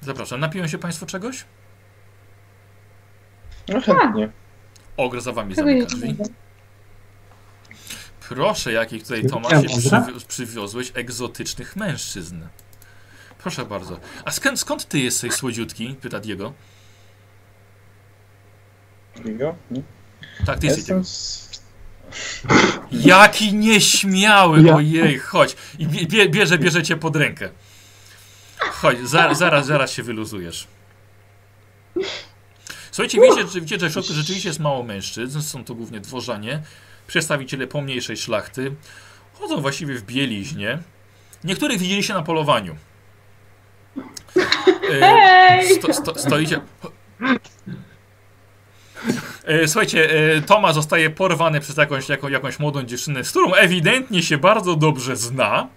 Zapraszam. 0.00 0.40
Napiją 0.40 0.68
się 0.68 0.78
państwo 0.78 1.06
czegoś? 1.06 1.44
No 3.68 3.80
chętnie. 3.80 4.30
Ogr 4.96 5.20
za 5.20 5.32
wami 5.32 5.54
zamyka 5.54 5.86
drzwi. 5.86 6.16
Proszę, 8.28 8.72
jakich 8.72 9.02
tutaj 9.02 9.26
Tomasie 9.26 9.62
przywi 9.68 10.20
przywiozłeś 10.28 10.92
egzotycznych 10.94 11.76
mężczyzn. 11.76 12.42
Proszę 13.38 13.64
bardzo. 13.66 14.00
A 14.24 14.30
skąd, 14.30 14.60
skąd 14.60 14.88
ty 14.88 14.98
jesteś 14.98 15.32
słodziutki? 15.32 15.96
Pyta 16.00 16.20
Diego. 16.20 16.52
Diego? 19.16 19.54
Nie? 19.70 19.82
Tak, 20.46 20.58
ty 20.58 20.66
jesteś. 20.66 20.78
jestem 20.88 21.04
z... 21.04 21.50
Jaki 22.92 23.54
nieśmiały, 23.54 24.62
Ja. 24.62 24.74
ojej, 24.74 25.18
chodź. 25.18 25.56
I 25.78 25.86
bie- 25.86 26.06
bie, 26.06 26.28
bierze, 26.28 26.58
bierze 26.58 26.82
cię 26.82 26.96
pod 26.96 27.16
rękę. 27.16 27.50
Chodź, 28.70 29.08
za, 29.08 29.34
zaraz, 29.34 29.66
zaraz 29.66 29.92
się 29.92 30.02
wyluzujesz. 30.02 30.66
Słuchajcie, 32.90 33.20
wiecie, 33.20 33.48
że, 33.48 33.60
wiecie, 33.60 33.80
że 33.80 33.88
w 33.88 33.92
środku 33.92 34.12
rzeczywiście 34.12 34.48
jest 34.48 34.60
mało 34.60 34.82
mężczyzn, 34.82 35.40
są 35.40 35.64
to 35.64 35.74
głównie 35.74 36.00
dworzanie, 36.00 36.62
przedstawiciele 37.06 37.66
pomniejszej 37.66 38.16
szlachty, 38.16 38.74
chodzą 39.32 39.60
właściwie 39.60 39.94
w 39.94 40.02
bieliźnie. 40.02 40.78
Niektórych 41.44 41.78
widzieliście 41.78 42.14
na 42.14 42.22
polowaniu. 42.22 42.76
E, 44.90 45.00
Hej! 45.00 45.74
Sto, 45.74 45.92
sto, 45.92 46.18
stoicie. 46.18 46.60
E, 49.44 49.68
Słuchajcie, 49.68 50.10
e, 50.36 50.42
Toma 50.42 50.72
zostaje 50.72 51.10
porwany 51.10 51.60
przez 51.60 51.76
jakąś, 51.76 52.08
jaką, 52.08 52.28
jakąś 52.28 52.58
młodą 52.58 52.82
dziewczynę, 52.82 53.24
z 53.24 53.30
którą 53.30 53.54
ewidentnie 53.54 54.22
się 54.22 54.38
bardzo 54.38 54.76
dobrze 54.76 55.16
zna. 55.16 55.68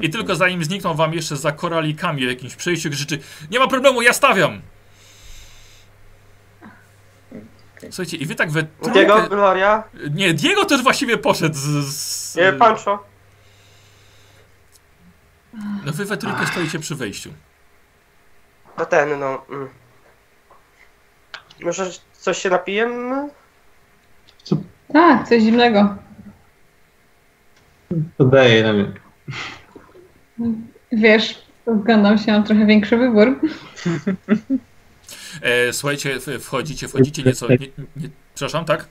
I 0.00 0.10
tylko 0.10 0.36
zanim 0.36 0.64
znikną 0.64 0.94
wam 0.94 1.14
jeszcze 1.14 1.36
za 1.36 1.52
koralikami 1.52 2.26
w 2.26 2.28
jakimś 2.28 2.56
przejściu, 2.56 2.90
krzyczy 2.90 3.18
Nie 3.50 3.58
ma 3.58 3.68
problemu, 3.68 4.02
ja 4.02 4.12
stawiam! 4.12 4.62
Słuchajcie, 7.90 8.16
i 8.16 8.26
wy 8.26 8.34
tak 8.34 8.50
we 8.50 8.62
Diego, 8.62 9.14
trójkę... 9.14 9.28
Gloria, 9.28 9.82
Nie, 10.14 10.34
Diego 10.34 10.64
też 10.64 10.82
właściwie 10.82 11.18
poszedł 11.18 11.54
z... 11.54 11.86
z... 11.86 12.38
e, 12.38 12.52
Pancho. 12.52 13.04
No 15.84 15.92
wy 15.92 16.04
we 16.04 16.16
trójkę 16.16 16.46
stoicie 16.46 16.78
przy 16.78 16.94
wejściu. 16.94 17.30
To 18.76 18.86
ten, 18.86 19.18
no. 19.18 19.44
Mm. 19.50 19.68
Może 21.60 21.90
coś 22.12 22.38
się 22.38 22.50
napijemy? 22.50 23.28
Tak, 24.92 25.28
coś 25.28 25.42
zimnego. 25.42 25.96
Podaję 28.16 28.62
na 28.62 28.72
mnie. 28.72 28.92
Wiesz, 30.92 31.42
zgadzam 31.82 32.18
się, 32.18 32.32
mam 32.32 32.44
trochę 32.44 32.66
większy 32.66 32.96
wybór. 32.96 33.38
E, 35.42 35.72
słuchajcie, 35.72 36.18
wchodzicie, 36.40 36.88
wchodzicie 36.88 37.22
nieco... 37.22 37.48
Nie, 37.48 37.56
nie, 37.96 38.08
przepraszam, 38.34 38.64
tak? 38.64 38.88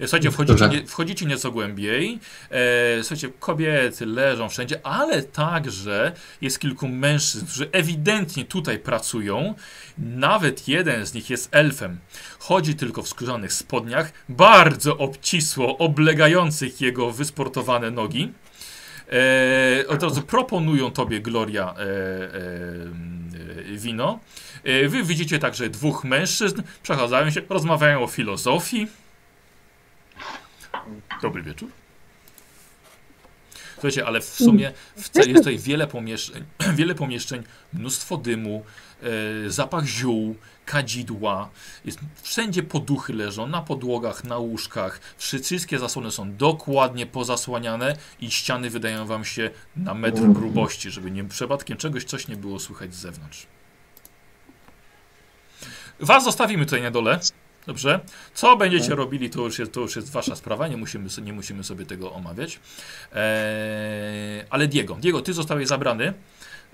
E, 0.00 0.06
Słuchajcie, 0.06 0.30
wchodzicie, 0.30 0.68
nie, 0.68 0.86
wchodzicie 0.86 1.26
nieco 1.26 1.52
głębiej. 1.52 2.18
E, 2.50 3.02
słuchajcie, 3.02 3.28
kobiety 3.40 4.06
leżą 4.06 4.48
wszędzie, 4.48 4.86
ale 4.86 5.22
także 5.22 6.12
jest 6.40 6.58
kilku 6.58 6.88
mężczyzn, 6.88 7.46
którzy 7.46 7.68
ewidentnie 7.72 8.44
tutaj 8.44 8.78
pracują. 8.78 9.54
Nawet 9.98 10.68
jeden 10.68 11.06
z 11.06 11.14
nich 11.14 11.30
jest 11.30 11.48
elfem. 11.52 11.98
Chodzi 12.38 12.74
tylko 12.74 13.02
w 13.02 13.08
skórzanych 13.08 13.52
spodniach, 13.52 14.12
bardzo 14.28 14.98
obcisło 14.98 15.78
oblegających 15.78 16.80
jego 16.80 17.10
wysportowane 17.10 17.90
nogi. 17.90 18.32
E, 19.12 19.88
od 19.88 20.02
razu 20.02 20.22
proponują 20.22 20.90
tobie, 20.90 21.20
Gloria, 21.20 21.74
e, 21.74 21.82
e, 21.82 21.86
e, 23.72 23.78
wino. 23.78 24.20
E, 24.64 24.88
wy 24.88 25.02
widzicie 25.02 25.38
także 25.38 25.70
dwóch 25.70 26.04
mężczyzn, 26.04 26.62
przechadzają 26.82 27.30
się, 27.30 27.40
rozmawiają 27.48 28.02
o 28.02 28.06
filozofii. 28.06 28.86
Dobry 31.22 31.42
wieczór. 31.42 31.68
Słuchajcie, 33.74 34.06
ale 34.06 34.20
w 34.20 34.24
sumie 34.24 34.72
w 34.96 35.16
jest 35.16 35.34
tutaj 35.34 35.58
wiele 35.58 35.86
pomieszczeń, 35.86 36.44
wiele 36.78 36.94
pomieszczeń 36.94 37.42
mnóstwo 37.72 38.16
dymu, 38.16 38.64
zapach 39.46 39.84
ziół, 39.84 40.36
kadzidła. 40.64 41.48
Jest, 41.84 41.98
wszędzie 42.22 42.62
poduchy 42.62 43.12
leżą, 43.12 43.46
na 43.46 43.62
podłogach, 43.62 44.24
na 44.24 44.38
łóżkach. 44.38 45.00
Wszy- 45.16 45.38
Wszystkie 45.40 45.78
zasłony 45.78 46.10
są 46.10 46.36
dokładnie 46.36 47.06
pozasłaniane 47.06 47.96
i 48.20 48.30
ściany 48.30 48.70
wydają 48.70 49.06
wam 49.06 49.24
się 49.24 49.50
na 49.76 49.94
metr 49.94 50.20
grubości, 50.22 50.90
żeby 50.90 51.10
nie 51.10 51.24
przypadkiem 51.24 51.76
czegoś 51.76 52.04
coś 52.04 52.28
nie 52.28 52.36
było 52.36 52.58
słychać 52.58 52.94
z 52.94 52.98
zewnątrz. 52.98 53.46
Was 56.00 56.24
zostawimy 56.24 56.64
tutaj 56.64 56.82
na 56.82 56.90
dole. 56.90 57.20
Dobrze? 57.66 58.00
Co 58.34 58.56
będziecie 58.56 58.94
robili, 58.94 59.30
to 59.30 59.40
już 59.40 59.58
jest, 59.58 59.72
to 59.72 59.80
już 59.80 59.96
jest 59.96 60.12
wasza 60.12 60.36
sprawa, 60.36 60.68
nie 60.68 60.76
musimy, 60.76 61.08
nie 61.22 61.32
musimy 61.32 61.64
sobie 61.64 61.86
tego 61.86 62.12
omawiać. 62.12 62.60
Eee, 63.14 64.44
ale 64.50 64.68
Diego, 64.68 64.94
Diego, 64.94 65.22
ty 65.22 65.32
zostałeś 65.32 65.68
zabrany 65.68 66.12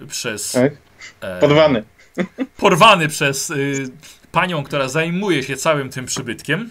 przez... 0.08 0.52
Tak. 0.52 0.72
e, 1.20 1.40
Podwany. 1.40 1.84
Porwany 2.56 3.08
przez 3.08 3.50
y, 3.50 3.90
panią, 4.32 4.64
która 4.64 4.88
zajmuje 4.88 5.42
się 5.42 5.56
całym 5.56 5.90
tym 5.90 6.06
przybytkiem, 6.06 6.70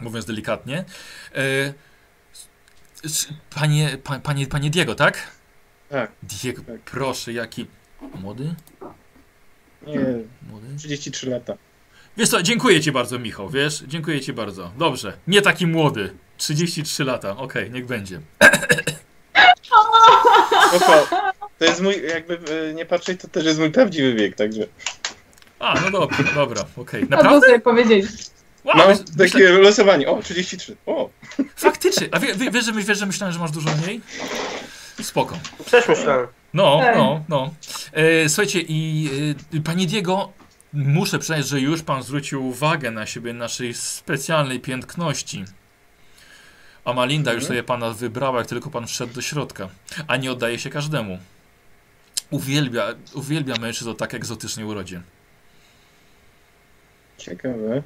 mówiąc 0.00 0.26
delikatnie. 0.26 0.84
S- 3.04 3.28
panie, 3.54 3.98
pa, 4.04 4.18
panie, 4.18 4.46
panie 4.46 4.70
Diego, 4.70 4.94
tak? 4.94 5.30
Tak. 5.88 6.12
Diego, 6.22 6.62
Tak. 6.62 6.80
proszę, 6.80 7.32
jaki... 7.32 7.66
Młody? 8.14 8.54
Nie, 9.86 9.98
Młody? 10.50 10.66
33 10.78 11.30
lata. 11.30 11.54
Wiesz 12.16 12.28
co, 12.28 12.42
dziękuję 12.42 12.80
ci 12.80 12.92
bardzo, 12.92 13.18
Michał, 13.18 13.50
wiesz? 13.50 13.84
Dziękuję 13.86 14.20
ci 14.20 14.32
bardzo. 14.32 14.72
Dobrze, 14.78 15.16
nie 15.26 15.42
taki 15.42 15.66
młody. 15.66 16.14
33 16.36 17.04
lata, 17.04 17.36
okej, 17.36 17.70
niech 17.70 17.86
będzie. 17.86 18.20
Spoko. 20.76 21.21
To 21.62 21.66
jest 21.66 21.80
mój, 21.80 22.02
jakby 22.08 22.38
e, 22.70 22.74
nie 22.74 22.86
patrzeć, 22.86 23.20
to 23.20 23.28
też 23.28 23.44
jest 23.44 23.58
mój 23.58 23.70
prawdziwy 23.70 24.14
wiek, 24.14 24.36
także. 24.36 24.66
A, 25.58 25.80
no 25.80 25.90
dobra, 25.90 26.18
dobra, 26.34 26.64
okej. 26.76 27.02
Albo 27.02 27.16
Naprawdę? 27.16 27.46
sobie 27.46 27.60
powiedzieć. 27.60 28.06
Wow, 28.64 28.76
No, 28.76 28.88
wiesz- 28.88 28.98
myślę, 29.18 29.40
takie 29.40 29.52
losowanie. 29.52 30.08
O, 30.08 30.22
33. 30.22 30.76
O, 30.86 31.10
faktycznie. 31.56 32.08
A 32.12 32.18
wie, 32.18 32.34
wie, 32.34 32.50
wiesz, 32.50 32.64
że, 32.64 32.72
wiesz, 32.72 32.98
że 32.98 33.06
myślałem, 33.06 33.32
że 33.32 33.38
masz 33.40 33.50
dużo 33.50 33.68
mniej? 33.84 34.00
Spoko. 35.02 35.38
Też 35.70 35.88
myślałem. 35.88 36.26
No, 36.54 36.80
no, 36.96 37.24
no. 37.28 37.54
E, 37.92 38.28
słuchajcie, 38.28 38.60
i 38.68 39.10
e, 39.54 39.60
panie 39.60 39.86
Diego, 39.86 40.32
muszę 40.72 41.18
przyznać, 41.18 41.48
że 41.48 41.60
już 41.60 41.82
pan 41.82 42.02
zwrócił 42.02 42.46
uwagę 42.46 42.90
na 42.90 43.06
siebie 43.06 43.32
naszej 43.32 43.74
specjalnej 43.74 44.60
piękności. 44.60 45.44
A 46.84 46.92
Malinda 46.92 47.32
już 47.32 47.42
Mhm. 47.42 47.48
sobie 47.48 47.62
pana 47.62 47.90
wybrała, 47.90 48.38
jak 48.38 48.48
tylko 48.48 48.70
pan 48.70 48.86
wszedł 48.86 49.14
do 49.14 49.22
środka. 49.22 49.68
A 50.06 50.16
nie 50.16 50.32
oddaje 50.32 50.58
się 50.58 50.70
każdemu. 50.70 51.18
Uwielbia, 52.32 52.94
uwielbia 53.14 53.54
mężczyzn 53.56 53.90
o 53.90 53.94
tak 53.94 54.14
egzotycznej 54.14 54.66
urodzie. 54.66 55.02
ciekawe. 57.18 57.82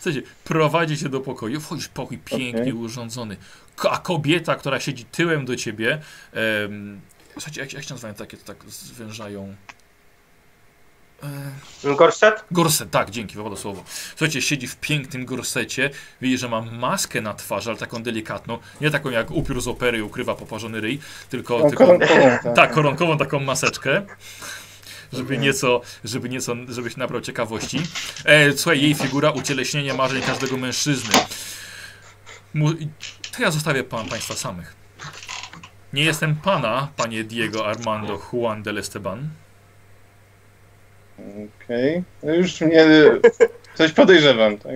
Słuchajcie, 0.00 0.28
prowadzi 0.44 0.98
cię 0.98 1.08
do 1.08 1.20
pokoju, 1.20 1.60
wchodzisz 1.60 1.88
pokój 1.88 2.18
pięknie 2.18 2.60
Okej. 2.60 2.72
urządzony. 2.72 3.36
A 3.90 3.98
kobieta, 3.98 4.54
która 4.56 4.80
siedzi 4.80 5.04
tyłem 5.04 5.44
do 5.44 5.56
ciebie. 5.56 6.00
em, 6.32 7.00
słuchajcie, 7.32 7.60
jak, 7.60 7.72
jak 7.72 7.84
się 7.84 7.90
nazywają 7.90 8.14
takie, 8.14 8.36
to 8.36 8.44
tak 8.44 8.64
zwężają. 8.70 9.56
E, 11.22 11.94
Gorset? 11.96 12.44
Gorset, 12.50 12.90
tak, 12.90 13.10
dzięki, 13.10 13.36
wypada 13.36 13.56
słowo. 13.56 13.84
Słuchajcie, 14.10 14.42
siedzi 14.42 14.68
w 14.68 14.76
pięknym 14.76 15.24
gorsecie, 15.24 15.90
widzi, 16.20 16.38
że 16.38 16.48
ma 16.48 16.60
maskę 16.60 17.20
na 17.20 17.34
twarzy, 17.34 17.70
ale 17.70 17.78
taką 17.78 18.02
delikatną, 18.02 18.58
nie 18.80 18.90
taką 18.90 19.10
jak 19.10 19.30
upiór 19.30 19.60
z 19.60 19.68
opery 19.68 20.04
ukrywa 20.04 20.34
poparzony 20.34 20.80
ryj, 20.80 20.98
tylko, 21.28 21.56
o 21.56 21.68
tylko 21.68 21.84
koronkową, 21.84 22.22
tak. 22.42 22.56
tak, 22.56 22.72
koronkową 22.72 23.18
taką 23.18 23.40
maseczkę, 23.40 24.02
żeby 25.12 25.38
nieco, 25.38 25.80
żeby 26.04 26.28
nieco, 26.28 26.54
żebyś 26.68 26.96
nabrał 26.96 27.20
ciekawości. 27.20 27.80
E, 28.24 28.52
słuchaj, 28.52 28.82
jej 28.82 28.94
figura, 28.94 29.30
ucieleśnienie 29.30 29.94
marzeń 29.94 30.22
każdego 30.22 30.56
mężczyzny. 30.56 31.14
Mu, 32.54 32.74
to 33.36 33.42
ja 33.42 33.50
zostawię 33.50 33.84
pan, 33.84 34.08
państwa 34.08 34.34
samych. 34.34 34.76
Nie 35.92 36.04
jestem 36.04 36.36
pana, 36.36 36.88
panie 36.96 37.24
Diego 37.24 37.66
Armando 37.66 38.20
Juan 38.32 38.62
del 38.62 38.78
Esteban. 38.78 39.28
Okej. 41.18 42.02
No 42.22 42.34
już 42.34 42.60
mnie 42.60 42.84
coś 43.78 43.92
podejrzewam, 43.92 44.58
tak? 44.58 44.72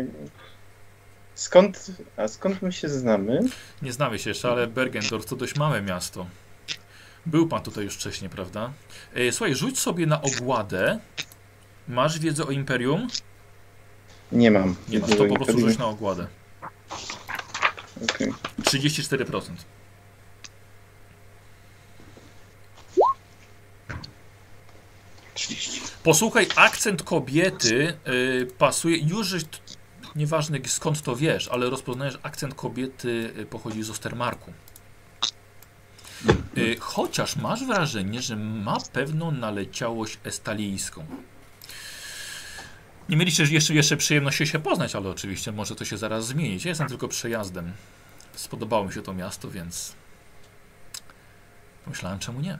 Skąd, 1.34 1.90
a 2.16 2.28
skąd 2.28 2.62
my 2.62 2.72
się 2.72 2.88
znamy? 2.88 3.40
Nie 3.82 3.92
znamy 3.92 4.18
się 4.18 4.30
jeszcze, 4.30 4.50
ale 4.50 4.66
Bergendorf 4.66 5.26
to 5.26 5.36
dość 5.36 5.56
małe 5.56 5.82
miasto. 5.82 6.26
Był 7.26 7.48
pan 7.48 7.62
tutaj 7.62 7.84
już 7.84 7.94
wcześniej, 7.94 8.30
prawda? 8.30 8.72
E, 9.14 9.32
słuchaj, 9.32 9.54
rzuć 9.54 9.78
sobie 9.78 10.06
na 10.06 10.22
ogładę. 10.22 10.98
Masz 11.88 12.18
wiedzę 12.18 12.46
o 12.46 12.50
Imperium? 12.50 13.08
Nie 14.32 14.50
mam. 14.50 14.76
Nie 14.88 14.98
masz, 14.98 15.10
to 15.10 15.24
po 15.24 15.34
prostu 15.34 15.60
rzuć 15.60 15.78
na 15.78 15.86
ogładę. 15.86 16.26
Okej. 18.04 18.32
34%. 18.62 19.40
Posłuchaj, 26.02 26.47
akcent 26.57 27.02
kobiety 27.02 27.97
y, 28.09 28.47
pasuje. 28.59 28.99
Już 28.99 29.34
nieważne 30.17 30.59
skąd 30.67 31.02
to 31.02 31.17
wiesz, 31.17 31.49
ale 31.49 31.70
rozpoznajesz, 31.70 32.18
akcent 32.23 32.55
kobiety 32.55 33.33
y, 33.39 33.47
pochodzi 33.47 33.83
z 33.83 33.91
Ostermarku. 33.91 34.52
Y, 36.59 36.76
chociaż 36.81 37.36
masz 37.36 37.65
wrażenie, 37.65 38.23
że 38.23 38.36
ma 38.36 38.78
pewną 38.92 39.31
naleciałość 39.31 40.18
estalijską. 40.25 41.07
Nie 43.09 43.17
mieliście 43.17 43.44
jeszcze, 43.44 43.75
jeszcze 43.75 43.97
przyjemności 43.97 44.47
się 44.47 44.59
poznać, 44.59 44.94
ale 44.94 45.10
oczywiście 45.10 45.52
może 45.52 45.75
to 45.75 45.84
się 45.84 45.97
zaraz 45.97 46.26
zmienić. 46.26 46.65
Ja 46.65 46.68
jestem 46.68 46.89
tylko 46.89 47.09
przejazdem. 47.09 47.73
Spodobało 48.34 48.84
mi 48.84 48.92
się 48.92 49.02
to 49.02 49.15
miasto, 49.15 49.50
więc 49.50 49.94
pomyślałem, 51.84 52.18
czemu 52.18 52.41
nie. 52.41 52.59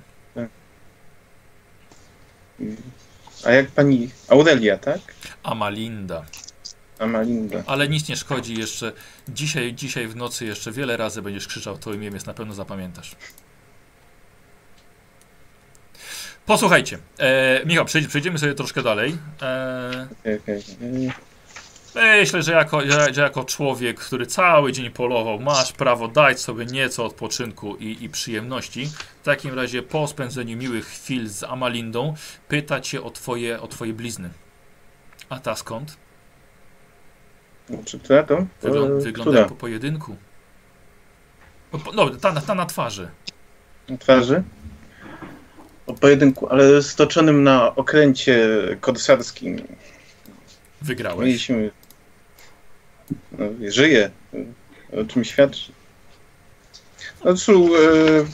A 3.45 3.51
jak 3.51 3.67
pani 3.67 4.11
Aurelia, 4.29 4.79
tak? 4.79 5.01
Amalinda. 5.43 6.25
Amalinda. 6.99 7.63
Ale 7.67 7.89
nic 7.89 8.09
nie 8.09 8.17
szkodzi 8.17 8.59
jeszcze. 8.59 8.93
Dzisiaj, 9.29 9.75
dzisiaj 9.75 10.09
w 10.09 10.17
nocy 10.17 10.45
jeszcze 10.47 10.73
wiele 10.73 10.97
razy 10.97 11.23
będziesz 11.23 11.47
krzyczał 11.49 11.79
to 11.79 11.93
imię, 11.95 12.11
więc 12.11 12.27
na 12.27 12.35
pewno 12.35 12.55
zapamiętasz. 12.55 13.17
Posłuchajcie, 16.47 16.99
e, 17.19 17.61
Michał, 17.67 17.85
przejdziemy 17.85 18.39
sobie 18.39 18.55
troszkę 18.55 18.83
dalej. 18.83 19.17
E, 19.43 20.09
Okej, 20.21 20.39
okej. 20.39 20.63
Myślę, 21.95 22.43
że 22.43 22.53
jako, 22.53 22.81
że, 22.81 23.21
jako 23.23 23.45
człowiek, 23.45 24.01
który 24.01 24.27
cały 24.27 24.73
dzień 24.73 24.91
polował, 24.91 25.41
masz 25.41 25.73
prawo 25.73 26.09
dać 26.09 26.41
sobie 26.41 26.67
nieco 26.67 27.05
odpoczynku 27.05 27.77
i, 27.77 28.05
i 28.05 28.09
przyjemności. 28.09 28.87
W 29.23 29.25
takim 29.25 29.55
razie 29.55 29.83
po 29.83 30.07
spędzeniu 30.07 30.57
miłych 30.57 30.87
chwil 30.87 31.29
z 31.29 31.43
Amalindą 31.43 32.15
pyta 32.49 32.81
cię 32.81 33.03
o 33.03 33.11
twoje, 33.11 33.61
o 33.61 33.69
twoje 33.69 33.93
blizny. 33.93 34.31
A 35.29 35.39
ta 35.41 35.57
skąd? 35.57 35.97
Czy 37.85 37.99
która 37.99 38.23
to? 38.23 38.47
Wyglą 38.63 38.87
E, 38.87 39.01
wygląda 39.01 39.39
jak 39.39 39.49
po 39.49 39.55
pojedynku. 39.55 40.17
No, 41.73 41.79
po- 41.79 41.93
No, 41.93 42.11
ta, 42.11 42.41
ta 42.41 42.55
na 42.55 42.67
twarzy. 42.67 43.09
Na 43.89 43.97
twarzy? 43.99 44.43
O 45.87 45.95
pojedynku, 45.95 46.49
ale 46.49 46.83
stoczonym 46.83 47.43
na 47.45 47.75
okręcie 47.77 48.49
korsarskim. 48.81 49.63
Wygrałeś. 50.83 51.27
Mieliśmy. 51.27 51.71
No, 53.39 53.71
żyje. 53.71 54.11
O 54.93 55.05
czym 55.05 55.25
świadczy? 55.25 55.73
No 57.25 57.35
cóż, 57.35 57.71
e, 57.71 58.25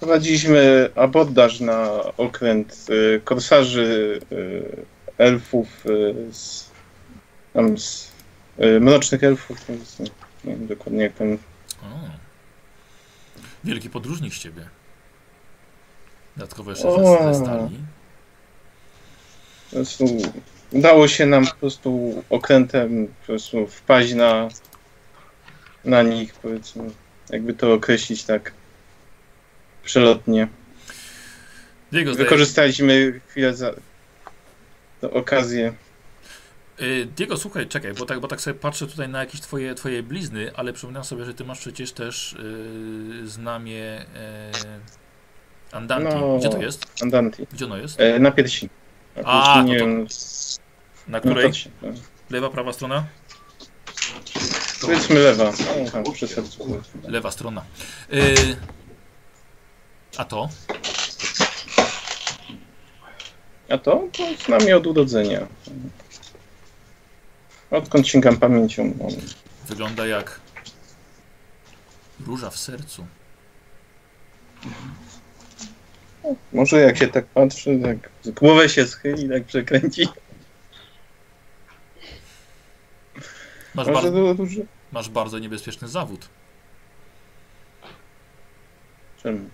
prowadziliśmy 0.00 0.90
abordaż 0.94 1.60
na 1.60 1.90
okręt 2.16 2.86
e, 2.88 3.20
korsarzy 3.20 4.20
e, 5.18 5.24
elfów 5.24 5.84
z, 6.30 6.70
tam 7.52 7.78
z 7.78 8.12
mrocznych 8.80 9.24
elfów, 9.24 9.68
nie 9.68 9.76
wiem 10.44 10.66
dokładnie 10.66 11.02
jak 11.02 11.14
tam 11.14 11.38
O. 11.82 12.10
Wielki 13.64 13.90
podróżnik 13.90 14.34
z 14.34 14.38
ciebie. 14.38 14.68
Dodatkowo 16.36 16.70
jeszcze 16.70 16.88
ze, 16.92 17.34
stali. 17.34 17.78
prostu 19.70 20.04
udało 20.72 21.08
się 21.08 21.26
nam 21.26 21.46
po 21.46 21.54
prostu 21.54 22.22
okrętem 22.30 23.06
po 23.06 23.26
prostu 23.26 23.66
wpaść 23.66 24.14
na, 24.14 24.48
na 25.84 26.02
nich, 26.02 26.34
powiedzmy, 26.34 26.90
jakby 27.30 27.54
to 27.54 27.72
określić 27.72 28.24
tak 28.24 28.52
przelotnie. 29.84 30.48
Diego, 31.92 32.14
Wykorzystaliśmy 32.14 33.20
chwilę 33.28 33.54
za 33.54 33.74
okazję. 35.02 35.72
y, 36.80 37.06
Diego, 37.16 37.36
słuchaj, 37.36 37.66
czekaj, 37.66 37.94
bo 37.94 38.06
tak, 38.06 38.20
bo 38.20 38.28
tak 38.28 38.40
sobie 38.40 38.60
patrzę 38.60 38.86
tutaj 38.86 39.08
na 39.08 39.20
jakieś 39.20 39.40
twoje, 39.40 39.74
twoje 39.74 40.02
blizny, 40.02 40.50
ale 40.56 40.72
przypominam 40.72 41.04
sobie, 41.04 41.24
że 41.24 41.34
ty 41.34 41.44
masz 41.44 41.58
przecież 41.58 41.92
też 41.92 42.32
y, 42.32 43.28
znamie 43.28 44.00
y, 44.02 44.96
Andanti. 45.72 46.14
No. 46.14 46.38
Gdzie 46.38 46.48
to 46.48 46.62
jest? 46.62 47.02
Andanti. 47.02 47.46
Gdzie 47.52 47.64
ono 47.64 47.76
jest? 47.76 48.00
E, 48.00 48.18
na 48.18 48.30
piersi. 48.30 48.68
A, 49.24 49.62
no 49.62 49.74
to-. 49.78 49.86
Na 51.08 51.18
No 51.18 51.20
której? 51.20 51.52
to 51.52 51.58
no. 51.82 51.88
Lewa, 52.30 52.50
prawa 52.50 52.72
strona? 52.72 53.06
Powiedzmy 54.80 55.18
lewa. 55.18 55.52
O, 56.04 56.26
sercu. 56.26 56.82
Lewa 57.08 57.30
strona. 57.30 57.64
Y, 58.12 58.56
a 60.16 60.24
to? 60.24 60.48
A 63.70 63.78
to? 63.78 64.08
To 64.12 64.22
z 64.44 64.48
nami 64.48 64.72
od 64.72 64.86
urodzenia. 64.86 65.46
Odkąd 67.70 68.08
sięgam 68.08 68.36
pamięcią. 68.36 68.94
No. 68.98 69.06
Wygląda 69.68 70.06
jak 70.06 70.40
róża 72.26 72.50
w 72.50 72.56
sercu. 72.58 73.06
Może 76.52 76.80
jak 76.80 76.96
się 76.98 77.08
tak 77.08 77.26
patrzy, 77.26 77.80
tak 77.82 78.32
głowę 78.34 78.68
się 78.68 78.86
schyli, 78.86 79.28
tak 79.28 79.44
przekręci. 79.44 80.08
Masz, 83.74 83.86
bar 83.86 84.04
masz 84.92 85.08
bardzo 85.08 85.38
niebezpieczny 85.38 85.88
zawód. 85.88 86.28
Czemu? 89.22 89.48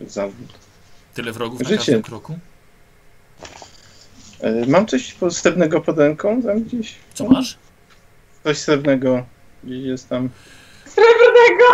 Zawód. 0.00 0.58
Tyle 1.14 1.32
wrogów 1.32 1.60
na 1.60 1.68
Życie. 1.68 1.76
każdym 1.78 2.02
kroku. 2.02 2.38
E, 4.40 4.66
Mam 4.66 4.86
coś 4.86 5.16
srebrnego 5.30 5.80
pod 5.80 5.98
ręką 5.98 6.42
tam 6.42 6.62
gdzieś? 6.64 6.94
Co 7.14 7.24
masz? 7.28 7.58
Coś 8.44 8.58
srebrnego 8.58 9.26
gdzieś 9.64 9.84
jest 9.84 10.08
tam. 10.08 10.30
Srebrnego! 10.86 11.64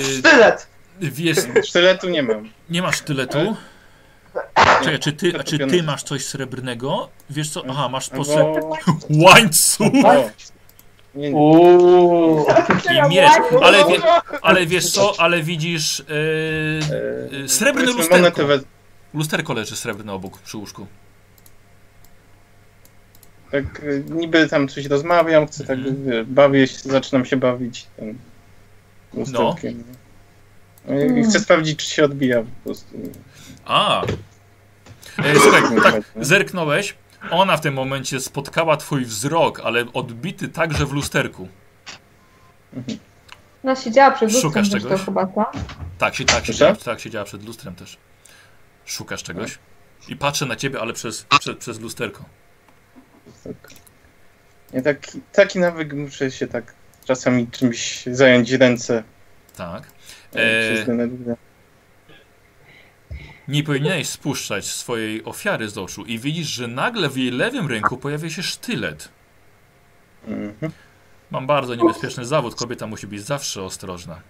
Y, 0.00 0.18
Sztylet! 0.18 0.66
Wiesz, 1.00 1.38
Sztyletu 1.64 2.08
nie 2.08 2.22
mam. 2.22 2.50
nie 2.70 2.82
masz 2.82 2.96
sztyletu. 2.96 3.56
Czekaj, 4.82 4.98
czy 4.98 5.12
ty, 5.12 5.32
a 5.40 5.44
czy 5.44 5.58
ty 5.58 5.82
masz 5.82 6.02
coś 6.02 6.24
srebrnego? 6.24 7.08
Wiesz 7.30 7.50
co? 7.50 7.62
Aha, 7.68 7.88
masz 7.88 8.06
sposób. 8.06 8.36
Albo... 8.36 8.76
Łańcuch 9.24 9.86
O. 10.04 10.30
Nie, 11.14 11.30
nie. 11.30 11.36
Uuu, 11.36 12.46
i 13.06 13.08
miecz. 13.08 13.30
Ale, 13.62 13.78
wie, 13.84 13.98
ale 14.42 14.66
wiesz 14.66 14.90
co? 14.90 15.12
Ale 15.18 15.42
widzisz. 15.42 16.02
Yy, 16.08 17.44
E, 17.44 17.48
Srebrne 17.48 17.92
lusterko. 17.92 18.42
lusterko 19.14 19.52
leży 19.54 19.76
srebrne 19.76 20.12
obok 20.12 20.38
przy 20.38 20.56
łóżku. 20.56 20.86
Tak 23.50 23.64
e, 23.64 24.10
niby 24.14 24.48
tam 24.48 24.68
coś 24.68 24.86
rozmawiam, 24.86 25.46
chcę 25.46 25.64
tak 25.64 25.78
wie, 26.04 26.24
bawię 26.24 26.66
się, 26.66 26.78
zaczynam 26.78 27.24
się 27.24 27.36
bawić 27.36 27.86
tym 27.96 28.18
lusterkiem. 29.14 29.84
No. 29.88 29.94
I 30.88 30.92
Mm. 30.92 31.24
chcę 31.24 31.40
sprawdzić, 31.40 31.78
czy 31.84 31.90
się 31.94 32.04
odbija 32.04 32.42
po 32.42 32.64
prostu. 32.64 32.96
A. 33.64 34.02
E, 34.04 35.34
słuchaj, 35.42 35.62
tak, 35.82 36.02
zerknąłeś. 36.20 36.94
Ona 37.30 37.56
w 37.56 37.60
tym 37.60 37.74
momencie 37.74 38.20
spotkała 38.20 38.76
twój 38.76 39.04
wzrok, 39.04 39.60
ale 39.60 39.92
odbity 39.92 40.48
także 40.48 40.86
w 40.86 40.92
lusterku. 40.92 41.48
Ona 43.64 43.76
siedziała 43.76 44.10
przed 44.10 44.32
lustrem 44.32 44.52
Szukasz 44.52 44.70
czegoś? 44.70 45.00
chyba, 45.04 45.26
co? 45.26 45.44
Tak, 45.98 46.14
się, 46.14 46.24
tak, 46.24 46.46
siedziała, 46.46 46.74
tak, 46.76 47.00
siedziała 47.00 47.24
przed 47.24 47.44
lustrem 47.44 47.74
też. 47.74 47.96
Szukasz 48.84 49.22
czegoś. 49.22 49.58
I 50.08 50.16
patrzę 50.16 50.46
na 50.46 50.56
ciebie, 50.56 50.80
ale 50.80 50.92
przez, 50.92 51.26
przez, 51.40 51.56
przez 51.56 51.80
lusterko. 51.80 52.24
Tak. 53.44 53.56
Nie, 54.72 54.82
taki, 54.82 55.20
taki 55.32 55.58
nawyk 55.58 55.92
muszę 55.92 56.30
się 56.30 56.46
tak 56.46 56.74
czasami 57.04 57.48
czymś 57.48 58.06
zająć 58.06 58.50
ręce. 58.52 59.02
Tak. 59.56 59.82
E... 60.34 60.38
E. 60.38 61.36
Nie 63.48 63.62
powinieneś 63.62 64.08
spuszczać 64.08 64.66
swojej 64.66 65.24
ofiary 65.24 65.68
z 65.68 65.78
oczu 65.78 66.04
i 66.04 66.18
widzisz, 66.18 66.48
że 66.48 66.68
nagle 66.68 67.08
w 67.08 67.16
jej 67.16 67.30
lewym 67.30 67.66
ręku 67.66 67.96
pojawia 67.96 68.30
się 68.30 68.42
sztylet. 68.42 69.08
Mhm. 70.26 70.72
Mam 71.30 71.46
bardzo 71.46 71.74
niebezpieczny 71.74 72.24
zawód, 72.24 72.54
kobieta 72.54 72.86
musi 72.86 73.06
być 73.06 73.22
zawsze 73.22 73.62
ostrożna. 73.62 74.20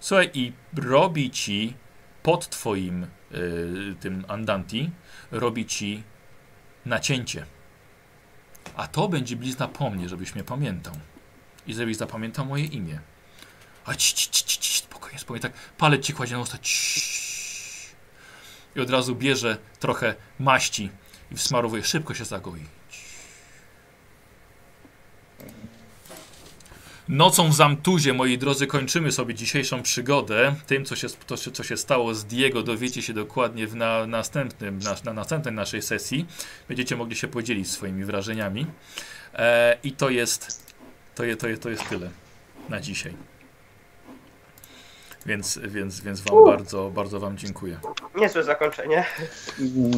Słuchaj, 0.00 0.30
i 0.34 0.52
robi 0.76 1.30
ci 1.30 1.74
pod 2.22 2.48
twoim 2.48 3.06
y, 3.34 3.94
tym 4.00 4.24
andanti, 4.28 4.90
robi 5.30 5.66
ci 5.66 6.02
nacięcie. 6.86 7.46
A 8.76 8.86
to 8.86 9.08
będzie 9.08 9.36
blizna 9.36 9.68
po 9.68 9.90
mnie, 9.90 10.08
żebyś 10.08 10.34
mnie 10.34 10.44
pamiętał. 10.44 10.94
I 11.66 11.74
żebyś 11.74 11.96
zapamiętał 11.96 12.46
moje 12.46 12.64
imię. 12.64 13.00
A 13.84 13.94
ci, 13.94 14.14
ci, 14.14 14.30
ci, 14.30 14.58
ci, 14.58 14.83
ci, 15.14 15.20
spokojnie, 15.20 15.40
spokojnie, 15.40 15.42
tak 15.42 15.76
palec 15.78 16.04
ci 16.04 16.12
kładzie 16.12 16.34
na 16.34 16.40
usta. 16.40 16.58
I 18.76 18.80
od 18.80 18.90
razu 18.90 19.16
bierze 19.16 19.58
trochę 19.80 20.14
maści 20.38 20.90
i 21.32 21.34
wsmarowuje. 21.34 21.84
Szybko 21.84 22.14
się 22.14 22.24
zagoi. 22.24 22.64
Nocą 27.08 27.48
w 27.48 27.54
Zamtuzie, 27.54 28.12
moi 28.12 28.38
drodzy, 28.38 28.66
kończymy 28.66 29.12
sobie 29.12 29.34
dzisiejszą 29.34 29.82
przygodę. 29.82 30.54
Tym, 30.66 30.84
co 30.84 30.96
się, 30.96 31.08
to, 31.26 31.36
co 31.36 31.62
się 31.62 31.76
stało 31.76 32.14
z 32.14 32.24
Diego, 32.24 32.62
dowiecie 32.62 33.02
się 33.02 33.12
dokładnie 33.12 33.66
w 33.66 33.76
na, 33.76 34.06
następnym, 34.06 34.78
na, 34.78 34.96
na 35.04 35.12
następnej 35.12 35.54
naszej 35.54 35.82
sesji. 35.82 36.26
Będziecie 36.68 36.96
mogli 36.96 37.16
się 37.16 37.28
podzielić 37.28 37.70
swoimi 37.70 38.04
wrażeniami. 38.04 38.66
E, 39.34 39.78
I 39.82 39.92
to 39.92 40.10
jest, 40.10 40.72
to, 41.14 41.24
je, 41.24 41.36
to, 41.36 41.48
je, 41.48 41.58
to 41.58 41.70
jest 41.70 41.88
tyle 41.88 42.10
na 42.68 42.80
dzisiaj. 42.80 43.14
Więc, 45.26 45.58
więc, 45.64 46.00
więc 46.00 46.20
Wam 46.20 46.44
bardzo, 46.44 46.90
bardzo 46.94 47.20
Wam 47.20 47.36
dziękuję. 47.38 47.78
Niezłe 48.16 48.44
zakończenie. 48.44 49.04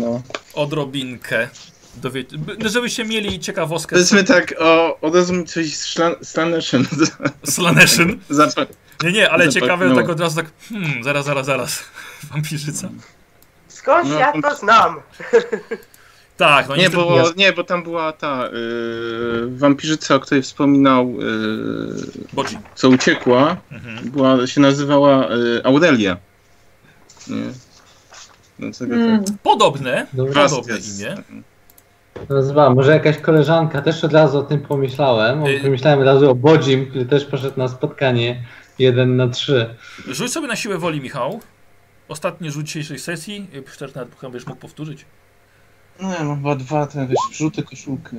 No. 0.00 0.22
Odrobinkę, 0.54 1.48
dowie, 1.96 2.24
by- 2.38 2.68
żebyście 2.68 3.04
mieli 3.04 3.40
ciekawostkę. 3.40 3.96
Powiedzmy 3.96 4.24
tak, 4.24 4.54
o, 4.58 5.00
od 5.00 5.14
razu 5.14 5.34
mi 5.34 5.44
coś 5.44 5.76
z 5.76 5.86
szlan- 5.86 6.24
Slaneszyn. 7.44 8.18
zaczął. 8.30 8.64
Nie, 9.02 9.12
nie, 9.12 9.30
ale 9.30 9.44
Zapach- 9.44 9.54
ciekawe, 9.54 9.88
no. 9.88 9.94
tak 9.96 10.08
od 10.08 10.20
razu 10.20 10.36
tak, 10.36 10.46
hmm, 10.68 11.04
zaraz, 11.04 11.24
zaraz, 11.26 11.46
zaraz. 11.46 11.84
Wampirzyca. 12.32 12.88
Skąd 13.68 14.08
No, 14.10 14.18
ja 14.18 14.32
to 14.42 14.54
znam? 14.56 15.00
Tak, 16.36 16.68
no 16.68 16.76
Nie, 16.76 16.82
niestety- 16.82 16.96
bo, 17.04 17.24
nie, 17.36 17.52
bo 17.52 17.64
tam 17.64 17.82
była 17.82 18.12
ta 18.12 18.46
y, 18.46 18.50
wampirzyca, 19.58 20.14
o 20.14 20.20
której 20.20 20.42
wspominał, 20.42 21.08
y, 21.08 21.14
Bodzi. 22.32 22.58
co 22.74 22.88
uciekła, 22.88 23.56
Mhm. 23.72 24.10
była, 24.10 24.46
się 24.46 24.60
nazywała 24.60 25.28
y, 25.30 25.60
Aurelia. 25.64 26.16
Nie. 27.28 27.36
Dlatego 28.58 28.94
Mm. 28.94 29.24
tak. 29.24 29.34
Podobne, 29.42 30.06
Dobra. 30.12 30.48
podobne 30.48 30.74
jest. 30.74 31.00
imię. 31.00 31.14
nazywam. 32.28 32.74
Może 32.74 32.92
jakaś 32.92 33.18
koleżanka, 33.18 33.82
też 33.82 34.04
od 34.04 34.12
razu 34.12 34.38
o 34.38 34.42
tym 34.42 34.60
pomyślałem. 34.60 35.46
Y- 35.46 35.60
Pomyślałem 35.60 35.98
od 36.00 36.06
razu 36.06 36.30
o 36.30 36.34
Bodzim, 36.34 36.86
który 36.86 37.06
też 37.06 37.24
poszedł 37.24 37.58
na 37.58 37.68
spotkanie 37.68 38.42
1 38.78 39.16
na 39.16 39.28
3. 39.28 39.74
Rzuć 40.08 40.32
sobie 40.32 40.46
na 40.48 40.56
siłę 40.56 40.78
woli, 40.78 41.00
Michał. 41.00 41.40
Ostatni 42.08 42.50
rzut 42.50 42.64
dzisiejszej 42.66 42.98
sesji. 42.98 43.46
Y, 43.54 43.62
nawet 43.96 44.14
chyba 44.20 44.30
będziesz 44.30 44.46
mógł 44.46 44.60
powtórzyć. 44.60 45.04
No 46.00 46.14
ja 46.14 46.24
mam 46.24 46.36
chyba 46.36 46.54
dwa, 46.56 46.86
te 46.86 47.06
wiesz, 47.06 47.18
wrzuty, 47.32 47.62
koszulkę. 47.62 48.16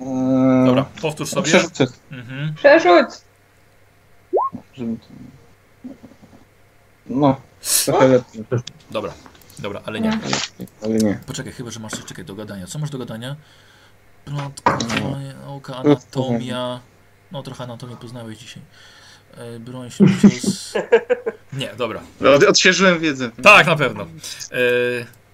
Eee, 0.00 0.66
Dobra, 0.66 0.84
powtórz 1.02 1.28
sobie. 1.28 1.42
Przerzucę, 1.42 1.86
Mhm. 2.10 2.54
Przerzuć! 2.54 3.08
No, 7.06 7.40
trochę 7.84 8.08
lepiej, 8.08 8.44
Dobra, 8.90 9.12
dobra, 9.58 9.80
ale 9.86 10.00
nie. 10.00 10.18
ale 10.82 10.94
nie. 10.94 11.20
Poczekaj, 11.26 11.52
chyba, 11.52 11.70
że 11.70 11.80
masz 11.80 11.92
coś 11.92 12.04
czekaj, 12.04 12.24
do 12.24 12.34
gadania. 12.34 12.66
Co 12.66 12.78
masz 12.78 12.90
do 12.90 12.98
gadania? 12.98 13.36
Plotkowanie, 14.24 15.34
nauka, 15.46 15.76
anatomia. 15.76 16.80
No, 17.32 17.42
trochę 17.42 17.64
anatomii 17.64 17.96
poznałeś 17.96 18.38
dzisiaj. 18.38 18.62
E, 19.36 19.60
broń 19.60 19.90
się 19.90 20.04
cios. 20.22 20.74
Nie, 21.52 21.74
dobra. 21.76 22.00
Od, 22.36 22.44
odświeżyłem 22.44 22.98
wiedzę. 23.00 23.30
Tak, 23.42 23.66
na 23.66 23.76
pewno. 23.76 24.02
E, 24.02 24.06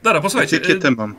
dobra, 0.04 0.20
posłuchajcie. 0.20 0.56
Jakie 0.56 0.72
E, 0.72 0.76
te 0.76 0.90
mam? 0.90 1.14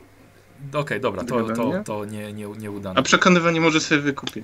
Okej, 0.74 1.02
dobra, 1.02 1.24
to, 1.24 1.38
Dobra, 1.40 1.56
to, 1.56 1.64
nie? 1.78 1.84
to 1.84 2.06
nie, 2.06 2.34
nie, 2.34 2.48
nieudane. 2.48 3.00
A 3.00 3.04
przekonywanie 3.04 3.62
może 3.62 3.80
sobie 3.80 4.02
wykupię. 4.02 4.44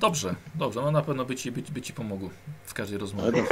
Dobrze, 0.00 0.34
dobrze, 0.54 0.80
no 0.82 0.90
na 0.90 1.02
pewno 1.02 1.24
by 1.24 1.36
ci, 1.36 1.52
by, 1.52 1.62
by 1.62 1.82
ci 1.82 1.92
pomogło 1.92 2.30
w 2.64 2.74
każdej 2.74 2.98
rozmowie. 2.98 3.44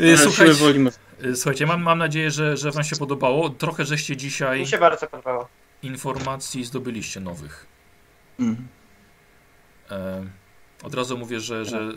Y, 0.00 0.16
Słuchajcie, 0.18 0.54
wolimy. 0.54 0.90
y, 1.24 1.36
słuchajcie 1.36 1.66
mam, 1.66 1.82
mam 1.82 1.98
nadzieję, 1.98 2.30
że, 2.30 2.56
że 2.56 2.70
wam 2.70 2.84
się 2.84 2.96
podobało. 2.96 3.50
Trochę 3.50 3.84
żeście 3.84 4.16
dzisiaj 4.16 4.60
Mi 4.60 4.66
się 4.66 4.78
bardzo 4.78 5.06
podobało. 5.06 5.48
informacji 5.82 6.64
zdobyliście 6.64 7.20
nowych. 7.20 7.66
Mhm. 8.40 8.68
E, 9.90 10.24
od 10.82 10.94
razu 10.94 11.18
mówię, 11.18 11.40
że, 11.40 11.64
że 11.64 11.88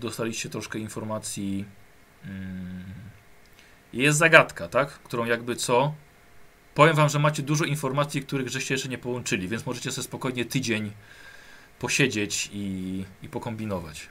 dostaliście 0.00 0.48
troszkę 0.48 0.78
informacji. 0.78 1.64
Mm, 2.24 2.84
jest 3.92 4.18
zagadka, 4.18 4.68
tak? 4.68 4.88
Którą 4.88 5.24
jakby 5.24 5.56
co. 5.56 5.94
Powiem 6.76 6.96
wam, 6.96 7.08
że 7.08 7.18
macie 7.18 7.42
dużo 7.42 7.64
informacji, 7.64 8.22
których 8.22 8.48
żeście 8.48 8.74
jeszcze 8.74 8.88
nie 8.88 8.98
połączyli, 8.98 9.48
więc 9.48 9.66
możecie 9.66 9.92
sobie 9.92 10.04
spokojnie 10.04 10.44
tydzień 10.44 10.92
posiedzieć 11.78 12.50
i, 12.52 13.04
i 13.22 13.28
pokombinować. 13.28 14.08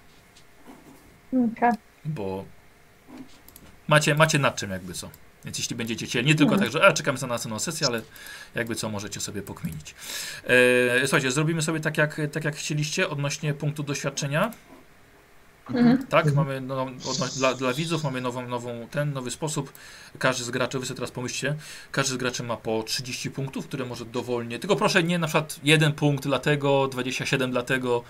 Okej. 1.34 1.72
Bo 2.06 2.46
macie, 3.88 4.16
macie 4.16 4.40
nad 4.40 4.56
czym 4.56 4.72
jakby 4.72 4.94
co. 4.94 5.10
Więc 5.46 5.58
jeśli 5.58 5.76
będziecie 5.76 6.06
chcieli, 6.06 6.28
nie 6.28 6.36
tylko 6.36 6.54
Mhm. 6.54 6.72
tak, 6.72 6.82
że 6.82 6.88
a, 6.88 6.94
czekamy 6.94 7.18
za 7.18 7.28
następną 7.28 7.60
sesję, 7.60 7.88
ale 7.88 8.02
jakby 8.56 8.76
co 8.76 8.90
możecie 8.90 9.20
sobie 9.20 9.42
pokminić. 9.42 9.96
E, 10.44 11.08
słuchajcie, 11.08 11.32
zrobimy 11.32 11.62
sobie 11.62 11.80
tak 11.80 11.98
jak, 11.98 12.22
tak 12.32 12.44
jak 12.44 12.56
chcieliście 12.56 13.10
odnośnie 13.10 13.54
punktu 13.54 13.84
doświadczenia. 13.84 14.52
Mhm. 15.70 16.08
Tak, 16.08 16.34
mamy 16.34 16.62
no, 16.62 16.88
dla, 17.38 17.54
dla 17.54 17.74
widzów 17.74 18.04
mamy 18.04 18.22
nową, 18.22 18.48
nową, 18.48 18.88
ten 18.92 19.14
nowy 19.14 19.32
sposób. 19.32 19.74
Każdy 20.20 20.44
z 20.44 20.50
graczy, 20.50 20.80
wy 20.80 20.86
sobie 20.86 20.96
teraz 20.96 21.12
pomyślcie, 21.12 21.56
każdy 21.92 22.14
z 22.14 22.18
graczy 22.18 22.44
ma 22.44 22.58
po 22.58 22.84
30 22.84 23.32
punktów, 23.32 23.68
które 23.68 23.86
może 23.86 24.06
dowolnie. 24.06 24.60
Tylko 24.60 24.76
proszę 24.76 25.04
nie 25.04 25.20
na 25.20 25.28
przykład 25.28 25.60
jeden 25.64 25.94
punkt 25.94 26.24
dla 26.24 26.40
tego, 26.40 26.88
27 26.88 27.52
dla 27.52 27.64
tego. 27.64 28.04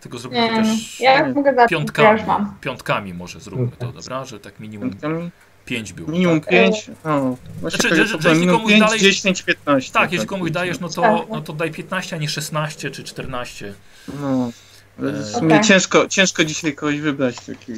Tylko 0.00 0.18
zrobimy 0.18 0.42
Nie, 0.42 0.48
to 0.50 0.56
też 0.56 1.00
ja 1.00 1.28
mogę 1.28 1.54
zacząć, 1.54 1.58
ja 1.72 1.78
piątkami. 1.78 2.18
już 2.18 2.26
mam. 2.28 2.54
Piątkami 2.60 3.14
może 3.14 3.40
zróbmy 3.40 3.68
to, 3.78 3.92
dobra? 3.92 4.24
Że 4.24 4.40
tak 4.40 4.60
minimum 4.60 4.90
Punktami? 4.90 5.30
5 5.64 5.92
było. 5.92 6.10
Minimum 6.10 6.40
tak? 6.40 6.50
5. 6.50 6.90
O, 7.04 7.20
właśnie 7.20 7.36
Znaczy, 7.60 7.78
tak 7.88 7.98
że- 7.98 8.06
że 8.06 8.16
jeśli 8.16 8.30
minimum 8.32 8.56
komuś 8.56 8.70
5, 8.72 8.80
dalej- 8.84 9.00
10, 9.00 9.42
15. 9.42 9.92
Tak, 9.92 10.12
jeśli 10.12 10.26
komuś 10.26 10.50
dajesz, 10.50 10.80
no 10.80 10.88
to, 10.88 11.02
Tak. 11.02 11.28
no 11.30 11.40
to 11.40 11.52
daj 11.52 11.70
15, 11.70 12.16
a 12.16 12.18
nie 12.18 12.28
16 12.28 12.90
czy 12.90 13.04
14. 13.04 13.74
No. 14.20 14.50
W 14.98 15.04
E, 15.04 15.24
sumie 15.24 15.54
Okej. 15.54 15.68
ciężko, 15.68 16.08
ciężko 16.08 16.44
dzisiaj 16.44 16.74
kogoś 16.74 17.00
wybrać. 17.00 17.36
Taki... 17.36 17.72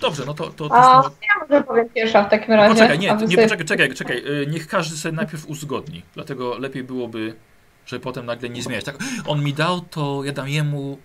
Dobrze, 0.00 0.22
no 0.26 0.34
to, 0.34 0.46
to, 0.50 0.68
to 0.68 0.74
A 0.74 1.02
no, 1.02 1.10
ja 1.22 1.46
może 1.48 1.62
powiem 1.64 1.88
pierwsza 1.94 2.24
w 2.24 2.30
takim 2.30 2.54
razie. 2.54 2.74
Poczekaj, 2.74 2.98
nie, 2.98 3.08
nie 3.12 3.18
sobie- 3.20 3.36
poczekaj, 3.42 3.64
czekaj, 3.66 3.94
czekaj. 3.94 4.16
y, 4.18 4.46
Niech 4.50 4.68
każdy 4.68 4.96
sobie 4.96 5.16
najpierw 5.16 5.46
uzgodni. 5.46 6.02
Dlatego 6.14 6.58
lepiej 6.58 6.84
byłoby, 6.84 7.34
żeby 7.86 8.02
potem 8.04 8.26
nagle 8.26 8.48
nie 8.48 8.62
zmieniać. 8.62 8.84
Tak, 8.84 8.96
on 9.26 9.44
mi 9.44 9.54
dał, 9.54 9.80
to 9.80 10.20
ja 10.24 10.32
dam 10.32 10.48
jemu. 10.48 10.98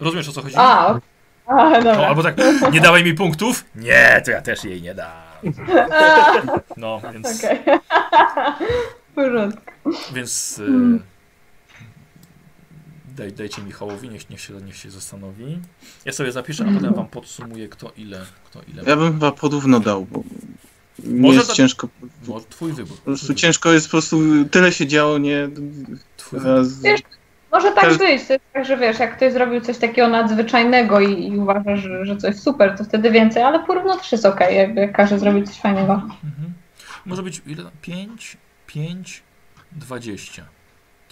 Rozumiesz 0.00 0.28
o 0.28 0.32
co 0.32 0.42
chodzi? 0.42 0.54
A, 0.58 0.86
okej. 0.86 1.00
A, 1.46 1.80
No, 1.80 2.06
albo 2.06 2.22
tak, 2.22 2.36
nie 2.72 2.80
dawaj 2.80 3.04
mi 3.04 3.14
punktów? 3.14 3.64
Nie, 3.74 4.22
to 4.24 4.30
ja 4.30 4.42
też 4.42 4.64
jej 4.64 4.82
nie 4.82 4.94
dam. 4.94 5.10
No, 6.76 7.00
więc, 7.12 7.46
porządku. 9.14 9.62
więc 10.14 10.58
y, 10.58 10.62
Mm. 10.64 11.02
Daj, 13.16 13.32
dajcie 13.32 13.62
Michałowi, 13.62 14.08
niech, 14.08 14.30
niech, 14.30 14.40
się, 14.40 14.54
niech 14.54 14.76
się 14.76 14.90
zastanowi. 14.90 15.58
Ja 16.04 16.12
sobie 16.12 16.32
zapiszę, 16.32 16.64
a 16.68 16.74
potem 16.78 16.94
wam 16.94 17.08
podsumuję, 17.08 17.68
kto 17.68 17.92
ile, 17.96 18.20
kto 18.44 18.60
ile. 18.72 18.82
Ja 18.86 18.96
bym 18.96 19.12
chyba 19.12 19.32
porówno 19.32 19.80
dał, 19.80 20.04
bo 20.04 20.22
nie 21.04 21.20
Może 21.20 21.36
jest 21.38 21.50
to- 21.50 21.56
ciężko. 21.56 21.88
No, 22.28 22.40
twój 22.40 22.72
wybór. 22.72 22.96
Po 22.96 23.04
prostu 23.04 23.34
ciężko 23.34 23.72
jest, 23.72 23.86
po 23.86 23.90
prostu 23.90 24.20
tyle 24.50 24.72
się 24.72 24.86
działo, 24.86 25.18
nie... 25.18 25.48
Twój 26.16 26.38
wybór. 26.40 26.56
Raz, 26.56 26.82
Wiesz, 26.82 27.00
Może 27.52 27.72
tak 27.72 27.84
Też- 27.84 27.98
być, 27.98 28.26
to 28.28 28.32
jest 28.34 28.44
tak, 28.52 28.64
że 28.64 28.76
wiesz, 28.76 28.98
jak 28.98 29.16
ktoś 29.16 29.32
zrobił 29.32 29.60
coś 29.60 29.78
takiego 29.78 30.08
nadzwyczajnego 30.08 31.00
i, 31.00 31.26
i 31.26 31.38
uważa, 31.38 31.76
że, 31.76 32.06
że 32.06 32.16
coś 32.16 32.36
super, 32.36 32.78
to 32.78 32.84
wtedy 32.84 33.10
więcej, 33.10 33.42
ale 33.42 33.66
porówno 33.66 33.96
też 33.96 34.12
jest 34.12 34.26
okej, 34.26 34.56
jakby 34.56 34.80
jak 34.80 34.92
każdy 34.92 35.18
zrobił 35.18 35.46
coś 35.46 35.60
fajnego. 35.60 35.92
Mhm. 35.94 36.52
Może 37.06 37.22
być 37.22 37.42
ile? 37.46 37.64
5, 37.82 38.36
5, 38.66 39.22
20. 39.72 40.44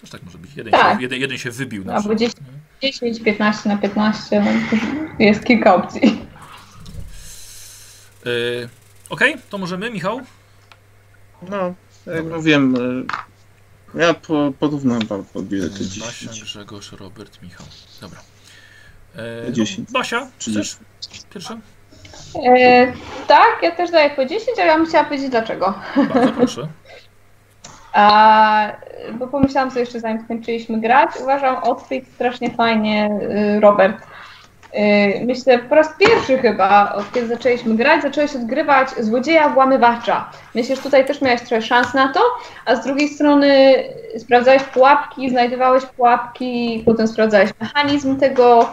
Też 0.01 0.09
tak 0.09 0.23
może 0.23 0.37
być. 0.37 0.55
Jeden, 0.55 0.71
Tak. 0.71 0.95
się, 0.97 1.01
jeden, 1.01 1.19
jeden 1.21 1.37
się 1.37 1.51
wybił 1.51 1.85
na 1.85 1.93
Albo 1.93 2.15
przykład. 2.15 2.19
10. 2.19 2.35
nie? 2.83 2.91
10, 2.91 3.19
15 3.23 3.69
na 3.69 3.77
15, 3.77 4.41
no, 4.41 4.77
jest 5.19 5.43
kilka 5.45 5.75
opcji. 5.75 6.25
Yy, 8.25 8.69
Okej, 9.09 9.35
to 9.49 9.57
możemy, 9.57 9.91
Michał? 9.91 10.21
no, 11.49 11.73
jak 12.05 12.23
Dobra. 12.23 12.37
mówiłem, 12.37 12.75
e, 13.95 14.01
ja 14.01 14.13
po, 14.13 14.53
porówno 14.59 14.99
chyba 14.99 15.17
podbiję 15.33 15.63
te 15.63 15.69
Basia, 15.69 16.11
10. 16.11 16.41
Grzegorz, 16.43 16.91
Robert, 16.91 17.41
Michał. 17.41 17.65
Dobra. 18.01 18.19
Yy, 19.45 19.53
10. 19.53 19.87
no, 19.89 19.99
Basia, 19.99 20.27
chcesz 20.39 20.77
30. 20.99 21.25
pierwsza? 21.33 21.57
E, 22.45 22.93
tak, 23.27 23.59
ja 23.63 23.71
też 23.75 23.91
daję 23.91 24.09
po 24.09 24.25
10, 24.25 24.59
ale 24.59 24.67
ja 24.67 24.77
bym 24.77 24.87
chciała 24.87 25.03
powiedzieć 25.03 25.29
dlaczego. 25.29 25.73
Bardzo 26.13 26.31
proszę. 26.31 26.67
A, 27.93 28.71
bo 29.13 29.27
pomyślałam 29.27 29.69
sobie 29.69 29.81
jeszcze 29.81 29.99
zanim 29.99 30.23
skończyliśmy 30.23 30.79
grać, 30.79 31.09
uważam 31.21 31.55
outfit 31.55 32.07
strasznie 32.15 32.49
fajnie, 32.49 33.09
y, 33.55 33.59
Robert. 33.59 33.97
Y, 34.73 35.25
Myślę, 35.25 35.59
po 35.59 35.75
raz 35.75 35.89
pierwszy 35.99 36.37
chyba, 36.37 36.93
od 36.93 37.13
kiedy 37.13 37.27
zaczęliśmy 37.27 37.75
grać, 37.75 38.01
zacząłeś 38.01 38.35
odgrywać 38.35 38.89
złodzieja 38.99 39.49
włamywacza. 39.49 40.29
Myślę, 40.55 40.75
że 40.75 40.81
tutaj 40.81 41.05
też 41.05 41.21
miałeś 41.21 41.41
trochę 41.41 41.61
szans 41.61 41.93
na 41.93 42.13
to, 42.13 42.19
a 42.65 42.75
z 42.75 42.83
drugiej 42.83 43.09
strony 43.09 43.75
sprawdzałeś 44.17 44.63
pułapki, 44.63 45.29
znajdowałeś 45.29 45.85
pułapki, 45.85 46.83
potem 46.85 47.07
sprawdzałeś 47.07 47.49
mechanizm 47.61 48.19
tego, 48.19 48.69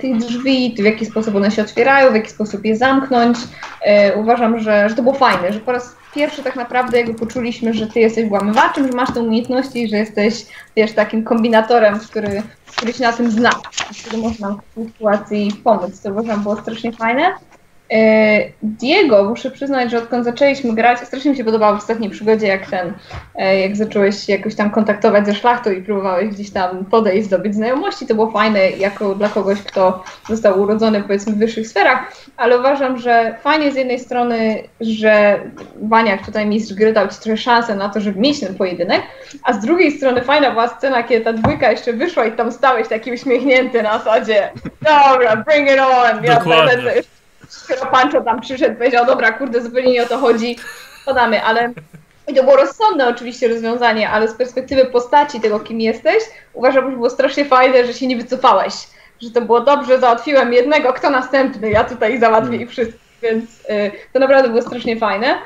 tych 0.00 0.16
drzwi, 0.16 0.74
w 0.78 0.84
jaki 0.84 1.06
sposób 1.06 1.36
one 1.36 1.50
się 1.50 1.62
otwierają, 1.62 2.12
w 2.12 2.14
jaki 2.14 2.30
sposób 2.30 2.64
je 2.64 2.76
zamknąć. 2.76 3.38
Y, 3.38 4.16
Uważam, 4.16 4.58
że, 4.58 4.88
że 4.88 4.94
to 4.94 5.02
było 5.02 5.14
fajne, 5.14 5.52
że 5.52 5.60
po 5.60 5.72
raz 5.72 5.96
pierwszy 6.14 6.42
tak 6.42 6.56
naprawdę 6.56 6.98
jakby 6.98 7.14
poczuliśmy, 7.14 7.74
że 7.74 7.86
ty 7.86 8.00
jesteś 8.00 8.28
włamywaczem, 8.28 8.86
że 8.86 8.92
masz 8.92 9.14
te 9.14 9.20
umiejętności, 9.20 9.88
że 9.88 9.96
jesteś, 9.96 10.46
wiesz, 10.76 10.92
takim 10.92 11.24
kombinatorem, 11.24 11.98
który, 11.98 12.42
który 12.76 12.92
się 12.92 13.04
na 13.04 13.12
tym 13.12 13.30
zna, 13.30 13.50
który 14.06 14.22
można 14.22 14.50
w 14.50 14.74
tej 14.74 14.86
sytuacji 14.86 15.60
pomóc. 15.64 16.00
To 16.00 16.10
uważam 16.10 16.42
było 16.42 16.56
strasznie 16.56 16.92
fajne. 16.92 17.34
E, 17.92 18.38
Diego, 18.62 19.24
muszę 19.24 19.50
przyznać, 19.50 19.90
że 19.90 19.98
odkąd 19.98 20.24
zaczęliśmy 20.24 20.74
grać, 20.74 21.00
strasznie 21.00 21.30
mi 21.30 21.36
się 21.36 21.44
podobało 21.44 21.74
w 21.76 21.78
ostatniej 21.78 22.10
przygodzie, 22.10 22.46
jak 22.46 22.70
ten, 22.70 22.92
e, 23.34 23.60
jak 23.60 23.76
zacząłeś 23.76 24.26
się 24.26 24.32
jakoś 24.32 24.54
tam 24.54 24.70
kontaktować 24.70 25.26
ze 25.26 25.34
szlachtą 25.34 25.70
i 25.70 25.82
próbowałeś 25.82 26.28
gdzieś 26.28 26.50
tam 26.50 26.84
podejść, 26.84 27.26
zdobyć 27.26 27.54
znajomości, 27.54 28.06
to 28.06 28.14
było 28.14 28.30
fajne 28.30 28.70
jako 28.70 29.14
dla 29.14 29.28
kogoś, 29.28 29.62
kto 29.62 30.04
został 30.28 30.60
urodzony 30.60 31.02
powiedzmy 31.02 31.32
w 31.32 31.38
wyższych 31.38 31.68
sferach, 31.68 32.12
ale 32.36 32.58
uważam, 32.58 32.98
że 32.98 33.36
fajnie 33.42 33.72
z 33.72 33.76
jednej 33.76 33.98
strony, 33.98 34.62
że 34.80 35.40
Baniak 35.76 36.26
tutaj 36.26 36.46
mistrz 36.46 36.74
gry 36.74 36.92
dał 36.92 37.08
ci 37.08 37.20
trochę 37.20 37.36
szansę 37.36 37.74
na 37.74 37.88
to, 37.88 38.00
żeby 38.00 38.20
mieć 38.20 38.40
ten 38.40 38.54
pojedynek, 38.54 39.02
a 39.42 39.52
z 39.52 39.60
drugiej 39.60 39.92
strony 39.92 40.22
fajna 40.22 40.50
była 40.50 40.68
scena, 40.68 41.02
kiedy 41.02 41.24
ta 41.24 41.32
dwójka 41.32 41.70
jeszcze 41.70 41.92
wyszła 41.92 42.24
i 42.24 42.32
tam 42.32 42.52
stałeś 42.52 42.88
taki 42.88 43.12
uśmiechnięty 43.12 43.82
na 43.82 43.98
zasadzie 43.98 44.50
dobra, 44.82 45.36
bring 45.36 45.70
it 45.70 45.78
on, 45.78 46.24
ja 46.24 46.34
Dokładnie. 46.34 46.76
będę 46.76 47.15
Skoro 47.48 47.86
Pancho 47.90 48.20
tam 48.20 48.40
przyszedł, 48.40 48.76
powiedział, 48.76 49.06
dobra, 49.06 49.32
kurde, 49.32 49.62
zupełnie 49.62 49.92
nie 49.92 50.02
o 50.02 50.06
to 50.06 50.18
chodzi, 50.18 50.56
podamy, 51.04 51.42
ale 51.42 51.72
i 52.28 52.34
to 52.34 52.44
było 52.44 52.56
rozsądne 52.56 53.08
oczywiście 53.08 53.48
rozwiązanie, 53.48 54.10
ale 54.10 54.28
z 54.28 54.34
perspektywy 54.34 54.84
postaci 54.84 55.40
tego, 55.40 55.60
kim 55.60 55.80
jesteś, 55.80 56.22
uważam, 56.52 56.90
że 56.90 56.96
było 56.96 57.10
strasznie 57.10 57.44
fajne, 57.44 57.86
że 57.86 57.94
się 57.94 58.06
nie 58.06 58.16
wycofałeś. 58.16 58.74
Że 59.22 59.30
to 59.30 59.40
było 59.40 59.60
dobrze, 59.60 60.00
załatwiłem 60.00 60.52
jednego, 60.52 60.92
kto 60.92 61.10
następny, 61.10 61.70
ja 61.70 61.84
tutaj 61.84 62.20
załatwię 62.20 62.56
ich 62.56 62.70
wszystkich, 62.70 63.00
więc 63.22 63.50
y, 63.70 63.90
to 64.12 64.18
naprawdę 64.18 64.48
było 64.48 64.62
strasznie 64.62 64.96
fajne. 64.96 65.38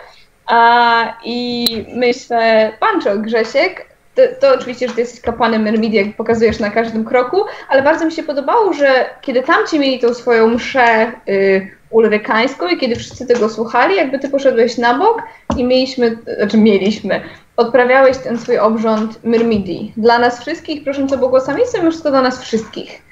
A, 0.47 1.05
I 1.25 1.67
myślę, 1.95 2.73
Pancho, 2.81 3.19
Grzesiek, 3.19 3.87
to, 4.15 4.23
to 4.41 4.55
oczywiście, 4.55 4.89
że 4.89 4.95
ty 4.95 5.01
jesteś 5.01 5.21
kapłanem 5.21 5.63
Mermidii, 5.63 5.99
jak 5.99 6.17
pokazujesz 6.17 6.59
na 6.59 6.71
każdym 6.71 7.05
kroku, 7.05 7.37
ale 7.69 7.83
bardzo 7.83 8.07
mi 8.07 8.13
się 8.13 8.23
podobało, 8.23 8.73
że 8.73 9.05
kiedy 9.21 9.43
tamci 9.43 9.79
mieli 9.79 9.99
tą 9.99 10.15
swoją 10.15 10.49
mszę 10.49 11.13
y, 11.29 11.71
ulrykańską 11.91 12.69
i 12.69 12.79
kiedy 12.79 12.97
wszyscy 12.97 13.27
tego 13.27 13.49
słuchali, 13.49 13.97
jakby 13.97 14.19
ty 14.19 14.29
poszedłeś 14.29 14.79
na 14.79 14.99
bok 14.99 15.23
i 15.57 15.65
mieliśmy, 15.65 16.19
znaczy 16.37 16.59
mieliśmy, 16.59 17.21
odprawiałeś 17.57 18.19
ten 18.19 18.39
swój 18.39 18.59
obrząd 18.59 19.25
Myrmidii. 19.25 19.93
Dla 19.97 20.19
nas 20.19 20.41
wszystkich, 20.41 20.85
proszę 20.85 21.07
to 21.07 21.19
błogosławieństwem, 21.19 21.87
już 21.87 22.03
to 22.03 22.11
dla 22.11 22.23
nas 22.23 22.43
wszystkich. 22.43 23.03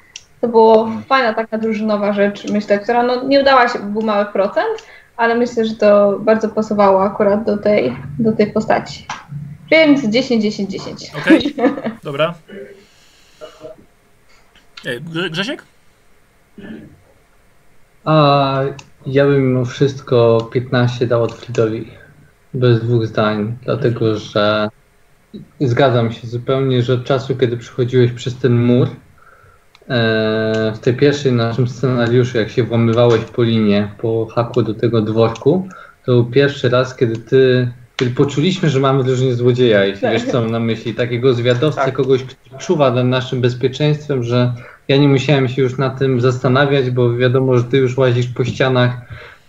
To 0.41 0.49
było 0.49 0.91
fajna 1.09 1.35
taka 1.35 1.59
drużynowa 1.59 2.13
rzecz, 2.13 2.51
myślę, 2.51 2.79
która 2.79 3.03
no, 3.03 3.25
nie 3.25 3.41
udała 3.41 3.69
się, 3.69 3.79
bo 3.79 3.87
był 3.87 4.03
mały 4.03 4.27
procent, 4.27 4.87
ale 5.17 5.35
myślę, 5.35 5.65
że 5.65 5.75
to 5.75 6.19
bardzo 6.19 6.49
pasowało 6.49 7.03
akurat 7.03 7.45
do 7.45 7.57
tej, 7.57 7.97
do 8.19 8.33
tej 8.33 8.47
postaci. 8.47 9.07
Więc 9.71 10.05
10, 10.09 10.43
10, 10.43 10.71
10. 10.71 11.13
Okej, 11.19 11.55
dobra. 12.03 12.35
Ej, 14.87 15.03
Grze- 15.03 15.31
Grzesiek? 15.31 15.63
A 18.05 18.61
ja 19.07 19.27
bym 19.27 19.49
mimo 19.49 19.65
wszystko 19.65 20.49
15 20.53 21.07
dał 21.07 21.23
Otfridowi. 21.23 21.91
Bez 22.55 22.81
dwóch 22.81 23.07
zdań, 23.07 23.57
dlatego 23.65 24.17
że 24.17 24.69
Zgadzam 25.61 26.13
się 26.13 26.27
zupełnie, 26.27 26.83
że 26.83 26.95
od 26.95 27.05
czasu, 27.05 27.37
kiedy 27.37 27.57
przychodziłeś 27.57 28.13
przez 28.13 28.37
ten 28.37 28.65
mur, 28.65 28.89
e, 29.89 30.73
w 30.75 30.79
tej 30.79 30.95
pierwszej 30.95 31.33
naszym 31.33 31.69
scenariuszu, 31.69 32.39
jak 32.39 32.51
się 32.51 32.63
włamywałeś 32.63 33.25
po 33.25 33.43
linie, 33.43 33.89
po 33.99 34.27
haku 34.27 34.63
do 34.63 34.75
tego 34.75 35.03
dworku, 35.03 35.69
to 36.07 36.13
był 36.13 36.25
pierwszy 36.25 36.69
raz, 36.69 36.97
kiedy 36.97 37.17
ty, 37.17 37.73
kiedy 37.99 38.13
poczuliśmy, 38.13 38.71
że 38.71 38.81
mamy 38.81 39.05
drużynie 39.05 39.35
złodzieja, 39.35 39.85
jeśli 39.85 40.09
wiesz 40.09 40.25
co 40.25 40.41
mam 40.41 40.51
na 40.51 40.61
myśli, 40.61 40.95
takiego 40.95 41.35
zwiadowcę, 41.35 41.81
Tak. 41.81 41.95
kogoś, 41.95 42.25
kto 42.25 42.59
czuwa 42.59 42.91
nad 42.91 43.07
naszym 43.07 43.41
bezpieczeństwem, 43.41 44.25
że 44.25 44.53
ja 44.89 44.97
nie 44.97 45.09
musiałem 45.09 45.49
się 45.49 45.63
już 45.63 45.79
nad 45.79 45.99
tym 45.99 46.21
zastanawiać, 46.21 46.91
bo 46.91 47.17
wiadomo, 47.17 47.59
że 47.59 47.65
ty 47.65 47.79
już 47.79 47.97
łazisz 47.97 48.27
po 48.27 48.45
ścianach 48.45 48.91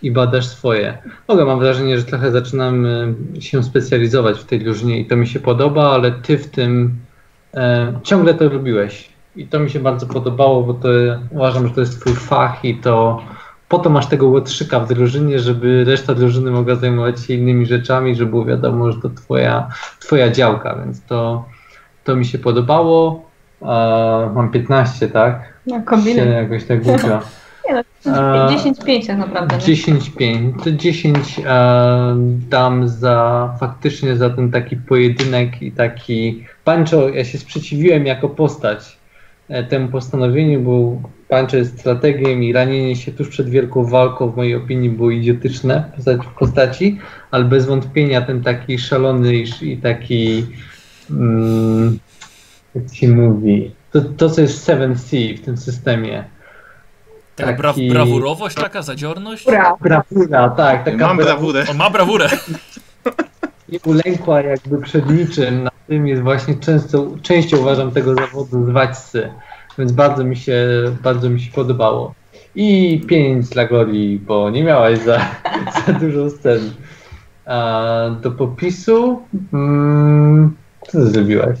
i 0.02 0.10
badasz 0.10 0.46
swoje. 0.46 0.98
Ogóle 1.26 1.46
mam 1.46 1.58
wrażenie, 1.58 1.98
że 1.98 2.04
trochę 2.04 2.30
zaczynam 2.30 2.86
się 3.40 3.62
specjalizować 3.62 4.38
w 4.38 4.44
tej 4.44 4.58
drużynie 4.58 5.00
i 5.00 5.06
to 5.06 5.16
mi 5.16 5.26
się 5.26 5.40
podoba, 5.40 5.90
ale 5.90 6.12
ty 6.12 6.38
w 6.38 6.50
tym 6.50 6.96
e, 7.54 7.92
ciągle 8.02 8.34
to 8.34 8.48
robiłeś. 8.48 9.08
I 9.36 9.46
to 9.46 9.60
mi 9.60 9.70
się 9.70 9.80
bardzo 9.80 10.06
podobało, 10.06 10.62
bo 10.62 10.74
to 10.74 10.88
uważam, 11.30 11.68
że 11.68 11.74
to 11.74 11.80
jest 11.80 12.00
twój 12.00 12.14
fach 12.14 12.64
i 12.64 12.74
to 12.74 13.22
po 13.70 13.78
to 13.78 13.90
masz 13.90 14.06
tego 14.06 14.28
łotrzyka 14.28 14.80
w 14.80 14.88
drużynie, 14.88 15.38
żeby 15.38 15.84
reszta 15.84 16.14
drużyny 16.14 16.50
mogła 16.50 16.74
zajmować 16.74 17.20
się 17.20 17.34
innymi 17.34 17.66
rzeczami, 17.66 18.14
żeby 18.14 18.30
było 18.30 18.44
wiadomo, 18.44 18.92
że 18.92 19.00
to 19.00 19.10
twoja, 19.10 19.68
twoja 20.00 20.30
działka, 20.30 20.76
więc 20.84 21.02
to, 21.04 21.44
to 22.04 22.16
mi 22.16 22.26
się 22.26 22.38
podobało. 22.38 23.22
E, 23.62 23.66
mam 24.34 24.50
15, 24.50 25.08
tak? 25.08 25.52
No, 25.66 25.76
Się 25.76 25.82
kombinę. 25.82 26.26
jakoś 26.26 26.64
tak 26.64 26.82
głupio. 26.82 27.20
Nie 27.68 27.74
no, 28.06 28.12
A- 28.12 28.48
10-5 28.48 29.06
tak 29.06 29.18
naprawdę. 29.18 29.56
nie? 29.56 29.62
10-5. 29.62 30.64
To 30.64 30.72
10 30.72 31.40
e, 31.46 32.16
dam 32.48 32.88
za 32.88 33.50
faktycznie 33.60 34.16
za 34.16 34.30
ten 34.30 34.50
taki 34.50 34.76
pojedynek 34.76 35.62
i 35.62 35.72
taki. 35.72 36.44
Pancho, 36.64 37.08
ja 37.08 37.24
się 37.24 37.38
sprzeciwiłem 37.38 38.06
jako 38.06 38.28
postać 38.28 38.98
e, 39.48 39.64
temu 39.64 39.88
postanowieniu, 39.88 40.60
bo 40.60 40.96
Pancho 41.30 41.56
jest 41.56 41.80
strategiem 41.80 42.42
i 42.44 42.52
ranienie 42.52 42.96
się 42.96 43.12
tuż 43.12 43.28
przed 43.28 43.48
wielką 43.50 43.84
walką 43.84 44.30
w 44.30 44.36
mojej 44.36 44.54
opinii 44.54 44.90
było 44.90 45.10
idiotyczne 45.10 45.92
w 45.96 46.00
postaci- 46.00 46.24
w 46.30 46.38
postaci, 46.38 46.98
ale 47.30 47.44
bez 47.44 47.66
wątpienia 47.66 48.20
ten 48.22 48.42
taki 48.42 48.78
szalony 48.78 49.34
i, 49.36 49.44
i 49.72 49.76
taki. 49.76 50.46
Mm, 51.10 51.98
jak 52.74 52.94
się 52.94 53.08
mówi? 53.08 53.70
To, 53.92 54.00
to, 54.00 54.30
co 54.30 54.40
jest 54.40 54.64
w 54.64 54.68
7C 54.68 55.36
w 55.38 55.44
tym 55.44 55.56
systemie. 55.56 56.24
Taka 57.36 57.52
bra 57.52 57.72
Taki- 57.72 57.88
brawurowość 57.90 58.56
taka, 58.56 58.82
zadziorność? 58.82 59.46
Bra. 59.46 59.76
Brawura, 59.80 60.48
tak. 60.48 60.84
Taka 60.84 61.06
Mam 61.06 61.16
bra- 61.18 61.24
brawurę. 61.24 61.64
On 61.70 61.76
ma 61.76 61.90
brawurę. 61.90 62.28
nie 63.68 63.78
ulękła 63.84 64.40
jakby 64.42 64.80
przed 64.82 65.10
niczym. 65.10 65.62
Na 65.64 65.70
tym 65.88 66.06
jest 66.06 66.22
właśnie 66.22 66.54
często, 66.54 67.06
częściej 67.22 67.60
uważam 67.60 67.90
tego 67.90 68.14
zawodu 68.14 68.66
zwać 68.66 68.98
sy. 68.98 69.30
Więc 69.80 69.92
bardzo 69.92 70.24
mi 70.24 70.36
się, 70.36 70.68
bardzo 71.02 71.30
mi 71.30 71.40
się 71.40 71.52
podobało. 71.52 72.14
I 72.54 73.00
5 73.08 73.48
dla 73.48 73.66
Goli, 73.66 74.18
bo 74.18 74.50
nie 74.50 74.64
miałaś 74.64 74.98
za, 74.98 75.18
za 75.86 75.92
dużo 75.92 76.30
scen. 76.30 76.74
A 77.46 78.10
do 78.22 78.30
popisu. 78.30 79.22
Mm, 79.52 80.56
co 80.86 80.92
ty 80.92 81.06
zrobiłaś? 81.06 81.58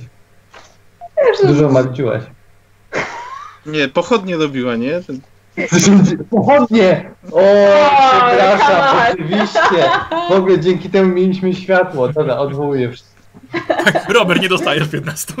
Dużo 1.44 1.68
mardziłaś. 1.68 2.22
Nie, 3.66 3.88
pochodnie 3.88 4.36
robiła, 4.36 4.76
nie? 4.76 5.00
Pochodnie! 6.30 7.10
O, 7.32 7.42
przepraszam, 8.28 9.06
oczywiście. 9.12 9.90
W 10.28 10.32
ogóle 10.32 10.60
dzięki 10.60 10.90
temu 10.90 11.14
mieliśmy 11.14 11.54
światło. 11.54 12.08
Dobra, 12.08 12.36
odwołuję 12.36 12.92
wszystko. 12.92 13.20
Robert, 14.08 14.42
nie 14.42 14.48
dostajesz 14.48 14.88
15. 14.88 15.34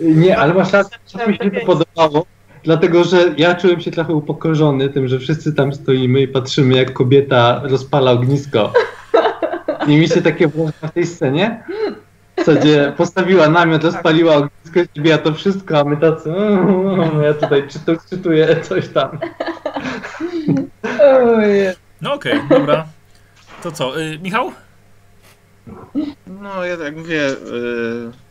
Nie, 0.00 0.38
ale 0.38 0.54
masz 0.54 0.72
rację, 0.72 0.98
że 1.18 1.26
mi 1.26 1.36
się 1.36 1.50
to 1.50 1.66
podobało, 1.66 2.26
dlatego 2.64 3.04
że 3.04 3.34
ja 3.36 3.54
czułem 3.54 3.80
się 3.80 3.90
trochę 3.90 4.12
upokorzony 4.14 4.88
tym, 4.88 5.08
że 5.08 5.18
wszyscy 5.18 5.54
tam 5.54 5.72
stoimy 5.74 6.20
i 6.20 6.28
patrzymy, 6.28 6.76
jak 6.76 6.92
kobieta 6.92 7.60
rozpala 7.64 8.10
ognisko. 8.10 8.72
I 9.86 9.96
mi 9.96 10.08
się 10.08 10.22
takie 10.22 10.48
włącza 10.48 10.88
w 10.88 10.92
tej 10.92 11.06
scenie, 11.06 11.62
w 12.36 12.44
zasadzie 12.44 12.92
postawiła 12.96 13.48
namiot, 13.48 13.84
rozpaliła 13.84 14.34
ognisko, 14.34 14.80
ja 15.04 15.18
to 15.18 15.34
wszystko, 15.34 15.78
a 15.80 15.84
my 15.84 15.96
tacy, 15.96 16.30
"Mm, 16.36 17.22
ja 17.22 17.34
tutaj 17.34 17.68
czytu, 17.68 17.92
czytuję 18.10 18.56
coś 18.62 18.88
tam. 18.88 19.18
No 22.00 22.14
okej, 22.14 22.40
dobra. 22.50 22.86
To 23.62 23.72
co, 23.72 24.00
y, 24.00 24.18
Michał? 24.22 24.52
No, 26.26 26.64
ja 26.64 26.76
tak 26.76 26.96
mówię, 26.96 27.30
y, 27.30 27.36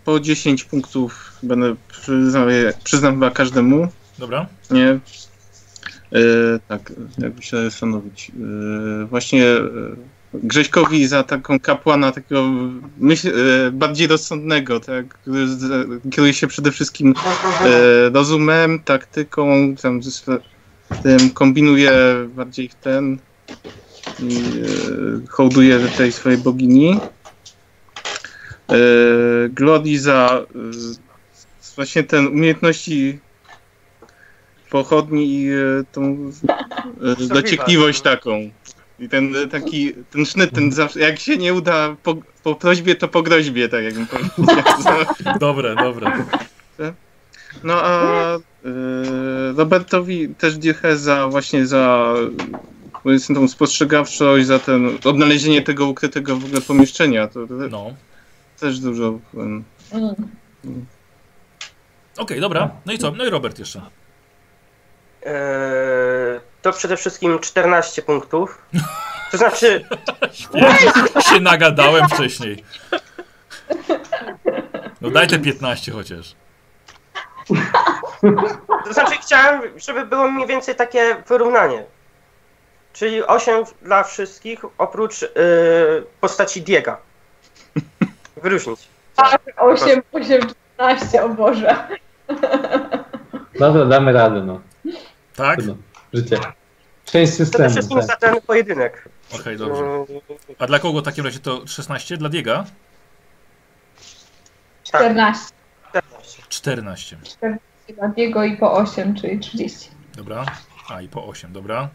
po 0.05 0.19
10 0.19 0.63
punktów 0.63 1.31
będę 1.43 1.75
przyznał, 1.87 2.47
przyznam 2.83 3.13
chyba 3.13 3.31
każdemu, 3.31 3.87
Dobra. 4.19 4.45
nie? 4.71 4.99
Y, 6.19 6.59
tak, 6.67 6.93
jakby 7.17 7.41
się 7.41 7.57
zastanowić. 7.63 8.31
Y, 9.03 9.05
właśnie 9.05 9.45
Grześkowi 10.33 11.07
za 11.07 11.23
taką 11.23 11.59
kapłana 11.59 12.11
takiego 12.11 12.43
myśl, 12.97 13.31
bardziej 13.71 14.07
rozsądnego, 14.07 14.79
tak? 14.79 15.07
który 15.07 15.47
kieruje 16.11 16.33
się 16.33 16.47
przede 16.47 16.71
wszystkim 16.71 17.13
rozumem, 18.13 18.79
taktyką, 18.79 19.75
tam 19.81 20.01
tym 21.03 21.29
kombinuje 21.29 21.91
bardziej 22.35 22.69
w 22.69 22.75
ten 22.75 23.17
i 24.19 24.41
hołduje 25.29 25.79
tej 25.79 26.11
swojej 26.11 26.37
bogini. 26.37 26.99
Y, 28.71 29.49
Glody 29.49 29.99
za 29.99 30.45
y, 30.55 31.75
właśnie 31.75 32.03
ten 32.03 32.27
umiejętności 32.27 33.19
pochodni 34.69 35.33
i 35.33 35.51
y, 35.51 35.85
tą 35.91 36.31
dociekliwość 37.29 38.01
taką. 38.01 38.49
I 38.99 39.09
ten 39.09 39.33
taki, 39.51 39.93
ten 40.11 40.25
sznyt, 40.25 40.51
ten 40.51 40.71
zawsze, 40.71 40.99
jak 40.99 41.19
się 41.19 41.37
nie 41.37 41.53
uda 41.53 41.95
po, 42.03 42.15
po 42.43 42.55
prośbie, 42.55 42.95
to 42.95 43.07
po 43.07 43.21
groźbie, 43.23 43.69
tak 43.69 43.83
jakbym 43.83 44.07
powiedział. 44.07 44.63
Dobre, 45.39 45.75
dobre. 45.75 46.11
No 47.63 47.73
a 47.83 48.35
y, 48.35 48.39
Robertowi 49.57 50.29
też 50.29 50.57
dychę 50.57 50.97
za 50.97 51.27
właśnie 51.27 51.67
za 51.67 52.13
powiedzmy 53.03 53.35
tą 53.35 53.47
spostrzegawczość, 53.47 54.45
za 54.45 54.59
ten 54.59 54.97
odnalezienie 55.03 55.61
tego 55.61 55.87
ukrytego 55.87 56.35
w 56.35 56.45
ogóle 56.45 56.61
pomieszczenia. 56.61 57.27
To, 57.27 57.47
to 57.47 57.53
No. 57.53 57.93
Też 58.59 58.79
dużo. 58.79 59.19
em, 59.33 59.63
Mm. 59.93 60.85
Okej, 62.17 62.41
dobra. 62.41 62.69
No 62.85 62.93
i 62.93 62.97
co? 62.97 63.11
No 63.11 63.25
i 63.25 63.29
Robert 63.29 63.59
jeszcze. 63.59 63.81
Eee, 65.25 66.39
to 66.61 66.71
przede 66.73 66.97
wszystkim 66.97 67.39
14 67.39 68.01
punktów. 68.01 68.61
To 69.31 69.37
znaczy, 69.37 69.85
Świetnie. 70.31 71.21
Się 71.21 71.39
nagadałem 71.39 72.09
wcześniej. 72.09 72.63
No 75.01 75.09
daj 75.09 75.27
te 75.27 75.39
15 75.39 75.91
chociaż. 75.91 76.35
to 78.85 78.93
znaczy 78.93 79.15
chciałem, 79.21 79.61
żeby 79.79 80.05
było 80.05 80.31
mniej 80.31 80.47
więcej 80.47 80.75
takie 80.75 81.23
wyrównanie. 81.27 81.85
Czyli 82.93 83.23
8 83.23 83.63
dla 83.81 84.03
wszystkich, 84.03 84.59
oprócz 84.77 85.21
yy, 85.21 85.27
postaci 86.21 86.61
Diega. 86.61 86.97
Wyróżnić. 88.43 88.87
Tak, 89.15 89.41
8, 89.57 90.01
8, 90.11 90.41
14, 90.77 91.23
o 91.23 91.29
Boże. 91.29 91.87
Dobra, 93.59 93.85
damy 93.85 94.13
radę, 94.13 94.43
no. 94.43 94.61
Tak? 95.35 95.55
Trudno. 95.55 95.75
Życie. 96.13 96.39
Część 97.05 97.33
systemu. 97.33 97.69
wszystkim 97.69 97.97
Tak. 97.97 98.07
za 98.07 98.15
ten 98.15 98.41
pojedynek. 98.41 99.09
Okej, 99.39 99.57
dobrze. 99.57 99.83
Yy, 99.83 100.55
A 100.59 100.67
dla 100.67 100.79
kogo 100.79 101.01
w 101.01 101.03
takim 101.05 101.25
razie 101.25 101.39
to 101.39 101.67
16? 101.67 102.17
Dla 102.17 102.29
Diega? 102.29 102.65
tak, 104.91 105.01
14 105.01 105.57
14. 106.49 107.17
14. 107.23 107.59
dla 107.97 108.07
Diego 108.07 108.43
i 108.43 108.57
po 108.57 108.73
8, 108.73 109.15
czyli 109.15 109.39
30. 109.39 109.89
Dobra. 110.15 110.45
A 110.89 111.01
i 111.01 111.07
po 111.07 111.25
8, 111.27 111.53
dobra. 111.53 111.89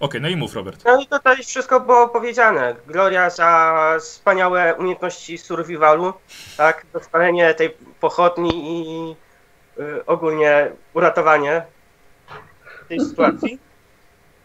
Okej, 0.00 0.20
no 0.20 0.28
i 0.28 0.36
mów 0.36 0.54
Robert. 0.54 0.84
No 0.84 1.00
i 1.00 1.06
tutaj 1.06 1.36
wszystko 1.36 1.80
było 1.80 2.08
powiedziane. 2.08 2.74
Gloria 2.86 3.30
za 3.30 3.96
wspaniałe 4.00 4.74
umiejętności 4.74 5.38
survivalu, 5.38 6.12
tak, 6.56 6.86
dostalenie 6.92 7.54
tej 7.54 7.76
pochodni 8.00 8.50
i 8.70 9.16
y, 9.80 10.06
ogólnie 10.06 10.70
uratowanie 10.94 11.62
tej 12.88 13.00
sytuacji. 13.00 13.58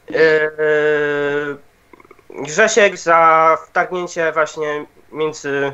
Yy, 0.09 1.58
Grzesiek 2.30 2.98
za 2.98 3.58
wtargnięcie 3.67 4.32
właśnie 4.32 4.85
między 5.11 5.74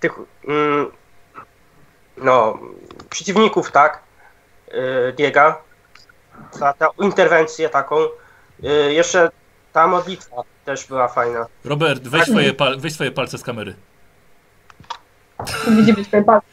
tych 0.00 0.12
mm, 0.48 0.92
no, 2.16 2.58
przeciwników, 3.10 3.72
tak, 3.72 4.00
yy, 4.72 5.12
Diega, 5.16 5.62
za 6.50 6.72
tę 6.72 6.88
interwencję 7.00 7.68
taką. 7.68 7.96
Y, 8.64 8.92
Jeszcze 8.92 9.30
ta 9.72 9.86
modlitwa 9.86 10.36
też 10.64 10.86
była 10.86 11.08
fajna. 11.08 11.46
Robert, 11.64 12.02
weź 12.08 12.22
swoje, 12.22 12.54
pal 12.54 12.80
weź 12.80 12.92
swoje 12.92 13.10
palce 13.10 13.38
z 13.38 13.42
kamery. 13.42 13.74
Widzimy 15.68 16.04
twoje 16.04 16.24
palce. 16.24 16.46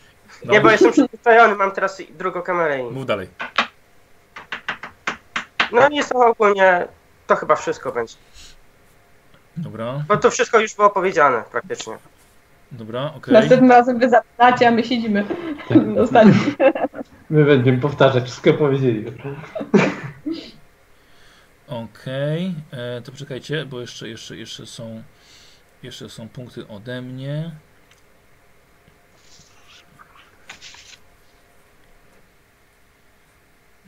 No, 0.45 0.53
Nie, 0.53 0.61
bo 0.61 0.71
jestem 0.71 0.91
przyzwyczajony, 0.91 1.55
mam 1.55 1.71
teraz 1.71 2.01
drugą 2.17 2.41
kamerę 2.41 2.79
i... 2.79 2.83
Mów 2.91 3.05
dalej. 3.05 3.27
No 5.71 5.89
i 5.89 6.03
są 6.03 6.25
ogólnie... 6.25 6.87
To 7.27 7.35
chyba 7.35 7.55
wszystko 7.55 7.91
będzie. 7.91 8.15
Dobra, 9.57 10.03
Bo 10.07 10.17
to 10.17 10.31
wszystko 10.31 10.59
już 10.59 10.75
było 10.75 10.89
powiedziane 10.89 11.43
praktycznie. 11.51 11.97
dobra, 12.71 13.13
okej. 13.17 13.33
Następnym 13.33 13.71
razem 13.71 13.99
wy 13.99 14.09
zapytacie, 14.09 14.67
a 14.67 14.71
my 14.71 14.83
siedzimy 14.83 15.25
ostatni. 16.03 16.33
My 17.29 17.45
będziemy 17.45 17.77
powtarzać, 17.77 18.23
wszystko 18.23 18.53
powiedzieli. 18.53 19.05
Okej, 21.69 22.55
e, 22.71 23.01
to 23.01 23.11
poczekajcie, 23.11 23.65
bo 23.65 23.81
jeszcze, 23.81 24.09
jeszcze, 24.09 24.37
jeszcze 24.37 24.65
są 24.65 25.03
jeszcze 25.83 26.09
są 26.09 26.29
punkty 26.29 26.67
ode 26.67 27.01
mnie. 27.01 27.51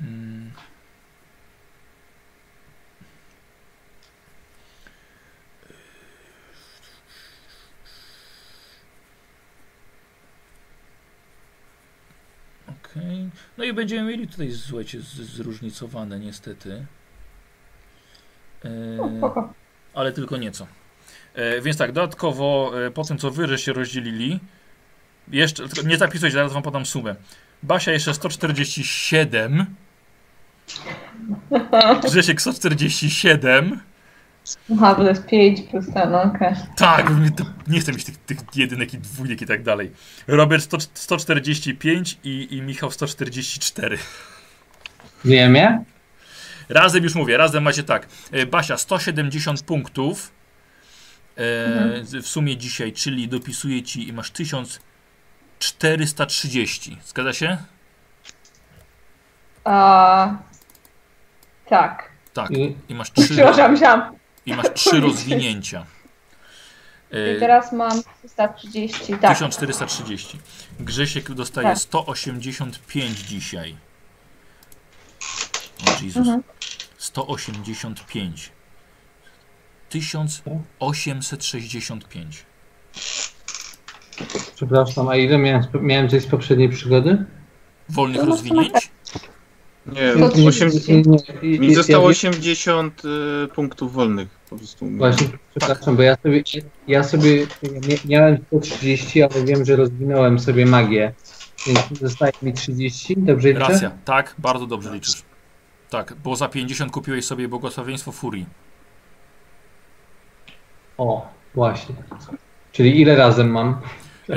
Mm. 0.02 0.52
Okej. 12.68 13.30
No 13.58 13.64
i 13.64 13.74
będziemy 13.74 14.12
mieli 14.12 14.28
tutaj, 14.28 14.52
słuchajcie, 14.52 15.02
zróżnicowane 15.02 16.20
niestety. 16.20 16.86
O, 19.02 19.28
E, 19.28 19.54
ale 19.94 20.12
tylko 20.12 20.38
nieco. 20.38 20.68
E, 21.34 21.62
więc 21.62 21.78
tak, 21.78 21.92
dodatkowo 21.92 22.72
e, 22.88 22.92
po 22.92 23.04
tym, 23.04 23.18
co 23.18 23.32
wy 23.32 23.48
żeście 23.48 23.74
rozdzielili, 23.74 24.40
jeszcze, 25.28 25.64
nie 25.86 25.98
zapisuję, 25.98 26.32
zaraz 26.32 26.54
wam 26.54 26.64
podam 26.64 26.86
sumę. 26.86 27.16
Basia 27.64 27.92
jeszcze 27.92 28.14
147, 28.14 29.66
Grzesiek 32.10 32.42
147, 32.42 33.80
Aha, 34.74 34.96
to 34.96 35.04
jest 35.04 35.26
5 35.26 35.62
plus 35.62 35.86
ten, 35.94 36.12
no 36.12 36.24
okej. 36.24 36.54
tak, 36.78 37.10
mnie 37.10 37.32
to, 37.32 37.44
nie 37.68 37.80
chcę 37.80 37.92
mieć 37.92 38.04
tych, 38.06 38.18
tych 38.18 38.38
jedynek 38.56 38.94
i 38.94 38.98
dwójek 38.98 39.42
i 39.42 39.46
tak 39.46 39.64
dalej. 39.64 39.92
Robert 40.28 40.64
100, 40.64 40.78
145 40.94 42.18
i, 42.24 42.48
i 42.52 42.62
Michał 42.62 42.92
144. 42.92 43.98
Wiem, 45.26 45.56
ja? 45.56 45.84
Razem 46.72 47.04
już 47.04 47.16
mówię, 47.16 47.38
razem 47.38 47.64
macie 47.64 47.84
tak. 47.84 48.08
e, 48.32 48.46
Basia 48.46 48.78
170 48.78 49.64
punktów 49.64 50.32
e, 51.36 51.42
w 52.22 52.28
sumie 52.28 52.58
dzisiaj, 52.58 52.94
czyli 52.94 53.28
dopisuję 53.28 53.84
ci 53.84 54.08
i 54.08 54.14
masz 54.14 54.32
1430. 54.32 56.98
Zgadza 57.06 57.34
się? 57.34 57.58
A, 59.64 60.36
tak. 61.66 62.12
Tak. 62.34 62.52
I, 62.90 62.96
masz 62.96 63.12
trzy, 63.12 63.34
Przepraszam, 63.34 64.16
i 64.46 64.54
masz 64.54 64.74
trzy 64.74 65.00
rozwinięcia. 65.08 65.86
E, 67.12 67.36
I 67.36 67.40
teraz 67.40 67.74
mam 67.74 68.02
330, 68.24 69.18
tak. 69.18 69.32
1430. 69.32 70.40
Grzesiek 70.80 71.32
dostaje 71.32 71.68
Tak. 71.68 71.78
185 71.78 73.20
dzisiaj. 73.20 73.76
O 75.88 75.92
Jezus. 76.04 76.18
Mhm. 76.18 76.44
185. 76.98 78.52
1865. 79.90 82.46
przepraszam, 84.56 85.10
a 85.10 85.16
ile 85.16 85.38
miałem, 85.38 85.64
miałem 85.82 86.10
coś 86.10 86.24
z 86.24 86.28
poprzedniej 86.28 86.70
przygody? 86.70 87.26
Wolnych 87.90 88.18
No, 88.18 88.24
no, 88.24 88.30
rozwinięć? 88.32 88.74
Nie, 89.86 90.14
To 90.14 90.20
Nie, 90.38 90.48
8, 90.48 90.70
nie, 90.88 91.02
nie, 91.02 91.18
i- 91.56 91.60
mi 91.60 91.76
zostało 91.76 92.04
ja- 92.04 92.10
80 92.10 93.02
y, 93.06 93.48
punktów 93.56 93.94
wolnych 93.94 94.28
po 94.50 94.58
prostu. 94.58 94.90
Właśnie, 94.90 95.28
przepraszam, 95.56 95.96
bo 95.96 96.02
ja 96.02 96.18
sobie, 96.24 96.44
ja 96.88 97.04
sobie 97.04 97.48
miałem 98.06 98.38
130, 98.48 99.24
ale 99.24 99.46
wiem, 99.46 99.66
że 99.66 99.76
rozwinąłem 99.76 100.40
sobie 100.40 100.66
magię, 100.66 101.14
więc 101.68 101.80
zostaje 102.02 102.34
mi 102.42 102.54
30, 102.54 103.16
dobrze 103.18 103.48
liczę? 103.48 103.60
Racja, 103.60 103.92
tak, 104.06 104.36
bardzo 104.38 104.68
dobrze 104.68 104.94
liczysz. 104.94 105.24
Tak, 105.92 106.14
bo 106.24 106.36
za 106.36 106.50
50 106.50 106.92
kupiłeś 106.92 107.26
sobie 107.26 107.48
błogosławieństwo 107.48 108.12
furii. 108.12 108.46
O, 110.98 111.30
właśnie. 111.56 111.96
Czyli 112.72 113.02
ile 113.02 113.16
razem 113.16 113.52
mam? 113.52 113.82
E, 114.30 114.36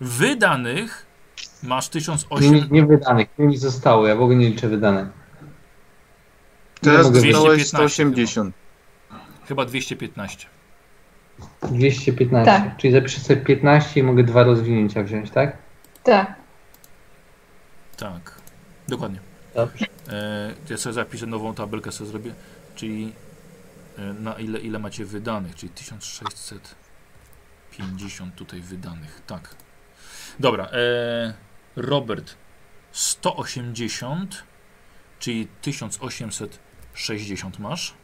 wydanych 0.00 1.06
masz 1.62 1.86
Nie, 1.86 1.92
1008. 1.92 2.68
nie 2.70 2.86
wydanych, 2.86 3.28
nie 3.38 3.46
mi 3.46 3.56
zostało, 3.56 4.06
ja 4.06 4.16
w 4.16 4.22
ogóle 4.22 4.36
nie 4.38 4.48
liczę 4.48 4.68
wydanych. 4.68 5.06
Teraz 6.80 7.06
mogę 7.06 7.20
dostałeś 7.20 7.62
215 7.62 7.76
180. 7.76 8.54
Chyba 9.48 9.64
215. 9.64 10.46
215, 11.62 12.52
Tak. 12.52 12.76
czyli 12.76 12.92
zapiszę 12.92 13.20
sobie 13.20 13.40
15 13.40 14.00
i 14.00 14.02
mogę 14.02 14.22
dwa 14.24 14.42
rozwinięcia 14.42 15.02
wziąć, 15.02 15.30
tak? 15.30 15.56
Tak. 16.02 16.34
Tak, 17.96 18.34
dokładnie. 18.88 19.33
Dobrze. 19.54 19.86
E, 20.08 20.54
ja 20.70 20.76
sobie 20.76 20.92
zapiszę 20.92 21.26
nową 21.26 21.54
tabelkę, 21.54 21.92
sobie 21.92 22.10
zrobię, 22.10 22.34
czyli 22.74 23.12
e, 23.98 24.02
na 24.02 24.34
ile, 24.34 24.58
ile 24.58 24.78
macie 24.78 25.04
wydanych, 25.04 25.54
czyli 25.54 25.72
1650 25.72 28.34
tutaj 28.34 28.60
wydanych, 28.60 29.22
tak. 29.26 29.54
Dobra, 30.38 30.64
e, 30.64 31.34
Robert 31.76 32.36
180, 32.92 34.44
czyli 35.18 35.48
1860 35.62 37.58
masz. 37.58 37.94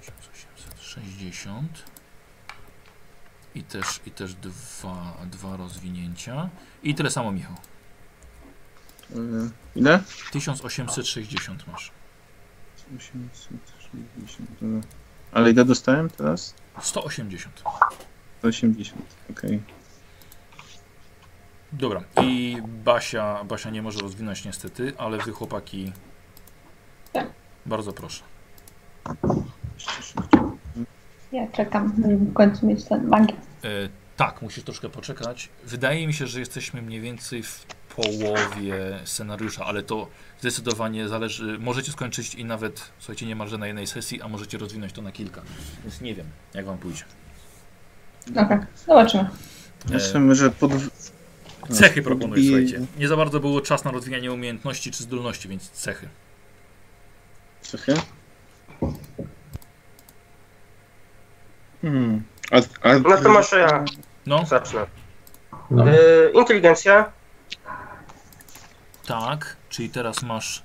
1860 0.00 1.84
i 3.54 3.62
też, 3.62 4.00
i 4.06 4.10
też 4.10 4.34
dwa, 4.34 5.16
dwa 5.26 5.56
rozwinięcia 5.56 6.50
i 6.82 6.94
tyle 6.94 7.10
samo 7.10 7.32
Michał. 7.32 7.56
Y, 9.10 9.50
Ile? 9.76 10.00
1860 10.32 11.66
masz. 11.66 11.90
860. 12.96 14.50
dobra. 14.60 14.80
Ale 15.32 15.50
ile 15.50 15.64
dostałem 15.64 16.10
teraz? 16.10 16.54
180. 16.80 17.62
180, 18.38 19.02
okej. 19.30 19.62
Dobra. 21.72 22.02
I 22.22 22.58
Basia, 22.84 23.44
Basia 23.44 23.70
nie 23.70 23.82
może 23.82 24.00
rozwinąć 24.00 24.44
niestety, 24.44 24.92
ale 24.98 25.18
wy 25.18 25.32
chłopaki. 25.32 25.92
Tak. 27.12 27.26
Bardzo 27.66 27.92
proszę. 27.92 28.24
Ja 31.32 31.48
czekam, 31.52 31.92
żeby 32.02 32.16
w 32.16 32.32
końcu 32.32 32.66
mieć 32.66 32.84
ten 32.84 33.08
magię. 33.08 33.34
E, 33.64 33.68
tak, 34.16 34.42
musisz 34.42 34.64
troszkę 34.64 34.88
poczekać. 34.88 35.48
Wydaje 35.64 36.06
mi 36.06 36.12
się, 36.12 36.26
że 36.26 36.40
jesteśmy 36.40 36.82
mniej 36.82 37.00
więcej 37.00 37.42
w 37.42 37.66
połowie 37.96 38.98
scenariusza, 39.04 39.64
ale 39.64 39.82
to 39.82 40.08
zdecydowanie 40.40 41.08
zależy. 41.08 41.58
Możecie 41.58 41.92
skończyć 41.92 42.34
i 42.34 42.44
nawet, 42.44 42.90
słuchajcie, 42.98 43.26
niemalże 43.26 43.58
na 43.58 43.66
jednej 43.66 43.86
sesji, 43.86 44.22
a 44.22 44.28
możecie 44.28 44.58
rozwinąć 44.58 44.92
to 44.92 45.02
na 45.02 45.12
kilka. 45.12 45.42
Więc 45.82 46.00
nie 46.00 46.14
wiem, 46.14 46.26
jak 46.54 46.66
wam 46.66 46.78
pójdzie. 46.78 47.04
Okej, 48.36 48.58
zobaczymy. 48.86 49.26
Myślę, 49.90 50.34
że 50.34 50.50
pod... 50.50 50.72
Cechy 51.70 52.02
proponuję, 52.02 52.42
I- 52.42 52.46
słuchajcie. 52.46 52.86
Nie 52.98 53.08
za 53.08 53.16
bardzo 53.16 53.40
było 53.40 53.60
czas 53.60 53.84
na 53.84 53.90
rozwijanie 53.90 54.32
umiejętności 54.32 54.90
czy 54.90 55.02
zdolności, 55.02 55.48
więc 55.48 55.70
cechy. 55.70 56.08
Cechy? 57.62 57.94
Hmm. 61.82 62.22
A, 62.50 62.88
a, 62.88 62.98
No 62.98 63.16
to 63.22 63.28
może 63.28 63.58
ja 63.60 63.84
No, 64.26 64.46
zacznę. 64.46 64.86
No. 65.70 65.86
Yy, 65.86 66.32
inteligencja, 66.34 67.12
tak, 69.06 69.56
czyli 69.68 69.90
teraz 69.90 70.22
masz 70.22 70.62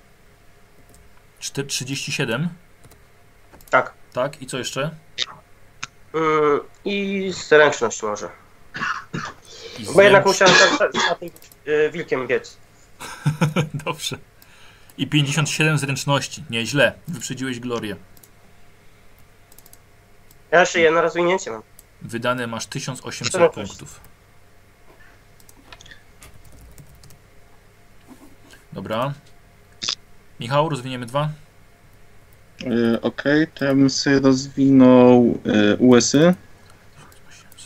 czter- 1.39 1.65
37, 1.67 2.49
tak. 3.69 3.93
tak? 4.13 4.41
I 4.41 4.45
co 4.47 4.57
jeszcze? 4.57 4.95
Yy, 6.13 6.59
I 6.85 7.31
zręczność 7.47 8.03
może. 8.03 8.29
I 9.79 9.85
Bo 9.93 10.01
jednak 10.01 10.25
musiałem 10.25 10.55
za, 10.79 10.89
tym 11.15 11.29
yy, 11.65 11.91
wilkiem 11.91 12.27
biec. 12.27 12.57
Dobrze. 13.85 14.17
I 14.97 15.07
57 15.07 15.77
zręczności. 15.77 16.43
Nieźle. 16.49 16.93
Wyprzedziłeś 17.07 17.59
Glorię. 17.59 17.95
Ja 20.51 20.59
jeszcze 20.59 20.79
jedno 20.79 21.01
rozwinięcie 21.01 21.51
mam. 21.51 21.61
Wydane 22.01 22.47
masz 22.47 22.65
1800 22.65 23.31
Zręczność. 23.31 23.69
punktów. 23.69 23.99
Dobra. 28.73 29.13
Michał, 30.39 30.69
rozwiniemy 30.69 31.05
dwa? 31.05 31.29
E, 32.93 33.01
Okej, 33.01 33.47
to 33.47 33.65
ja 33.65 33.75
bym 33.75 33.89
sobie 33.89 34.19
rozwinął 34.19 35.39
e, 35.45 35.75
USy. 35.77 36.33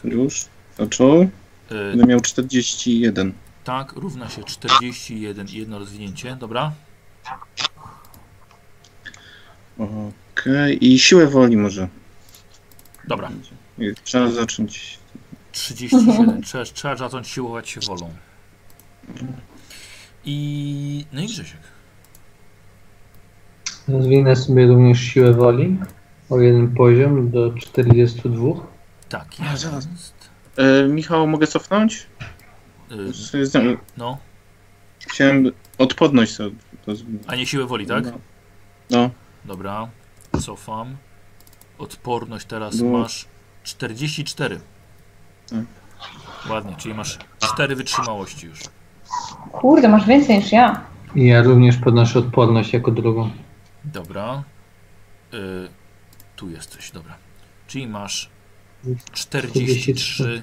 Już. 0.03 0.45
Zaczął. 0.77 1.21
E, 1.21 1.29
Będę 1.69 2.05
miał 2.05 2.19
41. 2.19 3.33
tak, 3.63 3.93
równa 3.93 4.29
się 4.29 4.43
41 4.43 5.47
i 5.47 5.51
jedno 5.51 5.79
rozwinięcie, 5.79 6.35
dobra? 6.35 6.71
Okej, 9.77 10.85
i 10.93 10.99
siłę 10.99 11.27
woli 11.27 11.57
może. 11.57 11.87
Dobra. 13.07 13.31
Trzeba 14.03 14.31
zacząć. 14.31 14.99
37. 15.51 16.41
Trzeba, 16.43 16.63
trzeba 16.65 16.95
zacząć 16.95 17.27
siłować 17.27 17.69
się 17.69 17.79
wolą. 17.81 18.13
I. 20.25 21.05
No 21.13 21.21
i 21.21 21.27
Grzesiek. 21.27 21.59
Rozwinę 23.87 24.35
sobie 24.35 24.67
również 24.67 24.99
siłę 24.99 25.33
woli 25.33 25.79
o 26.29 26.39
jeden 26.39 26.75
poziom 26.75 27.31
do 27.31 27.53
42. 27.53 28.45
Tak, 29.09 29.27
A, 29.39 29.51
jest. 29.51 29.63
zaraz. 29.63 29.87
E, 30.57 30.87
Michał, 30.87 31.27
mogę 31.27 31.47
cofnąć? 31.47 32.07
Y, 32.91 33.75
No, 33.97 34.17
Chciałem 35.07 35.51
odporność 35.77 36.33
sobie 36.35 36.55
a 37.27 37.35
nie 37.35 37.45
siłę 37.45 37.65
woli, 37.65 37.85
tak? 37.85 38.05
No. 38.05 38.19
no. 38.89 39.09
Dobra, 39.45 39.87
cofam. 40.41 40.97
Odporność 41.77 42.45
teraz 42.45 42.79
No. 42.79 42.85
masz 42.85 43.25
44. 43.63 44.59
Tak. 45.49 45.59
Ładnie, 46.49 46.75
czyli 46.77 46.93
masz 46.93 47.19
4 47.39 47.75
wytrzymałości 47.75 48.47
już. 48.47 48.59
Kurde, 49.51 49.89
masz 49.89 50.05
więcej 50.07 50.37
niż 50.37 50.51
ja. 50.51 50.81
I 51.15 51.27
ja 51.27 51.41
również 51.41 51.77
podnoszę 51.77 52.19
odporność 52.19 52.73
jako 52.73 52.91
drugą. 52.91 53.29
Dobra. 53.83 54.43
Y, 55.33 55.67
tu 56.35 56.49
jesteś, 56.49 56.91
dobra. 56.91 57.15
Czyli 57.67 57.87
masz 57.87 58.29
43. 59.11 60.41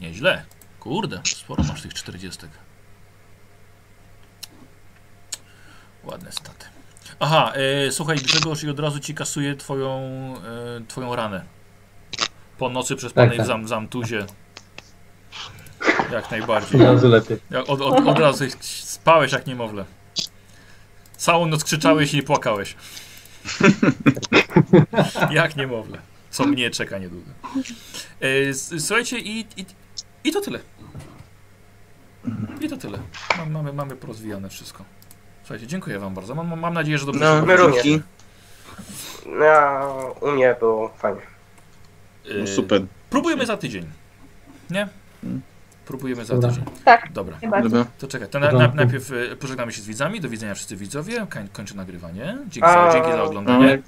Nieźle. 0.00 0.44
Kurde, 0.80 1.20
sporo 1.24 1.64
masz 1.64 1.82
tych 1.82 1.94
40. 1.94 2.46
Ładne 6.04 6.32
staty. 6.32 6.66
Aha, 7.20 7.52
e, 7.54 7.92
słuchaj, 7.92 8.16
Grzegorz 8.16 8.64
i 8.64 8.70
od 8.70 8.80
razu 8.80 9.00
ci 9.00 9.14
kasuje 9.14 9.56
twoją, 9.56 9.98
e, 10.78 10.86
twoją 10.88 11.16
ranę. 11.16 11.44
Po 12.58 12.68
nocy 12.68 12.96
przez 12.96 13.12
Tak, 13.12 13.30
tak. 13.36 13.42
w 13.42 13.46
zam, 13.46 13.68
zamtuzie. 13.68 14.26
Jak 16.12 16.24
Od 16.24 16.30
najbardziej. 16.30 16.80
razu 16.80 17.08
lepiej. 17.08 17.36
Jak 17.50 17.68
od, 17.68 17.80
od, 17.80 18.06
od 18.06 18.18
razu 18.18 18.44
spałeś 18.60 19.32
jak 19.32 19.46
niemowlę. 19.46 19.84
Całą 21.16 21.46
noc 21.46 21.64
krzyczałeś 21.64 22.14
i 22.14 22.22
płakałeś. 22.22 22.76
jak 25.30 25.56
niemowlę. 25.56 25.98
Co 26.30 26.44
mnie 26.46 26.70
czeka 26.70 26.98
niedługo. 26.98 27.30
E, 28.20 28.54
słuchajcie, 28.80 29.18
i, 29.18 29.40
i, 29.56 29.66
i 30.24 30.32
to 30.32 30.40
tyle. 30.40 30.58
I 32.60 32.68
to 32.68 32.76
tyle. 32.76 32.98
Mam, 33.38 33.50
mamy, 33.52 33.72
mamy 33.72 33.96
porozwijane 33.96 34.48
wszystko. 34.48 34.84
Słuchajcie, 35.42 35.66
dziękuję 35.66 35.98
wam 35.98 36.14
bardzo. 36.14 36.34
Mam, 36.34 36.60
mam 36.60 36.74
nadzieję, 36.74 36.98
że 36.98 37.06
dobrze 37.06 37.20
No, 37.24 37.40
się 37.40 37.46
my 37.46 37.56
również. 37.56 37.84
dzięki. 37.84 38.06
No, 39.26 39.44
a 39.46 39.86
u 40.20 40.30
mnie 40.30 40.56
było 40.60 40.88
fajnie. 40.88 41.20
E, 42.30 42.34
No, 42.34 42.46
super. 42.46 42.82
Próbujemy 43.10 43.46
za 43.46 43.56
tydzień. 43.56 43.86
Nie? 44.70 44.88
Próbujemy 45.86 46.24
za 46.24 46.34
Dobra. 46.34 46.50
tydzień. 46.50 46.64
Tak, 46.84 47.12
Dobra. 47.12 47.38
To 47.98 48.08
czekaj, 48.08 48.28
to 48.28 48.40
na, 48.40 48.52
na, 48.52 48.68
najpierw 48.68 49.12
e, 49.12 49.36
pożegnamy 49.36 49.72
się 49.72 49.82
z 49.82 49.86
widzami. 49.86 50.20
Do 50.20 50.28
widzenia 50.28 50.54
wszyscy 50.54 50.76
widzowie. 50.76 51.26
Koń, 51.30 51.48
kończę 51.52 51.74
nagrywanie. 51.74 52.38
Dzięki, 52.48 52.68
za, 52.68 52.90
dzięki 52.92 53.12
za 53.12 53.22
oglądanie. 53.22 53.82